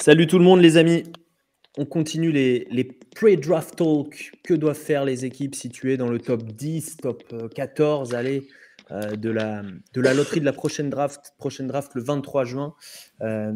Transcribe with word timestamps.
Salut 0.00 0.26
tout 0.26 0.38
le 0.38 0.44
monde, 0.44 0.60
les 0.60 0.76
amis. 0.76 1.04
On 1.76 1.84
continue 1.84 2.32
les, 2.32 2.66
les 2.70 2.84
pre-draft 2.84 3.76
talk. 3.76 4.32
Que 4.42 4.54
doivent 4.54 4.78
faire 4.78 5.04
les 5.04 5.24
équipes 5.24 5.54
situées 5.54 5.96
dans 5.96 6.08
le 6.08 6.18
top 6.18 6.42
10, 6.42 6.98
top 6.98 7.50
14, 7.54 8.12
euh, 8.12 8.16
allez, 8.16 8.48
euh, 8.90 9.16
de, 9.16 9.30
la, 9.30 9.62
loterie 10.14 10.40
de 10.40 10.44
la 10.44 10.52
prochaine 10.52 10.90
draft, 10.90 11.34
prochaine 11.38 11.66
draft 11.66 11.94
le 11.94 12.02
23 12.02 12.44
juin. 12.44 12.74
Euh, 13.20 13.52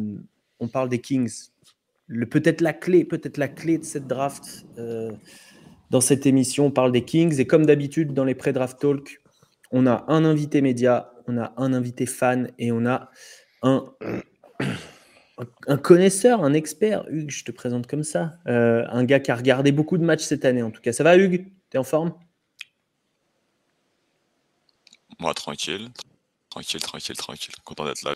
on 0.59 0.67
parle 0.67 0.89
des 0.89 0.99
Kings. 0.99 1.49
Peut-être 2.29 2.61
la 2.61 2.73
clé, 2.73 3.05
peut-être 3.05 3.37
la 3.37 3.47
clé 3.47 3.77
de 3.77 3.85
cette 3.85 4.07
draft. 4.07 4.65
dans 5.89 6.01
cette 6.01 6.25
émission, 6.25 6.67
on 6.67 6.71
parle 6.71 6.91
des 6.91 7.03
Kings. 7.03 7.39
Et 7.39 7.47
comme 7.47 7.65
d'habitude, 7.65 8.13
dans 8.13 8.25
les 8.25 8.35
pre-draft 8.35 8.79
talk, 8.79 9.21
on 9.71 9.87
a 9.87 10.05
un 10.07 10.25
invité 10.25 10.61
média, 10.61 11.13
on 11.27 11.37
a 11.37 11.53
un 11.57 11.73
invité 11.73 12.05
fan 12.05 12.51
et 12.59 12.71
on 12.71 12.85
a 12.85 13.09
un 13.63 13.85
un 15.67 15.77
connaisseur, 15.77 16.43
un 16.43 16.53
expert, 16.53 17.05
Hugues, 17.09 17.31
je 17.31 17.43
te 17.43 17.51
présente 17.51 17.87
comme 17.87 18.03
ça. 18.03 18.33
Euh, 18.47 18.85
un 18.89 19.03
gars 19.03 19.19
qui 19.19 19.31
a 19.31 19.35
regardé 19.35 19.71
beaucoup 19.71 19.97
de 19.97 20.03
matchs 20.03 20.23
cette 20.23 20.45
année, 20.45 20.61
en 20.61 20.71
tout 20.71 20.81
cas. 20.81 20.93
Ça 20.93 21.03
va, 21.03 21.17
Hugues? 21.17 21.51
T'es 21.69 21.77
en 21.77 21.83
forme? 21.83 22.13
Moi, 25.19 25.33
tranquille. 25.33 25.89
Tranquille, 26.49 26.81
tranquille, 26.81 27.17
tranquille. 27.17 27.55
Content 27.63 27.85
d'être 27.85 28.03
là. 28.03 28.13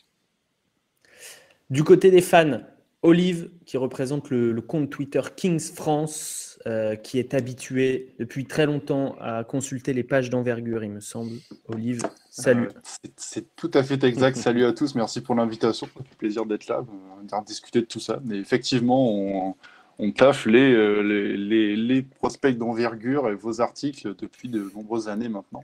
Du 1.69 1.83
côté 1.83 2.11
des 2.11 2.21
fans, 2.21 2.61
Olive, 3.01 3.49
qui 3.65 3.77
représente 3.77 4.29
le, 4.29 4.61
compte 4.61 4.89
Twitter 4.89 5.21
Kings 5.35 5.73
France, 5.73 6.56
euh, 6.67 6.97
qui 6.97 7.17
est 7.17 7.33
habitué 7.33 8.13
depuis 8.19 8.43
très 8.43 8.65
longtemps 8.65 9.15
à 9.21 9.45
consulter 9.45 9.93
les 9.93 10.03
pages 10.03 10.29
d'envergure, 10.29 10.83
il 10.83 10.91
me 10.91 10.99
semble. 10.99 11.37
Olive, 11.69 12.01
salut. 12.29 12.67
Euh, 12.67 13.09
c'est 13.15 13.55
tout 13.55 13.71
à 13.73 13.83
fait 13.83 14.03
exact. 14.03 14.35
salut 14.35 14.65
à 14.65 14.73
tous, 14.73 14.93
merci 14.93 15.21
pour 15.21 15.33
l'invitation. 15.35 15.87
plaisir 16.17 16.45
d'être 16.45 16.67
là, 16.67 16.83
on 16.85 17.25
va 17.25 17.41
discuter 17.43 17.79
de 17.79 17.85
tout 17.85 18.01
ça. 18.01 18.19
Mais 18.25 18.37
effectivement, 18.37 19.09
on, 19.09 19.55
on 19.99 20.11
taffe 20.11 20.47
euh, 20.47 21.01
les, 21.01 21.35
les, 21.37 21.75
les, 21.75 22.01
prospects 22.03 22.55
d'envergure 22.57 23.29
et 23.29 23.35
vos 23.35 23.61
articles 23.61 24.15
depuis 24.15 24.47
de 24.47 24.69
nombreuses 24.75 25.07
années 25.07 25.29
maintenant. 25.29 25.63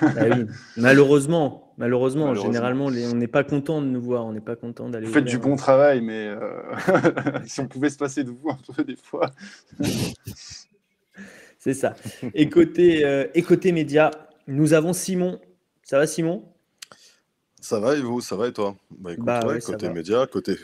Bah 0.00 0.22
malheureusement, 0.76 1.72
malheureusement, 1.76 2.34
généralement, 2.34 2.86
on 2.86 3.14
n'est 3.14 3.26
pas 3.26 3.44
content 3.44 3.80
de 3.82 3.86
nous 3.86 4.00
voir, 4.00 4.24
on 4.24 4.32
n'est 4.32 4.40
pas 4.40 4.56
content 4.56 4.88
d'aller. 4.88 5.06
Vous 5.06 5.12
faites 5.12 5.24
du 5.24 5.38
bon 5.38 5.56
travail, 5.56 6.00
mais 6.00 6.28
euh, 6.28 6.62
si 7.46 7.60
on 7.60 7.68
pouvait 7.68 7.90
se 7.90 7.98
passer 7.98 8.24
de 8.24 8.30
vous 8.30 8.50
un 8.50 8.58
peu 8.74 8.84
des 8.84 8.96
fois. 8.96 9.30
C'est 11.58 11.74
ça. 11.74 11.94
Et 12.34 12.50
côté, 12.50 13.04
euh, 13.06 13.26
et 13.34 13.42
côté 13.42 13.72
média, 13.72 14.10
nous 14.46 14.74
avons 14.74 14.92
Simon. 14.92 15.40
Ça 15.82 15.98
va, 15.98 16.06
Simon? 16.06 16.44
Ça 17.60 17.80
va 17.80 17.96
et 17.96 18.02
vous? 18.02 18.20
Ça 18.20 18.36
va 18.36 18.48
et 18.48 18.52
toi? 18.52 18.76
Bah, 18.90 19.12
bah 19.16 19.58
Côté 19.64 19.88
média, 19.88 20.26
côté 20.26 20.56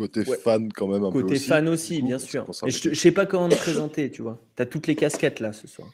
Côté 0.00 0.24
fan 0.24 0.72
quand 0.72 0.86
même 0.86 1.04
un 1.04 1.12
Côté 1.12 1.38
fan 1.38 1.68
aussi, 1.68 2.00
bien 2.00 2.18
sûr. 2.18 2.46
je, 2.66 2.88
ne 2.88 2.94
sais 2.94 3.12
pas 3.12 3.26
comment 3.26 3.48
me 3.48 3.54
présenter, 3.54 4.10
tu 4.10 4.22
vois. 4.22 4.42
Tu 4.56 4.62
as 4.62 4.64
toutes 4.64 4.86
les 4.86 4.94
casquettes 4.96 5.40
là 5.40 5.52
ce 5.52 5.68
soir. 5.68 5.92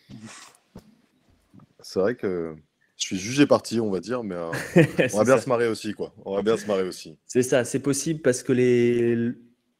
C'est 1.80 1.98
vrai 1.98 2.14
que 2.14 2.54
je 2.96 3.04
suis 3.04 3.18
jugé 3.18 3.48
parti, 3.48 3.80
on 3.80 3.90
va 3.90 3.98
dire, 3.98 4.22
mais 4.22 4.36
euh, 4.36 4.52
on 5.12 5.18
va 5.18 5.24
bien 5.24 5.38
se 5.38 5.48
marrer 5.48 5.66
aussi, 5.66 5.92
quoi. 5.92 6.14
On 6.24 6.36
va 6.36 6.42
bien 6.42 6.56
se 6.56 6.66
marrer 6.66 6.84
aussi. 6.84 7.18
C'est 7.26 7.42
ça, 7.42 7.64
c'est 7.64 7.80
possible 7.80 8.20
parce 8.20 8.44
que 8.44 8.52
les... 8.52 9.16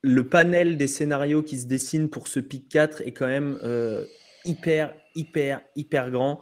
le 0.03 0.29
panel 0.29 0.77
des 0.77 0.89
scénarios 0.89 1.45
qui 1.45 1.61
se 1.61 1.67
dessinent 1.67 2.11
pour 2.11 2.27
ce 2.27 2.41
pic 2.41 2.69
4 2.69 3.03
est 3.03 3.13
quand 3.13 3.29
même 3.29 3.61
euh, 3.63 4.05
hyper, 4.45 4.93
hyper, 5.15 5.61
hyper 5.77 6.11
grand. 6.11 6.41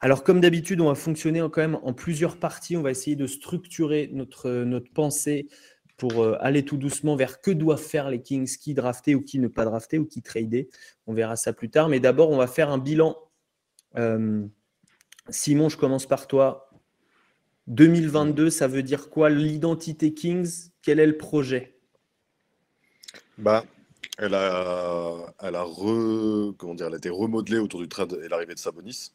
Alors, 0.00 0.24
comme 0.24 0.40
d'habitude, 0.40 0.80
on 0.80 0.88
va 0.88 0.96
fonctionner 0.96 1.38
quand 1.52 1.60
même 1.60 1.78
en 1.84 1.92
plusieurs 1.92 2.36
parties. 2.36 2.76
On 2.76 2.82
va 2.82 2.90
essayer 2.90 3.14
de 3.14 3.28
structurer 3.28 4.10
notre, 4.12 4.50
notre 4.64 4.92
pensée 4.92 5.46
pour 6.02 6.24
euh, 6.24 6.36
aller 6.40 6.64
tout 6.64 6.76
doucement 6.76 7.14
vers 7.14 7.40
que 7.40 7.52
doivent 7.52 7.80
faire 7.80 8.10
les 8.10 8.20
Kings, 8.20 8.56
qui 8.58 8.74
drafter 8.74 9.14
ou 9.14 9.22
qui 9.22 9.38
ne 9.38 9.46
pas 9.46 9.64
drafter 9.64 10.00
ou 10.00 10.04
qui 10.04 10.20
trader. 10.20 10.68
On 11.06 11.14
verra 11.14 11.36
ça 11.36 11.52
plus 11.52 11.70
tard. 11.70 11.88
Mais 11.88 12.00
d'abord, 12.00 12.30
on 12.30 12.38
va 12.38 12.48
faire 12.48 12.70
un 12.70 12.78
bilan. 12.78 13.16
Euh, 13.96 14.44
Simon, 15.28 15.68
je 15.68 15.76
commence 15.76 16.06
par 16.06 16.26
toi. 16.26 16.70
2022, 17.68 18.50
ça 18.50 18.66
veut 18.66 18.82
dire 18.82 19.10
quoi 19.10 19.30
l'identité 19.30 20.12
Kings? 20.12 20.70
Quel 20.82 20.98
est 20.98 21.06
le 21.06 21.16
projet? 21.16 21.78
Bah, 23.38 23.64
elle 24.18 24.34
a, 24.34 25.32
elle 25.38 25.54
a, 25.54 25.64
comment 26.58 26.74
dire, 26.74 26.88
elle 26.88 26.94
a 26.94 26.96
été 26.96 27.10
remodelée 27.10 27.60
autour 27.60 27.78
du 27.78 27.86
trade 27.86 28.18
et 28.24 28.28
l'arrivée 28.28 28.54
de 28.54 28.58
Sabonis 28.58 29.12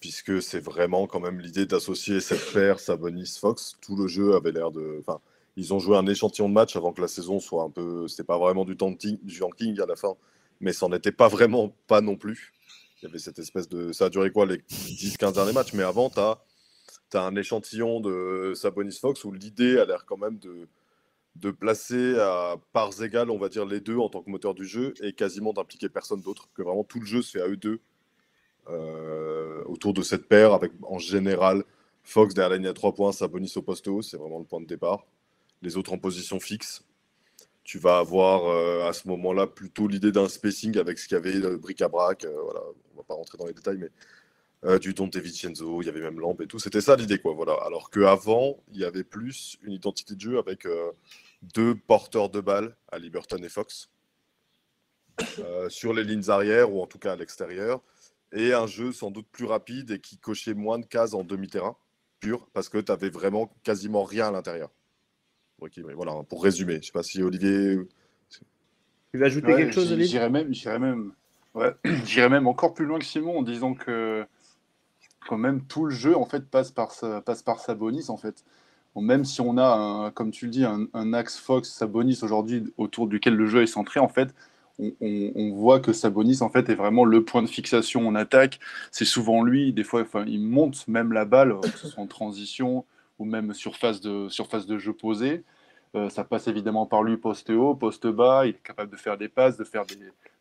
puisque 0.00 0.40
c'est 0.42 0.60
vraiment 0.60 1.06
quand 1.06 1.20
même 1.20 1.40
l'idée 1.40 1.66
d'associer 1.66 2.20
cette 2.20 2.52
paire 2.52 2.80
Sabonis-Fox. 2.80 3.76
Tout 3.80 3.96
le 3.96 4.06
jeu 4.06 4.34
avait 4.34 4.52
l'air 4.52 4.70
de. 4.70 4.98
Enfin, 5.00 5.20
ils 5.56 5.74
ont 5.74 5.78
joué 5.78 5.96
un 5.96 6.06
échantillon 6.06 6.48
de 6.48 6.54
match 6.54 6.76
avant 6.76 6.92
que 6.92 7.00
la 7.00 7.08
saison 7.08 7.40
soit 7.40 7.64
un 7.64 7.70
peu. 7.70 8.06
C'était 8.08 8.24
pas 8.24 8.38
vraiment 8.38 8.64
du 8.64 8.76
tanking, 8.76 9.18
du 9.22 9.42
à 9.42 9.86
la 9.86 9.96
fin, 9.96 10.14
mais 10.60 10.72
n'en 10.80 10.92
était 10.92 11.12
pas 11.12 11.28
vraiment 11.28 11.74
pas 11.86 12.00
non 12.00 12.16
plus. 12.16 12.54
Il 13.00 13.06
y 13.06 13.08
avait 13.08 13.18
cette 13.18 13.38
espèce 13.38 13.68
de. 13.68 13.92
Ça 13.92 14.06
a 14.06 14.10
duré 14.10 14.30
quoi 14.30 14.46
les 14.46 14.58
10-15 14.58 15.34
derniers 15.34 15.52
matchs, 15.52 15.72
mais 15.72 15.82
avant, 15.82 16.10
tu 16.10 16.20
as, 16.20 16.38
un 17.14 17.36
échantillon 17.36 18.00
de 18.00 18.52
Sabonis-Fox 18.54 19.24
où 19.24 19.32
l'idée 19.32 19.78
a 19.78 19.84
l'air 19.84 20.04
quand 20.06 20.18
même 20.18 20.38
de 20.38 20.68
de 21.36 21.52
placer 21.52 22.18
à 22.18 22.56
parts 22.72 23.00
égales, 23.00 23.30
on 23.30 23.38
va 23.38 23.48
dire, 23.48 23.64
les 23.64 23.78
deux 23.78 23.96
en 23.96 24.08
tant 24.08 24.22
que 24.22 24.30
moteur 24.30 24.54
du 24.54 24.64
jeu 24.64 24.92
et 25.00 25.12
quasiment 25.12 25.52
d'impliquer 25.52 25.88
personne 25.88 26.20
d'autre, 26.20 26.48
que 26.52 26.62
vraiment 26.62 26.82
tout 26.82 26.98
le 26.98 27.06
jeu 27.06 27.22
se 27.22 27.30
fait 27.30 27.40
à 27.40 27.46
eux 27.46 27.56
deux 27.56 27.80
autour 29.66 29.94
de 29.94 30.02
cette 30.02 30.28
paire, 30.28 30.52
avec 30.52 30.72
en 30.82 30.98
général 30.98 31.64
Fox 32.08 32.32
derrière 32.32 32.50
la 32.50 32.56
ligne 32.56 32.66
à 32.68 32.72
3 32.72 32.94
points, 32.94 33.12
Sabonis 33.12 33.52
au 33.56 33.62
poste 33.62 33.86
haut, 33.86 34.00
c'est 34.00 34.16
vraiment 34.16 34.38
le 34.38 34.44
point 34.46 34.62
de 34.62 34.66
départ. 34.66 35.06
Les 35.60 35.76
autres 35.76 35.92
en 35.92 35.98
position 35.98 36.40
fixe. 36.40 36.82
Tu 37.64 37.78
vas 37.78 37.98
avoir 37.98 38.46
euh, 38.46 38.88
à 38.88 38.94
ce 38.94 39.06
moment-là 39.08 39.46
plutôt 39.46 39.86
l'idée 39.86 40.10
d'un 40.10 40.26
spacing 40.26 40.78
avec 40.78 40.98
ce 40.98 41.06
qu'il 41.06 41.16
y 41.16 41.18
avait, 41.18 41.34
le 41.34 41.58
bric-à-brac. 41.58 42.24
Euh, 42.24 42.34
voilà, 42.42 42.60
on 42.94 42.96
va 42.96 43.02
pas 43.02 43.12
rentrer 43.12 43.36
dans 43.36 43.44
les 43.44 43.52
détails, 43.52 43.76
mais 43.76 43.90
du 44.80 44.94
Dante 44.94 45.16
Vincenzo, 45.16 45.82
il 45.82 45.86
y 45.86 45.88
avait 45.90 46.00
même 46.00 46.18
Lampe 46.18 46.40
et 46.40 46.46
tout. 46.46 46.58
C'était 46.58 46.80
ça 46.80 46.96
l'idée, 46.96 47.18
quoi. 47.18 47.34
Voilà. 47.34 47.52
Alors 47.64 47.90
qu'avant, 47.90 48.56
il 48.72 48.80
y 48.80 48.84
avait 48.84 49.04
plus 49.04 49.58
une 49.62 49.72
identité 49.72 50.14
de 50.14 50.20
jeu 50.20 50.38
avec 50.38 50.66
deux 51.54 51.76
porteurs 51.76 52.28
de 52.28 52.40
balles 52.40 52.74
à 52.90 52.98
Liberton 52.98 53.36
et 53.36 53.48
Fox 53.48 53.90
sur 55.68 55.92
les 55.92 56.02
lignes 56.02 56.28
arrière 56.28 56.72
ou 56.72 56.82
en 56.82 56.86
tout 56.86 56.98
cas 56.98 57.12
à 57.12 57.16
l'extérieur 57.16 57.82
et 58.32 58.52
un 58.52 58.66
jeu 58.66 58.92
sans 58.92 59.10
doute 59.10 59.26
plus 59.30 59.46
rapide 59.46 59.90
et 59.90 60.00
qui 60.00 60.18
cochait 60.18 60.54
moins 60.54 60.78
de 60.78 60.86
cases 60.86 61.14
en 61.14 61.24
demi-terrain 61.24 61.76
pur 62.20 62.48
parce 62.52 62.68
que 62.68 62.78
tu 62.78 62.92
avais 62.92 63.10
vraiment 63.10 63.52
quasiment 63.62 64.04
rien 64.04 64.28
à 64.28 64.30
l'intérieur. 64.30 64.70
voilà, 65.58 66.22
pour 66.28 66.42
résumer, 66.42 66.74
je 66.74 66.78
ne 66.78 66.82
sais 66.82 66.92
pas 66.92 67.02
si 67.02 67.22
Olivier. 67.22 67.78
Tu 69.12 69.18
veux 69.18 69.24
ajouter 69.24 69.54
quelque 69.56 69.72
chose, 69.72 69.92
Olivier? 69.92 70.10
J'irais 70.10 70.30
même, 70.30 70.52
j'irais 70.52 70.78
même, 70.78 71.12
ouais, 71.54 71.74
même 72.28 72.46
encore 72.46 72.74
plus 72.74 72.86
loin 72.86 72.98
que 72.98 73.04
Simon 73.04 73.38
en 73.38 73.42
disant 73.42 73.74
que 73.74 74.26
quand 75.26 75.38
même 75.38 75.64
tout 75.66 75.84
le 75.84 75.90
jeu 75.90 76.16
en 76.16 76.24
fait 76.24 76.48
passe 76.48 76.70
par 76.70 76.92
passe 77.24 77.42
par 77.42 77.60
Sabonis 77.60 78.06
en 78.08 78.16
fait. 78.16 78.44
même 78.96 79.24
si 79.24 79.40
on 79.40 79.58
a, 79.58 79.66
un, 79.66 80.10
comme 80.10 80.30
tu 80.30 80.46
le 80.46 80.50
dis, 80.50 80.64
un, 80.64 80.86
un 80.92 81.12
axe 81.12 81.38
Fox 81.38 81.70
Sabonis 81.70 82.18
aujourd'hui 82.22 82.72
autour 82.76 83.06
duquel 83.06 83.34
le 83.34 83.46
jeu 83.46 83.62
est 83.62 83.66
centré, 83.66 84.00
en 84.00 84.08
fait, 84.08 84.34
on, 84.78 85.50
voit 85.54 85.80
que 85.80 85.92
Sabonis 85.92 86.42
en 86.42 86.50
fait 86.50 86.68
est 86.68 86.74
vraiment 86.74 87.04
le 87.04 87.24
point 87.24 87.42
de 87.42 87.48
fixation 87.48 88.06
en 88.06 88.14
attaque. 88.14 88.60
C'est 88.90 89.04
souvent 89.04 89.42
lui, 89.42 89.72
des 89.72 89.84
fois, 89.84 90.02
enfin, 90.02 90.24
il 90.26 90.40
monte 90.40 90.86
même 90.88 91.12
la 91.12 91.24
balle, 91.24 91.58
que 91.60 91.78
ce 91.78 91.88
soit 91.88 92.02
en 92.02 92.06
transition 92.06 92.84
ou 93.18 93.24
même 93.24 93.52
surface 93.52 94.00
de, 94.00 94.28
surface 94.28 94.66
de 94.66 94.78
jeu 94.78 94.92
posée. 94.92 95.42
Euh, 95.94 96.10
ça 96.10 96.22
passe 96.22 96.48
évidemment 96.48 96.86
par 96.86 97.02
lui 97.02 97.16
poste 97.16 97.50
haut, 97.50 97.74
poste 97.74 98.06
bas. 98.06 98.46
Il 98.46 98.50
est 98.50 98.62
capable 98.62 98.90
de 98.90 98.96
faire 98.96 99.18
des 99.18 99.28
passes, 99.28 99.56
de 99.56 99.64
faire 99.64 99.84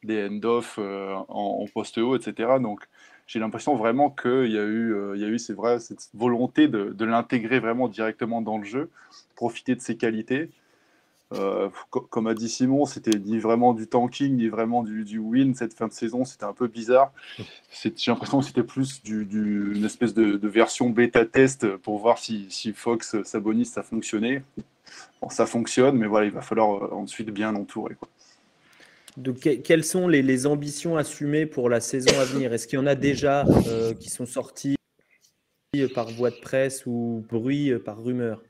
des, 0.03 0.27
end-off 0.27 0.75
euh, 0.77 1.15
en, 1.29 1.65
poste 1.73 1.97
haut, 1.97 2.15
etc. 2.15 2.57
Donc 2.61 2.81
j'ai 3.25 3.39
l'impression 3.39 3.75
vraiment 3.75 4.09
qu'il 4.09 4.51
y 4.51 4.57
a 4.57 4.63
eu, 4.63 4.93
euh, 4.93 5.15
il 5.15 5.21
y 5.21 5.25
a 5.25 5.27
eu 5.27 5.39
c'est 5.39 5.53
vrai, 5.53 5.79
cette 5.79 6.09
volonté 6.13 6.67
de 6.67 7.05
l'intégrer 7.05 7.59
vraiment 7.59 7.87
directement 7.87 8.41
dans 8.41 8.57
le 8.57 8.65
jeu, 8.65 8.89
profiter 9.35 9.75
de 9.75 9.81
ses 9.81 9.97
qualités. 9.97 10.49
Euh, 11.33 11.69
comme 11.89 12.27
a 12.27 12.33
dit 12.33 12.47
Simon, 12.47 12.85
c'était 12.85 13.19
ni 13.19 13.37
vraiment 13.39 13.73
du 13.73 13.87
tanking, 13.87 14.37
ni 14.37 14.47
vraiment 14.47 14.83
du, 14.83 15.17
win 15.17 15.55
cette 15.55 15.73
fin 15.73 15.87
de 15.87 15.93
saison. 15.93 16.23
C'était 16.23 16.45
un 16.45 16.53
peu 16.53 16.67
bizarre. 16.67 17.11
J'ai 17.81 17.91
l'impression 18.07 18.39
que 18.39 18.45
c'était 18.45 18.63
plus 18.63 19.03
du, 19.03 19.73
une 19.75 19.83
espèce 19.83 20.13
de, 20.13 20.47
version 20.47 20.89
bêta 20.89 21.25
test 21.25 21.75
pour 21.77 21.99
voir 21.99 22.17
si, 22.17 22.47
Fox 22.73 23.21
Sabonis 23.23 23.65
ça 23.65 23.83
fonctionnait. 23.83 24.43
Bon, 25.21 25.29
ça 25.29 25.45
fonctionne, 25.45 25.97
mais 25.97 26.07
voilà, 26.07 26.27
il 26.27 26.31
va 26.31 26.41
falloir 26.41 26.83
euh, 26.83 26.95
ensuite 26.95 27.29
bien 27.29 27.51
l'entourer. 27.51 27.97
quelles 29.63 29.83
sont 29.83 30.07
les, 30.07 30.45
ambitions 30.47 30.95
assumées 30.95 31.45
pour 31.45 31.69
la 31.69 31.81
saison 31.81 32.17
à 32.19 32.23
venir? 32.23 32.53
Est-ce 32.53 32.67
qu'il 32.67 32.79
y 32.79 32.81
en 32.81 32.87
a 32.87 32.95
déjà 32.95 33.45
euh, 33.67 33.93
qui 33.93 34.09
sont 34.09 34.25
sortis 34.25 34.77
par 35.93 36.09
voie 36.11 36.31
de 36.31 36.39
presse 36.39 36.85
ou 36.85 37.25
bruit, 37.27 37.77
par 37.79 38.01
rumeur? 38.01 38.41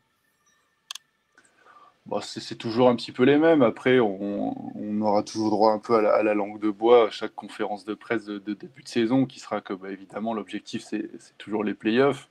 Bah, 2.10 2.20
c'est 2.22 2.56
toujours 2.56 2.90
un 2.90 2.96
petit 2.96 3.12
peu 3.12 3.24
les 3.24 3.38
mêmes. 3.38 3.62
Après, 3.62 4.00
on, 4.00 5.02
aura 5.02 5.24
toujours 5.24 5.50
droit 5.52 5.72
un 5.74 5.80
peu 5.80 5.96
à 5.96 6.24
la, 6.24 6.34
langue 6.34 6.60
de 6.60 6.70
bois 6.70 7.08
à 7.08 7.10
chaque 7.10 7.36
conférence 7.36 7.86
de 7.86 7.94
presse 7.94 8.26
de, 8.26 8.40
début 8.40 8.84
de 8.84 8.88
saison, 8.88 9.26
qui 9.26 9.40
sera 9.40 9.62
que, 9.62 9.74
bah, 9.74 9.92
évidemment, 9.92 10.34
l'objectif, 10.34 10.84
c'est 10.84 11.10
toujours 11.38 11.64
les 11.64 11.74
playoffs. 11.74 12.30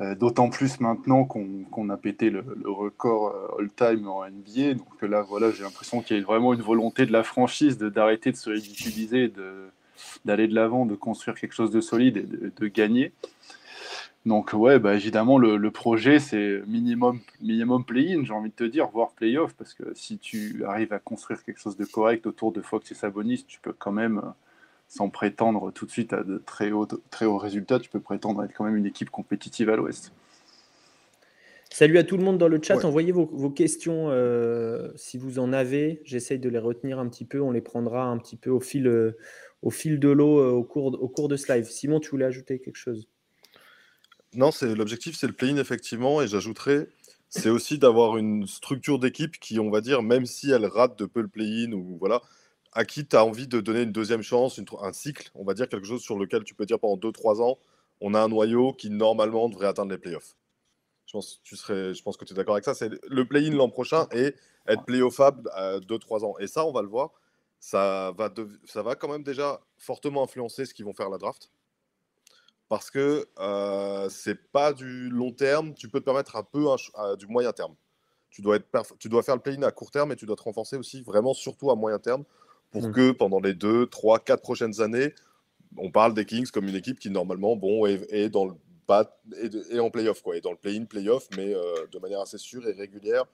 Euh, 0.00 0.16
d'autant 0.16 0.50
plus 0.50 0.80
maintenant 0.80 1.24
qu'on 1.24 1.88
a 1.88 1.96
pété 1.96 2.28
le, 2.28 2.44
record 2.64 3.28
euh, 3.28 3.60
all-time 3.60 4.08
en 4.08 4.28
NBA. 4.28 4.74
Donc 4.74 5.00
là, 5.02 5.22
voilà, 5.22 5.52
j'ai 5.52 5.62
l'impression 5.62 6.02
qu'il 6.02 6.16
y 6.16 6.20
a 6.20 6.22
vraiment 6.24 6.52
une 6.52 6.62
volonté 6.62 7.06
de 7.06 7.12
la 7.12 7.22
franchise 7.22 7.78
d'arrêter 7.78 8.32
de, 8.32 8.36
se 8.36 8.50
ridiculiser, 8.50 9.32
d'aller 10.24 10.48
de 10.48 10.54
l'avant, 10.54 10.84
de, 10.84 10.96
construire 10.96 11.38
quelque 11.38 11.54
chose 11.54 11.70
de 11.70 11.80
solide 11.80 12.16
et 12.16 12.60
de, 12.60 12.66
gagner. 12.66 13.12
Donc 14.26 14.52
ouais, 14.54 14.78
bah, 14.78 14.94
évidemment, 14.94 15.38
le, 15.38 15.70
projet, 15.70 16.18
c'est 16.18 16.62
minimum, 16.66 17.20
minimum 17.42 17.84
play-in, 17.84 18.24
j'ai 18.24 18.32
envie 18.32 18.50
de 18.50 18.54
te 18.54 18.64
dire, 18.64 18.88
voire 18.88 19.12
play-off, 19.12 19.54
parce 19.54 19.74
que 19.74 19.84
si 19.94 20.18
tu 20.18 20.64
arrives 20.64 20.92
à 20.94 20.98
construire 20.98 21.44
quelque 21.44 21.60
chose 21.60 21.76
de 21.76 21.84
correct 21.84 22.26
autour 22.26 22.52
de 22.52 22.62
Fox 22.62 22.90
et 22.90 22.94
Sabonis, 22.94 23.44
tu 23.46 23.60
peux 23.60 23.74
quand 23.74 23.92
même 23.92 24.18
euh, 24.18 24.30
sans 24.88 25.10
prétendre 25.10 25.72
tout 25.72 25.84
de 25.84 25.90
suite 25.90 26.12
à 26.14 26.22
de 26.22 26.38
très 26.38 26.72
hauts, 26.72 26.86
très 27.10 27.26
hauts 27.26 27.36
résultats, 27.36 27.78
tu 27.78 27.90
peux 27.90 28.00
prétendre 28.00 28.40
à 28.40 28.46
être 28.46 28.54
quand 28.54 28.64
même 28.64 28.76
une 28.76 28.86
équipe 28.86 29.10
compétitive 29.10 29.68
à 29.68 29.76
l'Ouest. 29.76 30.12
Salut 31.74 31.98
à 31.98 32.04
tout 32.04 32.16
le 32.16 32.22
monde 32.22 32.38
dans 32.38 32.46
le 32.46 32.60
chat. 32.62 32.84
Envoyez 32.84 33.10
vos, 33.10 33.50
questions 33.50 34.08
euh, 34.08 34.92
si 34.94 35.18
vous 35.18 35.40
en 35.40 35.52
avez. 35.52 36.00
J'essaye 36.04 36.38
de 36.38 36.48
les 36.48 36.60
retenir 36.60 37.00
un 37.00 37.08
petit 37.08 37.24
peu. 37.24 37.40
On 37.40 37.50
les 37.50 37.60
prendra 37.60 38.04
un 38.04 38.16
petit 38.18 38.36
peu 38.36 38.50
au 38.50 38.60
fil, 38.60 38.86
euh, 38.86 39.16
au 39.60 39.70
fil 39.70 39.98
de 39.98 40.08
l'eau 40.08 40.38
euh, 40.38 40.52
au, 40.52 40.62
cours, 40.62 40.96
au 41.02 41.08
cours 41.08 41.26
de 41.26 41.34
ce 41.34 41.52
live. 41.52 41.64
Simon, 41.64 41.98
tu 41.98 42.10
voulais 42.10 42.26
ajouter 42.26 42.60
quelque 42.60 42.76
chose? 42.76 43.08
Non, 44.34 44.50
c'est 44.50 44.74
l'objectif, 44.74 45.16
c'est 45.16 45.26
le 45.26 45.32
play-in 45.32 45.56
effectivement. 45.56 46.20
Et 46.20 46.28
j'ajouterais, 46.28 46.88
c'est 47.28 47.50
aussi 47.50 47.78
d'avoir 47.78 48.16
une 48.16 48.46
structure 48.46 48.98
d'équipe 48.98 49.38
qui, 49.38 49.58
on 49.60 49.70
va 49.70 49.80
dire, 49.80 50.02
même 50.02 50.26
si 50.26 50.50
elle 50.50 50.66
rate 50.66 50.98
de 50.98 51.06
peu 51.06 51.20
le 51.20 51.28
play-in 51.28 51.72
ou 51.72 51.96
voilà, 51.98 52.20
à 52.72 52.84
qui 52.84 53.06
tu 53.06 53.16
as 53.16 53.24
envie 53.24 53.46
de 53.46 53.60
donner 53.60 53.82
une 53.82 53.92
deuxième 53.92 54.22
chance, 54.22 54.60
un 54.80 54.92
cycle, 54.92 55.30
on 55.34 55.44
va 55.44 55.54
dire 55.54 55.68
quelque 55.68 55.86
chose 55.86 56.02
sur 56.02 56.18
lequel 56.18 56.44
tu 56.44 56.54
peux 56.54 56.66
dire 56.66 56.78
pendant 56.78 56.96
2-3 56.96 57.42
ans, 57.42 57.58
on 58.00 58.14
a 58.14 58.20
un 58.20 58.28
noyau 58.28 58.72
qui 58.72 58.90
normalement 58.90 59.48
devrait 59.48 59.68
atteindre 59.68 59.92
les 59.92 59.98
playoffs. 59.98 60.36
Je 61.06 61.12
pense, 61.12 61.40
tu 61.44 61.56
serais, 61.56 61.94
je 61.94 62.02
pense 62.02 62.16
que 62.16 62.24
tu 62.24 62.32
es 62.32 62.36
d'accord 62.36 62.54
avec 62.54 62.64
ça. 62.64 62.74
C'est 62.74 62.90
le 63.08 63.24
play-in 63.24 63.52
l'an 63.52 63.68
prochain 63.68 64.08
et 64.12 64.34
être 64.66 64.84
playoffable 64.84 65.48
à 65.52 65.78
2-3 65.78 66.24
ans. 66.24 66.34
Et 66.40 66.48
ça, 66.48 66.66
on 66.66 66.72
va 66.72 66.82
le 66.82 66.88
voir, 66.88 67.12
ça 67.60 68.12
va, 68.18 68.32
ça 68.64 68.82
va 68.82 68.96
quand 68.96 69.08
même 69.08 69.22
déjà 69.22 69.60
fortement 69.78 70.24
influencer 70.24 70.66
ce 70.66 70.74
qu'ils 70.74 70.84
vont 70.84 70.94
faire 70.94 71.10
la 71.10 71.18
draft. 71.18 71.50
Parce 72.68 72.90
que 72.90 73.26
euh, 73.38 74.08
c'est 74.08 74.50
pas 74.50 74.72
du 74.72 75.08
long 75.10 75.32
terme, 75.32 75.74
tu 75.74 75.88
peux 75.88 76.00
te 76.00 76.04
permettre 76.04 76.36
un 76.36 76.42
peu 76.42 76.64
du 77.18 77.26
moyen 77.26 77.52
terme. 77.52 77.74
Tu 78.30 78.42
dois, 78.42 78.56
être 78.56 78.66
tu 78.98 79.08
dois 79.08 79.22
faire 79.22 79.36
le 79.36 79.42
play-in 79.42 79.62
à 79.62 79.70
court 79.70 79.90
terme 79.90 80.10
et 80.10 80.16
tu 80.16 80.26
dois 80.26 80.34
te 80.34 80.42
renforcer 80.42 80.76
aussi 80.76 81.02
vraiment 81.02 81.34
surtout 81.34 81.70
à 81.70 81.76
moyen 81.76 81.98
terme 81.98 82.24
pour 82.72 82.88
mm. 82.88 82.92
que 82.92 83.10
pendant 83.12 83.40
les 83.40 83.54
2, 83.54 83.86
3, 83.86 84.18
4 84.18 84.42
prochaines 84.42 84.80
années, 84.80 85.14
on 85.78 85.90
parle 85.90 86.14
des 86.14 86.24
Kings 86.24 86.50
comme 86.50 86.68
une 86.68 86.74
équipe 86.74 86.98
qui 86.98 87.10
normalement 87.10 87.56
bon, 87.56 87.86
est, 87.86 88.28
dans 88.28 88.46
le 88.46 88.54
bas 88.86 89.16
et, 89.70 89.78
en 89.78 89.90
playoff, 89.90 90.22
quoi, 90.22 90.36
et 90.36 90.40
dans 90.40 90.50
le 90.50 90.56
play-in, 90.56 90.84
playoff, 90.84 91.28
mais 91.36 91.54
euh, 91.54 91.86
de 91.90 91.98
manière 91.98 92.20
assez 92.20 92.38
sûre 92.38 92.66
et 92.68 92.72
régulière 92.72 93.24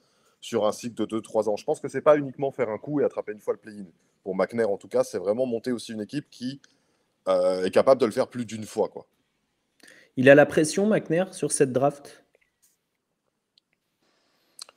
sur 0.40 0.66
un 0.66 0.72
cycle 0.72 1.06
de 1.06 1.20
2-3 1.20 1.48
ans. 1.48 1.56
Je 1.56 1.64
pense 1.64 1.80
que 1.80 1.88
c'est 1.88 2.00
pas 2.00 2.16
uniquement 2.16 2.50
faire 2.50 2.70
un 2.70 2.78
coup 2.78 3.00
et 3.00 3.04
attraper 3.04 3.32
une 3.32 3.40
fois 3.40 3.54
le 3.54 3.58
play-in. 3.58 3.86
Pour 4.22 4.34
McNair, 4.34 4.70
en 4.70 4.76
tout 4.76 4.88
cas, 4.88 5.04
c'est 5.04 5.18
vraiment 5.18 5.46
monter 5.46 5.72
aussi 5.72 5.92
une 5.92 6.00
équipe 6.00 6.26
qui 6.30 6.60
euh, 7.28 7.64
est 7.64 7.70
capable 7.70 8.00
de 8.00 8.06
le 8.06 8.12
faire 8.12 8.28
plus 8.28 8.44
d'une 8.44 8.64
fois. 8.64 8.88
Quoi. 8.88 9.06
Il 10.16 10.28
a 10.28 10.34
la 10.34 10.46
pression, 10.46 10.86
McNair, 10.86 11.32
sur 11.34 11.52
cette 11.52 11.72
draft? 11.72 12.24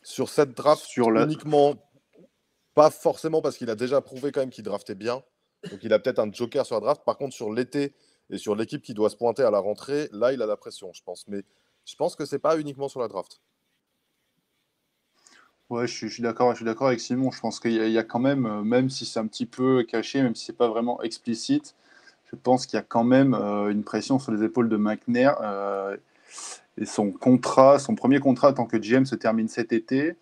Sur 0.01 0.29
cette 0.29 0.53
draft, 0.53 0.83
sur 0.83 1.09
uniquement 1.09 1.75
pas 2.73 2.89
forcément 2.89 3.41
parce 3.41 3.57
qu'il 3.57 3.69
a 3.69 3.75
déjà 3.75 4.01
prouvé 4.01 4.31
quand 4.31 4.39
même 4.41 4.49
qu'il 4.49 4.63
draftait 4.63 4.95
bien. 4.95 5.23
Donc 5.69 5.79
il 5.83 5.93
a 5.93 5.99
peut-être 5.99 6.19
un 6.19 6.31
joker 6.31 6.65
sur 6.65 6.75
la 6.75 6.81
draft. 6.81 7.03
Par 7.05 7.17
contre, 7.17 7.35
sur 7.35 7.51
l'été 7.51 7.93
et 8.29 8.37
sur 8.37 8.55
l'équipe 8.55 8.81
qui 8.81 8.93
doit 8.93 9.09
se 9.09 9.15
pointer 9.15 9.43
à 9.43 9.51
la 9.51 9.59
rentrée, 9.59 10.09
là, 10.11 10.33
il 10.33 10.41
a 10.41 10.45
la 10.45 10.57
pression, 10.57 10.91
je 10.93 11.03
pense. 11.03 11.27
Mais 11.27 11.43
je 11.85 11.95
pense 11.95 12.15
que 12.15 12.25
c'est 12.25 12.39
pas 12.39 12.59
uniquement 12.59 12.89
sur 12.89 12.99
la 12.99 13.07
draft. 13.07 13.41
Ouais, 15.69 15.87
je 15.87 16.07
suis, 16.07 16.21
d'accord, 16.21 16.51
je 16.51 16.57
suis 16.57 16.65
d'accord 16.65 16.87
avec 16.87 16.99
Simon. 16.99 17.31
Je 17.31 17.39
pense 17.39 17.59
qu'il 17.59 17.73
y, 17.73 17.97
a 17.97 18.03
quand 18.03 18.19
même, 18.19 18.45
euh, 18.45 18.63
même 18.63 18.89
si 18.89 19.05
c'est 19.05 19.19
un 19.19 19.27
petit 19.27 19.45
peu 19.45 19.83
caché, 19.83 20.21
même 20.21 20.35
si 20.35 20.45
c'est 20.45 20.57
pas 20.57 20.67
vraiment 20.67 21.01
explicite, 21.01 21.75
je 22.33 22.37
pense 22.41 22.65
qu'il 22.65 22.77
y 22.77 22.79
a 22.79 22.83
quand 22.83 23.03
même 23.03 23.35
euh, 23.35 23.69
une 23.69 23.83
pression 23.83 24.17
sur 24.17 24.31
les 24.31 24.43
épaules 24.43 24.67
de 24.67 24.75
McNair. 24.75 25.37
Euh, 25.43 25.95
et 26.79 26.85
son 26.85 27.11
contrat, 27.11 27.77
son 27.77 27.93
premier 27.93 28.19
contrat 28.19 28.49
en 28.49 28.53
tant 28.53 28.65
que 28.65 28.77
GM 28.77 29.05
se 29.05 29.15
termine 29.15 29.47
cet 29.47 29.71
été. 29.71 30.15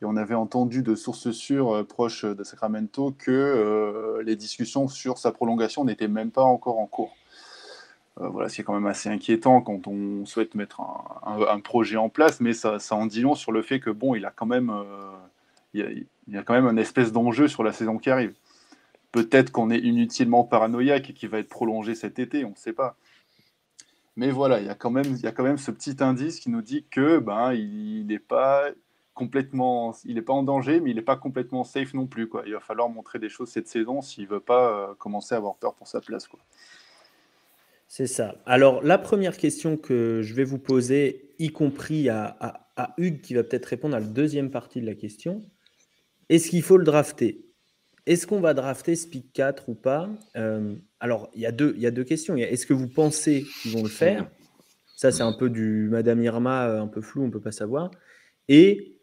Et 0.00 0.04
on 0.04 0.16
avait 0.16 0.36
entendu 0.36 0.82
de 0.82 0.94
sources 0.94 1.32
sûres 1.32 1.74
euh, 1.74 1.82
proches 1.82 2.24
de 2.24 2.44
Sacramento 2.44 3.12
que 3.18 4.22
les 4.24 4.36
discussions 4.36 4.86
sur 4.86 5.18
sa 5.18 5.32
prolongation 5.32 5.84
n'étaient 5.84 6.06
même 6.06 6.30
pas 6.30 6.44
encore 6.44 6.78
en 6.78 6.86
cours. 6.86 7.16
Voilà, 8.18 8.48
c'est 8.48 8.62
quand 8.62 8.72
même 8.72 8.86
assez 8.86 9.10
inquiétant 9.10 9.60
quand 9.60 9.86
on 9.88 10.24
souhaite 10.24 10.54
mettre 10.54 10.80
un, 11.26 11.60
projet 11.60 11.98
en 11.98 12.08
place, 12.08 12.40
mais 12.40 12.54
ça, 12.54 12.78
en 12.92 13.04
dit 13.04 13.20
long 13.20 13.34
sur 13.34 13.52
le 13.52 13.60
fait 13.60 13.78
que 13.78 13.90
bon, 13.90 14.14
il 14.14 14.24
a 14.24 14.30
quand 14.30 14.46
même, 14.46 14.72
il, 15.74 16.06
y 16.28 16.38
a, 16.38 16.42
quand 16.42 16.54
même 16.54 16.66
un 16.66 16.78
espèce 16.78 17.12
d'enjeu 17.12 17.46
sur 17.46 17.62
la 17.62 17.74
saison 17.74 17.98
qui 17.98 18.08
arrive. 18.08 18.32
Peut-être 19.12 19.50
qu'on 19.50 19.70
est 19.70 19.78
inutilement 19.78 20.44
paranoïaque 20.44 21.10
et 21.10 21.12
qu'il 21.14 21.28
va 21.28 21.38
être 21.38 21.48
prolongé 21.48 21.94
cet 21.94 22.18
été, 22.18 22.44
on 22.44 22.50
ne 22.50 22.56
sait 22.56 22.72
pas. 22.72 22.96
Mais 24.16 24.30
voilà, 24.30 24.60
il 24.60 24.66
y 24.66 24.70
a 24.70 24.74
quand 24.74 24.90
même, 24.90 25.16
y 25.22 25.26
a 25.26 25.32
quand 25.32 25.44
même 25.44 25.58
ce 25.58 25.70
petit 25.70 25.96
indice 26.02 26.40
qui 26.40 26.50
nous 26.50 26.62
dit 26.62 26.86
que 26.90 27.18
ben, 27.18 27.52
il 27.52 28.06
n'est 28.06 28.18
pas 28.18 28.70
complètement, 29.16 29.94
il 30.04 30.22
pas 30.22 30.32
en 30.32 30.42
danger, 30.42 30.80
mais 30.80 30.90
il 30.90 30.96
n'est 30.96 31.02
pas 31.02 31.16
complètement 31.16 31.64
safe 31.64 31.94
non 31.94 32.06
plus. 32.06 32.30
Il 32.46 32.52
va 32.52 32.60
falloir 32.60 32.88
montrer 32.88 33.18
des 33.18 33.28
choses 33.28 33.48
cette 33.48 33.68
saison 33.68 34.02
s'il 34.02 34.28
veut 34.28 34.40
pas 34.40 34.90
euh, 34.90 34.94
commencer 34.94 35.34
à 35.34 35.38
avoir 35.38 35.56
peur 35.56 35.74
pour 35.74 35.88
sa 35.88 36.00
place. 36.00 36.28
C'est 37.88 38.06
ça. 38.06 38.36
Alors, 38.46 38.82
la 38.82 38.98
première 38.98 39.36
question 39.36 39.76
que 39.76 40.20
je 40.22 40.34
vais 40.34 40.44
vous 40.44 40.58
poser, 40.58 41.30
y 41.38 41.50
compris 41.50 42.08
à, 42.08 42.36
à, 42.76 42.94
Hugues, 42.98 43.22
qui 43.22 43.34
va 43.34 43.42
peut-être 43.42 43.66
répondre 43.66 43.96
à 43.96 44.00
la 44.00 44.06
deuxième 44.06 44.50
partie 44.50 44.80
de 44.82 44.86
la 44.86 44.94
question, 44.94 45.42
est-ce 46.28 46.50
qu'il 46.50 46.62
faut 46.62 46.76
le 46.76 46.84
drafter? 46.84 47.45
Est-ce 48.06 48.26
qu'on 48.26 48.40
va 48.40 48.54
drafter 48.54 48.94
ce 48.94 49.06
pick 49.06 49.32
4 49.32 49.68
ou 49.68 49.74
pas? 49.74 50.08
Euh, 50.36 50.76
Alors, 51.00 51.28
il 51.34 51.40
y, 51.40 51.46
a 51.46 51.52
deux, 51.52 51.72
il 51.76 51.82
y 51.82 51.86
a 51.86 51.90
deux 51.90 52.04
questions. 52.04 52.36
Est-ce 52.36 52.64
que 52.64 52.72
vous 52.72 52.88
pensez 52.88 53.44
qu'ils 53.62 53.72
vont 53.72 53.82
le 53.82 53.88
faire? 53.88 54.30
Ça, 54.96 55.10
c'est 55.10 55.22
un 55.22 55.32
peu 55.32 55.50
du 55.50 55.88
Madame 55.90 56.22
Irma, 56.22 56.68
euh, 56.68 56.80
un 56.80 56.86
peu 56.86 57.00
flou, 57.02 57.24
on 57.24 57.26
ne 57.26 57.32
peut 57.32 57.40
pas 57.40 57.52
savoir. 57.52 57.90
Et 58.48 58.96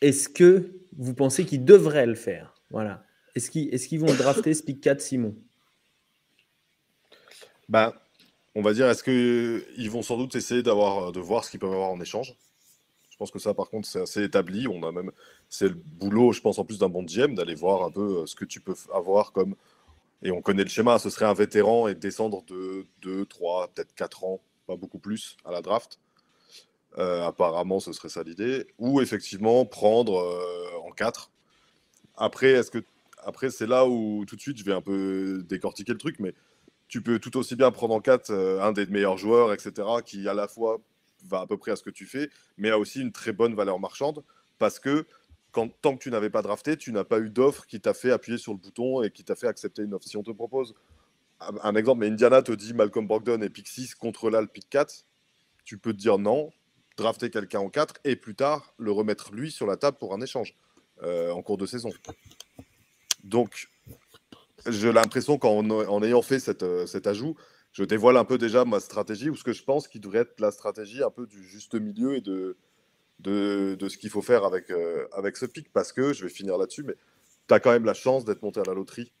est-ce 0.00 0.28
que 0.28 0.72
vous 0.96 1.14
pensez 1.14 1.44
qu'ils 1.44 1.64
devraient 1.64 2.06
le 2.06 2.14
faire? 2.14 2.54
Voilà. 2.70 3.04
Est-ce 3.34 3.50
qu'ils 3.50 4.00
vont 4.00 4.12
drafter 4.14 4.54
ce 4.54 4.62
pick 4.62 4.80
4 4.80 5.00
Simon? 5.00 5.36
Bah, 7.68 7.94
On 8.54 8.62
va 8.62 8.72
dire, 8.72 8.88
est-ce 8.88 9.04
qu'ils 9.04 9.90
vont 9.90 10.02
sans 10.02 10.16
doute 10.16 10.34
essayer 10.34 10.62
d'avoir, 10.62 11.12
de 11.12 11.20
voir 11.20 11.44
ce 11.44 11.50
qu'ils 11.50 11.60
peuvent 11.60 11.72
avoir 11.72 11.90
en 11.90 12.00
échange? 12.00 12.34
Pense 13.18 13.30
que 13.30 13.38
ça, 13.38 13.54
par 13.54 13.68
contre, 13.68 13.88
c'est 13.88 14.00
assez 14.00 14.22
établi. 14.22 14.68
On 14.68 14.82
a 14.84 14.92
même, 14.92 15.10
c'est 15.48 15.68
le 15.68 15.74
boulot, 15.74 16.32
je 16.32 16.40
pense, 16.40 16.58
en 16.58 16.64
plus 16.64 16.78
d'un 16.78 16.88
bon 16.88 17.04
GM, 17.04 17.34
d'aller 17.34 17.54
voir 17.54 17.82
un 17.82 17.90
peu 17.90 18.20
euh, 18.20 18.26
ce 18.26 18.36
que 18.36 18.44
tu 18.44 18.60
peux 18.60 18.74
avoir 18.94 19.32
comme. 19.32 19.54
Et 20.22 20.30
on 20.30 20.42
connaît 20.42 20.64
le 20.64 20.68
schéma, 20.68 20.98
ce 20.98 21.10
serait 21.10 21.26
un 21.26 21.34
vétéran 21.34 21.88
et 21.88 21.94
descendre 21.94 22.42
de 22.46 22.86
2, 23.02 23.26
3, 23.26 23.68
peut-être 23.68 23.94
4 23.94 24.24
ans, 24.24 24.40
pas 24.66 24.76
beaucoup 24.76 24.98
plus, 24.98 25.36
à 25.44 25.52
la 25.52 25.62
draft. 25.62 26.00
Euh, 26.98 27.24
apparemment, 27.24 27.80
ce 27.80 27.92
serait 27.92 28.08
ça 28.08 28.22
l'idée. 28.22 28.66
Ou 28.78 29.00
effectivement 29.00 29.64
prendre 29.64 30.18
euh, 30.18 30.78
en 30.84 30.90
4. 30.90 31.30
Après, 32.16 32.50
est-ce 32.50 32.70
que 32.70 32.82
après 33.24 33.50
c'est 33.50 33.66
là 33.66 33.86
où 33.86 34.24
tout 34.26 34.36
de 34.36 34.40
suite 34.40 34.58
je 34.58 34.64
vais 34.64 34.72
un 34.72 34.80
peu 34.80 35.44
décortiquer 35.48 35.92
le 35.92 35.98
truc, 35.98 36.16
mais 36.18 36.34
tu 36.88 37.02
peux 37.02 37.18
tout 37.18 37.36
aussi 37.36 37.56
bien 37.56 37.70
prendre 37.70 37.94
en 37.94 38.00
4 38.00 38.30
euh, 38.30 38.62
un 38.62 38.72
des 38.72 38.86
meilleurs 38.86 39.18
joueurs, 39.18 39.52
etc., 39.52 39.86
qui 40.04 40.28
à 40.28 40.34
la 40.34 40.48
fois 40.48 40.80
va 41.28 41.40
à 41.40 41.46
peu 41.46 41.56
près 41.56 41.72
à 41.72 41.76
ce 41.76 41.82
que 41.82 41.90
tu 41.90 42.06
fais, 42.06 42.30
mais 42.56 42.70
a 42.70 42.78
aussi 42.78 43.00
une 43.00 43.12
très 43.12 43.32
bonne 43.32 43.54
valeur 43.54 43.78
marchande, 43.78 44.24
parce 44.58 44.78
que 44.78 45.06
quand, 45.52 45.68
tant 45.80 45.96
que 45.96 46.02
tu 46.02 46.10
n'avais 46.10 46.30
pas 46.30 46.42
drafté, 46.42 46.76
tu 46.76 46.92
n'as 46.92 47.04
pas 47.04 47.20
eu 47.20 47.30
d'offre 47.30 47.66
qui 47.66 47.80
t'a 47.80 47.94
fait 47.94 48.10
appuyer 48.10 48.38
sur 48.38 48.52
le 48.52 48.58
bouton 48.58 49.02
et 49.02 49.10
qui 49.10 49.24
t'a 49.24 49.34
fait 49.34 49.48
accepter 49.48 49.82
une 49.82 49.94
offre. 49.94 50.06
Si 50.06 50.16
on 50.16 50.22
te 50.22 50.30
propose 50.30 50.74
un 51.40 51.74
exemple, 51.74 52.00
mais 52.00 52.08
Indiana 52.08 52.42
te 52.42 52.52
dit 52.52 52.74
Malcolm 52.74 53.06
Brogdon 53.06 53.40
et 53.42 53.48
pick 53.48 53.68
6 53.68 53.94
contre 53.94 54.30
là 54.30 54.40
le 54.40 54.46
pick 54.46 54.68
4, 54.68 55.04
tu 55.64 55.78
peux 55.78 55.92
te 55.92 55.98
dire 55.98 56.18
non, 56.18 56.50
drafter 56.96 57.30
quelqu'un 57.30 57.60
en 57.60 57.70
4 57.70 57.94
et 58.04 58.16
plus 58.16 58.34
tard 58.34 58.74
le 58.78 58.90
remettre 58.90 59.32
lui 59.32 59.50
sur 59.50 59.66
la 59.66 59.76
table 59.76 59.96
pour 59.98 60.14
un 60.14 60.20
échange 60.20 60.54
euh, 61.02 61.30
en 61.30 61.42
cours 61.42 61.58
de 61.58 61.66
saison. 61.66 61.90
Donc, 63.22 63.68
j'ai 64.66 64.92
l'impression 64.92 65.38
qu'en 65.38 65.68
en 65.70 66.02
ayant 66.02 66.22
fait 66.22 66.40
cette, 66.40 66.62
euh, 66.62 66.86
cet 66.86 67.06
ajout, 67.06 67.36
je 67.78 67.84
dévoile 67.84 68.16
un 68.16 68.24
peu 68.24 68.38
déjà 68.38 68.64
ma 68.64 68.80
stratégie 68.80 69.30
ou 69.30 69.36
ce 69.36 69.44
que 69.44 69.52
je 69.52 69.62
pense 69.62 69.86
qui 69.86 70.00
devrait 70.00 70.18
être 70.18 70.40
la 70.40 70.50
stratégie 70.50 71.04
un 71.04 71.10
peu 71.10 71.28
du 71.28 71.44
juste 71.44 71.76
milieu 71.76 72.16
et 72.16 72.20
de, 72.20 72.56
ce 73.24 73.96
qu'il 73.96 74.10
faut 74.10 74.20
faire 74.20 74.44
avec, 74.44 74.70
euh, 74.70 75.06
avec 75.12 75.36
ce 75.36 75.46
pic 75.46 75.72
parce 75.72 75.92
que 75.92 76.12
je 76.12 76.24
vais 76.24 76.28
finir 76.28 76.58
là-dessus, 76.58 76.82
mais 76.82 76.96
tu 77.46 77.54
as 77.54 77.60
quand 77.60 77.70
même 77.70 77.84
la 77.84 77.94
chance 77.94 78.24
d'être 78.24 78.42
monté 78.42 78.58
à 78.58 78.64
la 78.66 78.74
loterie 78.74 79.12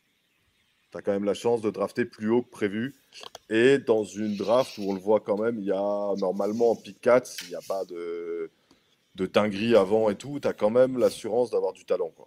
tu 0.90 0.96
as 0.96 1.02
quand 1.02 1.12
même 1.12 1.24
la 1.24 1.34
chance 1.34 1.60
de 1.60 1.70
drafter 1.70 2.04
plus 2.06 2.30
haut 2.30 2.42
que 2.42 2.48
prévu. 2.48 2.94
Et 3.50 3.78
dans 3.78 4.04
une 4.04 4.36
draft 4.36 4.78
où 4.78 4.90
on 4.90 4.94
le 4.94 5.00
voit 5.00 5.20
quand 5.20 5.36
même, 5.36 5.58
il 5.58 5.66
y 5.66 5.70
a 5.70 6.14
normalement 6.16 6.70
en 6.70 6.76
pick 6.76 6.98
4, 7.00 7.26
s'il 7.26 7.48
n'y 7.50 7.54
a 7.54 7.60
pas 7.68 7.84
de, 7.84 8.50
de 9.14 9.26
dinguerie 9.26 9.76
avant 9.76 10.08
et 10.08 10.16
tout, 10.16 10.40
tu 10.40 10.48
as 10.48 10.54
quand 10.54 10.70
même 10.70 10.96
l'assurance 10.96 11.50
d'avoir 11.50 11.74
du 11.74 11.84
talent. 11.84 12.10
Quoi. 12.16 12.26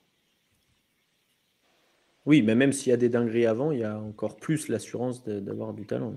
Oui, 2.25 2.41
mais 2.43 2.55
même 2.55 2.71
s'il 2.71 2.89
y 2.89 2.93
a 2.93 2.97
des 2.97 3.09
dingueries 3.09 3.47
avant, 3.47 3.71
il 3.71 3.79
y 3.79 3.83
a 3.83 3.97
encore 3.97 4.35
plus 4.37 4.67
l'assurance 4.67 5.23
d'avoir 5.23 5.73
du 5.73 5.85
talent. 5.85 6.15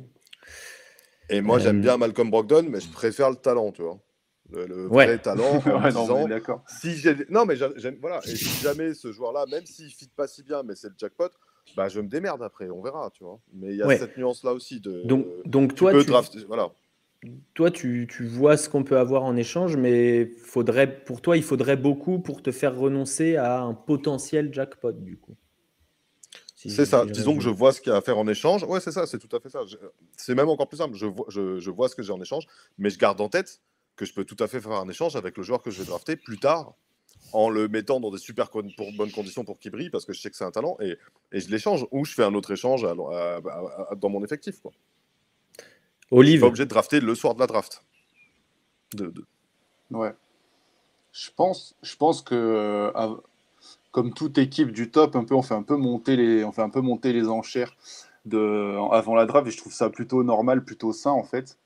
Et 1.30 1.40
moi, 1.40 1.58
j'aime 1.58 1.78
Euh, 1.78 1.82
bien 1.82 1.96
Malcolm 1.96 2.30
Brogdon, 2.30 2.64
mais 2.68 2.80
je 2.80 2.90
préfère 2.90 3.30
le 3.30 3.36
talent, 3.36 3.72
tu 3.72 3.82
vois. 3.82 3.98
Le, 4.50 4.66
le 4.66 4.86
Ouais. 4.88 5.06
vrai 5.06 5.18
talent. 5.18 5.42
en 5.66 5.80
Ouais, 5.82 5.92
non, 5.92 6.28
disant, 6.28 6.28
si 6.68 6.96
j'ai 6.96 7.16
non 7.30 7.46
mais 7.46 7.56
j'a- 7.56 7.72
j'aime 7.76 7.96
voilà 8.00 8.20
et 8.28 8.36
si 8.36 8.62
jamais 8.62 8.92
ce 8.92 9.10
joueur 9.10 9.32
là 9.32 9.46
même 9.46 9.64
s'il 9.64 9.90
fit 9.90 10.08
pas 10.14 10.26
si 10.28 10.42
bien 10.42 10.62
mais 10.62 10.74
c'est 10.74 10.88
le 10.88 10.94
jackpot 10.98 11.30
bah 11.76 11.88
je 11.88 11.98
me 12.00 12.08
démerde 12.08 12.42
après 12.42 12.68
on 12.68 12.82
verra 12.82 13.10
tu 13.10 13.24
vois 13.24 13.40
mais 13.54 13.68
il 13.70 13.76
y 13.76 13.82
a 13.82 13.88
Ouais. 13.88 13.98
cette 13.98 14.16
nuance 14.18 14.44
là 14.44 14.52
aussi 14.52 14.80
de 14.80 15.02
Donc, 15.06 15.26
donc 15.46 15.70
tu 15.70 15.76
toi, 15.76 15.92
peux 15.92 16.04
tu, 16.04 16.10
drafter 16.10 16.44
voilà 16.46 16.70
toi 17.54 17.70
tu, 17.70 18.06
tu 18.10 18.26
vois 18.26 18.56
ce 18.56 18.68
qu'on 18.68 18.84
peut 18.84 18.98
avoir 18.98 19.22
en 19.24 19.36
échange, 19.36 19.76
mais 19.76 20.26
faudrait, 20.26 21.04
pour 21.04 21.22
toi, 21.22 21.36
il 21.36 21.42
faudrait 21.42 21.76
beaucoup 21.76 22.18
pour 22.18 22.42
te 22.42 22.50
faire 22.50 22.76
renoncer 22.76 23.36
à 23.36 23.62
un 23.62 23.72
potentiel 23.74 24.52
jackpot, 24.52 24.92
du 24.92 25.16
coup. 25.16 25.34
Si 26.64 26.70
c'est 26.70 26.84
je- 26.84 26.90
ça 26.90 27.04
je 27.06 27.12
disons 27.12 27.34
que 27.36 27.42
je 27.42 27.50
vois 27.50 27.72
ce 27.72 27.80
qu'il 27.80 27.90
y 27.90 27.94
a 27.94 27.98
à 27.98 28.00
faire 28.00 28.16
en 28.18 28.26
échange 28.26 28.64
ouais 28.64 28.80
c'est 28.80 28.92
ça 28.92 29.06
c'est 29.06 29.18
tout 29.18 29.34
à 29.36 29.40
fait 29.40 29.50
ça 29.50 29.60
Je- 29.66 29.76
c'est 30.16 30.34
même 30.34 30.48
encore 30.48 30.68
plus 30.68 30.78
simple 30.78 30.94
je 30.96 31.06
vois 31.06 31.26
je, 31.28 31.58
je 31.58 31.70
vois 31.70 31.88
ce 31.88 31.94
que 31.94 32.02
j'ai 32.02 32.12
en 32.12 32.20
échange 32.22 32.46
mais 32.78 32.90
je 32.90 32.98
garde 32.98 33.20
en 33.20 33.28
tête 33.28 33.60
que 33.96 34.04
je 34.06 34.14
peux 34.14 34.24
tout 34.24 34.36
à 34.40 34.48
fait 34.48 34.60
faire 34.60 34.72
un 34.72 34.88
échange 34.88 35.14
avec 35.16 35.36
le 35.36 35.42
joueur 35.42 35.62
que 35.62 35.70
je 35.70 35.80
vais 35.80 35.84
drafter 35.86 36.16
plus 36.16 36.38
tard 36.38 36.74
en 37.32 37.48
le 37.50 37.68
mettant 37.68 38.00
dans 38.00 38.10
des 38.10 38.18
super 38.18 38.50
con- 38.50 38.70
pour 38.76 38.92
bonnes 38.92 39.10
conditions 39.12 39.44
pour 39.44 39.58
qu'il 39.58 39.72
brille 39.72 39.90
parce 39.90 40.04
que 40.04 40.12
je 40.12 40.20
sais 40.20 40.30
que 40.30 40.36
c'est 40.36 40.44
un 40.44 40.50
talent 40.50 40.76
et, 40.80 40.96
et 41.32 41.40
je 41.40 41.48
l'échange 41.50 41.86
ou 41.90 42.04
je 42.04 42.12
fais 42.14 42.24
un 42.24 42.34
autre 42.34 42.50
échange 42.52 42.84
à- 42.84 42.90
à- 42.92 43.40
à- 43.44 43.86
à- 43.90 43.94
dans 43.96 44.08
mon 44.08 44.24
effectif 44.24 44.60
quoi. 44.60 44.72
Je 44.72 45.62
suis 46.06 46.16
Olive, 46.16 46.40
pas 46.40 46.46
obligé 46.46 46.64
de 46.64 46.70
drafter 46.70 47.00
le 47.00 47.14
soir 47.14 47.34
de 47.34 47.40
la 47.40 47.46
draft. 47.46 47.82
De- 48.94 49.06
de- 49.10 49.24
Ouais. 49.90 50.12
Je 51.12 51.30
pense, 51.34 51.74
je 51.82 51.96
pense 51.96 52.22
que 52.22 52.34
euh, 52.34 52.90
comme 53.94 54.12
toute 54.12 54.38
équipe 54.38 54.72
du 54.72 54.90
top, 54.90 55.14
un 55.14 55.22
peu, 55.22 55.36
on 55.36 55.42
fait 55.42 55.54
un 55.54 55.62
peu 55.62 55.76
monter 55.76 56.16
les, 56.16 57.28
enchères 57.28 57.76
avant 58.32 59.14
la 59.14 59.24
draft 59.24 59.46
et 59.46 59.52
je 59.52 59.56
trouve 59.56 59.72
ça 59.72 59.88
plutôt 59.88 60.24
normal, 60.24 60.64
plutôt 60.64 60.92
sain 60.92 61.12
en 61.12 61.22
fait. 61.22 61.58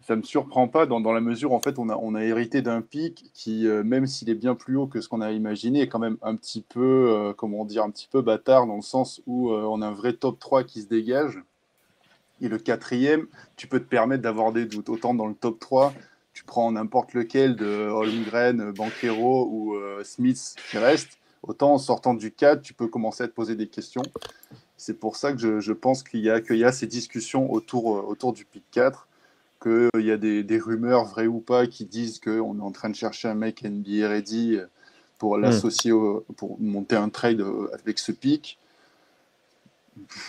Ça 0.00 0.16
me 0.16 0.24
surprend 0.24 0.66
pas 0.66 0.84
dans, 0.86 1.12
la 1.12 1.20
mesure 1.20 1.52
en 1.52 1.60
fait 1.60 1.78
on 1.78 2.14
a, 2.16 2.24
hérité 2.24 2.60
d'un 2.60 2.82
pic 2.82 3.30
qui, 3.34 3.68
euh, 3.68 3.84
même 3.84 4.08
s'il 4.08 4.30
est 4.30 4.34
bien 4.34 4.56
plus 4.56 4.76
haut 4.76 4.88
que 4.88 5.00
ce 5.00 5.08
qu'on 5.08 5.20
a 5.20 5.30
imaginé, 5.30 5.82
est 5.82 5.86
quand 5.86 6.00
même 6.00 6.16
un 6.22 6.34
petit 6.34 6.60
peu, 6.60 7.06
euh, 7.10 7.32
comment 7.32 7.64
dire, 7.64 7.84
un 7.84 7.90
petit 7.90 8.08
peu 8.10 8.20
bâtard 8.20 8.66
dans 8.66 8.76
le 8.76 8.82
sens 8.82 9.22
où 9.28 9.52
euh, 9.52 9.62
on 9.62 9.80
a 9.80 9.86
un 9.86 9.94
vrai 9.94 10.14
top 10.14 10.40
3 10.40 10.64
qui 10.64 10.82
se 10.82 10.88
dégage. 10.88 11.40
Et 12.40 12.48
le 12.48 12.58
quatrième, 12.58 13.28
tu 13.54 13.68
peux 13.68 13.78
te 13.78 13.88
permettre 13.88 14.24
d'avoir 14.24 14.50
des 14.50 14.66
doutes. 14.66 14.88
Autant 14.88 15.14
dans 15.14 15.28
le 15.28 15.34
top 15.34 15.60
3, 15.60 15.94
tu 16.32 16.42
prends 16.42 16.72
n'importe 16.72 17.14
lequel 17.14 17.54
de 17.54 17.88
Holmgren, 17.90 18.72
Banquero 18.72 19.48
ou 19.48 19.76
Smith 20.02 20.56
qui 20.68 20.78
reste, 20.78 21.16
autant 21.48 21.74
en 21.74 21.78
sortant 21.78 22.14
du 22.14 22.32
4, 22.32 22.62
tu 22.62 22.74
peux 22.74 22.88
commencer 22.88 23.24
à 23.24 23.28
te 23.28 23.32
poser 23.32 23.54
des 23.56 23.68
questions. 23.68 24.02
C'est 24.76 24.94
pour 24.98 25.16
ça 25.16 25.32
que 25.32 25.38
je, 25.38 25.60
je 25.60 25.72
pense 25.72 26.02
qu'il 26.02 26.20
y, 26.20 26.30
a- 26.30 26.40
qu'il 26.40 26.56
y 26.56 26.64
a 26.64 26.72
ces 26.72 26.86
discussions 26.86 27.52
autour, 27.52 27.96
euh, 27.96 28.02
autour 28.02 28.32
du 28.32 28.44
pick 28.44 28.64
4, 28.70 29.08
qu'il 29.62 29.88
y 30.04 30.10
a 30.10 30.16
des, 30.16 30.42
des 30.42 30.58
rumeurs, 30.58 31.04
vraies 31.04 31.26
ou 31.26 31.40
pas, 31.40 31.66
qui 31.66 31.84
disent 31.86 32.18
qu'on 32.18 32.58
est 32.58 32.62
en 32.62 32.72
train 32.72 32.90
de 32.90 32.96
chercher 32.96 33.28
un 33.28 33.34
mec 33.34 33.64
NBA 33.64 34.08
ready 34.08 34.58
pour 35.18 35.38
l'associer, 35.38 35.92
au- 35.92 36.24
pour 36.36 36.60
monter 36.60 36.96
un 36.96 37.08
trade 37.08 37.40
euh, 37.40 37.68
avec 37.72 37.98
ce 37.98 38.12
pick. 38.12 38.58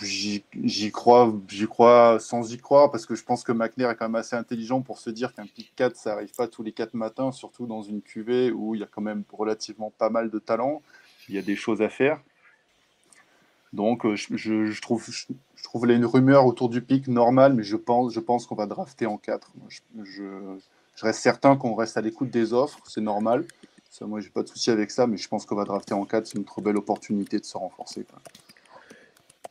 J'y 0.00 0.92
crois, 0.92 1.34
j'y 1.48 1.66
crois 1.66 2.18
sans 2.20 2.52
y 2.52 2.56
croire 2.56 2.90
parce 2.92 3.04
que 3.04 3.16
je 3.16 3.24
pense 3.24 3.42
que 3.42 3.50
McNair 3.50 3.90
est 3.90 3.96
quand 3.96 4.04
même 4.06 4.14
assez 4.14 4.36
intelligent 4.36 4.80
pour 4.80 5.00
se 5.00 5.10
dire 5.10 5.34
qu'un 5.34 5.46
pick 5.46 5.72
4 5.74 5.96
ça 5.96 6.12
arrive 6.12 6.32
pas 6.36 6.46
tous 6.46 6.62
les 6.62 6.70
4 6.70 6.94
matins, 6.94 7.32
surtout 7.32 7.66
dans 7.66 7.82
une 7.82 8.00
QV 8.00 8.52
où 8.52 8.76
il 8.76 8.80
y 8.80 8.84
a 8.84 8.86
quand 8.86 9.00
même 9.02 9.24
relativement 9.32 9.92
pas 9.98 10.08
mal 10.08 10.30
de 10.30 10.38
talent, 10.38 10.82
il 11.28 11.34
y 11.34 11.38
a 11.38 11.42
des 11.42 11.56
choses 11.56 11.82
à 11.82 11.88
faire. 11.88 12.20
Donc 13.72 14.06
euh, 14.06 14.16
je, 14.16 14.80
trouve 14.80 15.04
je, 15.10 15.62
trouve 15.62 15.90
une 15.90 16.06
rumeur 16.06 16.46
autour 16.46 16.68
du 16.68 16.80
pick 16.80 17.08
normal, 17.08 17.54
mais 17.54 17.62
je 17.62 17.76
pense 17.76 18.12
je 18.12 18.20
pense 18.20 18.46
qu'on 18.46 18.54
va 18.54 18.66
drafter 18.66 19.06
en 19.06 19.18
4. 19.18 19.52
Moi, 19.56 20.04
Je, 20.04 20.22
reste 21.02 21.20
certain 21.20 21.56
qu'on 21.56 21.74
reste 21.74 21.96
à 21.96 22.00
l'écoute 22.00 22.30
des 22.30 22.52
offres, 22.52 22.78
c'est 22.86 23.02
normal. 23.02 23.44
Ça, 23.90 24.06
moi 24.06 24.20
j'ai 24.20 24.30
pas 24.30 24.42
de 24.42 24.48
souci 24.48 24.70
avec 24.70 24.90
ça, 24.90 25.06
mais 25.06 25.16
je 25.16 25.28
pense 25.28 25.44
qu'on 25.44 25.56
va 25.56 25.64
drafter 25.64 25.94
en 25.94 26.04
4, 26.04 26.26
c'est 26.26 26.38
une 26.38 26.44
trop 26.44 26.62
belle 26.62 26.76
opportunité 26.76 27.38
de 27.38 27.44
se 27.44 27.56
renforcer. 27.56 28.06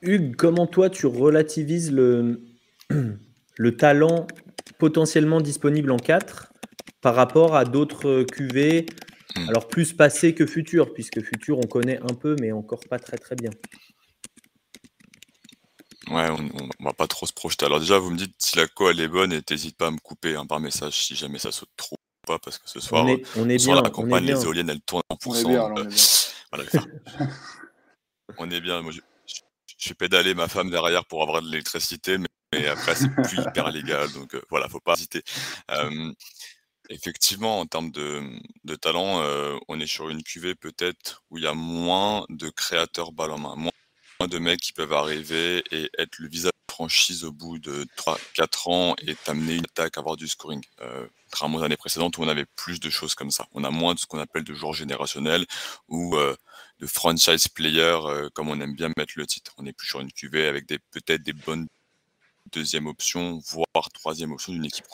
Hugues, 0.01 0.36
comment 0.36 0.67
toi 0.67 0.89
tu 0.89 1.05
relativises 1.05 1.91
le, 1.91 2.41
le 3.58 3.77
talent 3.77 4.27
potentiellement 4.77 5.41
disponible 5.41 5.91
en 5.91 5.98
4 5.98 6.51
par 7.01 7.13
rapport 7.15 7.55
à 7.55 7.65
d'autres 7.65 8.24
QV, 8.24 8.88
Hmm. 9.38 9.50
alors 9.50 9.68
plus 9.68 9.92
passé 9.94 10.34
que 10.34 10.46
futur, 10.46 10.94
puisque 10.94 11.22
futur 11.22 11.60
on 11.60 11.68
connaît 11.68 12.00
un 12.00 12.13
peu, 12.13 12.36
mais 12.39 12.51
encore 12.51 12.80
pas 12.89 13.00
très 13.00 13.18
très 13.18 13.36
bien. 13.36 13.51
Ouais, 16.10 16.30
on, 16.30 16.36
on- 16.63 16.84
va 16.86 16.94
pas 16.94 17.08
trop 17.08 17.25
se 17.25 17.34
projeter. 17.34 17.65
Alors 17.65 17.80
déjà, 17.80 17.98
vous 17.98 18.12
me 18.12 18.18
dites 18.18 18.36
si 18.38 18.58
la 18.58 18.68
co 18.68 18.89
elle 18.89 19.00
est 19.00 19.08
bonne 19.08 19.34
et 19.34 19.42
t'hésites 19.42 19.75
pas 19.77 19.88
à 19.88 19.92
me 19.92 19.98
couper 19.98 20.36
hein, 20.36 20.46
par 20.46 20.60
message 20.60 21.04
si 21.04 21.15
jamais 21.15 21.39
ça 21.39 21.51
saute 21.51 21.70
trop 21.75 21.96
ou 21.96 22.27
pas, 22.27 22.38
parce 22.39 22.60
que 22.60 22.70
ce 22.70 22.80
soir, 22.80 23.04
On 23.06 23.08
est, 23.08 23.24
on 23.38 23.50
est 23.50 23.58
ce 23.58 23.65
soir, 23.65 23.77
bien, 23.77 23.84
la 23.84 23.89
on 23.89 23.92
est 23.92 23.96
campagne, 23.96 24.25
bien. 24.25 24.36
les 24.36 24.44
éoliennes, 24.44 24.70
elles 24.70 24.82
tournent 24.82 25.01
en 25.10 25.15
On 25.15 25.18
est 25.18 25.20
pourcent. 25.24 25.50
bien, 25.50 25.63
on 25.63 25.77
euh, 25.77 25.84
est 25.84 25.88
bien. 25.88 25.98
voilà, 26.51 26.65
enfin, 26.68 27.27
on 28.38 28.50
est 28.51 28.62
bien. 28.62 28.82
Moi, 28.84 28.92
je, 28.92 29.01
je, 29.25 29.42
je 29.80 29.88
fais 29.89 29.96
pédaler 29.96 30.34
ma 30.36 30.48
femme 30.48 30.70
derrière 30.70 31.06
pour 31.06 31.24
avoir 31.24 31.42
de 31.42 31.50
l'électricité, 31.50 32.20
mais, 32.20 32.27
mais 32.54 32.68
après, 32.68 32.94
c'est 32.96 33.10
plus 33.10 33.39
hyper 33.42 33.72
légal. 33.72 34.12
Donc 34.12 34.36
euh, 34.36 34.42
voilà, 34.51 34.70
faut 34.70 34.80
pas 34.80 34.94
hésiter. 34.94 35.24
Euh, 35.72 36.12
effectivement, 36.89 37.60
en 37.60 37.65
termes 37.65 37.92
de, 37.92 38.24
de 38.63 38.75
talent, 38.75 39.24
on 39.68 39.80
est 39.80 39.88
sur 39.88 40.10
une 40.10 40.24
cuvée 40.24 40.56
peut-être 40.56 41.24
où 41.30 41.38
il 41.38 41.44
y 41.44 41.48
a 41.48 41.54
moins 41.54 42.25
de 42.30 42.50
créateurs 42.50 43.12
balle 43.12 43.32
en 43.32 43.38
main, 43.38 43.56
moins 43.56 44.27
de 44.27 44.38
mecs 44.38 44.62
qui 44.62 44.74
peuvent 44.74 44.94
arriver 44.94 45.63
et 45.72 45.89
être 45.98 46.18
le 46.20 46.27
visage 46.27 46.51
de 46.51 46.74
franchise 46.74 47.24
au 47.24 47.32
bout 47.32 47.60
de 47.60 47.86
3-4 47.98 48.70
ans 48.70 48.96
et 49.01 49.15
t'amener 49.15 49.56
une 49.56 49.65
attaque, 49.65 49.98
avoir 49.98 50.15
du 50.15 50.27
scoring. 50.27 50.63
Euh, 50.82 51.08
contrairement 51.25 51.58
aux 51.60 51.63
années 51.63 51.77
précédentes 51.77 52.18
où 52.18 52.24
on 52.24 52.27
avait 52.27 52.46
plus 52.56 52.80
de 52.80 52.89
choses 52.89 53.15
comme 53.15 53.32
ça. 53.32 53.46
On 53.51 53.63
a 53.63 53.70
moins 53.70 53.94
de 53.94 54.00
ce 54.00 54.06
qu'on 54.06 54.20
appelle 54.20 54.44
de 54.44 54.54
joueurs 54.54 54.74
générationnels 54.74 55.46
ou 55.89 56.15
de 56.80 56.88
franchise 56.88 57.48
players, 57.50 58.30
comme 58.34 58.50
on 58.50 58.60
aime 58.62 58.74
bien 58.74 58.89
mettre 58.98 59.13
le 59.18 59.27
titre. 59.27 59.54
On 59.58 59.65
est 59.65 59.74
plus 59.74 59.88
sur 59.88 60.00
une 60.00 60.12
cuvée 60.12 60.48
avec 60.48 60.65
des 60.65 60.80
peut-être 60.80 61.24
des 61.24 61.34
bonnes 61.34 61.68
deuxième 62.51 62.88
option, 62.88 63.39
voire 63.39 63.89
troisième 63.94 64.32
option 64.32 64.54
d'une 64.54 64.65
équipe 64.65 64.86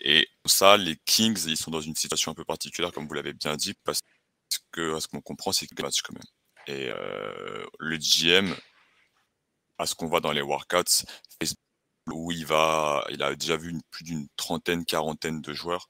Et 0.00 0.28
ça, 0.44 0.76
les 0.76 0.96
Kings, 1.04 1.44
ils 1.46 1.56
sont 1.56 1.70
dans 1.70 1.80
une 1.80 1.96
situation 1.96 2.32
un 2.32 2.34
peu 2.34 2.44
particulière, 2.44 2.92
comme 2.92 3.06
vous 3.06 3.14
l'avez 3.14 3.32
bien 3.32 3.56
dit, 3.56 3.74
parce 3.84 4.00
que 4.72 4.98
ce 5.00 5.08
qu'on 5.08 5.20
comprend, 5.20 5.52
c'est 5.52 5.66
que 5.66 5.82
match 5.82 6.02
quand 6.02 6.14
même. 6.14 6.22
Et 6.66 6.88
euh, 6.90 7.66
le 7.78 7.96
GM, 7.96 8.54
à 9.78 9.86
ce 9.86 9.94
qu'on 9.94 10.06
voit 10.06 10.20
dans 10.20 10.32
les 10.32 10.42
workouts, 10.42 11.06
où 12.12 12.30
il 12.32 12.46
va, 12.46 13.04
il 13.10 13.22
a 13.22 13.34
déjà 13.34 13.56
vu 13.56 13.74
plus 13.90 14.04
d'une 14.04 14.28
trentaine, 14.36 14.84
quarantaine 14.84 15.40
de 15.40 15.52
joueurs 15.52 15.88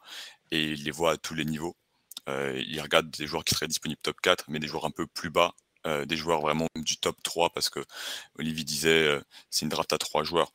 et 0.50 0.72
il 0.72 0.84
les 0.84 0.90
voit 0.90 1.12
à 1.12 1.16
tous 1.16 1.34
les 1.34 1.44
niveaux. 1.44 1.76
Euh, 2.28 2.62
il 2.66 2.80
regarde 2.80 3.10
des 3.10 3.26
joueurs 3.26 3.44
qui 3.44 3.54
seraient 3.54 3.68
disponibles 3.68 4.00
top 4.02 4.20
4, 4.22 4.46
mais 4.48 4.58
des 4.58 4.66
joueurs 4.66 4.86
un 4.86 4.90
peu 4.90 5.06
plus 5.06 5.30
bas, 5.30 5.54
euh, 5.86 6.06
des 6.06 6.16
joueurs 6.16 6.40
vraiment 6.40 6.68
du 6.76 6.96
top 6.98 7.22
3, 7.22 7.50
parce 7.50 7.70
que 7.70 7.84
Olivier 8.38 8.64
disait 8.64 9.20
c'est 9.50 9.64
une 9.64 9.70
draft 9.70 9.92
à 9.92 9.98
trois 9.98 10.24
joueurs. 10.24 10.52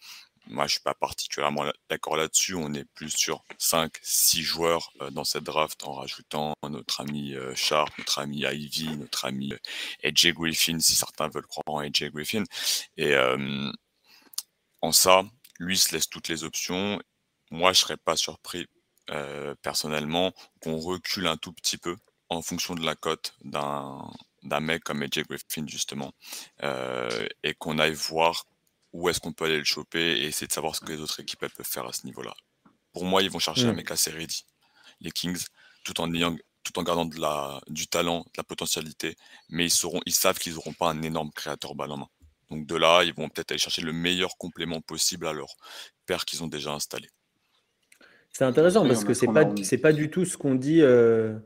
Moi, 0.48 0.66
je 0.68 0.74
suis 0.74 0.82
pas 0.82 0.94
particulièrement 0.94 1.66
d'accord 1.90 2.18
là-dessus. 2.18 2.56
On 2.56 2.74
est 2.74 2.86
plus 2.96 3.12
sur 3.12 3.44
5, 3.58 3.94
6 4.02 4.42
joueurs 4.44 4.92
euh, 5.02 5.12
dans 5.12 5.24
cette 5.24 5.44
draft 5.44 5.84
en 5.84 5.94
rajoutant 5.94 6.54
notre 6.68 7.02
ami 7.02 7.36
euh, 7.36 7.54
Sharp, 7.56 7.96
notre 7.98 8.20
ami 8.20 8.40
Ivy, 8.40 8.98
notre 8.98 9.26
ami 9.26 9.54
euh, 9.54 10.08
AJ 10.08 10.34
Griffin, 10.34 10.80
si 10.80 10.96
certains 10.96 11.30
veulent 11.30 11.48
croire 11.48 11.64
en 11.68 11.80
AJ 11.80 12.12
Griffin. 12.12 12.44
Et 12.98 13.16
en 14.82 14.92
ça, 14.92 15.24
lui 15.60 15.78
se 15.78 15.94
laisse 15.94 16.10
toutes 16.10 16.28
les 16.28 16.44
options. 16.44 17.00
Moi, 17.52 17.74
je 17.74 17.80
serais 17.80 17.98
pas 17.98 18.16
surpris 18.16 18.68
personnellement 19.62 20.34
qu'on 20.62 20.78
recule 20.78 21.28
un 21.28 21.38
tout 21.38 21.54
petit 21.54 21.78
peu 21.78 21.98
en 22.30 22.42
fonction 22.42 22.76
de 22.76 22.86
la 22.86 22.96
cote 22.96 23.36
d'un 23.44 24.10
d'un 24.44 24.60
mec 24.60 24.84
comme 24.84 25.04
AJ 25.04 25.24
Griffin 25.28 25.68
justement 25.68 26.14
et 27.44 27.54
qu'on 27.60 27.78
aille 27.78 27.94
voir 27.94 28.46
où 28.94 29.10
est-ce 29.10 29.20
qu'on 29.20 29.34
peut 29.34 29.46
aller 29.46 29.58
le 29.58 29.64
choper 29.64 30.18
et 30.22 30.26
essayer 30.26 30.48
de 30.48 30.54
savoir 30.54 30.76
ce 30.76 30.82
que 30.82 30.92
les 30.92 31.00
autres 31.00 31.20
équipes 31.20 31.44
elles 31.44 31.50
peuvent 31.52 31.66
faire 31.66 31.86
à 31.88 31.94
ce 31.94 32.06
niveau-là. 32.06 32.34
Pour 32.94 33.06
moi, 33.06 33.22
ils 33.24 33.30
vont 33.30 33.40
chercher 33.40 33.68
un 33.68 33.74
Mm. 33.74 33.78
mec 33.78 33.92
assez 33.92 34.12
ready, 34.12 34.46
les 35.00 35.12
Kings, 35.12 35.46
tout 35.84 36.00
en 36.02 36.14
ayant 36.14 36.36
tout 36.64 36.78
en 36.78 36.84
gardant 36.84 37.06
de 37.06 37.20
la, 37.20 37.60
du 37.70 37.88
talent, 37.88 38.20
de 38.20 38.32
la 38.38 38.44
potentialité, 38.44 39.16
mais 39.50 39.66
ils, 39.66 39.72
seront, 39.72 40.00
ils 40.06 40.14
savent 40.14 40.38
qu'ils 40.38 40.54
n'auront 40.54 40.74
pas 40.74 40.90
un 40.92 41.02
énorme 41.02 41.32
créateur 41.32 41.74
balle 41.74 41.92
en 41.92 41.98
main. 41.98 42.08
Donc 42.52 42.68
de 42.68 42.76
là, 42.76 43.04
ils 43.04 43.16
vont 43.16 43.30
peut-être 43.30 43.50
aller 43.50 43.58
chercher 43.58 43.82
le 43.82 43.94
meilleur 43.94 44.38
complément 44.38 44.80
possible 44.80 45.26
à 45.26 45.34
leur 45.34 45.56
père 46.06 46.24
qu'ils 46.24 46.44
ont 46.44 46.48
déjà 46.48 46.72
installé. 46.72 47.10
C'est 48.32 48.46
intéressant 48.46 48.88
parce 48.88 49.04
que 49.04 49.14
c'est 49.16 49.28
on 49.28 49.34
pas 49.34 49.46
pas 49.82 49.94
du 49.94 50.10
tout 50.12 50.24
ce 50.26 50.38
qu'on 50.38 50.54
dit 50.56 50.82
euh, 50.82 51.38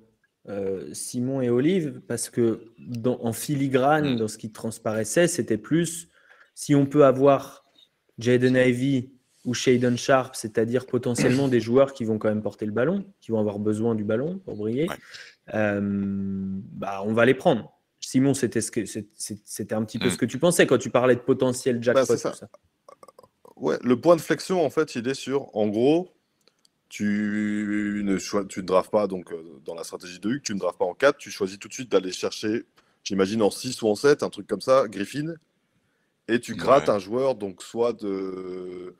euh, 0.49 0.93
Simon 0.93 1.41
et 1.41 1.49
Olive 1.49 2.01
parce 2.07 2.29
que 2.29 2.73
dans, 2.77 3.19
en 3.23 3.31
filigrane 3.33 4.15
Mm. 4.15 4.17
dans 4.17 4.27
ce 4.27 4.37
qui 4.37 4.51
transparaissait 4.51 5.27
c'était 5.27 5.57
plus 5.57 6.09
si 6.55 6.73
on 6.73 6.85
peut 6.87 7.05
avoir 7.05 7.65
Jaden 8.17 8.55
Ivey 8.55 9.09
ou 9.43 9.53
Shaden 9.53 9.97
Sharp, 9.97 10.35
c'est-à-dire 10.35 10.87
potentiellement 10.87 11.47
des 11.47 11.59
joueurs 11.59 11.93
qui 11.93 12.03
vont 12.05 12.17
quand 12.17 12.29
même 12.29 12.41
porter 12.41 12.65
le 12.65 12.71
ballon, 12.71 13.05
qui 13.21 13.31
vont 13.31 13.39
avoir 13.39 13.59
besoin 13.59 13.93
du 13.93 14.03
ballon 14.03 14.39
pour 14.39 14.55
briller, 14.55 14.89
Ouais. 14.89 14.95
euh, 15.53 15.79
bah 15.83 17.03
on 17.05 17.13
va 17.13 17.25
les 17.25 17.35
prendre. 17.35 17.71
Simon, 17.99 18.33
c'était 18.33 18.61
ce 18.61 18.71
que 18.71 18.85
c'est- 18.85 19.07
c'est- 19.15 19.41
c'était 19.45 19.75
un 19.75 19.83
petit 19.83 19.99
peu 19.99 20.07
Mm. 20.07 20.11
ce 20.11 20.17
que 20.17 20.25
tu 20.25 20.39
pensais 20.39 20.65
quand 20.65 20.77
tu 20.77 20.89
parlais 20.89 21.15
de 21.15 21.19
potentiel 21.21 21.81
jackpot. 21.83 22.01
Bah, 22.01 22.05
c'est 22.07 22.17
ça. 22.17 22.31
tout 22.31 22.37
ça. 22.37 22.49
ouais, 23.57 23.77
le 23.83 23.99
point 23.99 24.15
de 24.15 24.21
flexion, 24.21 24.65
en 24.65 24.69
fait, 24.69 24.95
il 24.95 25.07
est 25.07 25.13
sur, 25.13 25.55
en 25.55 25.67
gros, 25.67 26.09
tu 26.89 28.01
ne, 28.03 28.17
tu 28.47 28.59
ne 28.59 28.65
drafts 28.65 28.91
pas 28.91 29.07
donc, 29.07 29.31
euh, 29.31 29.41
dans 29.65 29.75
la 29.75 29.83
stratégie 29.83 30.19
de 30.19 30.29
Hugues, 30.29 30.41
tu 30.43 30.53
ne 30.53 30.59
drafts 30.59 30.77
pas 30.79 30.85
en 30.85 30.93
4, 30.93 31.17
tu 31.17 31.31
choisis 31.31 31.57
tout 31.59 31.67
de 31.67 31.73
suite 31.73 31.91
d'aller 31.91 32.11
chercher, 32.11 32.63
j'imagine 33.03 33.41
en 33.41 33.49
6 33.49 33.81
ou 33.81 33.87
en 33.87 33.95
7, 33.95 34.23
un 34.23 34.29
truc 34.29 34.45
comme 34.47 34.61
ça, 34.61 34.87
Griffin, 34.87 35.35
et 36.27 36.39
tu 36.39 36.55
grattes 36.55 36.89
un 36.89 36.99
joueur, 36.99 37.35
donc 37.35 37.61
soit 37.61 37.93
de. 37.93 38.95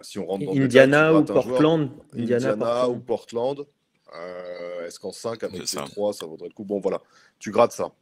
Si 0.00 0.18
on 0.18 0.26
rentre 0.26 0.46
dans 0.46 0.52
Indiana 0.52 1.12
ou 1.12 1.24
Portland. 1.24 1.90
Indiana, 2.16 2.88
ou 2.88 2.98
Portland. 2.98 3.66
Euh, 4.14 4.86
est-ce 4.86 4.98
qu'en 4.98 5.12
5 5.12 5.42
avec 5.42 5.66
ces 5.66 5.76
3, 5.76 6.14
ça 6.14 6.24
vaudrait 6.24 6.48
le 6.48 6.54
coup? 6.54 6.64
Bon, 6.64 6.80
voilà, 6.80 7.02
tu 7.38 7.50
grattes 7.50 7.72
ça. 7.72 7.92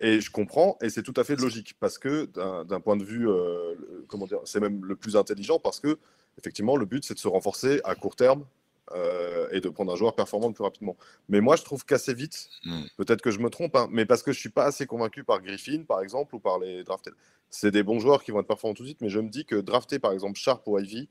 Et 0.00 0.20
je 0.20 0.30
comprends, 0.30 0.78
et 0.80 0.88
c'est 0.88 1.02
tout 1.02 1.14
à 1.16 1.24
fait 1.24 1.36
logique, 1.36 1.76
parce 1.78 1.98
que 1.98 2.24
d'un 2.64 2.80
point 2.80 2.96
de 2.96 3.04
vue, 3.04 3.28
euh, 3.28 3.74
comment 4.08 4.26
dire, 4.26 4.40
c'est 4.44 4.60
même 4.60 4.84
le 4.84 4.96
plus 4.96 5.16
intelligent, 5.16 5.58
parce 5.58 5.78
que 5.78 5.98
effectivement, 6.38 6.76
le 6.76 6.86
but, 6.86 7.04
c'est 7.04 7.14
de 7.14 7.18
se 7.18 7.28
renforcer 7.28 7.80
à 7.84 7.94
court 7.94 8.16
terme 8.16 8.44
euh, 8.90 9.48
et 9.52 9.60
de 9.60 9.68
prendre 9.68 9.92
un 9.92 9.96
joueur 9.96 10.14
performant 10.14 10.48
le 10.48 10.54
plus 10.54 10.64
rapidement. 10.64 10.96
Mais 11.28 11.40
moi, 11.40 11.56
je 11.56 11.62
trouve 11.62 11.84
qu'assez 11.84 12.14
vite, 12.14 12.48
hmm. 12.64 12.82
peut-être 12.96 13.22
que 13.22 13.30
je 13.30 13.38
me 13.38 13.48
trompe, 13.48 13.76
hein, 13.76 13.88
mais 13.90 14.06
parce 14.06 14.22
que 14.22 14.32
je 14.32 14.38
suis 14.38 14.48
pas 14.48 14.64
assez 14.64 14.86
convaincu 14.86 15.22
par 15.24 15.40
Griffin, 15.40 15.84
par 15.86 16.00
exemple, 16.00 16.34
ou 16.34 16.40
par 16.40 16.58
les 16.58 16.82
draftés. 16.82 17.12
C'est 17.48 17.70
des 17.70 17.82
bons 17.82 18.00
joueurs 18.00 18.24
qui 18.24 18.32
vont 18.32 18.40
être 18.40 18.46
performants 18.46 18.74
tout 18.74 18.82
de 18.82 18.88
suite, 18.88 19.00
mais 19.00 19.08
je 19.08 19.20
me 19.20 19.28
dis 19.28 19.44
que 19.44 19.56
drafter, 19.56 19.98
par 19.98 20.12
exemple, 20.12 20.38
Sharp 20.38 20.66
ou 20.66 20.78
Ivy, 20.78 21.08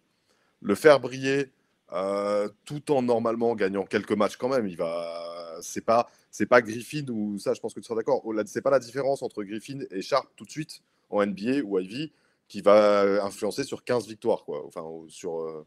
le 0.61 0.75
faire 0.75 0.99
briller 0.99 1.51
euh, 1.93 2.49
tout 2.65 2.91
en 2.91 3.01
normalement 3.01 3.55
gagnant 3.55 3.85
quelques 3.85 4.11
matchs 4.13 4.37
quand 4.37 4.49
même, 4.49 4.67
il 4.67 4.77
va. 4.77 5.59
C'est 5.61 5.85
pas, 5.85 6.09
c'est 6.31 6.47
pas 6.47 6.61
Griffin 6.61 7.05
ou 7.09 7.37
ça. 7.37 7.53
Je 7.53 7.59
pense 7.59 7.73
que 7.73 7.79
tu 7.79 7.85
seras 7.85 7.95
d'accord. 7.95 8.23
C'est 8.45 8.61
pas 8.61 8.71
la 8.71 8.79
différence 8.79 9.21
entre 9.21 9.43
Griffin 9.43 9.79
et 9.91 10.01
Sharp 10.01 10.27
tout 10.35 10.45
de 10.45 10.49
suite 10.49 10.81
en 11.09 11.25
NBA 11.25 11.61
ou 11.63 11.79
Ivy 11.79 12.11
qui 12.47 12.61
va 12.61 13.23
influencer 13.23 13.63
sur 13.63 13.83
15 13.83 14.07
victoires, 14.07 14.43
quoi. 14.43 14.65
Enfin, 14.65 14.83
sur. 15.07 15.39
Euh, 15.41 15.65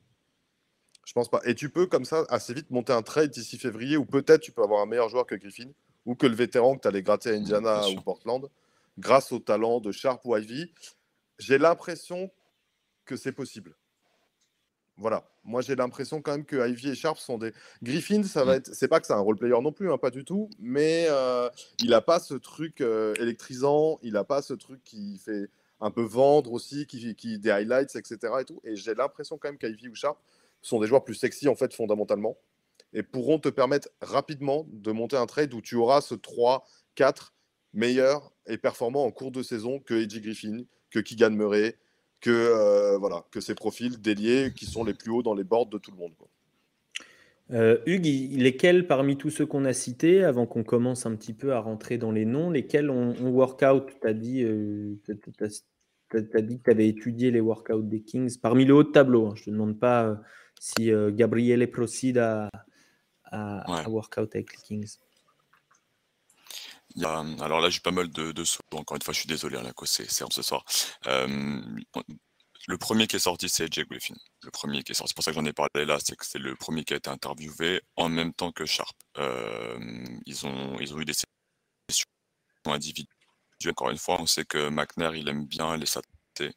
je 1.04 1.12
pense 1.12 1.30
pas. 1.30 1.40
Et 1.44 1.54
tu 1.54 1.70
peux, 1.70 1.86
comme 1.86 2.04
ça, 2.04 2.24
assez 2.28 2.54
vite 2.54 2.70
monter 2.70 2.92
un 2.92 3.02
trade 3.02 3.30
d'ici 3.30 3.58
février, 3.58 3.96
où 3.96 4.04
peut-être 4.04 4.40
tu 4.40 4.52
peux 4.52 4.62
avoir 4.62 4.82
un 4.82 4.86
meilleur 4.86 5.08
joueur 5.08 5.26
que 5.26 5.34
Griffin, 5.34 5.70
ou 6.06 6.14
que 6.14 6.26
le 6.26 6.34
vétéran 6.34 6.76
que 6.76 6.82
tu 6.82 6.88
allais 6.88 7.02
gratter 7.02 7.30
à 7.30 7.34
Indiana 7.34 7.88
ou 7.88 8.00
Portland, 8.00 8.48
grâce 8.98 9.32
au 9.32 9.38
talent 9.38 9.80
de 9.80 9.92
Sharp 9.92 10.24
ou 10.24 10.36
Ivy. 10.36 10.72
J'ai 11.38 11.58
l'impression 11.58 12.30
que 13.04 13.16
c'est 13.16 13.32
possible. 13.32 13.76
Voilà. 14.96 15.28
Moi, 15.42 15.60
j'ai 15.60 15.74
l'impression 15.74 16.22
quand 16.22 16.32
même 16.32 16.44
que 16.44 16.68
Ivy 16.68 16.90
et 16.90 16.94
Sharp 16.94 17.18
sont 17.18 17.36
des. 17.36 17.52
Griffin, 17.82 18.22
ça 18.22 18.44
va 18.44 18.54
mm. 18.54 18.56
être. 18.58 18.74
C'est 18.74 18.88
pas 18.88 19.00
que 19.00 19.06
c'est 19.06 19.12
un 19.12 19.18
role 19.18 19.36
player 19.36 19.60
non 19.60 19.72
plus, 19.72 19.92
hein, 19.92 19.98
pas 19.98 20.10
du 20.10 20.24
tout, 20.24 20.48
mais 20.58 21.06
euh, 21.10 21.50
il 21.80 21.90
n'a 21.90 22.00
pas 22.00 22.20
ce 22.20 22.34
truc 22.34 22.80
euh, 22.80 23.14
électrisant, 23.18 23.98
il 24.02 24.12
n'a 24.12 24.24
pas 24.24 24.40
ce 24.40 24.54
truc 24.54 24.82
qui 24.84 25.18
fait 25.18 25.50
un 25.80 25.90
peu 25.90 26.02
vendre 26.02 26.52
aussi, 26.52 26.86
qui, 26.86 27.14
qui 27.16 27.38
des 27.38 27.50
highlights, 27.50 27.96
etc. 27.96 28.18
Et, 28.40 28.44
tout. 28.44 28.60
et 28.64 28.76
j'ai 28.76 28.94
l'impression 28.94 29.36
quand 29.36 29.48
même 29.48 29.58
qu'Ivy 29.58 29.88
ou 29.88 29.94
Sharp 29.94 30.18
sont 30.64 30.80
des 30.80 30.86
joueurs 30.86 31.04
plus 31.04 31.14
sexy 31.14 31.48
en 31.48 31.54
fait 31.54 31.74
fondamentalement 31.74 32.36
et 32.92 33.02
pourront 33.02 33.38
te 33.38 33.48
permettre 33.48 33.88
rapidement 34.00 34.66
de 34.70 34.92
monter 34.92 35.16
un 35.16 35.26
trade 35.26 35.52
où 35.52 35.60
tu 35.60 35.74
auras 35.76 36.00
ce 36.00 36.14
3, 36.14 36.64
4 36.94 37.34
meilleur 37.72 38.32
et 38.46 38.56
performant 38.56 39.04
en 39.04 39.10
cours 39.10 39.32
de 39.32 39.42
saison 39.42 39.80
que 39.80 39.94
Edgy 39.94 40.20
Griffin, 40.20 40.62
que 40.90 41.00
Keegan 41.00 41.30
Murray, 41.30 41.76
que, 42.20 42.30
euh, 42.30 42.96
voilà, 42.98 43.24
que 43.30 43.40
ces 43.40 43.54
profils 43.54 44.00
déliés 44.00 44.52
qui 44.54 44.64
sont 44.64 44.84
les 44.84 44.94
plus 44.94 45.10
hauts 45.10 45.22
dans 45.22 45.34
les 45.34 45.44
boards 45.44 45.66
de 45.66 45.78
tout 45.78 45.90
le 45.90 45.96
monde. 45.96 46.12
Euh, 47.50 47.78
Hugues, 47.84 48.38
lesquels 48.38 48.86
parmi 48.86 49.18
tous 49.18 49.28
ceux 49.28 49.44
qu'on 49.44 49.66
a 49.66 49.74
cités, 49.74 50.24
avant 50.24 50.46
qu'on 50.46 50.64
commence 50.64 51.04
un 51.04 51.14
petit 51.14 51.34
peu 51.34 51.52
à 51.52 51.60
rentrer 51.60 51.98
dans 51.98 52.12
les 52.12 52.24
noms, 52.24 52.50
lesquels 52.50 52.88
ont, 52.88 53.12
workout? 53.20 53.90
Tu 54.00 54.08
as 54.08 54.14
dit, 54.14 54.42
euh, 54.42 54.94
dit 55.04 56.58
que 56.58 56.62
tu 56.64 56.70
avais 56.70 56.88
étudié 56.88 57.30
les 57.30 57.40
workouts 57.40 57.82
des 57.82 58.00
Kings 58.00 58.38
parmi 58.40 58.64
le 58.64 58.74
haut 58.74 58.84
de 58.84 58.92
tableau. 58.92 59.26
Hein. 59.26 59.34
je 59.34 59.42
ne 59.42 59.44
te 59.44 59.50
demande 59.50 59.78
pas 59.78 60.18
euh, 60.80 61.10
si 61.10 61.16
Gabriele 61.16 61.70
procède 61.70 62.18
à, 62.18 62.48
à, 63.24 63.88
workout 63.88 64.34
avec 64.34 64.52
les 64.52 64.62
Kings. 64.62 64.96
alors 67.02 67.60
là, 67.60 67.70
j'ai 67.70 67.80
pas 67.80 67.90
mal 67.90 68.10
de, 68.10 68.32
de 68.32 68.44
sauts. 68.44 68.60
Encore 68.72 68.96
une 68.96 69.02
fois, 69.02 69.14
je 69.14 69.20
suis 69.20 69.28
désolé, 69.28 69.58
hein, 69.58 69.72
c'est 69.84 70.08
ce 70.08 70.42
soir. 70.42 70.64
Le 72.66 72.78
premier 72.78 73.06
qui 73.06 73.16
est 73.16 73.20
sorti, 73.20 73.48
c'est 73.48 73.72
Jay 73.72 73.84
Griffin. 73.84 74.14
Le 74.42 74.50
premier 74.50 74.82
qui 74.82 74.92
est 74.92 74.94
sorti. 74.94 75.10
C'est 75.10 75.14
pour 75.14 75.24
ça 75.24 75.32
que 75.32 75.34
j'en 75.34 75.44
ai 75.44 75.52
parlé 75.52 75.84
là, 75.84 75.98
c'est 76.02 76.16
que 76.16 76.24
c'est 76.24 76.38
le 76.38 76.54
premier 76.56 76.82
qui 76.84 76.94
a 76.94 76.96
été 76.96 77.10
interviewé 77.10 77.82
en 77.96 78.08
même 78.08 78.32
temps 78.32 78.52
que 78.52 78.64
Sharp. 78.64 78.96
Euh, 79.18 79.78
ils, 80.24 80.46
ont, 80.46 80.78
ils 80.80 80.94
ont 80.94 81.00
eu 81.00 81.04
des 81.04 81.12
sessions 81.12 82.06
individuelles. 82.64 83.06
Encore 83.68 83.90
une 83.90 83.98
fois, 83.98 84.20
on 84.20 84.26
sait 84.26 84.44
que 84.44 84.68
McNair, 84.68 85.14
il 85.14 85.28
aime 85.28 85.46
bien 85.46 85.76
les 85.76 85.86
satellites. 85.86 86.56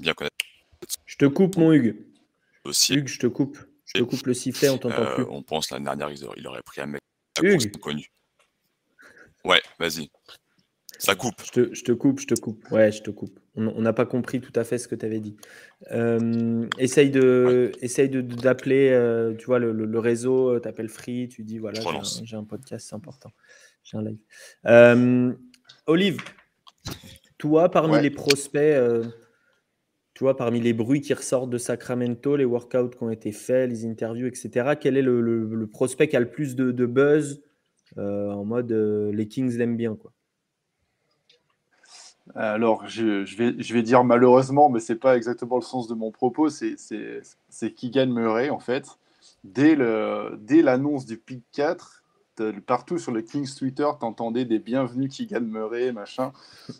Bien 0.00 0.14
connaître. 0.14 0.36
Je 1.04 1.16
te 1.16 1.26
coupe, 1.26 1.56
mon 1.56 1.72
Hugues. 1.72 1.96
Hugues, 2.64 3.08
je 3.08 3.18
te 3.18 3.26
coupe. 3.26 3.58
Je 3.84 4.00
te 4.00 4.04
coupe 4.04 4.26
le 4.26 4.34
sifflet, 4.34 4.68
on 4.68 4.78
t'entend 4.78 5.02
euh, 5.02 5.14
plus. 5.14 5.24
On 5.30 5.42
pense 5.42 5.70
l'année 5.70 5.84
dernière, 5.84 6.10
il 6.10 6.46
aurait 6.46 6.62
pris 6.62 6.80
un 6.80 6.86
mec 6.86 7.00
Hugues. 7.40 7.76
connu. 7.78 8.10
Ouais, 9.44 9.62
vas-y. 9.78 10.10
Ça 10.98 11.14
coupe. 11.14 11.42
Je 11.44 11.50
te, 11.50 11.74
je 11.74 11.84
te, 11.84 11.92
coupe, 11.92 12.20
je 12.20 12.26
te 12.26 12.34
coupe. 12.34 12.64
Ouais, 12.70 12.90
je 12.90 13.02
te 13.02 13.10
coupe. 13.10 13.38
On 13.54 13.80
n'a 13.80 13.92
pas 13.92 14.06
compris 14.06 14.40
tout 14.40 14.52
à 14.54 14.64
fait 14.64 14.78
ce 14.78 14.88
que 14.88 14.94
tu 14.94 15.06
avais 15.06 15.20
dit. 15.20 15.36
Euh, 15.92 16.66
essaye 16.78 17.10
de, 17.10 17.72
essaye 17.80 18.08
d'appeler, 18.08 18.90
euh, 18.90 19.34
tu 19.34 19.46
vois, 19.46 19.58
le, 19.58 19.72
le, 19.72 19.98
réseau, 19.98 20.54
euh, 20.54 20.60
t'appelles 20.60 20.88
Free, 20.88 21.28
tu 21.28 21.42
dis 21.42 21.58
voilà, 21.58 21.80
j'ai 22.22 22.36
un, 22.36 22.44
podcast, 22.44 22.88
c'est 22.88 22.94
important. 22.96 23.30
J'ai 23.82 23.96
un 23.96 24.02
live. 24.02 24.18
Euh, 24.66 25.32
Olive, 25.86 26.18
toi, 27.38 27.70
parmi 27.70 28.00
les 28.00 28.10
prospects, 28.10 28.78
toi, 30.16 30.34
parmi 30.34 30.60
les 30.60 30.72
bruits 30.72 31.02
qui 31.02 31.12
ressortent 31.12 31.50
de 31.50 31.58
Sacramento, 31.58 32.36
les 32.36 32.46
workouts 32.46 32.88
qui 32.88 33.02
ont 33.02 33.10
été 33.10 33.32
faits, 33.32 33.68
les 33.68 33.84
interviews, 33.84 34.26
etc., 34.26 34.72
quel 34.80 34.96
est 34.96 35.02
le, 35.02 35.68
prospect 35.70 36.08
qui 36.08 36.16
a 36.16 36.20
le 36.20 36.30
plus 36.30 36.56
de, 36.56 36.86
buzz 36.86 37.42
en 37.98 38.44
mode 38.44 38.72
les 38.72 39.28
Kings 39.28 39.56
l'aiment 39.56 39.76
bien, 39.76 39.94
quoi? 39.94 40.12
Alors, 42.34 42.86
je, 42.88 43.72
vais, 43.72 43.82
dire 43.82 44.04
malheureusement, 44.04 44.68
mais 44.68 44.80
ce 44.80 44.92
n'est 44.92 44.98
pas 44.98 45.16
exactement 45.16 45.56
le 45.56 45.62
sens 45.62 45.86
de 45.86 45.94
mon 45.94 46.10
propos, 46.10 46.48
c'est 46.48 47.70
Keegan 47.74 48.06
Murray, 48.06 48.50
en 48.50 48.58
fait. 48.58 48.98
Dès 49.44 49.76
l'annonce 49.76 51.06
du 51.06 51.18
pick 51.18 51.44
4, 51.52 52.02
partout 52.66 52.98
sur 52.98 53.12
le 53.12 53.22
Kings 53.22 53.54
Twitter, 53.54 53.88
tu 53.98 54.04
entendais 54.06 54.44
des 54.44 54.58
bienvenus 54.58 55.14
Keegan 55.14 55.40
Murray, 55.40 55.92
machin. 55.92 56.32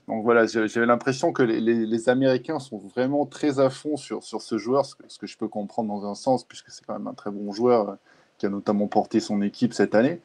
Donc 0.08 0.22
voilà, 0.24 0.46
j'avais 0.46 0.86
l'impression 0.86 1.32
que 1.32 1.42
les, 1.42 2.08
Américains 2.08 2.58
sont 2.58 2.78
vraiment 2.78 3.26
très 3.26 3.58
à 3.58 3.70
fond 3.70 3.96
sur, 3.96 4.22
sur 4.22 4.42
ce 4.42 4.58
joueur, 4.58 4.86
ce 4.86 4.94
que, 4.94 5.04
ce 5.08 5.18
que 5.18 5.26
je 5.26 5.36
peux 5.36 5.48
comprendre 5.48 5.88
dans 5.88 6.06
un 6.06 6.14
sens, 6.14 6.44
puisque 6.44 6.70
c'est 6.70 6.84
quand 6.84 6.92
même 6.92 7.06
un 7.06 7.14
très 7.14 7.30
bon 7.30 7.52
joueur 7.52 7.88
euh, 7.88 7.94
qui 8.38 8.46
a 8.46 8.48
notamment 8.48 8.86
porté 8.86 9.20
son 9.20 9.42
équipe 9.42 9.72
cette 9.72 9.94
année. 9.94 10.20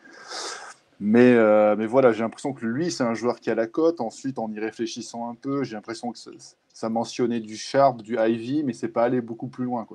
Mais, 1.03 1.33
euh, 1.33 1.75
mais 1.75 1.87
voilà, 1.87 2.11
j'ai 2.11 2.21
l'impression 2.21 2.53
que 2.53 2.63
lui, 2.63 2.91
c'est 2.91 3.03
un 3.03 3.15
joueur 3.15 3.39
qui 3.39 3.49
a 3.49 3.55
la 3.55 3.65
cote. 3.65 4.01
Ensuite, 4.01 4.37
en 4.37 4.51
y 4.51 4.59
réfléchissant 4.59 5.29
un 5.31 5.33
peu, 5.33 5.63
j'ai 5.63 5.73
l'impression 5.73 6.11
que 6.11 6.19
ça, 6.73 6.89
mentionnait 6.89 7.39
du 7.39 7.57
Sharp, 7.57 8.03
du 8.03 8.17
Ivy, 8.19 8.63
mais 8.63 8.73
c'est 8.73 8.87
pas 8.87 9.05
allé 9.05 9.19
beaucoup 9.19 9.47
plus 9.47 9.65
loin. 9.65 9.87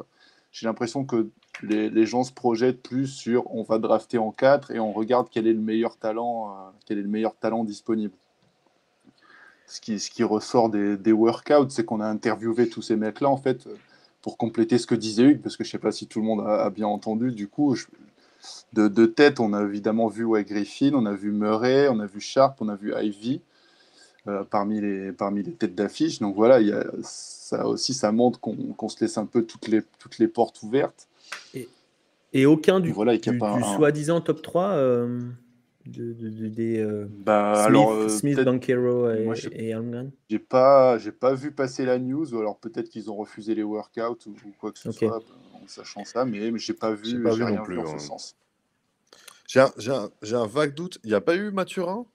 J'ai 0.56 0.66
l'impression 0.66 1.04
que 1.04 1.28
les, 1.62 2.06
gens 2.06 2.24
se 2.24 2.32
projettent 2.32 2.80
plus 2.80 3.08
sur 3.08 3.54
on 3.54 3.62
va 3.62 3.78
drafter 3.78 4.16
en 4.16 4.32
4 4.32 4.70
et 4.70 4.80
on 4.80 4.90
regarde 4.90 5.28
quel 5.30 5.46
est 5.46 5.52
le 5.52 5.60
meilleur 5.60 5.98
talent, 5.98 6.48
euh, 6.48 6.70
quel 6.86 6.96
est 6.96 7.02
le 7.02 7.08
meilleur 7.08 7.36
talent 7.36 7.62
disponible. 7.62 8.14
Ce 9.66 9.80
qui, 9.82 10.22
ressort 10.22 10.70
des, 10.70 11.12
workouts, 11.12 11.68
c'est 11.68 11.84
qu'on 11.84 12.00
a 12.00 12.06
interviewé 12.06 12.70
tous 12.70 12.80
ces 12.80 12.96
mecs-là, 12.96 13.28
en 13.28 13.36
fait, 13.36 13.68
pour 14.22 14.38
compléter 14.38 14.78
ce 14.78 14.86
que 14.86 14.94
disait 14.94 15.24
Hugues, 15.24 15.42
parce 15.42 15.58
que 15.58 15.64
je 15.64 15.70
sais 15.70 15.78
pas 15.78 15.92
si 15.92 16.06
tout 16.06 16.20
le 16.20 16.26
monde 16.26 16.40
a, 16.40 16.70
bien 16.70 16.86
entendu. 16.86 17.32
Du 17.32 17.48
coup, 17.48 17.76
de, 18.72 19.06
tête, 19.06 19.40
on 19.40 19.52
a 19.52 19.62
évidemment 19.62 20.08
vu 20.08 20.24
ouais, 20.24 20.44
Griffin, 20.44 20.92
on 20.94 21.04
a 21.04 21.12
vu 21.12 21.32
Murray, 21.32 21.88
on 21.88 22.00
a 22.00 22.06
vu 22.06 22.20
Sharp, 22.20 22.62
on 22.62 22.68
a 22.68 22.76
vu 22.76 22.94
Ivy 22.96 23.42
euh, 24.28 24.44
parmi, 24.44 24.80
les, 24.80 25.12
parmi 25.12 25.42
les 25.42 25.52
têtes 25.52 25.74
d'affiche. 25.74 26.18
Donc 26.18 26.34
voilà, 26.34 26.60
y 26.60 26.72
a, 26.72 26.84
ça 27.02 27.66
aussi, 27.66 27.94
ça 27.94 28.12
montre 28.12 28.40
qu'on 28.40 28.88
se 28.88 29.00
laisse 29.00 29.18
un 29.18 29.26
peu 29.26 29.42
toutes 29.42 29.68
les, 29.68 29.82
toutes 29.98 30.18
les 30.18 30.28
portes 30.28 30.62
ouvertes. 30.62 31.08
Et, 31.54 31.68
et 32.32 32.46
aucun 32.46 32.80
du, 32.80 32.92
voilà, 32.92 33.16
du, 33.16 33.38
soi-disant 33.76 34.20
top 34.20 34.42
3 34.42 34.64
euh, 34.70 35.20
de, 35.86 36.12
des 36.48 36.78
euh, 36.78 37.06
bah, 37.08 37.54
Smith, 37.54 37.66
alors, 37.66 38.10
Smith 38.10 38.40
Bankero 38.40 39.10
et, 39.10 39.28
et 39.52 39.74
J'ai 40.28 40.38
pas, 40.38 40.98
pas 41.20 41.34
vu 41.34 41.52
passer 41.52 41.84
la 41.84 41.98
news, 41.98 42.34
ou 42.34 42.38
alors 42.38 42.58
peut-être 42.58 42.88
qu'ils 42.88 43.10
ont 43.10 43.16
refusé 43.16 43.54
les 43.54 43.62
workouts 43.62 44.26
ou, 44.26 44.34
quoi 44.58 44.72
que 44.72 44.78
ce 44.78 44.90
soit 44.90 45.22
en 45.54 45.68
sachant 45.68 46.04
ça, 46.04 46.24
mais, 46.24 46.50
mais 46.50 46.58
j'ai 46.58 46.74
pas 46.74 46.92
vu, 46.92 47.22
pas 47.22 47.34
vu 47.34 47.44
rien 47.44 47.58
non 47.58 47.64
plus, 47.64 47.78
ce 47.86 47.98
sens. 47.98 48.36
J'ai 49.46 49.60
un, 49.60 50.10
un, 50.32 50.46
vague 50.46 50.74
doute. 50.74 50.98
Il 51.04 51.10
n'y 51.10 51.14
a 51.14 51.20
pas 51.20 51.36
eu 51.36 51.50
Mathurin? 51.52 52.06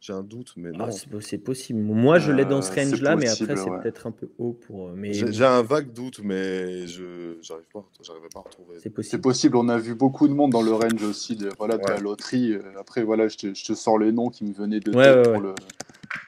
J'ai 0.00 0.12
un 0.12 0.22
doute, 0.22 0.52
mais 0.56 0.70
ah, 0.74 0.86
non. 0.86 1.20
c'est 1.20 1.38
possible. 1.38 1.80
Moi, 1.80 2.20
je 2.20 2.30
l'ai 2.30 2.44
dans 2.44 2.62
ce 2.62 2.70
euh, 2.70 2.84
range-là, 2.84 3.16
mais 3.16 3.28
après, 3.28 3.56
c'est 3.56 3.70
peut-être 3.82 4.06
un 4.06 4.12
peu 4.12 4.30
haut 4.38 4.52
pour. 4.52 4.88
Euh, 4.88 4.92
mais... 4.94 5.12
J'ai 5.12 5.44
un 5.44 5.62
vague 5.62 5.92
doute, 5.92 6.20
mais 6.22 6.86
je 6.86 7.36
n'arrive 7.50 7.64
pas, 7.72 7.84
pas 8.32 8.38
à 8.38 8.42
retrouver. 8.42 8.76
C'est 8.80 8.90
possible. 8.90 9.20
possible. 9.20 9.56
On 9.56 9.68
a 9.68 9.76
vu 9.76 9.96
beaucoup 9.96 10.28
de 10.28 10.34
monde 10.34 10.52
dans 10.52 10.62
le 10.62 10.72
range 10.72 11.02
aussi 11.02 11.34
de, 11.34 11.50
voilà, 11.58 11.78
de 11.78 11.88
la 11.88 11.98
loterie. 11.98 12.52
Euh, 12.52 12.62
après, 12.78 13.02
voilà, 13.02 13.26
je 13.26 13.38
te, 13.38 13.54
je 13.54 13.64
te, 13.64 13.74
sors 13.74 13.98
les 13.98 14.12
noms 14.12 14.28
qui 14.28 14.44
me 14.44 14.52
venaient 14.52 14.78
de 14.78 14.92
tête 14.92 15.32
pour, 15.32 15.40
le, 15.40 15.54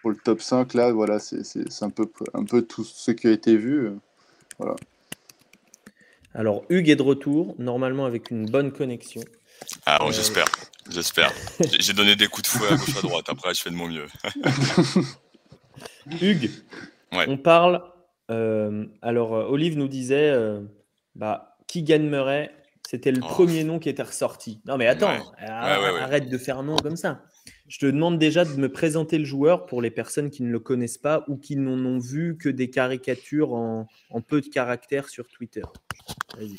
pour 0.03 0.11
le 0.11 0.17
top 0.17 0.43
5, 0.43 0.75
là, 0.75 0.91
voilà, 0.91 1.21
c'est 1.21 1.83
un 1.83 1.91
peu, 1.91 2.11
un 2.35 2.45
peu 2.45 2.63
tout 2.63 2.83
ce 2.83 3.13
qui 3.13 3.29
a 3.29 3.31
été 3.31 3.57
vu. 3.57 3.91
Voilà. 4.59 4.75
Alors, 6.35 6.65
Hugues 6.71 6.89
est 6.89 6.97
de 6.97 7.03
retour, 7.03 7.55
normalement 7.59 8.05
avec 8.05 8.33
une 8.33 8.47
bonne 8.47 8.73
connexion. 8.73 9.23
Ah, 9.87 9.99
bon, 10.01 10.11
j'espère, 10.11 10.47
j'espère. 10.91 11.33
J'ai 11.79 11.93
donné 11.93 12.17
des 12.17 12.27
coups 12.27 12.43
de 12.43 12.59
fouet 12.59 12.69
à 12.69 12.77
gauche 12.77 12.97
à 12.97 13.03
droite, 13.03 13.27
après 13.29 13.55
je 13.55 13.63
fais 13.63 13.71
de 13.71 13.75
mon 13.75 13.89
mieux. 13.89 14.07
Hugues, 16.21 16.51
on 17.13 17.37
parle. 17.37 17.83
Euh, 18.31 18.87
alors, 19.03 19.33
Olive 19.33 19.77
nous 19.77 19.89
disait 19.89 20.35
bah, 21.15 21.57
Keegan 21.67 22.01
Murray, 22.01 22.51
c'était 22.89 23.13
le 23.13 23.21
oh. 23.23 23.27
premier 23.27 23.63
nom 23.63 23.79
qui 23.79 23.89
était 23.89 24.03
ressorti. 24.03 24.61
Non, 24.67 24.77
mais 24.77 24.87
attends, 24.87 25.13
arrête 25.39 26.29
de 26.29 26.39
faire 26.39 26.63
nom 26.63 26.77
comme 26.77 26.97
ça. 26.97 27.23
Je 27.69 27.79
te 27.79 27.87
demande 27.87 28.19
déjà 28.19 28.45
de 28.45 28.57
me 28.57 28.69
présenter 28.69 29.17
le 29.17 29.25
joueur 29.25 29.67
pour 29.67 29.81
les 29.81 29.93
personnes 29.93 30.31
qui 30.31 30.43
ne 30.43 30.51
le 30.51 30.59
connaissent 30.59 30.99
pas 30.99 31.25
ou 31.29 31.37
qui 31.37 31.55
n'en 31.55 31.79
ont 31.85 32.01
vu 32.01 32.37
que 32.37 32.49
des 32.49 32.69
caricatures 32.69 33.53
en, 33.53 33.87
peu 34.27 34.41
de 34.41 34.49
caractères 34.49 35.09
sur 35.09 35.29
Twitter. 35.29 35.63
Vas-y. 36.37 36.57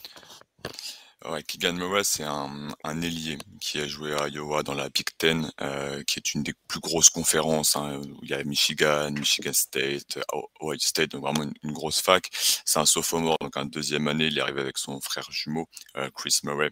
Ouais, 1.29 1.43
Keegan 1.43 1.73
Murray, 1.73 2.03
c'est 2.03 2.23
un, 2.23 2.69
un 2.83 3.01
ailier 3.03 3.37
qui 3.59 3.79
a 3.79 3.87
joué 3.87 4.11
à 4.15 4.27
Iowa 4.27 4.63
dans 4.63 4.73
la 4.73 4.89
Big 4.89 5.05
Ten, 5.19 5.51
euh, 5.61 6.01
qui 6.03 6.17
est 6.17 6.33
une 6.33 6.41
des 6.41 6.53
plus 6.67 6.79
grosses 6.79 7.11
conférences, 7.11 7.75
hein, 7.75 8.01
où 8.01 8.19
il 8.23 8.29
y 8.29 8.33
a 8.33 8.43
Michigan, 8.43 9.11
Michigan 9.11 9.53
State, 9.53 10.17
Ohio 10.61 10.79
State, 10.79 11.11
donc 11.11 11.21
vraiment 11.21 11.43
une, 11.63 11.73
grosse 11.73 12.01
fac. 12.01 12.27
C'est 12.65 12.79
un 12.79 12.87
sophomore, 12.87 13.37
donc 13.39 13.55
en 13.55 13.65
deuxième 13.65 14.07
année, 14.07 14.27
il 14.27 14.37
est 14.39 14.41
arrivé 14.41 14.61
avec 14.61 14.79
son 14.79 14.99
frère 14.99 15.31
jumeau, 15.31 15.67
euh, 15.95 16.09
Chris 16.09 16.39
Murray, 16.43 16.71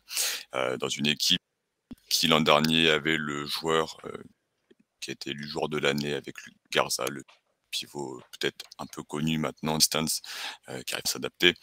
euh, 0.55 0.77
dans 0.77 0.89
une 0.89 1.07
équipe 1.07 1.41
qui 2.09 2.27
l'an 2.27 2.41
dernier 2.41 2.89
avait 2.89 3.17
le 3.17 3.45
joueur 3.45 3.97
qui 4.99 5.11
a 5.11 5.13
été 5.13 5.31
élu 5.31 5.47
joueur 5.47 5.69
de 5.69 5.77
l'année 5.77 6.13
avec 6.13 6.35
Garza, 6.71 7.05
le 7.09 7.23
pivot 7.71 8.21
peut-être 8.39 8.65
un 8.79 8.87
peu 8.87 9.03
connu 9.03 9.37
maintenant, 9.37 9.77
Distance, 9.77 10.21
qui 10.85 10.93
arrive 10.93 11.03
à 11.05 11.09
s'adapter 11.09 11.55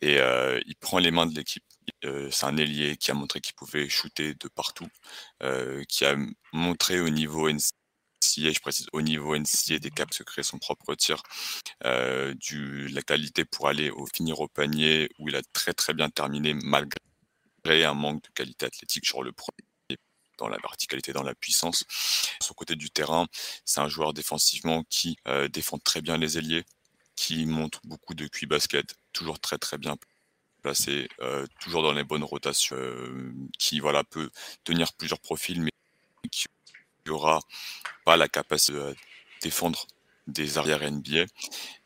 et 0.00 0.18
euh, 0.18 0.60
il 0.66 0.76
prend 0.76 0.98
les 0.98 1.10
mains 1.10 1.26
de 1.26 1.34
l'équipe. 1.34 1.64
Euh, 2.04 2.30
c'est 2.30 2.46
un 2.46 2.56
ailier 2.56 2.96
qui 2.96 3.10
a 3.10 3.14
montré 3.14 3.40
qu'il 3.40 3.54
pouvait 3.54 3.88
shooter 3.88 4.34
de 4.34 4.48
partout, 4.48 4.88
euh, 5.42 5.84
qui 5.88 6.04
a 6.04 6.16
montré 6.52 7.00
au 7.00 7.08
niveau 7.08 7.48
NCA, 7.48 8.52
je 8.52 8.60
précise 8.60 8.86
au 8.92 9.02
niveau 9.02 9.36
NCA 9.36 9.78
des 9.78 9.90
caps 9.90 10.16
se 10.16 10.22
créer 10.22 10.42
son 10.42 10.58
propre 10.58 10.94
tir, 10.94 11.22
du, 12.36 12.88
la 12.88 13.02
qualité 13.02 13.44
pour 13.44 13.68
aller 13.68 13.90
au 13.90 14.06
finir 14.06 14.40
au 14.40 14.48
panier 14.48 15.08
où 15.18 15.28
il 15.28 15.36
a 15.36 15.42
très 15.52 15.72
très 15.72 15.94
bien 15.94 16.10
terminé 16.10 16.54
malgré 16.54 16.98
un 17.84 17.94
manque 17.94 18.22
de 18.22 18.28
qualité 18.34 18.66
athlétique 18.66 19.06
sur 19.06 19.22
le 19.22 19.32
premier 19.32 19.56
dans 20.38 20.48
la 20.48 20.58
verticalité, 20.58 21.12
dans 21.12 21.22
la 21.22 21.34
puissance. 21.34 21.84
Son 22.42 22.52
côté 22.52 22.76
du 22.76 22.90
terrain, 22.90 23.26
c'est 23.64 23.80
un 23.80 23.88
joueur 23.88 24.12
défensivement 24.12 24.84
qui 24.90 25.16
défend 25.50 25.78
très 25.78 26.02
bien 26.02 26.18
les 26.18 26.36
ailiers, 26.36 26.64
qui 27.16 27.46
montre 27.46 27.80
beaucoup 27.84 28.14
de 28.14 28.26
QI 28.28 28.46
basket, 28.46 28.94
toujours 29.16 29.40
très 29.40 29.58
très 29.58 29.78
bien 29.78 29.96
placé, 30.62 31.08
euh, 31.20 31.46
toujours 31.60 31.82
dans 31.82 31.92
les 31.92 32.04
bonnes 32.04 32.24
rotations, 32.24 32.76
euh, 32.76 33.32
qui 33.58 33.80
voilà 33.80 34.04
peut 34.04 34.30
tenir 34.64 34.92
plusieurs 34.94 35.20
profils, 35.20 35.60
mais 35.60 35.70
qui 36.30 36.46
aura 37.08 37.40
pas 38.04 38.16
la 38.16 38.28
capacité 38.28 38.72
de 38.72 38.96
défendre 39.42 39.86
des 40.26 40.58
arrières 40.58 40.82
NBA. 40.82 41.26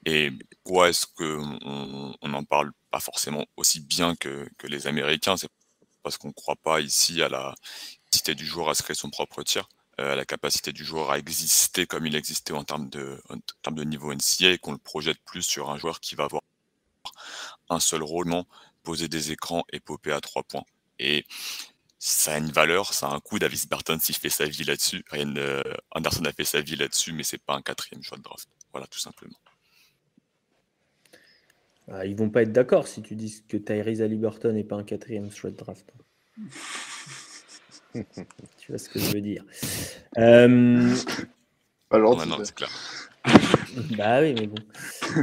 Et 0.06 0.32
pourquoi 0.62 0.88
est-ce 0.88 1.06
qu'on 1.06 2.16
on 2.22 2.28
n'en 2.28 2.44
parle 2.44 2.72
pas 2.90 3.00
forcément 3.00 3.44
aussi 3.56 3.80
bien 3.80 4.16
que, 4.16 4.48
les 4.64 4.86
Américains? 4.86 5.36
C'est 5.36 5.48
parce 6.02 6.16
qu'on 6.16 6.28
ne 6.28 6.32
croit 6.32 6.56
pas 6.56 6.80
ici 6.80 7.22
à 7.22 7.28
la 7.28 7.54
capacité 8.06 8.34
du 8.34 8.46
joueur 8.46 8.70
à 8.70 8.74
se 8.74 8.82
créer 8.82 8.96
son 8.96 9.10
propre 9.10 9.42
tir. 9.42 9.68
Euh, 10.00 10.14
la 10.14 10.24
capacité 10.24 10.72
du 10.72 10.84
joueur 10.84 11.10
à 11.10 11.18
exister 11.18 11.86
comme 11.86 12.06
il 12.06 12.16
existait 12.16 12.54
en 12.54 12.64
termes 12.64 12.88
de, 12.88 13.20
en 13.28 13.36
termes 13.62 13.76
de 13.76 13.84
niveau 13.84 14.14
NCA 14.14 14.52
et 14.52 14.58
qu'on 14.58 14.72
le 14.72 14.78
projette 14.78 15.18
plus 15.26 15.42
sur 15.42 15.68
un 15.70 15.76
joueur 15.76 16.00
qui 16.00 16.14
va 16.14 16.24
avoir 16.24 16.40
un 17.70 17.80
seul 17.80 18.02
rôle, 18.02 18.30
poser 18.82 19.08
des 19.08 19.32
écrans 19.32 19.64
et 19.72 19.80
popper 19.80 20.12
à 20.12 20.20
trois 20.20 20.42
points. 20.42 20.64
Et 20.98 21.24
ça 21.98 22.34
a 22.34 22.38
une 22.38 22.50
valeur, 22.50 22.92
ça 22.92 23.08
a 23.08 23.14
un 23.14 23.20
coût. 23.20 23.38
Davis 23.38 23.68
Burton, 23.68 24.00
s'il 24.00 24.16
fait 24.16 24.30
sa 24.30 24.46
vie 24.46 24.64
là-dessus, 24.64 25.04
Ryan 25.10 25.34
euh, 25.36 25.62
Anderson 25.92 26.24
a 26.24 26.32
fait 26.32 26.44
sa 26.44 26.60
vie 26.60 26.76
là-dessus, 26.76 27.12
mais 27.12 27.22
c'est 27.22 27.42
pas 27.42 27.54
un 27.54 27.62
quatrième 27.62 28.02
choix 28.02 28.18
de 28.18 28.22
draft. 28.22 28.48
Voilà, 28.72 28.86
tout 28.86 28.98
simplement. 28.98 29.36
Ah, 31.92 32.06
ils 32.06 32.16
vont 32.16 32.30
pas 32.30 32.42
être 32.42 32.52
d'accord 32.52 32.86
si 32.86 33.02
tu 33.02 33.16
dis 33.16 33.42
que 33.48 33.56
Tyrese 33.56 34.00
Halliburton 34.00 34.52
n'est 34.52 34.64
pas 34.64 34.76
un 34.76 34.84
quatrième 34.84 35.30
choix 35.30 35.50
de 35.50 35.56
draft. 35.56 35.92
tu 37.92 38.68
vois 38.68 38.78
ce 38.78 38.88
que 38.88 39.00
je 39.00 39.10
veux 39.12 39.20
dire. 39.20 39.44
Euh... 40.18 40.94
Alors, 41.90 42.22
c'est 42.44 42.54
clair. 42.54 42.70
bah 43.98 44.20
oui, 44.20 44.34
mais 44.34 44.46
bon. 44.46 44.62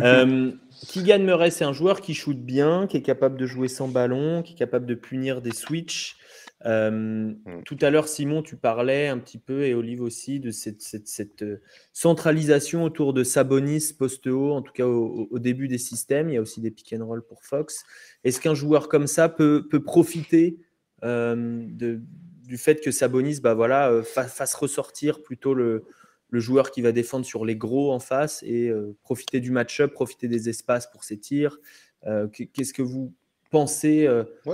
Euh, 0.04 0.52
Kygan 0.86 1.20
Murray, 1.20 1.52
c'est 1.52 1.66
un 1.66 1.74
joueur 1.74 2.02
qui 2.02 2.13
shoot 2.13 2.38
bien, 2.38 2.88
qui 2.88 2.98
est 2.98 3.02
capable 3.02 3.38
de 3.38 3.46
jouer 3.46 3.68
sans 3.68 3.88
ballon, 3.88 4.44
qui 4.44 4.54
est 4.54 4.58
capable 4.58 4.86
de 4.86 4.96
punir 4.96 5.42
des 5.42 5.54
switches. 5.54 6.18
Euh, 6.66 6.92
mm. 6.92 7.63
Tout 7.66 7.78
à 7.82 7.90
l'heure, 7.90 8.08
Simon, 8.08 8.42
tu 8.42 8.56
parlais 8.56 9.08
un 9.08 9.18
petit 9.18 9.38
peu, 9.38 9.63
et 9.63 9.74
Olive 9.74 10.02
aussi, 10.02 10.40
de 10.40 10.52
cette, 10.52 10.82
cette, 10.82 11.42
euh, 11.42 11.62
centralisation 11.94 12.84
autour 12.84 13.13
de 13.13 13.24
Sabonis 13.24 13.94
poste 13.98 14.28
haut, 14.28 14.52
en 14.52 14.62
tout 14.62 14.74
cas 14.74 14.86
au, 14.86 15.40
début 15.40 15.68
des 15.68 15.78
systèmes. 15.78 16.30
Il 16.30 16.34
y 16.34 16.38
a 16.38 16.42
aussi 16.42 16.62
des 16.62 16.72
pick 16.72 16.94
and 16.94 17.06
roll 17.06 17.26
pour 17.26 17.44
Fox. 17.44 17.84
Est-ce 18.24 18.40
qu'un 18.40 18.56
joueur 18.56 18.90
comme 18.90 19.08
ça 19.08 19.30
peut, 19.30 19.68
peut 19.70 19.84
profiter 19.84 20.58
de, 21.04 22.02
du 22.48 22.58
fait 22.58 22.82
que 22.82 22.92
Sabonis 22.92 23.40
bah 23.42 23.54
voilà, 23.54 23.92
euh, 23.92 24.04
fasse 24.04 24.54
ressortir 24.56 25.22
plutôt 25.22 25.54
le, 25.54 25.84
le, 26.30 26.40
joueur 26.40 26.72
qui 26.72 26.82
va 26.82 26.92
défendre 26.92 27.26
sur 27.26 27.46
les 27.46 27.56
gros 27.56 27.92
en 27.92 28.00
face 28.00 28.44
et 28.44 28.70
euh, 28.70 28.96
profiter 29.04 29.40
du 29.40 29.52
match-up, 29.52 29.94
profiter 29.94 30.28
des 30.28 30.50
espaces 30.50 30.88
pour 30.88 31.04
ses 31.04 31.18
tirs. 31.18 31.58
Euh, 32.06 32.28
qu'est-ce 32.28 32.74
que 32.74 32.82
vous 32.82 33.13
pensez 33.50 34.08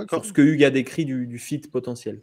sur 0.08 0.24
ce 0.24 0.32
que 0.32 0.42
Hugues 0.42 0.64
a 0.64 0.70
décrit 0.70 1.04
du, 1.04 1.26
du 1.26 1.38
fit 1.38 1.58
potentiel? 1.58 2.22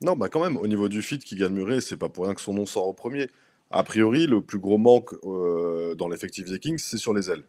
Non, 0.00 0.14
bah 0.14 0.28
quand 0.28 0.42
même, 0.42 0.56
au 0.56 0.66
niveau 0.68 0.88
du 0.88 1.02
fit 1.02 1.18
qui 1.18 1.34
gagne 1.34 1.52
Murray, 1.52 1.80
c'est 1.80 1.96
pas 1.96 2.08
pour 2.08 2.24
rien 2.24 2.34
que 2.34 2.40
son 2.40 2.54
nom 2.54 2.66
sort 2.66 2.86
au 2.86 2.94
premier. 2.94 3.28
A 3.70 3.82
priori, 3.82 4.26
le 4.26 4.40
plus 4.40 4.60
gros 4.60 4.78
manque 4.78 5.14
dans 5.22 6.08
l'effectif 6.08 6.48
des 6.48 6.58
Kings, 6.58 6.78
c'est 6.78 6.98
sur 6.98 7.12
les 7.12 7.30
ailes. 7.30 7.44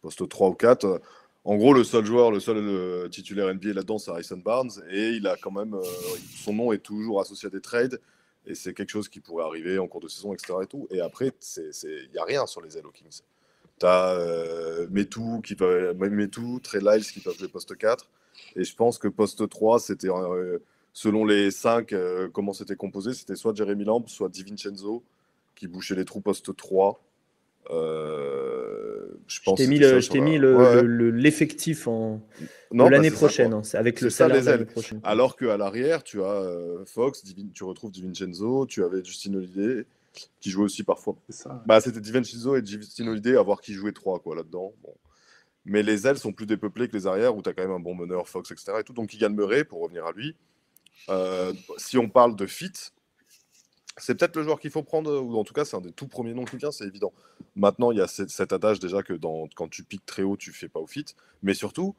Poste 0.00 0.26
3 0.28 0.48
ou 0.48 0.54
4, 0.54 1.00
en 1.44 1.56
gros, 1.56 1.74
le 1.74 1.82
seul 1.82 2.04
joueur, 2.04 2.30
le 2.30 2.38
seul 2.38 2.58
euh, 2.58 3.08
titulaire 3.08 3.52
NBA 3.52 3.72
là-dedans, 3.72 3.98
c'est 3.98 4.12
Harrison 4.12 4.36
Barnes. 4.36 4.70
Et 4.90 5.10
il 5.10 5.26
a 5.26 5.36
quand 5.36 5.50
même. 5.50 5.74
Euh, 5.74 5.82
son 6.36 6.54
nom 6.54 6.72
est 6.72 6.78
toujours 6.78 7.20
associé 7.20 7.48
à 7.48 7.50
des 7.50 7.60
trades. 7.60 8.00
Et 8.46 8.54
c'est 8.54 8.74
quelque 8.74 8.90
chose 8.90 9.08
qui 9.08 9.20
pourrait 9.20 9.44
arriver 9.44 9.78
en 9.78 9.86
cours 9.86 10.00
de 10.00 10.08
saison, 10.08 10.32
etc. 10.32 10.54
Et, 10.62 10.66
tout. 10.66 10.88
et 10.90 11.00
après, 11.00 11.32
il 11.56 12.10
n'y 12.12 12.18
a 12.18 12.24
rien 12.24 12.46
sur 12.46 12.60
les 12.60 12.76
ailes 12.76 12.84
Kings. 12.92 13.22
Tu 13.78 13.86
as 13.86 14.14
euh, 14.14 14.86
Metou, 14.90 15.40
qui 15.42 15.56
Trey 15.56 16.80
Lyles 16.80 17.04
qui 17.04 17.20
peuvent 17.20 17.38
jouer 17.38 17.48
poste 17.48 17.76
4. 17.76 18.08
Et 18.56 18.64
je 18.64 18.74
pense 18.74 18.98
que 18.98 19.08
poste 19.08 19.48
3, 19.48 19.78
c'était. 19.78 20.08
selon 20.92 21.24
les 21.24 21.50
5, 21.50 21.94
comment 22.32 22.52
c'était 22.52 22.76
composé, 22.76 23.14
c'était 23.14 23.36
soit 23.36 23.54
Jeremy 23.54 23.84
Lamb, 23.84 24.08
soit 24.08 24.28
DiVincenzo 24.28 25.04
qui 25.54 25.68
bouchait 25.68 25.94
les 25.94 26.04
trous 26.04 26.20
poste 26.20 26.56
3. 26.56 27.00
Euh, 27.70 29.06
je 29.28 29.40
t'ai 29.54 29.66
mis, 30.20 30.38
l'effectif 31.12 31.86
en 31.86 32.20
l'année 32.72 33.10
bah, 33.10 33.16
prochaine, 33.16 33.52
hein, 33.52 33.62
avec 33.74 34.00
le 34.00 34.10
salaire 34.10 34.42
de 34.42 34.46
l'année 34.46 34.64
prochaine. 34.64 35.00
Alors 35.04 35.36
qu'à 35.36 35.56
l'arrière, 35.56 36.02
tu 36.02 36.22
as 36.22 36.26
euh, 36.26 36.84
Fox, 36.86 37.22
tu 37.54 37.64
retrouves 37.64 37.92
Divincenzo, 37.92 38.66
tu 38.66 38.82
avais 38.84 39.04
Justin 39.04 39.34
Holiday 39.34 39.86
qui 40.40 40.50
jouait 40.50 40.64
aussi 40.64 40.82
parfois. 40.82 41.16
Bah, 41.66 41.80
c'était 41.80 42.00
Divincenzo 42.00 42.56
et 42.56 42.64
Justin 42.64 43.08
Holiday 43.08 43.36
à 43.36 43.42
voir 43.42 43.60
qui 43.60 43.72
jouait 43.72 43.92
trois 43.92 44.18
quoi 44.18 44.36
là-dedans. 44.36 44.74
Mais 45.64 45.82
les 45.82 46.06
ailes 46.06 46.18
sont 46.18 46.32
plus 46.32 46.46
dépeuplées 46.46 46.88
que 46.88 46.96
les 46.96 47.06
arrières 47.06 47.36
où 47.36 47.42
tu 47.42 47.48
as 47.48 47.54
quand 47.54 47.62
même 47.62 47.70
un 47.70 47.80
bon 47.80 47.94
meneur, 47.94 48.28
Fox, 48.28 48.50
etc. 48.50 48.72
Et 48.80 48.84
tout. 48.84 48.92
Donc, 48.92 49.14
il 49.14 49.18
gagne 49.18 49.34
Murray 49.34 49.64
pour 49.64 49.80
revenir 49.80 50.04
à 50.06 50.12
lui. 50.12 50.34
Euh, 51.08 51.52
si 51.78 51.98
on 51.98 52.08
parle 52.08 52.36
de 52.36 52.46
fit, 52.46 52.72
c'est 53.96 54.14
peut-être 54.14 54.36
le 54.36 54.42
joueur 54.42 54.60
qu'il 54.60 54.70
faut 54.70 54.82
prendre, 54.82 55.20
ou 55.20 55.36
en 55.36 55.44
tout 55.44 55.54
cas, 55.54 55.64
c'est 55.64 55.76
un 55.76 55.80
des 55.80 55.92
tout 55.92 56.08
premiers 56.08 56.34
noms 56.34 56.44
qui 56.44 56.56
vient, 56.56 56.72
c'est 56.72 56.86
évident. 56.86 57.12
Maintenant, 57.56 57.90
il 57.90 57.98
y 57.98 58.00
a 58.00 58.06
cette, 58.06 58.30
cet 58.30 58.52
adage 58.52 58.80
déjà 58.80 59.02
que 59.02 59.12
dans, 59.12 59.48
quand 59.54 59.68
tu 59.68 59.82
piques 59.82 60.06
très 60.06 60.22
haut, 60.22 60.36
tu 60.36 60.52
fais 60.52 60.68
pas 60.68 60.80
au 60.80 60.86
fit. 60.86 61.04
Mais 61.42 61.54
surtout, 61.54 61.94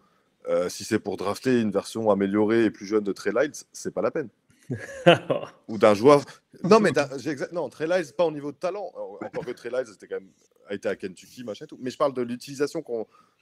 euh, 0.47 0.69
si 0.69 0.83
c'est 0.83 0.99
pour 0.99 1.17
drafter 1.17 1.61
une 1.61 1.71
version 1.71 2.09
améliorée 2.09 2.65
et 2.65 2.71
plus 2.71 2.85
jeune 2.85 3.03
de 3.03 3.11
Trey 3.11 3.31
Lyles, 3.31 3.53
c'est 3.71 3.93
pas 3.93 4.01
la 4.01 4.11
peine. 4.11 4.29
ou 5.67 5.77
d'un 5.77 5.93
joueur. 5.93 6.23
Non, 6.63 6.79
mais 6.79 6.91
non, 7.51 7.69
Trey 7.69 7.87
Lyles, 7.87 8.13
pas 8.17 8.25
au 8.25 8.31
niveau 8.31 8.51
de 8.51 8.57
talent. 8.57 8.91
Encore 9.21 9.45
que 9.45 9.51
Trey 9.51 9.69
Lyles 9.69 9.93
était 9.93 10.07
quand 10.07 10.15
même 10.15 10.29
a 10.67 10.73
été 10.73 10.87
à 10.87 10.95
Kentucky, 10.95 11.43
machin 11.43 11.65
tout. 11.65 11.77
Mais 11.81 11.89
je 11.89 11.97
parle 11.97 12.13
de 12.13 12.21
l'utilisation 12.21 12.83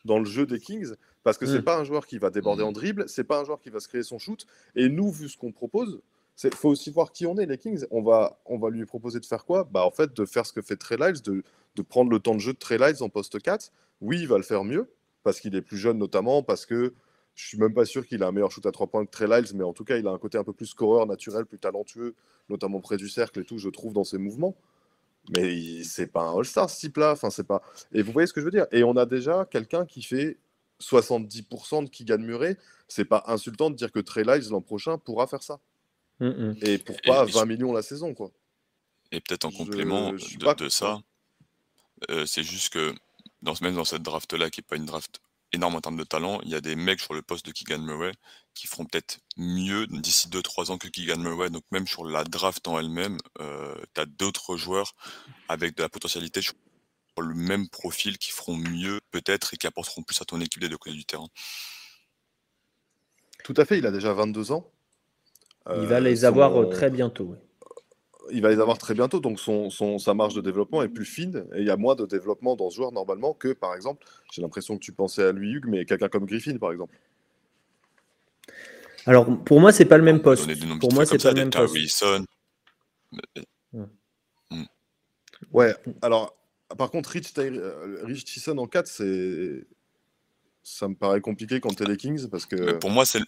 dans 0.05 0.19
le 0.19 0.25
jeu 0.25 0.45
des 0.45 0.59
Kings, 0.59 0.93
parce 1.23 1.37
que 1.37 1.45
c'est 1.45 1.59
mm. 1.59 1.63
pas 1.63 1.77
un 1.77 1.83
joueur 1.83 2.07
qui 2.07 2.17
va 2.17 2.29
déborder 2.29 2.63
en 2.63 2.71
dribble, 2.71 3.07
c'est 3.07 3.23
pas 3.23 3.39
un 3.39 3.45
joueur 3.45 3.59
qui 3.59 3.69
va 3.69 3.79
se 3.79 3.87
créer 3.87 4.03
son 4.03 4.19
shoot. 4.19 4.45
Et 4.75 4.89
nous, 4.89 5.11
vu 5.11 5.29
ce 5.29 5.37
qu'on 5.37 5.51
propose, 5.51 6.01
il 6.43 6.55
faut 6.55 6.69
aussi 6.69 6.89
voir 6.91 7.11
qui 7.11 7.25
on 7.25 7.37
est, 7.37 7.45
les 7.45 7.57
Kings. 7.57 7.85
On 7.91 8.01
va, 8.01 8.39
on 8.45 8.57
va 8.57 8.69
lui 8.69 8.85
proposer 8.85 9.19
de 9.19 9.25
faire 9.25 9.45
quoi? 9.45 9.67
Bah, 9.71 9.85
En 9.85 9.91
fait, 9.91 10.13
de 10.13 10.25
faire 10.25 10.45
ce 10.45 10.53
que 10.53 10.61
fait 10.61 10.75
Trey 10.75 10.97
Lyles, 10.97 11.21
de, 11.21 11.43
de 11.75 11.81
prendre 11.81 12.11
le 12.11 12.19
temps 12.19 12.35
de 12.35 12.39
jeu 12.39 12.53
de 12.53 12.57
Trey 12.57 12.77
Lyles 12.77 13.01
en 13.01 13.09
poste 13.09 13.41
4. 13.41 13.71
Oui, 14.01 14.19
il 14.21 14.27
va 14.27 14.37
le 14.37 14.43
faire 14.43 14.63
mieux, 14.63 14.89
parce 15.23 15.39
qu'il 15.39 15.55
est 15.55 15.61
plus 15.61 15.77
jeune 15.77 15.97
notamment, 15.97 16.43
parce 16.43 16.65
que 16.65 16.93
je 17.35 17.47
suis 17.47 17.57
même 17.57 17.73
pas 17.73 17.85
sûr 17.85 18.05
qu'il 18.05 18.23
a 18.23 18.27
un 18.27 18.31
meilleur 18.31 18.51
shoot 18.51 18.65
à 18.65 18.71
3 18.71 18.87
points 18.87 19.05
que 19.05 19.11
Trey 19.11 19.27
Lyles, 19.27 19.55
mais 19.55 19.63
en 19.63 19.73
tout 19.73 19.83
cas, 19.83 19.97
il 19.97 20.07
a 20.07 20.11
un 20.11 20.17
côté 20.17 20.37
un 20.37 20.43
peu 20.43 20.53
plus 20.53 20.67
scoreur, 20.67 21.05
naturel, 21.05 21.45
plus 21.45 21.59
talentueux, 21.59 22.15
notamment 22.49 22.81
près 22.81 22.97
du 22.97 23.09
cercle 23.09 23.39
et 23.39 23.45
tout, 23.45 23.57
je 23.57 23.69
trouve, 23.69 23.93
dans 23.93 24.03
ses 24.03 24.17
mouvements. 24.17 24.55
Mais 25.29 25.83
c'est 25.83 26.07
pas 26.07 26.23
un 26.23 26.37
All-Star 26.37 26.69
ce 26.69 26.79
type-là. 26.79 27.11
Enfin, 27.11 27.29
pas. 27.43 27.61
Et 27.93 28.01
vous 28.01 28.11
voyez 28.11 28.27
ce 28.27 28.33
que 28.33 28.41
je 28.41 28.45
veux 28.45 28.51
dire? 28.51 28.65
Et 28.71 28.83
on 28.83 28.97
a 28.97 29.05
déjà 29.05 29.45
quelqu'un 29.49 29.85
qui 29.85 30.01
fait 30.01 30.37
70% 30.81 31.83
de 31.83 32.03
gagne 32.05 32.23
Murray. 32.23 32.57
C'est 32.87 33.05
pas 33.05 33.23
insultant 33.27 33.69
de 33.69 33.75
dire 33.75 33.91
que 33.91 33.99
Trey 33.99 34.23
Lyles 34.23 34.49
l'an 34.49 34.61
prochain 34.61 34.97
pourra 34.97 35.27
faire 35.27 35.43
ça. 35.43 35.59
Mm, 36.21 36.27
mm. 36.27 36.57
Et 36.61 36.77
pour 36.77 37.01
pas 37.01 37.25
20 37.25 37.45
millions 37.45 37.73
la 37.73 37.81
saison, 37.81 38.13
quoi? 38.13 38.31
Et 39.11 39.19
peut-être 39.19 39.43
en 39.45 39.51
Je- 39.51 39.57
complément 39.57 40.15
je 40.17 40.37
de, 40.37 40.69
ça, 40.69 41.01
euh, 42.09 42.25
c'est 42.25 42.43
juste 42.43 42.69
que 42.71 42.93
dans, 43.41 43.53
même 43.61 43.75
dans 43.75 43.83
cette 43.83 44.03
draft-là, 44.03 44.49
qui 44.49 44.59
n'est 44.61 44.65
pas 44.65 44.77
une 44.77 44.85
draft 44.85 45.19
énorme 45.51 45.75
en 45.75 45.81
termes 45.81 45.97
de 45.97 46.05
talent, 46.05 46.39
il 46.43 46.49
y 46.49 46.55
a 46.55 46.61
des 46.61 46.77
mecs 46.77 47.01
sur 47.01 47.13
le 47.13 47.21
poste 47.21 47.45
de 47.45 47.51
Keegan 47.51 47.79
Murray 47.79 48.13
qui 48.53 48.67
feront 48.67 48.85
peut-être 48.85 49.19
mieux 49.35 49.85
d'ici 49.87 50.29
2-3 50.29 50.71
ans 50.71 50.77
que 50.77 50.87
Keegan 50.87 51.17
Murray. 51.17 51.49
Donc 51.49 51.63
même 51.71 51.87
sur 51.87 52.05
la 52.05 52.23
draft 52.23 52.65
en 52.69 52.79
elle-même, 52.79 53.17
tu 53.37 53.99
as 54.01 54.05
d'autres 54.05 54.55
joueurs 54.55 54.95
avec 55.49 55.75
de 55.75 55.81
la 55.81 55.89
potentialité 55.89 56.41
sur 56.41 56.53
sur 57.13 57.23
le 57.23 57.35
même 57.35 57.67
profil 57.67 58.17
qui 58.17 58.31
feront 58.31 58.55
mieux 58.55 59.01
peut-être 59.11 59.53
et 59.53 59.57
qui 59.57 59.67
apporteront 59.67 60.01
plus 60.01 60.21
à 60.21 60.23
ton 60.25 60.39
équipe 60.39 60.61
des 60.61 60.69
deux 60.69 60.77
côtés 60.77 60.95
du 60.95 61.03
terrain. 61.03 61.27
Tout 63.43 63.53
à 63.57 63.65
fait, 63.65 63.77
il 63.79 63.85
a 63.85 63.91
déjà 63.91 64.13
22 64.13 64.53
ans. 64.53 64.71
Il 65.67 65.85
va 65.87 65.97
Euh, 65.97 65.99
les 65.99 66.15
son- 66.17 66.25
avoir 66.27 66.57
euh, 66.61 66.65
très 66.69 66.89
bientôt. 66.89 67.25
ouais. 67.25 67.37
Il 68.31 68.41
va 68.41 68.49
les 68.49 68.59
avoir 68.59 68.77
très 68.77 68.93
bientôt, 68.93 69.19
donc 69.19 69.39
son, 69.39 69.69
son- 69.69 69.97
sa 69.99 70.13
marge 70.13 70.33
de 70.35 70.41
développement 70.41 70.81
est 70.83 70.87
plus 70.89 71.05
fine 71.05 71.45
et 71.53 71.59
il 71.59 71.65
y 71.67 71.69
a 71.69 71.75
moins 71.77 71.95
de 71.95 72.05
développement 72.05 72.55
dans 72.55 72.69
ce 72.69 72.77
joueur 72.77 72.91
normalement 72.91 73.33
que, 73.33 73.51
par 73.53 73.75
exemple, 73.75 74.05
j'ai 74.31 74.41
l'impression 74.41 74.75
que 74.77 74.83
tu 74.83 74.91
pensais 74.93 75.23
à 75.23 75.31
lui, 75.31 75.51
Hugues, 75.51 75.65
mais 75.67 75.85
quelqu'un 75.85 76.07
comme 76.07 76.25
Griffin, 76.25 76.57
par 76.57 76.71
exemple. 76.71 76.95
Alors 79.05 79.25
pour 79.43 79.59
moi, 79.59 79.71
c'est 79.71 79.85
pas 79.85 79.97
le 79.97 80.03
même 80.03 80.21
poste. 80.21 80.47
Pour 80.79 80.93
moi, 80.93 81.05
c'est 81.05 81.21
pas 81.21 81.29
le 81.31 81.35
même 81.35 81.49
poste. 81.49 81.75
Harrison. 81.75 82.25
Ouais, 85.51 85.75
alors, 86.01 86.37
par 86.77 86.91
contre, 86.91 87.09
Rich, 87.09 87.33
euh, 87.39 87.99
Rich 88.03 88.25
Tyson 88.25 88.57
en 88.57 88.67
4, 88.67 88.87
c'est. 88.87 89.65
Ça 90.63 90.87
me 90.87 90.93
paraît 90.93 91.21
compliqué 91.21 91.59
quand 91.59 91.75
t'es 91.75 91.85
les 91.85 91.97
Kings 91.97 92.29
parce 92.29 92.45
que. 92.45 92.55
Mais 92.55 92.77
pour 92.79 92.91
moi, 92.91 93.05
c'est 93.05 93.19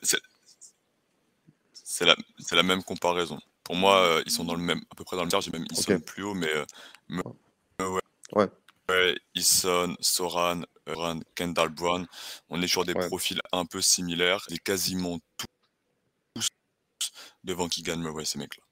c'est- 1.93 2.05
la, 2.05 2.15
c'est 2.39 2.55
la 2.55 2.63
même 2.63 2.83
comparaison. 2.83 3.39
Pour 3.63 3.75
moi, 3.75 3.97
euh, 4.01 4.23
ils 4.25 4.31
sont 4.31 4.43
dans 4.43 4.55
le 4.55 4.61
même, 4.61 4.81
à 4.91 4.95
peu 4.95 5.03
près 5.03 5.15
dans 5.15 5.23
le 5.23 5.29
tiers, 5.29 5.41
même 5.53 5.65
ils 5.69 5.77
Ok. 5.79 5.83
sont 5.85 5.99
plus 5.99 6.23
haut, 6.23 6.33
mais 6.33 6.49
euh, 6.51 6.65
me- 7.09 7.21
ouais. 7.87 8.01
Ouais. 8.33 8.47
Ouais, 8.89 9.15
Eason, 9.35 9.95
Soran, 10.01 10.61
Run, 10.87 11.19
Kendall 11.35 11.69
Brown, 11.69 12.05
on 12.49 12.61
est 12.61 12.67
sur 12.67 12.83
des 12.83 12.93
Ouais. 12.93 13.07
profils 13.07 13.39
un 13.53 13.65
peu 13.65 13.79
similaires, 13.81 14.43
et 14.49 14.57
quasiment 14.57 15.19
tous 16.35 16.47
devant 17.43 17.69
qui 17.69 17.81
gagnent 17.83 18.01
Murray, 18.01 18.25
ces 18.25 18.39
mecs-là. 18.39 18.63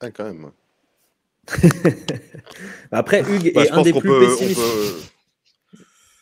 Ah, 0.00 0.10
quand 0.10 0.24
même. 0.24 0.44
ouais. 0.44 0.50
Après, 2.92 3.22
Hugues 3.22 3.52
Bah, 3.54 3.64
est 3.64 3.70
un 3.70 3.82
des 3.82 3.92
plus 3.92 4.08
peut. 4.08 4.20
pessimistes. 4.28 4.60
peut- 4.60 5.02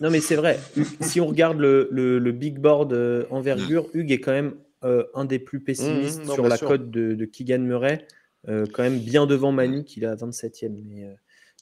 Non, 0.00 0.10
mais 0.10 0.20
c'est 0.20 0.36
vrai. 0.36 0.60
si 1.00 1.20
on 1.20 1.26
regarde 1.26 1.58
le, 1.58 1.88
le- 1.90 2.18
le 2.18 2.32
big 2.32 2.58
board 2.58 2.92
euh, 2.92 3.26
envergure, 3.30 3.88
Hugues 3.94 4.12
est 4.12 4.20
quand 4.20 4.32
même 4.32 4.54
euh, 4.84 5.04
un 5.14 5.24
des 5.24 5.38
plus 5.38 5.60
pessimistes 5.60 6.22
Mmh, 6.22 6.26
non, 6.26 6.34
sur 6.34 6.48
la 6.48 6.58
cote 6.58 6.90
de, 6.90 7.14
de 7.14 7.24
Keegan 7.24 7.60
Murray, 7.60 8.06
euh, 8.48 8.66
quand 8.72 8.82
même 8.82 8.98
bien 8.98 9.26
devant 9.26 9.52
Manu 9.52 9.84
qui 9.84 10.00
est 10.02 10.06
à 10.06 10.14
27e. 10.16 10.72
Mais, 10.86 11.04
euh, 11.04 11.12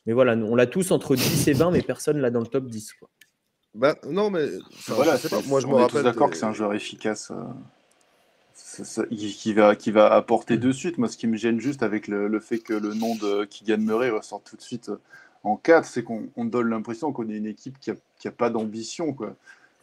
mais 0.06 0.12
voilà, 0.12 0.34
on 0.34 0.54
l'a 0.54 0.66
tous 0.66 0.90
entre 0.90 1.16
10 1.16 1.48
et 1.48 1.52
20, 1.52 1.70
mais 1.70 1.82
personne 1.82 2.18
l'a 2.18 2.30
dans 2.30 2.40
le 2.40 2.46
top 2.46 2.66
10. 2.66 2.92
quoi. 2.94 3.08
Bah, 3.74 3.96
non, 4.08 4.30
mais. 4.30 4.46
enfin, 4.72 4.94
Voilà, 4.94 5.16
je 5.16 5.22
sais 5.22 5.28
pas, 5.28 5.40
c'est- 5.42 5.48
moi 5.48 5.60
je 5.60 5.66
me 5.66 5.72
on 5.74 5.78
est 5.78 5.82
rappelle. 5.82 6.02
d'accord 6.02 6.26
des- 6.28 6.32
que 6.32 6.36
c'est 6.38 6.46
un 6.46 6.52
joueur 6.54 6.74
efficace. 6.74 7.30
euh, 7.30 7.44
ça, 8.54 9.04
qui, 9.06 9.32
qui 9.32 9.52
va, 9.52 9.74
qui 9.76 9.90
va 9.90 10.12
apporter 10.12 10.56
de 10.58 10.72
suite. 10.72 10.98
Moi, 10.98 11.08
ce 11.08 11.16
qui 11.16 11.26
me 11.26 11.36
gêne 11.36 11.60
juste 11.60 11.82
avec 11.82 12.08
le, 12.08 12.28
le 12.28 12.40
fait 12.40 12.58
que 12.58 12.72
le 12.74 12.94
nom 12.94 13.14
de 13.16 13.44
Keegan 13.44 13.78
Murray 13.78 14.10
ressort 14.10 14.42
tout 14.42 14.56
de 14.56 14.60
suite 14.62 14.90
en 15.42 15.56
4, 15.56 15.86
c'est 15.86 16.02
qu'on 16.02 16.28
on 16.36 16.44
donne 16.44 16.68
l'impression 16.68 17.12
qu'on 17.12 17.28
est 17.28 17.36
une 17.36 17.46
équipe 17.46 17.78
qui 17.80 17.90
n'a 18.24 18.30
pas 18.32 18.50
d'ambition. 18.50 19.16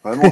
Vraiment, 0.08 0.32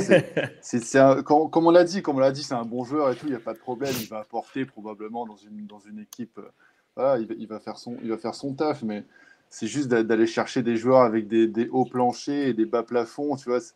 c'est, 0.61 1.23
comme, 1.23 1.67
on 1.67 1.71
l'a 1.71 1.83
dit, 1.83 2.01
comme 2.01 2.17
on 2.17 2.19
l'a 2.19 2.31
dit, 2.31 2.43
c'est 2.43 2.53
un 2.53 2.65
bon 2.65 2.83
joueur 2.83 3.11
et 3.11 3.15
tout, 3.15 3.25
il 3.27 3.31
n'y 3.31 3.35
a 3.35 3.39
pas 3.39 3.53
de 3.53 3.59
problème. 3.59 3.93
Il 3.99 4.07
va 4.07 4.19
apporter 4.19 4.65
probablement 4.65 5.25
dans 5.25 5.37
une, 5.37 5.65
dans 5.65 5.79
une 5.79 5.99
équipe. 5.99 6.37
euh, 6.37 6.49
voilà, 6.95 7.19
il 7.19 7.27
va, 7.27 7.33
il 7.37 7.47
va 7.47 7.59
faire 7.59 7.77
son, 7.77 7.97
il 8.03 8.09
va 8.09 8.17
faire 8.17 8.35
son 8.35 8.53
taf, 8.53 8.81
mais 8.83 9.03
c'est 9.49 9.67
juste 9.67 9.87
d'a- 9.87 10.03
d'aller 10.03 10.27
chercher 10.27 10.63
des 10.63 10.77
joueurs 10.77 11.01
avec 11.01 11.27
des, 11.27 11.47
des 11.47 11.67
hauts 11.69 11.85
planchers 11.85 12.47
et 12.47 12.53
des 12.53 12.65
bas 12.65 12.83
plafonds, 12.83 13.35
tu 13.35 13.49
vois. 13.49 13.59
c'est- 13.59 13.73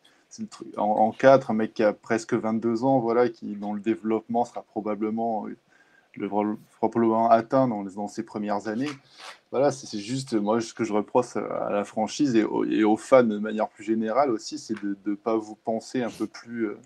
en, 0.78 0.84
en 0.84 1.12
4, 1.12 1.52
un 1.52 1.54
mec 1.56 1.74
qui 1.74 1.84
a 1.84 1.92
presque 1.94 2.34
22 2.34 2.84
ans, 2.84 3.00
voilà, 3.00 3.30
qui 3.30 3.56
dans 3.56 3.74
le 3.74 3.80
développement 3.82 4.46
sera 4.46 4.62
probablement, 4.62 5.48
le, 6.16 6.58
probablement 6.78 7.30
atteint 7.30 7.68
dans, 7.68 7.84
dans 7.84 8.08
ses 8.08 8.24
premières 8.24 8.68
années. 8.68 8.90
Voilà, 9.52 9.72
c'est 9.72 9.98
juste, 9.98 10.34
moi, 10.34 10.62
ce 10.62 10.74
que 10.74 10.84
je 10.84 10.94
reproche 10.94 11.36
à 11.36 11.72
la 11.72 11.84
franchise 11.84 12.36
et 12.36 12.44
aux, 12.44 12.98
fans 12.98 13.24
de 13.24 13.40
manière 13.40 13.68
plus 13.68 13.84
générale 13.84 14.30
aussi, 14.30 14.60
c'est 14.60 14.80
de 14.84 14.96
ne 15.06 15.16
pas 15.16 15.36
vous 15.38 15.56
penser 15.56 16.04
un 16.04 16.10
peu 16.10 16.28
plus, 16.28 16.68
euh, 16.68 16.78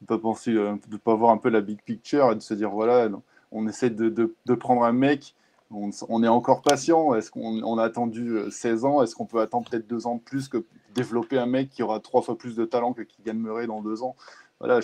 de 0.00 0.06
pas 0.06 0.18
penser, 0.18 0.52
euh, 0.52 0.76
de 0.88 0.96
pas 0.96 1.14
voir 1.14 1.30
un 1.30 1.36
peu 1.36 1.50
la 1.50 1.60
big 1.60 1.82
picture 1.82 2.32
et 2.32 2.34
de 2.34 2.40
se 2.40 2.54
dire, 2.54 2.70
voilà, 2.70 3.08
on 3.52 3.68
essaie 3.68 3.90
de, 3.90 4.08
de- 4.08 4.34
de 4.46 4.54
prendre 4.54 4.84
un 4.84 4.92
mec, 4.92 5.34
on, 5.70 6.22
est 6.22 6.28
encore 6.28 6.62
patient, 6.62 7.14
est-ce 7.14 7.30
qu'on 7.30 7.62
on 7.62 7.76
a 7.76 7.84
attendu 7.84 8.30
euh, 8.30 8.50
16 8.50 8.84
ans, 8.84 9.02
est-ce 9.02 9.14
qu'on 9.14 9.26
peut 9.26 9.40
attendre 9.40 9.68
peut-être 9.68 9.86
deux 9.86 10.06
ans 10.06 10.14
de 10.14 10.20
plus 10.20 10.48
que 10.48 10.64
développer 10.94 11.38
un 11.38 11.46
mec 11.46 11.68
qui 11.70 11.82
aura 11.82 12.00
trois 12.00 12.22
fois 12.22 12.38
plus 12.38 12.56
de 12.56 12.64
talent 12.64 12.94
que 12.94 13.02
gagne 13.26 13.38
Murray 13.38 13.66
dans 13.66 13.82
deux 13.82 14.02
ans? 14.02 14.16
Voilà, 14.60 14.80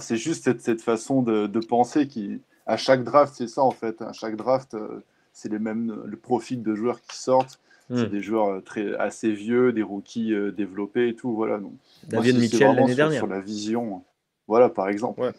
c'est 0.00 0.16
juste 0.16 0.44
cette, 0.44 0.60
cette 0.60 0.82
façon 0.82 1.22
de 1.22 1.58
penser 1.60 2.06
qui, 2.06 2.42
à 2.66 2.76
chaque 2.76 3.04
draft, 3.04 3.34
c'est 3.36 3.48
ça 3.48 3.62
en 3.62 3.70
fait, 3.70 4.02
à 4.02 4.12
chaque 4.12 4.36
draft, 4.36 4.74
euh, 4.74 5.04
c'est 5.32 5.48
les 5.50 5.58
mêmes, 5.58 6.02
le 6.04 6.16
profil 6.16 6.62
de 6.62 6.74
joueurs 6.74 7.00
qui 7.00 7.16
sortent. 7.16 7.60
C'est 7.88 7.94
Hmm. 7.94 8.06
des 8.06 8.20
joueurs 8.20 8.48
euh, 8.48 8.60
très, 8.60 8.96
assez 8.96 9.30
vieux, 9.30 9.72
des 9.72 9.84
rookies 9.84 10.34
euh, 10.34 10.50
développés 10.50 11.08
et 11.08 11.14
tout. 11.14 11.32
Voilà. 11.36 11.58
Donc, 11.58 11.70
moi, 11.70 12.20
David 12.20 12.40
Mitchell 12.40 12.74
l'année 12.74 12.88
sur, 12.88 12.96
dernière. 12.96 13.18
sur 13.18 13.28
la 13.28 13.38
vision. 13.38 14.02
Voilà, 14.48 14.68
par 14.68 14.88
exemple. 14.88 15.20
Ouais. 15.20 15.32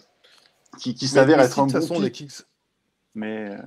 Qui, 0.80 0.96
qui 0.96 1.08
s'avère 1.10 1.42
être 1.42 1.54
si, 1.54 1.60
un 1.60 1.68
de 1.68 1.86
bon 1.86 2.00
les. 2.00 2.12
Mais, 3.16 3.58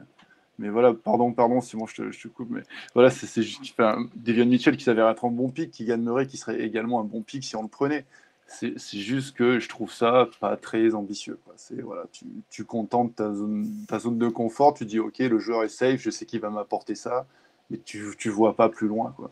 mais 0.58 0.70
voilà, 0.70 0.94
pardon, 0.94 1.30
pardon, 1.32 1.60
Simon, 1.60 1.86
je 1.86 1.94
te, 1.96 2.10
je 2.10 2.22
te 2.22 2.28
coupe. 2.28 2.48
Mais 2.48 2.62
voilà, 2.94 3.10
c'est 3.10 3.26
c'est 3.26 3.42
juste 3.42 3.60
enfin, 3.78 4.06
Devion 4.16 4.46
Mitchell 4.46 4.78
qui 4.78 4.84
s'avère 4.84 5.10
être 5.10 5.26
un 5.26 5.30
bon 5.30 5.50
pick, 5.50 5.70
qui 5.70 5.84
gagnerait, 5.84 6.26
qui 6.26 6.38
serait 6.38 6.62
également 6.62 7.00
un 7.00 7.04
bon 7.04 7.20
pick 7.20 7.44
si 7.44 7.56
on 7.56 7.62
le 7.62 7.68
prenait. 7.68 8.06
C'est 8.52 8.98
juste 8.98 9.36
que 9.36 9.60
je 9.60 9.68
trouve 9.68 9.92
ça 9.92 10.28
pas 10.40 10.56
très 10.56 10.94
ambitieux. 10.94 11.38
C'est 11.56 11.80
voilà, 11.80 12.04
tu, 12.10 12.24
tu 12.50 12.64
contentes 12.64 13.14
ta 13.14 13.32
zone, 13.32 13.68
ta 13.86 14.00
zone 14.00 14.18
de 14.18 14.28
confort, 14.28 14.74
tu 14.74 14.84
dis 14.84 14.98
ok, 14.98 15.18
le 15.20 15.38
joueur 15.38 15.62
est 15.62 15.68
safe, 15.68 16.00
je 16.00 16.10
sais 16.10 16.26
qu'il 16.26 16.40
va 16.40 16.50
m'apporter 16.50 16.96
ça, 16.96 17.26
mais 17.70 17.78
tu, 17.84 18.04
tu 18.18 18.28
vois 18.28 18.56
pas 18.56 18.68
plus 18.68 18.88
loin. 18.88 19.14
Quoi. 19.16 19.30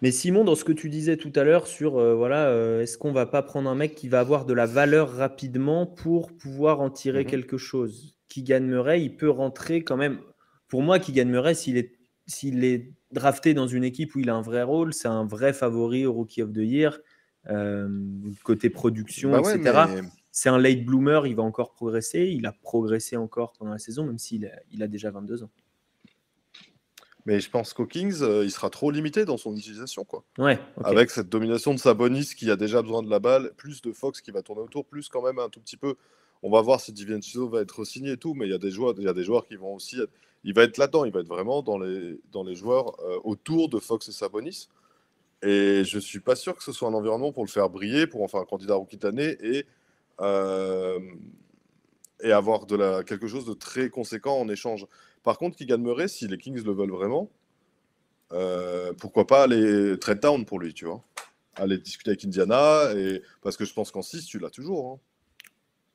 Mais 0.00 0.12
Simon, 0.12 0.44
dans 0.44 0.54
ce 0.54 0.64
que 0.64 0.72
tu 0.72 0.88
disais 0.88 1.16
tout 1.16 1.32
à 1.34 1.42
l'heure 1.42 1.66
sur 1.66 1.98
euh, 1.98 2.14
voilà, 2.14 2.46
euh, 2.46 2.82
est-ce 2.82 2.96
qu'on 2.98 3.12
va 3.12 3.26
pas 3.26 3.42
prendre 3.42 3.68
un 3.68 3.74
mec 3.74 3.96
qui 3.96 4.08
va 4.08 4.20
avoir 4.20 4.46
de 4.46 4.54
la 4.54 4.64
valeur 4.64 5.10
rapidement 5.12 5.84
pour 5.84 6.32
pouvoir 6.32 6.80
en 6.80 6.88
tirer 6.88 7.24
Mhm. 7.24 7.30
quelque 7.30 7.58
chose? 7.58 8.14
Qui 8.28 8.44
gagnerait, 8.44 9.02
il 9.02 9.16
peut 9.16 9.28
rentrer 9.28 9.82
quand 9.82 9.96
même. 9.96 10.20
Pour 10.68 10.82
moi, 10.82 11.00
qui 11.00 11.12
gagnerait 11.12 11.54
s'il 11.54 11.76
est 11.76 11.92
s'il 12.26 12.62
est 12.64 12.92
drafté 13.10 13.54
dans 13.54 13.66
une 13.66 13.82
équipe 13.82 14.14
où 14.14 14.20
il 14.20 14.30
a 14.30 14.36
un 14.36 14.40
vrai 14.40 14.62
rôle, 14.62 14.94
c'est 14.94 15.08
un 15.08 15.24
vrai 15.26 15.52
favori 15.52 16.06
au 16.06 16.12
Rookie 16.12 16.42
of 16.42 16.52
the 16.52 16.58
Year. 16.58 17.00
Euh, 17.48 17.88
côté 18.44 18.68
production, 18.70 19.30
Bah 19.30 19.40
ouais, 19.40 19.56
etc. 19.56 19.84
mais- 19.88 20.02
C'est 20.32 20.48
un 20.48 20.58
late 20.58 20.84
bloomer, 20.84 21.26
il 21.26 21.34
va 21.34 21.42
encore 21.42 21.72
progresser. 21.72 22.28
Il 22.28 22.46
a 22.46 22.52
progressé 22.52 23.16
encore 23.16 23.52
pendant 23.54 23.72
la 23.72 23.78
saison, 23.78 24.04
même 24.04 24.18
s'il 24.18 24.46
a, 24.46 24.50
il 24.72 24.82
a 24.82 24.86
déjà 24.88 25.10
22 25.10 25.42
ans. 25.42 25.50
Mais 27.26 27.38
je 27.40 27.50
pense 27.50 27.74
qu'au 27.74 27.84
Kings, 27.86 28.22
euh, 28.22 28.44
il 28.44 28.50
sera 28.50 28.70
trop 28.70 28.90
limité 28.90 29.24
dans 29.24 29.36
son 29.36 29.54
utilisation. 29.54 30.04
quoi. 30.04 30.24
Ouais. 30.38 30.58
Avec 30.84 31.10
cette 31.10 31.28
domination 31.28 31.74
de 31.74 31.78
Sabonis 31.78 32.30
qui 32.36 32.50
a 32.50 32.56
déjà 32.56 32.80
besoin 32.80 33.02
de 33.02 33.10
la 33.10 33.18
balle, 33.18 33.52
plus 33.56 33.82
de 33.82 33.92
Fox 33.92 34.20
qui 34.22 34.30
va 34.30 34.42
tourner 34.42 34.62
autour, 34.62 34.86
plus 34.86 35.08
quand 35.08 35.22
même 35.22 35.38
un 35.38 35.48
tout 35.50 35.60
petit 35.60 35.76
peu. 35.76 35.96
On 36.42 36.50
va 36.50 36.62
voir 36.62 36.80
si 36.80 36.92
Divienzo 36.92 37.48
va 37.48 37.60
être 37.60 37.84
signé 37.84 38.12
et 38.12 38.16
tout, 38.16 38.32
mais 38.32 38.46
il 38.46 38.50
y 38.50 38.54
a 38.54 38.58
des 38.58 38.70
joueurs, 38.70 38.94
il 38.96 39.04
y 39.04 39.08
a 39.08 39.12
des 39.12 39.24
joueurs 39.24 39.46
qui 39.46 39.56
vont 39.56 39.74
aussi. 39.74 40.00
Être... 40.00 40.10
Il 40.44 40.54
va 40.54 40.62
être 40.62 40.78
là-dedans, 40.78 41.04
il 41.04 41.12
va 41.12 41.20
être 41.20 41.28
vraiment 41.28 41.60
dans 41.62 41.78
les, 41.78 42.18
dans 42.32 42.42
les 42.42 42.54
joueurs 42.54 42.98
euh, 43.00 43.18
autour 43.24 43.68
de 43.68 43.78
Fox 43.78 44.08
et 44.08 44.12
Sabonis. 44.12 44.68
Et 45.42 45.84
je 45.84 45.98
suis 45.98 46.20
pas 46.20 46.36
sûr 46.36 46.54
que 46.56 46.62
ce 46.62 46.72
soit 46.72 46.88
un 46.88 46.94
environnement 46.94 47.32
pour 47.32 47.44
le 47.44 47.50
faire 47.50 47.70
briller, 47.70 48.06
pour 48.06 48.22
en 48.22 48.28
faire 48.28 48.40
un 48.40 48.44
candidat 48.44 48.74
rookie 48.74 48.98
de 48.98 49.06
l'année 49.06 49.36
et, 49.42 49.64
euh, 50.20 50.98
et 52.22 52.30
avoir 52.32 52.66
de 52.66 52.76
la, 52.76 53.02
quelque 53.04 53.26
chose 53.26 53.46
de 53.46 53.54
très 53.54 53.88
conséquent 53.88 54.38
en 54.38 54.48
échange. 54.50 54.86
Par 55.22 55.38
contre, 55.38 55.56
Keegan 55.56 55.78
Murray, 55.78 56.08
si 56.08 56.28
les 56.28 56.36
Kings 56.36 56.62
le 56.62 56.72
veulent 56.72 56.90
vraiment, 56.90 57.30
euh, 58.32 58.92
pourquoi 58.92 59.26
pas 59.26 59.44
aller 59.44 59.98
trade 59.98 60.20
down 60.20 60.44
pour 60.44 60.60
lui, 60.60 60.74
tu 60.74 60.84
vois? 60.84 61.02
Aller 61.56 61.78
discuter 61.78 62.10
avec 62.10 62.24
Indiana, 62.24 62.92
et... 62.94 63.22
parce 63.42 63.56
que 63.56 63.64
je 63.64 63.72
pense 63.72 63.90
qu'en 63.90 64.02
6, 64.02 64.26
tu 64.26 64.38
l'as 64.38 64.50
toujours. 64.50 64.92
hein. 64.92 64.98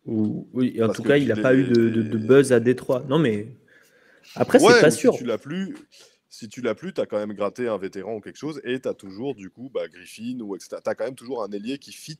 Ou- 0.05 0.47
oui, 0.53 0.75
en 0.81 0.87
Parce 0.87 0.97
tout 0.97 1.03
cas, 1.03 1.17
il 1.17 1.27
n'a 1.27 1.35
pas 1.35 1.55
eu 1.55 1.63
de, 1.63 1.89
de- 1.89 2.01
de 2.03 2.17
buzz 2.17 2.51
à 2.51 2.59
Détroit. 2.59 3.03
Non, 3.07 3.17
mais 3.17 3.47
après, 4.35 4.59
Ouais, 4.59 4.73
c'est 4.73 4.81
pas 4.81 4.91
sûr. 4.91 5.13
Si 5.13 5.19
tu 5.19 5.25
l'as 5.25 5.37
plus, 5.37 5.75
si 6.35 6.49
tu 6.49 6.61
l'as 6.61 6.75
plus, 6.75 6.93
tu 6.93 6.99
as 6.99 7.05
quand 7.05 7.17
même 7.17 7.33
gratté 7.33 7.69
un 7.69 7.77
vétéran 7.77 8.15
ou 8.15 8.19
quelque 8.19 8.37
chose, 8.37 8.59
et 8.65 8.79
tu 8.81 8.89
as 8.89 8.93
toujours, 8.93 9.35
du 9.35 9.49
coup, 9.49 9.71
bah, 9.73 9.87
Griffin, 9.87 10.39
ou 10.41 10.55
etc. 10.55 10.77
Tu 10.83 10.89
as 10.89 10.95
quand 10.95 11.05
même 11.05 11.15
toujours 11.15 11.41
un 11.41 11.51
ailier 11.51 11.77
qui 11.77 11.93
fit 11.93 12.19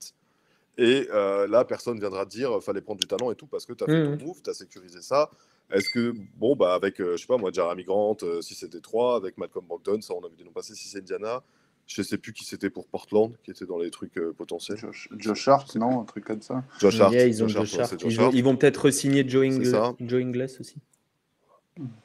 Et 0.78 1.10
euh, 1.12 1.48
là, 1.48 1.66
personne 1.66 2.00
viendra 2.00 2.26
te 2.26 2.32
dire 2.32 2.64
fallait 2.64 2.80
prendre 2.80 3.02
du 3.02 3.08
talent 3.08 3.30
et 3.32 3.36
tout 3.36 3.48
parce 3.48 3.66
que 3.66 3.74
tu 3.74 3.84
as 3.84 3.88
fait 3.88 4.06
ton 4.06 4.16
mmh. 4.16 4.26
move, 4.26 4.42
tu 4.42 4.50
as 4.50 4.54
sécurisé 4.54 5.02
ça. 5.02 5.30
Est-ce 5.70 5.90
que, 5.90 6.14
bon, 6.38 6.56
bah, 6.56 6.76
avec, 6.76 7.00
je 7.00 7.18
sais 7.18 7.26
pas 7.28 7.38
moi, 7.38 7.52
Jeremy 7.52 7.84
Grant, 7.84 8.18
si 8.42 8.56
c'était 8.56 8.80
3, 8.80 9.18
avec 9.18 9.38
Malcolm 9.38 9.66
Brogdon, 9.66 10.00
ça 10.00 10.14
on 10.14 10.26
a 10.26 10.30
vu 10.30 10.38
des 10.38 10.46
noms 10.46 10.52
passer, 10.52 10.76
si 10.76 10.88
c'est 10.88 11.00
Indiana, 11.00 11.44
je 11.86 12.02
sais 12.02 12.18
plus 12.18 12.32
qui 12.32 12.46
c'était 12.46 12.70
pour 12.70 12.88
Portland, 12.88 13.34
qui 13.44 13.52
était 13.52 13.66
dans 13.66 13.80
les 13.80 13.92
trucs 13.92 14.18
potentiels. 14.38 14.78
Josh, 15.18 15.48
Hart, 15.50 15.76
non 15.76 16.02
Un 16.02 16.06
truc 16.06 16.24
comme 16.24 16.42
ça 16.42 16.64
Josh 16.80 17.02
Hart. 17.02 17.14
ils, 17.14 18.20
ils, 18.34 18.44
vont 18.44 18.56
peut-être 18.56 18.92
signer 18.92 19.28
Joe, 19.28 19.46
Ingles 19.46 20.48
aussi. 20.60 20.76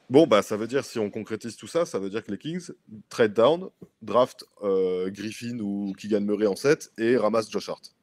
Bon, 0.09 0.27
bah, 0.27 0.41
ça 0.41 0.57
veut 0.57 0.67
dire, 0.67 0.83
si 0.83 0.99
on 0.99 1.09
concrétise 1.09 1.55
tout 1.55 1.67
ça, 1.67 1.85
ça 1.85 1.97
veut 1.97 2.09
dire 2.09 2.23
que 2.23 2.31
les 2.31 2.37
Kings 2.37 2.71
trade 3.09 3.33
down, 3.33 3.69
draft 4.01 4.43
euh, 4.63 5.09
Griffin 5.09 5.59
ou 5.59 5.93
Keegan 5.97 6.21
Murray 6.21 6.47
en 6.47 6.57
7 6.57 6.91
et 6.97 7.15
ramassent 7.15 7.49
Josh 7.49 7.69
Hart. 7.69 7.95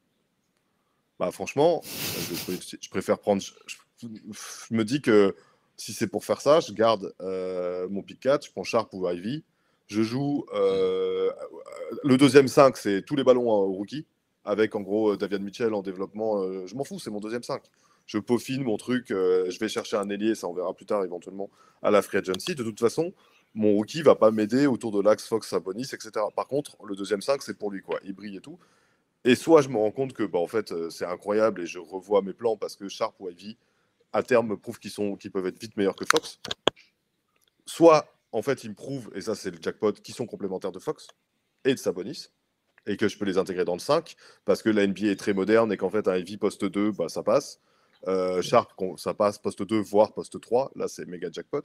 Bah, 1.19 1.31
franchement, 1.31 1.83
je, 1.85 2.89
préfère 2.89 3.19
prendre. 3.19 3.43
Je, 3.43 4.07
me 4.71 4.85
dis 4.85 5.03
que 5.03 5.35
si 5.77 5.93
c'est 5.93 6.07
pour 6.07 6.25
faire 6.25 6.41
ça, 6.41 6.61
je 6.61 6.73
garde 6.73 7.15
euh, 7.21 7.87
mon 7.91 8.03
pick 8.03 8.21
4, 8.21 8.47
je 8.47 8.53
prends 8.53 8.65
Sharp 8.65 8.89
ou 8.95 9.07
Ivy. 9.09 9.45
Je 9.89 10.03
joue. 10.03 10.47
Euh, 10.55 11.31
le 12.03 12.17
deuxième 12.17 12.49
5, 12.49 12.79
c'est 12.79 13.03
tous 13.03 13.17
les 13.17 13.25
ballons 13.25 13.51
au 13.51 13.73
rookie, 13.73 14.07
avec 14.45 14.75
en 14.75 14.81
gros 14.81 15.17
David 15.17 15.43
Mitchell 15.43 15.75
en 15.75 15.83
développement. 15.83 16.67
je 16.67 16.75
m'en 16.75 16.85
fous, 16.85 16.99
c'est 16.99 17.11
mon 17.11 17.21
deuxième 17.21 17.43
5 17.43 17.63
je 18.09 18.19
peaufine 18.19 18.65
mon 18.65 18.79
truc, 18.79 19.11
euh, 19.11 19.49
je 19.51 19.59
vais 19.61 19.69
chercher 19.69 19.97
un 19.99 20.09
ailier, 20.09 20.35
ça 20.35 20.49
on 20.49 20.55
verra 20.55 20.75
plus 20.75 20.87
tard 20.87 21.05
éventuellement 21.05 21.51
à 21.83 21.91
la 21.91 22.01
free 22.01 22.19
agency. 22.19 22.55
De 22.55 22.65
toute 22.65 22.81
façon, 22.81 23.13
mon 23.55 23.75
rookie 23.75 24.01
va 24.01 24.17
pas 24.17 24.31
m'aider 24.31 24.67
autour 24.67 24.93
de 24.93 25.03
l'axe 25.03 25.29
Fox, 25.29 25.47
Sabonis, 25.47 25.91
etc. 25.93 26.11
Par 26.35 26.49
contre, 26.49 26.77
le 26.85 26.97
deuxième 26.97 27.21
5, 27.21 27.43
c'est 27.43 27.59
pour 27.59 27.71
lui, 27.71 27.83
quoi. 27.83 28.01
Il 28.03 28.15
brille 28.15 28.37
et 28.37 28.41
tout. 28.41 28.59
Et 29.25 29.35
soit 29.35 29.61
je 29.61 29.69
me 29.69 29.77
rends 29.77 29.91
compte 29.91 30.15
que, 30.15 30.23
bah, 30.23 30.39
en 30.39 30.47
fait, 30.47 30.73
euh, 30.73 30.89
c'est 30.89 31.05
incroyable 31.05 31.61
et 31.61 31.67
je 31.67 31.79
revois 31.79 32.23
mes 32.23 32.33
plans 32.33 32.57
parce 32.57 32.77
que 32.77 32.89
Sharp 32.89 33.15
ou 33.21 33.29
Ivy, 33.29 33.59
à 34.15 34.23
terme, 34.23 34.49
me 34.49 34.57
prouvent 34.57 34.79
qu'ils 34.79 35.31
peuvent 35.31 35.47
être 35.47 35.61
vite 35.61 35.77
meilleurs 35.77 35.97
que 35.97 36.07
Fox. 36.07 36.41
Soit, 37.67 38.07
en 38.33 38.41
fait, 38.41 38.65
ils 38.65 38.71
me 38.71 38.75
prouvent, 38.75 39.11
et 39.15 39.21
ça 39.21 39.35
c'est 39.35 39.51
le 39.51 39.59
jackpot, 39.61 39.93
qu'ils 39.93 40.15
sont 40.15 40.27
complémentaires 40.27 40.73
de 40.73 40.79
Fox 40.79 41.09
et 41.65 41.75
de 41.75 41.79
Sabonis 41.79 42.29
et 42.87 42.97
que 42.97 43.07
je 43.07 43.19
peux 43.19 43.27
les 43.27 43.37
intégrer 43.37 43.67
dans 43.67 43.75
le 43.75 43.81
5 43.81 44.17
parce 44.47 44.63
que 44.63 44.71
la 44.71 44.87
NBA 44.87 45.09
est 45.09 45.17
très 45.17 45.35
moderne 45.35 45.71
et 45.73 45.77
qu'en 45.77 45.91
fait 45.91 46.09
un 46.09 46.17
Ivy 46.17 46.39
poste 46.39 46.65
2 46.65 46.93
bah, 46.93 47.11
ça 47.11 47.23
passe 47.23 47.61
euh, 48.07 48.43
Sharp, 48.43 48.73
ça 48.97 49.15
passe 49.15 49.39
poste 49.39 49.63
2, 49.63 49.81
voire 49.81 50.13
poste 50.13 50.41
3. 50.41 50.73
Là, 50.77 50.89
c'est 50.89 51.07
méga 51.07 51.29
jackpot. 51.33 51.63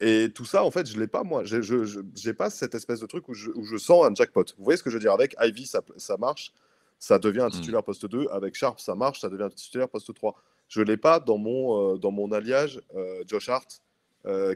Et 0.00 0.30
tout 0.34 0.44
ça, 0.44 0.62
en 0.62 0.70
fait, 0.70 0.86
je 0.86 0.98
l'ai 0.98 1.06
pas, 1.06 1.22
moi. 1.22 1.44
Je 1.44 2.26
n'ai 2.26 2.34
pas 2.34 2.50
cette 2.50 2.74
espèce 2.74 3.00
de 3.00 3.06
truc 3.06 3.28
où 3.28 3.34
je, 3.34 3.76
sens 3.78 4.04
un 4.04 4.14
jackpot. 4.14 4.44
Vous 4.58 4.64
voyez 4.64 4.76
ce 4.76 4.82
que 4.82 4.90
je 4.90 4.96
veux 4.96 5.00
dire? 5.00 5.12
Avec 5.12 5.34
Ivy, 5.40 5.66
ça, 5.66 6.16
marche. 6.18 6.52
Ça 6.98 7.18
devient 7.18 7.40
un 7.40 7.48
hmm. 7.48 7.52
titulaire 7.52 7.82
poste 7.82 8.06
2. 8.06 8.26
Avec 8.30 8.54
Sharp, 8.54 8.78
ça 8.78 8.94
marche. 8.94 9.20
Ça 9.20 9.30
devient 9.30 9.44
un 9.44 9.50
titulaire 9.50 9.88
poste 9.88 10.12
3. 10.12 10.34
Je 10.68 10.80
ne 10.80 10.84
l'ai 10.84 10.96
pas 10.96 11.20
dans 11.20 11.38
mon, 11.38 11.94
euh, 11.94 11.96
dans 11.96 12.10
mon 12.10 12.32
alliage 12.32 12.80
euh, 12.94 13.22
Josh 13.26 13.48
Hart, 13.48 13.80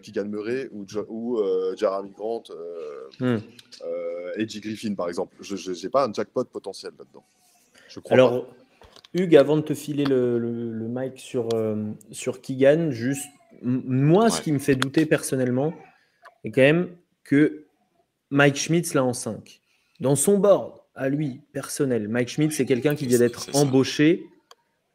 Keegan 0.03 0.25
Murray 0.25 0.69
ou, 0.73 0.85
ou 1.09 1.41
Jeremy 1.77 2.11
Grant, 2.11 2.43
hmm. 3.21 3.39
Edgy 4.37 4.61
Griffin, 4.61 4.95
par 4.95 5.09
exemple. 5.09 5.37
Je 5.41 5.71
n'ai 5.71 5.89
pas 5.89 6.07
un 6.07 6.13
jackpot 6.13 6.45
potentiel 6.45 6.93
là-dedans. 6.99 7.25
Je 7.89 8.01
crois 8.01 8.15
Alors, 8.15 8.47
Hugues, 9.13 9.37
avant 9.37 9.57
de 9.57 9.63
te 9.63 9.75
filer 9.75 10.05
le, 10.05 10.39
le, 10.39 10.89
mic 10.89 11.19
sur, 11.19 11.49
euh, 11.55 11.93
sur 12.13 12.41
Keegan, 12.41 12.91
juste, 12.91 13.29
moi, 13.63 14.31
ce 14.31 14.41
qui 14.41 14.53
me 14.53 14.59
fait 14.59 14.77
douter 14.77 15.05
personnellement, 15.05 15.75
est 16.45 16.51
quand 16.51 16.63
même 16.63 16.91
que 17.25 17.65
Mike 18.31 18.57
Schmitz 18.57 18.95
l'a 18.95 19.05
en 19.05 19.13
5. 19.13 19.61
Dans 19.99 20.15
son 20.15 20.39
board, 20.39 20.81
à 20.95 21.09
lui, 21.09 21.43
personnel, 21.53 22.09
Mike 22.09 22.29
Schmitz, 22.29 22.57
c'est 22.57 22.67
quelqu'un 22.67 22.95
qui 22.95 23.07
vient 23.07 23.19
d'être 23.19 23.49
embauché 23.55 24.27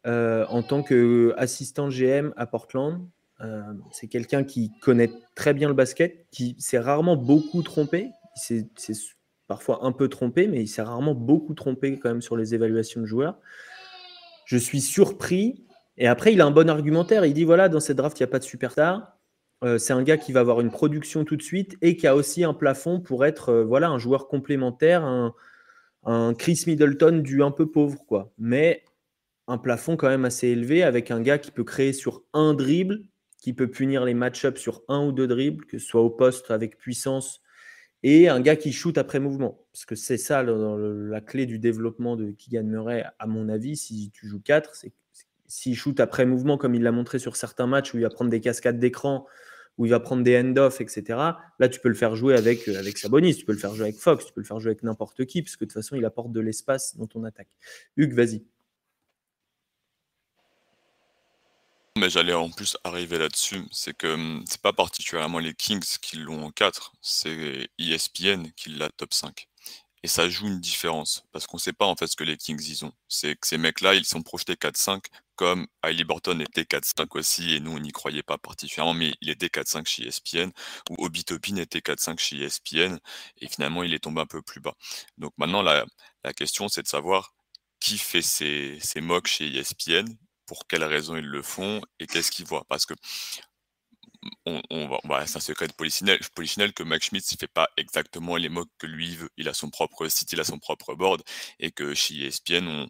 euh, 0.08 0.45
en 0.47 0.63
tant 0.63 0.82
qu'assistant 0.82 1.89
GM 1.89 2.34
à 2.38 2.45
Portland. 2.45 3.06
Euh, 3.41 3.62
c'est 3.91 4.08
quelqu'un 4.08 4.45
qui 4.45 4.71
connaît 4.82 5.12
très 5.36 5.54
bien 5.54 5.67
le 5.67 5.73
basket, 5.73 6.25
qui 6.32 6.56
s'est 6.58 6.80
rarement 6.80 7.17
beaucoup 7.17 7.63
trompé. 7.63 8.12
Il 8.47 8.67
s'est 8.75 8.93
parfois 9.47 9.80
un 9.84 9.91
peu 9.91 10.08
trompé, 10.08 10.47
mais 10.47 10.62
il 10.62 10.67
s'est 10.67 10.82
rarement 10.82 11.13
beaucoup 11.13 11.54
trompé 11.54 11.99
quand 11.99 12.10
même 12.10 12.21
sur 12.21 12.38
les 12.38 12.56
évaluations 12.56 13.01
de 13.01 13.06
joueurs 13.06 13.38
je 14.45 14.58
suis 14.58 14.81
surpris. 14.81 15.65
Et 15.97 16.08
après, 16.08 16.34
il 16.34 16.41
a 16.41 16.45
un 16.45 16.51
bon 16.51 16.69
argumentaire. 16.69 17.25
Il 17.25 17.34
dit 17.34 17.43
voilà, 17.43 17.69
dans 17.69 17.79
cette 17.79 17.97
draft, 17.97 18.19
il 18.19 18.23
n'y 18.23 18.29
a 18.29 18.31
pas 18.31 18.39
de 18.39 18.43
superstar. 18.43 19.17
Euh, 19.63 19.77
c'est 19.77 19.93
un 19.93 20.03
gars 20.03 20.17
qui 20.17 20.31
va 20.31 20.41
avoir 20.41 20.62
une 20.62 20.69
production 20.69 21.23
tout 21.23 21.38
de 21.38 21.41
suite 21.41 21.77
et 21.81 21.95
qui 21.95 22.08
a 22.08 22.15
aussi 22.15 22.43
un 22.43 22.53
plafond 22.53 22.99
pour 22.99 23.25
être 23.25 23.49
euh, 23.49 23.63
voilà 23.63 23.89
un 23.89 23.97
joueur 23.97 24.27
complémentaire, 24.27 25.03
un, 25.03 25.34
Chris 26.38 26.65
Middleton 26.67 27.19
du 27.23 27.41
un 27.41 27.51
peu 27.51 27.71
pauvre 27.71 28.05
quoi. 28.05 28.31
Mais 28.38 28.84
un 29.47 29.58
plafond 29.58 29.97
quand 29.97 30.10
même 30.10 30.25
assez 30.25 30.49
élevé 30.49 30.84
avec 30.84 31.10
un 31.10 31.21
gars 31.21 31.39
qui 31.39 31.51
peut 31.51 31.63
créer 31.63 31.93
sur 31.93 32.23
un 32.34 32.53
dribble, 32.53 32.99
qui 33.39 33.53
peut 33.53 33.69
punir 33.69 34.05
les 34.05 34.13
match-ups 34.13 34.60
sur 34.60 34.84
un 34.88 35.03
ou 35.05 35.12
deux 35.12 35.27
dribbles, 35.27 35.65
que 35.65 35.79
ce 35.79 35.88
soit 35.88 36.01
au 36.01 36.12
poste 36.12 36.51
avec 36.51 36.77
puissance 36.77 37.41
et 38.08 38.30
un 38.30 38.39
gars 38.39 38.56
qui 38.56 38.72
shoot 38.72 39.00
après 39.00 39.20
mouvement. 39.20 39.65
Parce 39.74 39.86
que 39.86 39.96
c'est 39.96 40.20
ça 40.20 40.44
la 40.44 41.22
clé 41.22 41.48
du 41.48 41.58
développement 41.58 42.15
de 42.15 42.30
Keegan 42.30 42.63
Murray, 42.63 43.04
à 43.18 43.26
mon 43.26 43.50
avis, 43.50 43.76
si 43.76 44.12
tu 44.13 44.28
joues 44.28 44.39
4, 44.39 44.76
c'est 44.76 44.94
s'il 45.48 45.76
shoot 45.76 46.00
après 46.00 46.26
mouvement, 46.26 46.58
comme 46.58 46.76
il 46.76 46.84
l'a 46.84 46.91
montré 46.91 47.18
sur 47.18 47.36
certains 47.36 47.65
matchs 47.65 47.94
où 47.94 47.98
il 47.98 48.04
va 48.04 48.10
prendre 48.12 48.30
des 48.30 48.41
cascades 48.41 48.80
d'écran, 48.80 49.26
où 49.80 49.86
il 49.86 49.89
va 49.89 50.00
prendre 50.00 50.24
des 50.24 50.38
end-off, 50.38 50.82
etc. 50.82 51.04
Là, 51.60 51.70
tu 51.70 51.80
peux 51.80 51.89
le 51.89 51.96
faire 51.96 52.15
jouer 52.15 52.36
avec, 52.36 52.68
euh, 52.68 52.78
avec 52.78 52.98
Sabonis, 53.00 53.36
tu 53.36 53.46
peux 53.46 53.54
le 53.54 53.58
faire 53.58 53.74
jouer 53.74 53.86
avec 53.86 53.98
Fox, 53.98 54.26
tu 54.26 54.34
peux 54.34 54.41
le 54.41 54.46
faire 54.46 54.60
jouer 54.60 54.72
avec 54.72 54.84
n'importe 54.84 55.26
qui, 55.26 55.41
parce 55.41 55.56
que 55.56 55.65
de 55.65 55.70
toute 55.70 55.74
façon, 55.74 55.96
il 55.96 56.06
apporte 56.06 56.32
de 56.32 56.39
l'espace 56.39 56.96
dans 56.98 57.08
ton 57.08 57.24
attaque. 57.24 57.50
Hugues, 57.98 58.13
vas-y. 58.13 58.44
Mais 61.97 62.10
j'allais 62.10 62.34
en 62.34 62.49
plus 62.49 62.75
arriver 62.84 63.17
là-dessus, 63.17 63.63
c'est 63.71 63.95
que 63.95 64.08
hum, 64.08 64.43
c'est 64.47 64.62
pas 64.62 64.73
particulièrement 64.73 65.39
les 65.39 65.53
Kings 65.53 65.84
qui 66.01 66.17
l'ont 66.17 66.45
en 66.45 66.51
4, 66.51 66.93
c'est 67.01 67.69
ESPN 67.79 68.51
qui 68.58 68.69
l'a 68.71 68.89
top 68.89 69.13
5. 69.13 69.47
Et 70.03 70.08
ça 70.08 70.29
joue 70.29 70.47
une 70.47 70.60
différence, 70.60 71.25
parce 71.31 71.47
qu'on 71.47 71.58
sait 71.58 71.73
pas 71.73 71.86
en 71.86 71.95
fait 71.95 72.08
ce 72.08 72.15
que 72.17 72.25
les 72.25 72.38
Kings 72.38 72.62
ils 72.67 72.86
ont. 72.86 72.91
C'est 73.08 73.36
que 73.36 73.47
ces 73.47 73.58
mecs-là, 73.58 73.95
ils 73.95 74.05
sont 74.05 74.21
projetés 74.23 74.55
4-5, 74.55 75.05
comme 75.36 75.67
Hailey 75.84 76.03
Burton 76.03 76.41
était 76.41 76.63
4-5 76.63 77.08
aussi, 77.17 77.53
et 77.55 77.60
nous 77.62 77.71
on 77.71 77.79
n'y 77.79 77.91
croyait 77.91 78.23
pas 78.23 78.38
particulièrement, 78.38 78.93
mais 78.93 79.13
il 79.21 79.29
était 79.29 79.47
4-5 79.47 79.88
chez 79.88 80.08
ESPN, 80.08 80.51
ou 80.89 80.95
Obi 81.05 81.23
Topin 81.23 81.55
était 81.58 81.79
4-5 81.79 82.19
chez 82.19 82.38
ESPN, 82.43 82.99
et 83.39 83.47
finalement 83.47 83.84
il 83.84 83.93
est 83.93 83.99
tombé 84.03 84.21
un 84.21 84.25
peu 84.27 84.41
plus 84.41 84.60
bas. 84.60 84.75
Donc 85.17 85.34
maintenant 85.38 85.62
la, 85.62 85.86
la 86.25 86.34
question 86.34 86.67
c'est 86.67 86.84
de 86.84 86.88
savoir 86.88 87.34
qui 87.79 87.97
fait 87.97 88.21
ces, 88.21 88.79
ces 88.81 89.01
mocks 89.01 89.27
chez 89.27 89.47
ESPN 89.47 90.05
pour 90.45 90.67
quelles 90.67 90.84
raisons 90.84 91.15
ils 91.15 91.25
le 91.25 91.41
font 91.41 91.81
et 91.99 92.08
qu'est-ce 92.08 92.31
qu'ils 92.31 92.45
voient. 92.45 92.65
Parce 92.69 92.86
que 92.86 92.93
on, 94.45 94.88
va, 95.08 95.25
c'est 95.27 95.38
un 95.38 95.39
secret 95.39 95.67
de 95.67 95.73
Polichinelle, 95.73 96.73
que 96.73 96.84
Max 96.84 97.08
Schmidt 97.08 97.27
ne 97.31 97.38
fait 97.38 97.47
pas 97.47 97.69
exactement 97.77 98.38
les 98.38 98.49
mots 98.49 98.65
que 98.77 98.88
lui 98.88 99.15
veut. 99.15 99.29
Il 99.38 99.47
a 99.49 99.53
son 99.53 99.69
propre 99.69 100.08
site, 100.08 100.31
il 100.34 100.39
a 100.39 100.43
son 100.43 100.60
propre 100.60 100.95
board, 100.95 101.21
et 101.60 101.71
que 101.71 101.93
chez 101.93 102.25
ESPN, 102.25 102.67
on, 102.67 102.89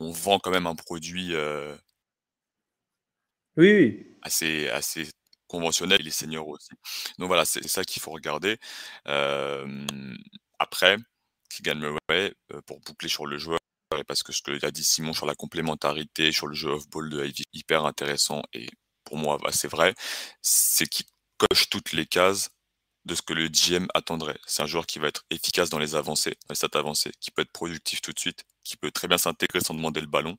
on 0.00 0.12
vend 0.12 0.38
quand 0.38 0.50
même 0.50 0.66
un 0.66 0.74
produit 0.76 1.34
euh, 1.34 1.76
oui, 3.56 4.06
assez, 4.22 4.68
assez 4.68 5.08
conventionnel, 5.48 6.00
et 6.00 6.04
les 6.04 6.10
seniors 6.10 6.48
aussi. 6.48 6.70
Donc 7.18 7.28
voilà, 7.28 7.44
c'est 7.44 7.66
ça 7.66 7.84
qu'il 7.84 8.00
faut 8.02 8.12
regarder. 8.12 8.58
Euh, 9.08 9.84
après, 10.58 10.96
Keegan 11.50 11.76
Murray, 11.76 12.34
euh, 12.52 12.60
pour 12.66 12.80
boucler 12.80 13.08
sur 13.08 13.26
le 13.26 13.38
joueur, 13.38 13.58
parce 14.06 14.22
que 14.22 14.32
ce 14.32 14.42
que 14.42 14.64
a 14.64 14.70
dit 14.70 14.84
Simon 14.84 15.12
sur 15.12 15.26
la 15.26 15.34
complémentarité, 15.34 16.32
sur 16.32 16.46
le 16.46 16.54
jeu 16.54 16.70
off-ball 16.70 17.08
de 17.10 17.24
Ivy, 17.24 17.44
hyper 17.52 17.84
intéressant 17.86 18.42
et 18.52 18.68
pour 19.04 19.16
moi 19.16 19.38
c'est 19.50 19.68
vrai, 19.68 19.94
c'est 20.42 20.86
qu'il 20.86 21.06
coche 21.38 21.68
toutes 21.70 21.92
les 21.92 22.06
cases 22.06 22.50
de 23.04 23.14
ce 23.14 23.22
que 23.22 23.32
le 23.32 23.48
GM 23.48 23.86
attendrait. 23.94 24.38
C'est 24.46 24.62
un 24.62 24.66
joueur 24.66 24.86
qui 24.86 24.98
va 24.98 25.08
être 25.08 25.24
efficace 25.30 25.70
dans 25.70 25.78
les 25.78 25.94
avancées, 25.94 26.36
dans 26.46 26.52
les 26.52 26.56
stats 26.56 26.78
avancées, 26.78 27.12
qui 27.20 27.30
peut 27.30 27.42
être 27.42 27.52
productif 27.52 28.02
tout 28.02 28.12
de 28.12 28.18
suite, 28.18 28.44
qui 28.64 28.76
peut 28.76 28.90
très 28.90 29.08
bien 29.08 29.18
s'intégrer 29.18 29.60
sans 29.60 29.74
demander 29.74 30.00
le 30.00 30.06
ballon, 30.06 30.36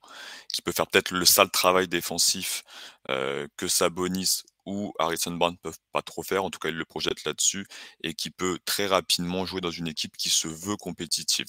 qui 0.53 0.61
peut 0.61 0.71
faire 0.71 0.87
peut-être 0.87 1.11
le 1.11 1.25
sale 1.25 1.49
travail 1.49 1.87
défensif 1.87 2.63
euh, 3.09 3.47
que 3.57 3.67
Sabonis 3.67 4.43
ou 4.65 4.93
Harrison 4.99 5.31
Barnes 5.31 5.53
ne 5.53 5.57
peuvent 5.57 5.79
pas 5.91 6.01
trop 6.01 6.23
faire, 6.23 6.43
en 6.43 6.49
tout 6.49 6.59
cas 6.59 6.69
il 6.69 6.75
le 6.75 6.85
projette 6.85 7.23
là-dessus, 7.23 7.65
et 8.03 8.13
qui 8.13 8.29
peut 8.29 8.59
très 8.65 8.87
rapidement 8.87 9.45
jouer 9.45 9.61
dans 9.61 9.71
une 9.71 9.87
équipe 9.87 10.17
qui 10.17 10.29
se 10.29 10.47
veut 10.47 10.77
compétitive. 10.77 11.47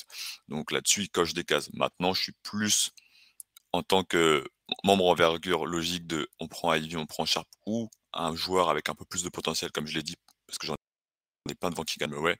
Donc 0.48 0.72
là-dessus, 0.72 1.02
il 1.02 1.10
coche 1.10 1.34
des 1.34 1.44
cases. 1.44 1.72
Maintenant, 1.72 2.14
je 2.14 2.22
suis 2.22 2.34
plus 2.42 2.92
en 3.72 3.82
tant 3.82 4.04
que 4.04 4.44
membre 4.84 5.06
envergure 5.06 5.66
logique 5.66 6.06
de 6.06 6.28
on 6.40 6.48
prend 6.48 6.74
Ivy, 6.74 6.96
on 6.96 7.06
prend 7.06 7.24
Sharp, 7.24 7.48
ou 7.66 7.88
un 8.12 8.34
joueur 8.34 8.70
avec 8.70 8.88
un 8.88 8.94
peu 8.94 9.04
plus 9.04 9.22
de 9.22 9.28
potentiel, 9.28 9.70
comme 9.72 9.86
je 9.86 9.94
l'ai 9.94 10.02
dit, 10.02 10.16
parce 10.46 10.58
que 10.58 10.66
j'en 10.66 10.74
ai 11.48 11.54
plein 11.54 11.70
devant 11.70 11.84
qui 11.84 11.98
gagne 11.98 12.14
ouais. 12.14 12.38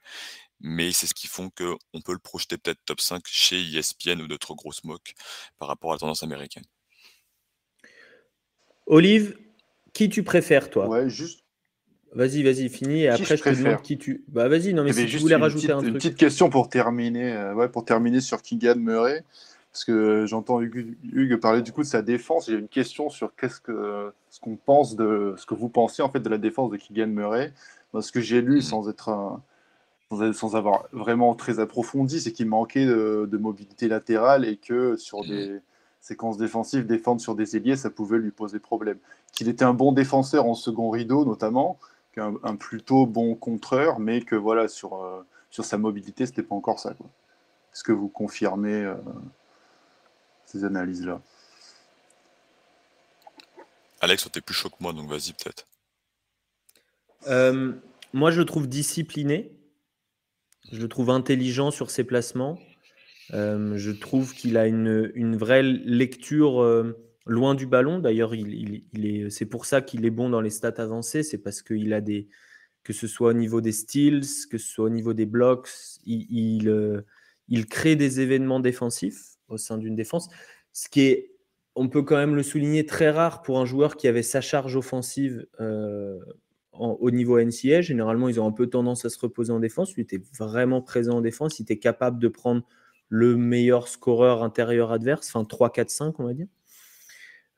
Mais 0.59 0.91
c'est 0.91 1.07
ce 1.07 1.13
qui 1.13 1.27
font 1.27 1.49
qu'on 1.49 2.01
peut 2.01 2.13
le 2.13 2.19
projeter 2.19 2.57
peut-être 2.57 2.79
top 2.85 3.01
5 3.01 3.23
chez 3.25 3.61
ESPN 3.61 4.21
ou 4.21 4.27
d'autres 4.27 4.53
grosses 4.53 4.83
mocks 4.83 5.13
par 5.57 5.67
rapport 5.67 5.91
à 5.91 5.95
la 5.95 5.99
tendance 5.99 6.23
américaine. 6.23 6.65
Olive, 8.85 9.37
qui 9.93 10.09
tu 10.09 10.23
préfères, 10.23 10.69
toi 10.69 10.87
Ouais, 10.87 11.09
juste. 11.09 11.41
Vas-y, 12.13 12.43
vas-y, 12.43 12.67
finis. 12.69 13.03
Et 13.03 13.07
après, 13.07 13.37
je, 13.37 13.43
te 13.43 13.49
demande 13.49 13.81
qui 13.81 13.97
tu. 13.97 14.23
Bah, 14.27 14.49
vas-y, 14.49 14.73
non, 14.73 14.83
mais 14.83 14.91
si 14.91 15.05
tu 15.05 15.17
voulais 15.17 15.35
rajouter 15.35 15.71
un 15.71 15.77
truc. 15.77 15.87
Une 15.87 15.93
petite 15.93 16.17
question 16.17 16.49
pour 16.49 16.69
terminer, 16.69 17.31
euh, 17.33 17.53
ouais, 17.53 17.69
pour 17.69 17.85
terminer 17.85 18.19
sur 18.19 18.41
Keegan 18.41 18.75
Murray. 18.75 19.23
Parce 19.71 19.85
que 19.85 20.25
j'entends 20.25 20.59
Hugues, 20.61 21.37
parler 21.37 21.61
du 21.61 21.71
coup 21.71 21.81
de 21.81 21.87
sa 21.87 22.01
défense. 22.01 22.47
J'ai 22.47 22.55
une 22.55 22.67
question 22.67 23.09
sur 23.09 23.33
qu'est-ce 23.35 23.61
que 23.61 24.11
ce 24.29 24.41
qu'on 24.41 24.57
pense 24.57 24.97
de 24.97 25.33
ce 25.37 25.45
que 25.45 25.55
vous 25.55 25.69
pensez 25.69 26.01
en 26.01 26.09
fait 26.09 26.19
de 26.19 26.27
la 26.27 26.37
défense 26.37 26.71
de 26.71 26.75
Keegan 26.75 27.07
Murray. 27.07 27.53
ce 27.97 28.11
que 28.11 28.19
j'ai 28.19 28.41
lu, 28.41 28.57
mm. 28.57 28.61
sans 28.61 28.89
être 28.89 29.39
sans, 30.33 30.57
avoir 30.57 30.87
vraiment 30.91 31.35
très 31.35 31.61
approfondi, 31.61 32.19
c'est 32.19 32.33
qu'il 32.33 32.47
manquait 32.47 32.85
de, 32.85 33.37
mobilité 33.37 33.87
latérale 33.87 34.43
et 34.43 34.57
que 34.57 34.97
sur 34.97 35.23
mm. 35.23 35.27
des 35.27 35.59
séquences 36.01 36.37
défensives, 36.37 36.85
défendre 36.85 37.21
sur 37.21 37.35
des 37.35 37.55
ailiers, 37.55 37.77
ça 37.77 37.89
pouvait 37.89 38.17
lui 38.17 38.31
poser 38.31 38.59
problème. 38.59 38.97
Qu'il 39.31 39.47
était 39.47 39.63
un 39.63 39.73
bon 39.73 39.91
défenseur 39.91 40.45
en 40.45 40.55
second 40.55 40.89
rideau 40.89 41.23
notamment, 41.23 41.79
qu'un 42.11 42.33
un 42.43 42.55
plutôt 42.55 43.05
bon 43.05 43.35
contreur, 43.35 43.99
mais 43.99 44.21
que 44.21 44.35
voilà 44.35 44.67
sur 44.67 45.01
euh, 45.03 45.25
sur 45.51 45.63
sa 45.65 45.77
mobilité, 45.77 46.25
c'était 46.25 46.43
pas 46.43 46.55
encore 46.55 46.79
ça. 46.79 46.91
Est-ce 46.91 47.83
que 47.83 47.91
vous 47.91 48.09
confirmez 48.09 48.83
euh, 48.83 48.95
ces 50.45 50.65
analyses-là? 50.65 51.21
Alex, 54.01 54.27
tu 54.31 54.39
es 54.39 54.41
plus 54.41 54.55
chaud 54.55 54.69
que 54.69 54.75
moi, 54.79 54.93
donc 54.93 55.09
vas-y 55.09 55.33
peut-être. 55.33 55.67
Euh, 57.27 57.73
moi, 58.13 58.31
je 58.31 58.39
le 58.39 58.45
trouve 58.45 58.67
discipliné. 58.67 59.51
Je 60.71 60.81
le 60.81 60.87
trouve 60.87 61.09
intelligent 61.09 61.69
sur 61.69 61.91
ses 61.91 62.03
placements. 62.03 62.57
Euh, 63.33 63.77
je 63.77 63.91
trouve 63.91 64.33
qu'il 64.33 64.57
a 64.57 64.67
une, 64.67 65.35
vraie 65.35 65.63
lecture 65.63 66.61
euh, 66.61 66.97
loin 67.25 67.55
du 67.55 67.65
ballon. 67.65 67.99
D'ailleurs, 67.99 68.35
il, 68.35 68.83
est, 68.93 69.29
c'est 69.29 69.45
pour 69.45 69.65
ça 69.65 69.81
qu'il 69.81 70.05
est 70.05 70.11
bon 70.11 70.29
dans 70.29 70.41
les 70.41 70.49
stats 70.49 70.73
avancées. 70.77 71.23
C'est 71.23 71.37
parce 71.37 71.61
qu'il 71.61 71.93
a 71.93 72.01
des, 72.01 72.27
que 72.83 72.93
ce 72.93 73.07
soit 73.07 73.29
au 73.29 73.33
niveau 73.33 73.61
des 73.61 73.71
steals, 73.71 74.25
que 74.49 74.57
ce 74.57 74.67
soit 74.67 74.85
au 74.85 74.89
niveau 74.89 75.13
des 75.13 75.25
blocs, 75.25 75.69
il, 76.05 77.03
il 77.47 77.65
crée 77.67 77.95
des 77.95 78.21
événements 78.21 78.59
défensifs 78.59 79.37
au 79.47 79.57
sein 79.57 79.77
d'une 79.77 79.95
défense. 79.95 80.29
Ce 80.73 80.89
qui 80.89 81.01
est, 81.01 81.31
on 81.75 81.89
peut 81.89 82.01
quand 82.01 82.17
même 82.17 82.35
le 82.35 82.43
souligner, 82.43 82.85
très 82.85 83.09
rare 83.09 83.41
pour 83.41 83.59
un 83.59 83.65
joueur 83.65 83.95
qui 83.95 84.07
avait 84.07 84.23
sa 84.23 84.41
charge 84.41 84.75
offensive 84.75 85.45
euh, 85.59 86.19
au 86.73 87.11
niveau 87.11 87.39
NCA. 87.39 87.81
Généralement, 87.81 88.29
ils 88.29 88.39
ont 88.39 88.47
un 88.47 88.51
peu 88.51 88.67
tendance 88.67 89.05
à 89.05 89.09
se 89.09 89.19
reposer 89.19 89.51
en 89.53 89.59
défense. 89.59 89.93
Il 89.97 90.01
était 90.01 90.21
vraiment 90.37 90.81
présent 90.81 91.17
en 91.17 91.21
défense. 91.21 91.59
Il 91.59 91.63
était 91.63 91.79
capable 91.79 92.19
de 92.19 92.27
prendre 92.27 92.63
le 93.11 93.35
meilleur 93.35 93.89
scoreur 93.89 94.41
intérieur 94.41 94.93
adverse, 94.93 95.27
enfin 95.27 95.43
3, 95.43 95.73
4, 95.73 95.89
5, 95.89 96.19
on 96.21 96.23
va 96.23 96.33
dire. 96.33 96.47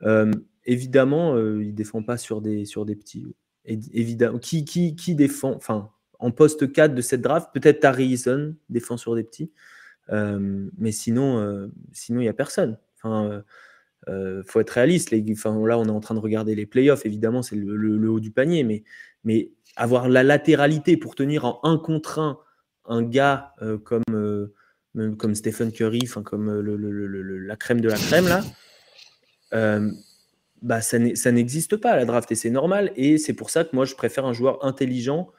Euh, 0.02 0.32
évidemment, 0.66 1.36
euh, 1.36 1.62
il 1.62 1.70
ne 1.70 1.76
défend 1.76 2.02
pas 2.02 2.18
sur 2.18 2.42
des, 2.42 2.66
sur 2.66 2.86
des 2.86 2.96
petits. 2.96 3.36
évidemment, 3.66 4.40
qui, 4.40 4.66
qui, 4.66 4.96
qui 4.96 5.14
défend 5.14 5.52
Enfin, 5.52 5.92
en 6.18 6.32
poste 6.32 6.72
4 6.72 6.96
de 6.96 7.02
cette 7.04 7.22
draft, 7.22 7.50
peut-être 7.54 7.82
Tari 7.82 8.14
Eason 8.14 8.56
défend 8.70 8.98
sur 8.98 9.14
des 9.14 9.24
petits. 9.24 9.52
Euh, 10.10 10.68
mais 10.80 10.92
sinon, 10.92 11.70
sinon 11.92 12.22
il 12.22 12.24
n'y 12.24 12.30
a 12.30 12.34
personne. 12.34 12.80
Enfin, 12.98 13.44
faut 14.48 14.60
être 14.60 14.72
réaliste. 14.72 15.12
Là, 15.12 15.78
on 15.78 15.86
est 15.86 15.90
en 15.92 16.00
train 16.00 16.16
de 16.16 16.20
regarder 16.20 16.56
les 16.56 16.66
playoffs. 16.66 17.06
Évidemment, 17.06 17.44
c'est 17.44 17.56
le, 17.56 18.10
haut 18.10 18.20
du 18.20 18.32
panier, 18.32 18.64
mais, 18.64 18.84
mais 19.24 19.52
avoir 19.76 20.10
la 20.10 20.24
latéralité 20.24 20.98
pour 20.98 21.14
tenir 21.14 21.46
en 21.46 21.60
un 21.62 21.78
contre 21.78 22.18
un 22.18 22.40
un 22.86 23.02
gars 23.02 23.54
comme, 23.86 24.04
comme 25.18 25.36
Stephen 25.36 25.72
Curry, 25.72 26.02
enfin 26.04 26.24
comme 26.24 26.62
la 27.48 27.56
crème 27.56 27.82
de 27.82 27.90
la 27.90 27.98
crème 27.98 28.28
là, 28.28 28.44
bah, 30.62 30.82
ça 30.82 30.98
n'existe 31.32 31.76
pas 31.76 31.92
à 31.92 31.98
la 31.98 32.06
draft 32.06 32.32
et 32.32 32.36
c'est 32.36 32.50
normal. 32.50 32.92
Et 32.96 33.18
c'est 33.18 33.34
pour 33.34 33.50
ça 33.50 33.66
que 33.66 33.76
moi, 33.76 33.86
je 33.86 33.96
préfère 33.96 34.26
un 34.26 34.34
joueur 34.34 34.64
intelligent 34.66 35.30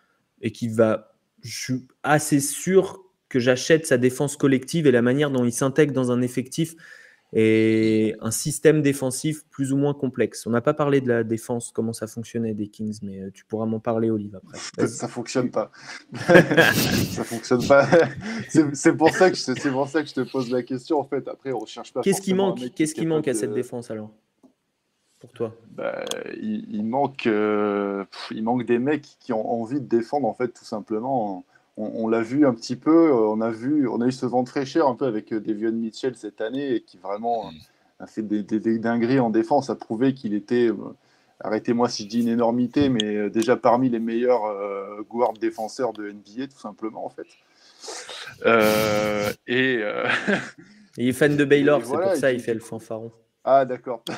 et 0.43 0.53
qui 0.53 0.69
va. 0.69 1.17
Je 1.43 1.63
suis 1.63 1.89
assez 2.03 2.41
sûr 2.41 3.01
que 3.29 3.39
j'achète 3.41 3.87
sa 3.87 3.97
défense 3.97 4.37
collective 4.37 4.87
et 4.87 4.93
la 4.93 5.03
manière 5.03 5.31
dont 5.31 5.45
il 5.45 5.53
s'intègre 5.53 5.93
dans 5.93 6.13
un 6.13 6.21
effectif 6.23 6.75
et 7.37 8.15
un 8.21 8.31
système 8.31 8.81
défensif 8.81 9.45
plus 9.51 9.73
ou 9.73 9.77
moins 9.77 9.93
complexe. 9.93 10.47
On 10.47 10.51
n'a 10.51 10.61
pas 10.61 10.73
parlé 10.73 11.01
de 11.01 11.09
la 11.09 11.25
défense, 11.25 11.73
comment 11.75 11.93
ça 11.93 12.07
fonctionnait 12.07 12.55
des 12.55 12.69
Kings, 12.69 12.99
mais 13.03 13.21
euh, 13.21 13.31
tu 13.35 13.45
pourras 13.45 13.67
m'en 13.67 13.81
parler, 13.81 14.09
Olive, 14.09 14.37
après. 14.37 14.87
Ça 14.87 15.09
fonctionne 15.09 15.51
pas. 15.51 15.73
ça 16.15 17.25
fonctionne 17.25 17.67
pas. 17.67 17.89
c'est 18.73 18.97
pour 18.97 19.11
ça 19.11 19.31
que 19.31 19.37
c'est 19.37 19.71
pour 19.71 19.89
ça 19.89 20.03
que 20.03 20.09
je 20.09 20.15
te 20.15 20.21
pose 20.21 20.51
la 20.51 20.63
question. 20.63 21.01
En 21.01 21.05
fait, 21.05 21.27
après, 21.27 21.53
on 21.53 21.59
recherche 21.59 21.93
pas. 21.93 22.03
Qu'est-ce 22.03 22.21
qui 22.21 22.35
manque 22.35 22.61
Qu'est-ce 22.75 22.95
qui 22.95 23.07
manque 23.07 23.27
à 23.27 23.35
cette 23.35 23.53
défense 23.53 23.91
alors 23.91 24.11
pour 25.21 25.33
toi? 25.33 25.55
Bah, 25.71 26.05
il, 26.41 26.85
manque, 26.85 27.27
euh, 27.27 28.05
il 28.31 28.45
manque 28.45 28.67
des 28.67 28.79
mecs 28.79 29.17
qui 29.21 29.33
ont 29.33 29.51
envie 29.61 29.81
de 29.81 29.87
défendre 29.87 30.29
en 30.29 30.35
fait, 30.35 30.49
tout 30.49 30.67
simplement 30.67 31.47
on, 31.77 32.09
l'a 32.09 32.23
vu 32.23 32.47
un 32.47 32.55
petit 32.55 32.77
peu, 32.77 33.09
euh, 33.09 33.29
on 33.29 33.41
a 33.41 33.51
vu, 33.51 33.89
on 33.89 34.01
a 34.01 34.07
eu 34.07 34.13
ce 34.13 34.27
vent 34.27 34.43
de 34.43 34.49
fraîcheur 34.49 34.89
un 34.89 34.95
peu 34.95 35.07
avec 35.07 35.33
euh, 35.33 35.41
Devion 35.41 35.73
Mitchell 35.73 36.17
cette 36.17 36.41
année, 36.41 36.85
qui 36.87 36.99
vraiment 36.99 37.51
mm. 37.51 37.55
a 38.01 38.07
fait 38.07 38.23
des, 38.23 38.79
dingueries 38.79 39.21
en 39.21 39.31
défense, 39.31 39.71
a 39.71 39.75
prouvé 39.75 40.15
qu'il 40.15 40.35
était, 40.35 40.69
euh, 40.69 40.77
arrêtez-moi 41.41 41.89
si 41.89 42.05
je 42.05 42.09
dis 42.09 42.21
une 42.21 42.29
énormité, 42.29 42.89
mais 42.89 43.29
déjà 43.29 43.57
parmi 43.57 43.89
les 43.89 43.99
meilleurs 43.99 44.43
guard 45.11 45.33
défenseurs 45.33 45.93
de 45.93 46.11
NBA, 46.11 46.47
tout 46.47 46.61
simplement 46.61 47.05
en 47.05 47.11
fait. 47.11 47.27
et 49.47 49.83
il 50.97 51.09
est 51.09 51.13
fan 51.13 51.37
de 51.37 51.45
Baylor, 51.45 51.85
c'est 51.85 51.99
pour 51.99 52.15
ça 52.15 52.33
il 52.33 52.41
fait 52.41 52.55
le 52.55 52.61
fanfaron. 52.61 53.11
Ah, 53.45 53.67
d'accord. 53.67 54.03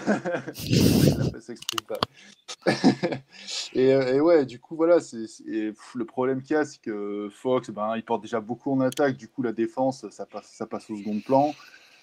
et, 3.75 3.89
et, 3.89 4.21
ouais, 4.21 4.47
du 4.47 4.61
coup, 4.61 4.77
voilà, 4.77 5.01
c'est, 5.01 5.27
le 5.47 6.05
problème 6.05 6.43
qu'il 6.43 6.55
y 6.55 6.59
a, 6.59 6.65
c'est 6.65 6.81
que 6.81 7.29
Fox, 7.33 7.71
ben, 7.71 7.97
il 7.97 8.05
porte 8.05 8.23
déjà 8.23 8.41
beaucoup 8.41 8.73
en 8.73 8.81
attaque, 8.81 9.17
du 9.17 9.29
coup, 9.29 9.43
la 9.43 9.53
défense, 9.53 10.09
ça 10.11 10.27
passe, 10.27 10.47
ça 10.53 10.67
passe 10.67 10.89
au 10.91 10.97
second 10.97 11.21
plan. 11.21 11.53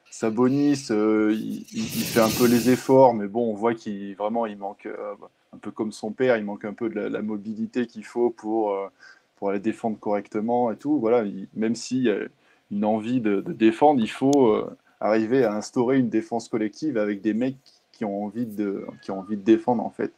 Sabonis, 0.10 0.88
euh, 0.92 1.34
il, 1.34 1.64
fait 1.64 2.20
un 2.20 2.30
peu 2.30 2.46
les 2.46 2.70
efforts, 2.70 3.14
mais 3.14 3.28
bon, 3.28 3.50
on 3.52 3.56
voit 3.56 3.74
qu'il 3.74 4.16
vraiment, 4.16 4.46
il 4.46 4.58
manque, 4.58 4.86
euh, 4.86 5.16
un 5.54 5.58
peu 5.58 5.72
comme 5.72 5.92
son 5.92 6.12
père, 6.12 6.38
il 6.38 6.44
manque 6.44 6.66
un 6.66 6.74
peu 6.74 6.90
de 6.90 7.00
la, 7.00 7.22
mobilité 7.22 7.88
qu'il 7.88 8.06
faut 8.06 8.30
pour, 8.30 8.74
euh, 8.74 8.88
pour 9.38 9.50
aller 9.50 9.60
défendre 9.60 9.98
correctement 9.98 10.72
et 10.72 10.78
tout. 10.78 11.00
Voilà, 11.00 11.24
même 11.56 11.76
s'il 11.76 12.04
y 12.04 12.12
a 12.12 12.18
une 12.70 12.86
envie 12.86 13.22
de 13.22 13.42
défendre, 13.42 14.02
il 14.02 14.10
faut 14.10 14.64
arriver 15.04 15.44
à 15.44 15.54
instaurer 15.54 16.00
une 16.00 16.10
défense 16.10 16.48
collective 16.48 16.98
avec 16.98 17.22
des 17.22 17.34
mecs 17.34 17.58
qui 17.92 18.06
ont 18.06 18.24
envie 18.24 18.46
de, 18.46 18.88
qui 19.04 19.12
ont 19.12 19.20
envie 19.20 19.38
de 19.38 19.44
défendre 19.44 19.84
en 19.84 19.90
fait. 19.90 20.14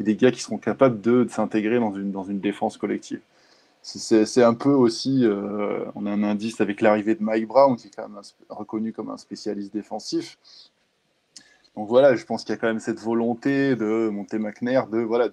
Et 0.00 0.02
des 0.02 0.16
gars 0.16 0.32
qui 0.32 0.40
seront 0.40 0.58
capables 0.58 1.00
de, 1.00 1.26
s'intégrer 1.28 1.78
dans 1.78 1.94
une, 1.94 2.10
dans 2.10 2.24
une 2.24 2.40
défense 2.40 2.76
collective. 2.76 3.20
C'est 3.82 4.42
un 4.42 4.54
peu 4.54 4.70
aussi, 4.70 5.26
euh, 5.26 5.84
on 5.94 6.06
a 6.06 6.10
un 6.10 6.22
indice 6.22 6.62
avec 6.62 6.80
l'arrivée 6.80 7.14
de 7.14 7.22
Mike 7.22 7.46
Brown, 7.46 7.76
qui 7.76 7.88
est 7.88 7.90
quand 7.94 8.08
même 8.08 8.18
reconnu 8.48 8.94
comme 8.94 9.10
un 9.10 9.18
spécialiste 9.18 9.74
défensif. 9.74 10.38
Donc 11.76 11.88
voilà, 11.88 12.16
je 12.16 12.24
pense 12.24 12.44
qu'il 12.44 12.54
y 12.54 12.56
a 12.56 12.56
quand 12.56 12.66
même 12.66 12.80
cette 12.80 12.98
volonté 12.98 13.76
de 13.76 14.08
monter 14.08 14.38
McNair, 14.38 14.86
de 14.86 15.00
voilà, 15.00 15.28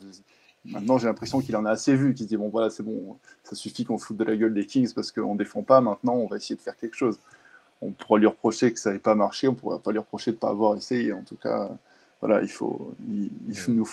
maintenant 0.66 0.98
j'ai 0.98 1.08
l'impression 1.08 1.40
qu'il 1.40 1.56
en 1.56 1.64
a 1.64 1.72
assez 1.72 1.96
vu, 1.96 2.14
qu'il 2.14 2.28
dit 2.28 2.36
bon 2.36 2.50
voilà 2.50 2.70
c'est 2.70 2.84
bon, 2.84 3.18
ça 3.44 3.56
suffit 3.56 3.86
qu'on 3.86 3.98
se 3.98 4.06
foute 4.06 4.18
de 4.18 4.26
la 4.26 4.36
gueule 4.36 4.54
des 4.54 4.66
Kings 4.66 4.92
parce 4.94 5.12
qu'on 5.14 5.36
défend 5.36 5.62
pas, 5.62 5.80
maintenant 5.80 6.16
on 6.16 6.28
va 6.28 6.38
essayer 6.38 6.56
de 6.56 6.62
faire 6.62 6.76
quelque 6.76 6.96
chose 6.96 7.20
on 7.82 7.92
pourra 7.92 8.20
lui 8.20 8.28
reprocher 8.28 8.72
que 8.72 8.80
ça 8.80 8.90
n'avait 8.90 9.00
pas 9.00 9.16
marché, 9.16 9.48
on 9.48 9.52
ne 9.52 9.58
pourra 9.58 9.80
pas 9.80 9.92
lui 9.92 10.00
reprocher 10.00 10.32
de 10.32 10.36
ne 10.36 10.40
pas 10.40 10.50
avoir 10.50 10.78
essayé. 10.78 11.14
En 11.14 11.24
tout 11.24 11.36
cas, 11.36 11.70
voilà, 12.22 12.42
il 12.42 12.50
faut, 12.50 12.94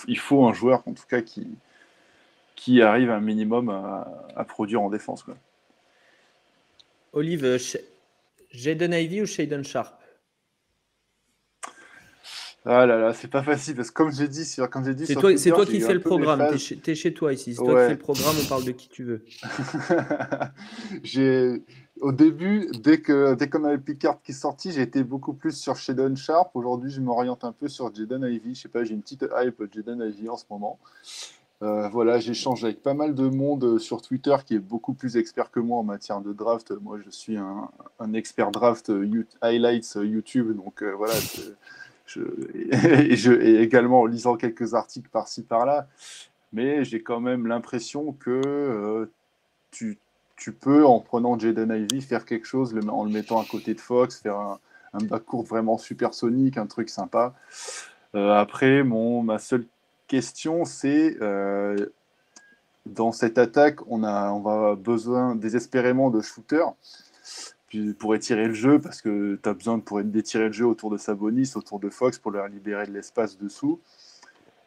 il, 0.06 0.18
faut, 0.18 0.46
un 0.46 0.52
joueur, 0.52 0.82
en 0.86 0.92
tout 0.92 1.06
cas, 1.08 1.22
qui, 1.22 1.46
qui 2.54 2.82
arrive 2.82 3.10
un 3.10 3.20
minimum 3.20 3.70
à, 3.70 4.44
produire 4.44 4.82
en 4.82 4.90
défense. 4.90 5.22
Quoi. 5.22 5.36
Olive, 7.14 7.44
euh, 7.44 7.58
Jaden 8.50 8.92
Ivy 8.92 9.22
ou 9.22 9.26
Shaden 9.26 9.64
Sharp 9.64 9.94
ah 12.70 12.84
là 12.84 12.98
là, 12.98 13.14
c'est 13.14 13.30
pas 13.30 13.42
facile 13.42 13.74
parce 13.74 13.90
que 13.90 13.94
comme 13.94 14.12
j'ai 14.12 14.28
dit, 14.28 14.44
sur, 14.44 14.68
comme 14.68 14.84
j'ai 14.84 14.94
dit, 14.94 15.06
c'est 15.06 15.14
toi, 15.14 15.32
toi 15.34 15.64
qui 15.64 15.80
fais 15.80 15.94
le 15.94 16.00
programme. 16.00 16.54
T'es 16.82 16.94
chez, 16.94 17.14
toi 17.14 17.32
ici. 17.32 17.54
C'est 17.54 17.64
toi 17.64 17.80
qui 17.80 17.86
fais 17.86 17.94
le 17.94 17.98
programme. 17.98 18.34
On 18.38 18.46
parle 18.46 18.64
de 18.64 18.72
qui 18.72 18.90
tu 18.90 19.04
veux. 19.04 19.24
j'ai 21.02 21.62
au 22.02 22.12
début, 22.12 22.70
dès 22.82 23.00
que 23.00 23.34
dès 23.34 23.48
qu'on 23.48 23.64
avait 23.64 23.78
Picard 23.78 24.20
qui 24.22 24.32
est 24.32 24.34
sorti, 24.34 24.78
été 24.78 25.02
beaucoup 25.02 25.32
plus 25.32 25.56
sur 25.56 25.76
Shadon 25.76 26.14
Sharp. 26.14 26.54
Aujourd'hui, 26.54 26.90
je 26.90 27.00
m'oriente 27.00 27.42
un 27.42 27.52
peu 27.52 27.68
sur 27.68 27.94
Jaden 27.94 28.22
Ivy. 28.24 28.54
Je 28.54 28.60
sais 28.60 28.68
pas, 28.68 28.84
j'ai 28.84 28.92
une 28.92 29.00
petite 29.00 29.24
hype 29.34 29.62
Jaden 29.72 30.02
Ivy 30.02 30.28
en 30.28 30.36
ce 30.36 30.44
moment. 30.50 30.78
Euh, 31.62 31.88
voilà, 31.88 32.18
j'échange 32.20 32.64
avec 32.64 32.82
pas 32.82 32.94
mal 32.94 33.14
de 33.14 33.28
monde 33.28 33.78
sur 33.78 34.02
Twitter 34.02 34.36
qui 34.46 34.56
est 34.56 34.60
beaucoup 34.60 34.92
plus 34.92 35.16
expert 35.16 35.50
que 35.50 35.58
moi 35.58 35.78
en 35.78 35.84
matière 35.84 36.20
de 36.20 36.34
draft. 36.34 36.72
Moi, 36.82 36.98
je 37.02 37.08
suis 37.08 37.38
un, 37.38 37.70
un 37.98 38.12
expert 38.12 38.50
draft 38.50 38.92
highlights 39.40 39.94
YouTube, 40.02 40.54
donc 40.54 40.82
euh, 40.82 40.92
voilà. 40.92 41.14
Et, 42.72 43.62
également 43.62 44.02
en 44.02 44.06
lisant 44.06 44.36
quelques 44.36 44.74
articles 44.74 45.08
par-ci 45.10 45.42
par-là, 45.42 45.88
mais 46.52 46.84
j'ai 46.84 47.02
quand 47.02 47.20
même 47.20 47.46
l'impression 47.46 48.12
que 48.12 48.40
euh, 48.44 49.10
tu 49.70 49.98
tu 50.36 50.52
peux, 50.52 50.86
en 50.86 51.00
prenant 51.00 51.36
Jaden 51.36 51.72
Ivy, 51.72 52.00
faire 52.00 52.24
quelque 52.24 52.46
chose 52.46 52.72
en 52.88 53.04
le 53.04 53.10
mettant 53.10 53.40
à 53.40 53.44
côté 53.44 53.74
de 53.74 53.80
Fox, 53.80 54.20
faire 54.20 54.36
un, 54.36 54.60
un 54.92 55.04
backcourt 55.04 55.44
vraiment 55.44 55.78
supersonique, 55.78 56.56
un 56.56 56.66
truc 56.66 56.88
sympa. 56.88 57.34
Euh, 58.14 58.32
après, 58.32 58.82
mon, 58.82 59.22
ma 59.22 59.38
seule 59.38 59.66
question, 60.06 60.64
c'est 60.64 61.16
euh, 61.20 61.76
dans 62.86 63.12
cette 63.12 63.38
attaque, 63.38 63.80
on 63.88 64.02
a, 64.02 64.30
on 64.30 64.40
va 64.40 64.74
besoin 64.74 65.34
désespérément 65.34 66.10
de 66.10 66.20
shooters. 66.20 66.72
Pour 67.98 68.14
étirer 68.14 68.48
le 68.48 68.54
jeu, 68.54 68.80
parce 68.80 69.02
que 69.02 69.38
tu 69.42 69.48
as 69.48 69.54
besoin 69.54 69.78
pour 69.78 70.02
d'étirer 70.02 70.46
le 70.46 70.52
jeu 70.52 70.66
autour 70.66 70.90
de 70.90 70.96
Sabonis, 70.96 71.52
autour 71.54 71.80
de 71.80 71.88
Fox, 71.88 72.18
pour 72.18 72.30
leur 72.30 72.48
libérer 72.48 72.86
de 72.86 72.92
l'espace 72.92 73.38
dessous. 73.38 73.80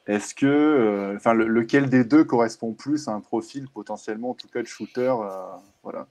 Est-ce 0.07 0.33
que, 0.33 0.45
euh, 0.45 1.15
enfin, 1.15 1.33
lequel 1.33 1.89
des 1.89 2.03
deux 2.03 2.23
correspond 2.23 2.73
plus 2.73 3.07
à 3.07 3.11
un 3.11 3.21
profil 3.21 3.67
potentiellement, 3.69 4.31
en 4.31 4.33
tout 4.33 4.47
cas, 4.47 4.61
de 4.61 4.67
shooter, 4.67 5.13
euh, 5.23 5.43
voilà. 5.83 6.07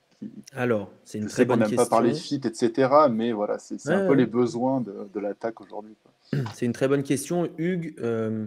Alors, 0.52 0.90
c'est 1.04 1.18
une 1.18 1.26
très 1.26 1.44
bonne 1.44 1.60
question. 1.60 1.76
On 1.76 1.80
n'aime 1.80 1.88
pas 1.88 1.96
parler 1.96 2.14
fit, 2.14 2.40
etc., 2.44 2.88
mais 3.10 3.32
voilà, 3.32 3.58
c'est 3.58 3.84
un 3.90 4.06
peu 4.06 4.14
les 4.14 4.26
besoins 4.26 4.80
de, 4.80 5.08
de 5.12 5.20
l'attaque 5.20 5.60
aujourd'hui. 5.60 5.94
C'est 6.54 6.66
une 6.66 6.72
très 6.72 6.86
bonne 6.86 7.02
question, 7.02 7.48
Hugues. 7.58 7.94
Euh, 7.98 8.46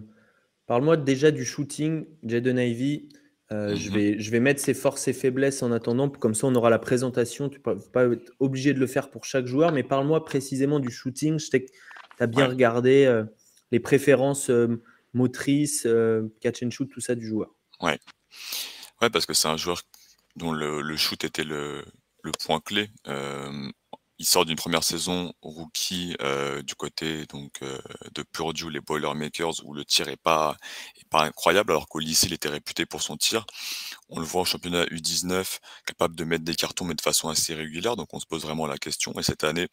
parle-moi 0.67 0.95
déjà 0.95 1.31
du 1.31 1.43
shooting, 1.43 2.05
Jaden 2.23 2.57
Ivy. 2.57 3.09
Euh, 3.53 3.75
je, 3.75 3.89
mhm. 3.89 3.95
vais, 3.95 4.19
je 4.19 4.31
vais 4.31 4.39
mettre 4.39 4.59
ses 4.59 4.73
forces 4.73 5.07
et 5.07 5.13
faiblesses 5.13 5.61
en 5.61 5.71
attendant, 5.71 6.09
comme 6.09 6.33
ça 6.33 6.47
on 6.47 6.55
aura 6.55 6.69
la 6.69 6.79
présentation. 6.79 7.49
Tu 7.49 7.59
ne 7.59 7.73
vas 7.73 7.79
pas 7.91 8.05
être 8.05 8.31
obligé 8.39 8.73
de 8.73 8.79
le 8.79 8.87
faire 8.87 9.09
pour 9.11 9.25
chaque 9.25 9.45
joueur, 9.45 9.71
mais 9.71 9.83
parle-moi 9.83 10.25
précisément 10.25 10.79
du 10.79 10.89
shooting. 10.89 11.39
Je 11.39 11.45
sais 11.45 11.63
que 11.63 11.71
tu 11.71 12.23
as 12.23 12.27
bien 12.27 12.47
regardé 12.47 13.05
euh, 13.05 13.23
les 13.71 13.79
préférences 13.79 14.49
euh, 14.49 14.81
motrices, 15.13 15.87
catch 16.41 16.63
and 16.63 16.71
shoot, 16.71 16.89
tout 16.89 17.01
ça 17.01 17.13
du 17.13 17.27
joueur. 17.27 17.53
Ouais, 17.81 17.99
ouais 19.01 19.09
parce 19.11 19.27
que 19.27 19.33
c'est 19.33 19.47
un 19.47 19.57
joueur 19.57 19.83
dont 20.35 20.51
le, 20.51 20.81
le 20.81 20.97
shoot 20.97 21.23
était 21.23 21.43
le, 21.43 21.85
le 22.23 22.31
point 22.31 22.59
clé 22.59 22.89
il 24.23 24.25
sort 24.25 24.45
d'une 24.45 24.55
première 24.55 24.85
saison 24.85 25.33
rookie 25.41 26.15
euh, 26.21 26.61
du 26.61 26.75
côté 26.75 27.25
donc 27.25 27.61
euh, 27.61 27.77
de 28.13 28.23
Purdue, 28.23 28.69
les 28.69 28.79
Boilermakers, 28.79 29.65
où 29.65 29.73
le 29.73 29.83
tir 29.83 30.07
est 30.07 30.15
pas 30.15 30.55
pas 31.09 31.23
incroyable, 31.23 31.73
alors 31.73 31.89
qu'au 31.89 31.99
lycée 31.99 32.27
il 32.27 32.33
était 32.33 32.47
réputé 32.47 32.85
pour 32.85 33.01
son 33.01 33.17
tir. 33.17 33.45
On 34.07 34.19
le 34.19 34.25
voit 34.25 34.43
au 34.43 34.45
championnat 34.45 34.85
U19, 34.85 35.59
capable 35.85 36.15
de 36.15 36.23
mettre 36.23 36.45
des 36.45 36.55
cartons 36.55 36.85
mais 36.85 36.95
de 36.95 37.01
façon 37.01 37.27
assez 37.27 37.53
régulière, 37.53 37.97
donc 37.97 38.13
on 38.13 38.19
se 38.21 38.25
pose 38.25 38.43
vraiment 38.43 38.65
la 38.65 38.77
question. 38.77 39.11
Et 39.19 39.23
cette 39.23 39.43
année, 39.43 39.67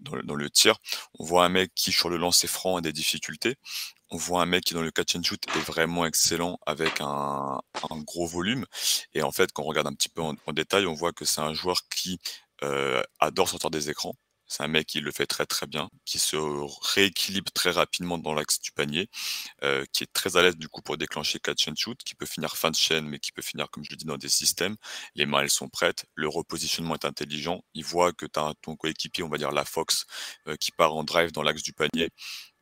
dans, 0.00 0.34
le 0.34 0.50
tir, 0.50 0.76
on 1.20 1.24
voit 1.24 1.44
un 1.44 1.48
mec 1.48 1.70
qui 1.76 1.92
sur 1.92 2.08
le 2.08 2.16
lancer 2.16 2.48
franc 2.48 2.76
a 2.76 2.80
des 2.80 2.92
difficultés. 2.92 3.54
On 4.10 4.16
voit 4.16 4.42
un 4.42 4.46
mec 4.46 4.64
qui 4.64 4.74
dans 4.74 4.82
le 4.82 4.90
catch 4.90 5.14
and 5.14 5.22
shoot 5.22 5.40
est 5.54 5.60
vraiment 5.60 6.06
excellent 6.06 6.58
avec 6.66 7.00
un 7.00 7.60
gros 8.04 8.26
volume. 8.26 8.64
Et 9.14 9.22
en 9.22 9.30
fait, 9.30 9.52
quand 9.52 9.62
on 9.62 9.66
regarde 9.66 9.86
un 9.86 9.94
petit 9.94 10.08
peu 10.08 10.22
en 10.22 10.52
détail, 10.52 10.86
on 10.86 10.94
voit 10.94 11.12
que 11.12 11.24
c'est 11.24 11.42
un 11.42 11.54
joueur 11.54 11.82
qui 11.94 12.18
euh, 12.62 13.02
adore 13.20 13.48
sortir 13.48 13.70
des 13.70 13.90
écrans. 13.90 14.14
C'est 14.48 14.62
un 14.62 14.68
mec 14.68 14.86
qui 14.86 15.00
le 15.00 15.12
fait 15.12 15.26
très 15.26 15.44
très 15.44 15.66
bien, 15.66 15.90
qui 16.06 16.18
se 16.18 16.36
rééquilibre 16.94 17.52
très 17.52 17.70
rapidement 17.70 18.16
dans 18.16 18.32
l'axe 18.32 18.60
du 18.60 18.72
panier, 18.72 19.08
euh, 19.62 19.84
qui 19.92 20.04
est 20.04 20.12
très 20.12 20.36
à 20.38 20.42
l'aise 20.42 20.56
du 20.56 20.68
coup 20.68 20.80
pour 20.80 20.96
déclencher 20.96 21.38
catch 21.38 21.68
and 21.68 21.74
shoot, 21.76 21.98
qui 22.02 22.14
peut 22.14 22.24
finir 22.26 22.56
fin 22.56 22.70
de 22.70 22.76
chaîne, 22.76 23.06
mais 23.06 23.18
qui 23.18 23.30
peut 23.30 23.42
finir, 23.42 23.70
comme 23.70 23.84
je 23.84 23.90
le 23.90 23.96
dis, 23.96 24.06
dans 24.06 24.16
des 24.16 24.30
systèmes. 24.30 24.76
Les 25.14 25.26
mains, 25.26 25.42
elles 25.42 25.50
sont 25.50 25.68
prêtes, 25.68 26.06
le 26.14 26.28
repositionnement 26.28 26.94
est 26.94 27.04
intelligent. 27.04 27.62
Il 27.74 27.84
voit 27.84 28.12
que 28.14 28.24
tu 28.24 28.40
as 28.40 28.54
ton 28.62 28.74
coéquipier, 28.76 29.22
on 29.22 29.28
va 29.28 29.36
dire 29.36 29.52
la 29.52 29.66
Fox, 29.66 30.06
euh, 30.48 30.56
qui 30.56 30.72
part 30.72 30.94
en 30.94 31.04
drive 31.04 31.30
dans 31.32 31.42
l'axe 31.42 31.62
du 31.62 31.74
panier 31.74 32.08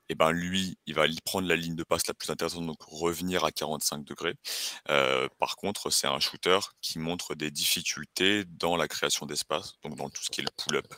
et 0.08 0.14
ben 0.14 0.30
lui, 0.30 0.78
il 0.86 0.94
va 0.94 1.06
prendre 1.24 1.48
la 1.48 1.56
ligne 1.56 1.74
de 1.74 1.84
passe 1.84 2.06
la 2.06 2.14
plus 2.14 2.30
intéressante, 2.30 2.66
donc 2.66 2.82
revenir 2.82 3.44
à 3.44 3.52
45 3.52 4.04
degrés. 4.04 4.34
Euh, 4.90 5.28
par 5.38 5.56
contre, 5.56 5.90
c'est 5.90 6.06
un 6.06 6.20
shooter 6.20 6.58
qui 6.80 6.98
montre 6.98 7.34
des 7.34 7.50
difficultés 7.50 8.44
dans 8.44 8.76
la 8.76 8.88
création 8.88 9.26
d'espace, 9.26 9.74
donc 9.82 9.96
dans 9.96 10.08
tout 10.10 10.22
ce 10.22 10.30
qui 10.30 10.40
est 10.40 10.44
le 10.44 10.50
pull-up, 10.56 10.92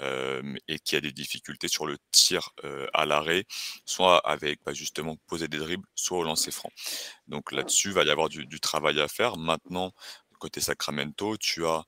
euh, 0.00 0.54
et 0.68 0.78
qui 0.78 0.96
a 0.96 1.00
des 1.00 1.12
difficultés 1.12 1.68
sur 1.68 1.86
le 1.86 1.98
tir 2.10 2.50
euh, 2.64 2.86
à 2.94 3.06
l'arrêt, 3.06 3.44
soit 3.84 4.18
avec 4.18 4.60
bah, 4.64 4.72
justement 4.72 5.16
poser 5.26 5.48
des 5.48 5.58
dribbles, 5.58 5.86
soit 5.94 6.18
au 6.18 6.24
lancer 6.24 6.50
franc. 6.50 6.70
Donc 7.26 7.52
là-dessus, 7.52 7.88
il 7.88 7.94
va 7.94 8.04
y 8.04 8.10
avoir 8.10 8.28
du, 8.28 8.46
du 8.46 8.60
travail 8.60 9.00
à 9.00 9.08
faire. 9.08 9.36
Maintenant, 9.36 9.92
côté 10.42 10.60
Sacramento, 10.60 11.36
tu 11.36 11.64
as 11.66 11.84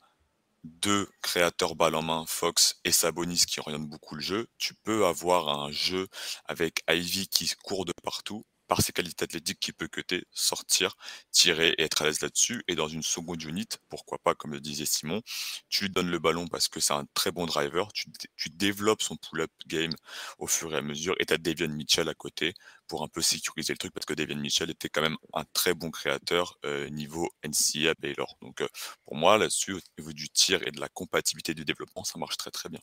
deux 0.65 1.09
créateurs 1.23 1.77
balle 1.77 1.95
en 1.95 2.03
main, 2.03 2.25
Fox 2.27 2.81
et 2.85 2.93
Sabonis, 2.93 3.45
qui 3.47 3.61
orientent 3.61 3.89
beaucoup 3.89 4.15
le 4.17 4.23
jeu, 4.23 4.49
tu 4.59 4.75
peux 4.75 5.07
avoir 5.07 5.49
un 5.49 5.71
jeu 5.71 6.09
avec 6.47 6.83
Ivy 6.89 7.29
qui 7.29 7.51
court 7.63 7.85
de 7.85 7.93
partout, 8.03 8.45
par 8.67 8.83
ses 8.83 8.93
qualités 8.93 9.25
athlétiques 9.25 9.61
qui 9.61 9.73
peut 9.73 9.89
cuter, 9.89 10.25
sortir, 10.33 10.97
tirer 11.31 11.71
et 11.79 11.83
être 11.83 12.03
à 12.03 12.07
l'aise 12.07 12.21
là-dessus. 12.21 12.63
Et 12.69 12.75
dans 12.75 12.89
une 12.89 13.03
seconde 13.03 13.43
unit, 13.43 13.69
pourquoi 13.89 14.19
pas, 14.19 14.35
comme 14.35 14.53
le 14.53 14.61
disait 14.61 14.87
Simon, 14.87 15.23
tu 15.69 15.85
lui 15.85 15.91
donnes 15.91 16.11
le 16.11 16.19
ballon 16.19 16.49
parce 16.49 16.69
que 16.69 16.81
c'est 16.81 16.95
un 16.95 17.07
très 17.15 17.31
bon 17.31 17.47
driver, 17.47 17.93
tu, 17.93 18.09
développes 18.51 19.03
son 19.03 19.17
pull-up 19.17 19.51
game 19.67 19.95
au 20.39 20.47
fur 20.47 20.73
et 20.75 20.79
à 20.79 20.83
mesure 20.83 21.15
et 21.19 21.27
tu 21.27 21.35
as 21.35 21.39
Davian 21.39 21.69
Mitchell 21.69 22.09
à 22.09 22.15
côté 22.15 22.55
pour 22.89 23.03
un 23.03 23.09
peu 23.09 23.23
sécuriser 23.23 23.73
le 23.73 23.79
truc 23.79 23.93
parce 23.93 24.07
que 24.07 24.15
Davian 24.15 24.37
Mitchell 24.37 24.71
était 24.71 24.89
quand 24.89 25.03
même 25.03 25.17
un 25.33 25.45
très 25.53 25.75
bon 25.75 25.91
créateur 25.91 26.59
euh, 26.65 26.89
niveau 26.89 27.29
NCA 27.45 27.95
Baylor. 27.99 28.37
Donc 28.43 28.61
euh, 28.61 28.69
pour 29.05 29.17
moi, 29.17 29.39
là-dessus, 29.39 29.75
au 29.75 29.81
niveau 29.99 30.13
du 30.13 30.29
tir 30.29 30.61
et 30.67 30.71
de 30.71 30.81
la 30.81 30.89
compatibilité 30.89 31.55
du 31.55 31.65
développement, 31.65 32.05
ça 32.05 32.19
marche 32.19 32.37
très 32.37 32.51
très 32.51 32.69
bien. 32.69 32.81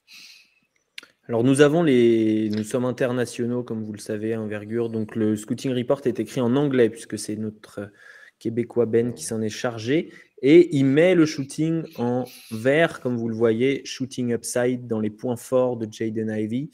Alors 1.28 1.44
nous 1.44 1.62
avons 1.62 1.84
les, 1.84 2.50
nous 2.50 2.64
sommes 2.64 2.86
internationaux 2.86 3.64
comme 3.64 3.84
vous 3.84 3.94
le 3.94 4.00
savez, 4.00 4.36
envergure. 4.36 4.90
Donc 4.90 5.16
le 5.16 5.36
scouting 5.36 5.74
report 5.74 6.02
est 6.06 6.20
écrit 6.20 6.42
en 6.42 6.56
anglais 6.56 6.90
puisque 6.90 7.18
c'est 7.18 7.36
notre 7.36 7.92
québécois 8.40 8.88
Ben 8.88 9.14
qui 9.14 9.24
s'en 9.24 9.42
est 9.42 9.50
chargé 9.50 10.12
et 10.42 10.76
il 10.76 10.86
met 10.86 11.14
le 11.14 11.26
shooting 11.26 11.84
en 11.98 12.26
vert 12.50 13.00
comme 13.00 13.16
vous 13.16 13.30
le 13.30 13.36
voyez, 13.36 13.86
shooting 13.86 14.34
upside 14.34 14.88
dans 14.88 15.00
les 15.00 15.12
points 15.12 15.38
forts 15.38 15.78
de 15.78 15.88
Jaden 15.90 16.32
Ivy. 16.36 16.72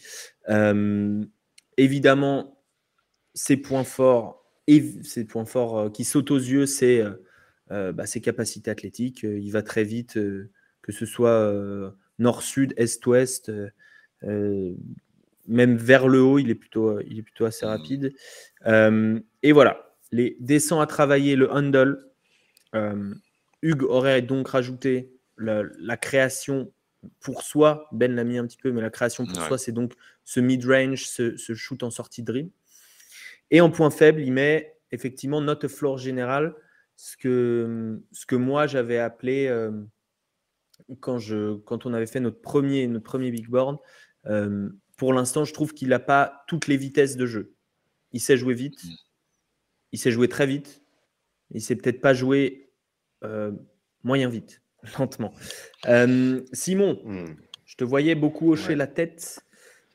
Euh, 0.50 1.24
évidemment, 1.76 2.57
ces 3.38 3.58
points 3.58 3.84
forts, 3.84 4.44
ces 4.68 5.26
points 5.26 5.46
forts 5.46 5.80
euh, 5.80 5.90
qui 5.90 6.04
sautent 6.04 6.32
aux 6.32 6.38
yeux, 6.38 6.66
c'est 6.66 7.04
euh, 7.72 7.92
bah, 7.94 8.06
ses 8.06 8.22
capacités 8.22 8.72
athlétiques. 8.72 9.24
Il 9.24 9.52
va 9.52 9.62
très 9.62 9.84
vite, 9.84 10.14
que 10.14 10.92
ce 10.92 11.06
soit 11.06 11.54
nord-sud, 12.20 12.74
est-ouest. 12.78 13.52
Euh, 14.24 14.74
même 15.48 15.78
vers 15.78 16.08
le 16.08 16.22
haut, 16.22 16.40
il 16.40 16.50
est 16.50 16.56
plutôt, 16.56 17.00
il 17.02 17.20
est 17.20 17.24
plutôt 17.24 17.46
assez 17.46 17.66
mmh. 17.66 17.70
rapide. 17.70 18.14
Euh, 18.66 19.20
et 19.44 19.52
voilà, 19.52 19.96
les 20.12 20.36
descend 20.40 20.82
à 20.82 20.88
travailler 20.88 21.36
le 21.36 21.52
handle. 21.52 22.06
Euh, 22.76 23.14
Hugues 23.62 23.84
aurait 23.84 24.22
donc 24.22 24.50
rajouté 24.50 25.14
la, 25.38 25.98
création 25.98 26.72
pour 27.20 27.44
soi. 27.44 27.88
Ben 27.92 28.14
l'a 28.14 28.24
mis 28.24 28.38
un 28.38 28.46
petit 28.46 28.58
peu, 28.58 28.72
mais 28.72 28.82
la 28.82 28.90
création 28.90 29.26
pour 29.26 29.42
soi, 29.44 29.58
c'est 29.58 29.72
donc 29.72 29.94
ce 30.26 30.40
mid-range, 30.40 31.06
ce, 31.06 31.36
shoot 31.54 31.82
en 31.84 31.92
sortie 31.92 32.22
de 32.24 32.32
dream. 32.32 32.50
Et 33.52 33.62
en 33.62 33.70
point 33.70 33.90
faible, 33.90 34.22
il 34.22 34.32
met 34.32 34.76
effectivement 34.92 35.42
note 35.42 35.68
floor 35.68 35.98
générale, 35.98 36.56
ce 36.96 37.16
que, 37.18 38.02
ce 38.12 38.26
que 38.26 38.36
moi 38.36 38.68
j'avais 38.68 38.98
appelé, 38.98 39.50
quand, 41.00 41.20
je, 41.20 41.56
quand 41.56 41.86
on 41.86 41.94
avait 41.94 42.08
fait 42.08 42.20
notre 42.20 42.42
premier, 42.42 42.88
notre 42.88 43.06
premier 43.06 43.32
big 43.32 43.48
board, 43.48 43.78
euh, 44.28 44.70
pour 44.96 45.14
l'instant, 45.14 45.44
je 45.46 45.54
trouve 45.54 45.74
qu'il 45.74 45.90
n'a 45.90 46.00
pas 46.00 46.44
toutes 46.48 46.68
les 46.68 46.78
vitesses 46.78 47.18
de 47.18 47.26
jeu. 47.26 47.54
Il 48.14 48.22
sait 48.22 48.38
jouer 48.38 48.54
vite, 48.54 48.84
mm. 48.84 48.96
il 49.94 50.00
sait 50.00 50.12
jouer 50.12 50.28
très 50.28 50.48
vite, 50.48 50.82
il 51.52 51.62
sait 51.62 51.76
peut-être 51.76 52.02
pas 52.02 52.14
jouer 52.14 52.72
euh, 53.24 53.52
moyen 54.04 54.30
vite, 54.30 54.62
lentement. 55.00 55.34
Euh, 55.88 56.42
Simon, 56.54 57.02
mm. 57.04 57.36
je 57.66 57.76
te 57.76 57.84
voyais 57.84 58.16
beaucoup 58.16 58.52
hocher 58.52 58.76
la 58.76 58.88
tête. 58.88 59.44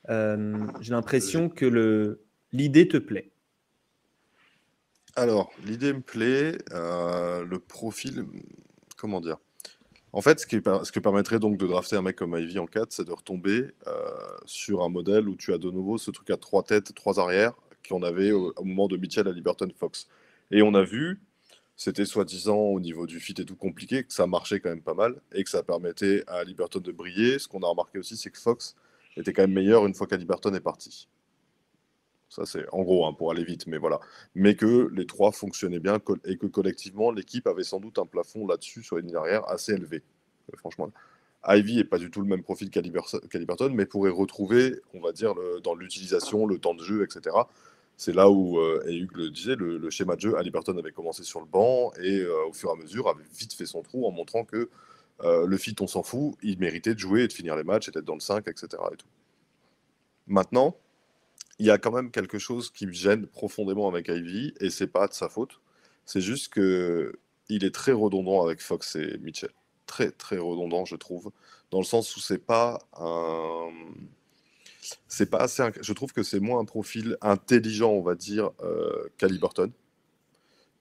J'ai 0.09 0.91
l'impression 0.91 1.49
que 1.49 2.19
l'idée 2.51 2.87
te 2.87 2.97
plaît. 2.97 3.31
Alors, 5.15 5.51
l'idée 5.65 5.93
me 5.93 6.01
plaît. 6.01 6.57
le 6.71 7.57
profil, 7.57 8.25
comment 8.97 9.21
dire? 9.21 9.37
En 10.13 10.21
fait, 10.21 10.39
ce 10.39 10.45
qui, 10.45 10.61
qui, 10.61 11.01
permettrait 11.01 11.39
donc 11.39 11.57
de 11.57 11.65
drafter 11.65 11.95
un 11.95 12.03
mec 12.03 12.15
comme 12.15 12.37
Ivy 12.37 12.59
en 12.59 12.67
4, 12.67 12.91
c'est 12.91 13.05
de 13.05 13.11
retomber 13.11 13.71
euh, 13.87 13.91
sur 14.45 14.83
un 14.83 14.89
modèle 14.89 15.27
où 15.27 15.35
tu 15.35 15.51
as 15.53 15.57
de 15.57 15.71
nouveau 15.71 15.97
ce 15.97 16.11
truc 16.11 16.29
à 16.29 16.37
trois 16.37 16.61
têtes, 16.61 16.93
trois 16.93 17.19
arrières, 17.19 17.53
qu'on 17.89 18.03
avait 18.03 18.31
au, 18.31 18.53
moment 18.63 18.87
de 18.87 18.95
Mitchell 18.95 19.27
à 19.27 19.31
Liberton 19.31 19.69
Fox. 19.75 20.07
Et 20.51 20.61
on 20.61 20.75
a 20.75 20.83
vu, 20.83 21.19
c'était 21.75 22.05
soi-disant 22.05 22.57
au 22.57 22.79
niveau 22.79 23.07
du 23.07 23.19
fit 23.19 23.33
et 23.39 23.45
tout 23.45 23.55
compliqué, 23.55 24.03
que 24.03 24.13
ça 24.13 24.27
marchait 24.27 24.59
quand 24.59 24.69
même 24.69 24.83
pas 24.83 24.93
mal 24.93 25.19
et 25.33 25.43
que 25.43 25.49
ça 25.49 25.63
permettait 25.63 26.23
à 26.27 26.43
Liberton 26.43 26.79
de 26.79 26.91
briller. 26.91 27.39
Ce 27.39 27.47
qu'on 27.47 27.61
a 27.61 27.67
remarqué 27.67 27.97
aussi, 27.97 28.15
c'est 28.15 28.29
que 28.29 28.39
Fox 28.39 28.75
était 29.17 29.33
quand 29.33 29.43
même 29.43 29.53
meilleur 29.53 29.87
une 29.87 29.95
fois 29.95 30.05
qu'Aliberton 30.05 30.53
est 30.53 30.59
parti. 30.59 31.07
Ça, 32.33 32.47
c'est 32.47 32.65
en 32.71 32.81
gros 32.81 33.05
hein, 33.05 33.13
pour 33.13 33.29
aller 33.29 33.43
vite, 33.43 33.67
mais 33.67 33.77
voilà. 33.77 33.99
Mais 34.33 34.55
que 34.55 34.89
les 34.91 35.05
trois 35.05 35.31
fonctionnaient 35.31 35.79
bien 35.79 35.99
et 36.25 36.37
que 36.37 36.47
collectivement, 36.47 37.11
l'équipe 37.11 37.45
avait 37.45 37.63
sans 37.63 37.79
doute 37.79 37.99
un 37.99 38.07
plafond 38.07 38.47
là-dessus 38.47 38.81
sur 38.81 38.97
une 38.97 39.15
arrière 39.15 39.47
assez 39.47 39.73
élevé. 39.73 40.01
Euh, 40.51 40.57
franchement, 40.57 40.89
Ivy 41.47 41.75
n'est 41.75 41.83
pas 41.83 41.99
du 41.99 42.09
tout 42.09 42.21
le 42.21 42.27
même 42.27 42.41
profil 42.41 42.71
qu'Aliberton, 42.71 43.69
mais 43.71 43.85
pourrait 43.85 44.09
retrouver, 44.09 44.79
on 44.95 44.99
va 44.99 45.11
dire, 45.11 45.35
dans 45.63 45.75
l'utilisation, 45.75 46.47
le 46.47 46.57
temps 46.57 46.73
de 46.73 46.83
jeu, 46.83 47.03
etc. 47.03 47.35
C'est 47.97 48.15
là 48.15 48.31
où, 48.31 48.57
euh, 48.57 48.83
et 48.87 48.95
Hugues 48.97 49.17
le 49.17 49.29
disait, 49.29 49.55
le, 49.55 49.89
schéma 49.91 50.15
de 50.15 50.21
jeu, 50.21 50.35
Aliberton 50.35 50.75
avait 50.79 50.91
commencé 50.91 51.23
sur 51.23 51.39
le 51.39 51.45
banc 51.45 51.91
et 52.01 52.21
euh, 52.21 52.47
au 52.47 52.53
fur 52.53 52.69
et 52.69 52.71
à 52.71 52.75
mesure 52.75 53.09
avait 53.09 53.25
vite 53.37 53.53
fait 53.53 53.67
son 53.67 53.83
trou 53.83 54.07
en 54.07 54.11
montrant 54.11 54.43
que 54.43 54.69
le 55.19 55.57
fit, 55.57 55.75
on 55.79 55.87
s'en 55.87 56.03
fout, 56.03 56.35
il 56.41 56.59
méritait 56.59 56.95
de 56.95 56.99
jouer 56.99 57.23
et 57.23 57.27
de 57.27 57.33
finir 57.33 57.55
les 57.55 57.63
matchs 57.63 57.87
et 57.87 57.91
d'être 57.91 58.03
dans 58.03 58.15
le 58.15 58.19
5, 58.19 58.45
etc. 58.49 58.67
Et 58.91 58.97
tout. 58.97 59.07
Maintenant, 60.27 60.75
il 61.59 61.65
y 61.65 61.71
a 61.71 61.77
quand 61.77 61.91
même 61.91 62.11
quelque 62.11 62.39
chose 62.39 62.71
qui 62.71 62.87
me 62.87 62.93
gêne 62.93 63.27
profondément 63.27 63.87
avec 63.87 64.07
Ivy, 64.09 64.53
et 64.59 64.69
c'est 64.69 64.87
pas 64.87 65.07
de 65.07 65.13
sa 65.13 65.29
faute. 65.29 65.59
C'est 66.05 66.21
juste 66.21 66.49
que 66.53 67.13
il 67.49 67.63
est 67.65 67.73
très 67.73 67.91
redondant 67.91 68.43
avec 68.43 68.61
Fox 68.61 68.95
et 68.95 69.17
Mitchell. 69.19 69.51
très 69.85 70.11
très 70.11 70.37
redondant, 70.37 70.85
je 70.85 70.95
trouve, 70.95 71.31
dans 71.71 71.79
le 71.79 71.85
sens 71.85 72.15
où 72.15 72.19
c'est 72.19 72.39
pas 72.39 72.79
un. 72.97 73.69
C'est 75.07 75.29
pas 75.29 75.39
assez. 75.39 75.63
Je 75.81 75.93
trouve 75.93 76.11
que 76.13 76.23
c'est 76.23 76.39
moins 76.39 76.59
un 76.59 76.65
profil 76.65 77.17
intelligent, 77.21 77.91
on 77.91 78.01
va 78.01 78.15
dire, 78.15 78.51
euh, 78.61 79.07
qu'Aliburton, 79.17 79.71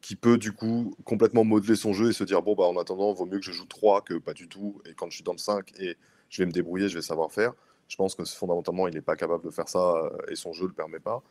qui 0.00 0.16
peut 0.16 0.38
du 0.38 0.52
coup 0.52 0.96
complètement 1.04 1.44
modeler 1.44 1.76
son 1.76 1.92
jeu 1.92 2.10
et 2.10 2.12
se 2.12 2.24
dire 2.24 2.42
bon, 2.42 2.54
bah 2.54 2.64
en 2.64 2.76
attendant, 2.76 3.12
vaut 3.12 3.26
mieux 3.26 3.38
que 3.38 3.44
je 3.44 3.52
joue 3.52 3.66
3 3.66 4.02
que 4.02 4.14
pas 4.14 4.34
du 4.34 4.48
tout. 4.48 4.82
Et 4.86 4.94
quand 4.94 5.08
je 5.10 5.16
suis 5.16 5.24
dans 5.24 5.32
le 5.32 5.38
5 5.38 5.72
et 5.78 5.96
je 6.28 6.42
vais 6.42 6.46
me 6.46 6.52
débrouiller, 6.52 6.88
je 6.88 6.94
vais 6.94 7.02
savoir 7.02 7.30
faire. 7.32 7.54
Je 7.88 7.96
pense 7.96 8.14
que 8.14 8.24
fondamentalement, 8.24 8.88
il 8.88 8.94
n'est 8.94 9.00
pas 9.00 9.16
capable 9.16 9.44
de 9.44 9.50
faire 9.50 9.68
ça 9.68 9.96
euh, 9.96 10.10
et 10.28 10.36
son 10.36 10.52
jeu 10.52 10.64
ne 10.64 10.68
le 10.68 10.74
permet 10.74 11.00
pas. 11.00 11.22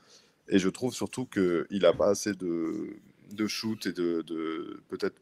Et 0.47 0.59
je 0.59 0.69
trouve 0.69 0.93
surtout 0.93 1.25
qu'il 1.25 1.81
n'a 1.81 1.93
pas 1.93 2.09
assez 2.09 2.33
de, 2.33 2.97
shoot 3.47 3.85
et 3.85 3.93
de, 3.93 4.81
peut-être 4.89 5.15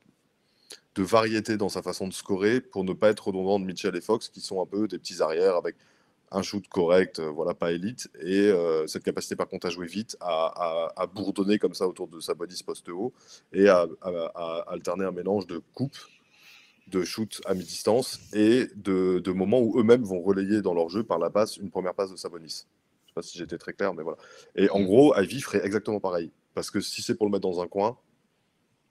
de 0.95 1.03
variété 1.03 1.57
dans 1.57 1.69
sa 1.69 1.81
façon 1.81 2.07
de 2.07 2.13
scorer 2.13 2.61
pour 2.61 2.83
ne 2.83 2.93
pas 2.93 3.09
être 3.09 3.27
redondant 3.27 3.59
de 3.59 3.65
Mitchell 3.65 3.95
et 3.95 4.01
Fox 4.01 4.29
qui 4.29 4.41
sont 4.41 4.61
un 4.61 4.65
peu 4.65 4.87
des 4.87 4.97
petits 4.97 5.21
arrières 5.21 5.55
avec 5.55 5.75
un 6.31 6.41
shoot 6.41 6.67
correct, 6.67 7.19
euh, 7.19 7.29
voilà, 7.29 7.53
pas 7.53 7.71
élite, 7.71 8.09
et 8.21 8.49
euh, 8.49 8.85
cette 8.87 9.03
capacité 9.03 9.35
par 9.35 9.47
contre 9.47 9.67
à 9.67 9.69
jouer 9.69 9.87
vite, 9.87 10.15
à, 10.19 10.91
à, 10.95 11.07
bourdonner 11.07 11.57
comme 11.57 11.73
ça 11.73 11.87
autour 11.87 12.07
de 12.07 12.19
sa 12.19 12.35
body 12.35 12.61
poste 12.63 12.89
haut, 12.89 13.13
et 13.51 13.67
à, 13.67 13.87
à, 14.01 14.65
alterner 14.67 15.05
un 15.05 15.11
mélange 15.11 15.47
de 15.47 15.59
coupe, 15.73 15.97
de 16.89 17.03
shoot 17.03 17.41
à 17.45 17.53
mi-distance, 17.53 18.19
et 18.33 18.67
de, 18.75 19.19
de 19.19 19.31
moments 19.31 19.59
où 19.59 19.79
eux-mêmes 19.79 20.03
vont 20.03 20.21
relayer 20.21 20.61
dans 20.61 20.73
leur 20.73 20.89
jeu 20.89 21.03
par 21.03 21.19
la 21.19 21.29
passe 21.29 21.57
une 21.57 21.69
première 21.69 21.93
passe 21.93 22.11
de 22.11 22.15
Sabonis. 22.15 22.65
Je 23.05 23.11
sais 23.11 23.13
pas 23.15 23.21
si 23.21 23.37
j'étais 23.37 23.57
très 23.57 23.73
clair, 23.73 23.93
mais 23.93 24.03
voilà. 24.03 24.17
Et 24.55 24.69
en 24.69 24.81
gros, 24.81 25.15
Ivy 25.15 25.41
ferait 25.41 25.65
exactement 25.65 25.99
pareil. 25.99 26.31
Parce 26.53 26.71
que 26.71 26.81
si 26.81 27.01
c'est 27.01 27.15
pour 27.15 27.25
le 27.25 27.31
mettre 27.31 27.47
dans 27.47 27.61
un 27.61 27.67
coin, 27.67 27.97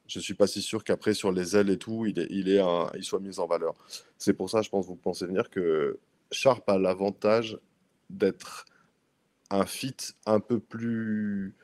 je 0.07 0.21
suis 0.21 0.35
pas 0.35 0.47
si 0.47 0.63
sûr 0.63 0.85
qu'après 0.85 1.15
sur 1.15 1.33
les 1.33 1.57
ailes 1.57 1.71
et 1.71 1.79
tout, 1.79 2.07
il, 2.07 2.19
est, 2.19 2.27
il, 2.31 2.49
est 2.49 2.61
un, 2.61 2.91
il 2.95 3.05
soit 3.05 3.21
mis 3.21 3.39
en 3.39 3.47
valeur. 3.47 3.75
C'est 4.17 4.33
pour 4.33 4.49
ça, 4.49 4.63
je 4.63 4.71
pense, 4.71 4.87
vous 4.87 4.97
pensez 4.97 5.27
venir 5.27 5.51
que 5.51 5.99
Sharp 6.33 6.69
a 6.69 6.79
l'avantage 6.79 7.59
d'être 8.09 8.65
un 9.51 9.67
fit 9.67 9.97
un 10.27 10.41
peu 10.41 10.61
plus. 10.61 11.55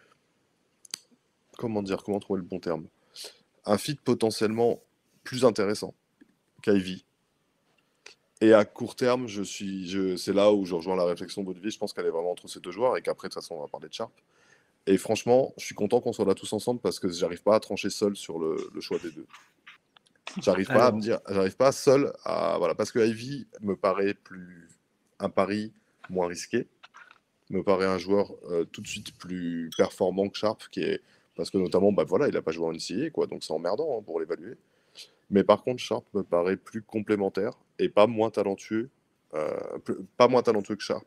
Comment 1.57 1.83
dire 1.83 2.03
Comment 2.03 2.21
trouver 2.21 2.41
le 2.41 2.47
bon 2.47 2.61
terme? 2.61 2.87
Un 3.65 3.79
fit 3.79 3.95
potentiellement 3.95 4.83
plus 5.23 5.45
intéressant 5.45 5.95
qu'Ivy. 6.65 7.05
Et 8.41 8.53
à 8.53 8.65
court 8.65 8.97
terme, 8.97 9.29
je 9.29 9.43
suis, 9.43 9.89
je, 9.89 10.17
c'est 10.17 10.33
là 10.33 10.53
où 10.53 10.65
je 10.65 10.75
rejoins 10.75 10.97
la 10.97 11.05
réflexion 11.05 11.43
d'Olivier. 11.43 11.71
Je 11.71 11.79
pense 11.79 11.93
qu'elle 11.93 12.07
est 12.07 12.11
vraiment 12.11 12.33
entre 12.33 12.49
ces 12.49 12.61
deux 12.61 12.73
joueurs 12.73 12.97
et 12.97 13.03
qu'après, 13.03 13.29
de 13.29 13.35
toute 13.35 13.43
façon, 13.43 13.55
on 13.55 13.61
va 13.61 13.69
parler 13.69 13.89
de 13.89 13.95
Sharp. 13.95 14.13
Et 14.87 14.99
franchement, 14.99 15.55
je 15.57 15.65
suis 15.65 15.75
content 15.75 16.01
qu'on 16.01 16.13
soit 16.13 16.25
là 16.25 16.35
tous 16.35 16.53
ensemble 16.53 16.81
parce 16.81 16.99
que 16.99 17.09
j'arrive 17.09 17.43
pas 17.43 17.55
à 17.55 17.61
trancher 17.61 17.91
seul 17.91 18.17
sur 18.17 18.39
le, 18.39 18.57
choix 18.81 18.99
des 18.99 19.11
deux. 19.11 19.27
J'arrive 20.43 20.67
pas 20.67 20.87
à 20.87 20.93
me 20.93 21.01
dire, 21.01 21.21
j'arrive 21.29 21.57
pas 21.57 21.73
seul 21.73 22.13
à 22.25 22.57
voilà 22.59 22.75
parce 22.75 22.91
que 22.91 22.99
Ivy 22.99 23.47
me 23.61 23.77
paraît 23.77 24.15
plus 24.15 24.69
un 25.21 25.31
pari 25.31 25.73
moins 26.11 26.27
risqué, 26.27 26.67
me 27.51 27.63
paraît 27.63 27.87
un 27.87 27.99
joueur 27.99 28.35
euh, 28.51 28.65
tout 28.65 28.81
de 28.81 28.87
suite 28.87 29.17
plus 29.17 29.71
performant 29.77 30.29
que 30.29 30.37
Sharp 30.37 30.69
qui 30.71 30.81
est 30.81 31.03
parce 31.37 31.51
que 31.51 31.59
notamment 31.59 31.93
bah 31.93 32.05
voilà 32.05 32.29
il 32.29 32.37
a 32.37 32.43
pas 32.43 32.51
joué 32.51 32.67
en 32.67 32.73
NCAA 32.73 33.11
quoi 33.11 33.27
donc 33.27 33.45
c'est 33.45 33.53
emmerdant 33.53 33.99
hein, 33.99 34.03
pour 34.05 34.19
l'évaluer. 34.19 34.57
Mais 35.35 35.45
par 35.45 35.65
contre 35.65 35.83
Sharp 35.83 36.07
me 36.15 36.23
paraît 36.23 36.57
plus 36.57 36.81
complémentaire 36.81 37.59
et 37.81 37.89
pas 37.89 38.07
moins 38.07 38.31
talentueux, 38.31 38.89
euh, 39.35 39.51
pas 40.17 40.29
moins 40.29 40.43
talentueux 40.43 40.77
que 40.77 40.83
Sharp 40.83 41.05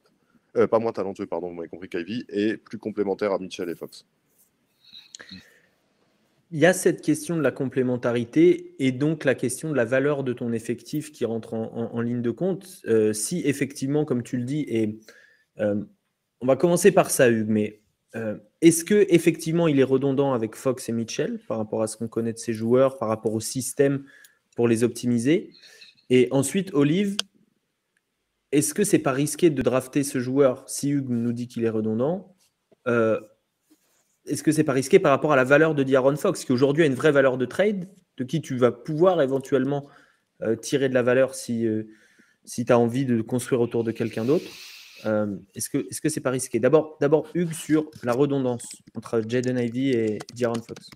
euh, 0.57 0.67
pas 0.67 0.79
moins 0.79 0.91
talentueux, 0.91 1.27
pardon, 1.27 1.49
vous 1.49 1.53
m'avez 1.53 1.67
compris 1.67 1.87
qu'Ivy, 1.87 2.25
et 2.29 2.57
plus 2.57 2.77
complémentaire 2.77 3.31
à 3.31 3.37
Mitchell 3.37 3.69
et 3.69 3.75
Fox. 3.75 4.05
Il 6.51 6.59
y 6.59 6.65
a 6.65 6.73
cette 6.73 7.01
question 7.01 7.35
de 7.35 7.41
la 7.41 7.51
complémentarité 7.51 8.73
et 8.79 8.91
donc 8.91 9.23
la 9.23 9.35
question 9.35 9.69
de 9.69 9.75
la 9.75 9.85
valeur 9.85 10.23
de 10.23 10.33
ton 10.33 10.53
effectif 10.53 11.11
qui 11.11 11.25
rentre 11.25 11.53
en, 11.53 12.01
ligne 12.01 12.21
de 12.21 12.31
compte. 12.31 12.81
Euh, 12.87 13.13
si 13.13 13.41
effectivement, 13.45 14.05
comme 14.05 14.23
tu 14.23 14.37
le 14.37 14.43
dis, 14.43 14.65
et 14.67 14.99
euh, 15.59 15.83
on 16.41 16.47
va 16.47 16.55
commencer 16.55 16.91
par 16.91 17.11
ça, 17.11 17.29
Hugues, 17.29 17.49
mais 17.49 17.81
est-ce 18.61 18.83
que 18.83 19.05
effectivement 19.09 19.67
il 19.67 19.79
est 19.79 19.83
redondant 19.83 20.33
avec 20.33 20.55
Fox 20.55 20.89
et 20.89 20.91
Mitchell 20.91 21.39
par 21.47 21.57
rapport 21.57 21.81
à 21.81 21.87
ce 21.87 21.97
qu'on 21.97 22.07
connaît 22.07 22.33
de 22.33 22.39
ces 22.39 22.53
joueurs, 22.53 22.97
par 22.97 23.07
rapport 23.07 23.33
au 23.33 23.39
système 23.39 24.03
pour 24.55 24.67
les 24.67 24.83
optimiser? 24.83 25.51
Et 26.09 26.27
ensuite, 26.31 26.73
Olive, 26.73 27.17
est-ce 28.51 28.73
que 28.73 28.83
c'est 28.83 28.99
pas 28.99 29.11
risqué 29.11 29.49
de 29.49 29.61
drafter 29.61 30.03
ce 30.03 30.19
joueur 30.19 30.63
si 30.67 30.89
Hugues 30.89 31.09
nous 31.09 31.33
dit 31.33 31.47
qu'il 31.47 31.65
est 31.65 31.69
redondant 31.69 32.35
euh, 32.87 33.19
Est-ce 34.25 34.41
que 34.41 34.51
c'est 34.51 34.63
pas 34.63 34.73
risqué 34.73 34.99
par 34.99 35.11
rapport 35.11 35.33
à 35.33 35.35
la 35.35 35.43
valeur 35.43 35.75
de 35.75 35.83
Diaron 35.83 36.15
Fox, 36.15 36.45
qui 36.45 36.51
aujourd'hui 36.51 36.83
a 36.83 36.85
une 36.85 36.95
vraie 36.95 37.11
valeur 37.11 37.37
de 37.37 37.45
trade, 37.45 37.89
de 38.17 38.23
qui 38.23 38.41
tu 38.41 38.55
vas 38.55 38.71
pouvoir 38.71 39.21
éventuellement 39.21 39.87
euh, 40.41 40.55
tirer 40.55 40.89
de 40.89 40.93
la 40.93 41.03
valeur 41.03 41.35
si, 41.35 41.67
euh, 41.67 41.83
si 42.45 42.65
tu 42.65 42.71
as 42.71 42.79
envie 42.79 43.05
de 43.05 43.21
construire 43.21 43.61
autour 43.61 43.83
de 43.83 43.91
quelqu'un 43.91 44.25
d'autre? 44.25 44.49
Est-ce 45.03 45.69
que 45.69 45.85
ce 45.91 46.09
c'est 46.09 46.21
pas 46.21 46.31
risqué? 46.31 46.59
D'abord, 46.59 46.97
d'abord 46.99 47.27
Hugues 47.33 47.53
sur 47.53 47.89
la 48.03 48.13
redondance 48.13 48.65
entre 48.95 49.21
Jaden 49.27 49.57
Ivy 49.57 49.91
et 49.91 50.19
Diaron 50.33 50.61
Fox. 50.61 50.89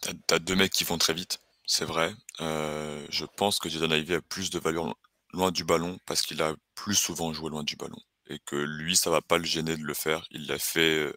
Tu 0.00 0.34
as 0.34 0.38
deux 0.38 0.56
mecs 0.56 0.72
qui 0.72 0.84
vont 0.84 0.98
très 0.98 1.14
vite 1.14 1.38
c'est 1.72 1.84
vrai. 1.86 2.14
Euh, 2.40 3.06
je 3.10 3.24
pense 3.24 3.58
que 3.58 3.68
Jason 3.68 3.90
Ivey 3.90 4.16
a 4.16 4.20
plus 4.20 4.50
de 4.50 4.58
valeur 4.58 4.94
loin 5.32 5.50
du 5.50 5.64
ballon 5.64 5.98
parce 6.06 6.22
qu'il 6.22 6.42
a 6.42 6.54
plus 6.74 6.94
souvent 6.94 7.32
joué 7.32 7.48
loin 7.50 7.62
du 7.62 7.76
ballon 7.76 7.98
et 8.28 8.38
que 8.40 8.56
lui, 8.56 8.94
ça 8.94 9.10
va 9.10 9.22
pas 9.22 9.38
le 9.38 9.44
gêner 9.44 9.76
de 9.76 9.82
le 9.82 9.94
faire. 9.94 10.26
Il 10.30 10.46
l'a 10.46 10.58
fait, 10.58 10.98
euh, 10.98 11.12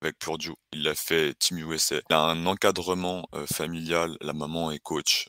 avec 0.00 0.18
Purdue, 0.18 0.54
il 0.72 0.82
l'a 0.82 0.94
fait 0.94 1.34
Team 1.38 1.58
USA. 1.58 1.96
Il 2.10 2.14
a 2.14 2.20
un 2.20 2.46
encadrement, 2.46 3.28
euh, 3.34 3.46
familial. 3.46 4.16
La 4.22 4.32
maman 4.32 4.70
est 4.70 4.80
coach, 4.80 5.28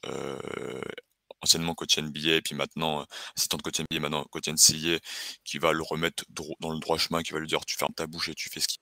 anciennement 1.43 1.75
coach 1.75 1.97
NBA, 1.97 2.41
puis 2.43 2.55
maintenant, 2.55 3.05
assistant 3.35 3.57
de 3.57 3.61
coach 3.61 3.79
NBA, 3.79 3.99
maintenant 3.99 4.23
coach 4.25 4.47
NCAA, 4.47 4.99
qui 5.43 5.59
va 5.59 5.73
le 5.73 5.83
remettre 5.83 6.25
dans 6.29 6.71
le 6.71 6.79
droit 6.79 6.97
chemin, 6.97 7.21
qui 7.23 7.33
va 7.33 7.39
lui 7.39 7.47
dire: 7.47 7.65
«Tu 7.65 7.75
fermes 7.77 7.93
ta 7.93 8.07
bouche 8.07 8.29
et 8.29 8.35
tu 8.35 8.49
fais 8.49 8.59
ce 8.59 8.67
qu'il 8.67 8.79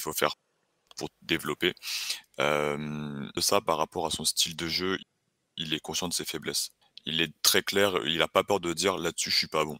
faut 0.00 0.12
faire» 0.12 0.34
pour 0.96 1.08
développer. 1.22 1.74
de 2.38 3.40
ça, 3.40 3.60
par 3.60 3.78
rapport 3.78 4.06
à 4.06 4.10
son 4.10 4.24
style 4.24 4.56
de 4.56 4.68
jeu, 4.68 4.98
il 5.56 5.74
est 5.74 5.80
conscient 5.80 6.08
de 6.08 6.14
ses 6.14 6.24
faiblesses. 6.24 6.70
Il 7.06 7.20
est 7.20 7.32
très 7.42 7.62
clair, 7.62 7.94
il 8.06 8.18
n'a 8.18 8.28
pas 8.28 8.44
peur 8.44 8.60
de 8.60 8.72
dire 8.72 8.98
là-dessus, 8.98 9.30
je 9.30 9.36
suis 9.36 9.48
pas 9.48 9.64
bon. 9.64 9.78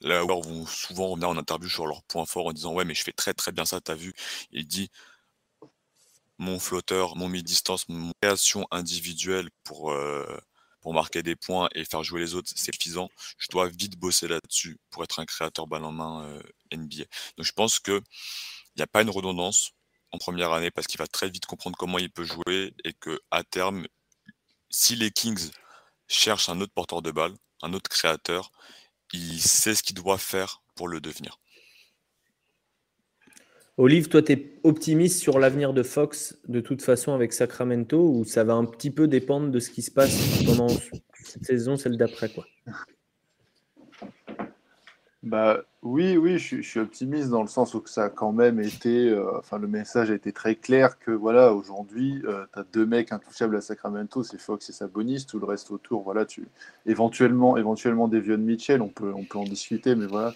Là, 0.00 0.24
où 0.24 0.28
vont 0.28 0.66
souvent 0.66 1.08
revenir 1.08 1.28
en 1.28 1.36
interview 1.36 1.68
sur 1.68 1.86
leurs 1.86 2.02
points 2.04 2.24
forts 2.26 2.46
en 2.46 2.52
disant 2.52 2.72
ouais, 2.74 2.84
mais 2.84 2.94
je 2.94 3.02
fais 3.02 3.12
très 3.12 3.34
très 3.34 3.52
bien 3.52 3.64
ça, 3.66 3.80
t'as 3.80 3.94
vu. 3.94 4.14
Il 4.52 4.66
dit 4.66 4.90
mon 6.38 6.58
flotteur, 6.58 7.16
mon 7.16 7.28
mi-distance, 7.28 7.88
mon 7.88 8.12
création 8.22 8.66
individuelle 8.70 9.50
pour, 9.64 9.94
pour 10.80 10.94
marquer 10.94 11.22
des 11.22 11.36
points 11.36 11.68
et 11.74 11.84
faire 11.84 12.02
jouer 12.02 12.20
les 12.20 12.34
autres, 12.34 12.50
c'est 12.54 12.72
suffisant. 12.72 13.08
Je 13.38 13.48
dois 13.48 13.68
vite 13.68 13.98
bosser 13.98 14.28
là-dessus 14.28 14.78
pour 14.90 15.04
être 15.04 15.20
un 15.20 15.26
créateur 15.26 15.66
balle 15.66 15.84
en 15.84 15.92
main 15.92 16.40
NBA. 16.72 17.04
Donc 17.36 17.46
je 17.46 17.52
pense 17.52 17.78
que 17.78 18.00
il 18.76 18.78
n'y 18.78 18.82
a 18.82 18.86
pas 18.86 19.02
une 19.02 19.10
redondance 19.10 19.72
en 20.12 20.18
première 20.18 20.52
année 20.52 20.70
parce 20.70 20.86
qu'il 20.86 20.98
va 20.98 21.06
très 21.06 21.28
vite 21.28 21.46
comprendre 21.46 21.76
comment 21.76 21.98
il 21.98 22.10
peut 22.10 22.24
jouer 22.24 22.74
et 22.84 22.92
que 22.92 23.20
à 23.30 23.44
terme, 23.44 23.86
si 24.70 24.96
les 24.96 25.10
Kings 25.10 25.50
cherchent 26.08 26.48
un 26.48 26.60
autre 26.60 26.72
porteur 26.72 27.02
de 27.02 27.10
balle, 27.10 27.34
un 27.62 27.72
autre 27.72 27.90
créateur, 27.90 28.50
il 29.12 29.40
sait 29.40 29.74
ce 29.74 29.82
qu'il 29.82 29.96
doit 29.96 30.18
faire 30.18 30.62
pour 30.74 30.88
le 30.88 31.00
devenir. 31.00 31.38
Olive, 33.82 34.10
toi, 34.10 34.20
tu 34.20 34.32
es 34.32 34.52
optimiste 34.62 35.20
sur 35.20 35.38
l'avenir 35.38 35.72
de 35.72 35.82
Fox 35.82 36.36
de 36.48 36.60
toute 36.60 36.82
façon 36.82 37.14
avec 37.14 37.32
Sacramento 37.32 37.98
ou 37.98 38.26
ça 38.26 38.44
va 38.44 38.52
un 38.52 38.66
petit 38.66 38.90
peu 38.90 39.08
dépendre 39.08 39.50
de 39.50 39.58
ce 39.58 39.70
qui 39.70 39.80
se 39.80 39.90
passe 39.90 40.44
pendant 40.44 40.68
cette 40.68 41.46
saison, 41.46 41.78
celle 41.78 41.96
d'après 41.96 42.28
quoi? 42.28 42.44
Bah 45.22 45.62
oui, 45.80 46.18
oui, 46.18 46.38
je, 46.38 46.60
suis 46.60 46.78
optimiste 46.78 47.30
dans 47.30 47.40
le 47.40 47.48
sens 47.48 47.72
où 47.72 47.82
ça 47.86 48.04
a 48.04 48.10
quand 48.10 48.32
même 48.32 48.60
été, 48.60 49.08
euh, 49.08 49.40
le 49.58 49.66
message 49.66 50.10
a 50.10 50.14
été 50.14 50.30
très 50.30 50.56
clair 50.56 50.98
que 50.98 51.10
voilà, 51.10 51.54
aujourd'hui, 51.54 52.20
euh, 52.26 52.44
tu 52.52 52.58
as 52.58 52.64
deux 52.64 52.84
mecs 52.84 53.12
intouchables 53.12 53.56
à 53.56 53.62
Sacramento, 53.62 54.22
c'est 54.22 54.38
Fox 54.38 54.68
et 54.68 54.72
Sabonis, 54.74 55.24
tout 55.26 55.38
le 55.38 55.46
reste 55.46 55.70
autour, 55.70 56.02
voilà, 56.02 56.26
tu 56.26 56.46
éventuellement, 56.84 57.56
éventuellement 57.56 58.08
Devion 58.08 58.36
Mitchell, 58.36 58.82
on 58.82 58.88
peut, 58.88 59.12
on 59.14 59.24
peut 59.24 59.38
en 59.38 59.44
discuter, 59.44 59.94
mais 59.94 60.06
voilà, 60.06 60.34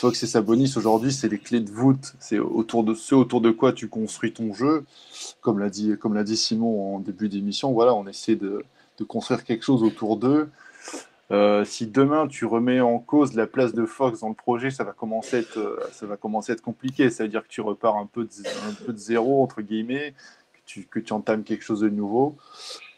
Fox 0.00 0.22
et 0.22 0.26
Sabonis 0.26 0.72
aujourd'hui, 0.78 1.12
c'est 1.12 1.28
les 1.28 1.38
clés 1.38 1.60
de 1.60 1.70
voûte, 1.70 2.14
c'est 2.20 2.38
autour 2.38 2.84
de 2.84 2.94
ce 2.94 3.14
autour 3.14 3.42
de 3.42 3.50
quoi 3.50 3.74
tu 3.74 3.86
construis 3.86 4.32
ton 4.32 4.54
jeu, 4.54 4.86
comme 5.42 5.58
l'a 5.58 5.68
dit, 5.68 6.36
Simon 6.38 6.96
en 6.96 7.00
début 7.00 7.28
d'émission, 7.28 7.72
voilà, 7.72 7.92
on 7.92 8.06
essaie 8.06 8.34
de, 8.34 8.64
construire 9.06 9.44
quelque 9.44 9.62
chose 9.62 9.82
autour 9.82 10.16
d'eux. 10.16 10.48
Euh, 11.32 11.66
si 11.66 11.86
demain 11.86 12.28
tu 12.28 12.46
remets 12.46 12.80
en 12.80 12.98
cause 12.98 13.34
la 13.34 13.46
place 13.46 13.74
de 13.74 13.84
Fox 13.84 14.20
dans 14.20 14.30
le 14.30 14.34
projet, 14.34 14.70
ça 14.70 14.84
va 14.84 14.92
commencer 14.92 15.36
à 15.36 15.40
être, 15.40 15.58
euh, 15.58 15.76
ça 15.92 16.06
va 16.06 16.16
commencer 16.16 16.52
à 16.52 16.54
être 16.54 16.62
compliqué. 16.62 17.10
Ça 17.10 17.24
veut 17.24 17.28
dire 17.28 17.42
que 17.42 17.48
tu 17.48 17.60
repars 17.60 17.96
un 17.96 18.06
peu 18.06 18.24
de, 18.24 18.96
zéro, 18.96 19.42
entre 19.42 19.60
guillemets, 19.60 20.14
que 20.90 20.98
tu 20.98 21.12
entames 21.12 21.44
quelque 21.44 21.62
chose 21.62 21.80
de 21.80 21.90
nouveau. 21.90 22.36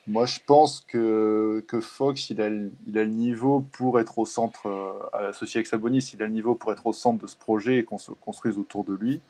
Moi, 0.09 0.26
je 0.26 0.40
pense 0.44 0.80
que, 0.80 1.64
que 1.68 1.80
Fox, 1.80 2.30
il 2.30 2.40
a, 2.40 2.48
il 2.48 2.98
a 2.98 3.05
le 3.05 3.11
niveau 3.11 3.61
pour 3.61 4.00
être 4.00 4.18
au 4.18 4.26
centre, 4.26 4.66
euh, 4.66 5.28
associé 5.28 5.59
avec 5.59 5.68
Sabonis, 5.68 6.11
il 6.14 6.22
a 6.22 6.26
le 6.26 6.32
niveau 6.32 6.55
pour 6.55 6.72
être 6.72 6.86
au 6.86 6.92
centre 6.92 7.22
de 7.22 7.28
ce 7.28 7.36
projet 7.36 7.78
et 7.78 7.84
qu'on 7.84 7.98
se 7.98 8.11
construise 8.11 8.59
autour 8.59 8.84
de 8.84 8.94
lui. 8.94 9.20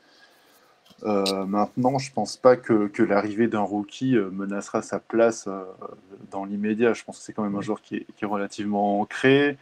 Euh, 1.05 1.45
maintenant, 1.45 1.97
je 1.97 2.11
pense 2.13 2.37
pas 2.37 2.55
que, 2.55 2.87
que 2.87 3.03
l'arrivée 3.03 3.47
d'un 3.47 3.61
rookie 3.61 4.15
euh, 4.15 4.29
menacera 4.31 4.81
sa 4.81 4.99
place 4.99 5.45
euh, 5.47 5.63
dans 6.31 6.45
l'immédiat. 6.45 6.93
Je 6.93 7.03
pense 7.03 7.19
que 7.19 7.25
c'est 7.25 7.33
quand 7.33 7.43
même 7.43 7.55
un 7.55 7.61
joueur 7.61 7.81
qui 7.81 7.97
est, 7.97 8.05
qui 8.15 8.23
est 8.23 8.27
relativement 8.27 9.01
ancré. 9.01 9.57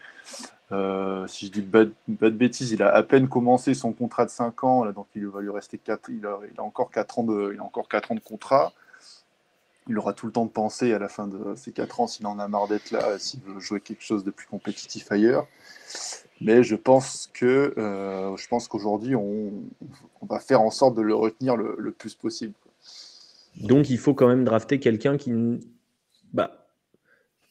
si 0.70 1.47
je 1.47 1.51
dis 1.51 1.62
pas 1.62 1.86
de, 1.86 2.30
bêtises, 2.30 2.72
il 2.72 2.84
a 2.84 2.93
à 2.93 3.03
peine 3.03 3.28
commencé 3.28 3.74
son 3.74 3.91
contrat 3.91 4.26
de 4.26 4.30
5 4.30 4.64
ans, 4.64 4.84
là, 4.84 4.91
donc 4.91 5.07
il 5.16 5.28
va 5.28 5.41
lui 5.41 5.49
rester 5.49 5.78
4, 5.78 6.09
il 6.09 6.26
a, 6.26 6.39
il 6.53 6.59
a 6.59 6.64
encore 6.64 6.91
4 6.91 7.20
ans 7.20 7.24
de, 7.24 7.51
il 7.53 7.59
a 7.59 7.64
encore 7.64 7.88
4 7.88 8.12
ans 8.12 8.16
de 8.16 8.20
contrat. 8.20 8.72
Il 9.88 9.98
aura 9.98 10.14
tout 10.14 10.28
le 10.28 10.32
temps 10.32 10.46
de 10.46 10.52
penser 10.52 10.94
à 10.94 11.00
la 11.00 11.10
fin 11.10 11.28
de 11.28 11.56
ces 11.56 11.72
4 11.72 12.02
ans 12.02 12.08
s'il 12.08 12.26
en 12.28 12.40
a 12.40 12.48
marre 12.48 12.68
d'être 12.68 12.92
là, 12.92 13.18
s'il 13.18 13.42
veut 13.42 13.60
jouer 13.60 13.82
quelque 13.82 14.04
chose 14.04 14.24
de 14.24 14.32
plus 14.32 14.48
compétitif 14.48 15.12
ailleurs. 15.12 15.48
Mais 16.40 16.64
je 16.64 16.76
pense 16.76 17.30
que 17.34 17.74
euh, 17.78 18.36
je 18.36 18.48
pense 18.48 18.68
qu'aujourd'hui, 18.68 19.16
on, 19.16 19.52
on, 20.22 20.26
va 20.26 20.40
faire 20.40 20.62
en 20.62 20.72
sorte 20.72 20.96
de 20.96 21.02
le 21.02 21.14
retenir 21.14 21.56
le, 21.56 21.76
le, 21.78 21.92
plus 21.92 22.16
possible. 22.16 22.54
Donc, 23.58 23.90
il 23.90 24.00
faut 24.00 24.16
quand 24.16 24.28
même 24.28 24.44
drafter 24.44 24.80
quelqu'un 24.80 25.18
qui, 25.18 25.32
bah, 26.34 26.66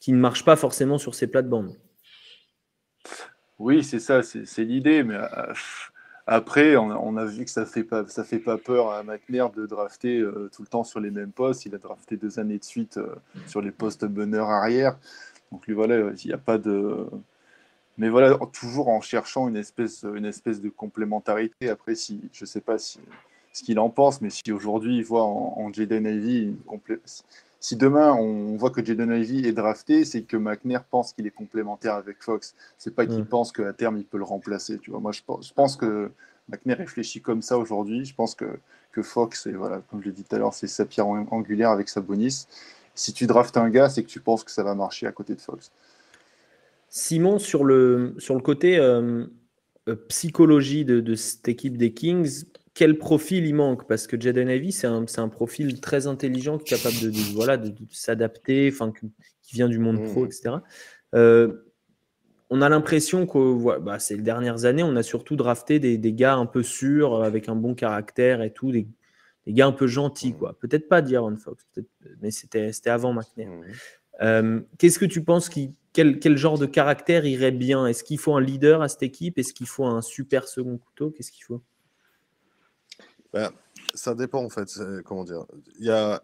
qui 0.00 0.12
ne 0.12 0.18
marche 0.18 0.44
pas 0.44 0.56
forcément 0.56 0.98
sur 0.98 1.14
ses 1.14 1.28
plates-bandes. 1.28 1.76
Oui, 3.60 3.84
c'est 3.84 4.00
ça, 4.00 4.22
c'est 4.22 4.64
l'idée. 4.64 5.04
Mais 5.04 5.14
euh, 5.14 5.52
après, 6.26 6.76
on 6.76 7.16
a, 7.16 7.24
vu 7.24 7.44
que 7.44 7.50
ça 7.50 7.66
fait, 7.66 7.82
pas, 7.82 8.06
ça 8.08 8.24
fait 8.24 8.38
pas 8.38 8.56
peur 8.58 8.92
à 8.92 9.02
McNair 9.02 9.50
de 9.50 9.66
drafter 9.66 10.18
euh, 10.18 10.50
tout 10.54 10.62
le 10.62 10.68
temps 10.68 10.84
sur 10.84 11.00
les 11.00 11.10
mêmes 11.10 11.32
postes. 11.32 11.66
Il 11.66 11.74
a 11.74 11.78
drafté 11.78 12.16
deux 12.16 12.38
années 12.38 12.58
de 12.58 12.64
suite 12.64 12.98
euh, 12.98 13.14
sur 13.46 13.60
les 13.60 13.72
postes 13.72 14.04
meneur 14.04 14.48
arrière. 14.48 14.96
Donc, 15.50 15.66
lui, 15.66 15.74
voilà, 15.74 15.96
il 15.96 16.26
n'y 16.26 16.32
a 16.32 16.38
pas 16.38 16.58
de 16.58 17.06
mais 17.98 18.08
voilà, 18.08 18.38
toujours 18.50 18.88
en 18.88 19.02
cherchant 19.02 19.46
une 19.46 19.56
espèce, 19.56 20.04
une 20.04 20.24
espèce 20.24 20.62
de 20.62 20.70
complémentarité. 20.70 21.68
Après, 21.68 21.94
si, 21.94 22.18
je 22.32 22.44
ne 22.44 22.46
sais 22.46 22.62
pas 22.62 22.78
si, 22.78 22.98
ce 23.52 23.62
qu'il 23.62 23.78
en 23.78 23.90
pense, 23.90 24.22
mais 24.22 24.30
si 24.30 24.52
aujourd'hui 24.52 24.96
il 24.96 25.04
voit 25.04 25.24
en, 25.24 25.54
en 25.58 25.70
Jaden 25.70 26.06
Ivy, 26.06 26.56
si 27.60 27.76
demain 27.76 28.12
on 28.12 28.56
voit 28.56 28.70
que 28.70 28.84
Jaden 28.84 29.12
Ivy 29.12 29.46
est 29.46 29.52
drafté, 29.52 30.04
c'est 30.04 30.22
que 30.22 30.36
McNair 30.36 30.82
pense 30.84 31.12
qu'il 31.12 31.26
est 31.26 31.30
complémentaire 31.30 31.94
avec 31.94 32.16
Fox. 32.20 32.54
C'est 32.78 32.94
pas 32.94 33.06
qu'il 33.06 33.22
mm. 33.22 33.26
pense 33.26 33.52
qu'à 33.52 33.72
terme 33.72 33.98
il 33.98 34.04
peut 34.04 34.18
le 34.18 34.24
remplacer. 34.24 34.78
Tu 34.78 34.90
vois, 34.90 35.00
moi 35.00 35.12
je 35.12 35.20
pense, 35.24 35.48
je 35.48 35.54
pense 35.54 35.76
que 35.76 36.10
McNair 36.48 36.78
réfléchit 36.78 37.20
comme 37.20 37.42
ça 37.42 37.58
aujourd'hui. 37.58 38.04
Je 38.04 38.14
pense 38.14 38.34
que, 38.34 38.58
que 38.92 39.02
Fox, 39.02 39.46
et 39.46 39.52
voilà, 39.52 39.82
comme 39.90 40.00
je 40.00 40.06
l'ai 40.06 40.12
dit 40.12 40.24
tout 40.24 40.34
à 40.34 40.38
l'heure, 40.38 40.54
c'est 40.54 40.66
sa 40.66 40.86
pierre 40.86 41.06
angulaire 41.06 41.70
avec 41.70 41.88
sa 41.88 42.00
bonus. 42.00 42.48
Si 42.94 43.12
tu 43.12 43.26
draftes 43.26 43.56
un 43.56 43.70
gars, 43.70 43.88
c'est 43.88 44.02
que 44.02 44.08
tu 44.08 44.20
penses 44.20 44.42
que 44.42 44.50
ça 44.50 44.62
va 44.62 44.74
marcher 44.74 45.06
à 45.06 45.12
côté 45.12 45.34
de 45.34 45.40
Fox. 45.40 45.70
Simon, 46.88 47.38
sur 47.38 47.64
le, 47.64 48.14
sur 48.18 48.34
le 48.34 48.40
côté 48.40 48.78
euh, 48.78 49.26
euh, 49.88 49.96
psychologie 50.08 50.84
de, 50.84 51.14
cette 51.14 51.48
équipe 51.48 51.76
des 51.76 51.92
Kings, 51.92 52.44
quel 52.74 52.98
profil 52.98 53.46
il 53.46 53.54
manque? 53.54 53.86
Parce 53.86 54.06
que 54.06 54.20
Jaden 54.20 54.48
Ivey, 54.48 54.70
c'est 54.70 54.86
un, 54.86 55.04
un, 55.16 55.28
profil 55.28 55.80
très 55.80 56.06
intelligent, 56.06 56.58
capable 56.58 56.98
de, 57.00 57.10
voilà, 57.34 57.56
de, 57.56 57.74
s'adapter, 57.90 58.72
qui 59.42 59.54
vient 59.54 59.68
du 59.68 59.78
monde 59.78 60.02
pro, 60.04 60.22
mmh. 60.22 60.26
etc. 60.26 60.50
Euh, 61.14 61.64
on 62.48 62.62
a 62.62 62.68
l'impression 62.68 63.26
que 63.26 63.78
bah, 63.78 63.98
ces 63.98 64.16
dernières 64.16 64.64
années, 64.64 64.82
on 64.82 64.96
a 64.96 65.02
surtout 65.02 65.36
drafté 65.36 65.78
des, 65.78 65.98
des, 65.98 66.12
gars 66.12 66.34
un 66.34 66.46
peu 66.46 66.62
sûrs, 66.62 67.22
avec 67.22 67.48
un 67.48 67.56
bon 67.56 67.74
caractère 67.74 68.42
et 68.42 68.52
tout, 68.52 68.72
des, 68.72 68.86
des 69.46 69.52
gars 69.52 69.66
un 69.66 69.72
peu 69.72 69.86
gentils. 69.86 70.32
Mmh. 70.32 70.38
quoi. 70.38 70.56
Peut-être 70.60 70.88
pas 70.88 71.02
D'Aaron 71.02 71.36
Fox, 71.36 71.66
mais 72.20 72.30
c'était 72.30 72.70
avant 72.86 73.12
McNair. 73.12 73.48
Mmh. 74.20 74.60
Qu'est-ce 74.78 74.98
que 74.98 75.06
tu 75.06 75.22
penses 75.22 75.48
qui 75.48 75.74
quel, 75.92 76.36
genre 76.36 76.58
de 76.58 76.66
caractère 76.66 77.26
irait 77.26 77.50
bien? 77.50 77.86
Est-ce 77.86 78.04
qu'il 78.04 78.18
faut 78.18 78.34
un 78.34 78.40
leader 78.40 78.82
à 78.82 78.88
cette 78.88 79.02
équipe? 79.02 79.38
Est-ce 79.38 79.52
qu'il 79.52 79.66
faut 79.66 79.84
un 79.84 80.02
super 80.02 80.46
second 80.48 80.78
couteau? 80.78 81.10
Qu'est-ce 81.10 81.32
qu'il 81.32 81.44
faut? 81.44 81.62
Ben, 83.32 83.50
Ça 83.94 84.14
dépend 84.14 84.44
en 84.44 84.50
fait. 84.50 84.68
Comment 85.04 85.24
dire 85.24 85.44
Il 85.78 85.86
y 85.86 85.90
a... 85.90 86.22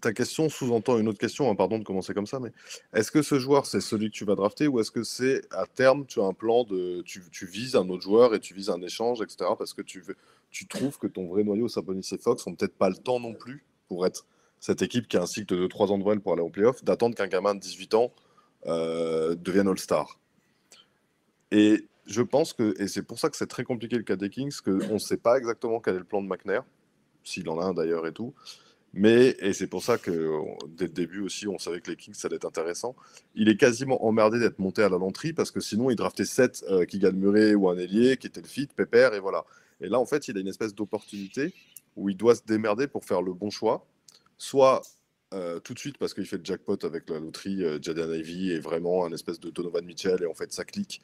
Ta 0.00 0.12
question 0.12 0.48
sous-entend 0.48 0.96
une 0.98 1.08
autre 1.08 1.18
question, 1.18 1.50
hein, 1.50 1.56
pardon 1.56 1.76
de 1.76 1.82
commencer 1.82 2.14
comme 2.14 2.28
ça, 2.28 2.38
mais 2.38 2.52
est-ce 2.94 3.10
que 3.10 3.20
ce 3.20 3.40
joueur, 3.40 3.66
c'est 3.66 3.80
celui 3.80 4.12
que 4.12 4.14
tu 4.14 4.24
vas 4.24 4.36
drafter 4.36 4.68
ou 4.68 4.78
est-ce 4.78 4.92
que 4.92 5.02
c'est 5.02 5.42
à 5.52 5.66
terme, 5.66 6.06
tu 6.06 6.20
as 6.20 6.24
un 6.24 6.32
plan 6.32 6.62
de. 6.62 7.02
Tu, 7.02 7.20
vises 7.46 7.74
un 7.74 7.88
autre 7.88 8.02
joueur 8.02 8.32
et 8.32 8.38
tu 8.38 8.54
vises 8.54 8.70
un 8.70 8.80
échange, 8.80 9.20
etc. 9.22 9.50
Parce 9.58 9.74
que 9.74 9.82
tu, 9.82 10.04
tu 10.50 10.68
trouves 10.68 10.98
que 10.98 11.08
ton 11.08 11.26
vrai 11.26 11.42
noyau, 11.42 11.66
Sabonis 11.66 12.08
et 12.12 12.18
Fox, 12.18 12.46
n'ont 12.46 12.54
peut-être 12.54 12.76
pas 12.76 12.90
le 12.90 12.96
temps 12.96 13.18
non 13.18 13.34
plus 13.34 13.64
pour 13.88 14.06
être 14.06 14.24
cette 14.60 14.82
équipe 14.82 15.08
qui 15.08 15.16
a 15.16 15.22
un 15.22 15.26
cycle 15.26 15.54
de 15.54 15.66
2-3 15.66 15.92
ans 15.92 15.98
de 15.98 16.20
pour 16.20 16.32
aller 16.32 16.42
au 16.42 16.50
playoff, 16.50 16.82
d'attendre 16.84 17.14
qu'un 17.14 17.28
gamin 17.28 17.54
de 17.54 17.60
18 17.60 17.94
ans 17.94 18.12
euh, 18.66 19.34
deviennent 19.34 19.68
All-Star. 19.68 20.18
Et 21.50 21.86
je 22.08 22.22
pense 22.22 22.54
que, 22.54 22.74
et 22.82 22.88
c'est 22.88 23.02
pour 23.02 23.18
ça 23.18 23.28
que 23.28 23.36
c'est 23.36 23.46
très 23.46 23.64
compliqué 23.64 23.96
le 23.96 24.02
cas 24.02 24.16
des 24.16 24.30
Kings, 24.30 24.56
qu'on 24.64 24.94
ne 24.94 24.98
sait 24.98 25.18
pas 25.18 25.36
exactement 25.36 25.78
quel 25.78 25.96
est 25.96 25.98
le 25.98 26.04
plan 26.04 26.22
de 26.22 26.26
McNair, 26.26 26.64
s'il 27.22 27.48
en 27.50 27.60
a 27.60 27.64
un 27.64 27.74
d'ailleurs 27.74 28.06
et 28.06 28.12
tout. 28.12 28.34
Mais, 28.94 29.36
et 29.40 29.52
c'est 29.52 29.66
pour 29.66 29.82
ça 29.82 29.98
que 29.98 30.40
dès 30.68 30.86
le 30.86 30.92
début 30.92 31.20
aussi, 31.20 31.46
on 31.46 31.58
savait 31.58 31.80
que 31.80 31.90
les 31.90 31.96
Kings, 31.96 32.14
ça 32.14 32.26
allait 32.26 32.36
être 32.36 32.46
intéressant. 32.46 32.96
Il 33.34 33.50
est 33.50 33.56
quasiment 33.56 34.02
emmerdé 34.06 34.38
d'être 34.38 34.58
monté 34.58 34.82
à 34.82 34.88
la 34.88 34.96
loterie 34.96 35.34
parce 35.34 35.50
que 35.50 35.60
sinon, 35.60 35.90
il 35.90 35.96
draftait 35.96 36.24
7 36.24 36.64
euh, 36.70 36.84
qui 36.86 36.98
Murray 36.98 37.54
ou 37.54 37.68
un 37.68 37.76
ailier 37.76 38.16
qui 38.16 38.26
était 38.26 38.40
le 38.40 38.46
fit, 38.46 38.66
Pépère, 38.74 39.12
et 39.12 39.20
voilà. 39.20 39.44
Et 39.82 39.88
là, 39.88 40.00
en 40.00 40.06
fait, 40.06 40.28
il 40.28 40.38
a 40.38 40.40
une 40.40 40.48
espèce 40.48 40.74
d'opportunité 40.74 41.52
où 41.96 42.08
il 42.08 42.16
doit 42.16 42.34
se 42.34 42.42
démerder 42.46 42.88
pour 42.88 43.04
faire 43.04 43.20
le 43.20 43.34
bon 43.34 43.50
choix. 43.50 43.86
Soit 44.38 44.80
euh, 45.34 45.60
tout 45.60 45.74
de 45.74 45.78
suite 45.78 45.98
parce 45.98 46.14
qu'il 46.14 46.24
fait 46.24 46.38
le 46.38 46.44
jackpot 46.44 46.78
avec 46.84 47.10
la 47.10 47.18
loterie. 47.18 47.62
Euh, 47.62 47.78
Jaden 47.82 48.14
Ivy 48.14 48.52
est 48.52 48.60
vraiment 48.60 49.04
un 49.04 49.12
espèce 49.12 49.38
de 49.38 49.50
Donovan 49.50 49.84
Mitchell 49.84 50.22
et 50.22 50.26
en 50.26 50.32
fait 50.32 50.50
ça 50.54 50.64
clique. 50.64 51.02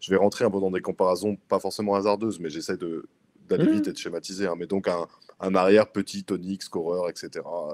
Je 0.00 0.10
vais 0.10 0.16
rentrer 0.16 0.46
un 0.46 0.50
peu 0.50 0.60
dans 0.60 0.70
des 0.70 0.80
comparaisons 0.80 1.36
pas 1.48 1.58
forcément 1.58 1.94
hasardeuses, 1.94 2.40
mais 2.40 2.48
j'essaie 2.48 2.78
d'aller 2.78 3.64
mmh. 3.64 3.72
vite 3.72 3.88
et 3.88 3.92
de 3.92 3.98
schématiser. 3.98 4.46
Hein. 4.46 4.54
Mais 4.56 4.66
donc 4.66 4.88
un, 4.88 5.54
arrière 5.54 5.92
petit, 5.92 6.24
tonique, 6.24 6.62
scoreur, 6.62 7.10
etc. 7.10 7.28
Euh, 7.44 7.72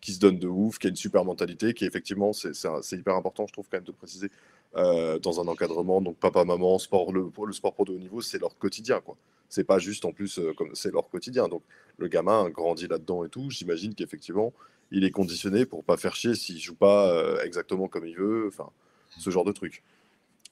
qui 0.00 0.12
se 0.12 0.20
donne 0.20 0.38
de 0.38 0.46
ouf, 0.46 0.78
qui 0.78 0.86
a 0.86 0.90
une 0.90 0.96
super 0.96 1.24
mentalité, 1.24 1.74
qui 1.74 1.84
effectivement, 1.86 2.32
c'est 2.32 2.52
hyper 2.92 3.16
important, 3.16 3.48
je 3.48 3.52
trouve 3.52 3.66
quand 3.68 3.78
même 3.78 3.84
de 3.84 3.90
préciser, 3.90 4.30
dans 4.74 5.40
un 5.40 5.48
encadrement. 5.48 6.00
Donc 6.00 6.18
papa, 6.18 6.44
maman, 6.44 6.78
sport, 6.78 7.12
le, 7.12 7.28
le 7.44 7.52
sport 7.52 7.74
pour 7.74 7.86
de 7.86 7.92
haut 7.92 7.98
niveau, 7.98 8.20
c'est 8.20 8.38
leur 8.38 8.56
quotidien. 8.56 9.00
quoi. 9.00 9.16
C'est 9.48 9.64
pas 9.64 9.80
juste 9.80 10.04
en 10.04 10.12
plus, 10.12 10.38
comme 10.56 10.70
c'est 10.74 10.92
leur 10.92 11.08
quotidien. 11.08 11.48
Donc 11.48 11.62
le 11.98 12.06
gamin 12.06 12.48
grandit 12.50 12.86
là-dedans 12.86 13.24
et 13.24 13.28
tout. 13.28 13.50
J'imagine 13.50 13.96
qu'effectivement, 13.96 14.52
il 14.90 15.04
est 15.04 15.10
conditionné 15.10 15.66
pour 15.66 15.84
pas 15.84 15.96
faire 15.96 16.14
chier 16.14 16.34
s'il 16.34 16.58
joue 16.58 16.76
pas 16.76 17.12
euh, 17.12 17.42
exactement 17.42 17.88
comme 17.88 18.06
il 18.06 18.16
veut, 18.16 18.46
enfin, 18.48 18.70
ce 19.18 19.30
genre 19.30 19.44
de 19.44 19.52
truc. 19.52 19.82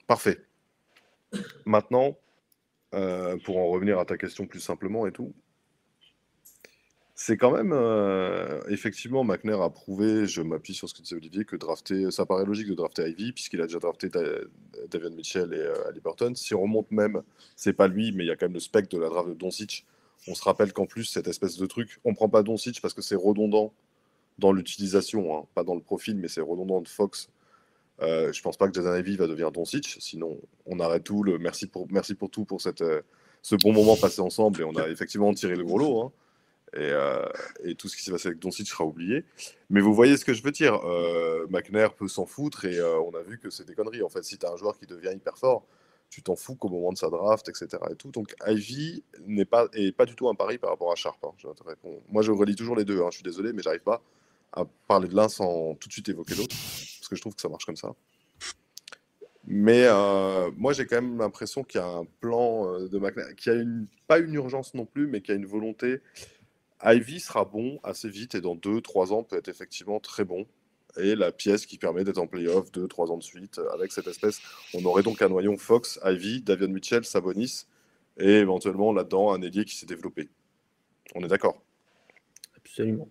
Parfait. 0.07 0.41
Maintenant, 1.65 2.19
euh, 2.95 3.37
pour 3.45 3.59
en 3.59 3.69
revenir 3.69 3.99
à 3.99 4.05
ta 4.05 4.17
question 4.17 4.47
plus 4.47 4.61
simplement 4.61 5.07
et 5.07 5.13
tout, 5.13 5.35
c'est 7.17 7.37
quand 7.37 7.53
même, 7.53 7.73
euh, 7.73 8.61
effectivement, 8.69 9.23
McNair 9.23 9.63
a 9.63 9.73
prouvé, 9.73 10.27
je 10.27 10.43
m'appuie 10.43 10.75
sur 10.75 10.89
ce 10.89 10.95
que 10.95 11.01
disait 11.01 11.15
Olivier, 11.15 11.45
que 11.45 11.55
drafter, 11.55 12.11
ça 12.11 12.27
paraît 12.27 12.45
logique 12.45 12.67
de 12.67 12.75
drafter 12.75 13.09
Ivy, 13.09 13.33
puisqu'il 13.33 13.61
a 13.61 13.67
déjà 13.67 13.79
drafté 13.79 14.09
David 14.09 15.15
Mitchell 15.15 15.55
et 15.55 15.89
Ali 15.89 16.01
Burton. 16.01 16.35
Si 16.35 16.55
on 16.55 16.63
remonte 16.63 16.91
même, 16.91 17.23
c'est 17.55 17.73
pas 17.73 17.87
lui, 17.87 18.11
mais 18.11 18.25
il 18.25 18.27
y 18.27 18.31
a 18.33 18.37
quand 18.37 18.47
même 18.47 18.55
le 18.55 18.61
spectre 18.61 18.97
de 18.97 19.01
la 19.01 19.09
draft 19.09 19.29
de 19.29 19.35
Doncic. 19.35 19.87
On 20.27 20.35
se 20.35 20.43
rappelle 20.43 20.73
qu'en 20.73 20.87
plus, 20.87 21.05
cette 21.05 21.29
espèce 21.29 21.57
de 21.57 21.67
truc, 21.67 22.01
on 22.05 22.15
prend 22.15 22.29
pas 22.29 22.43
Doncic 22.43 22.81
parce 22.81 22.95
que 22.95 23.03
c'est 23.03 23.15
redondant 23.15 23.73
dans 24.39 24.53
l'utilisation, 24.53 25.37
hein, 25.37 25.47
pas 25.55 25.65
dans 25.65 25.75
le 25.75 25.81
profil, 25.81 26.17
mais 26.17 26.29
c'est 26.29 26.41
redondant 26.41 26.81
de 26.81 26.89
Fox. 26.89 27.29
Euh, 28.03 28.33
je 28.33 28.43
pense 28.43 28.57
pas 28.57 28.69
que 28.69 28.75
Jason 28.75 28.95
Ivy 28.97 29.17
va 29.17 29.27
devenir 29.27 29.53
Doncic, 29.53 29.97
sinon 30.01 30.41
on 30.67 30.81
arrête 30.81 31.05
tout. 31.05 31.23
Le 31.23 31.39
merci 31.39 31.67
pour, 31.67 31.87
merci 31.91 32.15
pour 32.15 32.31
tout 32.31 32.45
pour 32.45 32.61
cette, 32.61 32.83
euh, 32.83 33.03
ce 33.43 33.55
bon 33.55 33.73
moment 33.73 33.97
passé 33.97 34.21
ensemble 34.21 34.61
et 34.61 34.65
on 34.65 34.75
a 34.77 34.89
effectivement 34.89 35.33
tiré 35.33 35.55
le 35.55 35.65
gros 35.65 35.79
lot. 35.79 36.03
Hein. 36.03 36.13
Et, 36.77 36.91
euh, 36.91 37.25
et, 37.63 37.77
tout 37.77 37.89
ce 37.89 37.97
qui 37.97 38.03
s'est 38.03 38.11
passé 38.11 38.27
avec 38.27 38.41
Doncic 38.41 38.67
sera 38.67 38.85
oublié. 38.85 39.25
Mais 39.71 39.81
vous 39.81 39.95
voyez 39.95 40.17
ce 40.17 40.25
que 40.25 40.35
je 40.35 40.43
veux 40.43 40.51
dire. 40.51 40.75
Euh, 40.85 41.47
McNair 41.49 41.95
peut 41.95 42.09
s'en 42.09 42.27
foutre 42.27 42.65
et 42.65 42.83
on 42.83 43.15
a 43.15 43.23
vu 43.23 43.39
que 43.39 43.49
c'est 43.49 43.65
des 43.65 43.77
conneries. 43.77 44.03
En 44.03 44.09
fait, 44.09 44.25
si 44.25 44.39
tu 44.39 44.47
as 44.47 44.51
un 44.51 44.57
joueur 44.57 44.77
qui 44.77 44.87
devient 44.87 45.13
hyper 45.15 45.39
fort, 45.39 45.65
tu 46.11 46.21
t'en 46.21 46.35
fous 46.35 46.57
qu'au 46.57 46.69
moment 46.69 46.93
de 46.93 46.99
sa 46.99 47.11
draft, 47.11 47.49
etc. 47.49 47.69
Et 47.93 47.95
tout. 47.95 48.11
Donc 48.11 48.35
Ivy 48.45 49.05
n'est 49.25 49.45
pas, 49.45 49.69
est 49.73 49.93
pas 49.93 50.05
du 50.05 50.17
tout 50.17 50.29
un 50.29 50.35
pari 50.35 50.59
par 50.59 50.71
rapport 50.71 50.91
à 50.91 50.97
Sharp. 50.97 51.25
Hein. 51.25 51.33
Moi, 52.09 52.23
je 52.23 52.33
relis 52.33 52.57
toujours 52.57 52.75
les 52.75 52.85
deux. 52.85 53.01
Je 53.07 53.15
suis 53.15 53.23
désolé, 53.23 53.53
mais 53.53 53.63
j'arrive 53.63 53.83
pas 53.83 54.03
à 54.55 54.65
parler 54.89 55.09
de 55.09 55.15
l'un 55.15 55.29
sans 55.29 55.75
tout 55.75 55.89
de 55.89 55.93
suite 55.93 56.09
évoquer 56.09 56.35
l'autre, 56.35 56.57
parce 56.57 57.09
que 57.09 57.17
je 57.17 57.21
trouve 57.21 57.35
que 57.35 57.41
ça 57.41 57.49
marche 57.49 57.67
comme 57.67 57.77
ça. 57.77 57.95
Mais 59.47 59.85
euh, 59.87 60.51
moi, 60.57 60.73
j'ai 60.73 60.87
quand 60.87 60.97
même 60.97 61.19
l'impression 61.19 61.65
qu'il 61.65 61.81
y 61.81 61.85
a 61.85 61.87
un 61.87 62.07
plan 62.21 62.73
euh, 62.73 62.89
de 62.89 62.99
McNair, 62.99 63.35
qui 63.37 63.51
a 63.51 63.55
une, 63.55 63.87
pas 64.07 64.19
une 64.19 64.35
urgence 64.35 64.73
non 64.75 64.87
plus, 64.87 65.07
mais 65.07 65.21
qui 65.21 65.33
a 65.33 65.35
une 65.35 65.45
volonté. 65.45 66.01
Ivy 66.83 67.21
sera 67.21 67.45
bon 67.45 67.79
assez 67.83 68.09
vite 68.09 68.35
et 68.35 68.41
dans 68.41 68.57
2-3 68.57 69.13
ans 69.13 69.23
peut 69.23 69.37
être 69.37 69.49
effectivement 69.49 70.01
très 70.01 70.25
bon. 70.25 70.47
Et 70.97 71.15
la 71.15 71.33
pièce 71.33 71.67
qui 71.67 71.77
permet 71.77 72.05
d'être 72.05 72.19
en 72.19 72.27
playoff 72.27 72.71
2-3 72.71 73.11
ans 73.11 73.19
de 73.19 73.23
suite, 73.23 73.61
avec 73.73 73.93
cette 73.93 74.07
espèce. 74.07 74.41
On 74.75 74.85
aurait 74.85 75.03
donc 75.03 75.21
un 75.21 75.29
noyau 75.29 75.57
Fox, 75.57 75.99
Ivy, 76.05 76.41
Davion 76.41 76.69
Mitchell, 76.69 77.05
Sabonis, 77.05 77.67
et 78.19 78.35
éventuellement 78.37 78.93
là-dedans 78.93 79.33
un 79.33 79.43
ailier 79.43 79.65
qui 79.65 79.77
s'est 79.77 79.87
développé. 79.87 80.29
On 81.15 81.23
est 81.23 81.29
d'accord? 81.29 81.61
Absolument. 82.57 83.09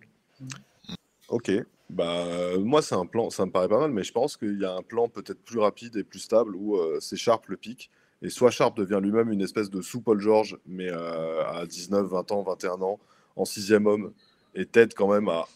Ok. 1.28 1.50
Bah, 1.90 2.56
moi, 2.58 2.82
c'est 2.82 2.94
un 2.94 3.06
plan, 3.06 3.30
ça 3.30 3.44
me 3.46 3.50
paraît 3.50 3.68
pas 3.68 3.78
mal, 3.78 3.90
mais 3.90 4.02
je 4.02 4.12
pense 4.12 4.36
qu'il 4.36 4.60
y 4.60 4.64
a 4.64 4.74
un 4.74 4.82
plan 4.82 5.08
peut-être 5.08 5.42
plus 5.44 5.58
rapide 5.58 5.96
et 5.96 6.04
plus 6.04 6.18
stable 6.18 6.56
où 6.56 6.76
euh, 6.76 6.98
c'est 7.00 7.16
Sharp 7.16 7.46
le 7.48 7.56
pic 7.56 7.90
Et 8.22 8.30
soit 8.30 8.50
Sharp 8.50 8.76
devient 8.76 9.00
lui-même 9.02 9.30
une 9.30 9.42
espèce 9.42 9.70
de 9.70 9.82
sous-Paul 9.82 10.20
George, 10.20 10.58
mais 10.66 10.90
euh, 10.90 11.44
à 11.46 11.66
19, 11.66 12.06
20 12.06 12.32
ans, 12.32 12.42
21 12.42 12.82
ans, 12.82 12.98
en 13.36 13.44
sixième 13.44 13.86
homme, 13.86 14.12
et 14.54 14.66
t'aide 14.66 14.94
quand 14.94 15.08
même 15.08 15.28
à, 15.28 15.46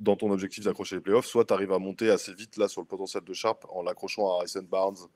dans 0.00 0.16
ton 0.16 0.30
objectif 0.30 0.64
d'accrocher 0.64 0.96
les 0.96 1.00
playoffs, 1.00 1.26
soit 1.26 1.44
tu 1.44 1.54
arrives 1.54 1.72
à 1.72 1.78
monter 1.78 2.10
assez 2.10 2.34
vite 2.34 2.56
là 2.56 2.68
sur 2.68 2.80
le 2.80 2.86
potentiel 2.86 3.22
de 3.24 3.32
Sharp 3.32 3.64
en 3.70 3.82
l'accrochant 3.82 4.32
à 4.32 4.38
Harrison 4.38 4.64
Barnes, 4.68 5.08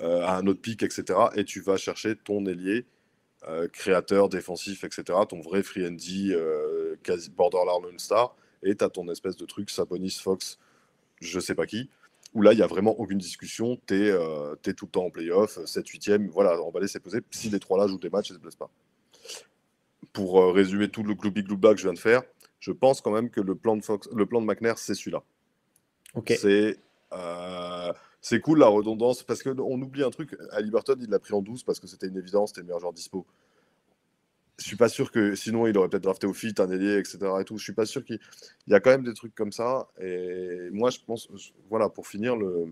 euh, 0.00 0.22
à 0.22 0.38
un 0.38 0.46
autre 0.46 0.62
pic, 0.62 0.82
etc. 0.82 1.18
Et 1.36 1.44
tu 1.44 1.60
vas 1.60 1.76
chercher 1.76 2.16
ton 2.16 2.46
ailier, 2.46 2.86
euh, 3.48 3.68
créateur, 3.68 4.28
défensif, 4.30 4.82
etc. 4.84 5.18
Ton 5.28 5.40
vrai 5.40 5.62
free 5.62 5.86
andy, 5.86 6.32
quasi 7.02 7.30
borderline 7.30 7.98
star. 7.98 8.34
Et 8.62 8.74
tu 8.74 8.84
as 8.84 8.90
ton 8.90 9.08
espèce 9.08 9.36
de 9.36 9.46
truc, 9.46 9.70
Sabonis, 9.70 10.18
Fox, 10.22 10.58
je 11.20 11.40
sais 11.40 11.54
pas 11.54 11.66
qui 11.66 11.88
où 12.34 12.42
là, 12.42 12.52
il 12.52 12.56
n'y 12.56 12.62
a 12.62 12.66
vraiment 12.66 12.98
aucune 12.98 13.18
discussion. 13.18 13.78
Tu 13.86 13.94
es, 13.94 14.10
euh, 14.10 14.54
tout 14.76 14.86
le 14.86 14.90
temps 14.90 15.04
en 15.04 15.10
playoff, 15.10 15.58
7-8e. 15.64 16.28
Voilà, 16.28 16.56
va 16.72 16.80
laisser 16.80 17.00
poser 17.00 17.20
si 17.30 17.48
les 17.50 17.58
trois-là 17.58 17.88
jouent 17.88 17.98
des 17.98 18.10
matchs 18.10 18.30
et 18.30 18.34
ne 18.34 18.38
se 18.38 18.42
blessent 18.42 18.56
pas. 18.56 18.70
Pour 20.12 20.40
euh, 20.40 20.52
résumer 20.52 20.88
tout 20.88 21.02
le 21.02 21.14
gloubi 21.14 21.42
glouba 21.42 21.72
que 21.74 21.80
je 21.80 21.84
viens 21.84 21.92
de 21.92 21.98
faire, 21.98 22.22
je 22.60 22.72
pense 22.72 23.00
quand 23.00 23.10
même 23.10 23.30
que 23.30 23.40
le 23.40 23.54
plan 23.54 23.76
de, 23.76 23.82
Fox, 23.82 24.08
le 24.14 24.26
plan 24.26 24.40
de 24.40 24.46
McNair, 24.46 24.78
c'est 24.78 24.94
celui-là. 24.94 25.22
C'est. 26.26 26.78
Euh, 27.12 27.92
c'est 28.22 28.38
cool 28.40 28.58
la 28.58 28.66
redondance 28.66 29.22
parce 29.22 29.42
qu'on 29.42 29.80
oublie 29.80 30.04
un 30.04 30.10
truc. 30.10 30.36
Ali 30.52 30.70
Burton, 30.70 30.98
il 31.00 31.08
l'a 31.08 31.18
pris 31.18 31.32
en 31.32 31.40
12 31.40 31.64
parce 31.64 31.80
que 31.80 31.86
c'était 31.86 32.06
une 32.06 32.18
évidence, 32.18 32.50
c'était 32.50 32.60
le 32.60 32.66
meilleur 32.66 32.80
joueur 32.80 32.92
dispo 32.92 33.24
je 34.60 34.66
suis 34.66 34.76
pas 34.76 34.88
sûr 34.88 35.10
que 35.10 35.34
sinon 35.34 35.66
il 35.66 35.76
aurait 35.78 35.88
peut-être 35.88 36.02
drafté 36.02 36.26
au 36.26 36.34
fit 36.34 36.54
un 36.58 36.70
ailier, 36.70 36.98
etc. 36.98 37.18
Et 37.40 37.44
tout. 37.44 37.56
Je 37.56 37.64
suis 37.64 37.72
pas 37.72 37.86
sûr 37.86 38.04
qu'il 38.04 38.20
y 38.68 38.74
a 38.74 38.80
quand 38.80 38.90
même 38.90 39.04
des 39.04 39.14
trucs 39.14 39.34
comme 39.34 39.52
ça. 39.52 39.88
Et 40.00 40.68
moi, 40.70 40.90
je 40.90 40.98
pense, 41.04 41.28
voilà, 41.70 41.88
pour 41.88 42.06
finir 42.06 42.36
le. 42.36 42.66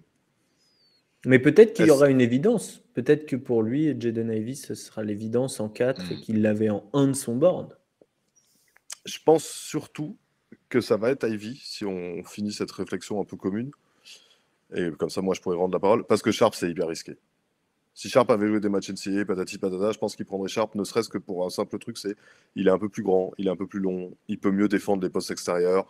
Mais 1.25 1.39
peut-être 1.39 1.73
qu'il 1.73 1.87
y 1.87 1.91
aura 1.91 2.11
une 2.11 2.21
évidence. 2.21 2.83
Peut-être 2.95 3.27
que 3.27 3.37
pour 3.37 3.63
lui, 3.63 3.99
Jaden 3.99 4.31
Ivy, 4.31 4.55
ce 4.55 4.75
sera 4.75 5.03
l'évidence 5.03 5.61
en 5.61 5.69
4 5.69 6.13
et 6.13 6.15
mm. 6.15 6.21
qu'il 6.21 6.43
l'avait 6.43 6.71
en 6.71 6.89
1 6.93 7.09
de 7.09 7.13
son 7.15 7.37
board. 7.37 7.77
Je 9.05 9.19
pense 9.25 9.45
surtout 9.45 10.17
que 10.69 10.81
ça 10.81 10.97
va 10.97 11.11
être 11.11 11.27
Ivy 11.27 11.61
si 11.65 11.85
on 11.85 12.23
finit 12.23 12.53
cette 12.53 12.71
réflexion 12.71 13.21
un 13.21 13.25
peu 13.25 13.37
commune. 13.37 13.71
Et 14.75 14.91
comme 14.93 15.11
ça, 15.11 15.23
moi, 15.23 15.35
je 15.35 15.41
pourrais 15.41 15.57
rendre 15.57 15.73
la 15.73 15.81
parole. 15.81 16.07
Parce 16.07 16.21
que 16.21 16.31
Sharp, 16.31 16.55
c'est 16.55 16.71
hyper 16.71 16.89
risqué. 16.89 17.17
Si 17.99 18.09
Sharp 18.09 18.31
avait 18.31 18.47
joué 18.47 18.61
des 18.61 18.69
matchs 18.69 18.91
NCAA, 18.91 19.25
patati 19.25 19.59
patata, 19.59 19.91
je 19.91 19.99
pense 19.99 20.15
qu'il 20.15 20.25
prendrait 20.25 20.49
Sharp, 20.49 20.73
ne 20.77 20.85
serait-ce 20.85 21.09
que 21.09 21.19
pour 21.19 21.45
un 21.45 21.51
simple 21.51 21.81
truc, 21.81 21.99
c'est 21.99 22.15
il 22.55 22.69
est 22.69 22.71
un 22.71 22.79
peu 22.79 22.89
plus 22.89 23.03
grand, 23.03 23.33
il 23.39 23.49
est 23.49 23.51
un 23.51 23.57
peu 23.57 23.67
plus 23.67 23.81
long, 23.81 24.17
il 24.29 24.39
peut 24.39 24.53
mieux 24.53 24.69
défendre 24.69 25.03
les 25.03 25.11
postes 25.11 25.33
extérieurs, 25.33 25.85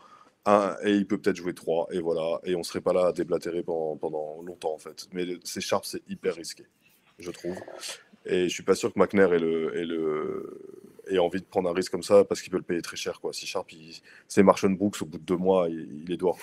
et 0.85 0.93
il 0.95 1.07
peut 1.07 1.19
peut-être 1.19 1.37
jouer 1.37 1.53
3, 1.53 1.89
et 1.91 2.01
voilà, 2.01 2.41
et 2.45 2.57
on 2.57 2.63
serait 2.63 2.81
pas 2.81 2.95
là 2.95 3.09
à 3.09 3.13
déblatérer 3.13 3.63
pendant, 3.63 4.41
longtemps 4.43 4.73
en 4.73 4.79
fait. 4.79 5.07
Mais 5.13 5.27
c'est 5.45 5.61
Sharp, 5.61 5.85
c'est 5.85 6.01
hyper 6.09 6.35
risqué, 6.35 6.65
je 7.19 7.31
trouve. 7.31 7.59
Et 8.25 8.45
je 8.45 8.55
suis 8.55 8.63
pas 8.63 8.75
sûr 8.75 8.91
que 8.91 8.99
McNair 8.99 9.35
ait, 9.35 11.19
envie 11.19 11.41
de 11.41 11.45
prendre 11.45 11.69
un 11.69 11.75
risque 11.75 11.93
comme 11.93 12.03
ça 12.03 12.25
parce 12.25 12.41
qu'il 12.41 12.51
peut 12.51 12.57
le 12.57 12.63
payer 12.63 12.81
très 12.81 12.97
cher. 12.97 13.21
Quoi. 13.21 13.35
Si 13.35 13.47
Sharp, 13.47 13.71
c'est 14.29 14.43
Marshall 14.43 14.75
Brooks, 14.75 15.03
au 15.03 15.05
bout 15.05 15.19
de 15.19 15.25
deux 15.25 15.37
mois, 15.37 15.69
il, 15.69 16.11
est 16.11 16.17
dehors. 16.17 16.39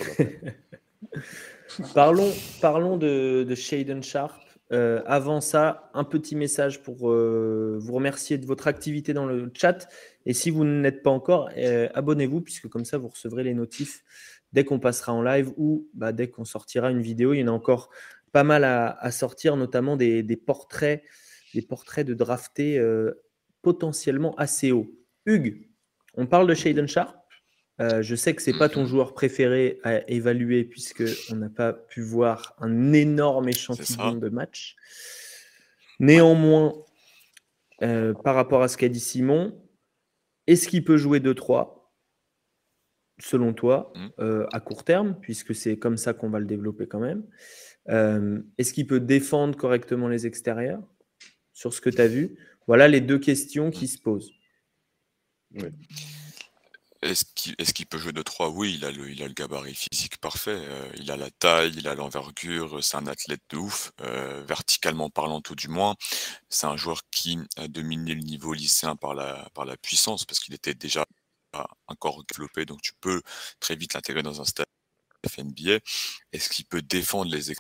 parlons, 1.96 2.32
parlons 2.62 2.98
de 2.98 3.56
Shaden 3.56 4.04
Sharp. 4.04 4.45
Euh, 4.72 5.04
avant 5.06 5.42
ça, 5.42 5.92
un 5.94 6.04
petit 6.04 6.36
message 6.36 6.82
pour 6.82 7.12
euh, 7.12 7.78
vous 7.80 7.94
remercier 7.94 8.40
de 8.40 8.46
votre 8.46 8.68
activité 8.68 9.14
dans 9.14 9.26
le 9.26 9.52
chat. 9.54 9.88
Et 10.26 10.34
si 10.34 10.50
vous 10.50 10.64
n'êtes 10.64 11.04
pas 11.04 11.12
encore, 11.12 11.50
euh, 11.58 11.88
abonnez-vous, 11.94 12.42
puisque 12.42 12.68
comme 12.68 12.86
ça, 12.86 12.98
vous 12.98 13.10
recevrez 13.10 13.44
les 13.44 13.54
notifs 13.54 14.04
dès 14.54 14.64
qu'on 14.64 14.80
passera 14.80 15.14
en 15.14 15.22
live 15.22 15.52
ou 15.58 15.88
bah, 15.94 16.12
dès 16.12 16.30
qu'on 16.30 16.46
sortira 16.46 16.90
une 16.90 17.02
vidéo. 17.02 17.34
Il 17.34 17.42
y 17.42 17.44
en 17.44 17.48
a 17.48 17.52
encore 17.52 17.90
pas 18.32 18.44
mal 18.44 18.64
à, 18.64 19.12
sortir, 19.12 19.56
notamment 19.56 19.96
des, 19.96 20.24
portraits, 20.46 21.04
des 21.54 21.62
portraits 21.62 22.06
de 22.06 22.14
draftés 22.14 22.82
potentiellement 23.62 24.36
assez 24.36 24.74
hauts. 24.74 24.92
Hugues, 25.26 25.70
on 26.16 26.28
parle 26.28 26.48
de 26.48 26.54
Shaden 26.54 26.88
Sharp. 26.88 27.16
Euh, 27.82 28.02
je 28.02 28.16
sais 28.16 28.34
que 28.34 28.42
c'est 28.42 28.58
pas 28.58 28.70
ton 28.70 28.82
mhm. 28.82 28.88
joueur 28.88 29.14
préféré 29.14 29.80
à 29.84 30.10
évaluer 30.10 30.64
puisque 30.64 31.04
on 31.32 31.36
n'a 31.36 31.50
pas 31.50 31.74
pu 31.74 32.02
voir 32.02 32.56
un 32.60 32.94
énorme 32.94 33.50
échantillon 33.50 34.16
de 34.16 34.30
matchs. 34.30 34.76
Néanmoins, 36.00 36.74
euh, 37.82 38.14
par 38.14 38.36
rapport 38.36 38.64
à 38.64 38.70
ce 38.70 38.78
qu'a 38.78 38.88
dit 38.88 39.00
Simon, 39.00 39.62
est-ce 40.48 40.68
qu'il 40.68 40.84
peut 40.84 40.98
jouer 40.98 41.20
2-3 41.20 41.92
selon 43.20 43.54
toi 43.54 43.92
mhm. 43.96 44.12
euh, 44.20 44.48
à 44.54 44.60
court 44.60 44.84
terme 44.84 45.18
puisque 45.22 45.54
c'est 45.54 45.78
comme 45.78 45.98
ça 45.98 46.14
qu'on 46.14 46.30
va 46.30 46.40
le 46.40 46.46
développer 46.46 46.88
quand 46.88 47.00
même 47.00 47.26
Est-ce 48.58 48.74
qu'il 48.74 48.88
peut 48.88 49.02
défendre 49.02 49.58
correctement 49.58 50.08
les 50.08 50.26
extérieurs? 50.26 50.82
Sur 51.52 51.74
ce 51.74 51.82
que 51.82 51.90
tu 51.90 52.02
as 52.02 52.08
vu? 52.08 52.38
Voilà 52.68 52.88
les 52.88 53.00
deux 53.00 53.20
questions 53.20 53.70
qui 53.70 53.88
se 53.88 53.98
posent. 53.98 54.32
Oui. 55.54 55.70
Est-ce 57.06 57.74
qu'il 57.74 57.86
peut 57.86 58.00
jouer 58.00 58.14
de 58.14 58.24
3 58.24 58.50
Oui, 58.50 58.74
il 58.76 58.86
a 58.86 58.92
le, 58.92 59.28
gabarit 59.34 59.76
physique 59.76 60.18
parfait. 60.18 60.58
Euh, 60.58 60.92
il 60.98 61.12
a 61.12 61.18
la 61.18 61.30
taille, 61.30 61.74
il 61.78 61.88
a 61.88 61.94
l'envergure, 61.94 62.84
c'est 62.84 62.98
un 62.98 63.06
athlète 63.06 63.44
de 63.52 63.58
ouf, 63.58 63.92
euh, 64.02 64.44
verticalement 64.48 65.12
parlant 65.12 65.40
tout 65.40 65.54
du 65.54 65.68
moins. 65.68 65.96
C'est 66.50 66.66
un 66.66 66.78
joueur 66.78 67.02
qui 67.12 67.38
a 67.58 67.68
dominé 67.68 68.16
le 68.16 68.22
niveau 68.22 68.54
lycéen 68.54 68.96
par 68.96 69.14
la, 69.14 69.48
puissance, 69.82 70.26
parce 70.26 70.40
qu'il 70.40 70.56
était 70.56 70.74
déjà 70.74 71.06
encore 71.88 72.24
développé, 72.26 72.66
donc 72.66 72.82
tu 72.82 72.94
peux 73.00 73.22
très 73.60 73.76
vite 73.76 73.94
l'intégrer 73.94 74.24
dans 74.24 74.42
un 74.42 74.46
stade 74.46 74.66
FNBA. 75.30 75.80
Est-ce 76.34 76.50
qu'il 76.50 76.66
peut 76.66 76.82
défendre 76.82 77.32
les 77.32 77.54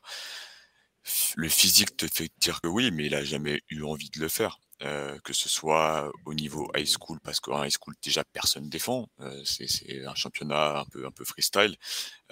Le 1.36 1.50
physique 1.50 1.96
te 1.98 2.08
fait 2.08 2.32
dire 2.40 2.62
que 2.62 2.68
oui, 2.68 2.92
mais 2.92 3.06
il 3.06 3.16
a 3.16 3.24
jamais 3.24 3.62
eu 3.70 3.84
envie 3.84 4.10
de 4.10 4.20
le 4.20 4.28
faire. 4.28 4.60
Euh, 4.84 5.18
que 5.24 5.32
ce 5.32 5.48
soit 5.48 6.12
au 6.26 6.34
niveau 6.34 6.70
high 6.76 6.86
school, 6.86 7.18
parce 7.22 7.40
qu'en 7.40 7.64
high 7.64 7.72
school, 7.72 7.96
déjà, 8.04 8.26
personne 8.26 8.70
défend. 8.70 9.08
Euh, 9.22 9.42
c'est 9.46 10.06
un 10.06 10.16
championnat 10.16 10.80
un 10.80 10.86
peu, 10.86 11.06
un 11.06 11.12
peu 11.12 11.24
freestyle. 11.24 11.78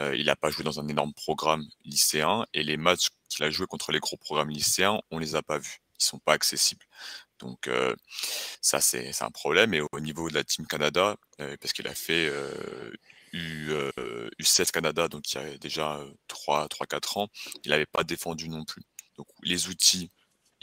Euh, 0.02 0.14
il 0.18 0.26
n'a 0.26 0.36
pas 0.36 0.50
joué 0.50 0.66
dans 0.66 0.78
un 0.78 0.88
énorme 0.90 1.14
programme 1.14 1.66
lycéen, 1.86 2.46
et 2.54 2.64
les 2.64 2.76
matchs 2.76 3.08
qu'il 3.30 3.46
a 3.46 3.50
joué 3.50 3.66
contre 3.66 3.94
les 3.94 4.00
gros 4.00 4.18
programmes 4.18 4.50
lycéens, 4.50 5.00
on 5.10 5.20
les 5.20 5.36
a 5.36 5.42
pas 5.42 5.58
vus. 5.58 5.80
Ils 6.02 6.04
sont 6.04 6.20
pas 6.20 6.34
accessibles. 6.34 6.86
Donc 7.40 7.70
ça, 8.62 8.82
c'est 8.82 9.22
un 9.22 9.32
problème. 9.32 9.74
Et 9.74 9.82
au 9.92 10.00
niveau 10.00 10.30
de 10.30 10.34
la 10.34 10.44
Team 10.44 10.66
Canada, 10.68 11.16
parce 11.38 11.74
qu'il 11.74 11.88
a 11.88 11.96
fait 11.96 12.32
U, 13.34 13.72
U7 14.40 14.72
Canada, 14.72 15.08
donc 15.08 15.32
il 15.34 15.42
y 15.42 15.46
a 15.46 15.58
déjà 15.58 16.00
3-4 16.30 17.20
ans, 17.20 17.30
il 17.64 17.72
n'avait 17.72 17.86
pas 17.86 18.04
défendu 18.04 18.50
non 18.50 18.66
plus. 18.66 18.84
Donc 19.18 19.28
les 19.44 19.68
outils 19.68 20.10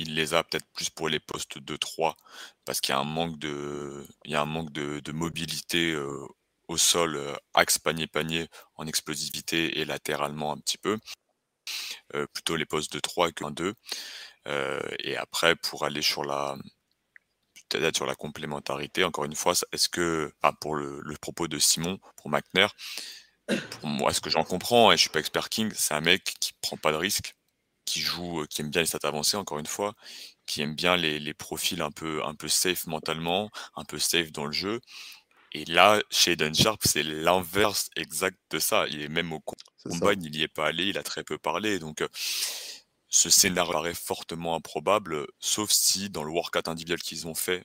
il 0.01 0.15
les 0.15 0.33
a 0.33 0.43
peut-être 0.43 0.67
plus 0.73 0.89
pour 0.89 1.09
les 1.11 1.21
postes 1.21 1.59
de 1.59 1.77
3 1.77 2.17
parce 2.65 2.81
qu'il 2.81 2.95
y 2.95 2.97
a 2.97 3.01
un 3.01 3.05
manque 3.05 3.39
de, 3.39 4.07
il 4.25 4.33
y 4.33 4.35
a 4.35 4.41
un 4.41 4.47
manque 4.47 4.73
de, 4.73 5.13
mobilité 5.13 5.93
euh, 5.93 6.27
au 6.69 6.79
sol, 6.79 7.17
euh, 7.17 7.35
axe 7.55 7.79
panier-panier 7.79 8.49
en 8.77 8.87
explosivité 8.87 9.79
et 9.81 9.85
latéralement 9.85 10.53
un 10.53 10.59
petit 10.59 10.79
peu. 10.79 10.99
Euh, 12.15 12.27
plutôt 12.33 12.57
les 12.57 12.65
postes 12.65 12.93
de 12.93 13.01
3 13.01 13.33
que 13.33 13.45
2. 13.51 13.75
et 15.05 15.17
après, 15.17 15.55
pour 15.57 15.85
aller 15.85 16.03
sur 16.03 16.25
la, 16.25 16.57
peut-être 17.69 17.97
sur 17.97 18.07
la 18.07 18.15
complémentarité, 18.15 19.05
encore 19.05 19.25
une 19.27 19.37
fois, 19.37 19.53
est-ce 19.73 19.89
que, 19.89 20.33
pour 20.61 20.75
le, 20.77 21.17
propos 21.21 21.47
de 21.49 21.59
Simon, 21.59 22.01
pour 22.17 22.31
McNair, 22.31 22.75
pour 23.49 23.87
moi, 23.89 24.13
ce 24.15 24.21
que 24.21 24.31
j'en 24.31 24.45
comprends, 24.45 24.93
et 24.93 24.97
je 24.97 25.03
suis 25.03 25.11
pas 25.11 25.21
expert 25.21 25.49
King, 25.51 25.71
c'est 25.75 25.95
un 25.95 26.01
mec 26.01 26.25
qui 26.41 26.53
prend 26.63 26.77
pas 26.77 26.93
de 26.93 26.97
risque, 26.97 27.35
qui 27.91 28.01
joue, 28.01 28.45
qui 28.49 28.63
aime 28.63 28.71
bien 28.71 28.83
les 28.83 28.87
stats 28.87 29.09
avancées, 29.09 29.37
encore 29.37 29.59
une 29.59 29.67
fois, 29.67 29.95
qui 30.47 30.63
aime 30.63 30.75
bien 30.77 30.97
les, 30.97 31.35
profils 31.35 31.83
un 31.83 31.91
peu, 31.91 32.25
un 32.25 32.35
peu 32.35 32.49
safe 32.49 32.87
mentalement, 32.87 33.51
un 33.77 33.85
peu 33.85 33.99
safe 33.99 34.31
dans 34.33 34.47
le 34.47 34.53
jeu. 34.53 34.81
Et 35.53 35.65
là, 35.65 36.01
chez 36.11 36.33
Eden 36.33 36.55
Sharp, 36.55 36.81
c'est 36.85 37.03
l'inverse 37.03 37.91
exact 37.97 38.39
de 38.51 38.61
ça. 38.61 38.87
Il 38.89 39.03
est 39.03 39.09
même 39.09 39.33
au 39.33 39.41
combat, 39.41 40.13
il 40.13 40.31
n'y 40.31 40.43
est 40.43 40.49
pas 40.49 40.69
allé, 40.69 40.87
il 40.87 40.99
a 40.99 41.03
très 41.03 41.25
peu 41.25 41.39
parlé. 41.39 41.81
Donc, 41.81 42.05
ce 43.09 43.29
scénario 43.29 43.73
paraît 43.73 43.95
fortement 43.95 44.55
improbable, 44.55 45.27
sauf 45.41 45.71
si 45.73 46.11
dans 46.11 46.23
le 46.23 46.31
workout 46.31 46.69
individuel 46.69 47.01
qu'ils 47.01 47.27
ont 47.27 47.35
fait, 47.35 47.65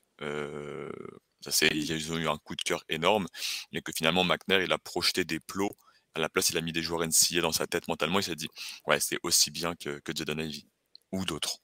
ça 1.52 1.68
ils 1.68 2.12
ont 2.12 2.18
eu 2.18 2.28
un 2.28 2.38
coup 2.38 2.56
de 2.56 2.64
cœur 2.64 2.84
énorme, 2.90 3.28
mais 3.72 3.82
que 3.82 3.92
finalement 3.96 4.24
McNair 4.24 4.62
il 4.64 4.74
a 4.74 4.80
projeté 4.80 5.24
des 5.24 5.40
plots 5.40 5.76
à 6.16 6.20
la 6.20 6.30
place, 6.30 6.50
il 6.50 6.58
a 6.58 6.62
mis 6.62 6.72
des 6.72 6.82
joueurs 6.82 7.06
NCA 7.06 7.42
dans 7.42 7.52
sa 7.52 7.68
tête 7.68 7.88
mentalement. 7.88 8.20
Il 8.20 8.24
s'est 8.24 8.36
dit, 8.36 8.50
ouais, 8.88 9.00
c'est 9.00 9.18
aussi 9.24 9.52
bien 9.52 9.76
que, 9.76 10.00
que 10.00 10.16
Jaden 10.16 10.40
Ivy 10.40 10.66
ou 11.12 11.26
d'autres. 11.26 11.60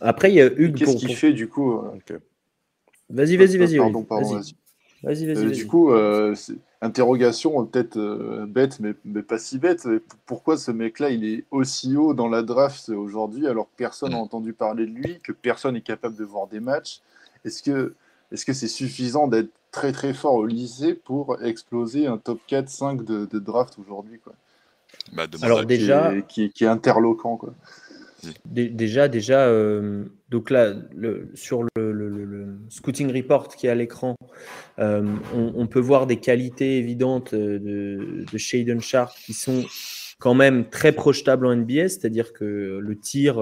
Après, 0.00 0.30
il 0.30 0.36
y 0.36 0.40
a 0.40 0.46
Hugues. 0.46 0.76
Qu'est-ce 0.76 0.96
qu'il 0.96 1.16
fait 1.16 1.32
du 1.32 1.48
coup 1.48 1.78
euh, 1.78 2.18
Vas-y, 3.08 3.36
vas-y, 3.36 3.58
vas-y. 3.58 3.76
Pardon, 3.76 4.02
pardon, 4.04 4.34
vas-y. 4.34 4.54
Vas-y, 5.02 5.26
vas-y. 5.26 5.46
Euh, 5.46 5.50
du 5.50 5.66
coup, 5.66 5.92
euh, 5.92 6.34
interrogation 6.80 7.66
peut-être 7.66 8.44
bête, 8.46 8.80
mais, 8.80 8.94
mais, 9.04 9.22
pas 9.22 9.38
si 9.38 9.58
bête. 9.58 9.86
Pourquoi 10.26 10.56
ce 10.56 10.70
mec-là, 10.70 11.10
il 11.10 11.24
est 11.24 11.44
aussi 11.50 11.96
haut 11.96 12.14
dans 12.14 12.28
la 12.28 12.42
draft 12.42 12.88
aujourd'hui 12.90 13.46
alors 13.46 13.66
que 13.66 13.76
personne 13.76 14.10
n'a 14.10 14.18
mm. 14.18 14.20
entendu 14.20 14.52
parler 14.52 14.86
de 14.86 14.92
lui, 14.92 15.20
que 15.20 15.32
personne 15.32 15.74
n'est 15.74 15.80
capable 15.82 16.16
de 16.16 16.24
voir 16.24 16.46
des 16.46 16.60
matchs? 16.60 17.00
Est-ce 17.44 17.62
que 17.62 17.94
est-ce 18.32 18.44
que 18.44 18.52
c'est 18.52 18.68
suffisant 18.68 19.26
d'être 19.26 19.50
très 19.70 19.92
très 19.92 20.14
fort 20.14 20.34
au 20.34 20.46
lycée 20.46 20.94
pour 20.94 21.42
exploser 21.42 22.06
un 22.06 22.18
top 22.18 22.40
4-5 22.48 23.04
de, 23.04 23.38
draft 23.38 23.78
aujourd'hui 23.78 24.20
bah, 25.12 25.26
Alors 25.42 25.64
déjà, 25.64 26.12
qui 26.28 26.44
est, 26.44 26.48
qui, 26.50 26.66
interloquant 26.66 27.36
quoi. 27.36 27.54
déjà, 28.44 29.08
déjà 29.08 29.46
euh, 29.46 30.04
donc 30.28 30.50
là, 30.50 30.74
le, 30.94 31.30
sur 31.34 31.64
le, 31.76 32.58
scouting 32.68 33.12
report 33.14 33.54
qui 33.54 33.66
est 33.66 33.70
à 33.70 33.74
l'écran, 33.74 34.16
euh, 34.78 35.04
on, 35.34 35.66
peut 35.66 35.80
voir 35.80 36.06
des 36.06 36.16
qualités 36.16 36.78
évidentes 36.78 37.34
de, 37.34 38.24
de 38.30 38.38
Shaden 38.38 38.80
Sharp 38.80 39.14
qui 39.24 39.32
sont 39.32 39.64
quand 40.18 40.34
même 40.34 40.68
très 40.68 40.92
projetables 40.92 41.46
en 41.46 41.56
NBA, 41.56 41.88
c'est-à-dire 41.88 42.32
que 42.32 42.78
le 42.80 42.98
tir, 42.98 43.38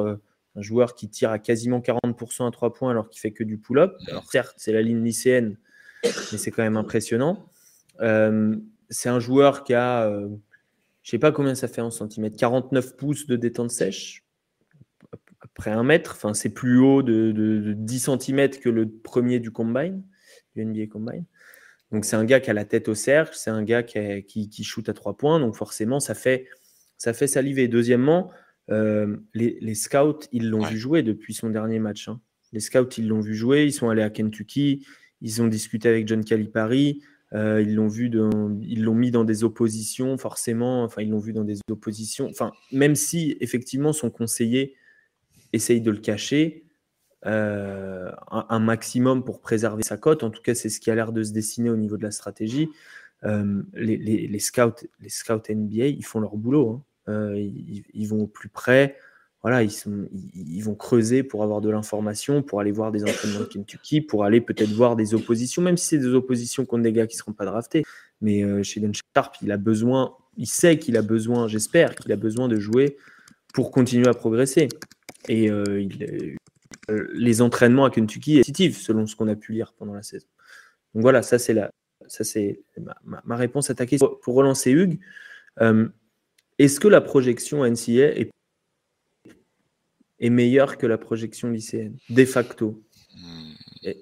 un 0.58 0.62
joueur 0.62 0.94
qui 0.94 1.08
tire 1.08 1.30
à 1.30 1.38
quasiment 1.38 1.80
40% 1.80 2.46
à 2.46 2.50
3 2.50 2.72
points 2.72 2.90
alors 2.90 3.08
qu'il 3.08 3.20
fait 3.20 3.32
que 3.32 3.44
du 3.44 3.58
pull-up. 3.58 3.94
Alors 4.08 4.24
certes, 4.30 4.54
c'est 4.58 4.72
la 4.72 4.82
ligne 4.82 5.02
lycéenne, 5.02 5.56
mais 6.04 6.38
c'est 6.38 6.50
quand 6.50 6.62
même 6.62 6.76
impressionnant. 6.76 7.50
c'est 7.98 9.08
un 9.08 9.20
joueur 9.20 9.64
qui 9.64 9.74
a 9.74 10.10
je 11.08 11.12
sais 11.12 11.18
pas 11.18 11.32
combien 11.32 11.54
ça 11.54 11.68
fait 11.68 11.80
en 11.80 11.90
centimètres, 11.90 12.36
49 12.36 12.96
pouces 12.96 13.26
de 13.26 13.36
détente 13.36 13.70
sèche, 13.70 14.26
après 15.40 15.70
un 15.70 15.82
mètre, 15.82 16.12
enfin 16.12 16.34
c'est 16.34 16.50
plus 16.50 16.78
haut 16.78 17.02
de, 17.02 17.72
10 17.74 18.10
cm 18.20 18.50
que 18.60 18.68
le 18.68 18.86
premier 18.86 19.40
du 19.40 19.50
combine, 19.50 20.02
du 20.54 20.66
NBA 20.66 20.88
combine. 20.88 21.24
Donc 21.92 22.04
c'est 22.04 22.16
un 22.16 22.26
gars 22.26 22.40
qui 22.40 22.50
a 22.50 22.52
la 22.52 22.66
tête 22.66 22.88
au 22.88 22.94
cercle, 22.94 23.34
c'est 23.34 23.48
un 23.48 23.62
gars 23.62 23.82
qui, 23.82 24.22
qui, 24.22 24.64
shoot 24.64 24.86
à 24.88 24.92
trois 24.92 25.16
points, 25.16 25.40
donc 25.40 25.56
forcément 25.56 25.98
ça 25.98 26.14
fait, 26.14 26.46
ça 26.98 27.14
fait 27.14 27.26
saliver. 27.26 27.68
Deuxièmement, 27.68 28.30
euh, 28.70 29.16
les, 29.32 29.74
scouts, 29.74 30.20
ils 30.30 30.50
l'ont 30.50 30.66
vu 30.66 30.76
jouer 30.76 31.02
depuis 31.02 31.32
son 31.32 31.48
dernier 31.48 31.78
match. 31.78 32.08
Hein. 32.08 32.20
Les 32.52 32.60
scouts, 32.60 32.90
ils 32.98 33.08
l'ont 33.08 33.20
vu 33.20 33.34
jouer, 33.34 33.64
ils 33.64 33.72
sont 33.72 33.88
allés 33.88 34.02
à 34.02 34.10
Kentucky, 34.10 34.86
ils 35.20 35.42
ont 35.42 35.48
discuté 35.48 35.88
avec 35.88 36.06
John 36.06 36.24
Calipari, 36.24 37.02
euh, 37.34 37.60
ils 37.60 37.74
l'ont 37.74 37.88
vu, 37.88 38.10
ils 38.62 38.82
l'ont 38.82 38.94
mis 38.94 39.10
dans 39.10 39.24
des 39.24 39.44
oppositions, 39.44 40.16
forcément. 40.16 40.84
Enfin, 40.84 41.02
ils 41.02 41.10
l'ont 41.10 41.18
vu 41.18 41.32
dans 41.32 41.44
des 41.44 41.58
oppositions. 41.70 42.28
Enfin, 42.30 42.52
même 42.72 42.94
si 42.94 43.36
effectivement 43.40 43.92
son 43.92 44.10
conseiller 44.10 44.76
essaye 45.52 45.80
de 45.80 45.90
le 45.90 45.98
cacher 45.98 46.64
euh, 47.26 48.10
un, 48.30 48.58
maximum 48.60 49.24
pour 49.24 49.40
préserver 49.40 49.82
sa 49.82 49.96
cote. 49.96 50.22
En 50.22 50.30
tout 50.30 50.42
cas, 50.42 50.54
c'est 50.54 50.68
ce 50.68 50.80
qui 50.80 50.90
a 50.90 50.94
l'air 50.94 51.12
de 51.12 51.22
se 51.22 51.32
dessiner 51.32 51.68
au 51.68 51.76
niveau 51.76 51.96
de 51.96 52.02
la 52.02 52.10
stratégie. 52.10 52.68
Euh, 53.24 53.62
les, 53.74 54.38
scouts, 54.38 54.86
les 55.00 55.08
scouts 55.08 55.42
NBA, 55.50 55.86
ils 55.86 56.04
font 56.04 56.20
leur 56.20 56.36
boulot. 56.36 56.84
Hein. 57.06 57.34
ils, 57.34 58.06
vont 58.06 58.20
au 58.20 58.26
plus 58.26 58.48
près 58.48 58.96
voilà, 59.42 59.62
ils, 59.62 60.62
vont 60.62 60.74
creuser 60.74 61.22
pour 61.22 61.44
avoir 61.44 61.60
de 61.60 61.70
l'information, 61.70 62.42
pour 62.42 62.60
aller 62.60 62.72
voir 62.72 62.90
des 62.90 63.04
entraînements 63.04 63.40
de 63.40 63.44
Kentucky, 63.44 64.00
pour 64.00 64.24
aller 64.24 64.40
peut-être 64.40 64.70
voir 64.70 64.96
des 64.96 65.14
oppositions, 65.14 65.62
même 65.62 65.76
si 65.76 65.86
c'est 65.86 65.98
des 65.98 66.12
oppositions 66.12 66.66
contre 66.66 66.82
des 66.82 66.92
gars 66.92 67.06
qui 67.06 67.14
ne 67.14 67.18
seront 67.18 67.32
pas 67.32 67.44
draftés. 67.44 67.84
Mais 68.20 68.42
euh, 68.42 68.64
chez 68.64 68.80
Don 68.80 68.90
Sharp, 68.92 69.36
il 69.40 69.52
a 69.52 69.56
besoin, 69.56 70.16
il 70.36 70.48
sait 70.48 70.76
qu'il 70.78 70.96
a 70.96 71.02
besoin, 71.02 71.46
j'espère 71.46 71.94
qu'il 71.94 72.10
a 72.10 72.16
besoin 72.16 72.48
de 72.48 72.58
jouer 72.58 72.96
pour 73.54 73.70
continuer 73.70 74.08
à 74.08 74.14
progresser. 74.14 74.68
Et 75.28 75.48
euh, 75.48 75.86
euh, 76.90 77.08
les 77.14 77.40
entraînements 77.40 77.84
à 77.84 77.90
Kentucky 77.90 78.38
sont 78.38 78.40
positifs, 78.40 78.80
selon 78.80 79.06
ce 79.06 79.14
qu'on 79.14 79.28
a 79.28 79.36
pu 79.36 79.52
lire 79.52 79.72
pendant 79.78 79.94
la 79.94 80.02
saison. 80.02 80.26
Donc 80.94 81.02
voilà, 81.02 81.22
ça 81.22 81.38
c'est 81.38 81.54
la, 81.54 81.70
ça 82.08 82.24
c'est 82.24 82.60
ma, 83.04 83.36
réponse 83.36 83.70
à 83.70 83.74
ta 83.76 83.86
question. 83.86 84.18
Pour, 84.20 84.34
relancer 84.34 84.72
Hugues, 84.72 84.98
est-ce 86.58 86.80
que 86.80 86.88
la 86.88 87.00
projection 87.00 87.64
NCA 87.64 88.18
est 88.18 88.30
est 90.20 90.30
meilleur 90.30 90.78
que 90.78 90.86
la 90.86 90.98
projection 90.98 91.50
lycéenne, 91.50 91.96
de 92.08 92.24
facto. 92.24 92.82
Hmm. 93.14 93.52
Et, 93.84 93.96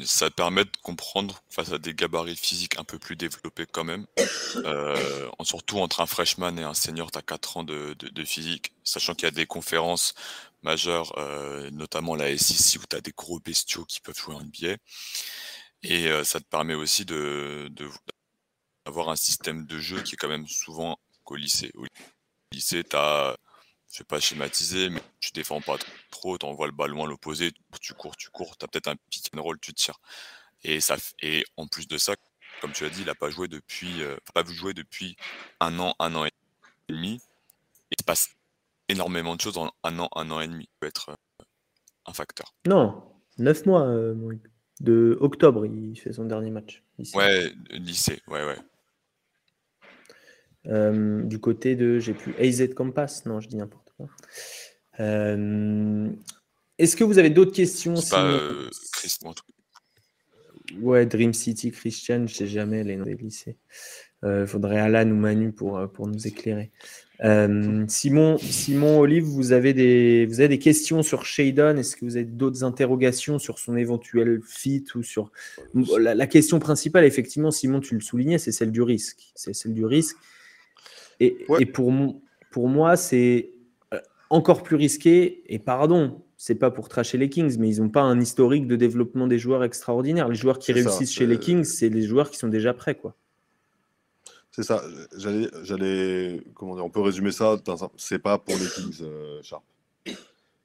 ça 0.00 0.30
permet 0.30 0.64
de 0.64 0.70
comprendre 0.82 1.42
face 1.50 1.72
à 1.72 1.78
des 1.78 1.92
gabarits 1.92 2.36
physiques 2.36 2.78
un 2.78 2.84
peu 2.84 2.98
plus 2.98 3.16
développés 3.16 3.66
quand 3.70 3.84
même, 3.84 4.06
euh, 4.56 5.28
surtout 5.42 5.78
entre 5.78 6.00
un 6.00 6.06
freshman 6.06 6.56
et 6.56 6.62
un 6.62 6.72
senior, 6.72 7.10
tu 7.10 7.18
as 7.18 7.22
4 7.22 7.58
ans 7.58 7.64
de, 7.64 7.94
physique, 8.24 8.72
sachant 8.82 9.14
qu'il 9.14 9.24
y 9.24 9.28
a 9.28 9.30
des 9.30 9.46
conférences 9.46 10.14
majeures, 10.62 11.12
euh, 11.18 11.70
notamment 11.70 12.14
la 12.14 12.36
SEC, 12.36 12.80
où 12.82 12.86
tu 12.88 12.96
as 12.96 13.02
des 13.02 13.12
gros 13.12 13.40
bestiaux 13.40 13.84
qui 13.84 14.00
peuvent 14.00 14.18
jouer 14.18 14.34
en 14.36 14.40
NBA. 14.40 14.76
Et 15.82 16.08
euh, 16.08 16.24
ça 16.24 16.40
te 16.40 16.46
permet 16.46 16.74
aussi 16.74 17.04
de, 17.04 17.70
d'avoir 18.86 19.10
un 19.10 19.16
système 19.16 19.66
de 19.66 19.78
jeu 19.78 20.00
qui 20.00 20.14
est 20.14 20.16
quand 20.16 20.28
même 20.28 20.48
souvent 20.48 20.98
qu'au 21.24 21.36
lycée. 21.36 21.70
Au 21.74 21.84
lycée, 22.52 22.82
tu 22.84 22.96
as 22.96 23.36
je 23.94 24.00
vais 24.00 24.04
pas 24.04 24.18
schématiser, 24.18 24.90
mais 24.90 25.00
tu 25.20 25.30
défends 25.32 25.60
pas 25.60 25.76
trop, 26.10 26.36
tu 26.36 26.44
envoies 26.44 26.66
le 26.66 26.72
ballon 26.72 27.04
à 27.04 27.06
l'opposé, 27.06 27.52
tu 27.80 27.94
cours, 27.94 28.16
tu 28.16 28.28
cours, 28.28 28.56
tu 28.56 28.64
as 28.64 28.68
peut-être 28.68 28.88
un 28.88 28.96
pick 29.08 29.30
and 29.32 29.40
roll, 29.40 29.56
tu 29.60 29.72
tires. 29.72 30.00
Et, 30.64 30.80
ça, 30.80 30.96
et 31.22 31.44
en 31.56 31.68
plus 31.68 31.86
de 31.86 31.96
ça, 31.96 32.16
comme 32.60 32.72
tu 32.72 32.84
as 32.84 32.90
dit, 32.90 33.02
il 33.02 33.06
n'a 33.06 33.14
pas 33.14 33.30
joué 33.30 33.46
depuis, 33.46 34.02
euh, 34.02 34.16
pas 34.34 34.42
jouer 34.44 34.74
depuis 34.74 35.16
un 35.60 35.78
an, 35.78 35.94
un 36.00 36.12
an 36.16 36.24
et 36.24 36.32
demi. 36.88 37.20
il 37.92 37.96
se 38.00 38.04
passe 38.04 38.30
énormément 38.88 39.36
de 39.36 39.40
choses 39.40 39.58
en 39.58 39.70
un 39.84 39.98
an, 40.00 40.08
un 40.16 40.28
an 40.32 40.40
et 40.40 40.48
demi. 40.48 40.64
Ça 40.64 40.70
peut 40.80 40.86
être 40.88 41.10
euh, 41.10 41.44
un 42.06 42.12
facteur. 42.12 42.52
Non, 42.66 43.00
neuf 43.38 43.64
mois. 43.64 43.86
Euh, 43.86 44.14
de 44.80 45.16
octobre, 45.20 45.66
il 45.66 45.94
fait 45.94 46.12
son 46.12 46.24
dernier 46.24 46.50
match. 46.50 46.82
Ouais, 47.14 47.52
lycée, 47.70 48.20
ouais, 48.26 48.44
ouais. 48.44 48.58
du 51.28 51.38
côté 51.38 51.76
de, 51.76 52.00
j'ai 52.00 52.12
plus, 52.12 52.34
AZ 52.40 52.74
Compass, 52.74 53.24
non, 53.24 53.38
je 53.38 53.46
dis 53.46 53.56
n'importe 53.56 53.83
euh, 55.00 56.10
est-ce 56.78 56.96
que 56.96 57.04
vous 57.04 57.18
avez 57.18 57.30
d'autres 57.30 57.52
questions 57.52 57.94
euh, 58.14 58.70
Ouais, 60.80 61.06
Dream 61.06 61.32
City, 61.32 61.70
Christian, 61.70 62.26
je 62.26 62.34
sais 62.34 62.46
jamais 62.46 62.84
les 62.84 62.96
noms 62.96 63.04
des 63.04 63.14
lycées. 63.14 63.58
Il 64.22 64.28
euh, 64.28 64.46
faudrait 64.46 64.78
Alan 64.78 65.08
ou 65.10 65.14
Manu 65.14 65.52
pour, 65.52 65.80
pour 65.92 66.06
nous 66.06 66.26
éclairer. 66.26 66.72
Simon, 67.88 68.38
Simon, 68.38 68.98
Olive, 68.98 69.24
vous 69.24 69.52
avez 69.52 69.72
des, 69.72 70.26
vous 70.26 70.40
avez 70.40 70.48
des 70.48 70.58
questions 70.58 71.02
sur 71.02 71.24
Shadon 71.24 71.76
Est-ce 71.76 71.96
que 71.96 72.04
vous 72.04 72.16
avez 72.16 72.24
d'autres 72.24 72.64
interrogations 72.64 73.38
sur 73.38 73.58
son 73.58 73.76
éventuel 73.76 74.40
fit 74.44 74.84
ou 74.94 75.02
sur 75.02 75.30
la, 75.74 76.26
question 76.26 76.58
principale, 76.58 77.04
effectivement, 77.04 77.50
Simon, 77.50 77.80
tu 77.80 77.94
le 77.94 78.00
soulignais, 78.00 78.38
c'est 78.38 78.52
celle 78.52 78.72
du 78.72 78.82
risque. 78.82 79.30
C'est 79.34 79.54
celle 79.54 79.74
du 79.74 79.84
risque. 79.84 80.16
Et, 81.20 81.36
et 81.60 81.66
pour, 81.66 81.92
pour 82.50 82.68
moi, 82.68 82.96
c'est 82.96 83.53
encore 84.30 84.62
plus 84.62 84.76
risqué. 84.76 85.42
Et 85.52 85.58
pardon, 85.58 86.22
c'est 86.36 86.54
pas 86.54 86.70
pour 86.70 86.88
tracher 86.88 87.18
les 87.18 87.28
Kings, 87.28 87.56
mais 87.58 87.68
ils 87.68 87.80
n'ont 87.80 87.88
pas 87.88 88.02
un 88.02 88.20
historique 88.20 88.66
de 88.66 88.76
développement 88.76 89.26
des 89.26 89.38
joueurs 89.38 89.64
extraordinaire. 89.64 90.28
Les 90.28 90.34
joueurs 90.34 90.58
qui 90.58 90.72
réussissent 90.72 91.12
chez 91.12 91.26
les 91.26 91.38
Kings, 91.38 91.64
c'est 91.64 91.88
les 91.88 92.02
joueurs 92.02 92.30
qui 92.30 92.38
sont 92.38 92.48
déjà 92.48 92.74
prêts, 92.74 92.94
quoi. 92.94 93.14
C'est 94.50 94.62
ça. 94.62 94.82
J'allais, 95.16 95.48
j'allais, 95.62 96.40
comment 96.54 96.76
dire, 96.76 96.84
on 96.84 96.90
peut 96.90 97.00
résumer 97.00 97.32
ça. 97.32 97.56
C'est 97.96 98.20
pas 98.20 98.38
pour 98.38 98.54
les 98.54 98.66
Kings, 98.66 98.98
euh, 99.02 99.42
Sharp. 99.42 99.64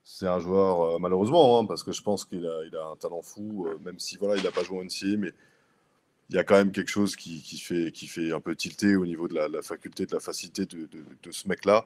C'est 0.04 0.28
un 0.28 0.40
joueur, 0.40 0.82
euh, 0.82 1.00
malheureusement, 1.00 1.60
hein, 1.60 1.66
parce 1.66 1.82
que 1.84 1.92
je 1.92 2.02
pense 2.04 2.26
qu'il 2.26 2.46
a, 2.46 2.66
il 2.66 2.76
a 2.76 2.86
un 2.86 2.96
talent 2.98 3.22
fou, 3.22 3.68
euh, 3.68 3.78
même 3.84 3.98
si 3.98 4.18
voilà, 4.18 4.36
il 4.36 4.44
n'a 4.44 4.52
pas 4.52 4.64
joué 4.64 4.78
en 4.78 4.84
NCA, 4.84 5.18
mais 5.18 5.32
il 6.30 6.36
y 6.36 6.38
a 6.38 6.44
quand 6.44 6.56
même 6.56 6.72
quelque 6.72 6.90
chose 6.90 7.16
qui, 7.16 7.42
qui, 7.42 7.58
fait, 7.58 7.92
qui 7.92 8.06
fait 8.06 8.32
un 8.32 8.40
peu 8.40 8.56
tilter 8.56 8.96
au 8.96 9.06
niveau 9.06 9.28
de 9.28 9.34
la, 9.34 9.62
faculté, 9.62 10.06
de 10.06 10.14
la 10.14 10.20
facilité 10.20 10.66
de, 10.66 10.82
de, 10.82 11.04
de 11.24 11.32
ce 11.32 11.48
mec-là. 11.48 11.86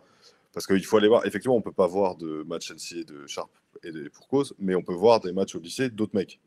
Parce 0.54 0.68
qu'il 0.68 0.86
faut 0.86 0.98
aller 0.98 1.08
voir, 1.08 1.26
effectivement, 1.26 1.56
on 1.56 1.62
peut 1.62 1.72
pas 1.72 1.88
voir 1.88 2.16
de 2.16 2.44
match 2.44 2.72
NCA 2.72 3.04
de 3.04 3.26
Sharp 3.26 3.50
et 3.84 3.92
de, 3.92 4.08
pour 4.10 4.28
cause, 4.28 4.54
mais 4.60 4.76
on 4.76 4.84
peut 4.84 4.94
voir 4.94 5.20
des 5.20 5.34
matchs 5.34 5.56
au 5.56 5.60
lycée 5.60 5.90
d'autres 5.90 6.16
mecs. 6.16 6.40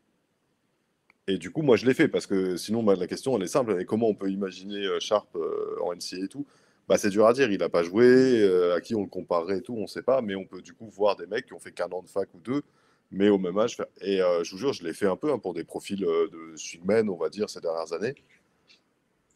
Et 1.27 1.39
du 1.39 1.51
coup, 1.51 1.63
moi, 1.63 1.77
je 1.77 1.85
l'ai 1.87 1.95
fait 1.95 2.07
parce 2.07 2.27
que 2.27 2.57
sinon, 2.57 2.85
bah, 2.85 2.95
la 2.95 3.09
question, 3.09 3.37
elle 3.37 3.43
est 3.43 3.49
simple. 3.49 3.81
Et 3.81 3.85
comment 3.85 4.09
on 4.09 4.15
peut 4.15 4.31
imaginer 4.31 4.85
euh, 4.87 5.01
Sharp 5.01 5.29
euh, 5.35 5.77
en 5.83 5.93
NCA 5.93 6.25
et 6.25 6.29
tout? 6.29 6.47
Bah, 6.89 6.99
C'est 6.99 7.11
dur 7.11 7.27
à 7.27 7.33
dire. 7.33 7.51
Il 7.51 7.59
n'a 7.59 7.69
pas 7.69 7.83
joué. 7.83 8.43
Euh, 8.43 8.77
à 8.77 8.81
qui 8.81 8.95
on 8.95 9.03
le 9.03 9.09
comparerait 9.09 9.59
et 9.59 9.63
tout, 9.63 9.75
on 9.75 9.83
ne 9.83 9.87
sait 9.89 10.03
pas. 10.03 10.23
Mais 10.23 10.37
on 10.37 10.45
peut 10.45 10.63
du 10.63 10.73
coup 10.73 10.89
voir 10.89 11.17
des 11.17 11.27
mecs 11.27 11.47
qui 11.47 11.53
ont 11.55 11.59
fait 11.59 11.73
qu'un 11.73 11.89
an 11.89 12.03
de 12.03 12.09
fac 12.09 12.33
ou 12.33 12.39
deux, 12.39 12.63
mais 13.11 13.29
au 13.29 13.39
même 13.39 13.59
âge. 13.59 13.77
Et 14.03 14.19
je 14.19 14.51
vous 14.53 14.59
jure, 14.59 14.73
je 14.73 14.85
l'ai 14.85 14.93
fait 14.93 15.07
un 15.07 15.17
peu 15.17 15.33
hein, 15.33 15.41
pour 15.41 15.53
des 15.53 15.65
profils 15.65 15.99
de 15.99 16.55
swingmen, 16.55 17.09
on 17.09 17.17
va 17.17 17.29
dire, 17.29 17.51
ces 17.51 17.61
dernières 17.61 17.93
années. 17.93 18.15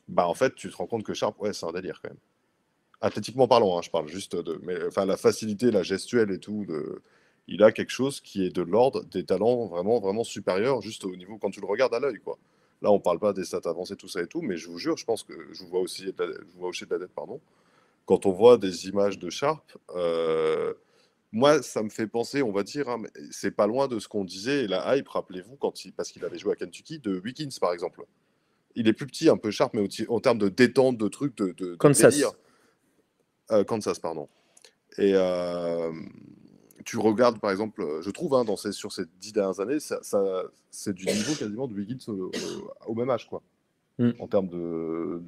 Bah, 0.06 0.28
en 0.28 0.34
fait, 0.34 0.54
tu 0.54 0.70
te 0.70 0.76
rends 0.76 0.86
compte 0.86 1.02
que 1.02 1.14
Sharp, 1.14 1.40
ouais, 1.40 1.52
c'est 1.52 1.66
un 1.66 1.72
délire 1.72 2.00
quand 2.02 2.10
même 2.10 2.18
athlétiquement 3.00 3.48
parlant, 3.48 3.78
hein, 3.78 3.82
je 3.82 3.90
parle 3.90 4.08
juste 4.08 4.36
de, 4.36 4.60
mais 4.62 4.76
enfin 4.86 5.06
la 5.06 5.16
facilité, 5.16 5.70
la 5.70 5.82
gestuelle 5.82 6.30
et 6.30 6.38
tout, 6.38 6.64
de, 6.66 7.02
il 7.48 7.62
a 7.62 7.72
quelque 7.72 7.90
chose 7.90 8.20
qui 8.20 8.44
est 8.44 8.54
de 8.54 8.62
l'ordre 8.62 9.04
des 9.04 9.24
talents 9.24 9.66
vraiment 9.66 10.00
vraiment 10.00 10.24
supérieurs, 10.24 10.80
juste 10.82 11.04
au 11.04 11.16
niveau 11.16 11.38
quand 11.38 11.50
tu 11.50 11.60
le 11.60 11.66
regardes 11.66 11.94
à 11.94 12.00
l'œil, 12.00 12.20
quoi. 12.20 12.38
Là, 12.82 12.90
on 12.90 12.98
parle 12.98 13.18
pas 13.18 13.32
des 13.32 13.44
stats 13.44 13.60
avancées, 13.68 13.96
tout 13.96 14.08
ça 14.08 14.22
et 14.22 14.26
tout, 14.26 14.40
mais 14.40 14.56
je 14.56 14.68
vous 14.68 14.78
jure, 14.78 14.96
je 14.96 15.04
pense 15.04 15.22
que 15.22 15.34
je 15.52 15.62
vous 15.62 15.68
vois 15.68 15.80
aussi, 15.80 16.04
je 16.04 16.22
vous 16.52 16.60
vois 16.60 16.70
hocher 16.70 16.86
de 16.86 16.94
la 16.94 17.00
tête, 17.00 17.12
pardon. 17.14 17.40
Quand 18.06 18.24
on 18.24 18.32
voit 18.32 18.56
des 18.56 18.88
images 18.88 19.18
de 19.18 19.28
Sharp, 19.28 19.76
euh, 19.94 20.72
moi, 21.30 21.62
ça 21.62 21.82
me 21.82 21.90
fait 21.90 22.06
penser, 22.06 22.42
on 22.42 22.52
va 22.52 22.62
dire, 22.62 22.88
hein, 22.88 23.02
c'est 23.30 23.50
pas 23.50 23.66
loin 23.66 23.86
de 23.86 23.98
ce 23.98 24.08
qu'on 24.08 24.24
disait, 24.24 24.66
la 24.66 24.96
hype, 24.96 25.08
rappelez-vous, 25.08 25.56
quand 25.56 25.84
il, 25.84 25.92
parce 25.92 26.10
qu'il 26.10 26.24
avait 26.24 26.38
joué 26.38 26.52
à 26.52 26.56
Kentucky, 26.56 26.98
de 26.98 27.20
Wiggins, 27.22 27.50
par 27.60 27.72
exemple. 27.72 28.04
Il 28.76 28.88
est 28.88 28.94
plus 28.94 29.06
petit, 29.06 29.28
un 29.28 29.36
peu 29.36 29.50
Sharp, 29.50 29.74
mais 29.74 29.86
en 30.08 30.20
termes 30.20 30.38
de 30.38 30.48
détente, 30.48 30.96
de 30.96 31.08
trucs, 31.08 31.36
de, 31.36 31.52
de, 31.52 31.76
de 31.76 32.08
euh, 33.52 33.64
Kansas, 33.64 33.98
pardon. 33.98 34.28
Et 34.98 35.12
euh, 35.14 35.92
tu 36.84 36.98
regardes, 36.98 37.38
par 37.38 37.50
exemple, 37.50 38.00
je 38.02 38.10
trouve, 38.10 38.34
hein, 38.34 38.44
dans 38.44 38.56
ces, 38.56 38.72
sur 38.72 38.92
ces 38.92 39.04
dix 39.20 39.32
dernières 39.32 39.60
années, 39.60 39.80
ça, 39.80 40.00
c'est 40.70 40.92
du 40.92 41.06
niveau 41.06 41.34
quasiment 41.34 41.66
de 41.66 41.74
Wiggins 41.74 41.98
au, 42.86 42.94
même 42.94 43.10
âge, 43.10 43.28
quoi. 43.28 43.42
Mm. 43.98 44.10
En 44.18 44.26
termes 44.26 44.48
de 44.48 45.22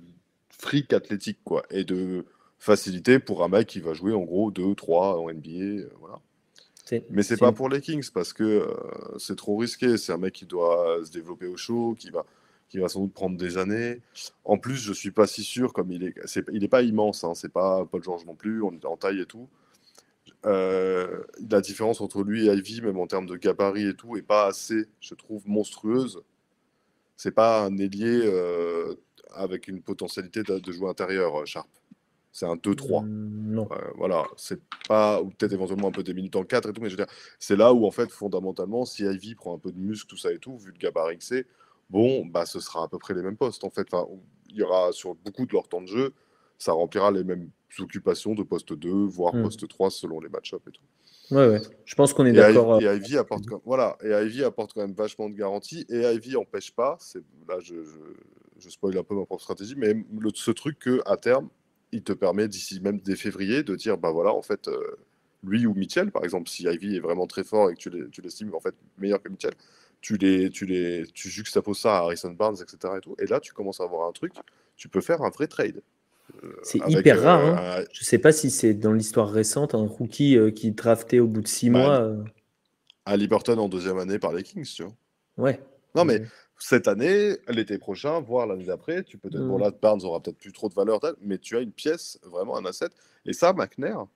fric 0.50 0.92
athlétique, 0.92 1.38
quoi. 1.44 1.64
Et 1.70 1.84
de 1.84 2.24
facilité 2.58 3.18
pour 3.18 3.42
un 3.42 3.48
mec 3.48 3.66
qui 3.66 3.80
va 3.80 3.92
jouer 3.92 4.12
en 4.12 4.22
gros 4.22 4.50
2, 4.50 4.74
3 4.74 5.18
en 5.20 5.32
NBA. 5.32 5.88
voilà. 5.98 6.20
Mais 7.10 7.22
c'est 7.22 7.38
pas 7.38 7.52
pour 7.52 7.68
les 7.68 7.80
Kings 7.80 8.10
parce 8.12 8.32
que 8.32 8.68
c'est 9.18 9.36
trop 9.36 9.56
risqué. 9.56 9.96
C'est 9.96 10.12
un 10.12 10.18
mec 10.18 10.34
qui 10.34 10.44
doit 10.44 10.98
se 11.04 11.10
développer 11.10 11.46
au 11.46 11.56
show, 11.56 11.96
qui 11.98 12.10
va, 12.10 12.26
qui 12.72 12.78
va 12.78 12.88
sans 12.88 13.00
doute 13.00 13.12
prendre 13.12 13.36
des 13.36 13.58
années. 13.58 14.00
En 14.46 14.56
plus, 14.56 14.76
je 14.76 14.94
suis 14.94 15.10
pas 15.10 15.26
si 15.26 15.44
sûr, 15.44 15.74
comme 15.74 15.92
il 15.92 16.04
est, 16.04 16.14
il 16.54 16.62
n'est 16.62 16.68
pas 16.68 16.80
immense, 16.80 17.22
hein, 17.22 17.34
c'est 17.34 17.52
pas 17.52 17.84
Paul 17.84 18.02
George 18.02 18.24
non 18.24 18.34
plus, 18.34 18.62
on 18.62 18.72
est 18.72 18.86
en 18.86 18.96
taille 18.96 19.20
et 19.20 19.26
tout. 19.26 19.46
Euh, 20.46 21.22
la 21.50 21.60
différence 21.60 22.00
entre 22.00 22.22
lui 22.22 22.48
et 22.48 22.52
Ivy, 22.54 22.80
même 22.80 22.98
en 22.98 23.06
termes 23.06 23.26
de 23.26 23.36
gabarit 23.36 23.88
et 23.88 23.94
tout, 23.94 24.16
est 24.16 24.22
pas 24.22 24.46
assez, 24.46 24.86
je 25.00 25.14
trouve, 25.14 25.46
monstrueuse. 25.46 26.22
C'est 27.18 27.32
pas 27.32 27.62
un 27.62 27.76
ailier 27.76 28.22
euh, 28.24 28.94
avec 29.34 29.68
une 29.68 29.82
potentialité 29.82 30.42
de, 30.42 30.72
jouer 30.72 30.88
intérieur, 30.88 31.42
euh, 31.42 31.44
Sharp. 31.44 31.68
C'est 32.32 32.46
un 32.46 32.56
2-3. 32.56 33.04
Mm, 33.04 33.52
non. 33.52 33.68
voilà, 33.96 34.24
c'est 34.38 34.62
pas, 34.88 35.20
ou 35.20 35.28
peut-être 35.28 35.52
éventuellement 35.52 35.88
un 35.88 35.92
peu 35.92 36.02
des 36.02 36.14
minutes 36.14 36.36
en 36.36 36.44
4 36.44 36.70
et 36.70 36.72
tout, 36.72 36.80
mais 36.80 36.88
je 36.88 36.96
veux 36.96 37.04
dire, 37.04 37.14
c'est 37.38 37.56
là 37.56 37.74
où, 37.74 37.84
en 37.84 37.90
fait, 37.90 38.10
fondamentalement, 38.10 38.86
si 38.86 39.02
Ivy 39.02 39.34
prend 39.34 39.54
un 39.54 39.58
peu 39.58 39.72
de 39.72 39.78
muscle, 39.78 40.08
tout 40.08 40.16
ça 40.16 40.32
et 40.32 40.38
tout, 40.38 40.56
vu 40.56 40.72
le 40.72 40.78
gabarit 40.78 41.18
que 41.18 41.24
c'est, 41.24 41.46
bon, 41.92 42.24
bah, 42.26 42.46
ce 42.46 42.58
sera 42.58 42.84
à 42.84 42.88
peu 42.88 42.98
près 42.98 43.14
les 43.14 43.22
mêmes 43.22 43.36
postes, 43.36 43.64
en 43.64 43.70
fait. 43.70 43.86
Enfin, 43.92 44.08
il 44.48 44.56
y 44.56 44.62
aura 44.62 44.92
sur 44.92 45.14
beaucoup 45.14 45.46
de 45.46 45.52
leur 45.52 45.68
temps 45.68 45.82
de 45.82 45.86
jeu, 45.86 46.12
ça 46.58 46.72
remplira 46.72 47.10
les 47.10 47.22
mêmes 47.22 47.50
occupations 47.78 48.34
de 48.34 48.42
poste 48.42 48.72
2, 48.72 48.90
voire 48.90 49.34
hmm. 49.34 49.42
poste 49.44 49.68
3 49.68 49.90
selon 49.90 50.20
les 50.20 50.28
match-ups 50.28 50.66
et 50.66 50.70
tout. 50.70 50.82
Ouais, 51.34 51.48
ouais. 51.48 51.60
Je 51.84 51.94
pense 51.94 52.12
qu'on 52.12 52.26
est 52.26 52.32
d'accord. 52.32 52.80
Et, 52.80 52.86
euh, 52.86 52.96
Ivy 52.96 53.16
apporte 53.16 53.46
quand... 53.46 53.62
voilà, 53.64 53.96
et 54.02 54.10
Ivy 54.10 54.44
apporte 54.44 54.72
quand 54.74 54.80
même 54.80 54.94
vachement 54.94 55.30
de 55.30 55.34
garanties. 55.34 55.86
Et 55.88 56.00
Ivy 56.00 56.36
empêche 56.36 56.72
pas, 56.72 56.98
là 57.48 57.58
je, 57.60 57.76
je, 57.84 57.98
je, 58.58 58.68
spoil 58.68 58.98
un 58.98 59.02
peu 59.02 59.14
ma 59.14 59.24
propre 59.24 59.42
stratégie, 59.42 59.74
mais 59.76 59.94
le, 59.94 60.30
ce 60.34 60.50
truc 60.50 60.78
que 60.78 61.00
à 61.06 61.16
terme, 61.16 61.48
il 61.92 62.02
te 62.02 62.12
permet 62.12 62.48
d'ici 62.48 62.80
même 62.80 63.00
dès 63.00 63.16
février 63.16 63.62
de 63.62 63.76
dire 63.76 63.96
bah 63.96 64.10
voilà, 64.10 64.32
en 64.34 64.42
fait, 64.42 64.68
euh, 64.68 64.96
lui 65.44 65.66
ou 65.66 65.74
Mitchell, 65.74 66.10
par 66.10 66.24
exemple, 66.24 66.48
si 66.48 66.64
Ivy 66.64 66.96
est 66.96 67.00
vraiment 67.00 67.26
très 67.26 67.44
fort 67.44 67.70
et 67.70 67.74
que 67.74 68.08
tu 68.08 68.22
l'estimes 68.22 68.54
en 68.54 68.60
fait 68.60 68.74
meilleur 68.98 69.22
que 69.22 69.28
Mitchell, 69.28 69.54
tu 70.02 70.16
les, 70.16 70.50
tu 70.50 70.66
les, 70.66 71.06
tu 71.14 71.30
juxtaposes 71.30 71.78
ça 71.78 71.96
à 71.96 72.00
Harrison 72.00 72.32
Barnes, 72.32 72.56
etc. 72.60 72.94
Et, 72.98 73.00
tout, 73.00 73.14
et 73.18 73.26
là, 73.26 73.40
tu 73.40 73.52
commences 73.54 73.80
à 73.80 73.84
avoir 73.84 74.06
un 74.06 74.12
truc, 74.12 74.34
tu 74.76 74.88
peux 74.88 75.00
faire 75.00 75.22
un 75.22 75.30
vrai 75.30 75.46
trade. 75.46 75.80
Euh, 76.44 76.52
c'est 76.62 76.80
hyper 76.88 77.22
rare. 77.22 77.40
Hein. 77.40 77.84
Je 77.92 78.00
ne 78.00 78.04
sais 78.04 78.18
pas 78.18 78.32
si 78.32 78.50
c'est 78.50 78.74
dans 78.74 78.92
l'histoire 78.92 79.30
récente 79.30 79.74
un 79.74 79.86
rookie 79.86 80.36
euh, 80.36 80.50
qui 80.50 80.72
drafté 80.72 81.20
au 81.20 81.26
bout 81.26 81.40
de 81.40 81.48
six 81.48 81.70
bah, 81.70 81.78
mois. 81.78 82.00
Euh. 82.00 82.24
À 83.06 83.16
Liberton 83.16 83.58
en 83.58 83.68
deuxième 83.68 83.98
année 83.98 84.18
par 84.18 84.32
les 84.32 84.42
Kings, 84.42 84.64
tu 84.64 84.82
vois. 84.82 84.92
Ouais. 85.38 85.60
Non, 85.94 86.04
mais 86.04 86.22
cette 86.58 86.88
année, 86.88 87.36
l'été 87.48 87.78
prochain, 87.78 88.20
voire 88.20 88.46
l'année 88.46 88.64
d'après, 88.64 89.02
tu 89.02 89.18
peux 89.18 89.28
être. 89.28 89.38
Bon, 89.38 89.58
là, 89.58 89.70
Barnes 89.70 90.02
aura 90.04 90.20
peut-être 90.20 90.38
plus 90.38 90.52
trop 90.52 90.68
de 90.68 90.74
valeur, 90.74 91.00
mais 91.20 91.38
tu 91.38 91.56
as 91.56 91.60
une 91.60 91.72
pièce, 91.72 92.18
vraiment 92.22 92.56
un 92.56 92.64
asset. 92.64 92.88
Et 93.26 93.32
ça, 93.32 93.52
McNair, 93.52 94.06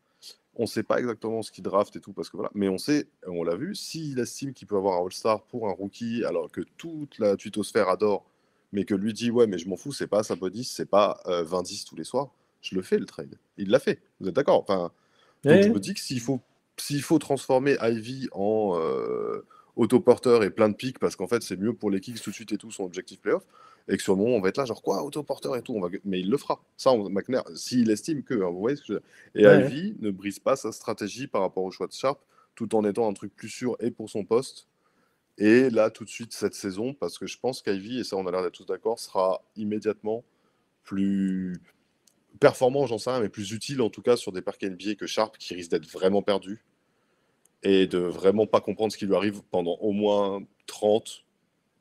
on 0.56 0.62
ne 0.62 0.66
sait 0.66 0.82
pas 0.82 0.98
exactement 0.98 1.42
ce 1.42 1.52
qu'il 1.52 1.62
draft 1.62 1.94
et 1.96 2.00
tout, 2.00 2.12
parce 2.12 2.30
que 2.30 2.36
voilà. 2.36 2.50
Mais 2.54 2.68
on 2.68 2.78
sait, 2.78 3.06
on 3.26 3.44
l'a 3.44 3.56
vu, 3.56 3.74
s'il 3.74 4.18
estime 4.18 4.52
qu'il 4.52 4.66
peut 4.66 4.76
avoir 4.76 5.00
un 5.00 5.04
All-Star 5.04 5.42
pour 5.42 5.68
un 5.68 5.72
rookie, 5.72 6.24
alors 6.24 6.50
que 6.50 6.62
toute 6.76 7.18
la 7.18 7.36
tuitosphère 7.36 7.88
adore 7.88 8.24
mais 8.72 8.84
que 8.84 8.94
lui 8.94 9.12
dit 9.12 9.30
ouais 9.30 9.46
mais 9.46 9.58
je 9.58 9.68
m'en 9.68 9.76
fous, 9.76 9.92
c'est 9.92 10.06
pas 10.06 10.22
sa 10.22 10.36
body, 10.36 10.64
c'est 10.64 10.86
pas 10.86 11.20
20-10 11.26 11.82
euh, 11.82 11.84
tous 11.88 11.96
les 11.96 12.04
soirs, 12.04 12.30
je 12.60 12.74
le 12.74 12.82
fais 12.82 12.98
le 12.98 13.06
trade. 13.06 13.38
Il 13.56 13.70
l'a 13.70 13.78
fait. 13.78 14.00
Vous 14.20 14.28
êtes 14.28 14.34
d'accord? 14.34 14.60
Enfin, 14.60 14.92
donc 15.44 15.62
je 15.62 15.68
me 15.68 15.78
dis 15.78 15.94
que 15.94 16.00
s'il 16.00 16.20
faut 16.20 16.40
s'il 16.76 17.02
faut 17.02 17.18
transformer 17.18 17.76
Ivy 17.80 18.28
en 18.32 18.78
euh, 18.78 19.46
autoporteur 19.76 20.42
et 20.42 20.50
plein 20.50 20.68
de 20.68 20.74
pics 20.74 20.98
parce 20.98 21.16
qu'en 21.16 21.26
fait 21.26 21.42
c'est 21.42 21.56
mieux 21.56 21.72
pour 21.72 21.90
les 21.90 22.00
kicks 22.00 22.20
tout 22.20 22.30
de 22.30 22.34
suite 22.34 22.52
et 22.52 22.58
tout 22.58 22.70
son 22.70 22.84
objectif 22.84 23.20
playoff 23.20 23.46
et 23.88 23.96
que 23.96 24.02
sur 24.02 24.14
le 24.14 24.18
moment 24.22 24.36
on 24.36 24.40
va 24.40 24.48
être 24.48 24.56
là 24.56 24.64
genre 24.64 24.82
quoi 24.82 25.02
autoporteur 25.02 25.56
et 25.56 25.62
tout 25.62 25.74
on 25.74 25.80
va 25.80 25.88
mais 26.04 26.20
il 26.20 26.30
le 26.30 26.36
fera. 26.36 26.60
Ça 26.76 26.92
on, 26.92 27.08
McNair 27.08 27.44
s'il 27.54 27.90
estime 27.90 28.22
que 28.22 28.34
hein, 28.34 28.50
vous 28.50 28.58
voyez 28.58 28.76
ce 28.76 28.82
que 28.82 29.02
je... 29.34 29.40
et 29.40 29.44
Ivy 29.44 29.96
ne 30.00 30.10
brise 30.10 30.38
pas 30.38 30.56
sa 30.56 30.72
stratégie 30.72 31.26
par 31.26 31.42
rapport 31.42 31.64
au 31.64 31.70
choix 31.70 31.86
de 31.86 31.92
Sharp 31.92 32.20
tout 32.56 32.74
en 32.74 32.84
étant 32.84 33.08
un 33.08 33.12
truc 33.12 33.36
plus 33.36 33.48
sûr 33.48 33.76
et 33.78 33.92
pour 33.92 34.10
son 34.10 34.24
poste. 34.24 34.66
Et 35.38 35.68
là, 35.68 35.90
tout 35.90 36.04
de 36.04 36.08
suite, 36.08 36.32
cette 36.32 36.54
saison, 36.54 36.94
parce 36.94 37.18
que 37.18 37.26
je 37.26 37.38
pense 37.38 37.62
qu'Ivy, 37.62 38.00
et 38.00 38.04
ça 38.04 38.16
on 38.16 38.26
a 38.26 38.32
l'air 38.32 38.42
d'être 38.42 38.54
tous 38.54 38.64
d'accord, 38.64 38.98
sera 38.98 39.42
immédiatement 39.54 40.24
plus 40.82 41.60
performant, 42.40 42.86
j'en 42.86 42.98
sais 42.98 43.10
rien, 43.10 43.20
mais 43.20 43.28
plus 43.28 43.52
utile 43.52 43.82
en 43.82 43.90
tout 43.90 44.02
cas 44.02 44.16
sur 44.16 44.32
des 44.32 44.42
parcs 44.42 44.62
NBA 44.62 44.94
que 44.94 45.06
Sharp, 45.06 45.36
qui 45.38 45.54
risque 45.54 45.70
d'être 45.70 45.86
vraiment 45.86 46.22
perdu 46.22 46.64
et 47.62 47.86
de 47.86 47.98
vraiment 47.98 48.46
pas 48.46 48.60
comprendre 48.60 48.92
ce 48.92 48.98
qui 48.98 49.06
lui 49.06 49.14
arrive 49.14 49.42
pendant 49.50 49.76
au 49.80 49.92
moins 49.92 50.42
30, 50.66 51.25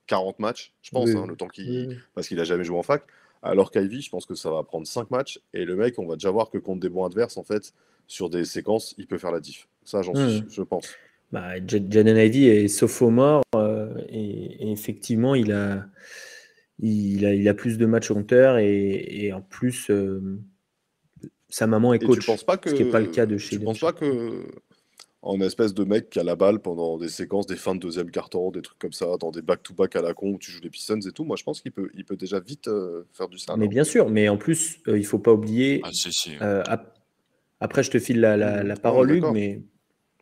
40 0.08 0.40
matchs, 0.40 0.74
je 0.82 0.92
pense, 0.92 1.10
hein, 1.10 1.26
le 1.28 1.36
temps 1.36 1.48
qu'il. 1.48 2.02
Parce 2.14 2.28
qu'il 2.28 2.40
a 2.40 2.44
jamais 2.44 2.64
joué 2.64 2.78
en 2.78 2.84
fac. 2.84 3.04
Alors 3.42 3.70
qu'Ivy, 3.70 4.02
je 4.02 4.10
pense 4.10 4.26
que 4.26 4.34
ça 4.34 4.50
va 4.50 4.64
prendre 4.64 4.88
5 4.88 5.12
matchs 5.12 5.40
et 5.54 5.66
le 5.66 5.76
mec, 5.76 6.00
on 6.00 6.08
va 6.08 6.16
déjà 6.16 6.32
voir 6.32 6.50
que 6.50 6.58
contre 6.58 6.80
des 6.80 6.90
bons 6.90 7.06
adverses, 7.06 7.38
en 7.38 7.44
fait, 7.44 7.74
sur 8.08 8.30
des 8.30 8.44
séquences, 8.44 8.96
il 8.98 9.06
peut 9.06 9.20
faire 9.20 9.32
la 9.32 9.40
diff. 9.40 9.68
Ça, 9.84 10.02
j'en 10.02 10.16
suis, 10.16 10.44
je 10.50 10.64
pense 10.64 10.96
bah, 11.32 11.56
Jaden 11.66 12.18
Ivy 12.18 12.48
est 12.48 12.68
sophomore 12.68 13.44
euh, 13.56 13.94
et, 14.10 14.68
et, 14.68 14.72
effectivement, 14.72 15.36
il 15.36 15.52
a, 15.52 15.86
il, 16.80 17.26
a, 17.26 17.34
il 17.34 17.48
a 17.50 17.54
plus 17.54 17.78
de 17.78 17.86
matchs 17.86 18.10
compteur 18.10 18.58
et, 18.58 19.26
et 19.26 19.34
en 19.34 19.42
plus, 19.42 19.90
euh, 19.90 20.40
sa 21.50 21.68
maman 21.68 21.94
est 21.94 22.00
coach. 22.00 22.26
pas 22.46 22.58
que, 22.58 22.70
ce 22.70 22.76
qui 22.76 22.84
n'est 22.84 22.92
pas 22.92 23.00
le 23.00 23.08
cas 23.08 23.26
de 23.26 23.38
chez 23.38 23.58
Tu 23.58 23.60
ne 23.60 23.66
penses 23.66 23.80
pas 23.80 23.94
que 23.94 24.46
en 25.26 25.42
espèce 25.42 25.74
de 25.74 25.84
mec 25.84 26.10
qui 26.10 26.20
a 26.20 26.24
la 26.24 26.36
balle 26.36 26.60
pendant 26.60 26.98
des 26.98 27.10
séquences, 27.10 27.48
des 27.48 27.56
fins 27.56 27.76
de 27.76 27.80
deuxième 27.80 28.12
carton, 28.12 28.52
des 28.52 28.62
trucs 28.62 28.80
comme 28.80 28.94
ça, 28.94 29.18
dans 29.20 29.32
des 29.32 29.42
back-to-back 29.42 29.96
à 29.96 30.02
la 30.02 30.14
con 30.14 30.32
où 30.32 30.38
tu 30.38 30.52
joues 30.52 30.62
les 30.64 30.70
Pistons 30.70 31.00
et 31.00 31.12
tout, 31.12 31.26
moi 31.26 31.36
je 31.36 31.44
pense 31.44 31.62
qu'il 31.62 31.72
peut, 31.72 31.90
il 31.94 32.06
peut 32.06 32.16
déjà 32.16 32.40
vite 32.40 32.68
euh, 32.68 33.04
faire 33.12 33.28
du 33.28 33.38
ça. 33.38 33.58
Mais 33.58 33.68
bien 33.68 33.84
sûr, 33.84 34.10
mais 34.10 34.30
en 34.30 34.38
plus, 34.38 34.78
il 34.88 34.96
il 34.98 35.06
faut 35.06 35.20
pas 35.20 35.34
oublier. 35.34 35.82
Ah, 35.84 35.90
si, 35.92 36.12
si. 36.12 36.32
après, 37.60 37.84
je 37.84 37.92
te 37.92 38.00
file 38.00 38.20
la, 38.22 38.38
la, 38.38 38.64
la 38.64 38.76
parole, 38.76 39.20
mais 39.34 39.62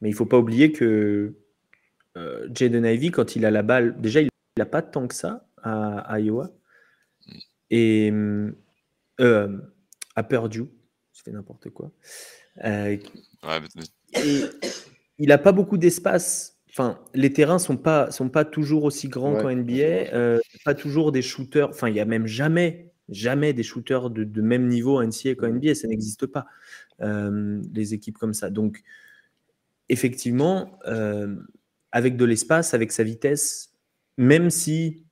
mais 0.04 0.10
il 0.10 0.12
ne 0.12 0.18
faut 0.18 0.26
pas 0.26 0.38
oublier 0.38 0.74
que 0.74 1.34
euh, 2.18 2.50
Jaden 2.54 2.86
Ivey, 2.86 3.10
quand 3.10 3.38
il 3.38 3.46
a 3.46 3.52
la 3.52 3.64
balle, 3.64 4.02
déjà, 4.02 4.20
il 4.20 4.28
n'a 4.58 4.66
pas 4.66 4.82
tant 4.82 5.08
que 5.08 5.16
ça 5.16 5.48
à, 5.62 6.20
Iowa. 6.20 6.52
Et 7.70 8.12
euh, 8.12 9.58
à 10.18 10.24
Purdue, 10.24 10.66
je 11.14 11.22
fais 11.24 11.32
n'importe 11.32 11.70
quoi. 11.70 11.90
Euh, 12.66 12.98
il 15.20 15.30
n'a 15.30 15.38
pas 15.38 15.52
beaucoup 15.52 15.78
d'espace. 15.78 16.60
Enfin, 16.70 17.00
les 17.14 17.32
terrains 17.32 17.60
sont 17.60 17.78
pas 17.78 18.10
sont 18.12 18.30
pas 18.30 18.46
toujours 18.46 18.84
aussi 18.84 19.08
grands 19.08 19.36
qu'en 19.36 19.56
NBA. 19.56 20.14
Euh, 20.14 20.40
pas 20.66 20.74
toujours 20.74 21.12
des 21.12 21.22
shooters. 21.22 21.70
Enfin, 21.70 21.90
il 21.90 21.96
y 21.96 22.00
a 22.00 22.06
même 22.06 22.28
jamais 22.28 22.92
jamais 23.10 23.52
des 23.54 23.64
shooters 23.64 24.10
de, 24.10 24.42
même 24.42 24.68
niveau 24.68 24.98
en 24.98 25.04
NCAA 25.04 25.36
qu'en 25.36 25.50
NBA. 25.50 25.76
Ça 25.76 25.88
n'existe 25.88 26.26
pas. 26.26 26.48
les 27.00 27.94
équipes 27.94 28.18
comme 28.18 28.34
ça. 28.34 28.50
Donc, 28.50 28.82
effectivement, 29.90 30.80
euh, 30.88 31.36
avec 31.92 32.18
de 32.18 32.26
l'espace, 32.26 32.74
avec 32.74 32.92
sa 32.92 33.04
vitesse, 33.04 33.74
même 34.18 34.50
si 34.50 35.06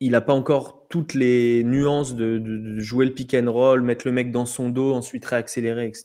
il 0.00 0.12
n'a 0.12 0.20
pas 0.20 0.32
encore 0.32 0.86
toutes 0.88 1.14
les 1.14 1.62
nuances 1.64 2.16
de, 2.16 2.78
jouer 2.78 3.06
le 3.06 3.12
pick 3.12 3.34
and 3.34 3.50
roll, 3.50 3.82
mettre 3.82 4.06
le 4.06 4.12
mec 4.12 4.32
dans 4.32 4.46
son 4.46 4.68
dos, 4.68 4.92
ensuite 4.94 5.24
réaccélérer, 5.24 5.86
etc. 5.86 6.04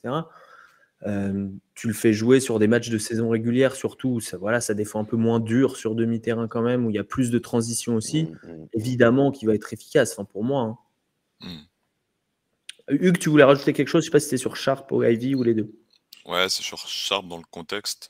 Euh, 1.05 1.49
tu 1.75 1.87
le 1.87 1.93
fais 1.93 2.11
jouer 2.11 2.39
sur 2.39 2.57
des 2.57 2.67
matchs 2.67 2.89
de 2.89 2.97
saison 2.97 3.29
régulière, 3.29 3.75
surtout, 3.75 4.19
ça, 4.19 4.37
voilà, 4.37 4.61
ça 4.61 4.73
défend 4.73 5.01
un 5.01 5.05
peu 5.05 5.17
moins 5.17 5.39
dur 5.39 5.77
sur 5.77 5.93
demi-terrain 5.93 6.47
quand 6.47 6.61
même, 6.61 6.85
où 6.85 6.89
il 6.89 6.95
y 6.95 6.99
a 6.99 7.03
plus 7.03 7.29
de 7.29 7.37
transition 7.37 7.95
aussi. 7.95 8.23
Mmh, 8.23 8.47
mmh. 8.47 8.67
Évidemment, 8.73 9.31
qui 9.31 9.45
va 9.45 9.53
être 9.53 9.71
efficace, 9.73 10.13
enfin, 10.13 10.25
pour 10.25 10.43
moi. 10.43 10.61
Hein. 10.61 10.77
Mmh. 11.41 12.95
Hugues, 12.95 13.19
tu 13.19 13.29
voulais 13.29 13.43
rajouter 13.43 13.73
quelque 13.73 13.89
chose? 13.89 14.03
Je 14.03 14.07
ne 14.07 14.11
sais 14.11 14.15
pas 14.15 14.19
si 14.19 14.25
c'était 14.25 14.37
sur 14.37 14.55
Sharp 14.55 14.91
ou 14.91 15.03
Ivy 15.03 15.35
ou 15.35 15.43
les 15.43 15.53
deux. 15.53 15.71
Ouais, 16.25 16.49
c'est 16.49 16.63
sur 16.63 16.79
Sharp 16.79 17.27
dans 17.27 17.37
le 17.37 17.43
contexte. 17.51 18.09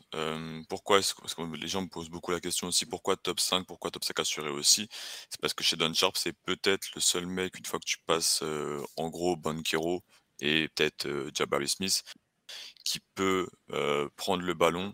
pourquoi 0.70 1.00
est-ce 1.00 1.14
que, 1.14 1.22
parce 1.22 1.36
que 1.36 1.42
les 1.56 1.68
gens 1.68 1.82
me 1.82 1.88
posent 1.88 2.10
beaucoup 2.10 2.32
la 2.32 2.40
question 2.40 2.68
aussi, 2.68 2.86
pourquoi 2.86 3.16
top 3.16 3.40
5, 3.40 3.66
pourquoi 3.66 3.92
top 3.92 4.04
5 4.04 4.20
assuré 4.20 4.50
aussi? 4.50 4.88
C'est 5.30 5.40
parce 5.42 5.54
que 5.54 5.64
chez 5.64 5.76
Don 5.76 5.94
Sharp, 5.94 6.16
c'est 6.16 6.34
peut-être 6.34 6.88
le 6.96 7.02
seul 7.02 7.28
mec, 7.28 7.58
une 7.58 7.66
fois 7.66 7.80
que 7.80 7.86
tu 7.86 7.98
passes 8.06 8.44
en 8.96 9.10
gros 9.10 9.36
Bankero 9.36 10.04
et 10.40 10.68
peut-être 10.70 11.08
Jabari 11.34 11.68
Smith, 11.68 12.04
qui 12.88 13.00
peut 13.16 13.48
prendre 14.16 14.44
le 14.44 14.54
ballon 14.54 14.94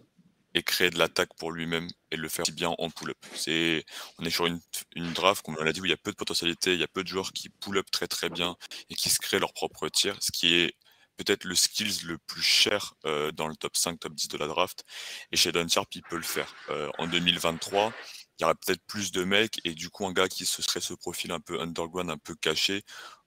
et 0.53 0.64
créer 0.64 0.90
de 0.90 0.99
l'attaque 0.99 1.34
pour 1.38 1.52
lui-même 1.52 1.88
et 2.11 2.15
le 2.15 2.30
faire 2.30 2.45
bien 2.53 2.74
en 2.78 2.90
pull-up. 2.90 3.18
C'est, 3.36 3.86
on 4.20 4.26
est 4.26 4.30
sur 4.30 4.45
une, 4.45 4.60
une 4.95 5.11
draft, 5.14 5.44
comme 5.44 5.57
on 5.60 5.64
l'a 5.64 5.74
dit, 5.74 5.82
où 5.82 5.86
il 5.86 5.90
y 5.90 5.94
a 5.94 5.98
peu 5.98 6.11
de 6.11 6.15
potentialité, 6.15 6.74
il 6.74 6.80
y 6.80 6.84
a 6.84 6.88
peu 6.88 7.03
de 7.03 7.07
joueurs 7.07 7.34
qui 7.34 7.49
pull-up 7.49 7.90
très 7.91 8.07
très 8.07 8.30
bien 8.30 8.56
et 8.90 8.95
qui 8.95 9.10
se 9.10 9.20
créent 9.20 9.40
leur 9.40 9.53
propre 9.53 9.90
tir, 9.90 10.15
ce 10.22 10.32
qui 10.32 10.53
est 10.56 10.76
peut-être 11.18 11.44
le 11.44 11.56
skills 11.56 12.06
le 12.06 12.18
plus 12.18 12.41
cher 12.41 12.94
euh, 13.06 13.32
dans 13.32 13.48
le 13.48 13.56
top 13.56 13.78
5, 13.78 13.99
top 13.99 14.14
10 14.14 14.28
de 14.30 14.38
la 14.38 14.48
draft. 14.48 14.84
Et 15.32 15.38
chez 15.38 15.52
Don 15.52 15.68
Sharp, 15.68 15.94
il 15.95 16.03
peut 16.03 16.18
le 16.18 16.24
faire. 16.24 16.53
Euh, 16.70 16.90
en 16.98 17.07
2023, 17.07 17.94
il 18.40 18.41
y 18.41 18.45
aurait 18.45 18.56
peut-être 18.56 18.84
plus 18.88 19.11
de 19.11 19.24
mecs 19.24 19.60
et 19.64 19.74
du 19.74 19.90
coup, 19.90 20.06
un 20.07 20.14
gars 20.14 20.28
qui 20.28 20.45
se 20.45 20.61
serait 20.61 20.82
ce 20.82 20.94
profil 20.94 21.32
un 21.32 21.40
peu 21.40 21.60
underground, 21.61 22.10
un 22.10 22.18
peu 22.18 22.36
caché, 22.36 22.84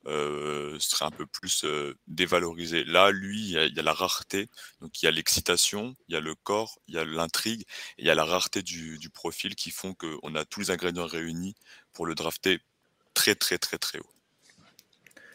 euh, 0.07 0.79
serait 0.79 1.05
un 1.05 1.11
peu 1.11 1.27
plus 1.27 1.65
dévalorisé. 2.07 2.85
Là, 2.85 3.11
lui, 3.11 3.41
il 3.41 3.51
y, 3.51 3.79
a, 3.79 3.83
la 3.83 3.93
rareté, 3.93 4.49
donc 4.81 5.03
il 5.03 5.07
y 5.07 5.09
a 5.09 5.11
l'excitation, 5.11 5.95
il 6.09 6.15
y 6.15 6.17
a 6.17 6.21
le 6.21 6.35
corps, 6.35 6.79
il 6.89 6.95
y 6.95 6.99
a 6.99 7.05
l'intrigue, 7.05 7.63
et 7.99 8.03
il 8.03 8.07
y 8.07 8.11
a 8.11 8.15
la 8.15 8.25
rareté 8.25 8.63
du, 8.63 8.99
du 8.99 9.11
profil 9.11 9.55
qui 9.55 9.71
font 9.71 9.95
qu'on 9.95 10.35
a 10.35 10.45
tous 10.45 10.61
les 10.61 10.71
ingrédients 10.71 11.07
réunis 11.07 11.55
pour 11.93 12.07
le 12.07 12.15
drafter 12.15 12.61
très, 13.15 13.35
très, 13.35 13.59
très, 13.59 13.79
très 13.79 13.99
haut. 13.99 14.11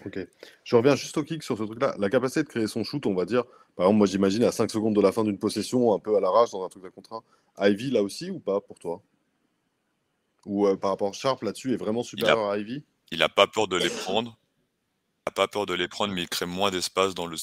Ok. 0.06 0.20
Je 0.64 0.76
reviens 0.76 0.96
juste 0.96 1.18
au 1.18 1.24
kick 1.24 1.44
sur 1.44 1.58
ce 1.58 1.64
truc-là. 1.64 1.96
La 2.00 2.10
capacité 2.10 2.44
de 2.44 2.48
créer 2.48 2.68
son 2.68 2.84
shoot, 2.84 3.06
on 3.06 3.14
va 3.14 3.26
dire, 3.26 3.44
par 3.76 3.86
exemple, 3.86 3.98
moi 3.98 4.08
j'imagine 4.08 4.44
à 4.44 4.52
5 4.52 4.72
secondes 4.72 4.96
de 4.96 5.02
la 5.02 5.12
fin 5.12 5.24
d'une 5.24 5.38
possession, 5.38 5.94
un 5.94 6.00
peu 6.00 6.16
à 6.16 6.20
l'arrache 6.20 6.52
dans 6.52 6.64
un 6.64 6.70
truc 6.70 6.84
de 6.84 6.90
contrat. 6.90 7.24
Ivy 7.60 7.92
là 7.92 8.02
aussi 8.02 8.30
ou 8.30 8.40
pas 8.40 8.62
pour 8.62 8.80
toi? 8.80 9.02
Ou 10.46 10.68
euh, 10.68 10.76
par 10.76 10.92
rapport 10.92 11.10
à 11.10 11.14
Sharp 11.14 11.44
là-dessus 11.44 11.74
est 11.74 11.78
vraiment 11.78 12.04
supérieur 12.04 12.50
à 12.50 12.58
Ivy? 12.58 12.84
Il 13.12 13.20
n'a 13.20 13.30
pas 13.30 13.48
peur 13.48 13.68
de 13.68 13.78
les 13.78 13.90
prendre. 13.90 14.38
Il 15.28 15.30
n'a 15.30 15.34
pas 15.34 15.48
peur 15.48 15.68
de 15.68 15.76
les 15.76 15.88
prendre, 15.88 16.14
mais 16.16 16.24
il 16.24 16.30
crée 16.30 16.48
moins 16.48 16.72
d'espace 16.72 17.14
dans 17.14 17.28
le 17.28 17.38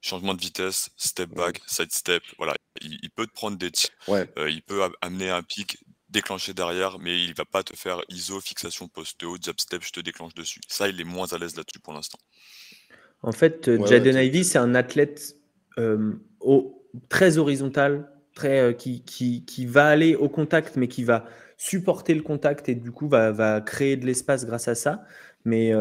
changement 0.00 0.32
de 0.32 0.40
vitesse, 0.40 0.88
step 0.96 1.28
back, 1.28 1.60
side 1.66 1.92
step. 1.92 2.22
Voilà, 2.38 2.54
il, 2.80 3.10
peut 3.10 3.26
te 3.26 3.32
prendre 3.32 3.58
des 3.58 3.70
tirs. 3.70 3.90
Ouais. 4.06 4.26
Euh, 4.38 4.50
il 4.50 4.62
peut 4.62 4.80
amener 5.02 5.28
un 5.28 5.42
pic 5.42 5.84
déclenché 6.08 6.54
derrière, 6.54 6.98
mais 6.98 7.22
il 7.22 7.34
va 7.34 7.44
pas 7.44 7.62
te 7.62 7.76
faire 7.76 8.00
ISO, 8.08 8.40
fixation 8.40 8.88
post 8.88 9.22
haut, 9.22 9.36
jab 9.38 9.60
step, 9.60 9.82
je 9.84 9.92
te 9.92 10.00
déclenche 10.00 10.32
dessus. 10.32 10.60
Ça, 10.66 10.88
il 10.88 10.98
est 10.98 11.04
moins 11.04 11.30
à 11.30 11.36
l'aise 11.36 11.56
là-dessus 11.56 11.80
pour 11.80 11.92
l'instant. 11.92 12.18
En 13.20 13.32
fait, 13.32 13.68
euh, 13.68 13.84
Jaden 13.86 14.16
Ivy, 14.16 14.44
c'est 14.44 14.58
un 14.58 14.74
athlète 14.74 15.36
euh, 15.78 16.14
très 17.10 17.36
horizontal, 17.36 18.10
très, 18.34 18.74
qui, 18.76 19.02
qui, 19.02 19.44
qui, 19.44 19.66
va 19.66 19.88
aller 19.88 20.14
au 20.14 20.30
contact, 20.30 20.76
mais 20.76 20.88
qui 20.88 21.04
va 21.04 21.26
supporter 21.58 22.14
le 22.14 22.22
contact 22.22 22.68
et 22.68 22.76
du 22.76 22.92
coup 22.92 23.08
va, 23.08 23.32
va 23.32 23.60
créer 23.60 23.96
de 23.96 24.06
l'espace 24.06 24.46
grâce 24.46 24.68
à 24.68 24.74
ça. 24.74 25.04
Mais 25.48 25.72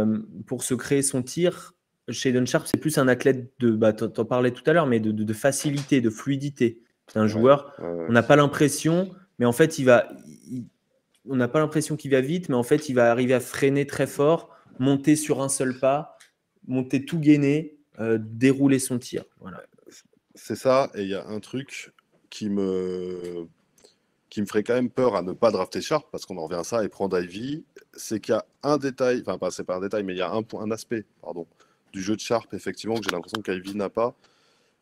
pour 0.45 0.63
se 0.63 0.73
créer 0.73 1.01
son 1.01 1.21
tir, 1.21 1.75
chez 2.09 2.45
Sharp, 2.45 2.65
c'est 2.67 2.79
plus 2.79 2.97
un 2.97 3.07
athlète 3.07 3.51
de, 3.59 3.71
bah, 3.71 3.93
tu 3.93 4.05
en 4.05 4.25
parlais 4.25 4.51
tout 4.51 4.63
à 4.65 4.73
l'heure, 4.73 4.87
mais 4.87 4.99
de, 4.99 5.33
facilité, 5.33 6.01
de 6.01 6.09
fluidité. 6.09 6.81
C'est 7.07 7.19
un 7.19 7.27
joueur, 7.27 7.73
on 7.79 8.11
n'a 8.11 8.23
pas 8.23 8.35
l'impression, 8.35 9.11
mais 9.39 9.45
en 9.45 9.51
fait, 9.51 9.77
il 9.79 9.85
va, 9.85 10.07
on 11.25 11.35
n'a 11.35 11.47
pas 11.47 11.59
l'impression 11.59 11.95
qu'il 11.95 12.11
va 12.11 12.21
vite, 12.21 12.49
mais 12.49 12.55
en 12.55 12.63
fait, 12.63 12.89
il 12.89 12.93
va 12.93 13.11
arriver 13.11 13.33
à 13.33 13.39
freiner 13.39 13.85
très 13.85 14.07
fort, 14.07 14.55
monter 14.79 15.15
sur 15.15 15.41
un 15.41 15.49
seul 15.49 15.79
pas, 15.79 16.17
monter 16.67 17.05
tout 17.05 17.19
gainé, 17.19 17.77
euh, 17.99 18.17
dérouler 18.21 18.79
son 18.79 18.99
tir. 18.99 19.25
Voilà. 19.39 19.63
C'est 20.35 20.55
ça, 20.55 20.89
et 20.95 21.03
il 21.03 21.09
y 21.09 21.15
a 21.15 21.25
un 21.27 21.39
truc 21.39 21.91
qui 22.29 22.49
me, 22.49 23.47
qui 24.29 24.41
me 24.41 24.45
ferait 24.45 24.63
quand 24.63 24.75
même 24.75 24.91
peur 24.91 25.15
à 25.15 25.21
ne 25.21 25.33
pas 25.33 25.51
drafter 25.51 25.81
Sharp, 25.81 26.07
parce 26.11 26.25
qu'on 26.25 26.37
en 26.37 26.43
revient 26.43 26.59
à 26.59 26.63
ça 26.63 26.83
et 26.83 26.89
prendre 26.89 27.19
Ivy, 27.19 27.65
c'est 27.97 28.19
qu'il 28.19 28.33
y 28.33 28.37
a 28.37 28.45
un 28.63 28.77
détail, 28.77 29.21
enfin, 29.21 29.37
pas, 29.37 29.51
c'est 29.51 29.63
pas 29.63 29.75
un 29.75 29.81
détail, 29.81 30.03
mais 30.03 30.13
il 30.13 30.19
y 30.19 30.21
a 30.21 30.31
un, 30.31 30.43
un 30.59 30.71
aspect, 30.71 31.05
pardon, 31.21 31.45
du 31.91 32.01
jeu 32.01 32.15
de 32.15 32.21
Sharp, 32.21 32.53
effectivement, 32.53 32.95
que 32.95 33.03
j'ai 33.03 33.11
l'impression 33.11 33.41
qu'Ivy 33.41 33.75
n'a 33.75 33.89
pas. 33.89 34.15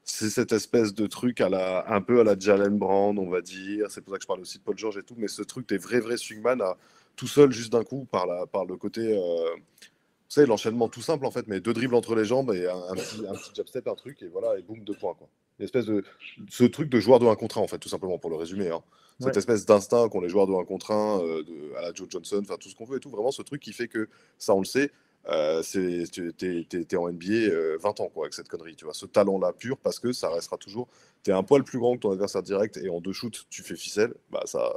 C'est 0.04 0.30
cette 0.30 0.52
espèce 0.52 0.94
de 0.94 1.08
truc 1.08 1.42
à 1.42 1.50
la, 1.50 1.86
un 1.92 2.02
peu 2.02 2.20
à 2.20 2.24
la 2.24 2.38
Jalen 2.38 2.78
Brand, 2.78 3.18
on 3.18 3.30
va 3.30 3.42
dire. 3.42 3.90
C'est 3.90 4.02
pour 4.02 4.14
ça 4.14 4.18
que 4.18 4.24
je 4.24 4.28
parle 4.28 4.42
aussi 4.42 4.60
de 4.60 4.64
Paul 4.64 4.78
George 4.78 4.98
et 4.98 5.04
tout. 5.04 5.16
Mais 5.18 5.28
ce 5.28 5.42
truc 5.42 5.68
des 5.68 5.80
vrais, 5.80 6.00
vrais 6.00 6.18
swingman 6.18 6.62
à, 6.62 6.78
tout 7.16 7.28
seul, 7.28 7.52
juste 7.52 7.72
d'un 7.72 7.84
coup, 7.84 8.06
par, 8.06 8.28
la, 8.28 8.46
par 8.46 8.66
le 8.66 8.76
côté. 8.78 9.02
Euh, 9.02 9.56
vous 9.56 10.30
savez, 10.30 10.48
l'enchaînement 10.48 10.90
tout 10.90 11.02
simple 11.02 11.26
en 11.26 11.32
fait, 11.32 11.48
mais 11.48 11.60
deux 11.60 11.74
dribbles 11.74 11.96
entre 11.96 12.16
les 12.16 12.26
jambes 12.26 12.52
et 12.52 12.68
un, 12.68 12.94
petit, 12.94 13.26
un 13.28 13.34
petit 13.34 13.62
step, 13.66 13.88
un 13.88 13.96
truc, 13.96 14.22
et 14.22 14.28
voilà, 14.28 14.58
et 14.60 14.62
boum, 14.62 14.80
deux 14.80 14.96
points. 14.96 15.14
Quoi. 15.14 15.28
Une 15.60 15.66
espèce 15.66 15.86
de. 15.86 16.04
Ce 16.50 16.64
truc 16.64 16.90
de 16.90 17.00
joueur 17.00 17.20
de 17.20 17.26
1 17.26 17.36
contre 17.36 17.58
1, 17.58 17.62
en 17.62 17.68
fait, 17.68 17.78
tout 17.78 17.90
simplement, 17.90 18.18
pour 18.18 18.30
le 18.30 18.36
résumer. 18.36 18.70
Hein. 18.70 18.84
Cette 19.22 19.38
espèce 19.38 19.66
d'instinct 19.66 20.10
qu'ont 20.10 20.20
les 20.20 20.28
joueurs 20.28 20.48
de 20.48 20.54
1 20.54 20.66
contre 20.66 20.92
1, 20.92 21.22
euh, 21.22 21.44
de, 21.44 21.76
à 21.78 21.82
la 21.82 21.94
Joe 21.94 22.08
Johnson, 22.10 22.42
enfin 22.42 22.58
tout 22.60 22.70
ce 22.70 22.76
qu'on 22.76 22.86
veut 22.86 22.98
et 22.98 23.00
tout. 23.00 23.10
Vraiment, 23.10 23.32
ce 23.32 23.42
truc 23.42 23.62
qui 23.62 23.72
fait 23.72 23.88
que, 23.88 24.10
ça, 24.38 24.54
on 24.54 24.60
le 24.60 24.66
sait, 24.66 24.92
euh, 25.30 25.64
tu 25.64 26.34
es, 26.42 26.96
en 26.96 27.10
NBA 27.10 27.28
20 27.28 27.54
euh, 27.54 27.78
ans 27.82 28.10
quoi, 28.10 28.26
avec 28.26 28.34
cette 28.34 28.50
connerie. 28.50 28.76
Tu 28.76 28.84
vois, 28.84 28.94
ce 28.94 29.06
talent-là 29.06 29.54
pur, 29.54 29.78
parce 29.78 30.00
que 30.00 30.12
ça 30.12 30.30
restera 30.30 30.58
toujours. 30.58 30.90
Tu 31.24 31.32
es 31.32 31.34
un 31.34 31.44
poil 31.44 31.64
plus 31.64 31.80
grand 31.80 31.96
que 31.96 32.02
ton 32.02 32.12
adversaire 32.12 32.44
direct 32.44 32.78
et 32.78 32.90
en 32.90 33.00
deux 33.00 33.14
shoots, 33.14 33.46
tu 33.50 33.64
fais 33.64 33.76
ficelle. 33.76 34.14
Bah, 34.32 34.44
ça... 34.46 34.74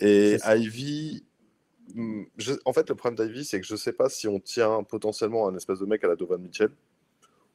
Et 0.00 0.36
Ivy, 0.46 1.24
hmm, 1.94 2.24
en 2.64 2.72
fait, 2.72 2.88
le 2.88 2.94
problème 2.96 3.26
d'Ivy, 3.26 3.44
c'est 3.44 3.60
que 3.60 3.66
je 3.66 3.76
sais 3.76 3.92
pas 3.92 4.08
si 4.08 4.26
on 4.26 4.40
tient 4.40 4.82
potentiellement 4.82 5.48
un 5.48 5.56
espèce 5.56 5.78
de 5.78 5.86
mec 5.86 6.02
à 6.04 6.08
la 6.08 6.16
Dovan 6.16 6.40
Mitchell, 6.40 6.70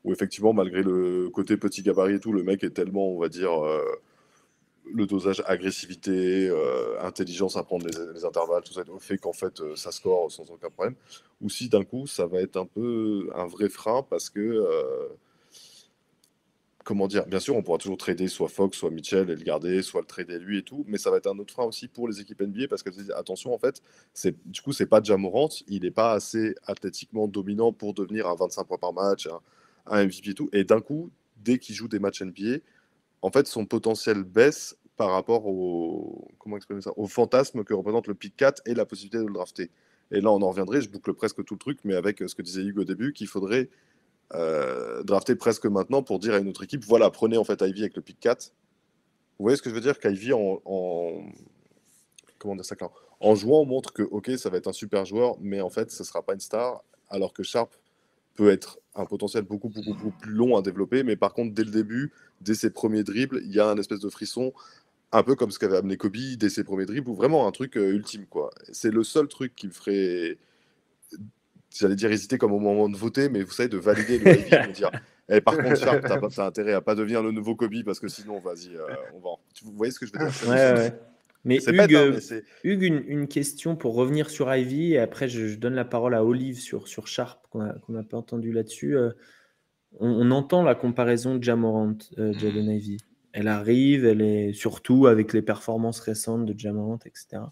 où 0.03 0.11
effectivement, 0.11 0.53
malgré 0.53 0.84
le 0.84 1.30
côté 1.30 1.57
petit 1.57 1.81
gabarit 1.81 2.15
et 2.15 2.19
tout, 2.19 2.34
le 2.34 2.43
mec 2.43 2.63
est 2.63 2.71
tellement, 2.71 3.09
on 3.09 3.19
va 3.19 3.30
dire. 3.30 3.63
Euh, 3.65 3.84
le 4.93 5.05
dosage 5.05 5.41
agressivité, 5.45 6.49
euh, 6.49 7.01
intelligence 7.01 7.55
à 7.55 7.63
prendre 7.63 7.88
les, 7.88 8.25
intervalles, 8.25 8.63
tout 8.63 8.73
ça, 8.73 8.84
fait 8.99 9.17
qu'en 9.17 9.31
fait 9.31 9.61
euh, 9.61 9.77
ça 9.77 9.93
score 9.93 10.30
sans 10.30 10.51
aucun 10.51 10.69
problème. 10.69 10.95
Ou 11.41 11.49
si 11.49 11.69
d'un 11.69 11.85
coup 11.85 12.05
ça 12.05 12.25
va 12.27 12.41
être 12.41 12.57
un 12.57 12.65
peu 12.65 13.30
un 13.34 13.47
vrai 13.47 13.69
frein 13.69 14.03
parce 14.03 14.30
que, 14.30 14.61
comment 16.84 17.07
dire, 17.07 17.25
bien 17.27 17.39
sûr 17.39 17.55
on 17.55 17.63
pourra 17.63 17.77
toujours 17.77 17.97
trader 17.97 18.27
soit 18.27 18.49
Fox, 18.49 18.77
soit 18.77 18.89
Mitchell 18.89 19.30
et 19.30 19.35
le 19.35 19.43
garder, 19.43 19.81
soit 19.81 20.01
le 20.01 20.07
trader 20.07 20.38
lui 20.39 20.57
et 20.57 20.63
tout, 20.63 20.84
mais 20.85 20.97
ça 20.97 21.09
va 21.11 21.17
être 21.17 21.27
un 21.27 21.39
autre 21.39 21.53
frein 21.53 21.63
aussi 21.63 21.88
pour 21.88 22.09
les 22.09 22.19
équipes 22.19 22.41
NBA 22.41 22.67
parce 22.67 22.84
que 22.84 22.89
attention 23.13 23.53
en 23.53 23.57
fait, 23.57 23.81
c'est 24.13 24.35
du 24.45 24.61
coup 24.61 24.73
c'est 24.73 24.85
pas 24.85 25.01
Jamorant, 25.01 25.49
il 25.69 25.84
n'est 25.84 25.91
pas 25.91 26.11
assez 26.11 26.55
athlétiquement 26.67 27.30
dominant 27.30 27.71
pour 27.71 27.93
devenir 27.93 28.27
un 28.27 28.35
25 28.35 28.65
points 28.65 28.77
par 28.77 28.91
match, 28.91 29.30
un 29.85 30.05
MVP 30.05 30.30
et 30.30 30.34
tout, 30.34 30.49
et 30.53 30.64
d'un 30.64 30.81
coup 30.81 31.11
dès 31.38 31.57
qu'il 31.60 31.76
joue 31.76 31.88
des 31.88 31.99
matchs 31.99 32.22
NBA 32.22 32.60
en 33.23 33.31
fait, 33.31 33.47
son 33.47 33.65
potentiel 33.65 34.23
baisse 34.23 34.77
par 34.97 35.11
rapport 35.11 35.47
au, 35.47 36.27
comment 36.38 36.57
exprimer 36.57 36.81
ça, 36.81 36.91
au 36.97 37.07
fantasme 37.07 37.64
que 37.64 37.73
représente 37.73 38.07
le 38.07 38.14
pick 38.14 38.35
4 38.35 38.61
et 38.65 38.76
la 38.76 38.85
possibilité 38.85 39.18
de 39.18 39.23
le 39.23 39.34
drafter. 39.34 39.72
Et 40.11 40.19
là, 40.19 40.30
on 40.30 40.41
en 40.41 40.49
reviendrait, 40.49 40.81
je 40.81 40.89
boucle 40.89 41.14
presque 41.14 41.43
tout 41.45 41.55
le 41.55 41.60
truc, 41.60 41.80
mais 41.85 41.95
avec 41.95 42.19
ce 42.19 42.35
que 42.35 42.41
disait 42.41 42.61
Hugo 42.61 42.81
au 42.81 42.84
début, 42.84 43.14
qu'il 43.14 43.27
faudrait 43.27 43.69
euh, 44.34 45.03
drafter 45.03 45.35
presque 45.35 45.65
maintenant 45.65 46.03
pour 46.03 46.19
dire 46.19 46.34
à 46.34 46.38
une 46.38 46.49
autre 46.49 46.64
équipe, 46.64 46.84
voilà, 46.84 47.10
prenez 47.10 47.38
en 47.38 47.45
fait 47.45 47.61
Ivy 47.61 47.81
avec 47.81 47.95
le 47.95 48.01
pick 48.01 48.19
4. 48.19 48.53
Vous 49.39 49.43
voyez 49.43 49.55
ce 49.57 49.61
que 49.61 49.69
je 49.69 49.76
veux 49.76 49.81
dire? 49.81 49.97
Qu'Ivy, 49.99 50.34
en, 50.34 50.61
en, 50.65 51.23
comment 52.38 52.55
dire 52.55 52.65
ça, 52.65 52.76
en 53.22 53.35
jouant, 53.35 53.61
on 53.61 53.65
montre 53.65 53.93
que, 53.93 54.03
ok, 54.03 54.31
ça 54.38 54.49
va 54.49 54.57
être 54.57 54.68
un 54.68 54.73
super 54.73 55.05
joueur, 55.05 55.38
mais 55.39 55.61
en 55.61 55.69
fait, 55.69 55.91
ce 55.91 56.03
ne 56.03 56.05
sera 56.05 56.22
pas 56.22 56.34
une 56.34 56.41
star, 56.41 56.84
alors 57.10 57.31
que 57.31 57.41
Sharp 57.41 57.73
peut 58.35 58.49
être 58.49 58.80
un 58.95 59.05
potentiel 59.05 59.43
beaucoup, 59.43 59.69
beaucoup, 59.69 59.93
beaucoup 59.93 60.18
plus 60.19 60.31
long 60.31 60.57
à 60.57 60.61
développer. 60.61 61.03
Mais 61.03 61.15
par 61.15 61.34
contre, 61.34 61.53
dès 61.53 61.64
le 61.64 61.72
début, 61.72 62.11
dès 62.41 62.55
ses 62.55 62.69
premiers 62.69 63.03
dribbles, 63.03 63.41
il 63.43 63.53
y 63.53 63.60
a 63.60 63.68
un 63.68 63.77
espèce 63.77 63.99
de 63.99 64.10
frisson, 64.10 64.53
un 65.11 65.23
peu 65.23 65.35
comme 65.35 65.51
ce 65.51 65.60
qu'avait 65.60 65.77
amené 65.77 65.97
Kobe 65.97 66.18
dès 66.38 66.49
ses 66.49 66.64
premiers 66.64 66.85
dribbles, 66.85 67.10
ou 67.10 67.15
vraiment 67.15 67.47
un 67.47 67.51
truc 67.51 67.77
euh, 67.77 67.91
ultime. 67.91 68.26
quoi. 68.26 68.51
C'est 68.72 68.91
le 68.91 69.03
seul 69.03 69.27
truc 69.27 69.55
qui 69.55 69.68
me 69.68 69.72
ferait, 69.72 70.38
j'allais 71.72 71.95
dire 71.95 72.11
hésiter 72.11 72.38
comme 72.38 72.51
au 72.51 72.60
moment 72.60 72.89
de 72.89 72.97
voter, 72.97 73.30
mais 73.30 73.43
vous 73.43 73.51
savez, 73.51 73.69
de 73.69 73.77
valider 73.77 74.19
le 74.19 74.26
de 74.68 74.72
dire. 74.72 74.91
Et 75.30 75.38
eh, 75.38 75.41
par 75.41 75.57
contre, 75.57 75.77
Sharp, 75.77 76.01
t'as, 76.01 76.45
intérêt 76.45 76.73
à 76.73 76.81
pas 76.81 76.95
devenir 76.95 77.23
le 77.23 77.31
nouveau 77.31 77.55
Kobe 77.55 77.84
parce 77.85 77.99
que 77.99 78.10
sinon, 78.10 78.39
vas-y, 78.39 78.76
euh, 78.76 78.88
on 79.14 79.19
va. 79.19 79.35
Vous 79.64 79.72
voyez 79.72 79.91
ce 79.91 79.99
que 79.99 80.05
je 80.05 80.11
veux 80.11 80.19
dire? 80.19 80.49
Ouais, 80.49 80.73
ouais. 80.73 80.99
Mais 81.45 81.57
Hugues, 81.67 81.95
hein, 81.95 82.39
Hugues 82.63 83.03
une, 83.07 83.27
question 83.27 83.75
pour 83.75 83.95
revenir 83.95 84.29
sur 84.29 84.53
Ivy, 84.53 84.93
et 84.93 84.99
après 84.99 85.27
je, 85.27 85.55
donne 85.55 85.73
la 85.73 85.83
parole 85.83 86.15
à 86.15 86.23
Olive 86.23 86.59
sur, 86.59 86.87
sur 86.87 87.07
Sharp, 87.07 87.45
qu'on 87.49 87.59
n'a 87.89 88.03
pas 88.03 88.17
entendu 88.17 88.53
là-dessus. 88.53 88.95
Euh, 88.95 89.11
on, 89.99 90.31
entend 90.31 90.63
la 90.63 90.73
comparaison 90.73 91.35
de 91.35 91.43
Jamorant, 91.43 91.97
euh, 92.17 92.33
Jaden 92.33 92.69
Ivy. 92.69 92.97
Elle 93.33 93.47
arrive, 93.47 94.05
elle 94.05 94.21
est 94.21 94.53
surtout 94.53 95.07
avec 95.07 95.33
les 95.33 95.41
performances 95.41 95.99
récentes 95.99 96.45
de 96.45 96.57
Jamorant, 96.57 96.99
etc. 97.05 97.43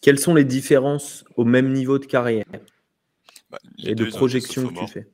Quelles 0.00 0.18
sont 0.18 0.34
les 0.34 0.44
différences 0.44 1.24
au 1.36 1.44
même 1.44 1.72
niveau 1.72 1.98
de 1.98 2.06
carrière 2.06 2.44
bah, 3.50 3.58
et 3.84 3.94
de 3.94 4.04
projection 4.04 4.68
que 4.68 4.78
tu 4.78 4.86
fais? 4.86 5.08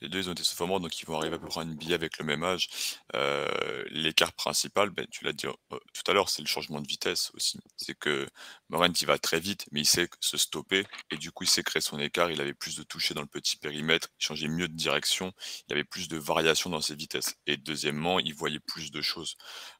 Les 0.00 0.08
deux, 0.08 0.20
ils 0.20 0.28
ont 0.28 0.32
été 0.32 0.44
sophomores, 0.44 0.80
donc 0.80 1.00
ils 1.00 1.06
vont 1.06 1.16
arriver 1.16 1.36
à 1.36 1.38
peu 1.38 1.46
une 1.62 1.74
billet 1.74 1.94
avec 1.94 2.18
le 2.18 2.24
même 2.24 2.44
âge. 2.44 2.68
Euh, 3.14 3.84
l'écart 3.88 4.32
principal, 4.32 4.90
ben, 4.90 5.06
tu 5.10 5.24
l'as 5.24 5.32
dit 5.32 5.46
euh, 5.46 5.52
tout 5.70 6.10
à 6.10 6.12
l'heure, 6.12 6.28
c'est 6.28 6.42
le 6.42 6.48
changement 6.48 6.80
de 6.80 6.86
vitesse 6.86 7.30
aussi. 7.34 7.58
C'est 7.76 7.98
que 7.98 8.28
Morent, 8.68 8.92
il 9.00 9.06
va 9.06 9.18
très 9.18 9.40
vite, 9.40 9.66
mais 9.72 9.80
il 9.80 9.86
sait 9.86 10.08
se 10.20 10.36
stopper, 10.36 10.86
et 11.10 11.16
du 11.16 11.30
coup, 11.30 11.44
il 11.44 11.48
sait 11.48 11.62
créer 11.62 11.80
son 11.80 11.98
écart. 11.98 12.30
Il 12.30 12.40
avait 12.40 12.54
plus 12.54 12.76
de 12.76 12.82
toucher 12.82 13.14
dans 13.14 13.22
le 13.22 13.26
petit 13.26 13.56
périmètre, 13.56 14.08
il 14.20 14.24
changeait 14.24 14.48
mieux 14.48 14.68
de 14.68 14.74
direction, 14.74 15.32
il 15.68 15.72
avait 15.72 15.84
plus 15.84 16.08
de 16.08 16.18
variations 16.18 16.68
dans 16.70 16.80
ses 16.80 16.94
vitesses. 16.94 17.36
Et 17.46 17.56
deuxièmement, 17.56 18.20
il 18.20 18.34
voyait 18.34 18.60
plus 18.60 18.90
de 18.90 19.00
choses. 19.00 19.36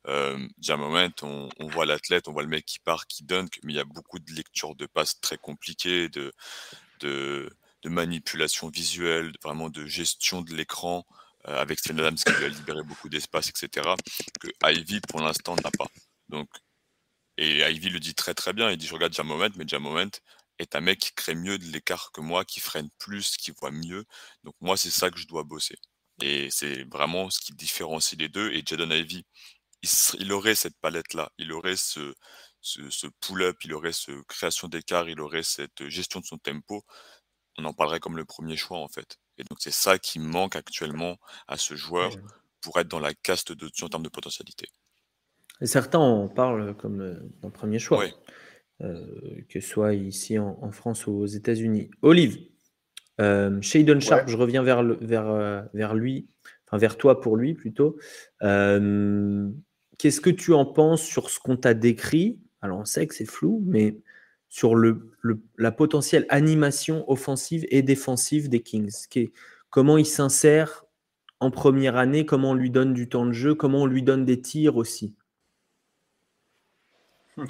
Euh, 0.07 0.39
moment, 0.69 1.09
on, 1.23 1.49
on 1.59 1.69
voit 1.69 1.87
l'athlète, 1.87 2.29
on 2.29 2.33
voit 2.33 2.43
le 2.43 2.49
mec 2.49 2.65
qui 2.65 2.79
part, 2.79 3.07
qui 3.07 3.25
dunk, 3.25 3.59
mais 3.63 3.75
il 3.75 3.77
y 3.77 3.81
a 3.81 3.85
beaucoup 3.85 4.19
de 4.19 4.33
lectures 4.33 4.75
de 4.75 4.87
passes 4.87 5.21
très 5.21 5.37
compliquées, 5.37 6.09
de, 6.09 6.33
de 7.01 7.51
de 7.87 7.91
manipulation 7.91 8.69
visuelle, 8.69 9.33
vraiment 9.45 9.71
de 9.71 9.87
gestion 9.87 10.43
de 10.43 10.53
l'écran, 10.53 11.07
euh, 11.47 11.57
avec 11.57 11.79
Steven 11.79 12.01
Adams 12.01 12.17
qui 12.17 12.33
lui 12.33 12.45
a 12.47 12.49
libéré 12.49 12.83
beaucoup 12.83 13.09
d'espace, 13.09 13.49
etc., 13.49 13.95
que 14.41 14.49
Ivy, 14.65 15.01
pour 15.03 15.21
l'instant, 15.21 15.55
n'a 15.55 15.71
pas. 15.71 15.87
Donc, 16.29 16.49
et 17.39 17.61
Ivy 17.61 17.91
le 17.91 18.01
dit 18.01 18.17
très 18.17 18.35
très 18.35 18.53
bien, 18.53 18.73
il 18.73 18.77
dit, 18.77 18.89
je 18.89 18.95
regarde 18.95 19.13
Jamoment, 19.13 19.51
mais 19.57 19.69
Jamoment 19.69 20.11
est 20.59 20.75
un 20.75 20.81
mec 20.81 20.99
qui 20.99 21.13
crée 21.15 21.37
mieux 21.37 21.59
de 21.59 21.67
l'écart 21.67 22.11
que 22.11 22.21
moi, 22.21 22.45
qui 22.45 22.59
freine 22.59 22.89
plus, 22.99 23.37
qui 23.37 23.53
voit 23.53 23.71
mieux. 23.71 24.05
Donc 24.43 24.57
moi, 24.61 24.77
c'est 24.77 24.91
ça 24.91 25.11
que 25.11 25.19
je 25.19 25.29
dois 25.29 25.45
bosser. 25.45 25.77
Et 26.23 26.49
c'est 26.51 26.83
vraiment 26.91 27.31
ce 27.31 27.39
qui 27.39 27.53
différencie 27.53 28.19
les 28.19 28.29
deux. 28.29 28.51
Et 28.53 28.65
Jadon 28.67 28.91
Ivy, 28.91 29.25
il, 30.19 30.33
aurait 30.33 30.57
cette 30.57 30.77
palette-là, 30.81 31.31
il 31.39 31.53
aurait 31.53 31.77
ce, 31.77 32.15
ce, 32.63 32.91
ce 32.91 33.07
pull-up, 33.21 33.59
il 33.65 33.75
aurait 33.75 33.93
cette 33.93 34.23
création 34.27 34.67
d'écart, 34.67 35.09
il 35.09 35.21
aurait 35.21 35.45
cette 35.45 35.89
gestion 35.89 36.19
de 36.21 36.27
son 36.27 36.39
tempo 36.39 36.85
on 37.59 37.65
en 37.65 37.73
parlerait 37.73 38.01
comme 38.01 38.17
le 38.17 38.25
premier 38.25 38.57
choix 38.57 38.79
en 38.79 38.89
fait. 38.89 39.19
Et 39.39 39.45
donc 39.45 39.59
c'est 39.61 39.73
ça 39.73 39.99
qui 39.99 40.19
manque 40.19 40.57
actuellement 40.57 41.17
à 41.49 41.57
ce 41.57 41.75
joueur 41.75 42.13
pour 42.61 42.79
être 42.79 42.89
dans 42.89 43.01
la 43.01 43.15
caste 43.15 43.53
de 43.53 43.71
en 43.83 43.89
termes 43.89 44.03
de 44.03 44.09
potentialité. 44.09 44.69
Et 45.61 45.67
certains 45.67 45.99
en 45.99 46.29
parlent 46.29 46.77
comme 46.77 47.01
euh, 47.01 47.15
un 47.43 47.51
premier 47.51 47.79
choix, 47.79 48.05
euh, 48.83 49.07
que 49.49 49.61
ce 49.61 49.69
soit 49.69 49.95
ici 49.95 50.39
en, 50.39 50.71
France 50.73 51.07
ou 51.07 51.13
aux 51.13 51.27
États-Unis. 51.27 51.91
Olive, 52.03 52.39
Euh, 53.19 53.63
Shaden 53.63 53.99
Sharp, 53.99 54.29
je 54.29 54.37
reviens 54.37 54.63
vers, 54.63 54.83
vers, 54.83 55.65
vers 55.73 55.95
lui, 55.95 56.29
enfin 56.67 56.77
vers 56.77 56.99
toi 56.99 57.19
pour 57.23 57.39
lui 57.39 57.55
plutôt. 57.55 57.97
Qu'est-ce 59.99 60.21
que 60.21 60.29
tu 60.29 60.53
en 60.53 60.67
penses 60.67 61.03
sur 61.03 61.31
ce 61.31 61.39
qu'on 61.39 61.57
t'a 61.57 61.73
décrit? 61.73 62.39
Alors 62.61 62.79
on 62.81 62.85
sait 62.85 63.07
que 63.07 63.15
c'est 63.15 63.25
flou, 63.25 63.63
mais 63.65 63.97
sur 64.49 64.75
la 65.59 65.73
potentielle 65.73 66.27
animation 66.29 67.05
offensive 67.11 67.67
et 67.71 67.83
défensive 67.83 68.49
des 68.49 68.61
Kings. 68.61 69.07
comment 69.71 69.99
il 69.99 70.07
s'insère 70.07 70.85
en 71.41 71.51
première 71.51 71.97
année, 71.97 72.25
comment 72.25 72.51
on 72.51 72.55
lui 72.55 72.71
donne 72.71 72.95
du 72.95 73.09
temps 73.09 73.27
de 73.27 73.33
jeu, 73.33 73.55
comment 73.55 73.83
on 73.83 73.87
lui 73.87 74.03
donne 74.03 74.25
des 74.25 74.41
tirs 74.41 74.77
aussi. 74.77 75.15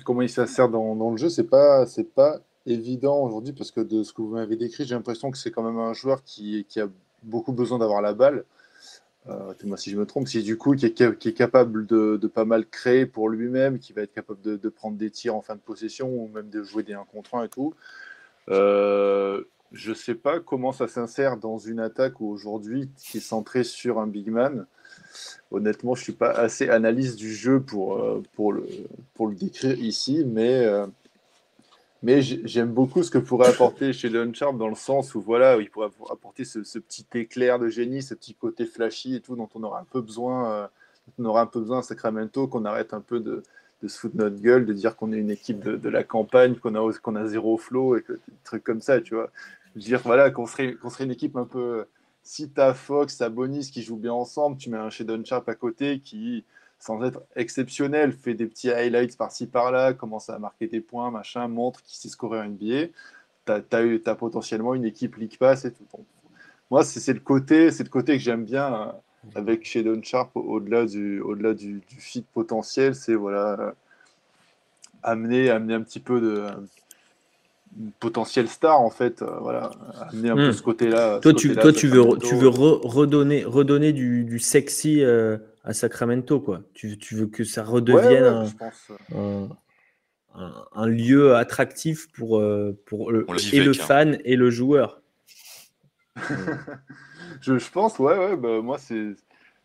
Comment 0.05 0.23
il 0.23 0.29
s'insère 0.29 0.69
dans, 0.69 1.11
le 1.11 1.17
jeu, 1.17 1.29
c'est 1.29 1.45
pas 1.45 1.87
c'est 1.87 2.13
pas 2.13 2.41
évident 2.65 3.23
aujourd'hui 3.23 3.53
parce 3.53 3.71
que 3.71 3.81
de 3.81 4.03
ce 4.03 4.13
que 4.13 4.23
vous 4.23 4.31
m'avez 4.35 4.57
décrit, 4.57 4.85
j'ai 4.85 4.97
l'impression 4.97 5.31
que 5.31 5.39
c'est 5.39 5.53
quand 5.53 5.63
même 5.63 5.79
un 5.79 5.93
joueur 5.93 6.25
qui 6.25 6.67
a 6.77 6.89
beaucoup 7.23 7.53
besoin 7.53 7.79
d'avoir 7.79 8.03
la 8.03 8.13
balle. 8.13 8.45
Euh, 9.29 9.53
moi 9.65 9.77
si 9.77 9.91
je 9.91 9.97
me 9.97 10.07
trompe, 10.07 10.29
si 10.29 10.43
du 10.43 10.57
coup 10.57 10.75
qui 10.77 10.87
est, 10.87 11.33
capable 11.33 11.87
de, 11.87 12.27
pas 12.29 12.45
mal 12.45 12.67
créer 12.67 13.07
pour 13.07 13.29
lui-même, 13.29 13.79
qui 13.79 13.93
va 13.93 14.03
être 14.03 14.13
capable 14.13 14.41
de, 14.41 14.69
prendre 14.69 14.97
des 14.97 15.11
tirs 15.11 15.35
en 15.35 15.43
fin 15.43 15.55
de 15.55 15.61
possession 15.61 16.09
ou 16.09 16.29
même 16.29 16.49
de 16.49 16.63
jouer 16.63 16.83
des 16.83 16.95
1 16.95 17.05
contre 17.05 17.35
1 17.35 17.45
et 17.45 17.49
tout. 17.49 17.75
Euh, 18.49 19.43
je 19.73 19.91
ne 19.91 19.95
sais 19.95 20.15
pas 20.15 20.39
comment 20.39 20.73
ça 20.73 20.87
s'insère 20.87 21.37
dans 21.37 21.59
une 21.59 21.81
attaque 21.81 22.21
aujourd'hui 22.21 22.89
qui 22.97 23.17
est 23.17 23.21
centrée 23.21 23.65
sur 23.65 23.99
un 23.99 24.07
big 24.07 24.29
man. 24.29 24.67
Honnêtement, 25.51 25.95
je 25.95 26.01
ne 26.01 26.05
suis 26.05 26.13
pas 26.13 26.31
assez 26.31 26.69
analyste 26.69 27.17
du 27.17 27.35
jeu 27.35 27.61
pour, 27.61 27.99
euh, 27.99 28.23
pour, 28.35 28.53
le, 28.53 28.67
pour 29.15 29.27
le 29.27 29.35
décrire 29.35 29.79
ici, 29.81 30.25
mais, 30.25 30.65
mais 32.07 32.23
j'aime 32.23 32.71
beaucoup 32.71 33.03
ce 33.03 33.11
que 33.11 33.19
pourrait 33.19 33.49
apporter 33.49 33.93
chez 33.93 34.09
Leon 34.09 34.31
dans 34.53 34.69
le 34.69 34.77
sens 34.77 35.17
où 35.17 35.21
voilà, 35.21 35.57
il 35.57 35.69
pourrait 35.69 35.89
apporter 36.09 36.45
ce, 36.45 36.61
petit 36.79 37.05
éclair 37.15 37.59
de 37.59 37.67
génie, 37.67 38.01
ce 38.01 38.15
petit 38.15 38.33
côté 38.33 38.65
flashy 38.65 39.17
et 39.17 39.21
tout 39.21 39.35
dont 39.35 39.49
on 39.57 39.65
aura 39.65 39.81
un 39.81 39.87
peu 39.91 40.01
besoin, 40.01 40.53
euh, 40.53 40.67
on 41.19 41.25
aura 41.25 41.41
un 41.41 41.47
peu 41.47 41.59
besoin 41.59 41.81
à 41.81 41.83
Sacramento, 41.83 42.47
qu'on 42.47 42.65
arrête 42.65 42.95
un 42.95 43.01
peu 43.01 43.19
de, 43.19 43.43
de 43.83 43.89
se 43.89 43.99
foutre 43.99 44.15
notre 44.15 44.41
gueule, 44.41 44.67
de 44.67 44.73
dire 44.73 44.95
qu'on 44.95 45.13
est 45.13 45.19
une 45.19 45.33
équipe 45.33 45.59
de, 45.59 45.89
la 45.89 46.05
campagne, 46.05 46.55
qu'on 46.55 46.77
a, 46.77 46.93
qu'on 47.03 47.17
a 47.17 47.27
zéro 47.27 47.59
flow 47.59 47.97
et 47.97 48.03
que 48.03 48.13
des 48.13 48.21
trucs 48.45 48.63
comme 48.63 48.81
ça, 48.81 49.01
tu 49.01 49.17
vois. 49.17 49.29
dire, 49.75 50.01
voilà, 50.05 50.31
qu'on 50.31 50.47
serait, 50.47 50.77
serait 50.89 51.07
une 51.07 51.11
équipe 51.11 51.37
un 51.37 51.45
peu. 51.45 51.87
Si 52.23 52.49
tu 52.49 52.61
as 52.61 52.73
Fox, 52.73 53.21
as 53.21 53.31
Bonis 53.31 53.69
qui 53.73 53.83
jouent 53.83 53.97
bien 53.97 54.13
ensemble, 54.13 54.59
tu 54.59 54.71
mets 54.71 54.79
un 54.79 54.91
Shadon 54.91 55.25
Sharp 55.25 55.49
à 55.49 55.57
côté 55.57 55.99
qui, 55.99 56.45
sans 56.79 57.03
être 57.03 57.23
exceptionnel, 57.35 58.13
fait 58.13 58.35
des 58.35 58.47
petits 58.47 58.71
highlights 58.71 59.17
par-ci 59.17 59.47
par-là, 59.47 59.93
commence 59.93 60.31
à 60.31 60.39
marquer 60.39 60.67
des 60.67 60.81
points, 60.81 61.11
machin, 61.11 61.49
montre 61.49 61.83
qu'il 61.83 61.97
sait 61.97 62.09
scorer 62.09 62.41
un 62.41 62.49
NBA. 62.49 62.89
Tu 63.47 63.53
as, 63.53 64.11
as, 64.11 64.15
potentiellement 64.15 64.75
une 64.75 64.85
équipe 64.85 65.17
League 65.17 65.39
Pass 65.39 65.65
et 65.65 65.73
tout. 65.73 65.85
moi, 66.71 66.85
c'est 66.85 67.13
le 67.13 67.21
côté, 67.21 67.71
c'est 67.71 67.85
le 67.85 67.89
côté 67.89 68.17
que 68.17 68.23
j'aime 68.23 68.45
bien 68.45 68.95
avec 69.35 69.65
Shadon 69.67 70.01
Sharp, 70.03 70.31
au-delà 70.37 70.85
du, 70.85 71.21
au-delà 71.21 71.55
du, 71.55 71.81
du, 71.89 71.97
fit 71.97 72.25
potentiel, 72.33 72.95
c'est 72.95 73.15
voilà, 73.15 73.75
amener, 75.03 75.51
amener 75.51 75.75
un 75.75 75.83
petit 75.83 76.01
peu 76.01 76.21
de 76.21 76.47
potentiel 78.01 78.49
star 78.49 78.81
en 78.81 78.91
fait, 78.91 79.23
euh, 79.23 79.27
voilà, 79.41 79.71
amener 80.11 80.31
un 80.31 80.37
peu 80.37 80.49
hmm. 80.49 80.53
ce 80.53 80.63
côté-là. 80.63 81.21
Toi, 81.21 81.35
tu, 81.35 81.55
toi 81.55 81.73
tu 81.73 81.89
veux, 81.89 82.05
tu 82.19 82.35
veux 82.35 82.49
redonner, 82.49 83.45
redonner 83.45 83.93
du, 83.93 84.25
du 84.25 84.39
sexy 84.39 85.03
euh, 85.03 85.37
à 85.67 85.73
Sacramento, 85.73 86.41
quoi. 86.41 86.63
Tu, 86.73 86.97
tu, 86.97 87.17
veux 87.17 87.27
que 87.27 87.45
ça 87.45 87.65
redevienne 87.65 88.47
un, 89.15 89.49
un, 90.35 90.65
un, 90.73 90.87
lieu 90.87 91.35
attractif 91.35 92.11
pour, 92.13 92.39
euh, 92.39 92.79
pour 92.87 93.11
le, 93.11 93.27
et 93.53 93.61
le 93.61 93.73
hein. 93.73 93.75
fan 93.75 94.19
et 94.25 94.37
le 94.37 94.51
joueur. 94.51 95.03
je, 97.41 97.59
je, 97.59 97.71
pense, 97.71 97.99
ouais, 97.99 98.17
ouais, 98.17 98.37
bah, 98.37 98.63
moi 98.63 98.79
c'est 98.79 99.17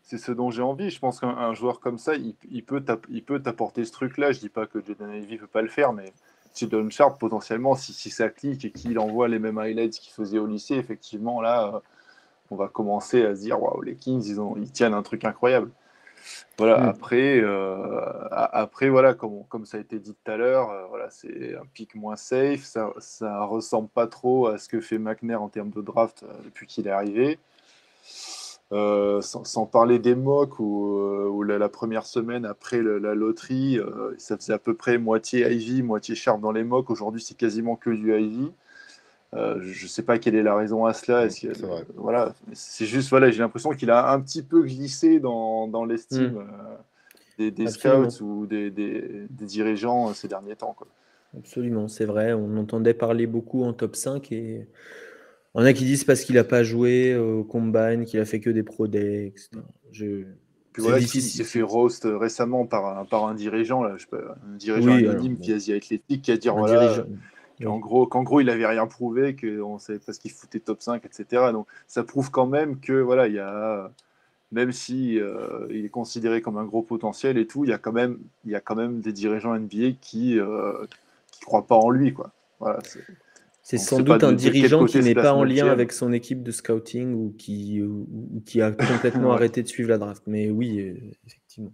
c'est 0.02 0.18
ce 0.18 0.32
dont 0.32 0.50
j'ai 0.50 0.60
envie. 0.60 0.90
Je 0.90 0.98
pense 0.98 1.20
qu'un 1.20 1.54
joueur 1.54 1.80
comme 1.80 1.96
ça, 1.96 2.16
il, 2.16 2.34
il 2.50 2.64
peut 2.64 2.82
t'apporter 3.40 3.84
ce 3.84 3.92
truc-là. 3.92 4.32
Je 4.32 4.40
dis 4.40 4.48
pas 4.48 4.66
que 4.66 4.84
Jaden 4.84 5.14
Ivy 5.14 5.34
ne 5.34 5.38
peut 5.38 5.46
pas 5.46 5.62
le 5.62 5.68
faire, 5.68 5.92
mais 5.92 6.12
si 6.52 6.66
Don 6.66 6.90
Sharp, 6.90 7.18
potentiellement, 7.18 7.76
si, 7.76 7.92
si, 7.92 8.10
ça 8.10 8.28
clique 8.28 8.64
et 8.64 8.72
qu'il 8.72 8.98
envoie 8.98 9.28
les 9.28 9.38
mêmes 9.38 9.56
highlights 9.56 9.98
qu'il 10.00 10.12
faisait 10.12 10.38
au 10.38 10.46
lycée, 10.46 10.74
effectivement, 10.74 11.40
là, 11.40 11.72
euh, 11.74 11.78
on 12.50 12.56
va 12.56 12.68
commencer 12.68 13.24
à 13.24 13.34
se 13.34 13.42
dire 13.42 13.62
waouh, 13.62 13.80
les 13.80 13.94
Kings, 13.94 14.24
ils, 14.26 14.40
ont, 14.40 14.56
ils 14.56 14.70
tiennent 14.70 14.92
un 14.92 15.02
truc 15.02 15.24
incroyable. 15.24 15.70
Voilà, 16.58 16.78
mm. 16.78 16.88
après, 16.88 17.40
euh, 17.40 18.28
après, 18.30 18.88
voilà, 18.88 19.14
comme, 19.14 19.44
comme 19.48 19.66
ça 19.66 19.78
a 19.78 19.80
été 19.80 19.98
dit 19.98 20.14
tout 20.14 20.30
à 20.30 20.36
l'heure, 20.36 20.70
euh, 20.70 20.86
voilà, 20.88 21.10
c'est 21.10 21.56
un 21.56 21.66
pic 21.72 21.94
moins 21.94 22.16
safe. 22.16 22.64
Ça, 22.64 22.90
ça 22.98 23.44
ressemble 23.44 23.88
pas 23.88 24.06
trop 24.06 24.46
à 24.46 24.58
ce 24.58 24.68
que 24.68 24.80
fait 24.80 24.98
McNair 24.98 25.42
en 25.42 25.48
termes 25.48 25.70
de 25.70 25.82
draft 25.82 26.24
depuis 26.44 26.66
qu'il 26.66 26.86
est 26.86 26.90
arrivé. 26.90 27.38
Euh, 28.72 29.20
sans, 29.20 29.66
parler 29.66 29.98
des 29.98 30.14
mocks 30.14 30.58
où, 30.58 30.96
euh, 30.96 31.58
la, 31.58 31.68
première 31.68 32.06
semaine 32.06 32.46
après 32.46 32.80
la 32.80 33.14
loterie, 33.14 33.78
euh, 33.78 34.14
ça 34.16 34.38
faisait 34.38 34.54
à 34.54 34.58
peu 34.58 34.72
près 34.72 34.96
moitié 34.96 35.46
Ivy, 35.52 35.82
moitié 35.82 36.14
Sharp 36.14 36.40
dans 36.40 36.52
les 36.52 36.64
mocks. 36.64 36.88
Aujourd'hui, 36.88 37.20
c'est 37.20 37.36
quasiment 37.36 37.76
que 37.76 37.90
du 37.90 38.18
Ivy. 38.18 38.50
Je 39.34 39.82
ne 39.82 39.88
sais 39.88 40.02
pas 40.02 40.18
quelle 40.18 40.34
est 40.34 40.42
la 40.42 40.54
raison 40.54 40.84
à 40.84 40.92
cela. 40.92 41.28
voilà, 41.96 42.34
c'est 42.52 42.86
juste 42.86 43.08
voilà, 43.10 43.30
j'ai 43.30 43.38
l'impression 43.38 43.70
qu'il 43.70 43.90
a 43.90 44.12
un 44.12 44.20
petit 44.20 44.42
peu 44.42 44.62
glissé 44.62 45.20
dans, 45.20 45.68
dans 45.68 45.84
l'estime 45.84 46.44
hmm. 47.38 47.50
des, 47.50 47.66
scouts 47.68 48.22
ou 48.22 48.46
des, 48.46 48.70
des, 48.70 49.26
dirigeants 49.30 50.12
ces 50.14 50.28
derniers 50.28 50.56
temps. 50.56 50.74
Quoi. 50.76 50.86
Absolument, 51.36 51.88
c'est 51.88 52.04
vrai. 52.04 52.34
On 52.34 52.56
entendait 52.56 52.94
parler 52.94 53.26
beaucoup 53.26 53.64
en 53.64 53.72
top 53.72 53.96
5 53.96 54.32
et 54.32 54.66
on 55.54 55.64
a 55.64 55.72
qui 55.72 55.84
disent 55.84 56.04
parce 56.04 56.24
qu'il 56.24 56.34
n'a 56.34 56.44
pas 56.44 56.62
joué 56.62 57.16
au 57.16 57.44
combine, 57.44 58.04
qu'il 58.04 58.20
a 58.20 58.24
fait 58.24 58.40
que 58.40 58.50
des 58.50 58.62
pro 58.62 58.86
day, 58.86 59.28
etc. 59.28 59.48
Je... 59.90 60.24
Puis 60.72 60.82
voilà, 60.82 60.98
difficile. 60.98 61.30
Il 61.30 61.44
s'est 61.44 61.44
fait 61.44 61.62
roast 61.62 62.08
récemment 62.10 62.66
par 62.66 62.98
un, 62.98 63.04
par 63.04 63.26
un 63.26 63.34
dirigeant, 63.34 63.82
là, 63.82 63.94
je 63.98 64.06
peux, 64.06 64.24
un 64.30 64.56
dirigeant 64.56 64.94
anonyme 64.94 65.38
qui 65.38 65.52
est 65.52 65.74
athlétique, 65.74 66.22
qui 66.22 66.32
a 66.32 66.36
dit 66.38 66.48
voilà, 66.48 67.04
en 67.66 67.78
gros, 67.78 68.06
qu'en 68.06 68.22
gros, 68.22 68.40
il 68.40 68.46
n'avait 68.46 68.66
rien 68.66 68.86
prouvé, 68.86 69.36
qu'on 69.36 69.78
savait 69.78 69.98
parce 69.98 70.18
qu'il 70.18 70.30
foutait 70.30 70.60
top 70.60 70.82
5, 70.82 71.04
etc. 71.04 71.50
Donc 71.52 71.66
ça 71.86 72.04
prouve 72.04 72.30
quand 72.30 72.46
même 72.46 72.80
que 72.80 72.92
voilà, 72.92 73.28
il 73.28 73.34
y 73.34 73.38
a 73.38 73.90
même 74.50 74.72
si 74.72 75.18
euh, 75.18 75.66
il 75.70 75.84
est 75.86 75.90
considéré 75.90 76.42
comme 76.42 76.58
un 76.58 76.64
gros 76.64 76.82
potentiel 76.82 77.38
et 77.38 77.46
tout, 77.46 77.64
il 77.64 77.70
y 77.70 77.72
a 77.72 77.78
quand 77.78 77.92
même, 77.92 78.18
il 78.44 78.50
y 78.50 78.54
a 78.54 78.60
quand 78.60 78.76
même 78.76 79.00
des 79.00 79.12
dirigeants 79.12 79.58
NBA 79.58 79.92
qui 80.00 80.34
ne 80.34 80.42
euh, 80.42 80.86
croient 81.40 81.66
pas 81.66 81.76
en 81.76 81.90
lui, 81.90 82.12
quoi. 82.12 82.32
Voilà, 82.60 82.80
c'est 83.62 83.78
sans 83.78 84.00
doute 84.00 84.24
un 84.24 84.32
dirigeant 84.32 84.84
qui 84.86 84.98
n'est 84.98 85.14
pas 85.14 85.34
en 85.34 85.44
lien 85.44 85.68
avec 85.68 85.92
son 85.92 86.12
équipe 86.12 86.42
de 86.42 86.50
scouting 86.50 87.14
ou 87.14 87.34
qui, 87.38 87.80
ou, 87.80 88.06
qui 88.44 88.60
a 88.60 88.72
complètement 88.72 89.32
arrêté 89.32 89.62
de 89.62 89.68
suivre 89.68 89.88
la 89.88 89.98
draft. 89.98 90.24
Mais 90.26 90.50
oui, 90.50 90.80
euh, 90.80 90.96
effectivement, 91.26 91.72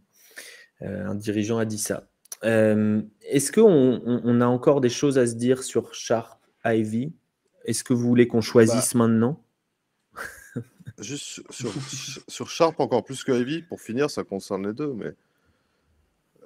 euh, 0.83 1.07
un 1.07 1.15
dirigeant 1.15 1.57
a 1.57 1.65
dit 1.65 1.79
ça. 1.79 2.07
Euh, 2.45 3.03
est-ce 3.23 3.51
qu'on 3.51 4.01
on, 4.05 4.41
a 4.41 4.47
encore 4.47 4.81
des 4.81 4.89
choses 4.89 5.19
à 5.19 5.27
se 5.27 5.35
dire 5.35 5.63
sur 5.63 5.95
Sharp 5.95 6.39
Ivy 6.65 7.13
Est-ce 7.65 7.83
que 7.83 7.93
vous 7.93 8.07
voulez 8.07 8.29
qu'on 8.29 8.41
choisisse 8.41 8.95
bah. 8.95 9.07
maintenant? 9.07 9.43
Juste 10.99 11.43
sur, 11.51 11.73
sur, 12.29 12.49
Sharp 12.49 12.81
encore 12.81 13.05
plus 13.05 13.23
que 13.23 13.33
Ivy, 13.33 13.63
pour 13.63 13.81
finir, 13.81 14.11
ça 14.11 14.25
concerne 14.25 14.67
les 14.67 14.75
deux, 14.75 14.93
mais 14.93 15.15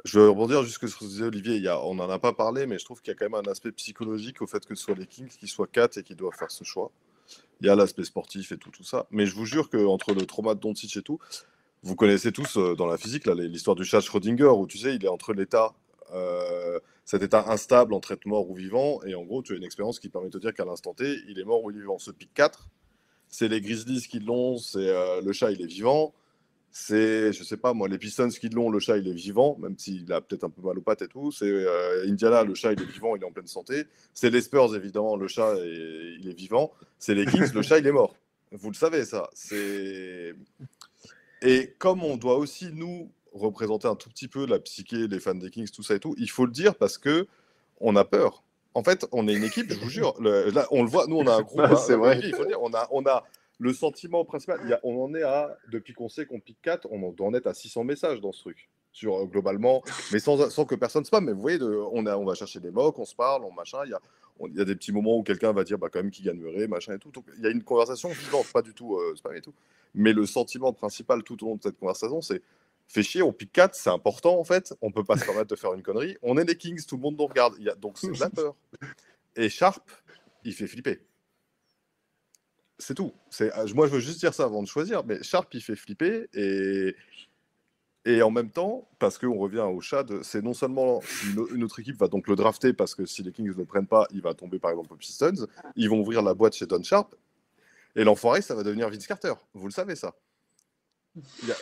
je 0.05 0.19
veux 0.19 0.29
rebondir 0.31 0.63
jusque 0.63 0.89
sur 0.89 0.99
ce 0.99 1.05
que 1.05 1.11
disait 1.11 1.25
Olivier. 1.25 1.57
Il 1.57 1.63
y 1.63 1.69
a, 1.69 1.81
on 1.85 1.95
n'en 1.95 2.11
a 2.11 2.19
pas 2.19 2.33
parlé, 2.33 2.67
mais 2.67 2.79
je 2.79 2.85
trouve 2.85 3.01
qu'il 3.01 3.13
y 3.13 3.17
a 3.17 3.19
quand 3.19 3.31
même 3.31 3.47
un 3.47 3.51
aspect 3.51 3.73
psychologique 3.73 4.43
au 4.43 4.47
fait 4.47 4.65
que 4.67 4.75
ce 4.75 4.85
soit 4.85 4.95
les 4.95 5.07
Kings 5.07 5.29
qui 5.29 5.47
soient 5.47 5.67
4 5.67 5.99
et 5.99 6.03
qui 6.03 6.15
doivent 6.15 6.37
faire 6.37 6.51
ce 6.51 6.65
choix. 6.65 6.91
Il 7.61 7.67
y 7.67 7.71
a 7.71 7.77
l'aspect 7.77 8.05
sportif 8.05 8.53
et 8.53 8.57
tout, 8.57 8.71
tout 8.71 8.85
ça. 8.85 9.07
Mais 9.11 9.27
je 9.27 9.35
vous 9.35 9.47
jure 9.47 9.71
qu'entre 9.71 10.13
le 10.13 10.27
trauma 10.27 10.55
de 10.55 10.61
Doncic 10.61 10.97
et 10.97 11.03
tout, 11.03 11.19
vous 11.83 11.97
connaissez 11.97 12.33
tous 12.33 12.57
euh, 12.57 12.75
dans 12.75 12.87
la 12.87 12.99
physique 12.99 13.27
l'histoire 13.27 13.77
du 13.77 13.85
chat 13.85 14.01
Schrödinger 14.01 14.49
où 14.49 14.67
tu 14.67 14.79
sais, 14.79 14.95
il 14.95 15.05
est 15.05 15.09
entre 15.09 15.33
l'état, 15.33 15.73
euh, 16.13 16.79
cet 17.05 17.23
état 17.23 17.45
instable 17.49 17.95
entre 17.95 18.13
être 18.13 18.27
mort 18.27 18.51
ou 18.51 18.55
vivant, 18.55 19.03
et 19.05 19.15
en 19.15 19.23
gros, 19.25 19.43
tu 19.43 19.55
as 19.55 19.57
une 19.57 19.65
expérience 19.65 19.99
qui 19.99 20.09
permet 20.09 20.29
de 20.29 20.33
te 20.33 20.39
dire 20.39 20.55
qu'à 20.55 20.65
l'instant 20.65 20.95
T, 20.95 21.19
il 21.29 21.39
est 21.39 21.45
mort 21.45 21.65
ou 21.65 21.71
vivant. 21.71 21.99
Ce 21.99 22.11
pic 22.11 22.33
4, 22.35 22.69
c'est 23.29 23.49
les 23.49 23.61
Grizzlies 23.61 24.07
qui 24.09 24.21
l'ont, 24.21 24.59
c'est 24.59 24.89
euh, 24.89 25.21
le 25.23 25.33
chat, 25.33 25.51
il 25.51 25.63
est 25.63 25.67
vivant 25.67 26.15
c'est, 26.75 27.35
je 27.35 27.45
sais 27.45 27.59
pas 27.59 27.75
moi, 27.75 27.87
les 27.87 27.99
Pistons 27.99 28.29
qui 28.31 28.49
l'ont, 28.49 28.71
le 28.71 28.81
chat 28.81 28.97
il 28.97 29.07
est 29.07 29.13
vivant, 29.13 29.59
même 29.59 29.79
s'il 29.79 30.11
a 30.11 30.23
peut-être 30.23 30.45
un 30.45 30.51
peu 30.51 30.63
mal 30.63 30.79
aux 30.79 30.81
pattes 30.81 31.03
et 31.03 31.09
tout. 31.09 31.31
C'est 31.31 31.45
euh, 31.45 32.07
Indiana, 32.09 32.45
le 32.45 32.55
chat 32.55 32.73
il 32.73 32.81
est 32.81 32.91
vivant, 32.91 33.15
il 33.15 33.23
est 33.23 33.27
en 33.27 33.31
pleine 33.31 33.47
santé. 33.47 33.85
C'est 34.15 34.31
les 34.31 34.41
Spurs 34.41 34.75
évidemment, 34.75 35.17
le 35.17 35.29
chat 35.29 35.55
il 35.59 36.27
est 36.27 36.37
vivant. 36.37 36.73
C'est 36.99 37.15
les 37.15 37.27
Kings, 37.27 37.53
le 37.53 37.61
chat 37.61 37.79
il 37.79 37.87
est 37.87 37.93
mort. 37.93 38.17
Vous 38.53 38.71
le 38.71 38.75
savez 38.75 39.05
ça. 39.05 39.29
C'est 39.35 40.35
et 41.43 41.75
comme 41.79 42.03
on 42.03 42.17
doit 42.17 42.39
aussi 42.39 42.71
nous 42.73 43.11
représenter 43.33 43.89
un 43.89 43.97
tout 43.97 44.11
petit 44.11 44.29
peu 44.29 44.47
la 44.47 44.59
psyché, 44.59 45.09
les 45.09 45.21
fans 45.21 45.35
des 45.35 45.51
Kings, 45.51 45.71
tout 45.71 45.83
ça 45.83 45.95
et 45.95 46.01
tout, 46.01 46.15
il 46.19 46.31
faut 46.31 46.47
le 46.47 46.53
dire 46.53 46.75
parce 46.75 46.99
que 46.99 47.27
on 47.81 47.97
a 47.97 48.05
peur. 48.05 48.43
En 48.75 48.83
fait, 48.83 49.07
on 49.13 49.29
est 49.29 49.35
une 49.35 49.45
équipe, 49.45 49.71
je 49.71 49.79
vous 49.79 49.91
jure. 49.91 50.15
là, 50.21 50.67
on 50.71 50.83
le 50.83 50.89
voit, 50.89 51.07
nous 51.07 51.17
on 51.17 51.27
a 51.27 51.35
un 51.35 51.43
groupe. 51.43 51.61
Hein, 51.63 51.77
c'est 51.77 51.97
vrai. 51.97 52.21
Il 52.23 52.35
faut 52.35 52.47
dire, 52.47 52.63
on 52.63 52.73
a, 52.73 52.89
on 52.91 53.05
a 53.07 53.25
le 53.59 53.73
sentiment 53.73 54.25
principal, 54.25 54.81
on 54.83 55.05
en 55.05 55.15
est 55.15 55.23
à, 55.23 55.57
depuis 55.71 55.93
qu'on 55.93 56.09
sait 56.09 56.27
qu'on 56.27 56.41
pique 56.41 56.59
4, 56.63 56.89
on 56.91 57.13
doit 57.13 57.27
en 57.27 57.35
être 57.35 57.47
à 57.47 57.55
600 57.55 57.85
messages 57.85 58.21
dans 58.21 58.33
ce 58.33 58.41
truc. 58.41 58.69
sur, 58.93 59.27
globalement, 59.27 59.83
mais 60.13 60.19
sans, 60.19 60.51
sans 60.51 60.65
que 60.65 60.75
personne 60.75 61.05
spam. 61.05 61.25
Mais 61.25 61.33
vous 61.33 61.41
voyez, 61.41 61.59
de, 61.59 61.81
on, 61.93 62.07
a, 62.07 62.17
on 62.17 62.25
va 62.25 62.35
chercher 62.35 62.61
des 62.61 62.71
mocs, 62.71 62.99
on 62.99 63.05
se 63.05 63.15
parle, 63.15 63.45
on 63.45 63.53
machin. 63.53 63.79
Il 63.85 63.91
y 63.91 63.95
a, 63.95 64.01
il 64.49 64.57
y 64.57 64.61
a 64.61 64.65
des 64.65 64.75
petits 64.75 64.93
moments 64.93 65.17
où 65.17 65.23
quelqu'un 65.23 65.53
va 65.53 65.65
dire 65.65 65.79
bah, 65.79 65.89
quand 65.93 66.01
même 66.01 66.11
qui 66.11 66.23
gagnerait, 66.23 66.67
machin 66.67 66.95
et 66.95 66.99
tout. 66.99 67.11
Donc, 67.11 67.25
il 67.37 67.45
y 67.45 67.47
a 67.47 67.51
une 67.51 67.63
conversation 67.63 68.09
vivante, 68.09 68.47
pas 68.53 68.63
du 68.63 68.75
tout 68.75 68.97
euh, 68.97 69.15
spam 69.17 69.37
et 69.37 69.43
tout. 69.43 69.55
Mais 69.95 70.13
le 70.13 70.27
sentiment 70.27 70.73
principal 70.73 71.23
tout 71.23 71.43
au 71.45 71.51
long 71.51 71.57
de 71.57 71.63
cette 71.63 71.79
conversation, 71.79 72.21
c'est 72.21 72.43
fait 72.93 73.03
chier, 73.03 73.23
on 73.23 73.33
pique 73.33 73.53
4, 73.53 73.75
c'est 73.75 73.91
important 73.91 74.39
en 74.39 74.45
fait. 74.45 74.75
On 74.83 74.93
peut 74.93 75.05
pas 75.05 75.17
se 75.17 75.25
permettre 75.25 75.49
de 75.49 75.57
faire 75.57 75.73
une 75.75 75.83
connerie. 75.83 76.17
On 76.23 76.37
est 76.37 76.45
des 76.45 76.57
Kings, 76.57 76.85
tout 76.87 76.97
le 76.97 77.03
monde 77.03 77.17
nous 77.19 77.27
regarde. 77.27 77.55
Il 77.59 77.65
y 77.65 77.71
a, 77.71 77.75
donc 77.75 77.99
c'est 77.99 78.11
de 78.11 78.21
la 78.21 78.31
peur. 78.31 78.55
Et 79.37 79.49
Sharp, 79.49 79.91
il 80.45 80.53
fait 80.53 80.67
flipper. 80.67 81.01
C'est 82.79 82.95
tout. 82.95 83.13
C'est, 83.31 83.51
moi, 83.75 83.87
je 83.87 83.93
veux 83.93 84.01
juste 84.01 84.21
dire 84.21 84.35
ça 84.35 84.45
avant 84.45 84.63
de 84.63 84.69
choisir, 84.69 85.05
mais 85.05 85.23
Sharp, 85.23 85.55
il 85.55 85.63
fait 85.63 85.77
flipper 85.77 86.29
et, 86.35 86.95
et 88.05 88.21
en 88.23 88.31
même 88.31 88.51
temps, 88.51 88.89
parce 88.99 89.17
qu'on 89.17 89.39
revient 89.39 89.61
au 89.61 89.81
Chad, 89.81 90.23
c'est 90.23 90.43
non 90.43 90.55
seulement 90.55 91.01
une, 91.53 91.63
autre 91.63 91.79
équipe 91.79 91.97
va 91.97 92.09
donc 92.09 92.27
le 92.27 92.35
drafter, 92.35 92.73
parce 92.73 92.97
que 92.97 93.07
si 93.07 93.23
les 93.23 93.31
Kings 93.31 93.49
ne 93.49 93.55
le 93.55 93.65
prennent 93.65 93.87
pas, 93.87 94.09
il 94.13 94.21
va 94.21 94.35
tomber 94.35 94.59
par 94.59 94.73
exemple 94.73 94.93
aux 94.93 94.97
Pistons. 94.97 95.47
Ils 95.77 95.89
vont 95.89 96.01
ouvrir 96.01 96.23
la 96.23 96.35
boîte 96.35 96.55
chez 96.55 96.67
Don 96.67 96.83
Sharp. 96.83 97.15
Et 97.95 98.03
l'enfoiré, 98.03 98.43
ça 98.43 98.55
va 98.55 98.65
devenir 98.65 98.91
Vince 98.91 99.07
Carter. 99.07 99.35
Vous 99.55 99.67
le 99.67 99.73
savez, 99.73 99.95
ça. 99.95 100.15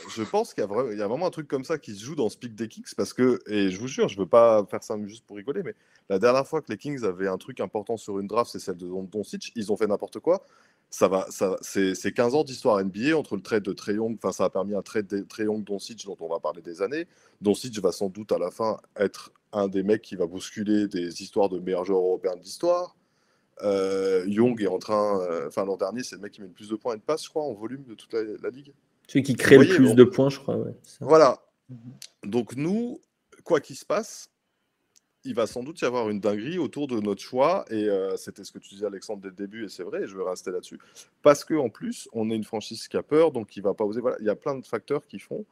Je 0.09 0.23
pense 0.23 0.55
qu'il 0.55 0.63
y, 0.63 1.03
a 1.03 1.09
vraiment 1.09 1.27
un 1.27 1.31
truc 1.31 1.49
comme 1.49 1.65
ça 1.65 1.79
qui 1.79 1.95
se 1.95 2.05
joue 2.05 2.15
dans 2.15 2.29
pick 2.29 2.55
des 2.55 2.69
Kings, 2.69 2.93
parce 2.97 3.13
que, 3.13 3.41
et 3.49 3.71
je 3.71 3.81
vous 3.81 3.89
jure, 3.89 4.09
je 4.09 4.17
ne 4.17 4.21
veux 4.21 4.29
pas 4.29 4.65
faire 4.67 4.83
ça 4.83 4.97
juste 5.07 5.27
pour 5.27 5.37
rigoler, 5.37 5.63
mais 5.65 5.75
la 6.09 6.19
dernière 6.19 6.47
fois 6.47 6.63
que 6.63 6.71
les 6.71 6.79
Kings 6.79 7.05
avaient 7.05 7.29
un 7.29 7.39
truc 7.39 7.61
important 7.61 7.97
sur 7.97 8.19
une 8.19 8.27
draft, 8.27 8.53
c'est 8.53 8.61
celle 8.61 8.77
de 8.77 8.87
Don 8.87 9.03
Doncic. 9.03 9.53
Ils 9.57 9.73
ont 9.73 9.77
fait 9.77 9.87
n'importe 9.87 10.21
quoi 10.21 10.45
ça 10.91 11.07
va, 11.07 11.27
ça, 11.31 11.57
c'est 11.63 12.13
15 12.13 12.35
ans 12.35 12.43
d'histoire 12.45 12.85
NBA 12.85 13.17
entre 13.17 13.37
le 13.37 13.43
trade 13.43 13.63
de 13.63 13.73
Treyong, 13.73 14.17
enfin 14.17 14.33
ça 14.33 14.45
a 14.45 14.51
permis 14.51 14.75
un 14.75 14.83
trade 14.83 15.07
de 15.07 15.21
Treyong 15.21 15.63
Doncic 15.63 16.05
dont 16.05 16.17
on 16.19 16.29
va 16.29 16.41
parler 16.41 16.63
des 16.63 16.83
années. 16.83 17.07
Doncic 17.41 17.79
va 17.79 17.93
sans 17.93 18.09
doute 18.09 18.33
à 18.33 18.39
la 18.39 18.51
fin 18.51 18.79
être 18.97 19.33
un 19.53 19.69
des 19.69 19.85
mecs 19.85 20.03
qui 20.03 20.17
va 20.17 20.27
bousculer 20.27 20.89
des 20.89 21.23
histoires 21.23 21.49
de 21.49 21.61
meilleurs 21.61 21.85
joueurs 21.85 22.03
européens 22.03 22.37
d'histoire. 22.37 22.97
Euh, 23.63 24.25
Young 24.27 24.61
est 24.63 24.67
en 24.67 24.79
train, 24.79 25.21
euh, 25.21 25.47
enfin 25.47 25.65
l'an 25.65 25.77
dernier 25.77 26.03
c'est 26.03 26.17
le 26.17 26.23
mec 26.23 26.33
qui 26.33 26.41
met 26.41 26.49
le 26.49 26.53
plus 26.53 26.69
de 26.69 26.77
points 26.77 26.95
et 26.95 26.99
de 26.99 27.03
passes, 27.03 27.25
je 27.25 27.31
crois, 27.31 27.45
en 27.45 27.53
volume 27.53 27.85
de 27.85 27.95
toute 27.95 28.13
la, 28.13 28.51
ligue. 28.51 28.73
Celui 29.11 29.25
qui 29.25 29.35
crée 29.35 29.59
le 29.59 29.67
plus 29.67 29.97
de 29.97 30.05
points, 30.05 30.31
je 30.31 30.39
crois. 30.39 30.57
voilà. 31.01 31.43
Donc 32.23 32.55
nous, 32.55 33.01
quoi 33.43 33.59
qu'il 33.59 33.75
se 33.75 33.85
passe, 33.85 34.31
il 35.25 35.35
va 35.35 35.49
sans 35.49 35.65
doute 35.65 35.81
y 35.81 35.85
avoir 35.85 36.11
une 36.11 36.21
dinguerie 36.21 36.59
autour 36.59 36.87
de 36.87 37.01
notre 37.01 37.21
choix. 37.21 37.65
Et 37.71 37.89
euh, 37.89 38.17
c'était 38.17 38.45
ce 38.45 38.53
que 38.53 38.61
tu 38.61 38.69
disais, 38.69 38.87
Alexandre, 38.87 39.21
dès 39.21 39.31
le 39.31 39.35
début, 39.35 39.65
et 39.65 39.69
c'est 39.69 39.83
vrai, 39.83 40.05
et 40.05 40.07
je 40.07 40.17
vais 40.17 40.23
rester 40.23 40.53
là-dessus. 40.53 40.79
Parce 41.23 41.45
qu'en 41.45 41.71
plus, 41.71 42.09
on 42.13 42.31
est 42.31 42.37
une 42.37 42.45
franchise 42.45 42.87
qui 42.87 42.97
a 42.97 43.03
peur, 43.03 43.33
donc 43.33 43.57
il 43.57 43.65
va 43.65 43.75
pas 43.75 43.83
oser. 43.83 44.01
Voilà, 44.01 44.17
il 44.21 44.27
y 44.27 44.31
a 44.31 44.37
plein 44.37 44.55
de 44.55 44.65
facteurs 44.65 45.05
qui 45.05 45.19
font 45.19 45.45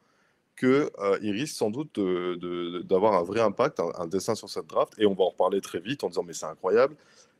qu'il 0.56 0.68
euh, 0.68 1.18
risque 1.20 1.56
sans 1.56 1.70
doute 1.70 1.98
d'avoir 2.86 3.14
un 3.14 3.24
vrai 3.24 3.40
impact, 3.40 3.80
un, 3.80 4.06
dessin 4.06 4.36
sur 4.36 4.48
cette 4.48 4.68
draft. 4.68 4.94
Et 4.98 5.06
on 5.06 5.14
va 5.14 5.24
en 5.24 5.30
reparler 5.30 5.60
très 5.60 5.80
vite 5.80 6.04
en 6.04 6.10
disant, 6.10 6.22
mais 6.22 6.32
c'est 6.32 6.46
incroyable. 6.46 6.94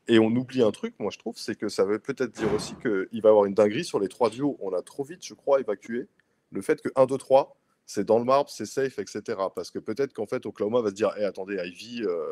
Et 0.08 0.18
on 0.18 0.28
oublie 0.28 0.62
un 0.62 0.70
truc, 0.70 0.94
moi 0.98 1.10
je 1.12 1.18
trouve, 1.18 1.36
c'est 1.36 1.54
que 1.54 1.68
ça 1.68 1.84
veut 1.84 1.98
peut-être 1.98 2.32
dire 2.32 2.52
aussi 2.54 2.74
qu'il 2.76 3.20
va 3.22 3.28
y 3.28 3.30
avoir 3.30 3.44
une 3.44 3.54
dinguerie 3.54 3.84
sur 3.84 4.00
les 4.00 4.08
trois 4.08 4.30
duos. 4.30 4.56
On 4.60 4.72
a 4.72 4.82
trop 4.82 5.04
vite, 5.04 5.24
je 5.24 5.34
crois, 5.34 5.60
évacué 5.60 6.08
le 6.50 6.62
fait 6.62 6.80
que 6.80 6.88
1, 6.96 7.06
2, 7.06 7.18
3, 7.18 7.56
c'est 7.86 8.04
dans 8.04 8.18
le 8.18 8.24
marbre, 8.24 8.50
c'est 8.50 8.66
safe, 8.66 8.98
etc. 8.98 9.38
Parce 9.54 9.70
que 9.70 9.78
peut-être 9.78 10.12
qu'en 10.12 10.26
fait, 10.26 10.46
Oklahoma 10.46 10.80
va 10.80 10.90
se 10.90 10.94
dire 10.94 11.10
hey, 11.16 11.24
attendez, 11.24 11.56
Ivy, 11.64 12.02
euh, 12.04 12.24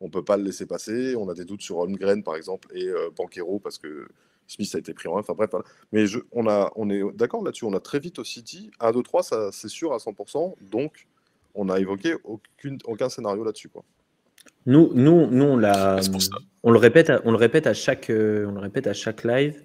on 0.00 0.06
ne 0.06 0.10
peut 0.10 0.24
pas 0.24 0.36
le 0.36 0.44
laisser 0.44 0.66
passer. 0.66 1.14
On 1.16 1.28
a 1.28 1.34
des 1.34 1.44
doutes 1.44 1.62
sur 1.62 1.78
Holmgren, 1.78 2.22
par 2.22 2.36
exemple, 2.36 2.68
et 2.74 2.86
euh, 2.88 3.10
Banquero, 3.16 3.58
parce 3.58 3.78
que 3.78 4.08
Smith 4.46 4.74
a 4.74 4.78
été 4.78 4.94
pris 4.94 5.08
en 5.08 5.18
Enfin 5.18 5.34
bref, 5.34 5.50
mais 5.92 6.04
on, 6.32 6.48
a, 6.48 6.72
on 6.76 6.90
est 6.90 7.02
d'accord 7.14 7.42
là-dessus. 7.44 7.64
On 7.64 7.74
a 7.74 7.80
très 7.80 8.00
vite 8.00 8.18
aussi 8.18 8.42
dit 8.42 8.70
1, 8.80 8.92
2, 8.92 9.02
3, 9.02 9.22
ça, 9.22 9.52
c'est 9.52 9.68
sûr 9.68 9.92
à 9.92 9.98
100%. 9.98 10.54
Donc, 10.70 11.06
on 11.54 11.66
n'a 11.66 11.78
évoqué 11.80 12.14
aucun 12.84 13.08
scénario 13.08 13.44
là-dessus. 13.44 13.68
Quoi. 13.68 13.84
Nous, 14.66 14.92
nous, 14.94 15.26
nous 15.26 15.44
on, 15.44 15.62
on, 16.62 16.70
le 16.70 16.78
répète 16.78 17.10
à, 17.10 17.20
on, 17.24 17.30
le 17.30 17.36
répète 17.36 17.66
à 17.66 17.74
chaque, 17.74 18.10
euh, 18.10 18.46
on 18.46 18.52
le 18.52 18.60
répète 18.60 18.86
à 18.86 18.92
chaque 18.92 19.24
live. 19.24 19.62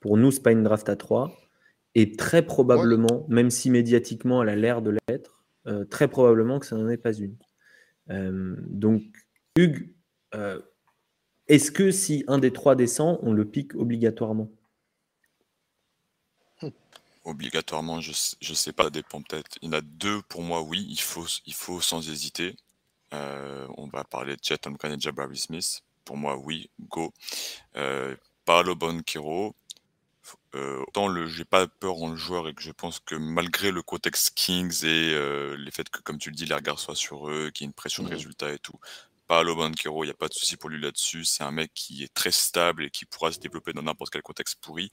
Pour 0.00 0.16
nous, 0.16 0.30
c'est 0.30 0.42
pas 0.42 0.52
une 0.52 0.62
draft 0.62 0.88
à 0.88 0.96
3. 0.96 1.36
Et 1.94 2.12
très 2.12 2.42
probablement, 2.42 3.24
même 3.28 3.50
si 3.50 3.70
médiatiquement 3.70 4.42
elle 4.42 4.50
a 4.50 4.56
l'air 4.56 4.82
de 4.82 4.96
l'être, 5.08 5.46
euh, 5.66 5.84
très 5.86 6.08
probablement 6.08 6.58
que 6.58 6.66
ça 6.66 6.76
n'en 6.76 6.88
est 6.90 6.98
pas 6.98 7.14
une. 7.14 7.36
Euh, 8.10 8.54
donc, 8.68 9.02
Hugues, 9.56 9.94
euh, 10.34 10.60
est-ce 11.48 11.70
que 11.70 11.90
si 11.90 12.22
un 12.28 12.38
des 12.38 12.52
trois 12.52 12.76
descend, 12.76 13.18
on 13.22 13.32
le 13.32 13.44
pique 13.44 13.74
obligatoirement? 13.74 14.50
Obligatoirement, 17.24 18.00
je 18.00 18.10
ne 18.10 18.54
sais 18.54 18.72
pas, 18.72 18.84
ça 18.84 18.90
dépend 18.90 19.22
peut-être. 19.22 19.58
Il 19.62 19.66
y 19.66 19.68
en 19.70 19.72
a 19.72 19.80
deux 19.80 20.22
pour 20.28 20.42
moi, 20.42 20.62
oui, 20.62 20.86
il 20.88 21.00
faut, 21.00 21.26
il 21.46 21.54
faut 21.54 21.80
sans 21.80 22.08
hésiter. 22.08 22.54
On 23.76 23.88
va 23.88 24.04
parler 24.04 24.36
de 24.36 24.40
Chet 24.42 24.66
Holmgren 24.66 24.92
et 24.92 25.00
Jabari 25.00 25.38
Smith. 25.38 25.82
Pour 26.04 26.16
moi, 26.16 26.36
oui, 26.36 26.70
go. 26.88 27.12
Euh, 27.76 28.14
Paolo 28.44 28.76
Bonquero, 28.76 29.56
euh, 30.54 30.82
autant 30.86 31.08
le, 31.08 31.26
j'ai 31.26 31.44
pas 31.44 31.66
peur 31.66 32.02
en 32.02 32.10
le 32.10 32.16
joueur 32.16 32.48
et 32.48 32.54
que 32.54 32.62
je 32.62 32.70
pense 32.70 33.00
que 33.00 33.14
malgré 33.14 33.70
le 33.70 33.82
contexte 33.82 34.32
Kings 34.34 34.84
et 34.84 35.12
euh, 35.14 35.56
les 35.56 35.70
faits 35.70 35.90
que, 35.90 36.00
comme 36.00 36.18
tu 36.18 36.30
le 36.30 36.36
dis, 36.36 36.46
les 36.46 36.54
regards 36.54 36.78
soient 36.78 36.94
sur 36.94 37.28
eux, 37.28 37.50
qu'il 37.50 37.64
y 37.64 37.66
ait 37.66 37.70
une 37.70 37.74
pression 37.74 38.02
de 38.02 38.08
mmh 38.08 38.12
résultat 38.12 38.52
et 38.52 38.58
tout, 38.58 38.78
Paolo 39.26 39.56
Banquero, 39.56 40.04
il 40.04 40.06
n'y 40.06 40.12
a 40.12 40.14
pas 40.14 40.28
de 40.28 40.34
souci 40.34 40.56
pour 40.56 40.70
lui 40.70 40.80
là-dessus. 40.80 41.24
C'est 41.24 41.42
un 41.42 41.50
mec 41.50 41.72
qui 41.74 42.04
est 42.04 42.14
très 42.14 42.30
stable 42.30 42.84
et 42.84 42.90
qui 42.90 43.04
pourra 43.04 43.32
se 43.32 43.40
développer 43.40 43.72
dans 43.72 43.82
n'importe 43.82 44.12
quel 44.12 44.22
contexte 44.22 44.60
pourri. 44.60 44.90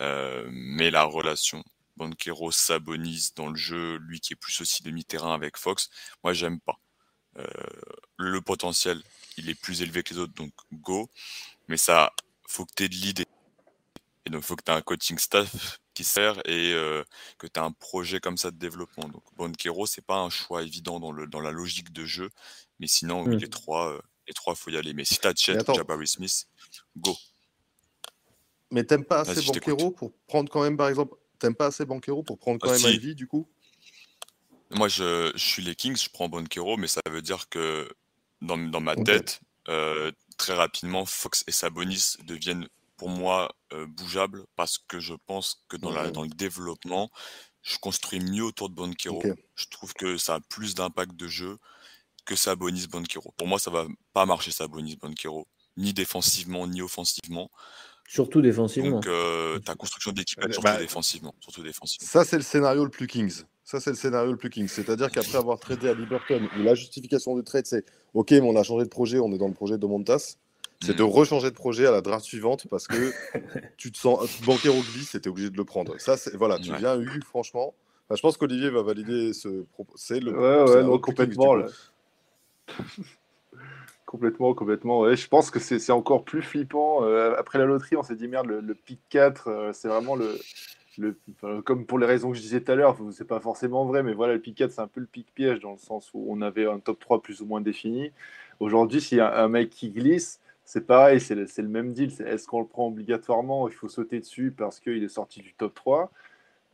Euh, 0.00 0.46
mais 0.50 0.90
la 0.90 1.04
relation 1.04 1.62
Banquero 1.96 2.50
Sabonis 2.50 3.30
dans 3.36 3.48
le 3.48 3.56
jeu, 3.56 3.98
lui 3.98 4.20
qui 4.20 4.32
est 4.32 4.36
plus 4.36 4.60
aussi 4.60 4.82
demi-terrain 4.82 5.34
avec 5.34 5.56
Fox, 5.58 5.90
moi 6.24 6.32
j'aime 6.32 6.60
pas. 6.60 6.78
Le 8.18 8.40
potentiel, 8.40 9.02
il 9.36 9.50
est 9.50 9.54
plus 9.54 9.82
élevé 9.82 10.02
que 10.02 10.14
les 10.14 10.20
autres, 10.20 10.34
donc 10.34 10.52
go. 10.72 11.08
Mais 11.68 11.76
ça, 11.76 12.12
faut 12.46 12.64
que 12.64 12.72
tu 12.74 12.84
aies 12.84 12.88
de 12.88 12.94
l'idée. 12.94 13.26
Et 14.24 14.30
donc, 14.30 14.42
il 14.42 14.46
faut 14.46 14.56
que 14.56 14.64
tu 14.64 14.70
aies 14.70 14.74
un 14.74 14.82
coaching 14.82 15.18
staff 15.18 15.78
qui 15.94 16.04
sert 16.04 16.38
et 16.46 16.72
euh, 16.72 17.04
que 17.38 17.46
tu 17.46 17.60
aies 17.60 17.62
un 17.62 17.72
projet 17.72 18.20
comme 18.20 18.36
ça 18.36 18.50
de 18.50 18.56
développement. 18.56 19.08
Donc, 19.08 19.22
Bonquero, 19.36 19.86
c'est 19.86 20.04
pas 20.04 20.18
un 20.18 20.30
choix 20.30 20.62
évident 20.62 21.00
dans, 21.00 21.12
le, 21.12 21.26
dans 21.26 21.40
la 21.40 21.52
logique 21.52 21.92
de 21.92 22.04
jeu. 22.04 22.30
Mais 22.80 22.86
sinon, 22.86 23.24
oui, 23.24 23.36
mmh. 23.36 23.38
les 23.38 23.48
trois, 23.48 23.92
euh, 23.92 24.00
les 24.26 24.34
trois, 24.34 24.54
il 24.54 24.56
faut 24.56 24.70
y 24.70 24.76
aller. 24.76 24.94
Mais 24.94 25.04
si 25.04 25.18
tu 25.18 25.26
as 25.26 25.34
Chet 25.34 25.58
Jabari 25.74 26.08
Smith, 26.08 26.48
go. 26.96 27.16
Mais 28.72 28.84
t'aimes 28.84 29.04
pas 29.04 29.20
assez 29.20 29.42
Banquero 29.42 29.92
pour 29.92 30.12
prendre 30.26 30.50
quand 30.50 30.62
même, 30.62 30.76
par 30.76 30.88
exemple, 30.88 31.16
t'aimes 31.38 31.54
pas 31.54 31.66
assez 31.66 31.84
Banquero 31.84 32.22
pour 32.22 32.38
prendre 32.38 32.58
quand 32.60 32.70
ah, 32.70 32.78
même 32.78 32.94
Ivy, 32.94 33.14
du 33.14 33.28
coup? 33.28 33.48
Moi, 34.70 34.88
je, 34.88 35.32
je, 35.34 35.44
suis 35.44 35.62
les 35.62 35.74
Kings, 35.74 35.96
je 35.96 36.10
prends 36.10 36.28
Banquero, 36.28 36.76
mais 36.76 36.88
ça 36.88 37.00
veut 37.08 37.22
dire 37.22 37.48
que 37.48 37.88
dans, 38.42 38.58
dans 38.58 38.80
ma 38.80 38.96
tête, 38.96 39.40
euh, 39.68 40.10
très 40.36 40.54
rapidement, 40.54 41.06
Fox 41.06 41.44
et 41.46 41.52
Sabonis 41.52 42.16
deviennent 42.24 42.68
pour 42.96 43.08
moi 43.08 43.54
euh, 43.72 43.86
bougeable 43.86 44.44
parce 44.56 44.78
que 44.78 45.00
je 45.00 45.14
pense 45.26 45.64
que 45.68 45.76
dans, 45.76 45.92
la, 45.92 46.10
dans 46.10 46.22
le 46.22 46.28
développement, 46.28 47.10
je 47.62 47.78
construis 47.78 48.20
mieux 48.20 48.44
autour 48.44 48.70
de 48.70 48.74
Banquero. 48.74 49.22
Je 49.54 49.66
trouve 49.70 49.92
que 49.94 50.16
ça 50.16 50.36
a 50.36 50.40
plus 50.40 50.74
d'impact 50.74 51.14
de 51.14 51.26
jeu 51.26 51.58
que 52.24 52.36
Sabonis 52.36 52.86
Banquero. 52.86 53.32
Pour 53.36 53.46
moi, 53.46 53.58
ça 53.58 53.70
va 53.70 53.86
pas 54.12 54.26
marcher 54.26 54.50
Sabonis 54.50 54.96
Banquero, 54.96 55.46
ni 55.76 55.92
défensivement 55.92 56.66
ni 56.66 56.80
offensivement. 56.82 57.50
Surtout 58.08 58.40
défensivement. 58.40 58.90
Donc 58.90 59.06
euh, 59.06 59.58
ta 59.58 59.74
construction 59.74 60.12
d'équipe 60.12 60.40
surtout, 60.40 60.62
bah, 60.62 60.78
défensivement, 60.78 61.34
surtout 61.40 61.62
défensivement. 61.62 62.06
Ça 62.06 62.24
c'est 62.24 62.36
le 62.36 62.42
scénario 62.42 62.84
le 62.84 62.90
plus 62.90 63.08
Kings. 63.08 63.42
Ça 63.66 63.80
c'est 63.80 63.90
le 63.90 63.96
scénario 63.96 64.30
le 64.30 64.38
plus 64.38 64.48
Kings. 64.48 64.68
C'est-à-dire 64.68 65.10
qu'après 65.10 65.36
avoir 65.36 65.58
tradé 65.58 65.90
à 65.90 65.94
Liberton, 65.94 66.40
où 66.58 66.62
la 66.62 66.74
justification 66.74 67.36
du 67.36 67.44
trade 67.44 67.66
c'est 67.66 67.84
OK, 68.14 68.30
mais 68.30 68.40
on 68.40 68.56
a 68.56 68.62
changé 68.62 68.84
de 68.84 68.88
projet, 68.88 69.18
on 69.18 69.30
est 69.32 69.38
dans 69.38 69.48
le 69.48 69.54
projet 69.54 69.76
de 69.76 69.86
Montas 69.86 70.38
c'est 70.82 70.96
de 70.96 71.02
mm. 71.02 71.06
rechanger 71.06 71.50
de 71.50 71.54
projet 71.54 71.86
à 71.86 71.90
la 71.90 72.00
draft 72.00 72.24
suivante 72.24 72.66
parce 72.68 72.86
que 72.86 73.12
tu 73.76 73.90
te 73.92 73.98
sens 73.98 74.42
banquer 74.42 74.68
au 74.68 74.80
glisse 74.80 75.14
et 75.14 75.20
tu 75.20 75.28
es 75.28 75.30
obligé 75.30 75.50
de 75.50 75.56
le 75.56 75.64
prendre. 75.64 75.98
Ça, 75.98 76.16
c'est 76.16 76.36
voilà, 76.36 76.58
tu 76.58 76.74
viens 76.74 76.98
eu, 77.00 77.20
franchement. 77.22 77.74
je 78.10 78.20
pense 78.20 78.36
qu'Olivier 78.36 78.70
va 78.70 78.82
valider 78.82 79.32
ce 79.32 79.62
propos. 79.72 79.94
C'est 79.96 80.20
le. 80.20 80.32
Ouais, 80.32 80.84
ouais, 80.84 81.00
complètement. 81.00 81.56
complètement, 84.06 84.54
complètement. 84.54 85.00
Ouais, 85.00 85.16
je 85.16 85.28
pense 85.28 85.50
que 85.50 85.58
c'est 85.58 85.92
encore 85.92 86.24
plus 86.24 86.42
flippant. 86.42 87.04
Euh, 87.04 87.34
après 87.38 87.58
la 87.58 87.64
loterie, 87.64 87.96
on 87.96 88.02
s'est 88.02 88.16
dit 88.16 88.28
merde, 88.28 88.46
le, 88.46 88.74
pick 88.74 89.00
4, 89.08 89.48
euh, 89.48 89.72
c'est 89.72 89.88
vraiment 89.88 90.14
le. 90.14 90.38
Comme 91.64 91.86
pour 91.86 91.98
les 91.98 92.06
raisons 92.06 92.30
que 92.30 92.36
je 92.36 92.42
disais 92.42 92.60
tout 92.60 92.72
à 92.72 92.74
l'heure, 92.74 92.96
c'est 93.12 93.26
pas 93.26 93.40
forcément 93.40 93.84
vrai, 93.84 94.02
mais 94.02 94.14
voilà, 94.14 94.34
le 94.34 94.40
pick 94.40 94.56
4, 94.56 94.70
c'est 94.70 94.80
un 94.80 94.86
peu 94.86 95.00
le 95.00 95.06
pick 95.06 95.32
piège 95.34 95.60
dans 95.60 95.72
le 95.72 95.78
sens 95.78 96.10
où 96.14 96.26
on 96.28 96.40
avait 96.42 96.66
un 96.66 96.78
top 96.78 96.98
3 97.00 97.22
plus 97.22 97.42
ou 97.42 97.46
moins 97.46 97.60
défini. 97.60 98.12
Aujourd'hui, 98.60 99.00
s'il 99.00 99.18
y 99.18 99.20
a 99.20 99.42
un 99.42 99.48
mec 99.48 99.70
qui 99.70 99.90
glisse, 99.90 100.40
c'est 100.64 100.86
pareil, 100.86 101.20
c'est 101.20 101.34
le, 101.34 101.68
même 101.68 101.92
deal. 101.92 102.10
est-ce 102.26 102.46
qu'on 102.48 102.60
le 102.60 102.66
prend 102.66 102.88
obligatoirement? 102.88 103.68
Il 103.68 103.74
faut 103.74 103.88
sauter 103.88 104.20
dessus 104.20 104.52
parce 104.56 104.80
qu'il 104.80 105.02
est 105.02 105.08
sorti 105.08 105.40
du 105.40 105.54
top 105.54 105.74
3 105.74 106.10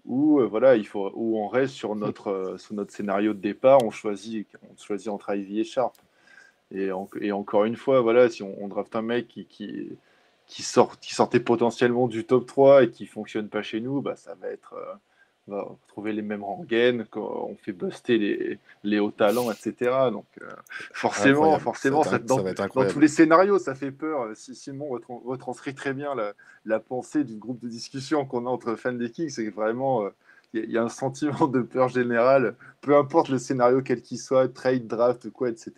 ou 0.04 0.40
euh, 0.40 0.46
voilà, 0.46 0.76
il 0.76 0.86
faut, 0.86 1.12
ou 1.14 1.38
on 1.38 1.48
reste 1.48 1.74
sur 1.74 1.94
notre, 1.94 2.28
euh, 2.28 2.58
sur 2.58 2.74
notre 2.74 2.92
scénario 2.92 3.34
de 3.34 3.40
départ, 3.40 3.84
on 3.84 3.90
choisit, 3.90 4.48
on 4.62 4.76
choisit 4.76 5.08
entre 5.08 5.34
Ivy 5.34 5.60
et 5.60 5.64
Sharp. 5.64 5.94
Et, 6.74 6.90
encore 7.32 7.66
une 7.66 7.76
fois, 7.76 8.00
voilà, 8.00 8.30
si 8.30 8.42
on, 8.42 8.66
draft 8.66 8.96
un 8.96 9.02
mec 9.02 9.28
qui, 9.28 9.90
qui, 10.52 10.62
sort, 10.62 10.98
qui 11.00 11.14
sortait 11.14 11.40
potentiellement 11.40 12.08
du 12.08 12.24
top 12.24 12.46
3 12.46 12.84
et 12.84 12.90
qui 12.90 13.06
fonctionne 13.06 13.48
pas 13.48 13.62
chez 13.62 13.80
nous, 13.80 14.02
bah, 14.02 14.16
ça 14.16 14.34
va 14.40 14.48
être. 14.48 14.74
Euh, 14.74 14.94
va 15.48 15.62
retrouver 15.62 16.12
les 16.12 16.22
mêmes 16.22 16.44
rengaines, 16.44 17.04
quand 17.10 17.48
on 17.50 17.56
fait 17.56 17.72
buster 17.72 18.16
les, 18.16 18.60
les 18.84 19.00
hauts 19.00 19.10
talents, 19.10 19.50
etc. 19.50 19.90
Donc 20.12 20.24
forcément, 20.92 21.58
forcément, 21.58 22.04
ça, 22.04 22.20
dans, 22.20 22.38
tous 22.88 23.00
les 23.00 23.08
scénarios, 23.08 23.58
ça 23.58 23.74
fait 23.74 23.90
peur. 23.90 24.28
Si 24.36 24.54
Simon 24.54 25.00
retranscrit 25.08 25.74
très 25.74 25.94
bien 25.94 26.14
la, 26.14 26.34
la 26.64 26.78
pensée 26.78 27.24
du 27.24 27.34
groupe 27.34 27.58
de 27.58 27.66
discussion 27.66 28.24
qu'on 28.24 28.46
a 28.46 28.50
entre 28.50 28.76
fans 28.76 28.92
des 28.92 29.10
Kings, 29.10 29.30
c'est 29.30 29.50
vraiment 29.50 30.08
il 30.54 30.70
y, 30.70 30.78
a 30.78 30.82
un 30.82 30.88
sentiment 30.88 31.46
de 31.48 31.62
peur 31.62 31.88
générale, 31.88 32.54
peu 32.80 32.96
importe 32.96 33.28
le 33.28 33.38
scénario 33.38 33.80
quel 33.82 34.02
qu'il 34.02 34.18
soit, 34.18 34.48
trade, 34.48 34.86
draft, 34.86 35.30
quoi, 35.30 35.48
etc. 35.48 35.72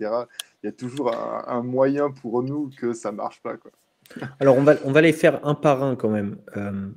Il 0.62 0.66
y 0.66 0.68
a 0.68 0.72
toujours 0.72 1.14
un, 1.14 1.62
moyen 1.62 2.10
pour 2.10 2.42
nous 2.42 2.70
que 2.76 2.92
ça 2.92 3.12
marche 3.12 3.40
pas. 3.40 3.56
Quoi. 3.56 3.70
Alors, 4.40 4.56
on 4.56 4.62
va, 4.62 4.76
on 4.84 4.92
va 4.92 5.00
les 5.00 5.12
faire 5.12 5.44
un 5.46 5.54
par 5.54 5.82
un 5.82 5.96
quand 5.96 6.10
même. 6.10 6.38
Euh, 6.56 6.90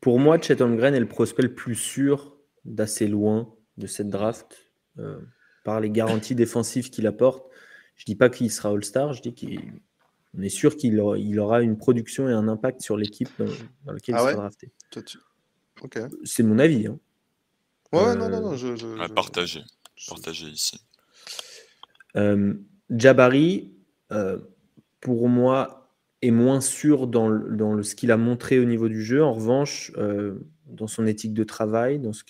pour 0.00 0.18
moi, 0.18 0.40
Chet 0.40 0.60
Holmgren 0.62 0.94
est 0.94 1.00
le 1.00 1.08
prospect 1.08 1.42
le 1.42 1.54
plus 1.54 1.74
sûr 1.74 2.36
d'assez 2.64 3.08
loin 3.08 3.54
de 3.76 3.86
cette 3.86 4.08
draft 4.08 4.70
euh, 4.98 5.18
par 5.64 5.80
les 5.80 5.90
garanties 5.90 6.34
défensives 6.34 6.90
qu'il 6.90 7.06
apporte. 7.06 7.50
Je 7.96 8.04
dis 8.04 8.14
pas 8.14 8.28
qu'il 8.28 8.50
sera 8.50 8.70
All-Star, 8.70 9.12
je 9.12 9.22
dis 9.22 9.34
qu'on 9.34 10.42
est 10.42 10.48
sûr 10.48 10.76
qu'il 10.76 11.00
aura, 11.00 11.18
il 11.18 11.40
aura, 11.40 11.62
une 11.62 11.76
production 11.76 12.28
et 12.28 12.32
un 12.32 12.46
impact 12.46 12.80
sur 12.80 12.96
l'équipe 12.96 13.30
dans, 13.84 13.92
laquelle 13.92 14.14
ah 14.14 14.22
il 14.22 14.30
sera 14.30 14.34
drafté. 14.34 14.70
C'est 16.24 16.44
mon 16.44 16.58
avis. 16.58 16.86
Hein. 16.86 16.98
Ouais, 17.92 18.14
non, 18.14 18.28
non, 18.28 18.40
non, 18.40 18.56
je. 18.56 18.76
je, 18.76 19.12
partager. 19.12 19.62
ici. 20.46 20.80
Euh, 22.16 22.54
Jabari, 22.90 23.74
euh, 24.12 24.38
pour 25.00 25.28
moi, 25.28 25.87
est 26.22 26.30
moins 26.30 26.60
sûr 26.60 27.06
dans, 27.06 27.28
le, 27.28 27.56
dans 27.56 27.74
le, 27.74 27.82
ce 27.82 27.94
qu'il 27.94 28.10
a 28.10 28.16
montré 28.16 28.58
au 28.58 28.64
niveau 28.64 28.88
du 28.88 29.02
jeu. 29.02 29.22
En 29.22 29.32
revanche, 29.32 29.92
euh, 29.96 30.34
dans 30.66 30.86
son 30.86 31.06
éthique 31.06 31.34
de 31.34 31.44
travail, 31.44 31.98
dans, 31.98 32.12
ce 32.12 32.24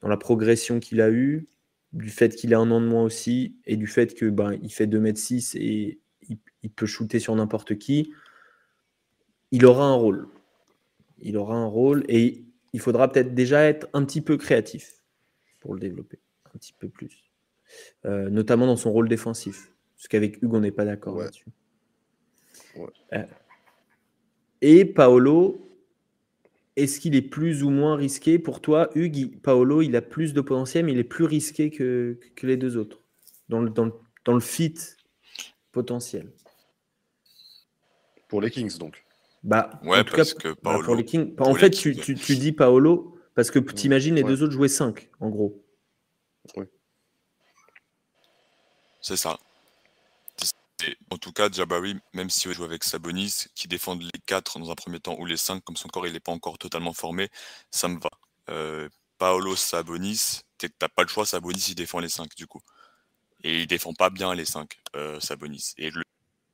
dans 0.00 0.08
la 0.08 0.16
progression 0.16 0.80
qu'il 0.80 1.00
a 1.00 1.10
eue, 1.10 1.46
du 1.92 2.08
fait 2.08 2.34
qu'il 2.34 2.54
a 2.54 2.58
un 2.58 2.70
an 2.70 2.80
de 2.80 2.86
moins 2.86 3.04
aussi, 3.04 3.56
et 3.66 3.76
du 3.76 3.86
fait 3.86 4.14
que 4.14 4.26
ben, 4.26 4.58
il 4.62 4.72
fait 4.72 4.86
2m6 4.86 5.58
et 5.58 6.00
il, 6.28 6.38
il 6.62 6.70
peut 6.70 6.86
shooter 6.86 7.18
sur 7.18 7.36
n'importe 7.36 7.76
qui, 7.78 8.12
il 9.50 9.66
aura 9.66 9.84
un 9.84 9.94
rôle. 9.94 10.28
Il 11.20 11.36
aura 11.36 11.56
un 11.56 11.66
rôle 11.66 12.04
et 12.08 12.44
il 12.72 12.80
faudra 12.80 13.10
peut-être 13.10 13.34
déjà 13.34 13.62
être 13.64 13.88
un 13.92 14.04
petit 14.04 14.22
peu 14.22 14.36
créatif 14.36 15.02
pour 15.60 15.74
le 15.74 15.80
développer, 15.80 16.18
un 16.46 16.58
petit 16.58 16.72
peu 16.72 16.88
plus. 16.88 17.30
Euh, 18.04 18.30
notamment 18.30 18.66
dans 18.66 18.76
son 18.76 18.92
rôle 18.92 19.08
défensif. 19.08 19.72
Parce 19.96 20.08
qu'avec 20.08 20.42
Hugues, 20.42 20.54
on 20.54 20.60
n'est 20.60 20.72
pas 20.72 20.84
d'accord 20.84 21.16
là-dessus. 21.18 21.46
Euh, 23.12 23.24
et 24.60 24.84
Paolo, 24.84 25.68
est-ce 26.76 27.00
qu'il 27.00 27.14
est 27.14 27.22
plus 27.22 27.62
ou 27.62 27.70
moins 27.70 27.96
risqué 27.96 28.38
pour 28.38 28.60
toi 28.60 28.90
Hugues, 28.94 29.40
Paolo, 29.42 29.82
il 29.82 29.94
a 29.96 30.02
plus 30.02 30.32
de 30.32 30.40
potentiel, 30.40 30.84
mais 30.84 30.92
il 30.92 30.98
est 30.98 31.04
plus 31.04 31.24
risqué 31.24 31.70
que, 31.70 32.18
les 32.42 32.56
deux 32.56 32.76
autres, 32.76 33.00
dans 33.48 33.60
le, 33.60 33.70
dans, 33.70 33.90
dans 34.24 34.34
le 34.34 34.40
fit 34.40 34.74
potentiel. 35.72 36.32
Pour 38.28 38.40
les 38.40 38.50
Kings, 38.50 38.78
donc. 38.78 39.04
Bah, 39.42 39.80
ouais, 39.84 40.04
parce 40.04 40.34
que 40.34 40.54
bah, 40.62 40.78
pour 40.84 40.94
les 40.94 41.04
Kings, 41.04 41.34
en 41.38 41.54
fait, 41.54 41.70
tu, 41.70 41.96
tu, 41.96 42.14
tu, 42.14 42.36
dis 42.36 42.52
Paolo 42.52 43.18
parce 43.34 43.50
que 43.50 43.58
tu 43.58 43.86
imagines 43.86 44.14
les 44.14 44.22
deux 44.22 44.42
autres 44.42 44.52
jouer 44.52 44.68
5, 44.68 45.10
en 45.20 45.28
gros. 45.28 45.64
Oui. 46.56 46.66
C'est 49.00 49.16
ça. 49.16 49.38
En 51.10 51.18
tout 51.18 51.32
cas, 51.32 51.50
Jabari, 51.50 51.96
même 52.12 52.30
si 52.30 52.48
on 52.48 52.52
joue 52.52 52.64
avec 52.64 52.84
Sabonis, 52.84 53.44
qui 53.54 53.68
défendent 53.68 54.02
les 54.02 54.20
4 54.26 54.58
dans 54.58 54.70
un 54.70 54.74
premier 54.74 55.00
temps 55.00 55.16
ou 55.18 55.26
les 55.26 55.36
5, 55.36 55.62
comme 55.64 55.76
son 55.76 55.88
corps 55.88 56.06
il 56.06 56.12
n'est 56.12 56.20
pas 56.20 56.32
encore 56.32 56.58
totalement 56.58 56.92
formé, 56.92 57.28
ça 57.70 57.88
me 57.88 58.00
va. 58.00 58.10
Euh, 58.50 58.88
Paolo 59.18 59.54
Sabonis, 59.54 60.40
tu 60.58 60.68
n'as 60.80 60.88
pas 60.88 61.02
le 61.02 61.08
choix, 61.08 61.24
Sabonis 61.26 61.66
il 61.68 61.74
défend 61.74 62.00
les 62.00 62.08
5 62.08 62.34
du 62.34 62.46
coup. 62.46 62.60
Et 63.44 63.62
il 63.62 63.66
défend 63.66 63.94
pas 63.94 64.10
bien 64.10 64.34
les 64.34 64.44
5, 64.44 64.78
euh, 64.96 65.20
Sabonis. 65.20 65.74
Et 65.78 65.90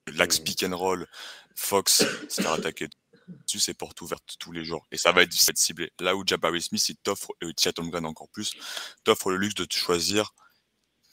l'axe 0.08 0.38
pick 0.38 0.62
and 0.64 0.76
roll, 0.76 1.06
Fox 1.54 2.04
se 2.28 2.42
faire 2.42 2.52
attaquer 2.52 2.88
dessus, 3.46 3.60
c'est 3.60 3.74
porte 3.74 4.00
ouverte 4.00 4.36
tous 4.38 4.52
les 4.52 4.64
jours. 4.64 4.86
Et 4.90 4.96
ça 4.96 5.12
va 5.12 5.22
être 5.22 5.28
difficile 5.28 5.54
de 5.54 5.58
cibler. 5.58 5.92
Là 6.00 6.16
où 6.16 6.24
Jabari 6.26 6.62
Smith, 6.62 6.88
il 6.88 6.96
t'offre, 6.96 7.32
et 7.42 7.46
Chet 7.58 7.78
encore 7.78 8.28
plus, 8.30 8.54
t'offre 9.04 9.30
le 9.30 9.36
luxe 9.36 9.54
de 9.54 9.64
te 9.64 9.74
choisir 9.74 10.34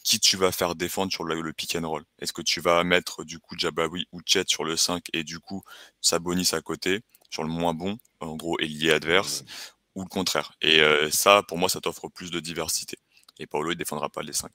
qui 0.05 0.19
tu 0.19 0.37
vas 0.37 0.51
faire 0.51 0.75
défendre 0.75 1.11
sur 1.11 1.23
le, 1.25 1.51
pick 1.51 1.75
and 1.75 1.89
roll? 1.89 2.05
Est-ce 2.19 2.31
que 2.31 2.43
tu 2.43 2.61
vas 2.61 2.83
mettre 2.83 3.25
du 3.25 3.39
coup 3.39 3.57
Jabari 3.57 4.07
ou 4.11 4.21
Chet 4.23 4.45
sur 4.47 4.63
le 4.63 4.77
5 4.77 5.03
et 5.13 5.23
du 5.23 5.39
coup 5.39 5.63
Sabonis 5.99 6.51
à 6.53 6.61
côté, 6.61 7.01
sur 7.31 7.43
le 7.43 7.49
moins 7.49 7.73
bon, 7.73 7.97
en 8.19 8.35
gros 8.35 8.57
ailier 8.59 8.91
adverse, 8.91 9.43
ou 9.95 10.03
le 10.03 10.07
contraire? 10.07 10.53
Et 10.61 10.79
euh, 10.79 11.09
ça, 11.09 11.41
pour 11.47 11.57
moi, 11.57 11.69
ça 11.69 11.81
t'offre 11.81 12.07
plus 12.07 12.29
de 12.29 12.39
diversité. 12.39 12.97
Et 13.39 13.47
Paolo, 13.47 13.71
il 13.71 13.77
défendra 13.77 14.09
pas 14.09 14.21
les 14.21 14.31
5. 14.31 14.51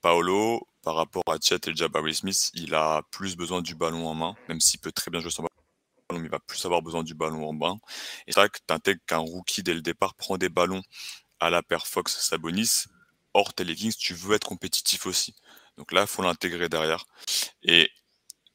Paolo, 0.00 0.66
par 0.82 0.96
rapport 0.96 1.22
à 1.26 1.36
Chet 1.38 1.60
et 1.66 1.74
Jabari 1.76 2.14
Smith, 2.14 2.50
il 2.54 2.74
a 2.74 3.02
plus 3.10 3.36
besoin 3.36 3.60
du 3.60 3.74
ballon 3.74 4.08
en 4.08 4.14
main, 4.14 4.36
même 4.48 4.60
s'il 4.60 4.80
peut 4.80 4.92
très 4.92 5.10
bien 5.10 5.20
jouer 5.20 5.30
sans 5.30 5.42
ballon, 5.42 6.20
mais 6.20 6.26
il 6.26 6.30
va 6.30 6.38
plus 6.38 6.64
avoir 6.64 6.80
besoin 6.80 7.02
du 7.02 7.14
ballon 7.14 7.46
en 7.46 7.52
main. 7.52 7.76
Et 8.26 8.32
c'est 8.32 8.40
vrai 8.40 8.48
que 8.48 8.58
tu 8.66 8.72
intègres 8.72 9.02
qu'un 9.06 9.18
rookie 9.18 9.62
dès 9.62 9.74
le 9.74 9.82
départ 9.82 10.14
prend 10.14 10.38
des 10.38 10.48
ballons 10.48 10.82
à 11.40 11.50
la 11.50 11.62
paire 11.62 11.86
Fox 11.86 12.18
Sabonis. 12.20 12.86
Or, 13.38 13.54
t'es 13.54 13.64
tu 13.64 14.14
veux 14.14 14.34
être 14.34 14.48
compétitif 14.48 15.06
aussi. 15.06 15.32
Donc 15.76 15.92
là, 15.92 16.00
il 16.02 16.06
faut 16.08 16.22
l'intégrer 16.22 16.68
derrière. 16.68 17.04
Et 17.62 17.88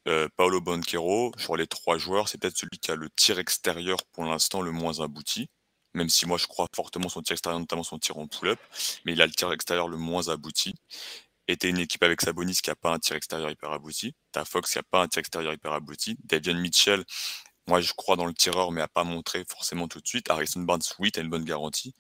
euh, 0.09 0.27
Paolo 0.35 0.59
Banquero, 0.59 1.31
sur 1.37 1.55
les 1.55 1.67
trois 1.67 1.97
joueurs, 1.97 2.27
c'est 2.27 2.37
peut-être 2.37 2.57
celui 2.57 2.79
qui 2.79 2.91
a 2.91 2.95
le 2.95 3.09
tir 3.09 3.39
extérieur 3.39 4.03
pour 4.11 4.25
l'instant 4.25 4.61
le 4.61 4.71
moins 4.71 4.99
abouti. 4.99 5.49
Même 5.93 6.09
si 6.09 6.25
moi 6.25 6.37
je 6.37 6.47
crois 6.47 6.67
fortement 6.75 7.07
son 7.07 7.21
tir 7.21 7.33
extérieur, 7.35 7.61
notamment 7.61 7.83
son 7.83 7.97
tir 7.97 8.17
en 8.17 8.27
pull-up, 8.27 8.59
mais 9.05 9.13
il 9.13 9.21
a 9.21 9.25
le 9.25 9.31
tir 9.31 9.53
extérieur 9.53 9.87
le 9.87 9.95
moins 9.95 10.27
abouti 10.27 10.75
et 11.47 11.57
une 11.63 11.77
équipe 11.77 12.03
avec 12.03 12.21
Sabonis 12.21 12.55
qui 12.55 12.69
n'a 12.69 12.75
pas 12.75 12.91
un 12.91 12.99
tir 12.99 13.15
extérieur 13.15 13.49
hyper 13.51 13.71
abouti. 13.71 14.13
T'as 14.33 14.43
Fox 14.43 14.71
qui 14.71 14.79
n'a 14.79 14.83
pas 14.83 15.01
un 15.01 15.07
tir 15.07 15.19
extérieur 15.19 15.53
hyper 15.53 15.71
abouti. 15.71 16.17
Davian 16.25 16.55
Mitchell, 16.55 17.05
moi 17.67 17.79
je 17.79 17.93
crois 17.93 18.17
dans 18.17 18.25
le 18.25 18.33
tireur, 18.33 18.71
mais 18.71 18.81
n'a 18.81 18.89
pas 18.89 19.05
montré 19.05 19.45
forcément 19.47 19.87
tout 19.87 20.01
de 20.01 20.07
suite. 20.07 20.29
Harrison 20.29 20.61
Barnes, 20.61 20.81
oui, 20.99 21.11
tu 21.11 21.19
as 21.19 21.23
une 21.23 21.29
bonne 21.29 21.45
garantie. 21.45 21.93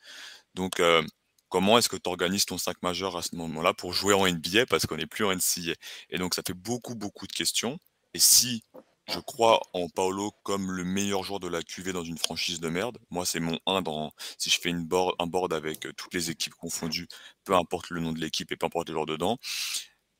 Donc, 0.55 0.79
euh, 0.79 1.03
comment 1.53 1.77
est-ce 1.77 1.87
que 1.87 1.97
tu 1.97 2.09
organises 2.09 2.47
ton 2.47 2.57
5 2.57 2.81
majeur 2.81 3.15
à 3.15 3.21
ce 3.21 3.35
moment-là 3.35 3.75
pour 3.75 3.93
jouer 3.93 4.15
en 4.15 4.27
NBA 4.27 4.65
parce 4.65 4.87
qu'on 4.87 4.97
n'est 4.97 5.05
plus 5.05 5.23
en 5.23 5.31
NCA 5.31 5.75
Et 6.09 6.17
donc, 6.17 6.33
ça 6.33 6.41
fait 6.45 6.55
beaucoup, 6.55 6.95
beaucoup 6.95 7.27
de 7.27 7.31
questions. 7.31 7.77
Et 8.15 8.19
si 8.19 8.63
je 9.07 9.19
crois 9.19 9.61
en 9.73 9.87
Paolo 9.87 10.31
comme 10.41 10.71
le 10.71 10.83
meilleur 10.83 11.23
joueur 11.23 11.39
de 11.39 11.47
la 11.47 11.61
QV 11.61 11.93
dans 11.93 12.03
une 12.03 12.17
franchise 12.17 12.59
de 12.59 12.69
merde. 12.69 12.97
Moi, 13.11 13.23
c'est 13.27 13.39
mon 13.39 13.59
1 13.67 13.83
dans. 13.83 14.13
Si 14.39 14.49
je 14.49 14.59
fais 14.59 14.69
une 14.69 14.83
board, 14.83 15.13
un 15.19 15.27
board 15.27 15.53
avec 15.53 15.85
euh, 15.85 15.93
toutes 15.95 16.15
les 16.15 16.31
équipes 16.31 16.55
confondues, 16.55 17.07
peu 17.43 17.53
importe 17.53 17.91
le 17.91 17.99
nom 17.99 18.13
de 18.13 18.19
l'équipe 18.19 18.51
et 18.51 18.55
peu 18.55 18.65
importe 18.65 18.87
le 18.87 18.93
joueur 18.93 19.05
dedans, 19.05 19.37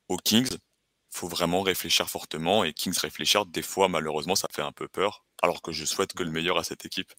aux 0.10 0.18
Kings, 0.18 0.56
faut 1.10 1.30
vraiment 1.30 1.64
réfléchir 1.64 2.08
fortement. 2.12 2.64
Et 2.64 2.74
Kings 2.74 2.98
réfléchir, 3.00 3.48
des 3.48 3.64
fois, 3.64 3.88
malheureusement, 3.88 4.36
ça 4.36 4.50
fait 4.52 4.62
un 4.62 4.72
peu 4.72 4.88
peur. 4.88 5.26
Alors 5.42 5.64
que 5.64 5.72
je 5.72 5.86
souhaite 5.86 6.14
que 6.14 6.22
le 6.22 6.30
meilleur 6.30 6.60
à 6.60 6.64
cette 6.64 6.86
équipe. 6.86 7.12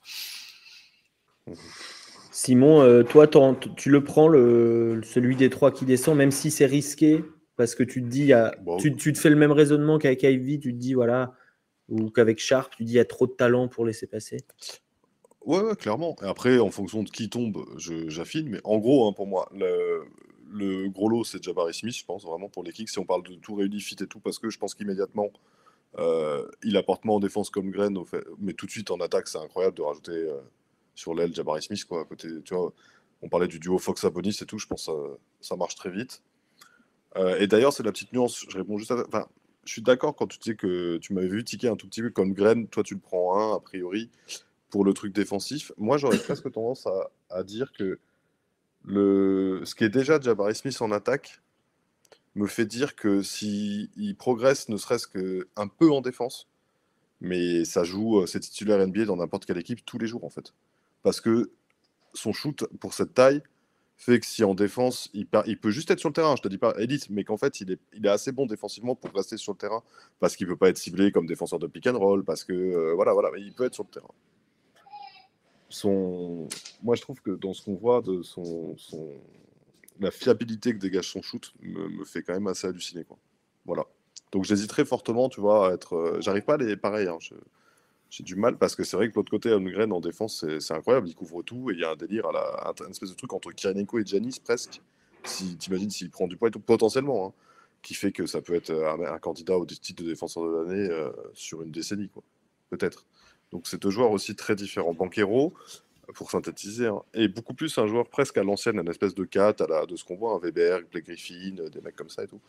Simon, 2.35 2.83
euh, 2.83 3.05
toi, 3.05 3.29
tu 3.77 3.91
le 3.91 4.03
prends, 4.03 4.27
le, 4.27 5.01
celui 5.05 5.37
des 5.37 5.51
trois 5.51 5.71
qui 5.71 5.85
descend, 5.85 6.19
même 6.19 6.33
si 6.33 6.51
c'est 6.51 6.67
risqué, 6.67 7.25
parce 7.57 7.77
que 7.77 7.85
tu 7.85 8.03
te 8.03 8.09
dis, 8.09 8.33
tu, 8.81 8.97
tu, 8.97 9.13
te 9.13 9.19
fais 9.19 9.31
le 9.31 9.37
même 9.37 9.53
raisonnement 9.53 9.99
qu'avec 9.99 10.25
Ivy, 10.25 10.59
tu 10.59 10.73
te 10.73 10.79
dis, 10.79 10.95
voilà, 10.95 11.35
ou 11.89 12.11
qu'avec 12.11 12.41
Sharp, 12.41 12.75
tu 12.77 12.83
dis 12.83 12.95
il 12.95 12.97
y 12.97 13.01
a 13.01 13.05
trop 13.05 13.29
de 13.29 13.33
talent 13.33 13.69
pour 13.69 13.85
laisser 13.85 14.09
passer 14.09 14.39
ouais, 15.47 15.77
clairement. 15.77 16.17
Et 16.23 16.27
après, 16.27 16.59
en 16.59 16.71
fonction 16.71 17.03
de 17.05 17.11
qui 17.11 17.29
tombe, 17.29 17.65
j'affine. 17.77 18.49
Mais 18.49 18.61
en 18.65 18.79
gros, 18.79 19.09
hein, 19.09 19.13
pour 19.13 19.27
moi, 19.27 19.49
le, 19.53 20.89
gros 20.89 21.09
lot, 21.09 21.25
c'est 21.25 21.43
Jabari 21.43 21.73
Smith, 21.73 21.97
je 21.97 22.05
pense, 22.05 22.25
vraiment, 22.25 22.49
pour 22.49 22.65
les 22.65 22.73
kicks. 22.73 22.89
Si 22.89 22.99
on 22.99 23.05
parle 23.05 23.23
de 23.23 23.35
tout 23.37 23.55
réuni, 23.55 23.81
fit 23.81 23.97
et 24.01 24.07
tout, 24.07 24.21
parce 24.21 24.39
que 24.39 24.51
je 24.51 24.59
pense 24.59 24.75
qu'immédiatement, 24.75 25.31
euh, 25.99 26.49
il 26.63 26.77
apporte 26.77 27.05
moins 27.05 27.17
en 27.17 27.21
défense 27.21 27.51
comme 27.51 27.71
Grain, 27.71 27.95
mais 28.41 28.55
tout 28.55 28.67
de 28.67 28.71
suite 28.71 28.91
en 28.91 28.99
attaque, 28.99 29.29
c'est 29.29 29.39
incroyable 29.39 29.77
de 29.77 29.83
rajouter 29.83 30.13
euh, 30.13 30.41
sur 30.95 31.15
l'aile 31.15 31.35
Jabari 31.35 31.63
Smith. 31.63 31.85
Quoi, 31.85 32.03
à 32.03 32.05
côté, 32.05 32.29
tu 32.45 32.55
vois, 32.55 32.73
on 33.23 33.29
parlait 33.29 33.49
du 33.49 33.59
duo 33.59 33.79
Fox 33.79 34.05
Abonis 34.05 34.39
et 34.41 34.47
tout, 34.47 34.59
je 34.59 34.67
pense 34.67 34.87
que 34.87 35.19
ça, 35.41 35.57
marche 35.57 35.75
très 35.77 35.91
vite. 35.91 36.23
Euh, 37.17 37.39
et 37.39 37.47
d'ailleurs, 37.47 37.73
c'est 37.73 37.83
la 37.83 37.93
petite 37.93 38.13
nuance, 38.13 38.45
je 38.49 38.59
réponds 38.59 38.79
juste 38.79 38.91
à. 38.91 39.05
Enfin, 39.07 39.27
je 39.65 39.73
suis 39.73 39.83
d'accord 39.83 40.15
quand 40.15 40.27
tu 40.27 40.39
dis 40.39 40.57
que 40.57 40.99
tu 40.99 41.15
m'avais 41.15 41.29
vu 41.29 41.43
ticker 41.43 41.69
un 41.69 41.77
tout 41.77 41.89
petit 41.89 42.03
peu 42.03 42.11
comme 42.11 42.35
graine. 42.35 42.69
Toi, 42.69 42.83
tu 42.83 42.95
le 42.95 43.01
prends 43.01 43.39
un, 43.39 43.57
a 43.57 43.61
priori, 43.61 44.11
pour 44.69 44.85
le 44.85 44.93
truc 44.93 45.15
défensif. 45.15 45.73
Moi, 45.79 45.97
j'aurais 45.97 46.19
presque 46.23 46.51
tendance 46.53 46.87
à, 47.31 47.43
dire 47.45 47.73
que 47.73 47.99
le, 48.85 49.63
ce 49.65 49.75
qui 49.75 49.85
est 49.85 49.89
déjà 49.89 50.21
Jabari 50.21 50.55
Smith 50.55 50.81
en 50.83 50.91
attaque 50.91 51.41
me 52.35 52.47
fait 52.47 52.67
dire 52.67 52.95
que 52.97 53.23
s'il 53.23 53.89
il 53.97 54.17
progresse, 54.17 54.69
ne 54.69 54.77
serait-ce 54.77 55.07
qu'un 55.07 55.69
peu 55.69 55.91
en 55.91 56.01
défense, 56.01 56.49
mais 57.21 57.65
ça 57.65 57.85
joue, 57.85 58.21
euh, 58.21 58.27
c'est 58.27 58.41
titulaire 58.41 58.85
NBA 58.87 59.05
dans 59.07 59.17
n'importe 59.17 59.47
quelle 59.47 59.59
équipe 59.59 59.85
tous 59.85 59.99
les 59.99 60.07
jours, 60.07 60.25
en 60.25 60.31
fait. 60.31 60.53
Parce 61.05 61.21
que 61.21 61.53
son 62.15 62.33
shoot, 62.33 62.65
pour 62.81 62.95
cette 62.95 63.15
taille, 63.15 63.43
fait 63.97 64.19
que 64.19 64.27
si 64.27 64.43
en 64.43 64.55
défense, 64.55 65.11
il, 65.15 65.27
peut 65.27 65.71
juste 65.71 65.91
être 65.91 66.01
sur 66.01 66.09
le 66.09 66.15
terrain, 66.15 66.35
je 66.35 66.43
te 66.43 66.49
dis 66.49 66.59
pas 66.59 66.75
élite, 66.79 67.09
mais 67.11 67.23
qu'en 67.23 67.37
fait, 67.37 67.61
il 67.61 67.79
est, 68.03 68.09
assez 68.09 68.33
bon 68.33 68.47
défensivement 68.47 68.97
pour 68.97 69.13
rester 69.13 69.37
sur 69.37 69.53
le 69.53 69.59
terrain, 69.59 69.83
parce 70.19 70.35
qu'il 70.35 70.49
ne 70.49 70.53
peut 70.53 70.59
pas 70.59 70.71
être 70.71 70.79
ciblé 70.79 71.13
comme 71.13 71.27
défenseur 71.27 71.61
de 71.61 71.69
pick 71.69 71.87
and 71.87 71.99
roll, 71.99 72.25
parce 72.25 72.43
que, 72.43 72.53
euh, 72.53 72.95
voilà, 72.95 73.13
voilà, 73.13 73.31
mais 73.33 73.41
il 73.41 73.53
peut 73.53 73.65
être 73.65 73.75
sur 73.75 73.85
le 73.85 73.91
terrain. 73.91 74.11
son... 75.69 76.49
moi 76.83 76.97
je 76.97 77.03
trouve 77.03 77.21
que 77.21 77.31
dans 77.33 77.53
ce 77.53 77.63
qu'on 77.63 77.75
voit 77.75 78.01
de 78.01 78.23
son, 78.23 78.77
son... 78.79 79.13
la 80.01 80.11
fiabilité 80.11 80.73
que 80.73 80.79
dégage 80.79 81.09
son 81.11 81.23
shoot 81.23 81.55
me, 81.61 82.05
fait 82.05 82.23
quand 82.23 82.33
même 82.33 82.47
assez 82.47 82.67
halluciner. 82.67 83.05
Quoi. 83.05 83.19
Voilà. 83.67 83.85
Donc 84.33 84.45
j'hésiterais 84.45 84.85
fortement, 84.85 85.29
tu 85.29 85.41
vois, 85.41 85.71
à 85.71 85.75
être. 85.75 85.95
Euh, 85.95 86.21
j'arrive 86.21 86.45
pas 86.45 86.55
à 86.55 86.57
les. 86.57 86.77
Pareil, 86.77 87.07
hein, 87.09 87.19
j'ai 88.17 88.23
du 88.23 88.37
mal 88.37 88.57
parce 88.57 88.77
que 88.77 88.85
c'est 88.85 88.97
vrai 88.97 89.11
que 89.11 89.17
l'autre 89.17 89.31
côté, 89.31 89.51
Holmgren 89.51 89.93
en 89.93 90.01
défense, 90.01 90.45
c'est 90.61 90.73
incroyable. 90.73 91.09
Il 91.09 91.17
couvre 91.17 91.43
tout 91.43 91.71
et 91.71 91.75
il 91.75 91.81
y 91.81 91.85
a 91.85 91.91
un 91.91 91.97
délire, 91.97 92.27
à 92.27 92.33
la, 92.33 92.73
un, 92.87 92.91
espèce 92.91 93.11
de 93.11 93.17
truc 93.17 93.33
entre 93.33 93.51
Kirinenko 93.51 93.99
et 93.99 94.07
Janis 94.07 94.39
presque. 94.43 94.81
Si 95.25 95.57
t'imagines 95.57 95.91
s'il 95.91 96.11
prend 96.11 96.29
du 96.29 96.37
poids 96.37 96.47
et 96.49 96.51
tout, 96.53 96.61
potentiellement, 96.61 97.27
hein, 97.27 97.33
qui 97.83 97.95
fait 97.95 98.13
que 98.13 98.27
ça 98.27 98.41
peut 98.41 98.55
être 98.55 98.71
un, 98.71 99.19
candidat 99.19 99.59
au 99.59 99.67
titre 99.67 100.05
de 100.05 100.09
défenseur 100.09 100.45
de 100.45 100.51
l'année 100.51 100.89
euh, 100.91 101.11
sur 101.33 101.63
une 101.63 101.73
décennie, 101.73 102.09
quoi. 102.09 102.23
Peut-être. 102.71 103.05
Donc 103.51 103.67
c'est 103.67 103.83
deux 103.83 103.91
joueurs 103.91 104.13
aussi 104.13 104.37
très 104.37 104.55
différents. 104.55 104.95
Banquero, 104.95 105.53
pour 106.15 106.31
synthétiser, 106.31 106.87
hein, 106.87 107.03
est 107.15 107.27
beaucoup 107.27 107.55
plus 107.55 107.77
un 107.79 107.89
joueur 107.89 108.09
presque 108.09 108.39
à 108.39 108.45
l'ancienne, 108.45 108.79
un 108.79 108.87
espèce 108.87 109.15
de 109.15 109.25
4 109.25 109.61
à 109.63 109.67
la, 109.67 109.87
de 109.87 109.97
ce 109.97 110.05
qu'on 110.05 110.15
voit, 110.15 110.35
un 110.35 110.39
Weber, 110.39 110.83
Blake 110.93 111.07
Griffin, 111.07 111.57
des 111.69 111.81
mecs 111.81 111.97
comme 111.97 112.11
ça 112.11 112.23
et 112.23 112.29
tout. 112.29 112.41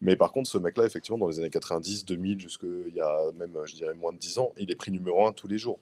Mais 0.00 0.16
par 0.16 0.32
contre, 0.32 0.48
ce 0.48 0.58
mec-là, 0.58 0.86
effectivement, 0.86 1.18
dans 1.18 1.28
les 1.28 1.38
années 1.38 1.50
90, 1.50 2.04
2000, 2.06 2.40
jusqu'il 2.40 2.94
y 2.94 3.00
a 3.00 3.32
même, 3.38 3.56
je 3.64 3.74
dirais, 3.74 3.94
moins 3.94 4.12
de 4.12 4.18
10 4.18 4.38
ans, 4.38 4.52
il 4.56 4.70
est 4.70 4.76
pris 4.76 4.90
numéro 4.90 5.26
1 5.26 5.32
tous 5.32 5.48
les 5.48 5.58
jours. 5.58 5.78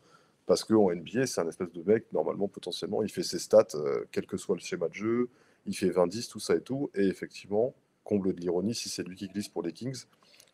Parce 0.46 0.64
qu'en 0.64 0.90
NBA, 0.90 1.26
c'est 1.26 1.40
un 1.40 1.48
espèce 1.48 1.72
de 1.72 1.82
mec, 1.82 2.06
normalement, 2.12 2.48
potentiellement, 2.48 3.02
il 3.02 3.10
fait 3.10 3.22
ses 3.22 3.38
stats, 3.38 3.66
euh, 3.74 4.04
quel 4.10 4.26
que 4.26 4.36
soit 4.36 4.56
le 4.56 4.60
schéma 4.60 4.88
de 4.88 4.94
jeu, 4.94 5.28
il 5.66 5.76
fait 5.76 5.90
20-10, 5.90 6.28
tout 6.30 6.40
ça 6.40 6.56
et 6.56 6.60
tout. 6.62 6.90
Et 6.94 7.06
effectivement, 7.06 7.74
comble 8.02 8.34
de 8.34 8.40
l'ironie, 8.40 8.74
si 8.74 8.88
c'est 8.88 9.02
lui 9.06 9.14
qui 9.16 9.28
glisse 9.28 9.48
pour 9.48 9.62
les 9.62 9.72
Kings, 9.72 10.04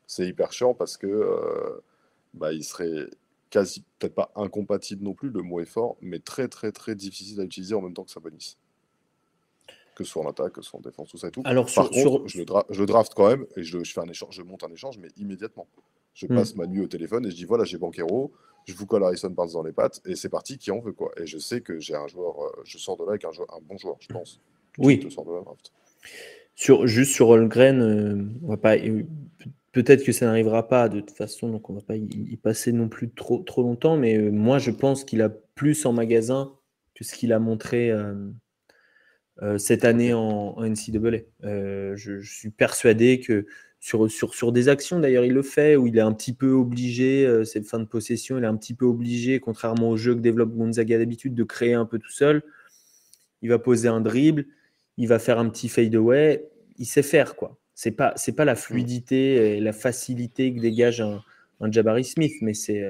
c'est 0.07 0.27
hyper 0.27 0.53
chiant 0.53 0.75
parce 0.75 0.97
que 0.97 1.07
euh, 1.07 1.81
bah, 2.35 2.53
il 2.53 2.65
serait 2.65 3.09
quasi, 3.51 3.85
peut-être 3.99 4.15
pas 4.15 4.33
incompatible 4.35 5.05
non 5.05 5.15
plus, 5.15 5.31
le 5.31 5.43
mot 5.43 5.61
est 5.61 5.65
fort, 5.65 5.97
mais 6.01 6.19
très 6.19 6.49
très 6.49 6.73
très 6.73 6.97
difficile 6.97 7.41
à 7.41 7.45
utiliser 7.45 7.75
en 7.75 7.81
même 7.81 7.95
temps 7.95 8.05
que 8.05 8.11
Sabonis 8.11 8.59
que 9.95 10.05
ce 10.05 10.11
soit 10.11 10.23
en 10.23 10.29
attaque, 10.29 10.53
que 10.53 10.63
ce 10.63 10.71
soit 10.71 10.79
en 10.79 10.83
défense, 10.83 11.09
tout 11.09 11.19
ça 11.19 11.29
et 11.29 11.31
tout. 11.31 11.43
Alors, 11.45 11.67
Par 11.73 11.91
contre, 11.91 12.27
Je, 12.27 12.39
le 12.39 12.45
je, 12.71 12.85
draft 12.85 13.13
quand 13.15 13.29
même 13.29 13.47
et 13.57 13.63
je, 13.63 13.79
fais 13.85 14.01
un 14.01 14.09
échange, 14.09 14.35
je 14.35 14.43
monte 14.43 14.65
un 14.65 14.73
échange, 14.73 14.99
mais 14.99 15.09
immédiatement. 15.17 15.67
Je 16.15 16.27
hmm. 16.27 16.37
passe 16.37 16.55
ma 16.55 16.67
nuit 16.67 16.81
au 16.81 16.87
téléphone 16.87 17.27
et 17.27 17.31
je 17.31 17.37
dis 17.37 17.45
voilà, 17.45 17.65
j'ai 17.65 17.79
Banquero, 17.79 18.33
je 18.67 18.75
vous 18.75 18.87
colle 18.87 19.05
Harrison 19.05 19.31
Barnes 19.31 19.51
dans 19.53 19.63
les 19.63 19.73
pattes 19.73 20.01
et 20.07 20.15
c'est 20.17 20.29
parti, 20.29 20.59
qui 20.59 20.71
en 20.71 20.81
veut 20.81 20.93
quoi. 20.93 21.11
Et 21.21 21.27
je 21.27 21.39
sais 21.39 21.61
que 21.61 21.79
j'ai 21.81 21.95
un 21.95 22.07
joueur, 22.07 22.41
euh, 22.43 22.63
je 22.65 22.79
sors 22.79 22.97
de 22.97 23.05
là 23.05 23.11
avec 23.11 23.25
un, 23.25 23.33
joueur, 23.33 23.49
un 23.55 23.61
bon 23.61 23.77
joueur, 23.79 23.97
je 24.01 24.09
pense. 24.09 24.41
oui. 24.79 25.07
Sur, 26.57 26.87
juste 26.87 27.13
sur 27.13 27.31
Holgren, 27.31 27.83
euh, 27.83 28.25
on 28.45 28.49
va 28.49 28.57
pas. 28.57 28.77
Peut-être 29.73 30.05
que 30.05 30.13
ça 30.13 30.27
n'arrivera 30.27 30.69
pas 30.69 30.89
de 30.89 31.01
toute 31.01 31.11
façon, 31.11 31.49
donc 31.49 31.69
on 31.69 31.75
va 31.75 31.81
pas 31.81 31.97
y, 31.97 32.37
passer 32.37 32.71
non 32.71 32.89
plus 32.89 33.11
trop, 33.11 33.39
trop 33.39 33.63
longtemps, 33.63 33.97
mais 33.97 34.17
euh, 34.17 34.31
moi 34.31 34.59
je 34.59 34.71
pense 34.71 35.03
qu'il 35.03 35.21
a 35.21 35.31
plus 35.31 35.85
en 35.85 35.93
magasin 35.93 36.53
que 36.95 37.03
ce 37.03 37.17
qu'il 37.17 37.33
a 37.33 37.41
montré 37.41 37.91
cette 39.59 39.85
année 39.85 40.15
en, 40.15 40.55
en 40.57 40.65
NCAA. 40.65 41.25
Euh, 41.45 41.97
je, 41.97 42.21
suis 42.21 42.51
persuadé 42.51 43.21
que 43.21 43.47
sur, 43.81 44.11
sur, 44.11 44.35
sur 44.35 44.53
des 44.53 44.69
actions, 44.69 45.01
d'ailleurs, 45.01 45.25
il 45.25 45.33
le 45.33 45.43
fait, 45.43 45.77
où 45.77 45.87
il 45.87 45.97
est 45.97 46.03
un 46.03 46.13
petit 46.13 46.33
peu 46.33 46.53
obligé, 46.53 47.27
euh, 47.27 47.45
cette 47.45 47.67
fin 47.67 47.79
de 47.79 47.85
possession, 47.85 48.39
il 48.39 48.45
est 48.45 48.47
un 48.47 48.57
petit 48.57 48.75
peu 48.75 48.87
obligé, 48.87 49.41
contrairement 49.41 49.91
au 49.91 49.97
jeu 49.97 50.15
que 50.15 50.21
développe 50.21 50.55
Gonzaga 50.55 50.99
d'habitude, 50.99 51.35
de 51.35 51.45
créer 51.45 51.75
un 51.75 51.85
peu 51.85 51.99
tout 51.99 52.11
seul. 52.11 52.43
Il 53.43 53.51
va 53.51 53.59
poser 53.59 53.89
un 53.89 54.01
dribble, 54.01 54.47
il 54.97 55.09
va 55.09 55.19
faire 55.19 55.39
un 55.39 55.49
petit 55.51 55.69
fade 55.69 55.95
away, 55.95 56.49
il 56.79 56.87
sait 56.87 57.03
faire, 57.03 57.37
quoi. 57.37 57.59
C'est 57.75 57.91
pas, 57.91 58.13
c'est 58.17 58.33
pas 58.33 58.45
la 58.45 58.55
fluidité 58.55 59.57
et 59.57 59.61
la 59.61 59.73
facilité 59.73 60.55
que 60.55 60.61
dégage 60.61 61.01
un, 61.01 61.23
un 61.61 61.71
Jabari 61.73 62.05
Smith, 62.05 62.35
mais 62.41 62.55
c'est, 62.55 62.85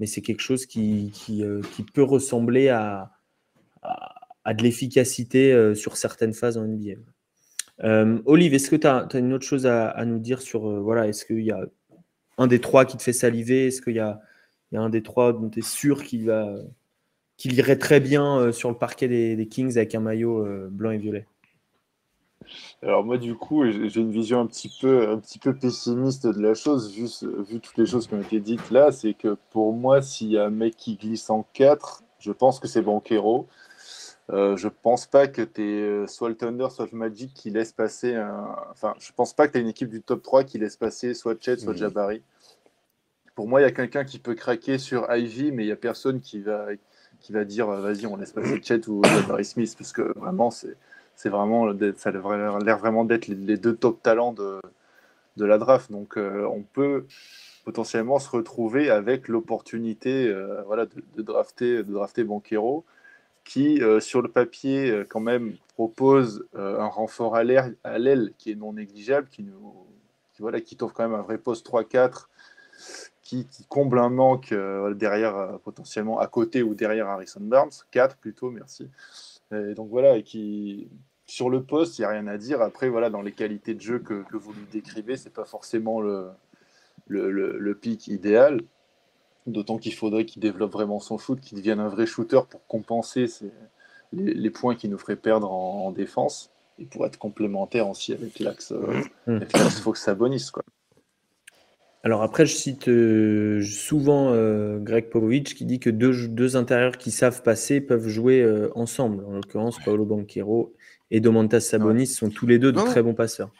mais 0.00 0.06
c'est 0.06 0.22
quelque 0.22 0.40
chose 0.40 0.64
qui, 0.64 1.12
qui, 1.12 1.44
qui 1.74 1.82
peut 1.82 2.02
ressembler 2.02 2.70
à, 2.70 3.12
à 3.82 4.13
à 4.44 4.54
de 4.54 4.62
l'efficacité 4.62 5.52
euh, 5.52 5.74
sur 5.74 5.96
certaines 5.96 6.34
phases 6.34 6.58
en 6.58 6.64
NBA. 6.64 7.00
Euh, 7.82 8.20
Olive, 8.26 8.54
est-ce 8.54 8.70
que 8.70 8.76
tu 8.76 8.86
as, 8.86 9.08
une 9.14 9.32
autre 9.32 9.46
chose 9.46 9.66
à, 9.66 10.04
nous 10.04 10.18
dire 10.18 10.40
sur, 10.40 10.68
euh, 10.68 10.80
voilà, 10.80 11.08
est-ce 11.08 11.24
qu'il 11.24 11.40
y 11.40 11.50
a 11.50 11.60
un 12.38 12.46
des 12.46 12.60
trois 12.60 12.84
qui 12.84 12.96
te 12.96 13.02
fait 13.02 13.12
saliver? 13.12 13.68
Est-ce 13.68 13.82
qu'il 13.82 13.94
y, 13.94 14.00
a, 14.00 14.20
un 14.74 14.90
des 14.90 15.02
trois 15.02 15.32
dont 15.32 15.48
tu 15.48 15.60
es 15.60 15.62
sûr 15.62 16.02
qu'il 16.04 16.28
irait 17.44 17.78
très 17.78 18.00
bien 18.00 18.52
sur 18.52 18.70
le 18.70 18.76
parquet 18.76 19.08
des, 19.08 19.48
Kings 19.48 19.76
avec 19.76 19.94
un 19.94 20.00
maillot 20.00 20.44
blanc 20.70 20.90
et 20.90 20.98
violet? 20.98 21.26
Alors 22.82 23.04
moi 23.04 23.16
du 23.16 23.34
coup 23.36 23.64
j'ai 23.64 24.00
une 24.00 24.10
vision 24.10 24.38
un 24.40 24.46
petit 24.46 24.70
peu 24.78 25.08
un 25.08 25.18
petit 25.18 25.38
peu 25.38 25.54
pessimiste 25.54 26.26
de 26.26 26.42
la 26.42 26.52
chose 26.52 26.92
vu, 26.92 27.06
vu 27.48 27.58
toutes 27.58 27.78
les 27.78 27.86
choses 27.86 28.06
qui 28.06 28.12
ont 28.12 28.20
été 28.20 28.38
dites 28.38 28.70
là 28.70 28.92
c'est 28.92 29.14
que 29.14 29.38
pour 29.50 29.72
moi 29.72 30.02
s'il 30.02 30.28
y 30.28 30.36
a 30.36 30.44
un 30.44 30.50
mec 30.50 30.76
qui 30.76 30.96
glisse 30.96 31.30
en 31.30 31.46
4 31.54 32.02
je 32.18 32.32
pense 32.32 32.60
que 32.60 32.68
c'est 32.68 32.82
Banquero 32.82 33.48
euh, 34.30 34.56
je 34.56 34.68
pense 34.68 35.06
pas 35.06 35.28
que 35.28 35.42
tu 35.42 35.62
es 35.62 35.82
euh, 35.82 36.06
soit 36.06 36.30
le 36.30 36.34
Thunder, 36.34 36.68
soit 36.70 36.88
le 36.90 36.96
Magic 36.96 37.34
qui 37.34 37.50
laisse 37.50 37.72
passer 37.72 38.14
un... 38.14 38.56
Enfin, 38.70 38.94
je 38.98 39.12
pense 39.12 39.34
pas 39.34 39.46
que 39.46 39.52
tu 39.52 39.60
une 39.60 39.68
équipe 39.68 39.90
du 39.90 40.00
top 40.00 40.22
3 40.22 40.44
qui 40.44 40.58
laisse 40.58 40.76
passer 40.76 41.12
soit 41.12 41.36
Chet, 41.40 41.58
soit 41.58 41.72
mhm. 41.72 41.78
Jabari. 41.78 42.22
Pour 43.34 43.48
moi, 43.48 43.60
il 43.60 43.64
y 43.64 43.66
a 43.66 43.72
quelqu'un 43.72 44.04
qui 44.04 44.18
peut 44.18 44.34
craquer 44.34 44.78
sur 44.78 45.12
Ivy, 45.14 45.52
mais 45.52 45.64
il 45.64 45.66
n'y 45.66 45.72
a 45.72 45.76
personne 45.76 46.20
qui 46.20 46.40
va, 46.40 46.68
qui 47.20 47.32
va 47.32 47.44
dire 47.44 47.68
euh, 47.68 47.80
vas-y, 47.82 48.06
on 48.06 48.16
laisse 48.16 48.32
passer 48.32 48.62
Chet 48.62 48.88
ou 48.88 49.02
Jabari 49.04 49.44
Smith, 49.44 49.74
parce 49.76 49.92
que 49.92 50.18
vraiment, 50.18 50.50
c'est, 50.50 50.74
c'est 51.16 51.28
vraiment, 51.28 51.70
ça 51.96 52.08
a 52.08 52.58
l'air 52.60 52.78
vraiment 52.78 53.04
d'être 53.04 53.26
les, 53.26 53.58
deux 53.58 53.76
top 53.76 54.02
talents 54.02 54.32
de, 54.32 54.58
de 55.36 55.44
la 55.44 55.58
draft. 55.58 55.92
Donc, 55.92 56.16
on 56.16 56.62
peut 56.62 57.04
potentiellement 57.64 58.18
se 58.18 58.30
retrouver 58.30 58.88
avec 58.88 59.28
l'opportunité 59.28 60.34
voilà, 60.66 60.86
de, 60.86 61.02
de, 61.16 61.22
drafter, 61.22 61.82
de 61.82 61.92
drafter 61.92 62.24
Banquero 62.24 62.84
qui, 63.44 63.82
euh, 63.82 64.00
sur 64.00 64.22
le 64.22 64.28
papier, 64.28 64.90
euh, 64.90 65.04
quand 65.08 65.20
même 65.20 65.56
propose 65.74 66.46
euh, 66.54 66.80
un 66.80 66.86
renfort 66.86 67.36
à 67.36 67.44
l'aile 67.44 68.32
qui 68.38 68.50
est 68.50 68.54
non 68.54 68.72
négligeable, 68.72 69.28
qui, 69.28 69.42
nous, 69.42 69.74
voilà, 70.38 70.60
qui 70.60 70.76
quand 70.76 70.98
même 70.98 71.14
un 71.14 71.22
vrai 71.22 71.38
poste 71.38 71.66
3-4, 71.66 72.28
qui, 73.22 73.46
comble 73.68 73.98
un 73.98 74.10
manque 74.10 74.54
derrière, 74.94 75.58
potentiellement 75.64 76.18
à 76.18 76.26
côté 76.26 76.62
ou 76.62 76.74
derrière 76.74 77.08
Harrison 77.08 77.40
Barnes, 77.40 77.70
4 77.90 78.16
plutôt, 78.16 78.50
merci. 78.50 78.88
Et 79.52 79.74
donc 79.74 79.88
voilà, 79.88 80.20
qui, 80.22 80.88
sur 81.26 81.50
le 81.50 81.62
poste, 81.62 81.98
il 81.98 82.02
n'y 82.02 82.06
a 82.06 82.10
rien 82.10 82.26
à 82.26 82.36
dire. 82.36 82.60
Après, 82.62 82.88
voilà, 82.88 83.10
dans 83.10 83.22
les 83.22 83.32
qualités 83.32 83.74
de 83.74 83.80
jeu 83.80 83.98
que, 83.98 84.24
vous 84.32 84.52
lui 84.52 84.66
décrivez, 84.70 85.16
c'est 85.16 85.32
pas 85.32 85.44
forcément 85.44 86.00
le 86.00 87.72
pic 87.80 88.08
idéal. 88.08 88.60
D'autant 89.46 89.76
qu'il 89.76 89.94
faudrait 89.94 90.24
qu'il 90.24 90.40
développe 90.40 90.72
vraiment 90.72 91.00
son 91.00 91.18
shoot, 91.18 91.38
qu'il 91.38 91.58
devienne 91.58 91.80
un 91.80 91.88
vrai 91.88 92.06
shooter 92.06 92.40
pour 92.48 92.66
compenser 92.66 93.26
les, 94.12 94.50
points 94.50 94.74
qu'il 94.74 94.90
nous 94.90 94.98
ferait 94.98 95.16
perdre 95.16 95.50
en, 95.50 95.90
défense 95.92 96.50
et 96.78 96.86
pour 96.86 97.04
être 97.04 97.18
complémentaire 97.18 97.88
aussi 97.88 98.12
avec 98.12 98.38
l'axe 98.40 98.72
euh, 98.72 99.02
mmh. 99.26 99.40
Fox 99.82 100.02
Sabonis. 100.02 100.48
Quoi. 100.52 100.62
Alors 102.02 102.22
après, 102.22 102.46
je 102.46 102.54
cite 102.54 102.88
euh, 102.88 103.62
souvent 103.62 104.32
euh, 104.32 104.78
Greg 104.78 105.10
Popovich 105.10 105.54
qui 105.54 105.66
dit 105.66 105.78
que 105.78 105.90
deux, 105.90 106.26
deux, 106.28 106.56
intérieurs 106.56 106.96
qui 106.96 107.10
savent 107.10 107.42
passer 107.42 107.82
peuvent 107.82 108.08
jouer 108.08 108.46
ensemble. 108.74 109.24
En 109.26 109.32
l'occurrence, 109.32 109.78
Paolo 109.84 110.06
Banquero 110.06 110.72
et 111.10 111.20
Domantas 111.20 111.60
Sabonis 111.60 112.06
sont 112.06 112.30
tous 112.30 112.46
les 112.46 112.58
deux 112.58 112.72
de 112.72 112.80
très 112.80 113.02
bons 113.02 113.14
passeurs. 113.14 113.52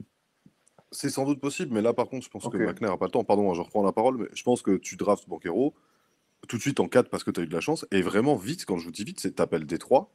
C'est 0.94 1.10
sans 1.10 1.24
doute 1.24 1.40
possible, 1.40 1.74
mais 1.74 1.82
là, 1.82 1.92
par 1.92 2.08
contre, 2.08 2.24
je 2.24 2.30
pense 2.30 2.48
que 2.48 2.56
McNair 2.56 2.92
n'a 2.92 2.96
pas 2.96 3.06
le 3.06 3.10
temps. 3.10 3.24
Pardon, 3.24 3.50
hein, 3.50 3.54
je 3.54 3.60
reprends 3.60 3.82
la 3.82 3.92
parole, 3.92 4.16
mais 4.16 4.28
je 4.32 4.42
pense 4.44 4.62
que 4.62 4.76
tu 4.76 4.96
drafts 4.96 5.28
Banquero 5.28 5.74
tout 6.46 6.56
de 6.56 6.62
suite 6.62 6.78
en 6.80 6.88
4 6.88 7.08
parce 7.10 7.24
que 7.24 7.30
tu 7.30 7.40
as 7.40 7.42
eu 7.42 7.46
de 7.46 7.52
la 7.52 7.60
chance. 7.60 7.84
Et 7.90 8.00
vraiment, 8.00 8.36
vite, 8.36 8.64
quand 8.64 8.78
je 8.78 8.84
vous 8.84 8.92
dis 8.92 9.04
vite, 9.04 9.18
c'est 9.20 9.32
t'appelles 9.32 9.66
Détroit. 9.66 10.10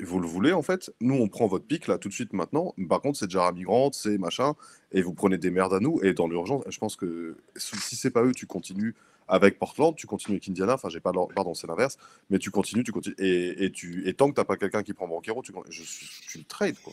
Vous 0.00 0.18
le 0.18 0.26
voulez, 0.26 0.52
en 0.52 0.62
fait? 0.62 0.90
Nous, 1.00 1.14
on 1.14 1.28
prend 1.28 1.46
votre 1.46 1.66
pic, 1.66 1.86
là, 1.86 1.98
tout 1.98 2.08
de 2.08 2.14
suite, 2.14 2.32
maintenant. 2.32 2.74
Par 2.88 3.00
contre, 3.00 3.18
c'est 3.18 3.26
déjà 3.26 3.52
migrante, 3.52 3.94
c'est 3.94 4.18
machin. 4.18 4.54
Et 4.92 5.02
vous 5.02 5.14
prenez 5.14 5.38
des 5.38 5.50
merdes 5.50 5.74
à 5.74 5.78
nous. 5.78 6.00
Et 6.02 6.14
dans 6.14 6.26
l'urgence, 6.26 6.64
je 6.68 6.78
pense 6.78 6.96
que 6.96 7.36
si 7.56 7.94
c'est 7.94 8.10
pas 8.10 8.24
eux, 8.24 8.32
tu 8.32 8.46
continues 8.46 8.96
avec 9.28 9.58
Portland, 9.58 9.94
tu 9.94 10.06
continues 10.06 10.36
avec 10.36 10.48
Indiana. 10.48 10.74
Enfin, 10.74 10.88
j'ai 10.88 11.00
pas. 11.00 11.12
Pardon, 11.34 11.54
c'est 11.54 11.66
l'inverse. 11.66 11.96
Mais 12.30 12.38
tu 12.38 12.50
continues, 12.50 12.82
tu 12.82 12.92
continues. 12.92 13.14
Et, 13.18 13.70
tu, 13.70 14.08
et 14.08 14.14
tant 14.14 14.28
que 14.30 14.34
t'as 14.34 14.44
pas 14.44 14.56
quelqu'un 14.56 14.82
qui 14.82 14.94
prend 14.94 15.06
Banquero, 15.06 15.42
tu, 15.42 15.52
je, 15.68 15.82
tu 16.28 16.38
le 16.38 16.44
trades, 16.44 16.78
quoi 16.82 16.92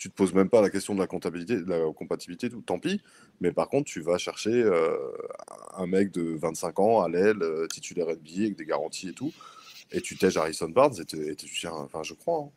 tu 0.00 0.08
te 0.08 0.14
poses 0.14 0.32
même 0.32 0.48
pas 0.48 0.62
la 0.62 0.70
question 0.70 0.94
de 0.94 0.98
la 0.98 1.06
comptabilité, 1.06 1.56
de 1.56 1.68
la 1.68 1.92
compatibilité, 1.92 2.48
tout, 2.48 2.62
tant 2.62 2.78
pis. 2.78 3.02
Mais 3.42 3.52
par 3.52 3.68
contre, 3.68 3.84
tu 3.84 4.00
vas 4.00 4.16
chercher 4.16 4.50
euh, 4.50 4.96
un 5.76 5.86
mec 5.86 6.10
de 6.10 6.38
25 6.38 6.80
ans 6.80 7.02
à 7.02 7.08
l'aile, 7.10 7.42
euh, 7.42 7.66
titulaire 7.66 8.06
NBA 8.06 8.44
avec 8.44 8.56
des 8.56 8.64
garanties 8.64 9.10
et 9.10 9.12
tout, 9.12 9.30
et 9.92 10.00
tu 10.00 10.16
tèges 10.16 10.38
Harrison 10.38 10.70
Barnes 10.70 10.94
et, 10.98 11.04
tu 11.04 11.46
tiens, 11.54 11.72
enfin, 11.72 12.02
je 12.02 12.14
crois. 12.14 12.46
Hein. 12.46 12.50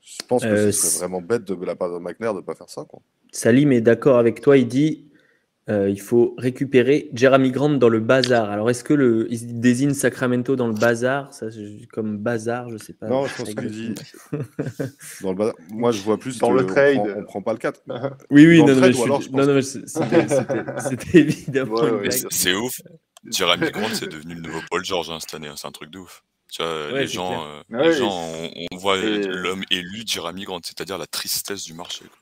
Je 0.00 0.26
pense 0.26 0.42
que 0.42 0.48
euh, 0.48 0.72
ce 0.72 0.88
serait 0.88 1.00
vraiment 1.00 1.20
bête 1.20 1.44
de 1.44 1.64
la 1.66 1.76
part 1.76 1.92
de 1.92 1.98
McNair 1.98 2.32
de 2.32 2.40
pas 2.40 2.54
faire 2.54 2.70
ça. 2.70 2.86
Quoi. 2.88 3.02
Salim 3.30 3.70
est 3.70 3.82
d'accord 3.82 4.16
avec 4.16 4.40
toi. 4.40 4.56
Il 4.56 4.66
dit 4.66 5.04
euh, 5.68 5.88
il 5.88 6.00
faut 6.00 6.34
récupérer 6.38 7.08
Jeremy 7.12 7.52
Grant 7.52 7.70
dans 7.70 7.88
le 7.88 8.00
bazar. 8.00 8.50
Alors, 8.50 8.68
est-ce 8.68 8.82
que 8.82 8.94
le, 8.94 9.28
il 9.30 9.60
désigne 9.60 9.94
Sacramento 9.94 10.56
dans 10.56 10.66
le 10.66 10.74
bazar? 10.74 11.32
Ça, 11.32 11.46
Comme 11.92 12.18
bazar, 12.18 12.68
je 12.68 12.78
sais 12.78 12.94
pas. 12.94 13.06
Non, 13.06 13.26
je 13.26 13.36
pense 13.36 13.54
qu'il 13.54 13.70
dit. 13.70 13.94
dans 15.22 15.30
le 15.30 15.36
bazar. 15.36 15.54
Moi, 15.70 15.92
je 15.92 16.02
vois 16.02 16.18
plus. 16.18 16.38
Dans 16.38 16.50
le 16.50 16.66
trade. 16.66 16.98
On 16.98 17.12
prend, 17.12 17.22
prend, 17.24 17.42
pas 17.42 17.52
le 17.52 17.58
4. 17.58 17.80
oui, 18.30 18.46
oui, 18.46 18.58
non, 18.64 18.74
non, 18.74 19.54
mais 19.54 19.62
c'était 19.62 21.18
évidemment. 21.18 21.80
c'est 22.30 22.54
ouf. 22.54 22.72
Jeremy 23.30 23.70
Grant, 23.70 23.88
c'est 23.92 24.08
devenu 24.10 24.34
le 24.34 24.40
nouveau 24.40 24.60
Paul 24.68 24.84
George 24.84 25.10
hein, 25.10 25.18
cette 25.20 25.34
année. 25.34 25.46
Hein, 25.48 25.54
c'est 25.56 25.68
un 25.68 25.72
truc 25.72 25.90
de 25.90 25.98
ouf. 25.98 26.24
Tu 26.50 26.62
vois, 26.62 26.92
Ouais, 26.92 27.00
les 27.02 27.06
gens, 27.06 27.46
euh, 27.46 27.62
Ouais, 27.70 27.88
les 27.88 27.92
gens 27.94 28.10
on, 28.10 28.50
on 28.72 28.76
voit 28.76 28.96
l'homme 28.96 29.62
élu 29.70 30.02
Jeremy 30.04 30.42
Grant, 30.42 30.60
c'est-à-dire 30.64 30.98
la 30.98 31.06
tristesse 31.06 31.64
du 31.64 31.72
marché. 31.72 32.04
quoi. 32.04 32.18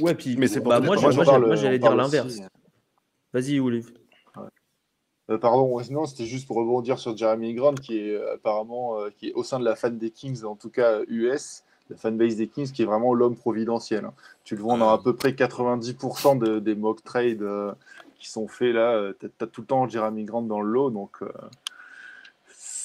Ouais, 0.00 0.14
puis 0.14 0.36
Mais 0.36 0.46
c'est 0.48 0.60
pour 0.60 0.70
bah, 0.70 0.80
moi, 0.80 0.96
j'allais 0.96 1.78
dire 1.78 1.94
l'inverse. 1.94 2.26
aussi. 2.26 2.42
Vas-y, 3.32 3.60
Olive. 3.60 3.92
Euh, 5.30 5.36
pardon, 5.36 5.78
non, 5.90 6.06
c'était 6.06 6.24
juste 6.24 6.46
pour 6.46 6.56
rebondir 6.56 6.98
sur 6.98 7.14
Jeremy 7.14 7.52
Grant, 7.52 7.74
qui 7.74 7.98
est 7.98 8.14
euh, 8.14 8.34
apparemment 8.34 8.98
euh, 8.98 9.10
qui 9.10 9.28
est 9.28 9.34
au 9.34 9.42
sein 9.42 9.60
de 9.60 9.64
la 9.64 9.76
fan 9.76 9.98
des 9.98 10.10
Kings, 10.10 10.42
en 10.44 10.56
tout 10.56 10.70
cas 10.70 11.00
US, 11.06 11.64
la 11.90 11.96
fanbase 11.98 12.36
des 12.36 12.48
Kings, 12.48 12.72
qui 12.72 12.80
est 12.82 12.86
vraiment 12.86 13.12
l'homme 13.12 13.36
providentiel. 13.36 14.06
hein. 14.06 14.14
Tu 14.44 14.56
le 14.56 14.62
vois 14.62 14.78
dans 14.78 14.88
à 14.88 15.02
peu 15.02 15.14
près 15.14 15.32
90% 15.32 16.38
de- 16.38 16.60
des 16.60 16.74
mock 16.74 17.04
trades 17.04 17.42
euh, 17.42 17.74
qui 18.18 18.30
sont 18.30 18.48
faits 18.48 18.74
là. 18.74 19.12
Tu 19.20 19.26
as, 19.26 19.46
tout 19.46 19.60
le 19.60 19.66
temps 19.66 19.86
Jeremy 19.86 20.24
Grant 20.24 20.40
dans 20.40 20.62
le 20.62 20.70
lot, 20.70 20.88
donc 20.90 21.22
euh, 21.22 21.28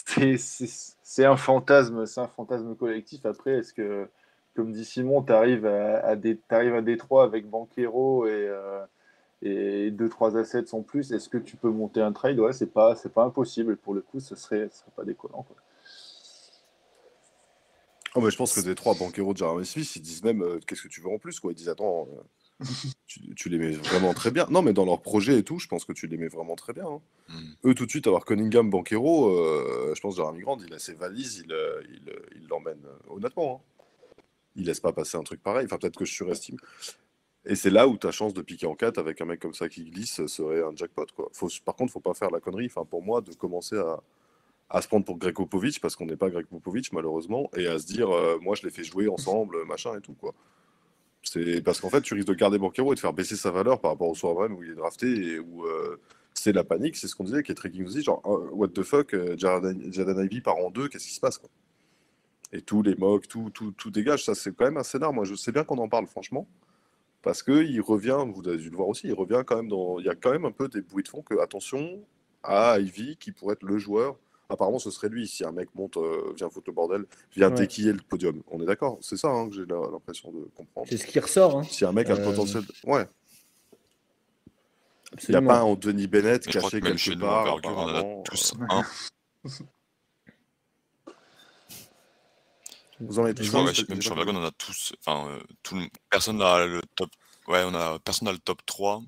c'est 0.04 1.26
un 1.26 1.38
fantasme, 1.38 2.06
c'est 2.06 2.22
un 2.22 2.28
fantasme 2.28 2.76
collectif. 2.76 3.26
Après, 3.26 3.52
est-ce 3.60 3.74
que, 3.74 4.08
comme 4.56 4.72
dit 4.72 4.86
Simon, 4.86 5.24
tu 5.24 5.32
arrives 5.34 5.66
à, 5.66 5.98
à, 6.00 6.12
à 6.12 6.82
Détroit 6.82 7.24
avec 7.24 7.50
Banquero 7.50 8.28
et 8.28 8.32
euh, 8.32 8.86
et 9.42 9.92
deux 9.92 10.08
trois 10.08 10.38
assets 10.38 10.74
en 10.74 10.82
plus, 10.84 11.12
est-ce 11.12 11.28
que 11.28 11.38
tu 11.38 11.58
peux 11.58 11.70
monter 11.70 12.00
un 12.02 12.14
trade? 12.14 12.40
Ouais, 12.40 12.54
c'est 12.54 12.72
pas 12.72 12.96
c'est 12.96 13.14
pas 13.14 13.24
impossible. 13.24 13.76
Pour 13.78 13.94
le 13.94 14.02
coup, 14.02 14.20
ce 14.20 14.36
serait 14.36 14.70
ce 14.72 14.80
serait 14.80 14.92
pas 14.96 15.04
déconnant. 15.04 15.44
Quoi. 15.44 15.58
Oh, 18.16 18.22
mais 18.22 18.30
je 18.30 18.38
pense 18.38 18.54
que 18.54 18.62
des 18.62 18.76
trois 18.76 18.94
banqueros 18.94 19.34
de 19.34 19.40
Jeremy 19.40 19.66
Smith, 19.66 19.96
ils 19.96 20.02
disent 20.02 20.24
même 20.24 20.44
euh, 20.44 20.60
qu'est-ce 20.68 20.84
que 20.84 20.88
tu 20.88 21.02
veux 21.02 21.10
en 21.10 21.18
plus 21.18 21.40
quoi. 21.40 21.52
Ils 21.52 21.56
disent 21.56 21.70
attends, 21.70 22.08
euh, 22.62 22.66
tu, 23.08 23.20
tu 23.36 23.50
les 23.50 23.58
mets 23.58 23.72
vraiment 23.72 24.14
très 24.14 24.30
bien. 24.30 24.46
Non, 24.52 24.62
mais 24.62 24.72
dans 24.72 24.86
leur 24.86 25.02
projet 25.02 25.40
et 25.40 25.44
tout, 25.44 25.58
je 25.58 25.68
pense 25.68 25.84
que 25.84 25.94
tu 25.94 26.06
les 26.08 26.18
mets 26.18 26.28
vraiment 26.28 26.56
très 26.56 26.74
bien. 26.74 26.86
hein. 26.86 27.02
Mm. 27.30 27.70
Eux, 27.70 27.74
tout 27.74 27.86
de 27.86 27.90
suite, 27.90 28.06
avoir 28.06 28.24
Cunningham, 28.26 28.70
Banquero, 28.70 29.30
euh, 29.30 29.94
je 29.96 30.00
pense 30.00 30.16
que 30.16 30.22
Jeremy 30.22 30.42
Grant, 30.42 30.60
il 30.66 30.74
a 30.74 30.80
ses 30.80 30.94
valises, 30.94 31.44
il 31.44 31.52
euh, 31.52 31.82
il, 31.90 32.14
il 32.36 32.48
l'emmène 32.48 32.86
euh, 32.86 33.16
honnêtement. 33.16 33.64
hein. 33.66 33.73
Il 34.56 34.66
laisse 34.66 34.80
pas 34.80 34.94
passer 34.94 35.18
un 35.18 35.24
truc 35.24 35.42
pareil. 35.42 35.66
Enfin, 35.66 35.78
peut-être 35.78 35.98
que 35.98 36.06
je 36.06 36.14
surestime. 36.14 36.58
Et 37.46 37.56
c'est 37.56 37.70
là 37.70 37.88
où 37.88 37.98
ta 37.98 38.12
chance 38.12 38.34
de 38.34 38.42
piquer 38.42 38.68
en 38.68 38.76
4 38.76 38.98
avec 38.98 39.20
un 39.20 39.26
mec 39.26 39.40
comme 39.40 39.54
ça 39.54 39.68
qui 39.68 39.84
glisse 39.86 40.26
serait 40.28 40.64
un 40.64 40.76
jackpot. 40.76 41.06
Quoi. 41.16 41.30
Faut, 41.34 41.50
par 41.66 41.76
contre, 41.76 41.92
faut 41.92 42.00
pas 42.00 42.14
faire 42.14 42.32
la 42.32 42.40
connerie, 42.40 42.68
enfin, 42.68 42.86
pour 42.86 43.04
moi, 43.04 43.22
de 43.22 43.34
commencer 43.34 43.78
à, 43.78 44.02
à 44.70 44.82
se 44.82 44.88
prendre 44.88 45.06
pour 45.06 45.18
Greg 45.18 45.36
Popovich, 45.36 45.80
parce 45.82 45.96
qu'on 45.96 46.06
n'est 46.06 46.16
pas 46.16 46.30
Greg 46.30 46.46
Popovich, 46.48 46.92
malheureusement, 46.94 47.50
et 47.56 47.68
à 47.68 47.80
se 47.80 47.86
dire, 47.86 48.10
euh, 48.12 48.38
moi, 48.42 48.56
je 48.56 48.64
les 48.64 48.72
fais 48.72 48.84
jouer 48.84 49.10
ensemble, 49.10 49.66
machin 49.66 49.98
et 49.98 50.02
tout. 50.02 50.14
quoi. 50.14 50.34
C'est 51.22 51.62
parce 51.62 51.80
qu'en 51.80 51.90
fait, 51.90 52.02
tu 52.02 52.14
risques 52.14 52.28
de 52.28 52.34
garder 52.34 52.58
Banquero 52.58 52.92
et 52.92 52.96
de 52.96 53.00
faire 53.00 53.14
baisser 53.14 53.36
sa 53.36 53.52
valeur 53.52 53.80
par 53.80 53.92
rapport 53.92 54.10
au 54.10 54.16
soir 54.16 54.38
même 54.42 54.58
où 54.58 54.64
il 54.64 54.72
est 54.72 54.76
drafté 54.76 55.08
et 55.08 55.38
euh, 55.38 56.02
c'est 56.34 56.52
la 56.52 56.64
panique, 56.64 56.98
c'est 56.98 57.08
ce 57.08 57.16
qu'on 57.16 57.24
disait, 57.24 57.44
qui 57.44 57.52
est 57.52 57.56
très 57.56 57.70
King 57.70 57.86
aussi, 57.86 58.02
genre, 58.02 58.22
what 58.52 58.70
the 58.70 58.84
fuck, 58.84 59.14
euh, 59.14 59.36
Jaden 59.38 60.26
Ivey 60.26 60.42
part 60.42 60.58
en 60.58 60.72
deux, 60.72 60.90
qu'est-ce 60.90 61.08
qui 61.08 61.14
se 61.14 61.22
passe 61.22 61.40
Et 62.56 62.62
tous 62.62 62.82
les 62.84 62.96
mocks, 62.96 63.28
tout, 63.28 63.50
tout, 63.50 63.72
tout 63.72 63.90
dégage, 63.92 64.24
ça 64.24 64.36
c'est 64.36 64.56
quand 64.56 64.66
même 64.66 64.78
un 64.78 64.84
scénar, 64.84 65.12
moi 65.12 65.26
je 65.26 65.34
sais 65.36 65.52
bien 65.52 65.64
qu'on 65.64 65.80
en 65.80 65.90
parle 65.90 66.06
franchement, 66.08 66.48
parce 67.24 67.42
qu'il 67.44 67.82
revient, 67.82 68.24
vous 68.34 68.48
avez 68.48 68.58
dû 68.58 68.70
le 68.70 68.76
voir 68.78 68.88
aussi, 68.88 69.08
il 69.08 69.14
revient 69.14 69.42
quand 69.46 69.56
même 69.58 69.68
dans, 69.70 69.98
il 70.00 70.06
y 70.06 70.10
a 70.10 70.16
quand 70.16 70.32
même 70.32 70.46
un 70.46 70.52
peu 70.52 70.68
des 70.70 70.82
bruits 70.82 71.04
de 71.04 71.08
fond 71.10 71.22
que, 71.24 71.40
attention, 71.40 72.00
à 72.44 72.78
Ivy 72.80 73.18
qui 73.18 73.32
pourrait 73.32 73.54
être 73.54 73.64
le 73.64 73.78
joueur, 73.80 74.18
apparemment 74.50 74.78
ce 74.78 74.92
serait 74.92 75.10
lui, 75.10 75.28
si 75.28 75.44
un 75.44 75.52
mec 75.52 75.74
monte, 75.74 75.98
euh, 75.98 76.32
vient 76.36 76.48
foutre 76.50 76.70
le 76.70 76.74
bordel, 76.74 77.06
vient 77.36 77.50
Ouais. 77.50 77.56
déquiller 77.56 77.92
le 77.92 78.02
podium, 78.08 78.44
on 78.52 78.62
est 78.62 78.66
d'accord 78.66 79.00
C'est 79.02 79.18
ça 79.18 79.30
hein, 79.30 79.50
que 79.50 79.56
j'ai 79.56 79.66
la- 79.66 79.90
l'impression 79.92 80.32
de 80.32 80.48
comprendre. 80.56 80.88
C'est 80.90 80.98
ce 80.98 81.08
qui 81.08 81.20
ressort. 81.20 81.58
Hein. 81.58 81.64
Si 81.64 81.84
un 81.86 81.92
mec 81.92 82.08
a 82.12 82.16
le 82.16 82.22
Euh, 82.22 82.26
potentiel. 82.30 82.64
Ouais. 82.86 83.08
Il 85.28 85.30
n'y 85.32 85.36
a 85.36 85.42
pas 85.42 85.60
un 85.60 85.64
Anthony 85.64 86.08
Bennett 86.08 86.46
Mais 86.46 86.52
je 86.52 86.58
crois 86.60 86.70
caché 86.72 86.82
quelque 86.82 87.20
part. 87.20 87.54
envergure, 87.54 87.78
on 87.78 87.82
en 87.82 88.20
a 88.20 88.24
tous 88.24 88.54
un. 88.70 88.84
Vous 93.08 93.20
en 93.20 93.24
avez 93.26 93.34
tous 93.34 93.44
ouais, 93.44 93.64
même 93.64 93.74
pas 93.74 94.12
Envergure, 94.12 94.34
on 94.36 94.44
a 94.46 94.52
tous. 94.52 94.94
Enfin, 95.06 95.28
euh, 95.30 95.40
tout 95.64 95.76
le- 95.76 95.88
personne 96.10 96.38
n'a 96.38 96.66
le 96.66 96.82
top. 96.96 97.10
Ouais, 97.48 97.64
on 97.66 97.74
a 97.76 98.00
personne 98.00 98.28
n'a 98.28 98.32
le 98.32 98.40
top 98.40 98.66
3. 98.66 99.02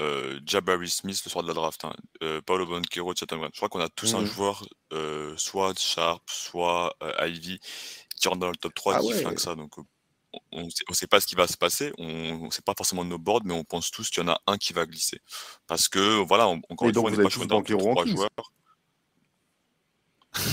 Euh, 0.00 0.40
Jabari 0.46 0.88
Smith 0.88 1.20
le 1.24 1.30
soir 1.30 1.42
de 1.42 1.48
la 1.48 1.54
draft. 1.54 1.84
Hein. 1.84 1.92
Euh, 2.22 2.40
Paolo 2.40 2.64
Banquero, 2.66 3.14
Chatham. 3.14 3.46
Je 3.52 3.56
crois 3.58 3.68
qu'on 3.68 3.80
a 3.80 3.88
tous 3.90 4.14
un 4.14 4.20
Mhm. 4.22 4.26
joueur, 4.26 4.64
euh, 4.94 5.34
soit 5.36 5.78
Sharp, 5.78 6.22
soit 6.30 6.94
euh, 7.02 7.28
Ivy, 7.28 7.58
qui 8.16 8.28
rentre 8.28 8.40
dans 8.40 8.50
le 8.50 8.56
top 8.56 8.72
3 8.74 8.94
Ah 8.96 9.00
qui 9.00 9.08
ouais. 9.08 9.20
flingue 9.20 9.38
ça. 9.38 9.54
Donc, 9.54 9.74
on 10.52 10.62
ne 10.64 10.70
sait, 10.94 11.06
pas 11.06 11.20
ce 11.20 11.26
qui 11.26 11.34
va 11.34 11.46
se 11.46 11.56
passer. 11.56 11.92
On 11.98 12.46
ne 12.46 12.50
sait 12.50 12.62
pas 12.62 12.72
forcément 12.76 13.04
de 13.04 13.10
nos 13.10 13.18
boards, 13.18 13.42
mais 13.44 13.52
on 13.52 13.64
pense 13.64 13.90
tous 13.90 14.08
qu'il 14.08 14.22
y 14.22 14.26
en 14.26 14.30
a 14.30 14.40
un 14.46 14.56
qui 14.56 14.72
va 14.72 14.86
glisser. 14.86 15.20
Parce 15.66 15.88
que, 15.88 16.22
voilà, 16.24 16.48
on- 16.48 16.62
encore 16.70 16.88
une 16.88 16.94
fois, 16.94 17.04
on 17.04 17.10
n'est 17.10 17.16
pas 17.22 17.28
choisi 17.28 17.48
dans 17.48 17.58
le 17.58 17.64
top 17.64 17.76
Banquero 17.76 17.90
en 17.90 17.94
3 17.94 18.04
Kings. 18.04 18.16
joueurs. 18.16 18.30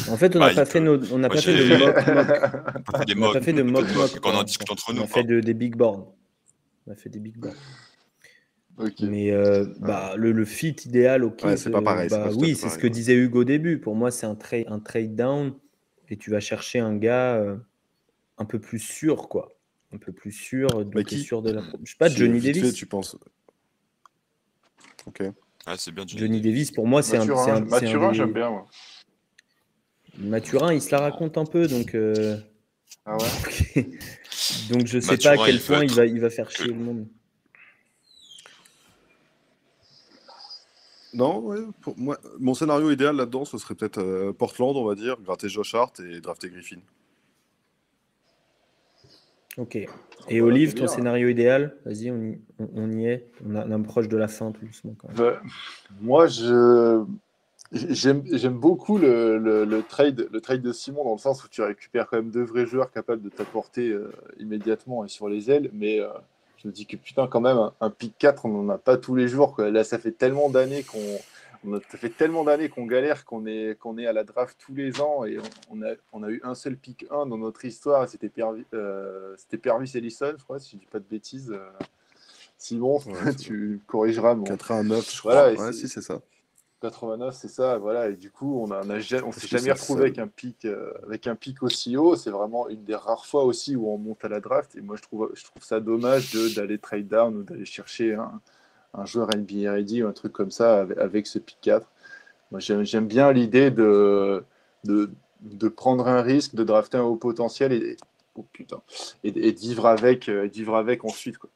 En 0.10 0.18
fait, 0.18 0.36
on 0.36 0.40
Bah, 0.40 0.46
n'a 0.48 0.52
il 0.54 0.56
pas 0.56 0.66
fait 0.66 0.80
nos, 0.80 0.96
on 1.14 1.20
n'a 1.20 1.28
Moi, 1.28 1.36
pas 1.36 1.42
fait 1.42 1.56
j'ai- 1.56 1.70
de 1.70 1.78
mock 1.78 1.96
mock. 1.96 2.06
On 2.08 2.12
On 2.12 2.14
n'a 2.16 2.24
pas 2.24 3.06
mocks, 3.16 3.44
fait 3.44 3.54
de 3.54 3.62
on 3.62 3.66
mock 3.66 3.86
fait 3.86 3.92
des 3.92 3.94
mock. 3.94 4.12
mocks, 4.12 4.20
qu'on 4.20 4.34
en 4.36 4.44
discute 4.44 4.72
entre 4.72 4.90
On 4.90 4.94
nous. 4.94 5.04
a 5.04 5.08
fait 5.08 5.24
de, 5.24 5.40
des 5.40 5.54
big 5.54 5.76
boards. 5.76 6.14
On 6.88 6.92
a 6.92 6.96
fait 6.96 7.10
des 7.10 7.20
big 7.20 7.38
boards. 7.38 7.54
Mais 9.02 9.32
euh, 9.32 9.66
bah, 9.80 10.14
le, 10.18 10.32
le 10.32 10.46
fit 10.46 10.76
idéal, 10.86 11.24
ok. 11.24 11.42
Ouais, 11.44 11.58
c'est 11.58 11.70
pas 11.72 11.80
euh, 11.80 11.82
pareil, 11.82 12.10
bah 12.10 12.30
pas 12.30 12.34
oui, 12.36 12.56
c'est 12.56 12.70
ce 12.70 12.78
que 12.78 12.88
disait 12.88 13.16
Hugo 13.16 13.42
au 13.42 13.44
début. 13.44 13.80
Pour 13.80 13.96
moi, 13.96 14.12
c'est 14.12 14.26
un, 14.28 14.36
trade 14.36 14.66
un 14.68 14.80
trade 14.80 15.16
down 15.16 15.54
et 16.10 16.18
tu 16.18 16.30
vas 16.32 16.40
chercher 16.40 16.80
un 16.80 16.96
gars 16.96 17.36
euh, 17.36 17.56
un 18.38 18.46
peu 18.46 18.60
plus 18.60 18.80
sûr, 18.80 19.30
quoi. 19.30 19.54
Un 19.94 19.98
peu 19.98 20.12
plus 20.12 20.32
sûr, 20.32 20.70
donc 20.70 20.94
Mais 20.96 21.04
t'es 21.04 21.16
qui? 21.16 21.20
sûr 21.24 21.42
de 21.42 21.52
la. 21.52 21.62
Je 21.84 21.92
sais 21.92 21.98
pas, 21.98 22.08
Johnny 22.10 22.40
vite 22.40 22.56
fait, 22.56 22.62
Davis. 22.62 22.74
tu 22.76 22.86
penses. 22.86 23.18
Ok. 25.08 25.24
Ah, 25.66 25.76
c'est 25.78 25.92
bien 25.92 26.06
Johnny 26.08 26.20
Johnny 26.22 26.42
Davis. 26.42 26.44
Davis, 26.68 26.72
pour 26.72 26.88
moi, 26.88 27.02
c'est 27.02 27.18
un, 27.18 27.22
un, 27.30 27.62
des- 27.62 28.14
j'aime 28.16 28.34
bien. 28.34 28.50
Moi. 28.50 28.66
Mathurin, 30.18 30.74
il 30.74 30.82
se 30.82 30.92
la 30.92 31.00
raconte 31.02 31.38
un 31.38 31.46
peu, 31.46 31.68
donc, 31.68 31.94
euh, 31.96 32.38
Ah 33.06 33.18
ouais 33.18 33.84
donc 34.72 34.86
je 34.88 35.00
sais 35.00 35.18
pas 35.18 35.32
à 35.32 35.38
quel 35.38 35.56
il 35.56 35.62
point 35.62 35.84
il 35.84 35.94
va, 35.94 36.06
il 36.06 36.20
va 36.20 36.30
faire 36.30 36.50
chier 36.50 36.68
le 36.68 36.74
monde. 36.74 37.08
Non, 41.14 41.40
ouais, 41.40 41.60
pour 41.82 41.98
moi, 41.98 42.18
mon 42.40 42.54
scénario 42.54 42.92
idéal 42.92 43.16
là-dedans, 43.16 43.46
ce 43.46 43.58
serait 43.58 43.76
peut-être 43.76 44.00
euh, 44.00 44.34
Portland, 44.34 44.76
on 44.76 44.86
va 44.86 44.94
dire, 44.96 45.18
gratter 45.22 45.50
Josh 45.50 45.74
Hart 45.74 46.00
et 46.00 46.20
drafter 46.22 46.50
Griffin. 46.50 46.80
Ok. 49.58 49.78
Et 50.30 50.42
Olive, 50.42 50.74
ton 50.74 50.84
bien. 50.84 50.88
scénario 50.88 51.30
idéal? 51.30 51.76
Vas-y, 51.86 52.12
on, 52.12 52.22
y- 52.22 52.40
on- 52.60 52.70
on 52.76 52.92
y 52.92 53.08
est. 53.08 53.28
On, 53.44 53.56
a- 53.56 53.66
on 53.66 53.72
approche 53.72 54.08
de 54.08 54.18
la 54.18 54.28
fin 54.28 54.52
tout 54.52 54.64
doucement 54.66 54.94
quand 54.98 55.08
même. 55.08 55.18
Bah, 55.18 55.42
moi, 56.02 56.28
je 56.28 57.04
j'aime 57.72 58.58
beaucoup 58.58 58.98
le, 58.98 59.38
le- 59.38 59.66
le 59.66 59.84
trade 59.84 60.28
le 60.32 60.42
trade 60.42 60.62
de 60.62 60.72
Simon 60.72 61.04
dans 61.04 61.14
le 61.14 61.18
sens 61.18 61.44
où 61.44 61.48
tu 61.50 61.62
récupères 61.62 62.08
quand 62.08 62.18
même 62.18 62.32
deux 62.32 62.44
vrais 62.44 62.66
joueurs 62.66 62.92
capables 62.92 63.22
de 63.22 63.30
t'apporter 63.30 63.90
euh, 63.90 64.12
immédiatement 64.40 65.04
et 65.06 65.10
sur 65.10 65.28
les 65.30 65.52
ailes. 65.52 65.70
Mais 65.74 66.00
euh, 66.00 66.08
je 66.58 66.68
me 66.68 66.74
dis 66.74 66.86
que 66.86 66.96
putain, 66.98 67.28
quand 67.28 67.42
même, 67.42 67.58
un, 67.58 67.74
un 67.82 67.90
pick 67.90 68.14
4, 68.18 68.46
on 68.46 68.50
n'en 68.50 68.70
a 68.74 68.78
pas 68.78 68.98
tous 68.98 69.16
les 69.16 69.28
jours. 69.28 69.54
Quoi. 69.56 69.70
Là, 69.70 69.84
ça 69.84 70.00
fait 70.00 70.12
tellement 70.12 70.50
d'années 70.50 70.84
qu'on 70.84 70.98
on 71.66 71.74
a, 71.74 71.80
ça 71.90 71.98
fait 71.98 72.10
tellement 72.10 72.44
d'années 72.44 72.70
qu'on 72.70 72.86
galère 72.86 73.26
qu'on 73.26 73.46
est, 73.48 73.78
qu'on 73.80 73.98
est 73.98 74.06
à 74.06 74.14
la 74.14 74.24
draft 74.24 74.56
tous 74.64 74.76
les 74.76 75.02
ans 75.02 75.26
et 75.26 75.40
on, 75.40 75.78
on 75.78 75.82
a, 75.82 75.94
on 76.14 76.24
a 76.24 76.30
eu 76.30 76.40
un 76.44 76.54
seul 76.56 76.78
pick 76.78 77.06
1 77.10 77.26
dans 77.26 77.38
notre 77.38 77.66
histoire 77.66 78.08
c'était 78.08 78.30
Pervi, 78.30 78.64
euh, 78.76 79.36
Pervis 79.62 79.92
Ellison, 79.96 80.34
je 80.38 80.44
crois, 80.44 80.60
si 80.60 80.76
je 80.76 80.78
dis 80.82 80.86
pas 80.86 81.00
de 81.00 81.06
bêtises. 81.10 81.54
Simon, 82.58 83.00
Ouais, 83.08 83.36
tu 83.40 83.82
corrigeras. 83.88 84.36
mon- 84.36 84.44
89, 84.44 85.12
je 85.16 85.22
Voilà, 85.24 85.52
crois. 85.54 85.64
et 85.64 85.68
ouais, 85.68 85.74
si, 85.74 85.88
c'est 85.88 86.02
ça. 86.02 86.22
89, 86.82 87.36
c'est 87.36 87.48
ça, 87.48 87.78
voilà. 87.78 88.10
Et 88.10 88.16
du 88.16 88.32
coup, 88.32 88.62
on 88.64 88.72
Parce 89.30 89.42
s'est 89.42 89.48
jamais 89.48 89.72
retrouvé 89.72 90.02
avec 90.04 90.20
un 90.20 90.28
pic, 90.28 90.66
euh, 90.66 90.92
avec 91.04 91.28
un 91.28 91.36
pic 91.36 91.64
aussi 91.64 91.98
haut. 91.98 92.16
C'est 92.16 92.30
vraiment 92.30 92.70
une 92.70 92.84
des 92.84 92.96
rares 92.96 93.26
fois 93.26 93.44
aussi 93.46 93.76
où 93.76 93.90
on 93.90 93.98
monte 93.98 94.24
à 94.26 94.30
la 94.30 94.40
draft. 94.40 94.76
Et 94.76 94.82
moi, 94.82 94.96
je 94.96 95.02
trouve, 95.02 95.32
je 95.34 95.44
trouve 95.44 95.64
ça 95.64 95.80
dommage 95.80 96.32
de- 96.34 96.50
d'aller 96.56 96.78
trade 96.80 97.08
down 97.08 97.36
ou 97.38 97.44
d'aller 97.44 97.66
chercher 97.66 98.14
un, 98.16 98.42
un 98.94 99.06
joueur 99.06 99.30
NBA 99.36 99.72
ready 99.72 100.04
ou 100.04 100.08
un 100.08 100.14
truc 100.14 100.34
comme 100.34 100.52
ça 100.52 100.82
avec, 100.82 100.98
avec 100.98 101.28
ce 101.28 101.40
pic 101.40 101.58
4. 101.62 101.88
Moi, 102.52 102.60
j'aime 102.60 103.08
bien 103.08 103.32
l'idée 103.32 103.72
de, 103.72 104.44
de, 104.86 105.10
de 105.42 105.68
prendre 105.68 106.08
un 106.08 106.22
risque, 106.22 106.56
de 106.56 106.64
drafter 106.64 106.98
un 106.98 107.04
haut 107.04 107.18
potentiel 107.18 107.74
et, 107.74 107.98
oh, 108.36 108.46
putain, 108.54 108.82
et, 109.24 109.30
et 109.30 109.52
de 109.52 109.60
vivre 109.60 109.86
avec, 109.88 110.30
euh, 110.30 110.48
vivre 110.48 110.76
avec 110.76 111.04
ensuite. 111.06 111.38
Quoi. 111.38 111.50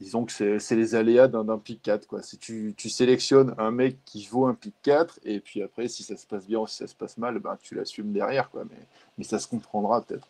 Disons 0.00 0.24
que 0.24 0.32
c'est 0.32 0.58
c'est 0.58 0.76
les 0.76 0.94
aléas 0.94 1.28
d'un 1.28 1.58
pick 1.58 1.82
4. 1.82 2.06
Quoi. 2.06 2.22
Si 2.22 2.38
tu, 2.38 2.74
tu 2.76 2.88
sélectionnes 2.88 3.54
un 3.58 3.70
mec 3.70 3.98
qui 4.06 4.26
vaut 4.26 4.46
un 4.46 4.54
pick 4.54 4.74
4, 4.82 5.20
et 5.24 5.40
puis 5.40 5.62
après, 5.62 5.88
si 5.88 6.02
ça 6.02 6.16
se 6.16 6.26
passe 6.26 6.46
bien 6.46 6.58
ou 6.60 6.66
si 6.66 6.76
ça 6.76 6.86
se 6.86 6.94
passe 6.94 7.18
mal, 7.18 7.38
ben, 7.38 7.58
tu 7.62 7.74
l'assumes 7.74 8.12
derrière. 8.12 8.50
Quoi. 8.50 8.64
Mais, 8.70 8.78
mais 9.18 9.24
ça 9.24 9.38
se 9.38 9.46
comprendra 9.46 10.00
peut-être. 10.02 10.26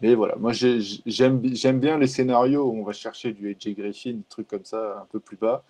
Mais 0.00 0.14
voilà, 0.14 0.36
moi 0.36 0.52
j'ai- 0.52 0.80
j'aime 1.06 1.42
j'aime 1.56 1.80
bien 1.80 1.98
les 1.98 2.06
scénarios 2.06 2.64
où 2.70 2.78
on 2.80 2.84
va 2.84 2.92
chercher 2.92 3.32
du 3.32 3.50
AJ 3.50 3.74
Griffin, 3.74 4.12
des 4.12 4.22
trucs 4.28 4.46
comme 4.48 4.64
ça, 4.64 5.00
un 5.02 5.06
peu 5.06 5.20
plus 5.20 5.36
bas. 5.36 5.64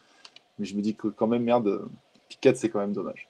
Mais 0.59 0.67
je 0.67 0.75
me 0.77 0.83
dis 0.83 0.95
que 0.97 1.09
quand 1.09 1.29
même, 1.29 1.45
merde, 1.45 1.89
pick 2.29 2.41
4, 2.41 2.57
c'est 2.57 2.69
quand 2.69 2.81
même 2.81 2.93
dommage. 2.93 3.29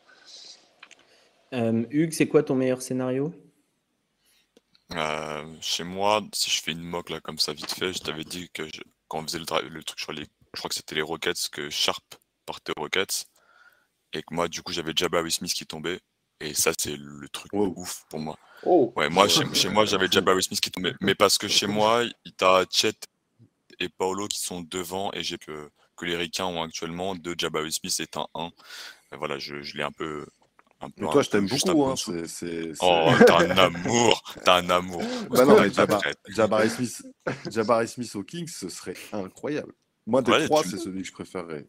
Euh, 1.52 1.85
Hugues, 1.90 2.12
c'est 2.12 2.26
quoi 2.28 2.43
ton 2.43 2.55
meilleur 2.55 2.82
scénario? 2.82 3.32
Euh, 4.94 5.44
chez 5.60 5.85
moi, 5.85 6.22
si 6.32 6.51
je 6.51 6.62
fais 6.62 6.72
une 6.72 6.82
mock 6.82 7.10
là 7.10 7.20
comme 7.20 7.39
ça 7.39 7.52
vite 7.52 7.70
fait, 7.72 7.93
je 7.93 8.01
t'avais 8.01 8.24
dit 8.24 8.48
que 8.52 8.64
je- 8.66 8.80
quand 9.09 9.20
on 9.20 9.22
faisait 9.22 9.39
le, 9.39 9.82
truc 9.82 9.98
sur 9.98 10.12
les, 10.12 10.22
je 10.55 10.59
crois 10.59 10.68
que 10.68 10.74
c'était 10.74 10.94
les 10.94 11.02
Rockets, 11.02 11.48
que 11.51 11.70
Sharp 11.70 12.14
partait 12.47 12.72
aux 12.76 12.80
Rockets, 12.80 13.26
et 14.12 14.22
que 14.22 14.35
moi 14.35 14.48
du 14.48 14.62
coup 14.62 14.72
j'avais 14.72 14.93
Jabari 14.94 15.30
Smith 15.30 15.52
qui 15.52 15.66
tombait. 15.66 16.01
Et 16.40 16.55
ça, 16.55 16.70
c'est 16.78 16.97
le 16.97 17.28
truc 17.30 17.52
de 17.52 17.59
ouf 17.59 18.05
pour 18.09 18.20
moi. 18.20 18.39
Oh, 18.62 18.93
Ouais, 18.94 19.09
moi, 19.09 19.26
chez, 19.26 19.43
chez 19.55 19.68
moi, 19.68 19.85
j'avais 19.86 20.06
Jabari 20.09 20.43
Smith 20.43 20.60
qui 20.60 20.70
tombait. 20.70 20.94
Mais 21.01 21.16
parce 21.16 21.36
que 21.36 21.48
chez 21.48 21.66
moi, 21.66 22.05
il 22.24 22.32
t'as 22.32 22.64
Chet 22.70 22.94
et 23.80 23.89
Paolo 23.89 24.28
qui 24.28 24.39
sont 24.39 24.60
devant 24.60 25.10
et 25.12 25.22
j'ai 25.22 25.39
que, 25.39 25.70
que 25.97 26.05
les 26.06 26.16
Ricains 26.16 26.47
ont 26.47 26.62
actuellement 26.62 27.14
deux 27.16 27.35
Jabari 27.36 27.72
Smith 27.72 27.98
est 28.01 28.16
un 28.16 28.28
1. 28.35 28.51
Et 29.12 29.16
voilà, 29.16 29.39
je, 29.39 29.62
je 29.62 29.76
l'ai 29.76 29.82
un 29.82 29.93
peu. 29.93 30.26
Un 30.80 30.88
Mais 30.96 31.10
toi, 31.10 31.22
je 31.22 31.30
t'aime 31.30 31.48
beaucoup. 31.48 31.86
Hein. 31.86 31.96
c'est- 31.96 32.26
c'est- 32.28 32.74
c'est- 32.74 32.78
Oh, 32.82 33.09
t'as 33.26 33.38
un 33.44 33.59
amour, 33.59 34.22
un 34.46 34.70
amour. 34.70 35.02
Bah 35.30 35.44
non, 35.44 35.60
mais 35.60 35.70
T'as 35.70 35.86
Jabba- 35.86 35.98
très- 35.98 36.14
Jabari 36.28 36.70
Smith, 36.70 37.02
Jabari 37.50 37.88
Smith 37.88 38.14
aux 38.14 38.22
Kings, 38.22 38.46
ce 38.48 38.68
serait 38.68 38.94
incroyable. 39.12 39.72
Moi, 40.06 40.22
Ouais, 40.22 40.46
tu- 40.48 40.70
c'est 40.70 40.78
celui 40.78 41.02
que 41.02 41.09
je 41.09 41.12
préférerais. 41.12 41.66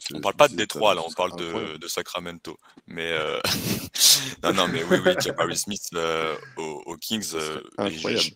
Je- 0.00 0.16
On 0.16 0.20
parle 0.20 0.34
pas 0.34 0.48
de 0.48 0.54
Détroit, 0.56 0.94
là, 0.94 1.02
on 1.06 1.12
parle 1.12 1.36
de, 1.36 1.86
Sacramento. 1.88 2.56
Mais 2.86 3.12
euh, 3.12 3.38
non, 4.42 4.52
non, 4.52 4.68
mais 4.68 4.82
oui, 4.84 4.98
oui, 5.04 5.12
Jabari 5.20 5.56
Smith 5.56 5.88
euh, 5.94 6.36
aux, 6.56 6.82
aux 6.86 6.96
Kings. 6.96 7.30
Euh, 7.34 7.60
et, 7.86 7.90
je- 8.16 8.30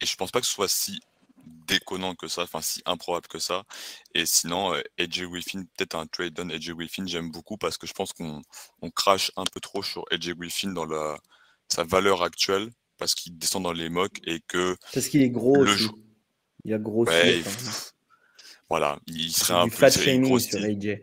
et 0.00 0.06
je 0.06 0.16
pense 0.16 0.30
pas 0.30 0.40
que 0.40 0.46
ce 0.46 0.52
soit 0.52 0.68
si 0.68 1.00
déconnant 1.46 2.14
que 2.14 2.28
ça, 2.28 2.42
enfin 2.42 2.60
si 2.60 2.82
improbable 2.86 3.28
que 3.28 3.38
ça. 3.38 3.64
Et 4.14 4.26
sinon, 4.26 4.74
euh, 4.74 4.82
AJ 4.98 5.22
Griffin, 5.24 5.62
peut-être 5.76 5.94
un 5.94 6.06
trade 6.06 6.34
down 6.34 6.50
AJ 6.50 6.72
Griffin, 6.72 7.06
j'aime 7.06 7.30
beaucoup 7.30 7.56
parce 7.56 7.78
que 7.78 7.86
je 7.86 7.92
pense 7.92 8.12
qu'on 8.12 8.42
on 8.82 8.90
crache 8.90 9.30
un 9.36 9.44
peu 9.44 9.60
trop 9.60 9.82
sur 9.82 10.04
AJ 10.10 10.34
Griffin 10.34 10.72
dans 10.72 10.84
la, 10.86 11.18
sa 11.68 11.84
valeur 11.84 12.22
actuelle 12.22 12.70
parce 12.98 13.14
qu'il 13.14 13.36
descend 13.38 13.62
dans 13.62 13.72
les 13.72 13.88
mocks 13.88 14.18
et 14.26 14.40
que 14.48 14.76
Parce 14.92 15.08
qu'il 15.08 15.22
est 15.22 15.30
gros 15.30 15.62
Le 15.62 15.70
aussi. 15.72 15.82
jou- 15.84 16.02
Il 16.64 16.74
a. 16.74 16.78
Ouais, 16.78 17.40
enfin, 17.40 17.50
pff, 17.50 17.92
voilà, 18.68 18.98
il 19.06 19.32
serait 19.32 19.54
un 19.54 19.68
peu 19.68 19.88
sur 20.40 20.62
AJ. 20.64 21.00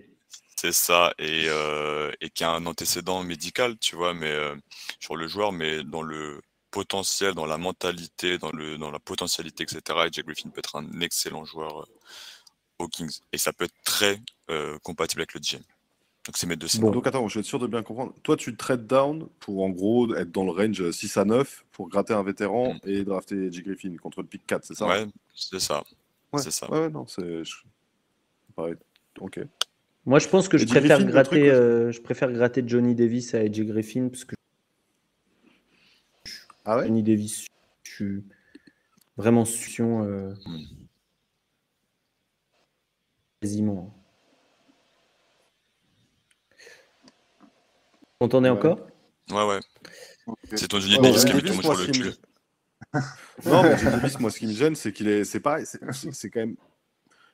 C'est 0.58 0.72
ça, 0.74 1.14
et, 1.20 1.46
euh, 1.48 2.12
et 2.22 2.30
qui 2.30 2.44
a 2.46 2.52
un 2.52 2.66
antécédent 2.66 3.22
médical, 3.24 3.78
tu 3.80 3.96
vois, 3.98 4.14
mais 4.14 4.32
euh, 4.32 4.56
sur 5.00 5.16
le 5.18 5.28
joueur, 5.28 5.52
mais 5.52 5.84
dans 5.84 6.02
le 6.02 6.42
potentiel, 6.74 7.34
dans 7.36 7.46
la 7.46 7.58
mentalité, 7.58 8.38
dans, 8.40 8.52
le, 8.52 8.78
dans 8.80 8.90
la 8.92 9.00
potentialité, 9.00 9.64
etc. 9.64 9.82
AJ 10.00 10.24
Griffin 10.26 10.50
peut 10.50 10.60
être 10.60 10.76
un 10.76 11.00
excellent 11.02 11.46
joueur 11.46 11.82
euh, 11.82 11.86
aux 12.80 12.88
Kings. 12.88 13.20
Et 13.32 13.38
ça 13.38 13.54
peut 13.54 13.66
être 13.66 13.76
très 13.86 14.20
euh, 14.50 14.78
compatible 14.80 15.22
avec 15.22 15.34
le 15.36 15.40
GM. 15.40 15.62
Donc 16.26 16.36
c'est 16.38 16.48
mes 16.48 16.56
deux 16.56 16.68
scénarios. 16.68 16.94
Donc 16.94 17.06
attends, 17.06 17.28
je 17.28 17.36
vais 17.36 17.40
être 17.42 17.46
sûr 17.46 17.60
de 17.60 17.68
bien 17.68 17.84
comprendre. 17.84 18.14
Toi, 18.24 18.36
tu 18.38 18.56
trades 18.58 18.88
down 18.88 19.28
pour 19.40 19.62
en 19.64 19.70
gros 19.70 20.16
être 20.16 20.32
dans 20.32 20.46
le 20.46 20.52
range 20.52 20.90
6 20.92 21.18
à 21.18 21.26
9 21.26 21.66
pour 21.72 21.90
gratter 21.90 22.14
un 22.14 22.24
vétéran 22.24 22.74
Mm. 22.74 22.80
et 22.90 23.04
drafter 23.04 23.52
J. 23.52 23.62
Griffin 23.62 23.96
contre 23.98 24.22
le 24.22 24.28
pick 24.28 24.46
4, 24.48 24.64
c'est 24.66 24.74
ça 24.74 24.88
Ouais, 24.88 25.06
c'est 25.36 25.60
ça. 25.60 25.84
Ouais, 26.32 26.42
C'est 26.42 26.52
ça. 26.52 26.72
Ouais, 26.72 26.90
non, 26.90 27.06
c'est. 27.08 27.44
je- 27.44 27.58
Pareil. 28.56 28.76
Ok. 29.20 29.40
Moi, 30.06 30.20
je 30.20 30.28
pense 30.28 30.48
que 30.50 30.58
je 30.58 30.66
préfère, 30.66 30.98
Griffin, 30.98 31.12
gratter, 31.12 31.30
truc, 31.30 31.44
euh, 31.44 31.92
je 31.92 32.02
préfère 32.02 32.32
gratter 32.32 32.64
Johnny 32.66 32.96
Davis 32.96 33.34
à 33.36 33.40
AJ 33.40 33.62
Griffin 33.66 34.08
parce 34.10 34.26
que 34.26 34.36
Ah 36.66 36.78
ouais? 36.78 36.86
Johnny 36.88 37.04
Davis, 37.04 37.46
je 37.84 37.92
suis 37.92 38.24
vraiment 39.18 39.46
sution 39.46 40.04
euh, 40.04 40.34
Mm. 40.46 40.64
quasiment. 43.42 43.94
Vous 47.42 47.48
m'entendez 48.22 48.50
Ouais. 48.50 48.56
encore? 48.58 48.88
Ouais, 49.32 49.46
ouais. 49.48 49.60
C'est 50.54 50.68
ton 50.70 50.80
Johnny 50.80 50.96
Ouais, 50.96 51.02
Davis 51.02 51.26
qui 51.26 51.32
a 51.32 51.36
mis 51.36 51.42
tout 51.42 51.48
le 51.50 51.54
monde 51.56 51.64
moi, 51.66 51.76
sur 51.76 51.86
le 51.88 51.92
cul. 51.92 52.12
Non, 53.46 53.64
mais 53.64 53.78
Joe 53.78 53.92
Davis, 53.92 54.20
moi, 54.20 54.30
ce 54.30 54.40
qui 54.40 54.48
me 54.48 54.54
gêne, 54.54 54.76
c'est 54.76 54.94
qu'il 54.94 55.08
est. 55.08 55.24
C'est 55.26 55.40
pareil, 55.40 55.66
c'est- 55.66 56.30
quand 56.30 56.40
même. 56.40 56.56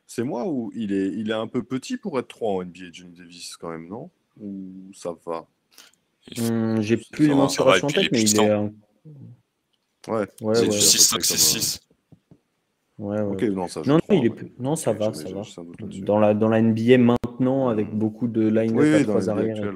C'est 0.08 0.24
moi 0.24 0.48
ou 0.48 0.72
il 0.74 0.92
est, 0.94 1.10
il 1.10 1.30
est 1.30 1.34
un 1.36 1.48
peu 1.48 1.62
petit 1.62 1.98
pour 1.98 2.18
être 2.18 2.28
3 2.30 2.54
en 2.54 2.62
NBA, 2.64 2.86
Johnny 2.92 3.14
Davis, 3.14 3.58
quand 3.58 3.70
même, 3.70 3.88
non? 3.88 4.10
Ou 4.40 4.92
ça 4.94 5.14
va? 5.26 5.46
Hum, 6.38 6.82
J'ai 6.82 6.98
plus 6.98 7.28
les 7.28 7.36
mensurations 7.36 7.88
en 7.88 7.92
puis 7.92 8.00
il 8.00 8.06
est 8.06 8.10
tête, 8.10 8.12
mais 8.14 8.24
il 8.24 8.40
est. 8.40 8.89
Ouais. 10.08 10.28
Ouais, 10.42 10.56
C'est 10.56 10.62
ouais, 10.62 10.68
du 10.70 10.76
ouais. 10.76 10.80
6, 10.82 10.98
5, 11.00 11.16
comme, 11.18 11.24
6, 11.24 11.34
euh, 11.34 11.60
6. 11.60 11.80
ouais, 13.00 13.50
non, 13.50 13.68
ça. 13.68 13.82
Non, 13.82 13.86
non, 13.96 14.00
comprends, 14.00 14.16
il 14.16 14.26
est 14.26 14.30
ouais. 14.30 14.36
plus- 14.36 14.52
non, 14.60 14.76
ça 14.76 14.94
va, 14.94 15.14
ça 15.14 15.30
va. 15.30 15.42
Dans 16.04 16.20
la, 16.20 16.34
dans 16.34 16.50
la 16.50 16.62
NBA 16.62 16.98
maintenant, 16.98 17.68
avec 17.70 17.94
beaucoup 17.94 18.28
de 18.28 18.48
line-up 18.48 18.78
Oui, 18.80 18.94
à 18.94 19.04
trois 19.04 19.30
arrières 19.30 19.58
actuelle. 19.58 19.76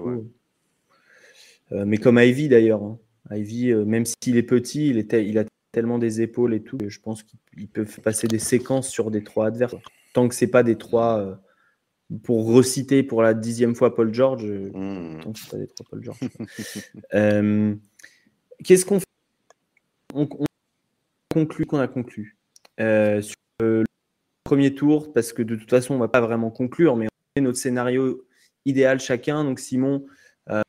Euh, 1.72 1.85
mais 1.85 1.97
comme 1.97 2.19
Ivy 2.19 2.49
d'ailleurs. 2.49 2.84
hein. 2.84 2.97
Ivy, 3.31 3.72
euh, 3.72 3.85
même 3.85 4.03
s'il 4.05 4.38
est 4.38 4.43
petit, 4.43 4.89
il, 4.89 4.97
est 4.97 5.10
tel- 5.10 5.27
il 5.27 5.38
a 5.38 5.45
tellement 5.72 5.97
des 5.97 6.22
épaules 6.22 6.53
et 6.53 6.61
tout, 6.61 6.77
que 6.77 6.89
je 6.89 6.99
pense 6.99 7.23
qu'il 7.23 7.39
il 7.57 7.68
peut 7.68 7.85
passer 8.03 8.27
des 8.27 8.39
séquences 8.39 8.89
sur 8.89 9.11
des 9.11 9.23
trois 9.23 9.47
adverses. 9.47 9.76
Tant 10.14 10.27
que 10.27 10.35
c'est 10.35 10.47
pas 10.47 10.61
des 10.64 10.76
trois, 10.77 11.19
euh, 11.19 11.35
pour 12.23 12.45
reciter 12.53 13.01
pour 13.01 13.23
la 13.23 13.34
dixième 13.34 13.73
fois 13.76 13.95
Paul 13.95 14.14
George, 14.14 14.45
Hmm. 14.45 15.19
tant 15.22 15.31
que 15.31 15.39
c'est 15.39 15.49
pas 15.51 15.57
des 15.57 15.68
trois 15.68 15.85
Paul 15.89 16.03
George. 16.03 16.19
Euh, 17.14 17.76
Qu'est-ce 18.64 18.85
qu'on 18.85 18.99
fait 18.99 19.05
on, 20.14 20.27
on 20.40 20.45
conclut 21.34 21.65
qu'on 21.65 21.80
a 21.80 21.88
conclu 21.88 22.38
euh, 22.80 23.22
sur 23.22 23.35
euh, 23.61 23.80
le 23.81 23.85
premier 24.44 24.73
tour, 24.76 25.14
parce 25.14 25.34
que 25.34 25.41
de 25.41 25.56
toute 25.56 25.69
façon, 25.69 25.95
on 25.95 25.99
va 25.99 26.07
pas 26.07 26.22
vraiment 26.22 26.52
conclure, 26.52 26.95
mais 26.95 27.06
on 27.07 27.40
fait 27.40 27.41
notre 27.41 27.57
scénario 27.57 28.26
idéal 28.65 28.99
chacun. 28.99 29.44
Donc, 29.44 29.60
Simon, 29.60 30.06
euh, 30.49 30.61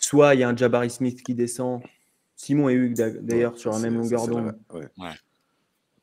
soit 0.00 0.34
il 0.34 0.40
y 0.40 0.42
a 0.42 0.48
un 0.48 0.56
Jabari 0.56 0.90
Smith 0.90 1.22
qui 1.22 1.34
descend, 1.34 1.82
Simon 2.36 2.68
et 2.68 2.74
Hugues 2.74 2.94
d'a- 2.96 3.10
d'ailleurs 3.10 3.52
Ouais, 3.54 3.58
sur 3.58 3.72
la 3.72 3.78
même 3.78 3.94
longueur 3.96 4.26
d'onde, 4.28 4.56
ouais. 4.72 4.88
Ouais. 4.98 5.10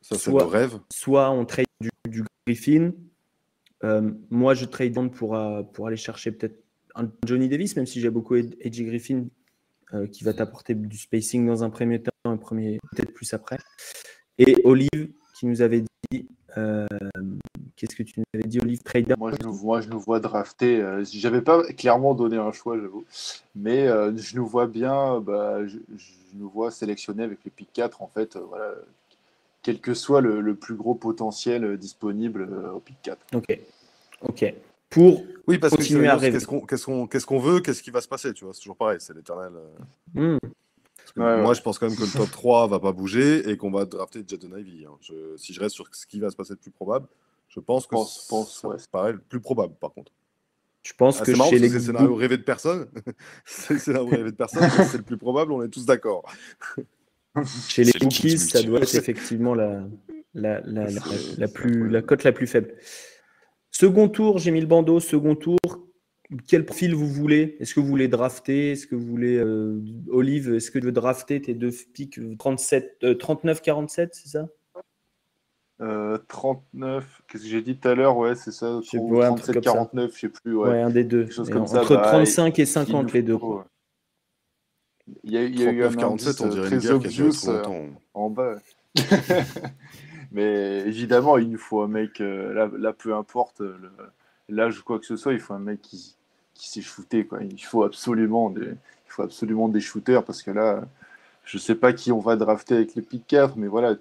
Ça, 0.01 0.15
c'est 0.15 0.29
Soit- 0.31 0.43
le 0.43 0.49
rêve. 0.49 0.79
soit 0.91 1.29
on 1.31 1.45
trade 1.45 1.65
du, 1.79 1.89
du 2.09 2.23
Griffin. 2.45 2.91
Euh, 3.83 4.11
moi, 4.29 4.53
je 4.53 4.65
trade 4.65 4.93
pour, 5.11 5.35
euh, 5.35 5.61
pour 5.63 5.87
aller 5.87 5.97
chercher 5.97 6.31
peut-être 6.31 6.57
un 6.95 7.09
Johnny 7.25 7.47
Davis, 7.49 7.75
même 7.75 7.85
si 7.85 7.99
j'ai 8.01 8.09
beaucoup 8.09 8.35
Ed- 8.35 8.55
Edgy 8.59 8.85
Griffin 8.85 9.25
euh, 9.93 10.07
qui 10.07 10.23
va 10.23 10.33
t'apporter 10.33 10.75
du 10.75 10.97
spacing 10.97 11.45
dans 11.45 11.63
un 11.63 11.69
premier 11.69 12.01
temps, 12.01 12.11
un 12.25 12.37
premier 12.37 12.79
peut-être 12.91 13.13
plus 13.13 13.33
après. 13.33 13.57
Et 14.37 14.55
Olive 14.63 15.11
qui 15.35 15.45
nous 15.45 15.61
avait 15.61 15.83
dit, 16.11 16.27
euh, 16.57 16.87
qu'est-ce 17.75 17.95
que 17.95 18.03
tu 18.03 18.19
nous 18.19 18.25
avais 18.33 18.47
dit, 18.47 18.59
Olive 18.59 18.83
trade 18.83 19.07
down? 19.07 19.17
Moi, 19.19 19.31
je 19.39 19.45
nous 19.45 19.53
vois, 19.53 19.81
je 19.81 19.89
nous 19.89 19.99
vois 19.99 20.19
drafter. 20.19 20.81
Euh, 20.81 21.03
J'avais 21.11 21.41
pas 21.41 21.63
clairement 21.73 22.13
donné 22.13 22.37
un 22.37 22.51
choix, 22.51 22.79
j'avoue. 22.79 23.05
Mais 23.55 23.87
euh, 23.87 24.15
je 24.15 24.35
nous 24.35 24.45
vois 24.47 24.67
bien, 24.67 25.19
bah, 25.19 25.65
je, 25.65 25.77
je 25.97 26.11
nous 26.35 26.49
vois 26.49 26.71
sélectionner 26.71 27.23
avec 27.23 27.39
les 27.45 27.51
pick 27.51 27.69
4, 27.73 28.01
en 28.01 28.07
fait, 28.07 28.37
voilà, 28.37 28.73
quel 29.61 29.79
que 29.79 29.93
soit 29.93 30.21
le, 30.21 30.41
le 30.41 30.55
plus 30.55 30.75
gros 30.75 30.95
potentiel 30.95 31.77
disponible 31.77 32.49
au 32.73 32.79
pick 32.79 32.97
4. 33.03 33.17
Ok, 33.35 33.59
ok. 34.21 34.53
Pour 34.93 35.23
Oui, 35.45 35.57
parce 35.57 35.73
que 35.73 35.77
Continuer 35.79 35.99
à 36.07 36.15
finalement, 36.15 36.21
rêver. 36.21 36.37
qu'est-ce 36.37 36.47
qu'on 36.47 36.61
qu'est-ce 36.61 36.85
qu'on- 36.85 37.07
qu'est-ce 37.07 37.25
qu'on 37.25 37.39
veut, 37.39 37.59
qu'est-ce 37.59 37.83
qui 37.83 37.89
va 37.91 37.99
se 37.99 38.07
passer, 38.07 38.31
tu 38.33 38.45
vois, 38.45 38.53
c'est 38.53 38.61
toujours 38.61 38.77
pareil, 38.77 38.97
c'est 39.01 39.13
l'éternel. 39.13 39.51
euh, 40.15 40.37
que 41.15 41.19
Ouais, 41.19 41.37
moi, 41.41 41.49
ouais. 41.49 41.55
je 41.55 41.61
pense 41.61 41.77
quand 41.77 41.87
même 41.87 41.97
que 41.97 42.03
le 42.03 42.09
top 42.11 42.31
3 42.31 42.67
va 42.67 42.79
pas 42.79 42.91
bouger 42.93 43.49
et 43.49 43.57
qu'on 43.57 43.69
va 43.69 43.83
drafter 43.85 44.23
Jaden 44.25 44.57
Ivy. 44.57 44.85
hein. 44.85 44.91
Je- 45.01 45.35
si 45.37 45.53
je 45.53 45.59
reste 45.59 45.75
sur 45.75 45.85
ce 45.91 46.07
qui 46.07 46.19
va 46.21 46.29
se 46.31 46.35
passer 46.37 46.53
le 46.53 46.57
plus 46.57 46.71
probable, 46.71 47.07
je 47.49 47.59
pense 47.59 47.85
que 47.85 47.91
Pense- 47.91 48.25
pense, 48.29 48.63
ouais. 48.63 48.75
me 48.75 48.87
paraît 48.91 49.11
le 49.13 49.19
plus 49.19 49.41
probable, 49.41 49.73
par 49.81 49.91
contre. 49.93 50.11
je 50.81 50.93
pense 50.93 51.17
Ah, 51.21 51.25
que 51.25 51.31
c'est 51.31 51.37
marrant 51.37 51.49
chez 51.49 51.59
les 51.59 51.67
que 51.67 51.73
c'est 51.73 51.79
le 51.79 51.83
scénario 51.97 52.15
rêvé 52.15 52.37
de 52.37 52.43
personne. 52.43 52.87
c'est 53.45 53.73
le 53.75 53.79
scénario 53.79 54.07
rêvé 54.09 54.31
de 54.31 54.35
personne, 54.37 54.69
c'est 54.89 54.97
le 54.97 55.03
plus 55.03 55.17
probable, 55.17 55.51
on 55.51 55.61
est 55.63 55.69
tous 55.69 55.85
d'accord. 55.85 56.23
Chez 57.67 57.83
les 57.83 57.91
C'est 57.91 57.99
le 57.99 58.05
Cookies, 58.05 58.37
ça 58.37 58.61
doit 58.63 58.79
être 58.81 58.95
effectivement 58.95 59.55
la, 59.55 59.81
la, 60.33 60.61
la, 60.61 60.89
la, 60.89 60.89
C'est- 60.89 61.37
la 61.39 61.47
c'est 61.47 61.53
plus, 61.53 61.89
la 61.89 62.01
cote 62.01 62.23
la 62.23 62.31
plus 62.31 62.47
faible. 62.47 62.73
Second 63.75 64.07
tour, 64.07 64.37
j'ai 64.37 64.51
mis 64.51 64.61
le 64.61 64.67
bandeau. 64.67 64.99
Second 64.99 65.35
tour, 65.35 65.57
quel 66.47 66.65
profil 66.65 66.93
vous 66.95 67.07
voulez? 67.07 67.57
Est-ce 67.59 67.73
que 67.73 67.79
vous 67.79 67.87
voulez 67.87 68.07
drafter? 68.07 68.71
Est-ce 68.71 68.85
que 68.87 68.95
vous 68.95 69.05
voulez 69.05 69.35
euh, 69.37 69.81
Olive 70.09 70.53
Est-ce 70.53 70.69
que 70.71 70.79
tu 70.79 70.85
veux 70.85 70.91
drafter 70.91 71.41
tes 71.41 71.53
deux 71.55 71.71
pics 71.93 72.19
37, 72.37 72.97
euh, 73.03 73.13
39-47, 73.15 74.09
c'est 74.13 74.29
ça? 74.29 74.47
Euh, 75.81 76.19
39, 76.29 77.23
qu'est-ce 77.27 77.43
que 77.43 77.49
j'ai 77.49 77.61
dit 77.63 77.77
tout 77.77 77.87
à 77.89 77.95
l'heure? 77.95 78.15
Ouais, 78.15 78.35
c'est 78.35 78.51
ça. 78.51 78.79
Je 78.83 78.89
sais 78.89 78.97
trop- 78.97 79.17
pas, 79.19 79.27
un 79.29 79.33
truc 79.33 79.55
37, 79.55 79.55
comme 79.55 79.63
ça. 79.63 79.71
49, 79.71 80.11
je 80.15 80.19
sais 80.19 80.29
plus. 80.29 80.55
ouais. 80.55 80.69
Ouais. 80.69 80.81
un 80.81 80.89
des 80.91 81.03
deux. 81.03 81.29
chose 81.31 81.49
comme 81.49 81.65
ça, 81.67 81.81
entre 81.81 81.95
bah, 81.95 82.01
35 82.03 82.59
et 82.59 82.61
Il 82.61 82.67
50 82.67 83.07
nous 83.07 83.13
les 83.13 83.23
deux. 83.23 83.37
quoi. 83.37 83.65
Il 85.23 85.31
y 85.33 85.37
a, 85.37 85.43
il 85.43 85.59
y 85.59 85.67
a 85.67 85.71
eu 85.71 85.83
un 85.83 85.89
39-47, 85.89 86.03
indice 86.05 86.39
on 86.41 86.45
euh, 86.45 86.49
dirait 86.51 86.69
une 86.69 86.77
guerre 86.77 86.99
qui 86.99 87.07
a 87.07 87.09
duré 87.09 87.29
trop 87.31 87.49
euh, 87.49 87.57
longtemps. 87.57 87.85
en 88.13 88.29
bas. 88.29 88.55
Mais 90.33 90.79
évidemment, 90.81 91.37
il 91.37 91.57
faut 91.57 91.81
un 91.81 91.87
mec, 91.87 92.19
euh, 92.19 92.69
là, 92.77 92.93
peu 92.93 93.15
importe 93.15 93.61
le- 93.61 93.91
l'âge 94.49 94.79
ou 94.79 94.83
quoi 94.83 94.99
que 94.99 95.05
ce 95.05 95.15
soit, 95.15 95.33
il 95.33 95.39
faut 95.39 95.53
un 95.53 95.59
mec 95.59 95.81
qui, 95.81 96.15
qui 96.53 96.69
sait 96.69 96.81
shooter. 96.81 97.25
Quoi. 97.25 97.43
Il, 97.43 97.63
faut 97.63 97.83
absolument 97.83 98.49
des, 98.49 98.65
il 98.65 99.09
faut 99.09 99.23
absolument 99.23 99.69
des 99.69 99.79
shooters 99.79 100.23
parce 100.23 100.41
que 100.43 100.51
là, 100.51 100.83
je 101.45 101.57
sais 101.57 101.75
pas 101.75 101.93
qui 101.93 102.11
on 102.11 102.19
va 102.19 102.35
drafter 102.35 102.75
avec 102.75 102.95
les 102.95 103.01
pick 103.01 103.27
4, 103.27 103.57
mais 103.57 103.67
voilà, 103.67 103.95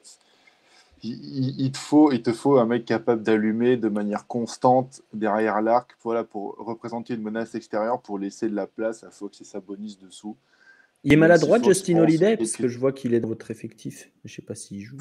il 1.03 1.73
te 1.73 1.79
faut, 1.79 2.13
il 2.13 2.23
te 2.23 2.33
faut 2.33 2.59
un 2.59 2.67
mec 2.67 2.85
capable 2.85 3.23
d'allumer 3.23 3.77
de 3.77 3.89
manière 3.89 4.27
constante 4.27 5.03
derrière 5.13 5.61
l'arc 5.61 5.97
voilà, 6.05 6.23
pour 6.25 6.57
représenter 6.59 7.15
une 7.15 7.23
menace 7.23 7.55
extérieure, 7.55 8.01
pour 8.01 8.19
laisser 8.19 8.49
de 8.49 8.55
la 8.55 8.67
place 8.67 9.03
à 9.05 9.11
Fox 9.11 9.41
et 9.41 9.45
Sabonis 9.45 9.99
dessous. 10.01 10.37
Il 11.05 11.13
est 11.13 11.17
maladroit, 11.17 11.59
si 11.59 11.65
Justin 11.65 11.99
Holiday, 11.99 12.37
parce 12.37 12.53
que 12.53 12.69
je 12.69 12.79
vois 12.79 12.93
qu'il 12.93 13.13
est 13.15 13.21
dans 13.21 13.29
votre 13.29 13.51
effectif. 13.51 14.11
Je 14.25 14.33
sais 14.33 14.43
pas 14.43 14.55
s'il 14.55 14.83
joue. 14.83 14.99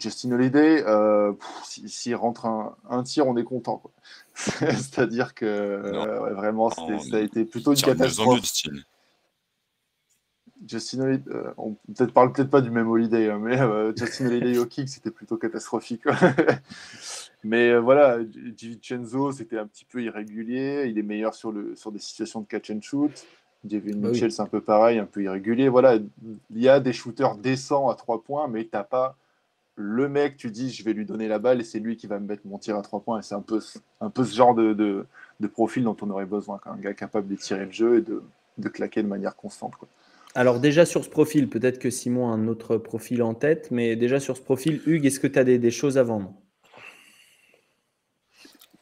Justin 0.00 0.32
Holiday, 0.32 0.82
euh, 0.84 1.32
s'il 1.62 2.16
rentre 2.16 2.46
un, 2.46 2.76
un 2.90 3.04
tir, 3.04 3.28
on 3.28 3.36
est 3.36 3.44
content. 3.44 3.82
C'est-à-dire 4.34 5.34
que 5.34 5.44
euh, 5.44 6.20
ouais, 6.20 6.32
vraiment, 6.32 6.70
Non, 6.76 6.98
ça 6.98 7.16
a 7.16 7.20
été 7.20 7.44
plutôt 7.44 7.72
une 7.72 7.80
catastrophe. 7.80 8.40
Justin. 8.40 8.72
Justin 10.66 11.00
Holiday, 11.00 11.30
euh, 11.30 11.52
on 11.56 11.74
peut-être 11.94 12.12
parle 12.12 12.32
peut-être 12.32 12.50
pas 12.50 12.60
du 12.60 12.70
même 12.70 12.88
Holiday, 12.88 13.30
hein, 13.30 13.38
mais 13.38 13.60
euh, 13.60 13.92
Justin 13.96 14.26
Holiday 14.26 14.58
au 14.58 14.66
kick, 14.66 14.88
c'était 14.88 15.10
plutôt 15.10 15.36
catastrophique. 15.36 16.02
mais 17.44 17.70
euh, 17.70 17.80
voilà, 17.80 18.18
Vincenzo, 18.60 19.32
c'était 19.32 19.58
un 19.58 19.66
petit 19.66 19.84
peu 19.84 20.02
irrégulier. 20.02 20.86
Il 20.88 20.98
est 20.98 21.02
meilleur 21.02 21.34
sur, 21.34 21.52
le, 21.52 21.74
sur 21.76 21.92
des 21.92 21.98
situations 21.98 22.40
de 22.40 22.46
catch 22.46 22.70
and 22.70 22.80
shoot. 22.82 23.26
Devin 23.64 23.96
bah 23.96 24.10
Mitchell, 24.10 24.30
c'est 24.30 24.42
un 24.42 24.46
peu 24.46 24.60
pareil, 24.60 24.98
un 24.98 25.06
peu 25.06 25.22
irrégulier. 25.22 25.68
Voilà, 25.68 25.96
il 25.96 26.60
y 26.60 26.68
a 26.68 26.80
des 26.80 26.92
shooters 26.92 27.36
décents 27.36 27.88
à 27.88 27.94
trois 27.94 28.22
points, 28.22 28.46
mais 28.48 28.64
tu 28.64 28.70
n'as 28.74 28.84
pas 28.84 29.16
le 29.76 30.08
mec, 30.08 30.36
tu 30.36 30.50
dis, 30.50 30.70
je 30.70 30.84
vais 30.84 30.92
lui 30.92 31.04
donner 31.04 31.26
la 31.26 31.38
balle 31.38 31.60
et 31.60 31.64
c'est 31.64 31.80
lui 31.80 31.96
qui 31.96 32.06
va 32.06 32.20
me 32.20 32.26
mettre 32.26 32.42
mon 32.44 32.58
tir 32.58 32.76
à 32.76 32.82
trois 32.82 33.00
points. 33.00 33.18
Et 33.18 33.22
c'est 33.22 33.34
un 33.34 33.40
peu, 33.40 33.60
un 34.00 34.10
peu 34.10 34.24
ce 34.24 34.34
genre 34.34 34.54
de, 34.54 34.72
de, 34.72 35.46
profil 35.48 35.84
dont 35.84 35.96
on 36.00 36.10
aurait 36.10 36.26
besoin, 36.26 36.60
un 36.66 36.76
gars 36.76 36.94
capable 36.94 37.28
de 37.28 37.36
tirer 37.36 37.66
le 37.66 37.72
jeu 37.72 37.98
et 37.98 38.00
de, 38.00 38.22
de 38.58 38.68
claquer 38.68 39.02
de 39.02 39.08
manière 39.08 39.36
constante. 39.36 39.74
Quoi. 39.76 39.88
Alors 40.34 40.58
déjà 40.58 40.84
sur 40.84 41.04
ce 41.04 41.10
profil, 41.10 41.48
peut-être 41.48 41.78
que 41.78 41.90
Simon 41.90 42.28
a 42.30 42.32
un 42.32 42.48
autre 42.48 42.76
profil 42.76 43.22
en 43.22 43.34
tête, 43.34 43.70
mais 43.70 43.94
déjà 43.94 44.18
sur 44.18 44.36
ce 44.36 44.42
profil, 44.42 44.80
Hugues, 44.86 45.06
est-ce 45.06 45.20
que 45.20 45.26
tu 45.26 45.38
as 45.38 45.44
des, 45.44 45.70
choses 45.70 45.96
à 45.96 46.02
vendre? 46.02 46.32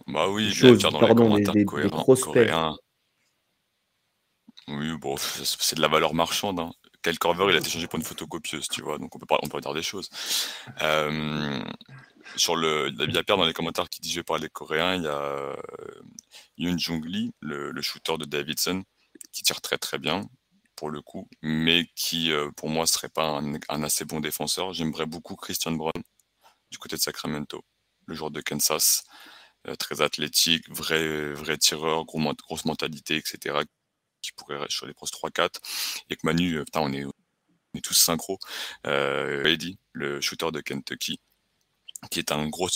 Bah 0.07 0.29
oui, 0.31 0.51
je 0.51 0.69
vais 0.69 0.77
dans 0.79 0.99
pardon, 0.99 1.35
les 1.37 1.45
des, 1.45 1.65
prospects. 1.65 2.51
Oui, 4.73 4.97
bon, 4.99 5.17
c'est 5.17 5.77
de 5.77 5.81
la 5.81 5.89
valeur 5.89 6.15
marchande. 6.15 6.61
Hein. 6.61 6.73
Corver, 7.19 7.47
il 7.51 7.57
a 7.57 7.59
été 7.59 7.69
changé 7.69 7.87
pour 7.89 7.99
une 7.99 8.05
photocopieuse, 8.05 8.69
tu 8.69 8.83
vois, 8.83 8.99
donc 8.99 9.15
on 9.15 9.19
peut, 9.19 9.27
pas, 9.27 9.61
dire 9.61 9.75
des 9.75 9.83
choses. 9.83 10.09
Euh, 10.83 11.63
sur 12.37 12.57
le, 12.57 12.91
il 13.01 13.13
y 13.13 13.19
a 13.19 13.23
Pierre 13.23 13.37
dans 13.37 13.45
les 13.45 13.53
commentaires 13.53 13.89
qui 13.89 14.01
dit 14.01 14.11
je 14.11 14.21
vais 14.21 14.23
parler 14.23 14.49
coréen, 14.49 14.95
il 14.95 15.03
y 15.03 15.09
a 15.09 15.19
euh, 15.19 15.57
Yoon 16.59 16.79
Jung 16.79 17.05
Lee, 17.05 17.33
le, 17.41 17.81
shooter 17.83 18.17
de 18.19 18.25
Davidson, 18.25 18.85
qui 19.33 19.43
tire 19.43 19.61
très 19.61 19.79
très 19.79 19.99
bien, 19.99 20.23
pour 20.77 20.91
le 20.91 21.03
coup, 21.03 21.29
mais 21.43 21.87
qui, 21.97 22.33
euh, 22.33 22.51
pour 22.53 22.71
moi, 22.71 22.87
serait 22.87 23.09
pas 23.09 23.41
un, 23.69 23.83
assez 23.83 24.05
bon 24.05 24.21
défenseur. 24.21 24.73
J'aimerais 24.73 25.07
beaucoup 25.07 25.37
Christian 25.37 25.73
Brown 25.73 25.93
du 26.71 26.79
côté 26.79 26.97
de 26.97 27.01
Sacramento, 27.01 27.65
le 28.07 28.15
joueur 28.15 28.31
de 28.31 28.41
Kansas, 28.41 29.05
très 29.79 30.01
athlétique, 30.01 30.69
vrai, 30.71 31.33
vrai 31.35 31.59
tireur, 31.59 32.05
gros, 32.05 32.21
grosse 32.49 32.65
mentalité, 32.65 33.17
etc., 33.17 33.65
qui 34.23 34.33
pourrait 34.33 34.59
sur 34.69 34.87
les 34.87 34.95
pros 34.95 35.07
3-4. 35.07 35.59
Et 36.11 36.17
que 36.17 36.21
Manu, 36.25 36.57
euh, 36.57 36.65
putain, 36.65 36.81
on 36.81 36.93
est, 36.93 37.05
on 37.05 37.13
est 37.75 37.83
tous 37.83 37.95
synchro. 37.95 38.39
Eddie, 38.85 39.79
le 39.93 40.21
shooter 40.21 40.51
de 40.53 40.61
Kentucky, 40.61 41.21
qui 42.11 42.19
est 42.19 42.33
un 42.33 42.49
gros, 42.49 42.69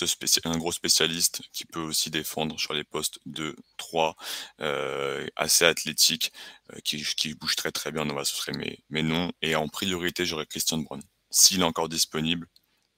un 0.44 0.58
gros 0.58 0.72
spécialiste, 0.72 1.42
qui 1.52 1.64
peut 1.66 1.80
aussi 1.80 2.10
défendre 2.10 2.58
sur 2.58 2.74
les 2.74 2.84
postes 2.84 3.18
2, 3.26 3.56
3, 3.76 4.16
euh, 4.60 5.26
assez 5.36 5.64
athlétique, 5.64 6.32
euh, 6.72 6.78
qui, 6.84 7.02
qui, 7.02 7.34
bouge 7.34 7.56
très 7.56 7.72
très 7.72 7.90
bien. 7.90 8.06
Donc, 8.06 8.24
ce 8.24 8.36
serait 8.36 8.56
mes, 8.56 8.84
mes 8.90 9.02
noms. 9.02 9.32
Et 9.42 9.56
en 9.56 9.68
priorité, 9.68 10.26
j'aurais 10.26 10.46
Christian 10.46 10.78
Brown. 10.78 11.02
S'il 11.30 11.60
est 11.60 11.64
encore 11.64 11.88
disponible, 11.88 12.46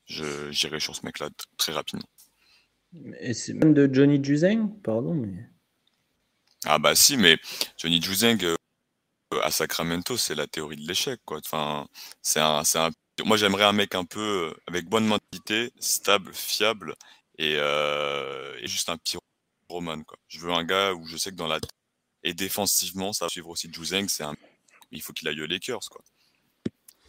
j'irai 0.06 0.80
sur 0.80 0.94
ce 0.94 1.04
mec-là 1.04 1.30
très 1.56 1.72
rapidement. 1.72 2.08
Et 3.20 3.34
c'est 3.34 3.54
même 3.54 3.74
de 3.74 3.88
Johnny 3.92 4.22
Juzeng? 4.22 4.80
Pardon, 4.82 5.14
mais... 5.14 5.48
Ah 6.64 6.78
bah 6.78 6.94
si, 6.94 7.16
mais 7.16 7.38
Johnny 7.76 8.02
Juzeng 8.02 8.42
euh, 8.44 8.56
à 9.42 9.50
Sacramento, 9.50 10.16
c'est 10.16 10.34
la 10.34 10.46
théorie 10.46 10.76
de 10.76 10.86
l'échec. 10.86 11.20
quoi. 11.24 11.38
Enfin, 11.44 11.86
c'est 12.22 12.40
un, 12.40 12.62
un 12.74 12.90
moi, 13.24 13.36
j'aimerais 13.36 13.64
un 13.64 13.72
mec 13.72 13.94
un 13.94 14.04
peu 14.04 14.50
euh, 14.50 14.60
avec 14.66 14.86
bonne 14.88 15.06
mentalité, 15.06 15.72
stable, 15.80 16.32
fiable 16.32 16.94
et, 17.36 17.56
euh, 17.56 18.56
et 18.60 18.66
juste 18.66 18.88
un 18.88 18.96
pyromane. 18.98 20.04
Quoi. 20.04 20.18
Je 20.28 20.40
veux 20.40 20.52
un 20.52 20.64
gars 20.64 20.94
où 20.94 21.06
je 21.06 21.16
sais 21.16 21.30
que 21.30 21.36
dans 21.36 21.48
la 21.48 21.58
et 22.24 22.34
défensivement, 22.34 23.12
ça 23.12 23.24
va 23.26 23.28
suivre 23.28 23.48
aussi 23.48 23.72
Juzeng, 23.72 24.08
c'est 24.08 24.24
un 24.24 24.34
il 24.90 25.02
faut 25.02 25.12
qu'il 25.12 25.28
aille 25.28 25.40
aux 25.42 25.46
Lakers 25.46 25.88
quoi. 25.90 26.02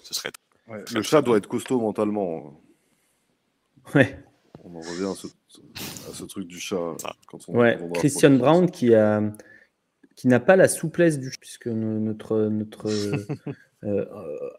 Ce 0.03 0.13
serait 0.13 0.31
le 0.67 1.01
chat 1.01 1.21
doit 1.21 1.37
être 1.37 1.47
costaud 1.47 1.79
mentalement. 1.79 2.61
Ouais. 3.95 4.23
On 4.63 4.75
en 4.75 4.81
revient 4.81 5.11
à 5.11 5.15
ce, 5.15 5.27
truc 6.27 6.47
du 6.47 6.59
chat. 6.59 6.95
Quand 7.27 7.39
on, 7.47 7.57
ouais. 7.59 7.77
Christian 7.95 8.31
Brown 8.31 8.69
qui 8.69 8.93
a 8.93 9.21
qui 10.15 10.27
n'a 10.27 10.39
pas 10.39 10.55
la 10.55 10.67
souplesse 10.67 11.19
du 11.19 11.31
puisque 11.39 11.67
notre 11.67 12.47
notre 12.47 12.89
Euh, 13.85 14.05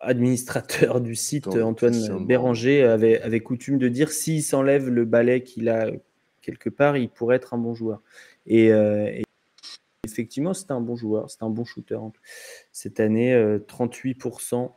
administrateur 0.01 1.03
du 1.03 1.15
site, 1.15 1.47
Antoine 1.47 2.25
Béranger, 2.25 2.85
avait, 2.85 3.21
avait, 3.21 3.41
coutume 3.41 3.77
de 3.77 3.89
dire 3.89 4.11
s'il 4.13 4.43
s'enlève 4.43 4.89
le 4.89 5.05
balai 5.05 5.43
qu'il 5.43 5.69
a 5.69 5.91
quelque 6.41 6.71
part, 6.71 6.97
il 6.97 7.11
pourrait 7.11 7.37
être 7.37 7.53
un 7.53 7.59
bon 7.59 7.75
joueur. 7.75 8.01
Et, 8.47 8.73
euh, 8.73 9.11
effectivement, 10.07 10.55
c'est 10.55 10.71
un 10.71 10.81
bon 10.81 10.97
joueur, 10.97 11.31
c'est 11.31 11.43
un 11.43 11.51
bon 11.51 11.67
shooter. 11.67 11.99
Cette 12.73 12.99
année, 12.99 13.35
38%, 13.67 14.65
euh, 14.65 14.69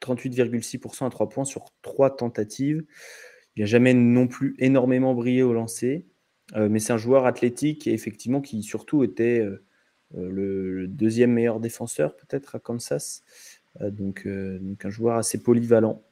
38,6% 0.00 1.04
à 1.04 1.10
3 1.10 1.28
points 1.28 1.44
sur 1.44 1.66
3 1.82 2.16
tentatives. 2.16 2.82
Il 3.56 3.60
n'a 3.60 3.66
jamais 3.66 3.94
non 3.94 4.26
plus 4.28 4.54
énormément 4.58 5.14
brillé 5.14 5.42
au 5.42 5.52
lancer, 5.52 6.06
mais 6.54 6.78
c'est 6.78 6.92
un 6.92 6.98
joueur 6.98 7.26
athlétique 7.26 7.86
et 7.86 7.92
effectivement 7.92 8.40
qui 8.40 8.62
surtout 8.62 9.02
était 9.02 9.44
le, 10.14 10.86
deuxième 10.86 11.32
meilleur 11.32 11.58
défenseur 11.58 12.14
peut-être 12.16 12.54
à 12.54 12.58
Kansas. 12.58 13.24
Euh, 13.80 13.90
donc, 13.90 14.26
euh, 14.26 14.58
donc, 14.60 14.84
un 14.84 14.90
joueur 14.90 15.16
assez 15.16 15.38
polyvalent 15.38 16.02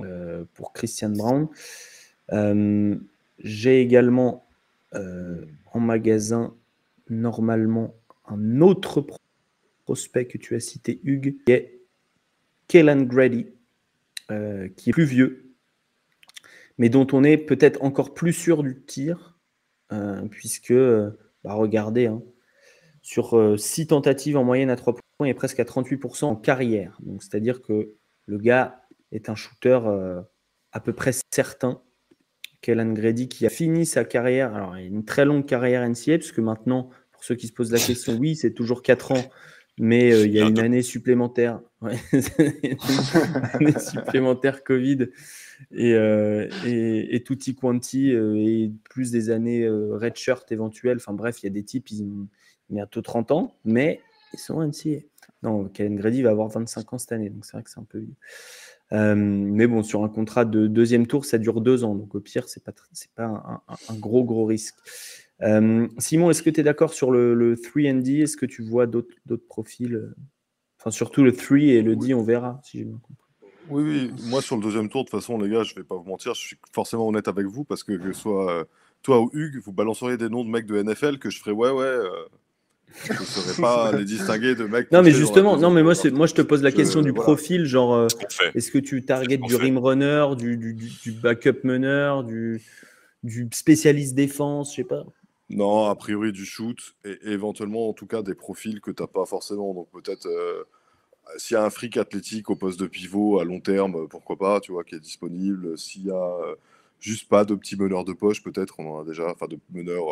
euh, 0.00 0.44
pour 0.54 0.72
Christian 0.72 1.10
Brown. 1.10 1.48
J'ai 3.42 3.80
également 3.80 4.46
en 4.92 5.80
magasin 5.80 6.54
normalement 7.08 7.94
un 8.26 8.60
autre 8.60 9.06
prospect 9.84 10.26
que 10.26 10.36
tu 10.36 10.54
as 10.56 10.60
cité, 10.60 11.00
Hugues, 11.04 11.36
qui 11.46 11.52
est 11.52 11.80
Kellen 12.68 13.06
Grady, 13.06 13.46
qui 14.28 14.90
est 14.90 14.92
plus 14.92 15.04
vieux, 15.04 15.49
mais 16.80 16.88
dont 16.88 17.06
on 17.12 17.22
est 17.24 17.36
peut-être 17.36 17.84
encore 17.84 18.14
plus 18.14 18.32
sûr 18.32 18.62
du 18.62 18.82
tir, 18.82 19.38
puisque, 20.30 20.72
bah, 21.44 21.52
regardez, 21.52 22.06
hein, 22.06 22.22
sur 23.02 23.58
6 23.58 23.88
tentatives 23.88 24.38
en 24.38 24.44
moyenne 24.44 24.70
à 24.70 24.76
3 24.76 24.94
points, 24.94 25.26
est 25.26 25.34
presque 25.34 25.60
à 25.60 25.64
38% 25.64 26.24
en 26.24 26.36
carrière. 26.36 26.96
Donc, 27.02 27.22
c'est-à-dire 27.22 27.60
que 27.60 27.94
le 28.24 28.38
gars 28.38 28.80
est 29.12 29.28
un 29.28 29.34
shooter 29.34 29.80
euh, 29.84 30.22
à 30.72 30.80
peu 30.80 30.94
près 30.94 31.12
certain. 31.30 31.82
Kellen 32.62 32.94
Grady 32.94 33.28
qui 33.28 33.46
a 33.46 33.50
fini 33.50 33.84
sa 33.84 34.04
carrière, 34.04 34.54
alors 34.54 34.78
il 34.78 34.84
a 34.84 34.86
une 34.86 35.04
très 35.04 35.26
longue 35.26 35.46
carrière 35.46 35.86
NCA, 35.86 36.18
puisque 36.18 36.38
maintenant, 36.38 36.88
pour 37.12 37.24
ceux 37.24 37.34
qui 37.34 37.46
se 37.46 37.52
posent 37.52 37.72
la 37.72 37.78
question, 37.78 38.16
oui, 38.16 38.36
c'est 38.36 38.52
toujours 38.52 38.82
4 38.82 39.12
ans, 39.12 39.30
mais 39.78 40.12
euh, 40.12 40.26
il 40.26 40.32
y 40.32 40.40
a 40.40 40.46
une 40.46 40.58
année 40.58 40.82
supplémentaire, 40.82 41.60
année 41.88 43.78
supplémentaire 43.78 44.64
Covid 44.64 45.08
et, 45.72 45.94
euh, 45.94 46.48
et, 46.66 47.16
et 47.16 47.54
quanti 47.54 48.10
et 48.10 48.72
plus 48.88 49.10
des 49.10 49.30
années 49.30 49.68
redshirt 49.68 50.50
éventuelles. 50.52 50.98
Enfin 50.98 51.12
bref, 51.12 51.42
il 51.42 51.46
y 51.46 51.48
a 51.48 51.52
des 51.52 51.64
types, 51.64 51.90
ils 51.90 52.02
ont 52.02 52.26
bientôt 52.68 53.02
30 53.02 53.30
ans, 53.32 53.54
mais 53.64 54.00
ils 54.32 54.38
sont 54.38 54.62
NCA. 54.62 55.00
Non, 55.42 55.64
Kellen 55.68 55.96
Grady 55.96 56.22
va 56.22 56.30
avoir 56.30 56.48
25 56.48 56.92
ans 56.92 56.98
cette 56.98 57.12
année, 57.12 57.30
donc 57.30 57.44
c'est 57.44 57.52
vrai 57.52 57.62
que 57.62 57.70
c'est 57.70 57.80
un 57.80 57.86
peu 57.88 57.98
vieux. 57.98 58.14
Euh, 58.92 59.14
mais 59.14 59.66
bon, 59.66 59.82
sur 59.82 60.04
un 60.04 60.08
contrat 60.08 60.44
de 60.44 60.66
deuxième 60.66 61.06
tour, 61.06 61.24
ça 61.24 61.38
dure 61.38 61.60
deux 61.60 61.84
ans, 61.84 61.94
donc 61.94 62.14
au 62.14 62.20
pire, 62.20 62.48
c'est 62.48 62.62
pas, 62.62 62.72
c'est 62.92 63.12
pas 63.12 63.62
un, 63.68 63.94
gros, 63.94 64.24
gros 64.24 64.44
risque. 64.44 64.76
Euh, 65.42 65.88
Simon, 65.98 66.30
est-ce 66.30 66.42
que 66.42 66.50
tu 66.50 66.60
es 66.60 66.62
d'accord 66.62 66.92
sur 66.92 67.10
le, 67.10 67.54
3D 67.56 68.22
Est-ce 68.22 68.36
que 68.36 68.46
tu 68.46 68.62
vois 68.62 68.86
d'autres, 68.86 69.14
d'autres 69.26 69.46
profils 69.46 69.94
euh, 69.94 70.14
Enfin, 70.80 70.90
surtout 70.90 71.22
le 71.22 71.32
3 71.32 71.58
et 71.58 71.82
le 71.82 71.94
D, 71.94 72.14
on 72.14 72.22
verra, 72.22 72.60
si 72.64 72.78
j'ai 72.78 72.84
bien 72.84 72.96
compris. 72.96 73.14
Oui, 73.68 73.82
oui, 73.84 74.12
moi 74.30 74.42
sur 74.42 74.56
le 74.56 74.62
deuxième 74.62 74.88
tour, 74.88 75.04
de 75.04 75.10
toute 75.10 75.20
façon, 75.20 75.38
les 75.38 75.48
gars, 75.48 75.62
je 75.62 75.74
vais 75.76 75.84
pas 75.84 75.94
vous 75.94 76.08
mentir, 76.08 76.34
je 76.34 76.40
suis 76.40 76.56
forcément 76.72 77.06
honnête 77.06 77.28
avec 77.28 77.46
vous 77.46 77.62
parce 77.62 77.84
que 77.84 77.92
que 77.92 78.12
ce 78.12 78.20
soit 78.20 78.66
toi 79.02 79.20
ou 79.20 79.30
Hugues, 79.32 79.60
vous 79.64 79.72
balanceriez 79.72 80.16
des 80.16 80.28
noms 80.28 80.44
de 80.44 80.50
mecs 80.50 80.66
de 80.66 80.82
NFL 80.82 81.18
que 81.18 81.30
je 81.30 81.38
ferais 81.38 81.52
ouais, 81.52 81.70
ouais, 81.70 81.98
je 83.04 83.12
ne 83.12 83.18
saurais 83.18 83.60
pas 83.60 83.92
les 83.96 84.04
distinguer 84.04 84.54
de 84.54 84.64
mecs. 84.64 84.90
Non, 84.90 85.02
mais 85.02 85.12
justement, 85.12 85.56
non, 85.56 85.70
mais 85.70 85.82
moi, 85.82 85.94
moi, 86.12 86.26
je 86.26 86.34
te 86.34 86.42
pose 86.42 86.62
la 86.62 86.72
question 86.72 87.02
du 87.02 87.12
profil, 87.12 87.64
genre, 87.64 87.94
euh, 87.94 88.06
est-ce 88.54 88.70
que 88.70 88.78
tu 88.78 89.02
targetes 89.02 89.42
du 89.42 89.56
rim 89.56 89.78
runner, 89.78 90.26
du, 90.36 90.56
du, 90.56 90.74
du, 90.74 91.12
backup 91.12 91.64
meneur, 91.64 92.24
du, 92.24 92.62
du 93.22 93.48
spécialiste 93.52 94.14
défense, 94.14 94.72
je 94.72 94.76
sais 94.76 94.84
pas. 94.84 95.04
Non, 95.50 95.86
a 95.86 95.94
priori 95.96 96.32
du 96.32 96.44
shoot 96.46 96.94
et, 97.04 97.18
éventuellement, 97.24 97.88
en 97.88 97.92
tout 97.92 98.06
cas, 98.06 98.22
des 98.22 98.34
profils 98.34 98.80
que 98.80 98.90
tu 98.90 99.02
n'as 99.02 99.08
pas 99.08 99.26
forcément. 99.26 99.74
Donc 99.74 99.88
peut-être 99.90 100.26
euh, 100.26 100.64
s'il 101.36 101.54
y 101.54 101.58
a 101.58 101.64
un 101.64 101.70
fric 101.70 101.96
athlétique 101.96 102.50
au 102.50 102.56
poste 102.56 102.80
de 102.80 102.86
pivot 102.86 103.40
à 103.40 103.44
long 103.44 103.60
terme, 103.60 104.08
pourquoi 104.08 104.36
pas, 104.36 104.60
tu 104.60 104.72
vois, 104.72 104.84
qui 104.84 104.94
est 104.94 105.00
disponible. 105.00 105.76
S'il 105.78 106.06
y 106.06 106.10
a 106.10 106.14
euh, 106.14 106.54
juste 107.00 107.28
pas 107.28 107.44
de 107.44 107.54
petits 107.54 107.76
meneurs 107.76 108.04
de 108.04 108.12
poche, 108.12 108.42
peut-être, 108.42 108.76
on 108.78 108.94
en 108.94 109.00
a 109.02 109.04
déjà, 109.04 109.30
enfin 109.30 109.46
de 109.46 109.58
meneurs 109.72 110.06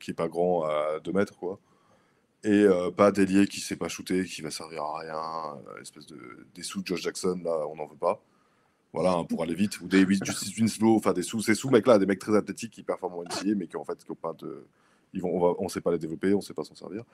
qui 0.00 0.10
est 0.10 0.14
pas 0.14 0.28
grand 0.28 0.64
à 0.64 1.00
2 1.00 1.12
mètres, 1.12 1.36
quoi. 1.36 1.58
Et 2.44 2.62
euh, 2.62 2.90
pas 2.92 3.10
d'ailier 3.10 3.46
qui 3.48 3.60
sait 3.60 3.76
pas 3.76 3.88
shooter, 3.88 4.24
qui 4.24 4.42
va 4.42 4.50
servir 4.52 4.82
à 4.82 4.98
rien, 5.00 5.60
euh, 5.68 5.80
espèce 5.82 6.06
de 6.06 6.46
des 6.54 6.62
sous 6.62 6.80
de 6.82 6.86
Josh 6.86 7.02
Jackson, 7.02 7.40
là, 7.44 7.66
on 7.68 7.76
n'en 7.76 7.86
veut 7.86 7.96
pas. 7.96 8.22
Voilà, 8.92 9.12
hein, 9.12 9.24
pour 9.24 9.42
aller 9.42 9.54
vite. 9.54 9.80
Ou 9.80 9.88
des 9.88 10.06
Justice 10.06 10.56
Winslow, 10.56 10.96
enfin 10.96 11.12
des 11.12 11.22
sous, 11.22 11.40
ces 11.40 11.54
sous-mecs-là, 11.54 11.98
des 11.98 12.06
mecs 12.06 12.18
très 12.18 12.34
athlétiques 12.34 12.72
qui 12.72 12.82
performent 12.82 13.14
en 13.14 13.22
NCA, 13.24 13.54
mais 13.56 13.66
qui 13.66 13.76
en 13.76 13.84
fait, 13.84 13.98
qui 14.04 14.14
pas 14.14 14.32
de. 14.32 14.66
Ils 15.12 15.20
vont, 15.20 15.44
on, 15.44 15.56
on 15.58 15.68
sait 15.68 15.80
pas 15.80 15.92
les 15.92 15.98
développer, 15.98 16.34
on 16.34 16.40
sait 16.40 16.54
pas 16.54 16.64
s'en 16.64 16.74
servir. 16.74 17.04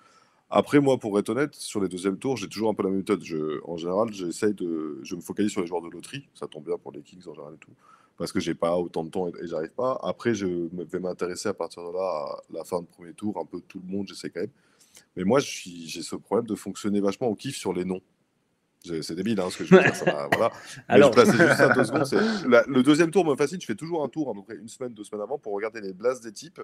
Après, 0.55 0.81
moi, 0.81 0.99
pour 0.99 1.19
être 1.19 1.31
honnête, 1.31 1.55
sur 1.55 1.81
les 1.81 1.89
deuxièmes 1.89 2.19
tours, 2.19 2.37
j'ai 2.37 2.47
toujours 2.47 2.69
un 2.69 2.75
peu 2.75 2.83
la 2.83 2.91
même 2.91 2.99
méthode. 2.99 3.25
En 3.65 3.79
général, 3.79 4.13
j'essaye 4.13 4.53
de. 4.53 5.01
Je 5.03 5.17
me 5.17 5.23
focalise 5.23 5.51
sur 5.51 5.63
les 5.63 5.67
joueurs 5.67 5.81
de 5.81 5.89
loterie. 5.89 6.29
Ça 6.35 6.47
tombe 6.47 6.67
bien 6.67 6.77
pour 6.77 6.93
les 6.93 7.01
Kings 7.01 7.27
en 7.27 7.33
général 7.33 7.55
et 7.55 7.59
tout. 7.59 7.71
Parce 8.19 8.33
que 8.33 8.39
j'ai 8.39 8.55
pas 8.55 8.77
autant 8.77 9.03
de 9.03 9.09
temps 9.09 9.29
et, 9.29 9.33
j'arrive 9.45 9.73
pas. 9.73 9.99
Après, 10.03 10.35
je 10.35 10.69
vais 10.71 11.01
m'intéresser 11.01 11.49
à 11.49 11.55
partir 11.55 11.83
de 11.83 11.95
là 11.95 12.01
à 12.03 12.43
la 12.53 12.65
fin 12.65 12.83
de 12.83 12.87
premier 12.87 13.15
tour. 13.15 13.39
Un 13.41 13.47
peu 13.47 13.63
tout 13.67 13.81
le 13.85 13.91
monde, 13.91 14.09
j'essaie 14.09 14.29
quand 14.29 14.41
même. 14.41 14.51
Mais 15.17 15.25
moi, 15.25 15.41
j'ai 15.41 16.03
ce 16.03 16.17
problème 16.17 16.47
de 16.47 16.55
fonctionner 16.55 17.01
vachement 17.01 17.29
au 17.29 17.35
kiff 17.35 17.57
sur 17.57 17.73
les 17.73 17.87
noms. 17.87 18.03
C'est 18.85 19.15
débile 19.15 19.41
hein, 19.41 19.49
ce 19.51 19.59
que 19.59 19.65
je 19.65 19.75
veux 19.75 19.83
dire. 19.83 19.95
Ça 19.95 20.29
voilà. 20.33 20.53
Alors... 20.89 21.13
je 21.13 21.23
plaçais 21.23 21.33
juste 21.33 21.61
à 21.61 21.69
deux 21.75 21.85
secondes. 21.85 22.65
le 22.69 22.83
deuxième 22.83 23.11
tour 23.11 23.25
me 23.25 23.37
fascine. 23.37 23.61
Je 23.61 23.67
fais 23.67 23.75
toujours 23.75 24.03
un 24.03 24.09
tour, 24.09 24.31
à 24.31 24.35
peu 24.35 24.43
près 24.43 24.57
une 24.57 24.69
semaine, 24.69 24.93
deux 24.93 25.05
semaines 25.05 25.23
avant, 25.23 25.39
pour 25.39 25.53
regarder 25.53 25.81
les 25.81 25.93
blasts 25.93 26.23
des 26.23 26.33
types. 26.33 26.61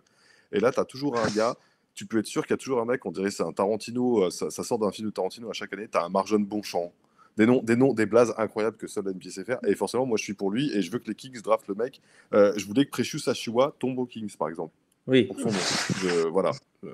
Et 0.52 0.60
là, 0.60 0.72
tu 0.72 0.80
as 0.80 0.84
toujours 0.84 1.18
un 1.18 1.28
gars. 1.30 1.56
Tu 1.94 2.06
peux 2.06 2.18
être 2.18 2.26
sûr 2.26 2.42
qu'il 2.42 2.52
y 2.52 2.54
a 2.54 2.58
toujours 2.58 2.80
un 2.80 2.84
mec, 2.84 3.04
on 3.06 3.10
dirait 3.10 3.30
c'est 3.30 3.42
un 3.42 3.52
Tarantino, 3.52 4.24
euh, 4.24 4.30
ça, 4.30 4.50
sort 4.50 4.78
d'un 4.78 4.92
film 4.92 5.08
de 5.08 5.12
Tarantino 5.12 5.50
à 5.50 5.52
chaque 5.52 5.72
année. 5.72 5.88
Tu 5.90 5.98
as 5.98 6.04
un 6.04 6.08
Marjon 6.08 6.38
Bonchamp. 6.38 6.92
Des 7.36 7.46
noms, 7.46 7.62
des 7.62 7.76
noms, 7.76 7.92
des 7.92 8.06
blazes 8.06 8.34
incroyables 8.36 8.76
que 8.76 8.86
seul 8.86 9.08
NPC 9.08 9.30
sait 9.30 9.44
faire. 9.44 9.58
Et 9.66 9.74
forcément, 9.74 10.06
moi, 10.06 10.16
je 10.16 10.24
suis 10.24 10.34
pour 10.34 10.50
lui 10.50 10.72
et 10.76 10.82
je 10.82 10.90
veux 10.90 10.98
que 10.98 11.08
les 11.08 11.14
Kings 11.14 11.40
draftent 11.40 11.68
le 11.68 11.74
mec. 11.74 12.00
Euh, 12.34 12.52
je 12.56 12.66
voulais 12.66 12.84
que 12.84 12.90
Precious 12.90 13.28
Ashiwa 13.28 13.74
tombe 13.78 13.98
aux 13.98 14.06
Kings, 14.06 14.36
par 14.36 14.48
exemple. 14.48 14.74
Oui. 15.06 15.24
Pour 15.24 15.40
son 15.40 15.48
nom. 15.48 16.30
voilà. 16.30 16.50
Euh, 16.84 16.90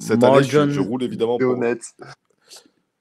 cette 0.00 0.22
année, 0.22 0.42
je, 0.42 0.80
roule 0.80 1.02
évidemment 1.02 1.38
pour. 1.38 1.50
honnête. 1.50 1.82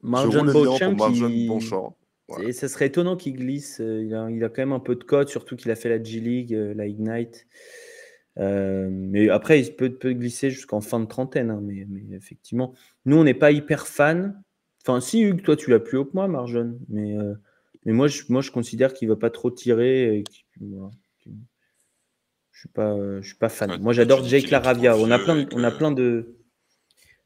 Marjon 0.03 0.45
Bonchamp. 0.45 1.95
Et 2.41 2.53
ça 2.53 2.67
serait 2.67 2.88
étonnant 2.88 3.15
qu'il 3.15 3.35
glisse. 3.35 3.80
Euh, 3.80 4.03
il 4.03 4.15
a, 4.15 4.30
il 4.30 4.43
a, 4.43 4.49
quand 4.49 4.61
même 4.61 4.71
un 4.71 4.80
peu 4.80 4.95
de 4.95 5.03
code, 5.03 5.30
surtout 5.30 5.55
qu'il 5.55 5.71
a 5.71 5.75
fait 5.75 5.89
la 5.89 6.01
G-League, 6.01 6.53
euh, 6.53 6.73
la 6.73 6.88
Ignite. 6.88 7.47
Euh, 8.39 8.89
mais 8.91 9.30
après, 9.30 9.61
il 9.61 9.75
peut, 9.75 9.93
peut 9.93 10.13
glisser 10.13 10.49
jusqu'en 10.49 10.81
fin 10.81 10.99
de 10.99 11.05
trentaine. 11.05 11.51
Hein, 11.51 11.61
mais, 11.61 11.85
mais, 11.88 12.15
effectivement, 12.15 12.73
nous, 13.05 13.17
on 13.17 13.23
n'est 13.23 13.34
pas 13.34 13.51
hyper 13.51 13.88
fan. 13.88 14.41
Enfin, 14.81 14.99
si, 14.99 15.21
Hugues, 15.21 15.43
toi, 15.43 15.55
tu 15.55 15.69
l'as 15.69 15.80
plus 15.80 15.97
haut 15.97 16.05
que 16.05 16.13
moi, 16.13 16.27
Marjon. 16.27 16.77
Mais, 16.89 17.15
mais 17.85 17.93
moi, 17.93 18.07
je, 18.07 18.23
moi, 18.30 18.41
je 18.41 18.51
considère 18.51 18.93
qu'il 18.93 19.07
ne 19.07 19.13
va 19.13 19.19
pas 19.19 19.30
trop 19.30 19.51
tirer. 19.51 20.17
Et 20.17 20.23
je 20.59 22.59
suis 22.59 22.69
pas, 22.69 22.97
je 23.21 23.27
suis 23.27 23.38
pas 23.38 23.49
fan. 23.49 23.80
moi, 23.81 23.93
j'adore 23.93 24.25
Jake 24.25 24.49
Laravia. 24.49 24.97
On 24.97 25.11
a 25.11 25.19
plein, 25.19 25.45
on 25.53 25.63
a 25.63 25.71
plein 25.71 25.91
de 25.91 26.35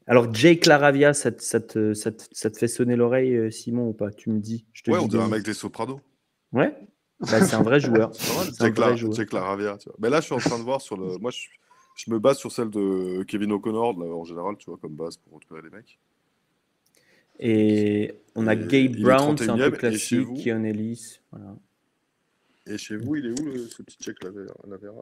alors, 0.08 0.32
Jake 0.32 0.64
Laravia, 0.64 1.12
ça, 1.12 1.30
te, 1.30 1.92
fait 2.56 2.66
sonner 2.66 2.96
l'oreille, 2.96 3.36
euh, 3.36 3.50
Simon, 3.50 3.88
ou 3.88 3.92
pas? 3.92 4.10
Tu 4.10 4.30
me 4.30 4.40
dis. 4.40 4.64
Je 4.72 4.82
te 4.82 4.90
ouais, 4.90 4.98
on 4.98 5.06
dirait 5.06 5.24
un 5.24 5.28
mec 5.28 5.44
des 5.44 5.52
Soprano. 5.52 6.00
Ouais, 6.50 6.74
bah, 7.20 7.44
c'est 7.44 7.54
un 7.54 7.62
vrai 7.62 7.78
joueur. 7.78 8.10
Jake, 8.58 9.32
Laravia, 9.32 9.76
tu 9.76 9.90
vois. 9.90 9.96
Mais 9.98 10.08
là, 10.08 10.20
je 10.20 10.24
suis 10.24 10.34
en 10.34 10.38
train 10.38 10.58
de 10.58 10.64
voir 10.64 10.80
sur 10.80 10.96
le. 10.96 11.18
Moi, 11.18 11.30
je, 11.30 12.10
me 12.10 12.18
base 12.18 12.38
sur 12.38 12.50
celle 12.50 12.70
de 12.70 13.22
Kevin 13.24 13.52
O'Connor, 13.52 13.98
en 13.98 14.24
général, 14.24 14.56
tu 14.56 14.70
vois, 14.70 14.78
comme 14.78 14.96
base 14.96 15.18
pour 15.18 15.34
retrouver 15.34 15.60
les 15.62 15.70
mecs. 15.70 15.98
Et 17.38 18.14
on 18.34 18.46
a 18.46 18.56
Gabe 18.56 18.96
Brown, 18.96 19.36
c'est 19.36 19.50
un 19.50 19.56
peu 19.58 19.72
classique, 19.72 20.26
Keon 20.42 20.64
Ellis. 20.64 21.20
Voilà. 21.30 21.54
Et 22.68 22.76
chez 22.76 22.96
vous, 22.96 23.16
il 23.16 23.26
est 23.26 23.40
où 23.40 23.66
ce 23.66 23.82
petit 23.82 23.96
Jake 24.00 24.22
Laravia 24.22 24.92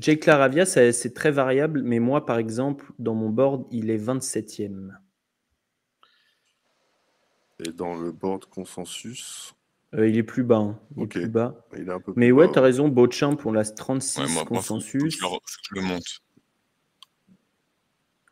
Jake 0.00 0.26
Laravia, 0.26 0.64
c'est 0.64 1.14
très 1.14 1.30
variable, 1.30 1.82
mais 1.82 1.98
moi, 1.98 2.24
par 2.24 2.38
exemple, 2.38 2.86
dans 2.98 3.14
mon 3.14 3.30
board, 3.30 3.66
il 3.70 3.90
est 3.90 3.98
27e. 3.98 4.92
Et 7.64 7.72
dans 7.72 7.96
le 7.96 8.12
board 8.12 8.44
consensus? 8.46 9.54
Euh, 9.94 10.08
Il 10.08 10.16
est 10.18 10.22
plus 10.22 10.44
bas. 10.44 10.58
Hein. 10.58 10.78
Il 10.96 11.04
est 11.04 11.06
plus 11.06 11.28
bas. 11.28 11.66
mais 12.16 12.30
ouais, 12.30 12.50
tu 12.50 12.58
as 12.58 12.62
raison, 12.62 12.88
Beauchamp, 12.88 13.36
on 13.44 13.52
l'a 13.52 13.64
36 13.64 14.44
consensus. 14.46 15.18
je, 15.18 15.74
le, 15.74 15.80
monte. 15.80 16.20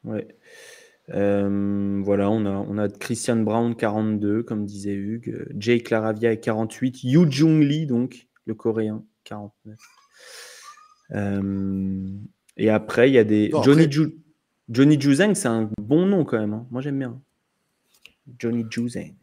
Ouais. 0.04 0.36
Euh, 1.10 2.00
voilà, 2.02 2.30
on 2.30 2.46
a, 2.46 2.50
on 2.50 2.78
a 2.78 2.88
Christian 2.88 3.36
Brown 3.36 3.74
42, 3.76 4.42
comme 4.42 4.64
disait 4.64 4.94
Hugues. 4.94 5.46
Jake 5.56 5.90
Laravia 5.90 6.32
est 6.32 6.40
48. 6.40 7.04
Yu 7.04 7.30
Jung 7.30 7.60
Lee, 7.60 7.86
donc, 7.86 8.28
le 8.46 8.54
coréen, 8.54 9.04
49. 9.24 9.78
Euh, 11.12 12.08
et 12.56 12.70
après, 12.70 13.10
il 13.10 13.14
y 13.14 13.18
a 13.18 13.24
des. 13.24 13.50
Johnny, 13.62 13.90
Ju... 13.90 14.16
Johnny 14.68 15.00
Juzang, 15.00 15.34
c'est 15.34 15.48
un 15.48 15.70
bon 15.80 16.06
nom 16.06 16.24
quand 16.24 16.38
même. 16.38 16.54
Hein. 16.54 16.66
Moi, 16.70 16.80
j'aime 16.80 16.98
bien. 16.98 17.20
Johnny 18.38 18.64
Juzang. 18.70 19.14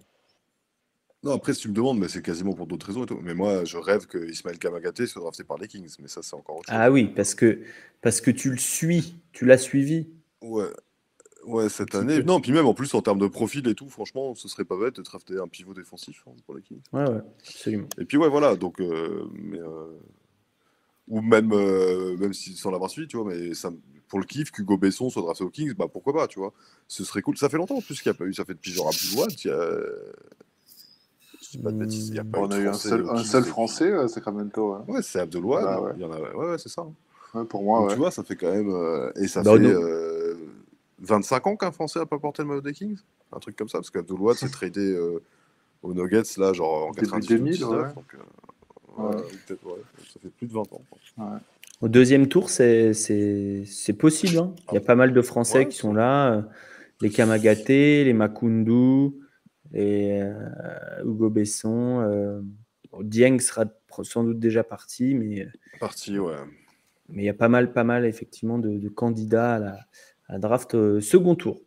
Non, 1.24 1.34
après, 1.34 1.54
si 1.54 1.62
tu 1.62 1.70
me 1.70 1.74
demandes, 1.74 2.00
mais 2.00 2.08
c'est 2.08 2.24
quasiment 2.24 2.54
pour 2.54 2.66
d'autres 2.66 2.88
raisons. 2.88 3.06
Mais 3.22 3.36
moi, 3.36 3.64
je 3.64 3.78
rêve 3.78 4.08
que 4.08 4.18
Ismaël 4.30 4.58
Kamagaté 4.58 5.06
soit 5.06 5.22
drafté 5.22 5.44
par 5.44 5.58
les 5.60 5.68
Kings. 5.68 5.96
Mais 6.00 6.08
ça, 6.08 6.22
c'est 6.24 6.36
encore 6.36 6.58
autre 6.58 6.70
chose. 6.70 6.78
Ah 6.80 6.92
oui, 6.92 7.12
parce 7.16 7.36
que, 7.36 7.62
parce 8.02 8.22
que 8.22 8.32
tu 8.32 8.50
le 8.50 8.58
suis. 8.58 9.22
Tu 9.32 9.46
l'as 9.46 9.60
suivi. 9.60 10.08
Ouais. 10.42 10.66
Ouais, 11.46 11.70
cette 11.70 11.96
année. 11.96 12.24
Non, 12.24 12.40
puis 12.40 12.52
même 12.52 12.66
en 12.66 12.74
plus 12.74 12.94
en 12.94 13.02
termes 13.02 13.20
de 13.20 13.28
profil 13.28 13.68
et 13.68 13.76
tout, 13.76 13.90
franchement, 13.90 14.36
ce 14.36 14.48
serait 14.48 14.66
pas 14.66 14.78
bête 14.78 14.98
de 14.98 15.02
drafter 15.02 15.40
un 15.40 15.48
pivot 15.48 15.74
défensif 15.74 16.24
hein, 16.28 16.32
pour 16.46 16.56
les 16.56 16.62
Kings. 16.62 16.82
Ouais, 16.94 17.08
ouais, 17.10 17.22
absolument. 17.40 17.88
Et 17.98 18.06
puis 18.06 18.18
ouais, 18.18 18.30
voilà, 18.30 18.56
donc. 18.56 18.80
Euh, 18.80 19.26
mais, 19.34 19.60
euh, 19.60 19.88
ou 21.08 21.22
même, 21.22 21.52
euh, 21.52 22.16
même 22.18 22.34
si, 22.34 22.56
sans 22.56 22.72
l'avoir 22.72 22.90
suivi, 22.90 23.08
tu 23.08 23.18
vois, 23.18 23.26
mais 23.26 23.54
ça, 23.54 23.70
pour 24.08 24.20
le 24.20 24.26
kiff, 24.26 24.52
qu'Hugo 24.52 24.78
Besson 24.78 25.10
soit 25.10 25.22
drafté 25.24 25.44
aux 25.44 25.50
Kings, 25.50 25.74
bah 25.74 25.88
pourquoi 25.92 26.14
pas, 26.14 26.28
tu 26.28 26.40
vois. 26.40 26.54
Ce 26.88 27.04
serait 27.04 27.22
cool. 27.22 27.38
Ça 27.38 27.50
fait 27.50 27.58
longtemps 27.58 27.78
en 27.78 27.82
plus 27.82 28.02
qu'il 28.02 28.12
n'y 28.12 28.16
a 28.16 28.18
pas 28.18 28.26
eu, 28.26 28.34
ça 28.34 28.46
fait 28.46 28.54
depuis 28.54 28.72
genre 28.72 28.88
Abdoulouad, 28.88 29.32
il 29.44 29.48
y 29.48 29.52
a. 29.52 29.70
Je 31.52 31.58
pas 31.58 31.72
de 31.72 31.78
bêtises, 31.78 32.10
il 32.10 32.16
y 32.16 32.20
a 32.20 32.24
pas 32.24 32.40
On 32.40 32.52
a 32.52 32.60
eu 32.60 32.68
un 32.68 32.74
seul, 32.74 33.10
un 33.10 33.24
seul 33.24 33.44
français, 33.44 33.92
à 33.92 34.08
Sacramento. 34.08 34.76
Ouais, 34.88 34.96
ouais 34.96 35.02
c'est 35.02 35.20
Abdelouad, 35.20 35.66
ah, 35.68 35.82
ouais. 35.82 35.92
il 35.96 36.02
y 36.02 36.06
en 36.06 36.12
a, 36.12 36.20
ouais, 36.20 36.52
ouais 36.52 36.58
c'est 36.58 36.70
ça. 36.70 36.86
Ouais, 37.34 37.44
pour 37.46 37.64
moi, 37.64 37.88
Tu 37.92 37.98
vois, 37.98 38.12
ça 38.12 38.24
fait 38.24 38.36
quand 38.36 38.52
même. 38.52 39.12
et 39.16 39.28
ça 39.28 39.42
bah, 39.42 39.58
fait. 39.58 40.21
25 41.02 41.48
ans 41.48 41.56
qu'un 41.56 41.72
Français 41.72 42.00
n'a 42.00 42.06
pas 42.06 42.20
porté 42.20 42.44
le 42.44 42.48
maillot 42.48 42.62
des 42.62 42.74
Kings? 42.74 42.98
Un 43.32 43.40
truc 43.40 43.56
comme 43.56 43.70
ça, 43.70 43.80
parce 43.80 43.90
qu'Abdelouad 43.90 44.38
s'est 44.38 44.50
tradé 44.50 44.92
euh, 44.94 45.22
aux 45.82 45.94
Nuggets 45.94 46.22
là, 46.38 46.54
genre 46.54 46.90
en 46.90 47.20
2000, 47.20 47.64
ouais. 47.66 47.94
donc, 47.96 48.16
euh, 49.00 49.12
ça 49.48 50.20
fait 50.22 50.30
plus 50.30 50.48
de 50.48 50.54
20 50.54 50.62
ans. 50.74 50.82
Au 51.82 51.88
deuxième 51.88 52.28
tour, 52.28 52.50
c'est 52.50 52.94
possible. 53.98 54.38
Hein. 54.38 54.54
Il 54.72 54.76
y 54.76 54.78
a 54.78 54.82
pas 54.82 54.96
mal 54.96 55.14
de 55.14 55.22
Français 55.22 55.68
qui 55.68 55.78
sont 55.78 55.94
là. 55.94 56.34
Euh, 56.34 56.42
les 57.02 57.10
Kamagate, 57.10 57.68
les 57.70 58.14
Makundu, 58.14 59.12
et 59.74 60.20
Hugo 61.04 61.30
Besson. 61.32 62.44
Dieng 63.02 63.40
sera 63.40 63.66
sans 64.04 64.24
doute 64.24 64.40
déjà 64.40 64.64
parti, 64.64 65.16
mais. 65.16 65.48
Parti, 65.80 66.20
ouais. 66.20 66.36
Mais 67.10 67.24
il 67.24 67.26
y 67.26 67.30
a 67.30 67.34
pas 67.34 67.50
mal, 67.50 67.74
pas 67.74 67.84
mal 67.84 68.06
effectivement 68.06 68.60
de, 68.60 68.78
de 68.78 68.90
candidats 68.90 69.56
à 69.56 69.60
la, 69.60 69.80
draft 70.40 70.76
euh, 70.76 71.02
second 71.02 71.36
tour. 71.36 71.60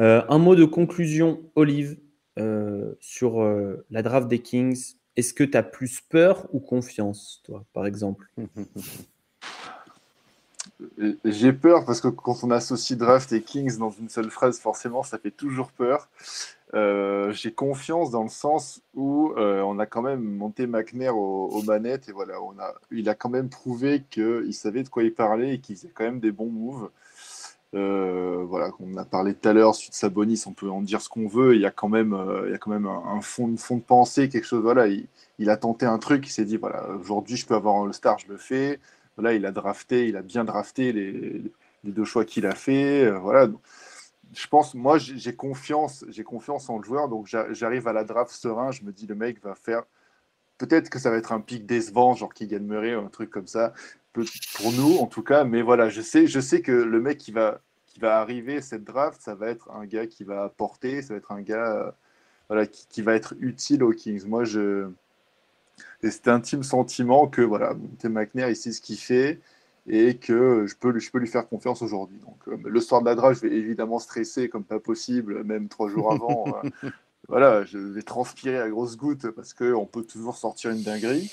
Euh, 0.00 0.22
un 0.28 0.38
mot 0.38 0.56
de 0.56 0.64
conclusion, 0.64 1.42
Olive, 1.54 1.98
euh, 2.38 2.94
sur 3.00 3.42
la 3.90 4.02
draft 4.02 4.28
des 4.28 4.38
Kings. 4.40 4.94
Est-ce 5.16 5.34
que 5.34 5.42
tu 5.42 5.56
as 5.56 5.64
plus 5.64 6.00
peur 6.00 6.46
ou 6.52 6.60
confiance, 6.60 7.42
toi, 7.44 7.64
par 7.72 7.86
exemple? 7.86 8.30
J'ai 11.24 11.52
peur 11.52 11.84
parce 11.84 12.00
que 12.00 12.06
quand 12.06 12.44
on 12.44 12.52
associe 12.52 12.96
draft 12.96 13.32
et 13.32 13.42
Kings 13.42 13.78
dans 13.78 13.90
une 13.90 14.08
seule 14.08 14.30
phrase, 14.30 14.60
forcément, 14.60 15.02
ça 15.02 15.18
fait 15.18 15.32
toujours 15.32 15.72
peur. 15.72 16.08
j'ai 16.72 17.52
confiance 17.52 18.12
dans 18.12 18.22
le 18.22 18.28
sens 18.28 18.80
où 18.94 19.32
on 19.36 19.78
a 19.80 19.86
quand 19.86 20.02
même 20.02 20.22
monté 20.22 20.68
McNair 20.68 21.16
aux, 21.16 21.62
manettes 21.62 22.08
et 22.08 22.12
voilà, 22.12 22.40
on 22.40 22.56
a, 22.60 22.74
il 22.92 23.08
a 23.08 23.16
quand 23.16 23.28
même 23.30 23.48
prouvé 23.48 24.04
qu'il 24.08 24.54
savait 24.54 24.84
de 24.84 24.88
quoi 24.88 25.02
il 25.02 25.12
parlait 25.12 25.54
et 25.54 25.58
qu'il 25.58 25.74
faisait 25.74 25.90
quand 25.92 26.04
même 26.04 26.20
des 26.20 26.30
bons 26.30 26.50
moves. 26.50 26.90
Euh, 27.74 28.44
voilà, 28.48 28.70
on 28.80 28.96
a 28.96 29.04
parlé 29.04 29.34
tout 29.34 29.46
à 29.46 29.52
l'heure, 29.52 29.74
suite 29.74 29.92
Sabonis, 29.92 30.44
on 30.46 30.52
peut 30.52 30.70
en 30.70 30.80
dire 30.80 31.02
ce 31.02 31.08
qu'on 31.08 31.28
veut. 31.28 31.54
Il 31.54 31.60
y 31.60 31.66
a 31.66 31.70
quand 31.70 31.88
même, 31.88 32.14
euh, 32.14 32.44
il 32.46 32.52
y 32.52 32.54
a 32.54 32.58
quand 32.58 32.70
même 32.70 32.86
un, 32.86 33.20
fond, 33.20 33.54
fond, 33.58 33.76
de 33.76 33.82
pensée, 33.82 34.28
quelque 34.28 34.46
chose. 34.46 34.62
Voilà, 34.62 34.86
il, 34.86 35.50
a 35.50 35.56
tenté 35.56 35.84
un 35.84 35.98
truc, 35.98 36.26
il 36.26 36.30
s'est 36.30 36.46
dit 36.46 36.56
voilà, 36.56 36.88
aujourd'hui 36.98 37.36
je 37.36 37.46
peux 37.46 37.54
avoir 37.54 37.76
un 37.76 37.86
All-Star, 37.86 38.18
je 38.18 38.28
le 38.28 38.38
fais. 38.38 38.80
Voilà, 39.16 39.34
il 39.34 39.44
a 39.46 39.52
drafté, 39.52 40.08
il 40.08 40.16
a 40.16 40.22
bien 40.22 40.44
drafté 40.44 40.92
les, 40.92 41.42
deux 41.84 42.04
choix 42.04 42.24
qu'il 42.24 42.46
a 42.46 42.54
fait. 42.54 43.04
Euh, 43.04 43.18
voilà, 43.18 43.48
je 44.34 44.46
pense, 44.46 44.74
moi 44.74 44.98
j'ai 44.98 45.34
confiance, 45.34 46.04
j'ai 46.08 46.24
confiance 46.24 46.70
en 46.70 46.78
le 46.78 46.84
joueur, 46.84 47.08
donc 47.08 47.26
j'arrive 47.26 47.88
à 47.88 47.92
la 47.92 48.04
draft 48.04 48.32
serein. 48.32 48.70
Je 48.70 48.82
me 48.84 48.92
dis 48.92 49.06
le 49.06 49.14
mec 49.14 49.42
va 49.42 49.54
faire. 49.54 49.84
Peut-être 50.58 50.90
que 50.90 50.98
ça 50.98 51.10
va 51.10 51.16
être 51.18 51.32
un 51.32 51.40
pic 51.40 51.66
décevant, 51.66 52.14
genre 52.14 52.34
qui 52.34 52.46
gagne 52.46 52.64
Murray 52.64 52.96
ou 52.96 53.00
un 53.00 53.08
truc 53.08 53.30
comme 53.30 53.46
ça 53.46 53.74
pour 54.12 54.72
nous 54.72 54.98
en 54.98 55.06
tout 55.06 55.22
cas. 55.22 55.44
Mais 55.44 55.62
voilà, 55.62 55.88
je 55.88 56.00
sais, 56.00 56.26
je 56.26 56.40
sais 56.40 56.62
que 56.62 56.72
le 56.72 57.00
mec 57.00 57.18
qui 57.18 57.32
va, 57.32 57.60
qui 57.86 58.00
va 58.00 58.20
arriver 58.20 58.60
cette 58.60 58.84
draft, 58.84 59.20
ça 59.20 59.34
va 59.34 59.48
être 59.48 59.70
un 59.70 59.86
gars 59.86 60.06
qui 60.06 60.24
va 60.24 60.44
apporter, 60.44 61.02
ça 61.02 61.14
va 61.14 61.18
être 61.18 61.32
un 61.32 61.42
gars 61.42 61.76
euh, 61.76 61.90
voilà, 62.48 62.66
qui, 62.66 63.02
va 63.02 63.14
être 63.14 63.34
utile 63.40 63.82
aux 63.82 63.92
Kings. 63.92 64.26
Moi, 64.26 64.44
je. 64.44 64.88
C'est 66.02 66.28
un 66.28 66.34
intime 66.34 66.62
sentiment 66.62 67.28
que 67.28 67.42
voilà, 67.42 67.74
Tim 67.98 68.10
McNair, 68.10 68.48
il 68.50 68.56
sait 68.56 68.72
ce 68.72 68.80
qu'il 68.80 68.98
fait 68.98 69.40
et 69.88 70.16
que 70.16 70.66
je 70.66 70.74
peux, 70.76 70.98
je 70.98 71.10
peux 71.10 71.18
lui 71.18 71.28
faire 71.28 71.48
confiance 71.48 71.82
aujourd'hui. 71.82 72.18
Donc, 72.18 72.36
euh, 72.48 72.58
le 72.64 72.80
soir 72.80 73.00
de 73.00 73.06
la 73.06 73.14
draft, 73.14 73.42
je 73.42 73.48
vais 73.48 73.54
évidemment 73.54 73.98
stresser 73.98 74.48
comme 74.48 74.64
pas 74.64 74.80
possible, 74.80 75.44
même 75.44 75.68
trois 75.68 75.88
jours 75.88 76.12
avant. 76.12 76.46
Euh, 76.64 76.90
voilà, 77.28 77.64
je 77.64 77.78
vais 77.78 78.02
transpirer 78.02 78.58
à 78.58 78.68
grosses 78.68 78.96
gouttes 78.96 79.30
parce 79.30 79.54
qu'on 79.54 79.86
peut 79.86 80.04
toujours 80.04 80.36
sortir 80.36 80.70
une 80.70 80.82
dinguerie. 80.82 81.30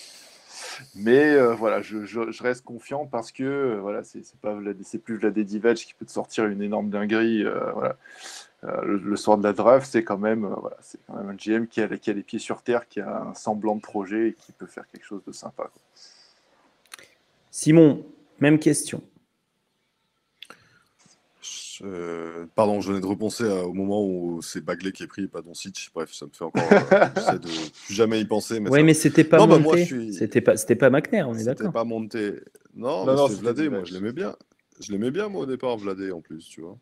Mais 0.95 1.39
voilà, 1.53 1.81
je, 1.81 2.43
reste 2.43 2.63
confiant 2.63 3.05
parce 3.05 3.31
que 3.31 3.77
voilà, 3.81 4.03
c'est 4.03 4.97
plus 4.99 5.17
Vladé 5.17 5.45
qui 5.45 5.93
peut 5.93 6.05
te 6.05 6.11
sortir 6.11 6.45
une 6.45 6.61
énorme 6.61 6.89
dinguerie. 6.89 7.43
voilà. 7.73 7.97
Le, 8.83 9.15
soir 9.15 9.37
de 9.37 9.43
la 9.43 9.53
draft, 9.53 9.87
c'est 9.91 10.03
quand 10.03 10.17
même 10.17 10.47
voilà, 10.47 10.77
quand 11.05 11.15
même 11.15 11.29
un 11.29 11.35
GM 11.35 11.67
qui 11.67 11.81
a, 11.81 11.87
qui 11.97 12.09
a, 12.09 12.13
les 12.13 12.23
pieds 12.23 12.39
sur 12.39 12.63
terre, 12.63 12.87
qui 12.87 12.99
a 12.99 13.27
un 13.29 13.35
semblant 13.35 13.75
de 13.75 13.81
projet 13.81 14.29
et 14.29 14.33
qui 14.33 14.51
peut 14.53 14.65
faire 14.65 14.87
quelque 14.87 15.05
chose 15.05 15.21
de 15.27 15.31
sympa. 15.31 15.69
Simon, 17.51 18.03
même 18.39 18.59
question. 18.59 19.01
Euh, 21.83 22.45
pardon, 22.55 22.81
je 22.81 22.89
venais 22.89 23.01
de 23.01 23.05
repenser 23.05 23.43
au 23.43 23.73
moment 23.73 24.05
où 24.05 24.41
c'est 24.41 24.61
Bagley 24.61 24.91
qui 24.91 25.03
est 25.03 25.07
pris 25.07 25.23
et 25.23 25.27
pas 25.27 25.41
Doncic. 25.41 25.89
Bref, 25.93 26.13
ça 26.13 26.25
me 26.25 26.31
fait 26.31 26.43
encore. 26.43 26.63
Euh, 26.71 27.07
j'essaie 27.15 27.39
de 27.39 27.47
plus 27.85 27.93
jamais 27.93 28.19
y 28.19 28.25
penser. 28.25 28.59
Mais 28.59 28.69
oui, 28.69 28.83
mais 28.83 28.93
c'était 28.93 29.23
pas 29.23 29.37
non, 29.37 29.59
monté. 29.59 29.79
Bah, 29.79 29.85
suis... 29.85 30.13
C'était 30.13 30.41
pas, 30.41 30.57
c'était 30.57 30.75
pas 30.75 30.89
McNair, 30.89 31.29
on 31.29 31.35
est 31.35 31.45
d'accord. 31.45 31.65
C'était 31.65 31.73
pas 31.73 31.83
monté. 31.83 32.33
Non, 32.75 33.05
non, 33.05 33.27
c'était 33.27 33.41
Vladé. 33.41 33.69
Moi, 33.69 33.83
je 33.83 33.93
l'aimais 33.93 34.13
bien. 34.13 34.35
Je 34.79 34.91
l'aimais 34.91 35.11
bien 35.11 35.29
moi 35.29 35.43
au 35.43 35.45
départ, 35.45 35.77
Vladé 35.77 36.11
en 36.11 36.21
plus, 36.21 36.45
tu 36.45 36.61
vois. 36.61 36.77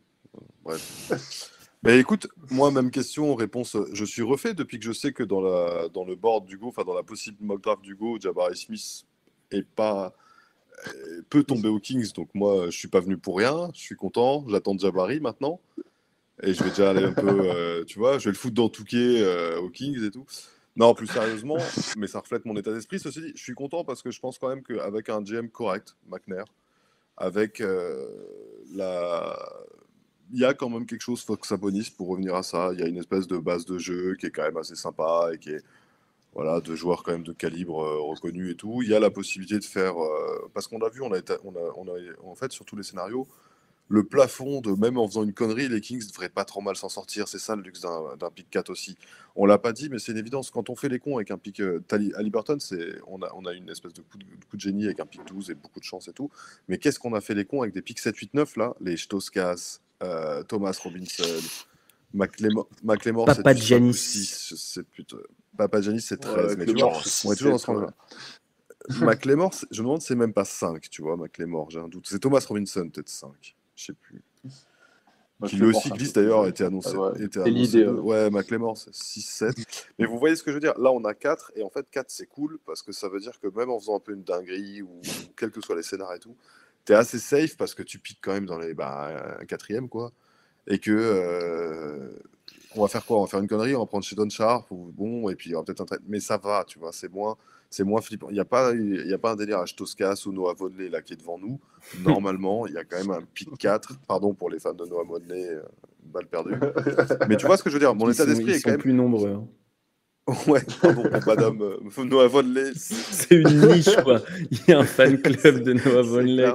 Bref. 0.64 1.50
mais 1.82 1.98
écoute, 1.98 2.26
moi, 2.50 2.70
même 2.70 2.90
question, 2.90 3.34
réponse. 3.34 3.76
Je 3.92 4.04
suis 4.04 4.22
refait 4.22 4.54
depuis 4.54 4.78
que 4.78 4.84
je 4.84 4.92
sais 4.92 5.12
que 5.12 5.22
dans 5.22 5.40
la 5.40 5.88
dans 5.88 6.04
le 6.04 6.16
board 6.16 6.44
du 6.46 6.58
Go, 6.58 6.68
enfin 6.68 6.84
dans 6.84 6.94
la 6.94 7.02
possible 7.02 7.38
mock 7.40 7.62
draft 7.62 7.82
du 7.82 7.94
Go, 7.94 8.18
Jabari 8.20 8.56
Smith 8.56 9.04
est 9.50 9.62
pas 9.62 10.06
euh, 10.06 10.23
peut 11.30 11.44
tomber 11.44 11.68
aux 11.68 11.80
Kings. 11.80 12.12
Donc 12.12 12.28
moi, 12.34 12.66
je 12.66 12.76
suis 12.76 12.88
pas 12.88 13.00
venu 13.00 13.16
pour 13.16 13.38
rien. 13.38 13.70
Je 13.74 13.80
suis 13.80 13.96
content. 13.96 14.44
J'attends 14.48 14.76
Jabari 14.78 15.20
maintenant. 15.20 15.60
Et 16.42 16.52
je 16.52 16.62
vais 16.64 16.70
déjà 16.70 16.90
aller 16.90 17.04
un 17.04 17.12
peu, 17.12 17.28
euh, 17.54 17.84
tu 17.84 17.98
vois, 17.98 18.18
je 18.18 18.24
vais 18.24 18.32
le 18.32 18.36
foutre 18.36 18.54
dans 18.54 18.68
Touquet 18.68 19.22
euh, 19.22 19.60
aux 19.60 19.70
Kings 19.70 20.02
et 20.04 20.10
tout. 20.10 20.26
Non, 20.76 20.92
plus 20.92 21.06
sérieusement, 21.06 21.58
mais 21.96 22.08
ça 22.08 22.18
reflète 22.18 22.44
mon 22.44 22.56
état 22.56 22.72
d'esprit. 22.72 22.98
Ceci 22.98 23.20
dit, 23.20 23.32
je 23.36 23.42
suis 23.42 23.54
content 23.54 23.84
parce 23.84 24.02
que 24.02 24.10
je 24.10 24.18
pense 24.18 24.38
quand 24.38 24.48
même 24.48 24.64
qu'avec 24.64 25.08
un 25.08 25.22
GM 25.22 25.48
correct, 25.48 25.96
McNair, 26.08 26.46
avec 27.16 27.62
la. 28.74 29.38
Il 30.32 30.40
y 30.40 30.44
a 30.44 30.52
quand 30.52 30.68
même 30.68 30.84
quelque 30.84 31.02
chose, 31.02 31.22
Fox 31.22 31.48
Sabonis, 31.48 31.92
pour 31.96 32.08
revenir 32.08 32.34
à 32.34 32.42
ça. 32.42 32.70
Il 32.72 32.80
y 32.80 32.82
a 32.82 32.88
une 32.88 32.96
espèce 32.96 33.28
de 33.28 33.38
base 33.38 33.66
de 33.66 33.78
jeu 33.78 34.16
qui 34.18 34.26
est 34.26 34.30
quand 34.30 34.42
même 34.42 34.56
assez 34.56 34.74
sympa 34.74 35.30
et 35.32 35.38
qui 35.38 35.50
est 35.50 35.62
voilà, 36.34 36.60
de 36.60 36.74
joueurs 36.74 37.02
quand 37.02 37.12
même 37.12 37.22
de 37.22 37.32
calibre 37.32 37.82
euh, 37.82 38.00
reconnu 38.00 38.50
et 38.50 38.56
tout. 38.56 38.82
Il 38.82 38.90
y 38.90 38.94
a 38.94 39.00
la 39.00 39.10
possibilité 39.10 39.58
de 39.58 39.64
faire, 39.64 40.02
euh, 40.02 40.50
parce 40.52 40.66
qu'on 40.66 40.80
a 40.80 40.88
vu, 40.88 41.00
on 41.00 41.12
a, 41.12 41.20
en 42.24 42.34
fait, 42.34 42.52
sur 42.52 42.64
tous 42.64 42.76
les 42.76 42.82
scénarios, 42.82 43.26
le 43.88 44.02
plafond 44.02 44.60
de 44.62 44.72
même 44.72 44.96
en 44.98 45.06
faisant 45.06 45.22
une 45.22 45.34
connerie, 45.34 45.68
les 45.68 45.80
Kings 45.80 46.08
devraient 46.08 46.30
pas 46.30 46.44
trop 46.44 46.62
mal 46.62 46.74
s'en 46.74 46.88
sortir. 46.88 47.28
C'est 47.28 47.38
ça 47.38 47.54
le 47.54 47.62
luxe 47.62 47.82
d'un 47.82 48.30
pick 48.34 48.48
4 48.50 48.70
aussi. 48.70 48.96
On 49.36 49.44
l'a 49.44 49.58
pas 49.58 49.72
dit, 49.72 49.90
mais 49.90 49.98
c'est 49.98 50.12
une 50.12 50.18
évidence. 50.18 50.50
Quand 50.50 50.70
on 50.70 50.74
fait 50.74 50.88
les 50.88 50.98
cons 50.98 51.16
avec 51.16 51.30
un 51.30 51.38
pick 51.38 51.60
euh, 51.60 51.84
Ali 51.92 52.30
Burton, 52.30 52.58
c'est 52.58 52.94
on 53.06 53.22
a, 53.22 53.30
on 53.34 53.44
a 53.44 53.52
une 53.52 53.68
espèce 53.68 53.92
de 53.92 54.00
coup 54.00 54.56
de, 54.56 54.60
génie 54.60 54.86
avec 54.86 55.00
un 55.00 55.06
pick 55.06 55.24
12 55.26 55.50
et 55.50 55.54
beaucoup 55.54 55.80
de 55.80 55.84
chance 55.84 56.08
et 56.08 56.12
tout. 56.12 56.30
Mais 56.66 56.78
qu'est-ce 56.78 56.98
qu'on 56.98 57.14
a 57.14 57.20
fait 57.20 57.34
les 57.34 57.44
cons 57.44 57.60
avec 57.60 57.74
des 57.74 57.82
picks 57.82 58.00
7, 58.00 58.16
8, 58.16 58.34
9 58.34 58.56
là? 58.56 58.74
Les 58.80 58.96
Stoskas, 58.96 59.80
Thomas 60.48 60.78
Robinson, 60.82 61.24
McLemore, 62.14 63.26
Papa 63.26 63.54
Janis. 63.54 63.94
C'est 64.56 64.86
plutôt 64.86 65.18
Papa 65.56 65.80
Janis, 65.80 66.00
c'est 66.00 66.18
13. 66.18 66.56
mais 66.56 66.66
tu 66.66 66.74
vois, 66.74 66.92
on 67.24 67.32
est 67.32 67.36
toujours 67.36 67.52
dans 67.52 67.58
ce 67.58 67.72
là 67.72 67.94
McLemore, 69.00 69.52
je 69.70 69.80
me 69.80 69.86
demande 69.86 70.00
si 70.00 70.08
c'est 70.08 70.14
même 70.14 70.32
pas 70.32 70.44
5, 70.44 70.88
tu 70.90 71.02
vois, 71.02 71.16
McLemore, 71.16 71.70
j'ai 71.70 71.80
un 71.80 71.88
doute. 71.88 72.06
C'est 72.08 72.18
Thomas 72.18 72.44
Robinson, 72.46 72.88
peut-être 72.90 73.08
5. 73.08 73.56
Je 73.74 73.84
sais 73.84 73.92
plus. 73.92 74.22
Qui 75.46 75.56
le 75.56 75.68
aussi 75.68 75.90
glisse 75.90 76.12
d'ailleurs, 76.12 76.42
a 76.42 76.48
été 76.48 76.64
annoncé. 76.64 76.92
Ah 76.94 77.12
ouais, 77.12 77.24
était 77.24 77.40
annoncé 77.40 77.86
ouais 77.86 78.30
McLemore, 78.30 78.78
c'est 78.78 78.92
6-7. 78.92 79.66
Mais 79.98 80.06
vous 80.06 80.18
voyez 80.18 80.36
ce 80.36 80.42
que 80.42 80.50
je 80.50 80.54
veux 80.54 80.60
dire? 80.60 80.78
Là, 80.78 80.92
on 80.92 81.04
a 81.04 81.12
4, 81.12 81.52
et 81.56 81.62
en 81.62 81.70
fait, 81.70 81.86
4, 81.90 82.10
c'est 82.10 82.26
cool, 82.26 82.58
parce 82.64 82.82
que 82.82 82.92
ça 82.92 83.08
veut 83.08 83.20
dire 83.20 83.38
que 83.40 83.48
même 83.48 83.70
en 83.70 83.78
faisant 83.78 83.96
un 83.96 84.00
peu 84.00 84.12
une 84.12 84.22
dinguerie, 84.22 84.82
ou 84.82 85.00
quels 85.36 85.50
que 85.50 85.60
soient 85.60 85.76
les 85.76 85.82
scénarios 85.82 86.16
et 86.16 86.20
tout, 86.20 86.36
t'es 86.84 86.94
assez 86.94 87.18
safe, 87.18 87.56
parce 87.56 87.74
que 87.74 87.82
tu 87.82 87.98
piques 87.98 88.20
quand 88.22 88.32
même 88.32 88.46
dans 88.46 88.58
les 88.58 88.74
bah, 88.74 89.36
un 89.40 89.44
quatrième, 89.44 89.88
quoi. 89.88 90.12
Et 90.66 90.78
que 90.78 90.90
euh, 90.92 92.10
on 92.76 92.82
va 92.82 92.88
faire 92.88 93.04
quoi? 93.04 93.18
On 93.18 93.22
va 93.22 93.26
faire 93.26 93.40
une 93.40 93.48
connerie, 93.48 93.74
on 93.74 93.80
va 93.80 93.86
prendre 93.86 94.04
chez 94.04 94.16
Don 94.16 94.28
Sharp, 94.28 94.70
ou 94.70 94.92
bon, 94.92 95.28
et 95.28 95.36
puis 95.36 95.50
il 95.50 95.52
y 95.52 95.54
aura 95.54 95.64
peut-être 95.64 95.80
un 95.82 95.84
trait. 95.84 95.98
Mais 96.06 96.20
ça 96.20 96.36
va, 96.36 96.64
tu 96.66 96.78
vois, 96.78 96.90
c'est 96.92 97.12
moins, 97.12 97.36
c'est 97.70 97.84
moins 97.84 98.00
flippant. 98.00 98.28
Il 98.30 98.34
n'y 98.34 98.40
a, 98.40 98.44
pas, 98.44 98.72
il 98.72 99.06
y 99.06 99.14
a 99.14 99.18
pas 99.18 99.32
un 99.32 99.36
délire 99.36 99.58
à 99.58 99.66
Stoskas 99.66 100.24
ou 100.26 100.32
Noah 100.32 100.54
Vodley 100.54 100.88
là 100.88 101.02
qui 101.02 101.12
est 101.12 101.16
devant 101.16 101.38
nous. 101.38 101.60
Normalement, 102.00 102.66
il 102.66 102.74
y 102.74 102.78
a 102.78 102.84
quand 102.84 102.98
même 102.98 103.10
un 103.10 103.22
pic 103.34 103.48
4. 103.58 104.00
Pardon 104.06 104.34
pour 104.34 104.50
les 104.50 104.58
fans 104.58 104.74
de 104.74 104.84
Noah 104.86 105.04
Vodley, 105.04 105.48
euh, 105.50 105.62
balle 106.04 106.26
perdue. 106.26 106.54
Mais 107.28 107.36
tu 107.36 107.46
vois 107.46 107.56
ce 107.56 107.62
que 107.62 107.70
je 107.70 107.74
veux 107.74 107.80
dire? 107.80 107.94
Mon 107.94 108.10
état 108.10 108.26
d'esprit 108.26 108.52
est 108.52 108.62
quand 108.62 108.70
même. 108.70 108.80
plus 108.80 108.92
nombreux. 108.92 109.32
Hein. 109.32 109.46
Ouais, 110.46 110.62
pardon, 110.80 111.04
madame 111.26 111.60
euh, 111.60 112.04
Noah 112.04 112.28
Vodley. 112.28 112.72
C'est 112.74 113.34
une 113.34 113.68
niche, 113.68 113.94
quoi. 114.02 114.22
Il 114.50 114.58
y 114.68 114.72
a 114.72 114.78
un 114.78 114.84
fan 114.84 115.20
club 115.20 115.62
de 115.62 115.74
Noah 115.74 116.02
Vodley. 116.02 116.50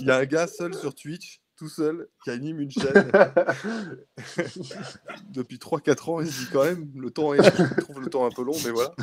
Il 0.00 0.06
y 0.06 0.10
a 0.10 0.16
un 0.16 0.24
gars 0.24 0.48
seul 0.48 0.74
sur 0.74 0.92
Twitch 0.92 1.40
tout 1.56 1.68
seul 1.68 2.08
qui 2.22 2.30
anime 2.30 2.60
une 2.60 2.70
chaîne 2.70 3.10
depuis 5.30 5.56
3-4 5.56 6.10
ans. 6.10 6.20
Il 6.20 6.30
se 6.30 6.40
dit 6.40 6.48
quand 6.52 6.64
même, 6.64 6.90
le 6.94 7.10
temps 7.10 7.34
est, 7.34 7.40
trouve 7.80 8.00
le 8.00 8.08
temps 8.08 8.26
un 8.26 8.30
peu 8.30 8.44
long, 8.44 8.56
mais 8.64 8.70
voilà. 8.70 8.94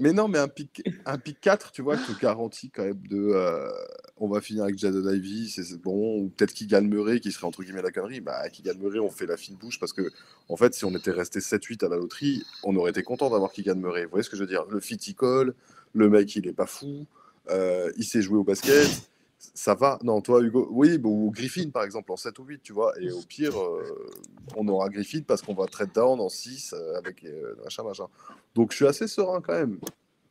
Mais 0.00 0.12
non, 0.12 0.28
mais 0.28 0.38
un 0.38 0.48
pic, 0.48 0.82
un 1.04 1.18
pic 1.18 1.40
4, 1.40 1.72
tu 1.72 1.82
vois, 1.82 1.96
te 1.96 2.12
garantit 2.20 2.70
quand 2.70 2.84
même 2.84 3.02
de. 3.08 3.32
Euh, 3.34 3.68
on 4.16 4.28
va 4.28 4.40
finir 4.40 4.64
avec 4.64 4.78
Jaden 4.78 5.14
Ivy, 5.14 5.48
c'est 5.48 5.80
bon, 5.80 6.20
ou 6.20 6.28
peut-être 6.28 6.52
Kigan 6.52 6.82
Murray 6.82 7.20
qui 7.20 7.32
serait 7.32 7.46
entre 7.46 7.62
guillemets 7.62 7.82
la 7.82 7.90
connerie. 7.90 8.20
Bah, 8.20 8.48
Kigan 8.50 8.74
Murray, 8.78 8.98
on 8.98 9.10
fait 9.10 9.26
la 9.26 9.36
fine 9.36 9.56
bouche 9.56 9.80
parce 9.80 9.92
que, 9.92 10.10
en 10.48 10.56
fait, 10.56 10.74
si 10.74 10.84
on 10.84 10.94
était 10.94 11.10
resté 11.10 11.40
7-8 11.40 11.86
à 11.86 11.88
la 11.88 11.96
loterie, 11.96 12.44
on 12.62 12.76
aurait 12.76 12.90
été 12.90 13.02
content 13.02 13.30
d'avoir 13.30 13.50
Kigan 13.50 13.76
Murray. 13.76 14.04
Vous 14.04 14.10
voyez 14.10 14.22
ce 14.22 14.30
que 14.30 14.36
je 14.36 14.42
veux 14.42 14.48
dire? 14.48 14.64
Le 14.70 14.78
fit, 14.78 14.96
il 14.96 15.14
colle, 15.14 15.54
le 15.94 16.08
mec, 16.08 16.36
il 16.36 16.46
est 16.46 16.52
pas 16.52 16.66
fou, 16.66 17.06
euh, 17.50 17.90
il 17.96 18.04
sait 18.04 18.22
jouer 18.22 18.38
au 18.38 18.44
basket 18.44 19.10
ça 19.40 19.74
va. 19.74 19.98
Non, 20.02 20.20
toi, 20.20 20.40
Hugo, 20.42 20.68
oui, 20.70 21.00
ou 21.02 21.30
Griffin, 21.30 21.70
par 21.70 21.84
exemple, 21.84 22.12
en 22.12 22.16
7 22.16 22.38
ou 22.38 22.44
8, 22.44 22.62
tu 22.62 22.72
vois. 22.72 22.92
Et 23.00 23.10
au 23.10 23.22
pire, 23.22 23.58
euh, 23.58 24.10
on 24.54 24.68
aura 24.68 24.88
Griffin 24.90 25.22
parce 25.26 25.40
qu'on 25.40 25.54
va 25.54 25.66
trade 25.66 25.92
down 25.94 26.20
en 26.20 26.28
6 26.28 26.74
euh, 26.74 26.98
avec 26.98 27.24
euh, 27.24 27.54
machin, 27.64 27.82
machin. 27.82 28.06
Donc, 28.54 28.72
je 28.72 28.76
suis 28.76 28.86
assez 28.86 29.08
serein 29.08 29.40
quand 29.40 29.54
même. 29.54 29.78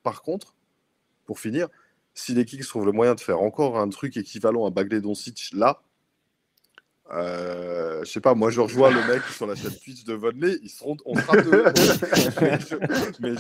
Par 0.03 0.21
contre, 0.21 0.53
pour 1.25 1.39
finir, 1.39 1.69
si 2.13 2.33
les 2.33 2.45
Kings 2.45 2.63
trouvent 2.63 2.85
le 2.85 2.91
moyen 2.91 3.15
de 3.15 3.19
faire 3.19 3.41
encore 3.41 3.79
un 3.79 3.89
truc 3.89 4.15
équivalent 4.15 4.65
à 4.65 4.69
Bagley 4.69 5.01
Doncic 5.01 5.51
là, 5.53 5.81
euh, 7.11 8.03
je 8.03 8.11
sais 8.11 8.21
pas, 8.21 8.35
moi 8.35 8.51
je 8.51 8.61
rejoins 8.61 8.91
le 8.91 9.05
mec 9.11 9.23
sur 9.23 9.47
la 9.47 9.55
chaîne 9.55 9.75
Twitch 9.83 10.03
de 10.03 10.13
Vonley, 10.13 10.59
ils 10.61 10.69
seront, 10.69 10.95
on 11.05 11.15
sera 11.15 11.37
deux. 11.41 11.63
mais, 13.19 13.35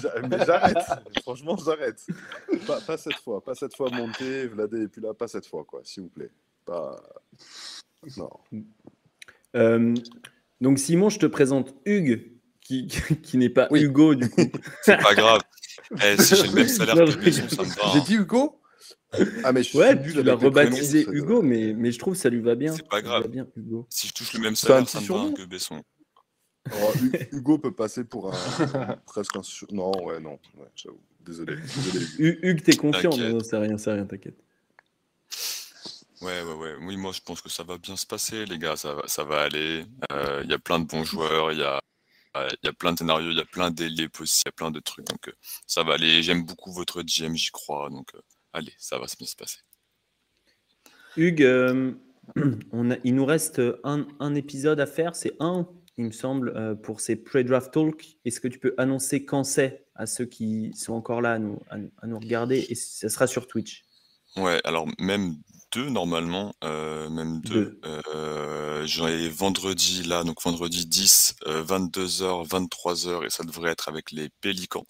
j'arrête, 0.45 0.77
franchement 1.21 1.55
j'arrête. 1.63 2.05
Pas, 2.65 2.97
cette 2.97 3.19
fois, 3.23 3.43
pas 3.43 3.53
cette 3.53 3.75
fois 3.75 3.89
monter, 3.91 4.47
Vladé 4.47 4.83
et 4.83 4.87
puis 4.87 5.01
là, 5.01 5.13
pas 5.13 5.27
cette 5.27 5.45
fois 5.45 5.63
quoi, 5.65 5.81
s'il 5.83 6.03
vous 6.03 6.09
plaît. 6.09 6.31
Pas... 6.65 6.99
Non. 8.17 8.29
Euh, 9.55 9.93
donc 10.61 10.79
Simon, 10.79 11.09
je 11.09 11.19
te 11.19 11.27
présente 11.27 11.75
Hugues, 11.85 12.31
qui, 12.61 12.87
qui 12.87 13.37
n'est 13.37 13.49
pas 13.49 13.67
Hugo 13.71 14.15
du 14.15 14.29
coup. 14.29 14.49
C'est 14.81 14.97
pas 14.97 15.13
grave. 15.13 15.41
Eh, 16.03 16.21
si 16.21 16.35
j'ai 16.35 16.47
le 16.47 16.53
même 16.53 16.67
salaire 16.67 16.95
que 16.95 17.31
ça 17.31 17.63
me 17.63 17.67
va. 17.67 17.93
J'ai 17.93 18.01
dit 18.01 18.15
Hugo? 18.15 18.58
Ah, 19.43 19.51
mais 19.51 19.63
je 19.63 19.77
ouais, 19.77 20.01
tu 20.01 20.21
l'as 20.21 20.35
rebaptisé 20.35 21.05
Hugo, 21.11 21.41
mais, 21.41 21.73
mais 21.73 21.91
je 21.91 21.99
trouve 21.99 22.13
que 22.13 22.19
ça 22.19 22.29
lui 22.29 22.41
va 22.41 22.55
bien. 22.55 22.73
C'est 22.73 22.87
pas 22.87 23.01
grave. 23.01 23.27
Bien, 23.27 23.47
Hugo. 23.55 23.87
Si 23.89 24.07
je 24.07 24.13
touche 24.13 24.33
le 24.33 24.39
même 24.39 24.55
salaire, 24.55 24.87
ça 24.87 25.01
me 25.01 25.07
va 25.07 25.33
que 25.33 25.45
Besson. 25.45 25.81
Oh, 26.71 26.93
Hugo 27.31 27.57
peut 27.57 27.73
passer 27.73 28.03
pour 28.03 28.33
un 28.33 28.95
presque 29.05 29.35
un 29.35 29.43
sur... 29.43 29.67
Non, 29.71 29.91
ouais, 30.03 30.19
non. 30.19 30.39
Ouais, 30.57 30.67
Désolé. 31.21 31.55
Désolé 31.55 32.05
Hugues, 32.43 32.63
t'es 32.63 32.75
confiant 32.75 33.15
Non, 33.15 33.39
c'est 33.39 33.57
rien, 33.57 33.77
c'est 33.77 33.91
rien, 33.91 34.05
t'inquiète. 34.05 34.37
Ouais, 36.21 36.43
ouais, 36.43 36.53
ouais. 36.53 36.75
Oui, 36.81 36.97
moi, 36.97 37.11
je 37.13 37.21
pense 37.21 37.41
que 37.41 37.49
ça 37.49 37.63
va 37.63 37.77
bien 37.77 37.95
se 37.95 38.05
passer, 38.05 38.45
les 38.45 38.57
gars. 38.57 38.75
Ça 38.75 38.93
va, 38.93 39.07
ça 39.07 39.23
va 39.23 39.41
aller. 39.41 39.85
Euh, 40.11 40.41
il 40.43 40.49
y 40.49 40.53
a 40.53 40.59
plein 40.59 40.79
de 40.79 40.85
bons 40.85 41.03
joueurs. 41.03 41.51
Il 41.53 41.59
y 41.59 41.63
a, 41.63 41.79
il 42.35 42.65
y 42.65 42.67
a 42.67 42.73
plein 42.73 42.91
de 42.91 42.97
scénarios. 42.97 43.31
Il 43.31 43.37
y 43.37 43.41
a 43.41 43.45
plein 43.45 43.71
d'élèves 43.71 44.09
aussi. 44.19 44.41
Il 44.45 44.47
y 44.47 44.49
a 44.49 44.51
plein 44.51 44.71
de 44.71 44.79
trucs. 44.81 45.05
Donc, 45.07 45.29
euh, 45.29 45.33
ça 45.65 45.83
va 45.83 45.93
aller. 45.93 46.21
J'aime 46.21 46.43
beaucoup 46.43 46.73
votre 46.73 47.03
GM, 47.03 47.35
j'y 47.35 47.51
crois. 47.51 47.89
Donc, 47.89 48.13
euh, 48.15 48.21
allez, 48.59 48.73
ça 48.77 48.97
va 48.97 49.05
bien 49.17 49.27
se 49.27 49.35
passer. 49.35 49.59
Hugues, 51.17 51.43
euh, 51.43 51.93
on 52.71 52.91
il 53.03 53.15
nous 53.15 53.25
reste 53.25 53.61
un, 53.83 54.35
épisode 54.35 54.79
à 54.79 54.85
faire, 54.85 55.15
c'est 55.15 55.35
un, 55.39 55.67
il 55.97 56.05
me 56.05 56.11
semble, 56.11 56.53
euh, 56.55 56.75
pour 56.75 57.01
ces 57.01 57.15
pre-draft 57.15 57.73
talk. 57.73 58.17
Est-ce 58.25 58.39
que 58.39 58.47
tu 58.47 58.59
peux 58.59 58.73
annoncer 58.77 59.25
quand 59.25 59.43
c'est 59.43 59.85
à 59.95 60.05
ceux 60.05 60.25
qui 60.25 60.71
sont 60.75 60.93
encore 60.93 61.21
là 61.21 61.33
à 61.33 61.39
nous, 61.39 61.59
à 61.69 62.07
nous 62.07 62.19
regarder? 62.19 62.65
Et 62.69 62.75
ça 62.75 63.09
sera 63.09 63.27
sur 63.27 63.47
Twitch. 63.47 63.83
Ouais, 64.37 64.61
alors 64.63 64.87
même 64.99 65.35
deux 65.71 65.89
normalement, 65.89 66.53
euh, 66.63 67.09
même 67.09 67.41
deux. 67.41 67.79
Euh, 67.85 68.85
J'en 68.85 69.07
ai 69.07 69.27
vendredi 69.29 70.03
là, 70.03 70.23
donc 70.23 70.41
vendredi 70.41 70.85
10, 70.85 71.35
22h, 71.45 72.47
23h, 72.47 73.25
et 73.25 73.29
ça 73.29 73.43
devrait 73.43 73.71
être 73.71 73.89
avec 73.89 74.11
les 74.11 74.29
Pélicans. 74.41 74.85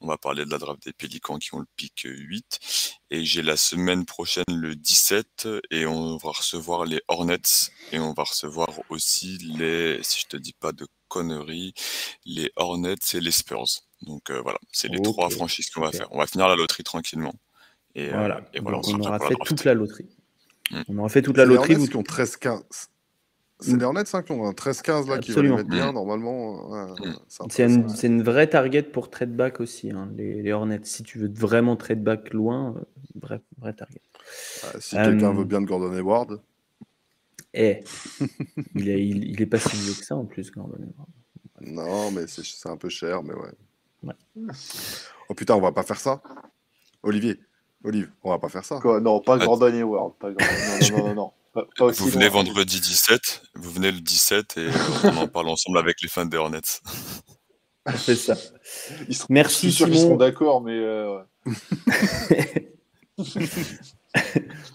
On 0.00 0.08
va 0.08 0.16
parler 0.16 0.44
de 0.44 0.50
la 0.50 0.58
draft 0.58 0.82
des 0.84 0.92
Pélicans 0.92 1.38
qui 1.38 1.54
ont 1.54 1.58
le 1.58 1.66
pic 1.76 2.02
8. 2.04 2.60
Et 3.10 3.24
j'ai 3.24 3.42
la 3.42 3.56
semaine 3.56 4.04
prochaine 4.04 4.44
le 4.48 4.74
17, 4.74 5.48
et 5.70 5.86
on 5.86 6.16
va 6.16 6.30
recevoir 6.30 6.86
les 6.86 7.00
Hornets, 7.08 7.70
et 7.92 7.98
on 7.98 8.12
va 8.14 8.24
recevoir 8.24 8.68
aussi 8.88 9.38
les, 9.38 10.02
si 10.02 10.20
je 10.22 10.26
te 10.26 10.36
dis 10.36 10.54
pas 10.54 10.72
de 10.72 10.86
conneries, 11.08 11.74
les 12.24 12.50
Hornets 12.56 12.94
et 13.14 13.20
les 13.20 13.30
Spurs. 13.30 13.82
Donc 14.02 14.30
euh, 14.30 14.40
voilà, 14.40 14.58
c'est 14.72 14.88
les 14.88 15.00
trois 15.00 15.30
franchises 15.30 15.70
qu'on 15.70 15.82
va 15.82 15.92
faire. 15.92 16.08
On 16.10 16.18
va 16.18 16.26
finir 16.26 16.48
la 16.48 16.56
loterie 16.56 16.84
tranquillement. 16.84 17.34
Et, 17.94 18.08
Voilà. 18.08 18.42
et 18.52 18.60
voilà, 18.60 18.78
Donc, 18.78 18.88
on 18.88 19.00
aura 19.00 19.18
fait 19.18 19.34
toute 19.44 19.64
la 19.64 19.74
loterie. 19.74 20.15
On 20.88 20.98
aura 20.98 21.08
fait 21.08 21.22
toute 21.22 21.36
la 21.36 21.44
C'est 21.44 21.48
les 21.50 21.54
loterie. 21.56 21.72
Hornets 21.74 21.84
Vous... 21.86 21.90
qui 21.90 21.96
ont 21.96 22.02
13-15. 22.02 22.62
C'est 23.58 23.72
Mm. 23.72 23.78
les 23.78 23.84
Hornets 23.86 24.02
hein, 24.14 24.22
qui 24.22 24.32
ont 24.32 24.46
un 24.46 24.52
13-15 24.52 25.08
là 25.08 25.18
qui 25.18 25.32
va 25.32 25.40
les 25.42 25.48
mettre 25.48 25.68
bien 25.68 25.92
normalement. 25.92 26.68
Ouais, 26.70 26.86
Mm. 27.08 27.14
c'est 27.48 27.64
une, 27.64 27.88
c'est 27.88 28.06
une 28.08 28.22
vraie 28.22 28.48
target 28.48 28.82
pour 28.82 29.08
trade 29.08 29.34
back 29.34 29.60
aussi, 29.60 29.90
hein, 29.92 30.10
les, 30.16 30.42
les 30.42 30.52
Hornets. 30.52 30.80
Si 30.84 31.02
tu 31.02 31.18
veux 31.18 31.30
vraiment 31.32 31.74
trade 31.76 32.02
back 32.02 32.34
loin, 32.34 32.74
euh, 32.76 32.80
vrai, 33.20 33.40
vrai 33.58 33.72
target. 33.72 34.00
Ouais, 34.74 34.80
si 34.80 34.96
Euh, 34.98 35.04
quelqu'un 35.04 35.32
veut 35.32 35.44
bien 35.44 35.60
de 35.62 35.66
Gordon 35.66 35.92
Hayward, 35.94 36.40
Eh, 37.54 37.82
il, 38.74 38.88
est, 38.90 39.06
il, 39.06 39.24
il 39.30 39.40
est 39.40 39.46
pas 39.46 39.58
si 39.58 39.74
vieux 39.76 39.94
que 39.94 40.04
ça 40.04 40.16
en 40.16 40.26
plus, 40.26 40.50
Gordon 40.50 40.76
Hayward. 40.78 41.08
non, 41.62 42.10
mais 42.10 42.26
c'est 42.26 42.44
c'est 42.44 42.68
un 42.68 42.76
peu 42.76 42.90
cher, 42.90 43.22
mais 43.22 43.32
ouais. 43.32 43.52
Ouais. 44.02 44.52
Oh 45.30 45.34
putain, 45.34 45.54
on 45.54 45.60
va 45.62 45.72
pas 45.72 45.82
faire 45.82 45.98
ça 45.98 46.20
Olivier, 47.02 47.40
Olive, 47.86 48.10
on 48.24 48.30
va 48.30 48.38
pas 48.38 48.48
faire 48.48 48.64
ça. 48.64 48.78
Quoi 48.80 49.00
Non, 49.00 49.20
pas 49.20 49.38
Ah, 49.40 49.44
Gordon 49.46 49.66
Hayward. 49.72 50.12
Pas 50.18 50.30
Gordon- 50.32 50.44
Non, 50.46 50.98
non, 50.98 50.98
non, 50.98 51.08
non, 51.08 51.14
non. 51.14 51.32
Pas, 51.56 51.64
pas 51.78 51.84
aussi 51.86 52.02
Vous 52.02 52.10
venez 52.10 52.26
loin. 52.28 52.42
vendredi 52.42 52.80
17, 52.82 53.42
vous 53.54 53.70
venez 53.70 53.90
le 53.90 54.00
17 54.00 54.58
et 54.58 54.68
on 55.04 55.16
en 55.16 55.26
parle 55.26 55.48
ensemble 55.48 55.78
avec 55.78 56.02
les 56.02 56.08
fans 56.08 56.26
des 56.26 56.36
Hornets. 56.36 56.60
C'est 57.96 58.14
ça. 58.16 58.34
Ils 59.08 59.14
seront- 59.14 59.26
Merci, 59.30 59.66
je 59.70 59.70
suis 59.70 59.72
sûr 59.78 59.86
qu'ils 59.86 59.94
Simon. 59.94 60.08
seront 60.08 60.16
d'accord, 60.18 60.60
mais 60.60 60.74
euh, 60.78 61.16
ouais. 61.46 62.72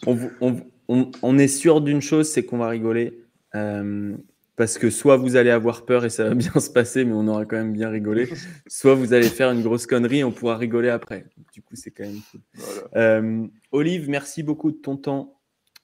on, 0.08 0.16
vous- 0.16 0.32
on- 0.42 0.62
on- 0.88 1.12
on 1.22 1.38
est 1.38 1.48
sûr 1.48 1.82
d'une 1.82 2.02
chose, 2.02 2.30
c'est 2.32 2.46
qu'on 2.46 2.58
va 2.58 2.70
rigoler. 2.70 3.26
euh, 3.54 4.16
parce 4.56 4.78
que 4.78 4.90
soit 4.90 5.18
vous 5.18 5.36
allez 5.36 5.50
avoir 5.50 5.86
peur 5.86 6.06
et 6.06 6.10
ça 6.10 6.26
va 6.26 6.36
bien 6.36 6.54
se 6.60 6.70
passer, 6.70 7.06
mais 7.06 7.14
on 7.14 7.28
aura 7.28 7.46
quand 7.46 7.58
même 7.58 7.74
bien 7.74 7.90
rigolé. 7.90 8.30
Soit 8.68 8.96
vous 8.96 9.14
allez 9.14 9.30
faire 9.30 9.52
une 9.52 9.64
grosse 9.64 9.88
connerie 9.88 10.20
et 10.20 10.24
on 10.24 10.32
pourra 10.32 10.58
rigoler 10.58 10.90
après. 10.90 11.26
Du 11.54 11.62
coup, 11.62 11.76
c'est 11.76 11.92
quand 11.92 12.04
même 12.04 12.20
cool. 12.32 12.42
Voilà. 12.54 12.82
Euh, 12.96 13.48
Olive, 13.72 14.10
merci 14.10 14.44
beaucoup 14.44 14.72
de 14.72 14.78
ton 14.78 14.98
temps 14.98 15.40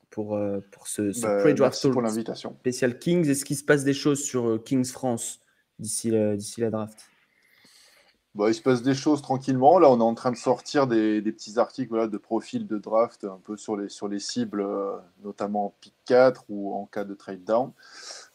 pour, 0.10 0.36
euh, 0.36 0.60
pour 0.72 0.88
ce, 0.88 1.12
ce 1.12 1.22
Bah, 1.22 1.42
pre-draft 1.44 1.90
pour 1.92 2.02
l'invitation. 2.02 2.56
spécial 2.60 2.98
Kings. 3.00 3.28
Est-ce 3.30 3.46
qu'il 3.46 3.58
se 3.58 3.64
passe 3.64 3.84
des 3.84 3.94
choses 3.94 4.24
sur 4.24 4.48
euh, 4.48 4.58
Kings 4.60 4.86
France 4.86 5.40
d'ici 5.80 6.10
la, 6.12 6.36
d'ici 6.36 6.62
la 6.62 6.70
draft? 6.70 7.00
Bah, 8.36 8.50
il 8.50 8.54
se 8.54 8.62
passe 8.62 8.84
des 8.84 8.94
choses 8.94 9.22
tranquillement. 9.24 9.80
Là, 9.80 9.90
on 9.90 9.98
est 10.00 10.04
en 10.04 10.14
train 10.14 10.32
de 10.32 10.38
sortir 10.38 10.86
des, 10.86 11.22
des 11.22 11.32
petits 11.32 11.58
articles 11.58 11.90
voilà, 11.90 12.08
de 12.08 12.18
profil 12.18 12.68
de 12.68 12.78
draft 12.78 13.24
un 13.24 13.40
peu 13.44 13.58
sur 13.58 13.76
les, 13.76 13.90
sur 13.90 14.08
les 14.08 14.20
cibles, 14.20 14.62
euh, 14.62 14.92
notamment 15.24 15.66
en 15.68 15.74
pick 15.82 15.96
4 16.06 16.46
ou 16.50 16.74
en 16.76 16.86
cas 16.86 17.04
de 17.04 17.16
trade 17.16 17.44
down. 17.44 17.72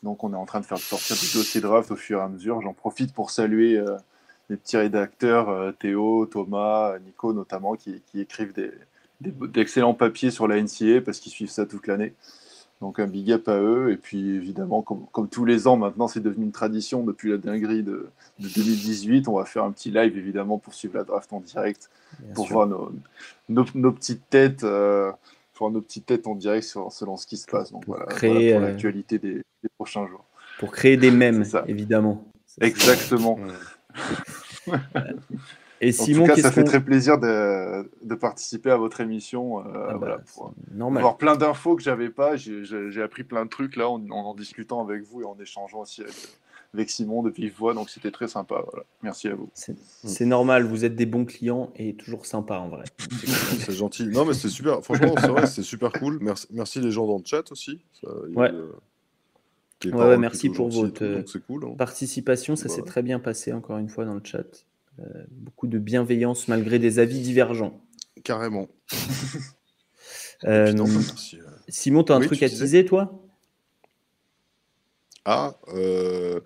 Donc, 0.03 0.25
on 0.25 0.33
est 0.33 0.37
en 0.37 0.47
train 0.47 0.61
de 0.61 0.67
faire 0.67 0.79
sortir 0.79 1.17
des 1.17 1.39
dossiers 1.39 1.61
draft 1.61 1.91
au 1.91 1.97
fur 1.97 2.19
et 2.19 2.23
à 2.23 2.29
mesure. 2.29 2.61
J'en 2.61 2.73
profite 2.73 3.13
pour 3.15 3.31
saluer 3.31 3.77
euh, 3.79 3.97
les 4.51 4.57
petits 4.57 4.77
rédacteurs, 4.77 5.49
euh, 5.49 5.73
Théo, 5.73 6.27
Thomas, 6.27 6.99
Nico 6.99 7.33
notamment, 7.33 7.75
qui, 7.77 8.03
qui 8.11 8.21
écrivent 8.21 8.53
des, 8.53 8.73
des- 9.21 9.31
d'excellents 9.49 9.95
papiers 9.95 10.31
sur 10.33 10.49
la 10.49 10.61
NCA 10.61 11.01
parce 11.05 11.21
qu'ils 11.21 11.33
suivent 11.33 11.51
ça 11.51 11.67
toute 11.67 11.87
l'année. 11.87 12.15
Donc 12.81 12.99
un 12.99 13.07
big 13.07 13.31
up 13.31 13.47
à 13.49 13.61
eux. 13.61 13.93
Et 13.93 13.97
puis 13.97 14.31
évidemment, 14.31 14.83
comme, 14.83 15.07
comme 15.13 15.29
tous 15.29 15.45
les 15.45 15.69
ans 15.69 15.77
maintenant, 15.77 16.09
c'est 16.09 16.19
devenu 16.21 16.47
une 16.47 16.51
tradition 16.53 17.05
depuis 17.05 17.31
la 17.31 17.37
dinguerie 17.37 17.85
de, 17.85 18.09
de 18.41 18.49
2018. 18.49 19.29
On 19.29 19.35
va 19.39 19.45
faire 19.45 19.63
un 19.63 19.71
petit 19.71 19.93
live 19.93 20.19
évidemment 20.19 20.59
pour 20.59 20.75
suivre 20.75 20.97
la 20.97 21.05
draft 21.05 21.33
en 21.33 21.39
direct, 21.39 21.91
Bien 22.19 22.35
pour 22.35 22.47
sûr. 22.47 22.55
voir 22.57 22.67
nos, 22.67 22.91
nos, 23.49 23.65
nos 23.77 23.93
petites 23.93 24.29
têtes, 24.29 24.65
euh, 24.65 25.13
pour 25.55 25.71
nos 25.71 25.81
petites 25.81 26.07
têtes 26.07 26.27
en 26.27 26.35
direct 26.35 26.65
sur, 26.65 26.91
selon 26.93 27.17
ce 27.17 27.27
qui 27.27 27.37
se 27.37 27.47
passe. 27.47 27.73
Donc 27.73 27.85
Pour 27.85 27.95
voilà, 27.97 28.11
créer, 28.11 28.31
voilà 28.33 28.53
pour 28.53 28.63
euh, 28.63 28.69
l'actualité 28.69 29.19
des, 29.19 29.35
des 29.35 29.69
prochains 29.77 30.07
jours. 30.07 30.25
Pour 30.59 30.73
créer 30.73 30.97
des 30.97 31.11
mèmes, 31.11 31.45
évidemment. 31.67 32.25
Exactement. 32.61 33.39
Et 35.81 35.89
En 35.89 36.05
Simon, 36.05 36.27
tout 36.27 36.35
cas, 36.35 36.41
ça 36.41 36.53
fait 36.53 36.63
très 36.63 36.81
plaisir 36.85 37.19
de, 37.19 37.91
de 38.05 38.15
participer 38.15 38.71
à 38.71 38.77
votre 38.77 39.01
émission. 39.01 39.61
euh, 39.67 39.87
Ah 39.89 39.93
bah, 39.95 39.97
voilà, 39.99 40.19
pour 40.19 40.55
avoir 40.97 41.17
plein 41.17 41.35
d'infos 41.37 41.75
que 41.75 41.83
j'avais 41.83 42.11
pas. 42.11 42.37
J'ai 42.37 43.03
appris 43.03 43.25
plein 43.25 43.45
de 43.45 43.51
trucs 43.51 43.75
là 43.77 43.89
en, 43.89 44.01
en 44.11 44.25
en 44.27 44.35
discutant 44.35 44.81
avec 44.81 45.03
vous 45.03 45.23
et 45.23 45.25
en 45.25 45.37
échangeant 45.41 45.81
aussi 45.81 46.03
avec, 46.03 46.15
avec 46.75 46.91
Simon 46.91 47.23
de 47.23 47.31
vive 47.31 47.55
voix. 47.57 47.75
Donc 47.75 47.91
c'était 47.91 48.11
très 48.11 48.29
sympa. 48.29 48.63
Voilà. 48.71 48.85
Merci 49.03 49.29
à 49.29 49.35
vous. 49.35 49.51
C'est 49.55 49.77
c'est 50.05 50.25
normal, 50.27 50.65
vous 50.65 50.85
êtes 50.85 50.95
des 50.97 51.07
bons 51.07 51.25
clients 51.25 51.73
et 51.77 51.95
toujours 51.95 52.27
sympa 52.27 52.57
en 52.59 52.69
vrai. 52.69 52.85
C'est 53.67 53.73
gentil. 53.73 54.07
Non, 54.09 54.25
mais 54.25 54.35
c'est 54.35 54.49
super. 54.49 54.83
Franchement, 54.83 55.15
c'est 55.19 55.29
vrai, 55.29 55.47
c'est 55.47 55.63
super 55.63 55.93
cool. 55.93 56.19
Merci, 56.21 56.47
merci 56.51 56.81
les 56.81 56.91
gens 56.91 57.07
dans 57.07 57.19
le 57.19 57.25
chat 57.25 57.51
aussi. 57.53 57.81
Ça, 58.01 58.09
il 58.29 58.35
y 58.35 58.37
a 58.37 58.41
Ouais. 58.41 58.51
eu, 58.51 58.55
euh, 58.55 58.73
Ouais, 59.85 59.93
ouais, 59.93 60.17
merci 60.19 60.49
pour 60.49 60.69
votre, 60.69 61.23
tout, 61.23 61.41
cool. 61.47 61.65
hein. 61.65 61.75
Participation, 61.77 62.55
ça 62.55 62.69
Bah 62.69 62.75
s'est 62.75 62.83
très 62.83 63.03
bien 63.03 63.19
passé 63.19 63.53
encore 63.53 63.79
une 63.79 63.89
fois 63.89 64.05
dans 64.05 64.15
le 64.15 64.21
chat. 64.23 64.65
Euh, 65.01 65.05
beaucoup 65.31 65.67
de 65.67 65.79
bienveillance 65.79 66.47
malgré 66.49 66.79
des 66.79 66.99
avis 67.01 67.21
divergents. 67.21 67.81
Carrément. 68.25 68.69
Euh, 70.45 70.67
puis, 70.67 70.75
non, 70.75 70.85
bah, 70.87 70.91
merci, 70.97 71.39
euh. 71.39 71.45
Simon, 71.69 72.03
tu 72.03 72.11
as 72.11 72.17
un 72.17 72.21
Oui, 72.21 72.27
truc 72.27 72.41
tu 72.41 72.45
à 72.45 72.49
disais 72.49 72.65
teaser, 72.65 72.85
toi? 72.85 73.23
Ah, 75.25 75.55
euh... 75.69 76.41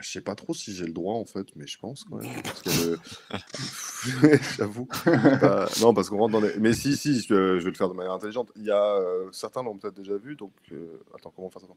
je 0.00 0.10
sais 0.10 0.20
pas 0.20 0.34
trop 0.34 0.54
si 0.54 0.74
j'ai 0.74 0.86
le 0.86 0.92
droit 0.92 1.14
en 1.14 1.24
fait, 1.24 1.46
mais 1.56 1.66
je 1.66 1.78
pense 1.78 2.04
quand 2.04 2.16
même. 2.16 2.42
Parce 2.42 2.62
que 2.62 2.70
le- 2.70 4.38
J'avoue. 4.58 4.88
Non, 5.80 5.94
parce 5.94 6.08
qu'on 6.08 6.18
rentre 6.18 6.32
dans 6.32 6.40
les. 6.40 6.58
Mais 6.58 6.72
si, 6.72 6.96
si, 6.96 7.20
je, 7.20 7.34
vais 7.34 7.60
le 7.70 7.74
faire 7.74 7.88
de 7.88 7.94
manière 7.94 8.12
intelligente. 8.12 8.50
Il 8.56 8.64
y 8.64 8.70
a 8.70 8.96
euh, 8.96 9.28
certains 9.32 9.62
l'ont 9.62 9.76
peut-être 9.76 9.94
déjà 9.94 10.16
vu, 10.16 10.36
donc 10.36 10.52
euh, 10.72 11.00
attends, 11.14 11.32
comment 11.34 11.50
faire 11.50 11.62
ça 11.62 11.68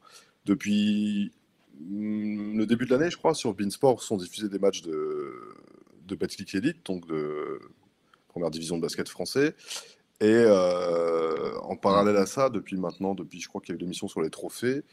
Depuis 0.45 1.31
hum, 1.79 2.57
le 2.57 2.65
début 2.65 2.85
de 2.85 2.91
l'année, 2.91 3.09
je 3.09 3.17
crois, 3.17 3.33
sur 3.33 3.53
Beansport 3.53 4.01
sont 4.01 4.17
diffusés 4.17 4.49
des 4.49 4.59
matchs 4.59 4.81
de 4.81 5.53
de 6.07 6.15
Betclic 6.15 6.53
Elite, 6.55 6.85
donc 6.85 7.07
de 7.07 7.59
première 8.27 8.51
division 8.51 8.77
de 8.77 8.81
basket 8.81 9.07
français. 9.07 9.55
Et 10.21 10.27
euh, 10.31 11.57
en 11.61 11.75
parallèle 11.75 12.17
à 12.17 12.25
ça, 12.25 12.49
depuis 12.49 12.77
maintenant, 12.77 13.15
depuis 13.15 13.41
je 13.41 13.47
crois 13.47 13.61
qu'il 13.61 13.73
y 13.73 13.75
a 13.75 13.77
eu 13.77 13.81
l'émission 13.81 14.07
sur 14.07 14.21
les 14.21 14.29
trophées, 14.29 14.83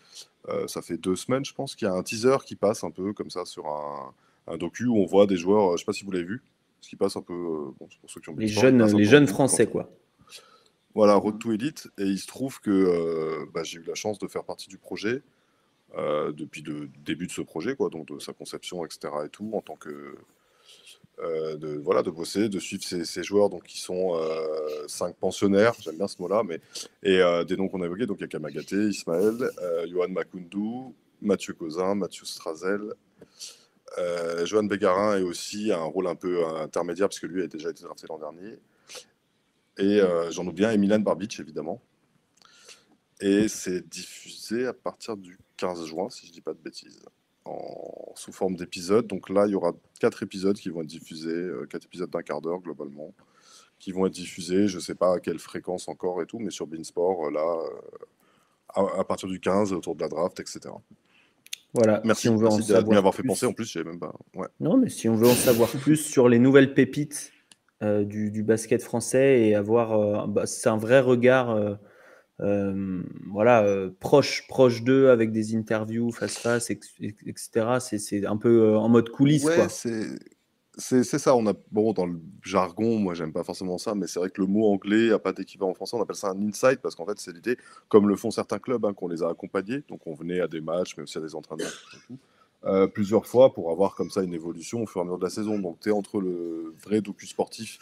euh, 0.48 0.66
ça 0.66 0.82
fait 0.82 0.96
deux 0.96 1.16
semaines, 1.16 1.44
je 1.44 1.52
pense, 1.52 1.74
qu'il 1.74 1.86
y 1.86 1.90
a 1.90 1.94
un 1.94 2.02
teaser 2.02 2.38
qui 2.44 2.56
passe 2.56 2.84
un 2.84 2.90
peu 2.90 3.12
comme 3.12 3.30
ça 3.30 3.44
sur 3.44 3.66
un, 3.66 4.14
un 4.46 4.56
docu 4.56 4.86
où 4.86 4.96
on 4.96 5.06
voit 5.06 5.26
des 5.26 5.36
joueurs, 5.36 5.72
euh, 5.72 5.76
je 5.76 5.80
sais 5.80 5.84
pas 5.84 5.92
si 5.92 6.04
vous 6.04 6.10
l'avez 6.10 6.24
vu, 6.24 6.42
ce 6.80 6.88
qui 6.88 6.96
passe 6.96 7.16
un 7.16 7.22
peu, 7.22 7.34
euh, 7.34 7.74
bon, 7.78 7.88
pour 8.00 8.10
ceux 8.10 8.20
qui 8.20 8.30
ont 8.30 8.36
Les 8.36 8.48
jeunes, 8.48 8.82
les 8.96 9.04
jeunes 9.04 9.26
français, 9.26 9.66
quoi. 9.66 9.90
Voilà, 10.94 11.14
Road 11.14 11.38
to 11.38 11.52
Elite. 11.52 11.88
Et 11.98 12.04
il 12.04 12.18
se 12.18 12.26
trouve 12.26 12.60
que 12.60 13.46
bah, 13.54 13.62
j'ai 13.62 13.78
eu 13.78 13.84
la 13.84 13.94
chance 13.94 14.18
de 14.18 14.26
faire 14.26 14.42
partie 14.42 14.68
du 14.68 14.76
projet 14.76 15.22
depuis 15.96 16.62
le 16.62 16.88
début 17.04 17.28
de 17.28 17.32
ce 17.32 17.42
projet, 17.42 17.76
quoi, 17.76 17.90
donc 17.90 18.08
de 18.08 18.18
sa 18.18 18.32
conception, 18.32 18.84
etc. 18.84 19.12
et 19.24 19.28
tout, 19.28 19.48
en 19.52 19.60
tant 19.60 19.76
que. 19.76 20.16
Euh, 21.22 21.56
de, 21.56 21.76
voilà, 21.76 22.02
de 22.02 22.10
bosser, 22.10 22.48
de 22.48 22.58
suivre 22.58 22.82
ces, 22.82 23.22
joueurs 23.22 23.50
donc, 23.50 23.64
qui 23.64 23.78
sont 23.78 24.14
euh, 24.14 24.86
cinq 24.86 25.16
pensionnaires, 25.16 25.74
j'aime 25.80 25.96
bien 25.96 26.08
ce 26.08 26.20
mot-là, 26.20 26.42
mais 26.46 26.60
et 27.02 27.20
euh, 27.20 27.44
des 27.44 27.56
noms 27.56 27.68
qu'on 27.68 27.82
a 27.82 27.86
évoqués, 27.86 28.06
donc 28.06 28.18
il 28.20 28.28
y 28.32 28.36
a 28.36 28.88
Ismaël, 28.88 29.50
Johan 29.88 30.08
Makundu, 30.08 30.94
Mathieu 31.20 31.52
Cozin, 31.52 31.94
Mathieu 31.94 32.24
Strazel, 32.24 32.94
Johan 34.44 34.64
Bégarin 34.64 35.18
est 35.18 35.22
aussi 35.22 35.72
un 35.72 35.82
rôle 35.82 36.06
un 36.06 36.14
peu 36.14 36.46
intermédiaire, 36.46 37.08
parce 37.08 37.20
que 37.20 37.26
lui 37.26 37.42
a 37.42 37.46
déjà 37.48 37.70
été 37.70 37.82
drafté 37.82 38.06
l'an 38.08 38.18
dernier. 38.18 38.56
Et 39.78 40.00
j'en 40.30 40.46
oublie 40.46 40.64
un, 40.64 40.80
et 40.80 40.98
Barbic, 40.98 41.38
évidemment. 41.40 41.82
Et 43.20 43.48
c'est 43.48 43.86
diffusé 43.86 44.66
à 44.66 44.72
partir 44.72 45.16
du 45.16 45.38
15 45.58 45.84
juin, 45.84 46.08
si 46.08 46.26
je 46.26 46.32
dis 46.32 46.40
pas 46.40 46.54
de 46.54 46.60
bêtises, 46.60 47.02
en, 47.50 48.12
sous 48.14 48.32
forme 48.32 48.56
d'épisodes. 48.56 49.06
Donc 49.06 49.28
là, 49.28 49.46
il 49.46 49.52
y 49.52 49.54
aura 49.54 49.72
quatre 50.00 50.22
épisodes 50.22 50.56
qui 50.56 50.68
vont 50.70 50.82
être 50.82 50.88
diffusés, 50.88 51.30
euh, 51.30 51.66
quatre 51.68 51.84
épisodes 51.86 52.10
d'un 52.10 52.22
quart 52.22 52.40
d'heure 52.40 52.60
globalement, 52.60 53.14
qui 53.78 53.92
vont 53.92 54.06
être 54.06 54.12
diffusés. 54.12 54.68
Je 54.68 54.78
sais 54.78 54.94
pas 54.94 55.16
à 55.16 55.20
quelle 55.20 55.38
fréquence 55.38 55.88
encore 55.88 56.22
et 56.22 56.26
tout, 56.26 56.38
mais 56.38 56.50
sur 56.50 56.66
Beansport, 56.66 57.26
euh, 57.26 57.30
là, 57.30 57.58
euh, 58.76 58.86
à, 58.96 59.00
à 59.00 59.04
partir 59.04 59.28
du 59.28 59.40
15, 59.40 59.72
autour 59.72 59.94
de 59.94 60.02
la 60.02 60.08
draft, 60.08 60.38
etc. 60.40 60.70
Voilà. 61.72 62.00
Merci, 62.04 62.22
si 62.22 62.28
on 62.28 62.36
veut 62.36 62.48
en 62.48 62.56
merci 62.56 62.68
de 62.68 62.74
savoir 62.74 62.98
avoir 62.98 63.14
fait 63.14 63.22
penser. 63.22 63.46
En 63.46 63.52
plus, 63.52 63.70
j'ai 63.70 63.84
même 63.84 64.00
pas. 64.00 64.12
Ouais. 64.34 64.48
Non, 64.58 64.76
mais 64.76 64.88
si 64.88 65.08
on 65.08 65.14
veut 65.14 65.28
en 65.28 65.34
savoir 65.34 65.70
plus 65.70 65.96
sur 65.96 66.28
les 66.28 66.38
nouvelles 66.38 66.74
pépites 66.74 67.32
euh, 67.82 68.04
du, 68.04 68.30
du 68.30 68.42
basket 68.42 68.82
français 68.82 69.42
et 69.42 69.54
avoir, 69.54 69.92
euh, 69.92 70.26
bah, 70.26 70.46
c'est 70.46 70.68
un 70.68 70.76
vrai 70.76 71.00
regard, 71.00 71.78
euh, 72.42 73.02
voilà, 73.28 73.64
euh, 73.64 73.90
proche, 74.00 74.46
proche 74.48 74.82
d'eux 74.82 75.10
avec 75.10 75.30
des 75.32 75.54
interviews 75.56 76.10
face 76.10 76.38
face, 76.38 76.70
ex- 76.70 76.94
ex- 77.00 77.22
etc. 77.26 77.96
C'est, 77.98 78.26
un 78.26 78.36
peu 78.36 78.62
euh, 78.62 78.78
en 78.78 78.88
mode 78.88 79.10
coulisses, 79.10 79.44
Ouais, 79.44 79.56
quoi. 79.56 79.68
c'est 79.68 81.02
ça. 81.04 81.36
On 81.36 81.46
a 81.46 81.52
bon 81.70 81.92
dans 81.92 82.06
le 82.06 82.18
jargon, 82.42 82.98
moi 82.98 83.12
j'aime 83.14 83.32
pas 83.32 83.44
forcément 83.44 83.76
ça, 83.76 83.94
mais 83.94 84.06
c'est 84.06 84.18
vrai 84.20 84.30
que 84.30 84.40
le 84.40 84.46
mot 84.46 84.66
anglais 84.72 85.10
a 85.12 85.18
pas 85.18 85.32
d'équivalent 85.32 85.72
en 85.72 85.74
français. 85.74 85.96
On 85.96 86.02
appelle 86.02 86.16
ça 86.16 86.28
un 86.30 86.48
insight 86.48 86.80
parce 86.80 86.94
qu'en 86.94 87.04
fait 87.04 87.18
c'est 87.18 87.32
l'idée, 87.32 87.58
comme 87.88 88.08
le 88.08 88.16
font 88.16 88.30
certains 88.30 88.58
clubs, 88.58 88.84
hein, 88.86 88.94
qu'on 88.94 89.08
les 89.08 89.22
a 89.22 89.28
accompagnés. 89.28 89.82
Donc 89.88 90.06
on 90.06 90.14
venait 90.14 90.40
à 90.40 90.48
des 90.48 90.60
matchs, 90.62 90.96
mais 90.96 91.02
aussi 91.02 91.18
à 91.18 91.20
des 91.20 91.34
entraînements 91.34 91.68
tout, 92.06 92.18
plusieurs 92.94 93.26
fois 93.26 93.52
pour 93.52 93.70
avoir 93.70 93.94
comme 93.94 94.10
ça 94.10 94.22
une 94.22 94.32
évolution 94.34 94.82
au 94.82 94.86
fur 94.86 95.00
et 95.00 95.02
à 95.02 95.04
mesure 95.04 95.18
de 95.18 95.24
la 95.24 95.30
saison. 95.30 95.58
Donc 95.58 95.80
tu 95.80 95.90
es 95.90 95.92
entre 95.92 96.20
le 96.20 96.74
vrai 96.82 97.00
docu 97.02 97.26
sportif 97.26 97.78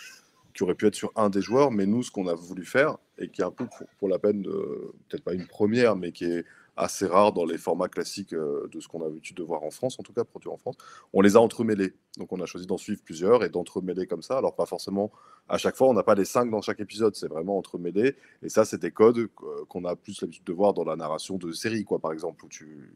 qui 0.59 0.65
aurait 0.65 0.75
pu 0.75 0.89
être 0.89 0.97
sur 0.97 1.13
un 1.15 1.31
des 1.31 1.41
joueurs, 1.41 1.71
mais 1.71 1.87
nous 1.87 2.03
ce 2.03 2.11
qu'on 2.11 2.27
a 2.27 2.35
voulu 2.35 2.65
faire 2.65 2.99
et 3.17 3.29
qui 3.29 3.43
est 3.43 3.45
un 3.45 3.53
peu 3.53 3.65
pour, 4.01 4.09
la 4.09 4.19
peine 4.19 4.43
peut-être 4.43 5.23
pas 5.23 5.33
une 5.33 5.47
première, 5.47 5.95
mais 5.95 6.11
qui 6.11 6.25
est 6.25 6.45
assez 6.77 7.07
rares 7.07 7.33
dans 7.33 7.45
les 7.45 7.59
formats 7.59 7.87
classiques 7.87 8.35
de 8.35 8.81
ce 8.81 8.89
qu'on 8.89 9.01
a 9.03 9.05
l'habitude 9.05 9.37
de 9.37 9.45
voir 9.45 9.63
en 9.63 9.71
France, 9.71 10.01
en 10.01 10.03
tout 10.03 10.13
cas 10.13 10.25
produits 10.25 10.51
en 10.51 10.57
France. 10.57 10.75
On 11.13 11.21
les 11.21 11.37
a 11.37 11.41
entremêlés. 11.41 11.95
Donc 12.17 12.33
on 12.33 12.41
a 12.41 12.47
choisi 12.47 12.67
d'en 12.67 12.77
suivre 12.77 13.01
plusieurs 13.05 13.45
et 13.45 13.51
d'entremêler 13.51 14.09
comme 14.09 14.23
ça. 14.23 14.37
Alors 14.37 14.57
pas 14.57 14.67
forcément 14.67 15.13
à 15.49 15.59
chaque 15.59 15.77
fois, 15.77 15.87
on 15.87 15.95
n'a 15.95 16.03
pas 16.03 16.17
les 16.17 16.25
cinq 16.25 16.51
dans 16.51 16.61
chaque 16.61 16.81
épisode, 16.81 17.15
c'est 17.15 17.29
vraiment 17.29 17.57
entremêlé. 17.57 18.17
Et 18.43 18.49
ça, 18.49 18.65
c'est 18.65 18.81
des 18.81 18.91
codes 18.91 19.29
qu'on 19.69 19.85
a 19.85 19.95
plus 19.95 20.21
l'habitude 20.23 20.45
de 20.45 20.53
voir 20.53 20.75
dans 20.75 20.85
la 20.85 20.97
narration 20.97 21.37
de 21.37 21.53
séries, 21.53 21.85
quoi, 21.85 22.01
par 22.01 22.13
exemple, 22.13 22.45
où 22.45 22.49
tu 22.49 22.93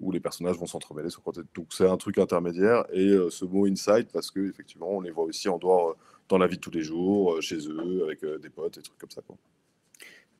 où 0.00 0.10
les 0.10 0.20
personnages 0.20 0.56
vont 0.56 0.66
s'entremêler 0.66 1.10
sur 1.10 1.22
Donc 1.54 1.66
c'est 1.70 1.88
un 1.88 1.96
truc 1.96 2.18
intermédiaire 2.18 2.84
et 2.92 3.08
euh, 3.08 3.30
ce 3.30 3.44
mot 3.44 3.66
inside 3.66 4.08
parce 4.12 4.30
que 4.30 4.48
effectivement 4.48 4.90
on 4.90 5.00
les 5.00 5.10
voit 5.10 5.24
aussi 5.24 5.48
en 5.48 5.58
dehors 5.58 5.90
euh, 5.90 5.94
dans 6.28 6.38
la 6.38 6.46
vie 6.46 6.56
de 6.56 6.60
tous 6.60 6.70
les 6.70 6.82
jours, 6.82 7.34
euh, 7.34 7.40
chez 7.40 7.56
eux, 7.68 8.02
avec 8.04 8.24
des 8.24 8.50
potes, 8.50 8.76
des 8.76 8.82
trucs 8.82 8.98
comme 8.98 9.10
ça. 9.10 9.22
Quoi. 9.26 9.36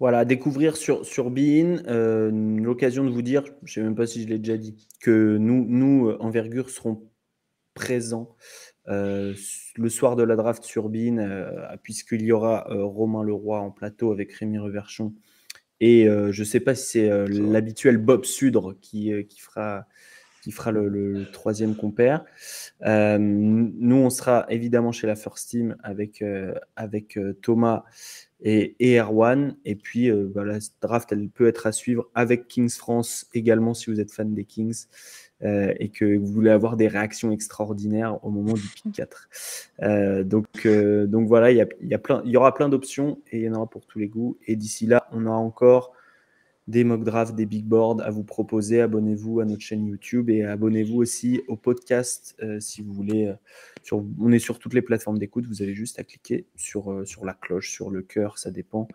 Voilà, 0.00 0.24
découvrir 0.24 0.76
sur, 0.76 1.04
sur 1.04 1.30
Bein, 1.30 1.82
l'occasion 2.62 3.04
de 3.04 3.10
vous 3.10 3.22
dire, 3.22 3.44
je 3.44 3.50
ne 3.62 3.66
sais 3.68 3.82
même 3.82 3.96
pas 3.96 4.06
si 4.06 4.22
je 4.22 4.28
l'ai 4.28 4.38
déjà 4.38 4.56
dit, 4.56 4.86
que 5.00 5.36
nous, 5.38 5.64
nous 5.68 6.10
Envergure, 6.20 6.70
serons 6.70 7.02
présents 7.74 8.36
le 8.86 9.88
soir 9.88 10.14
de 10.14 10.22
la 10.22 10.36
draft 10.36 10.62
sur 10.62 10.88
Bein, 10.88 11.48
puisqu'il 11.82 12.22
y 12.22 12.30
aura 12.30 12.68
Romain 12.70 13.24
Leroy 13.24 13.58
en 13.58 13.72
plateau 13.72 14.12
avec 14.12 14.32
Rémi 14.34 14.58
Reverchon 14.58 15.14
et 15.80 16.04
je 16.04 16.40
ne 16.40 16.44
sais 16.44 16.60
pas 16.60 16.76
si 16.76 16.86
c'est 16.92 17.28
l'habituel 17.28 17.98
Bob 17.98 18.24
Sudre 18.24 18.76
qui, 18.80 19.12
qui 19.28 19.40
fera, 19.40 19.86
qui 20.48 20.52
fera 20.52 20.70
le, 20.72 21.26
troisième 21.30 21.76
compère. 21.76 22.24
nous, 22.80 23.96
on 23.96 24.08
sera 24.08 24.46
évidemment 24.48 24.92
chez 24.92 25.06
la 25.06 25.14
First 25.14 25.50
Team 25.50 25.76
avec, 25.82 26.24
avec 26.74 27.18
Thomas 27.42 27.84
et, 28.40 28.98
Erwan. 28.98 29.56
Et 29.66 29.74
puis, 29.74 30.10
bah, 30.10 30.44
la 30.44 30.58
draft, 30.80 31.12
elle 31.12 31.28
peut 31.28 31.48
être 31.48 31.66
à 31.66 31.72
suivre 31.72 32.08
avec 32.14 32.48
Kings 32.48 32.70
France 32.70 33.26
également 33.34 33.74
si 33.74 33.90
vous 33.90 34.00
êtes 34.00 34.10
fan 34.10 34.32
des 34.32 34.44
Kings. 34.44 34.86
Euh, 35.44 35.72
et 35.78 35.88
que 35.88 36.16
vous 36.16 36.26
voulez 36.26 36.50
avoir 36.50 36.76
des 36.76 36.88
réactions 36.88 37.30
extraordinaires 37.30 38.18
au 38.24 38.30
moment 38.30 38.54
du 38.54 38.66
pick 38.74 38.92
4. 38.92 39.28
Euh, 39.82 40.24
donc, 40.24 40.46
euh, 40.66 41.06
donc 41.06 41.28
voilà, 41.28 41.52
il 41.52 41.58
y, 41.58 41.60
a, 41.60 41.66
y, 41.80 41.94
a 41.94 41.98
plein, 41.98 42.22
il 42.24 42.32
y 42.32 42.36
aura 42.36 42.52
plein 42.54 42.68
d'options 42.68 43.20
et 43.30 43.38
il 43.38 43.44
y 43.44 43.48
en 43.48 43.54
aura 43.54 43.66
pour 43.70 43.86
tous 43.86 44.00
les 44.00 44.08
goûts. 44.08 44.36
Et 44.48 44.56
d'ici 44.56 44.86
là, 44.86 45.06
on 45.12 45.26
a 45.26 45.30
encore 45.30 45.92
des 46.68 46.84
mock 46.84 47.02
drafts, 47.02 47.34
des 47.34 47.46
big 47.46 47.64
boards 47.64 48.00
à 48.02 48.10
vous 48.10 48.22
proposer. 48.22 48.80
Abonnez-vous 48.80 49.40
à 49.40 49.44
notre 49.44 49.62
chaîne 49.62 49.84
YouTube 49.84 50.30
et 50.30 50.44
abonnez-vous 50.44 50.98
aussi 50.98 51.42
au 51.48 51.56
podcast 51.56 52.36
si 52.60 52.82
vous 52.82 52.92
voulez. 52.92 53.34
Sur, 53.82 54.04
on 54.20 54.30
est 54.30 54.38
sur 54.38 54.58
toutes 54.58 54.74
les 54.74 54.82
plateformes 54.82 55.18
d'écoute. 55.18 55.46
Vous 55.46 55.62
avez 55.62 55.74
juste 55.74 55.98
à 55.98 56.04
cliquer 56.04 56.46
sur, 56.56 57.02
sur 57.06 57.24
la 57.24 57.32
cloche, 57.32 57.72
sur 57.72 57.90
le 57.90 58.02
cœur. 58.02 58.38
Ça 58.38 58.50
dépend 58.50 58.86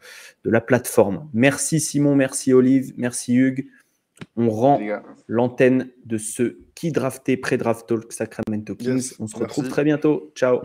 de 0.46 0.52
la 0.52 0.62
plateforme. 0.62 1.28
Merci 1.34 1.80
Simon, 1.80 2.16
merci 2.16 2.54
Olive, 2.54 2.94
merci 2.96 3.36
Hugues. 3.36 3.68
On 4.38 4.50
rend 4.50 4.80
l'antenne 5.28 5.90
de 6.06 6.18
ce 6.18 6.58
qui 6.76 6.92
drafté 6.92 7.36
pré-draft 7.36 7.88
talk 7.88 8.14
Sacramento 8.14 8.76
Kings. 8.76 9.14
On 9.20 9.28
se 9.28 9.36
retrouve 9.36 9.68
très 9.68 9.84
bientôt. 9.84 10.32
Ciao. 10.36 10.60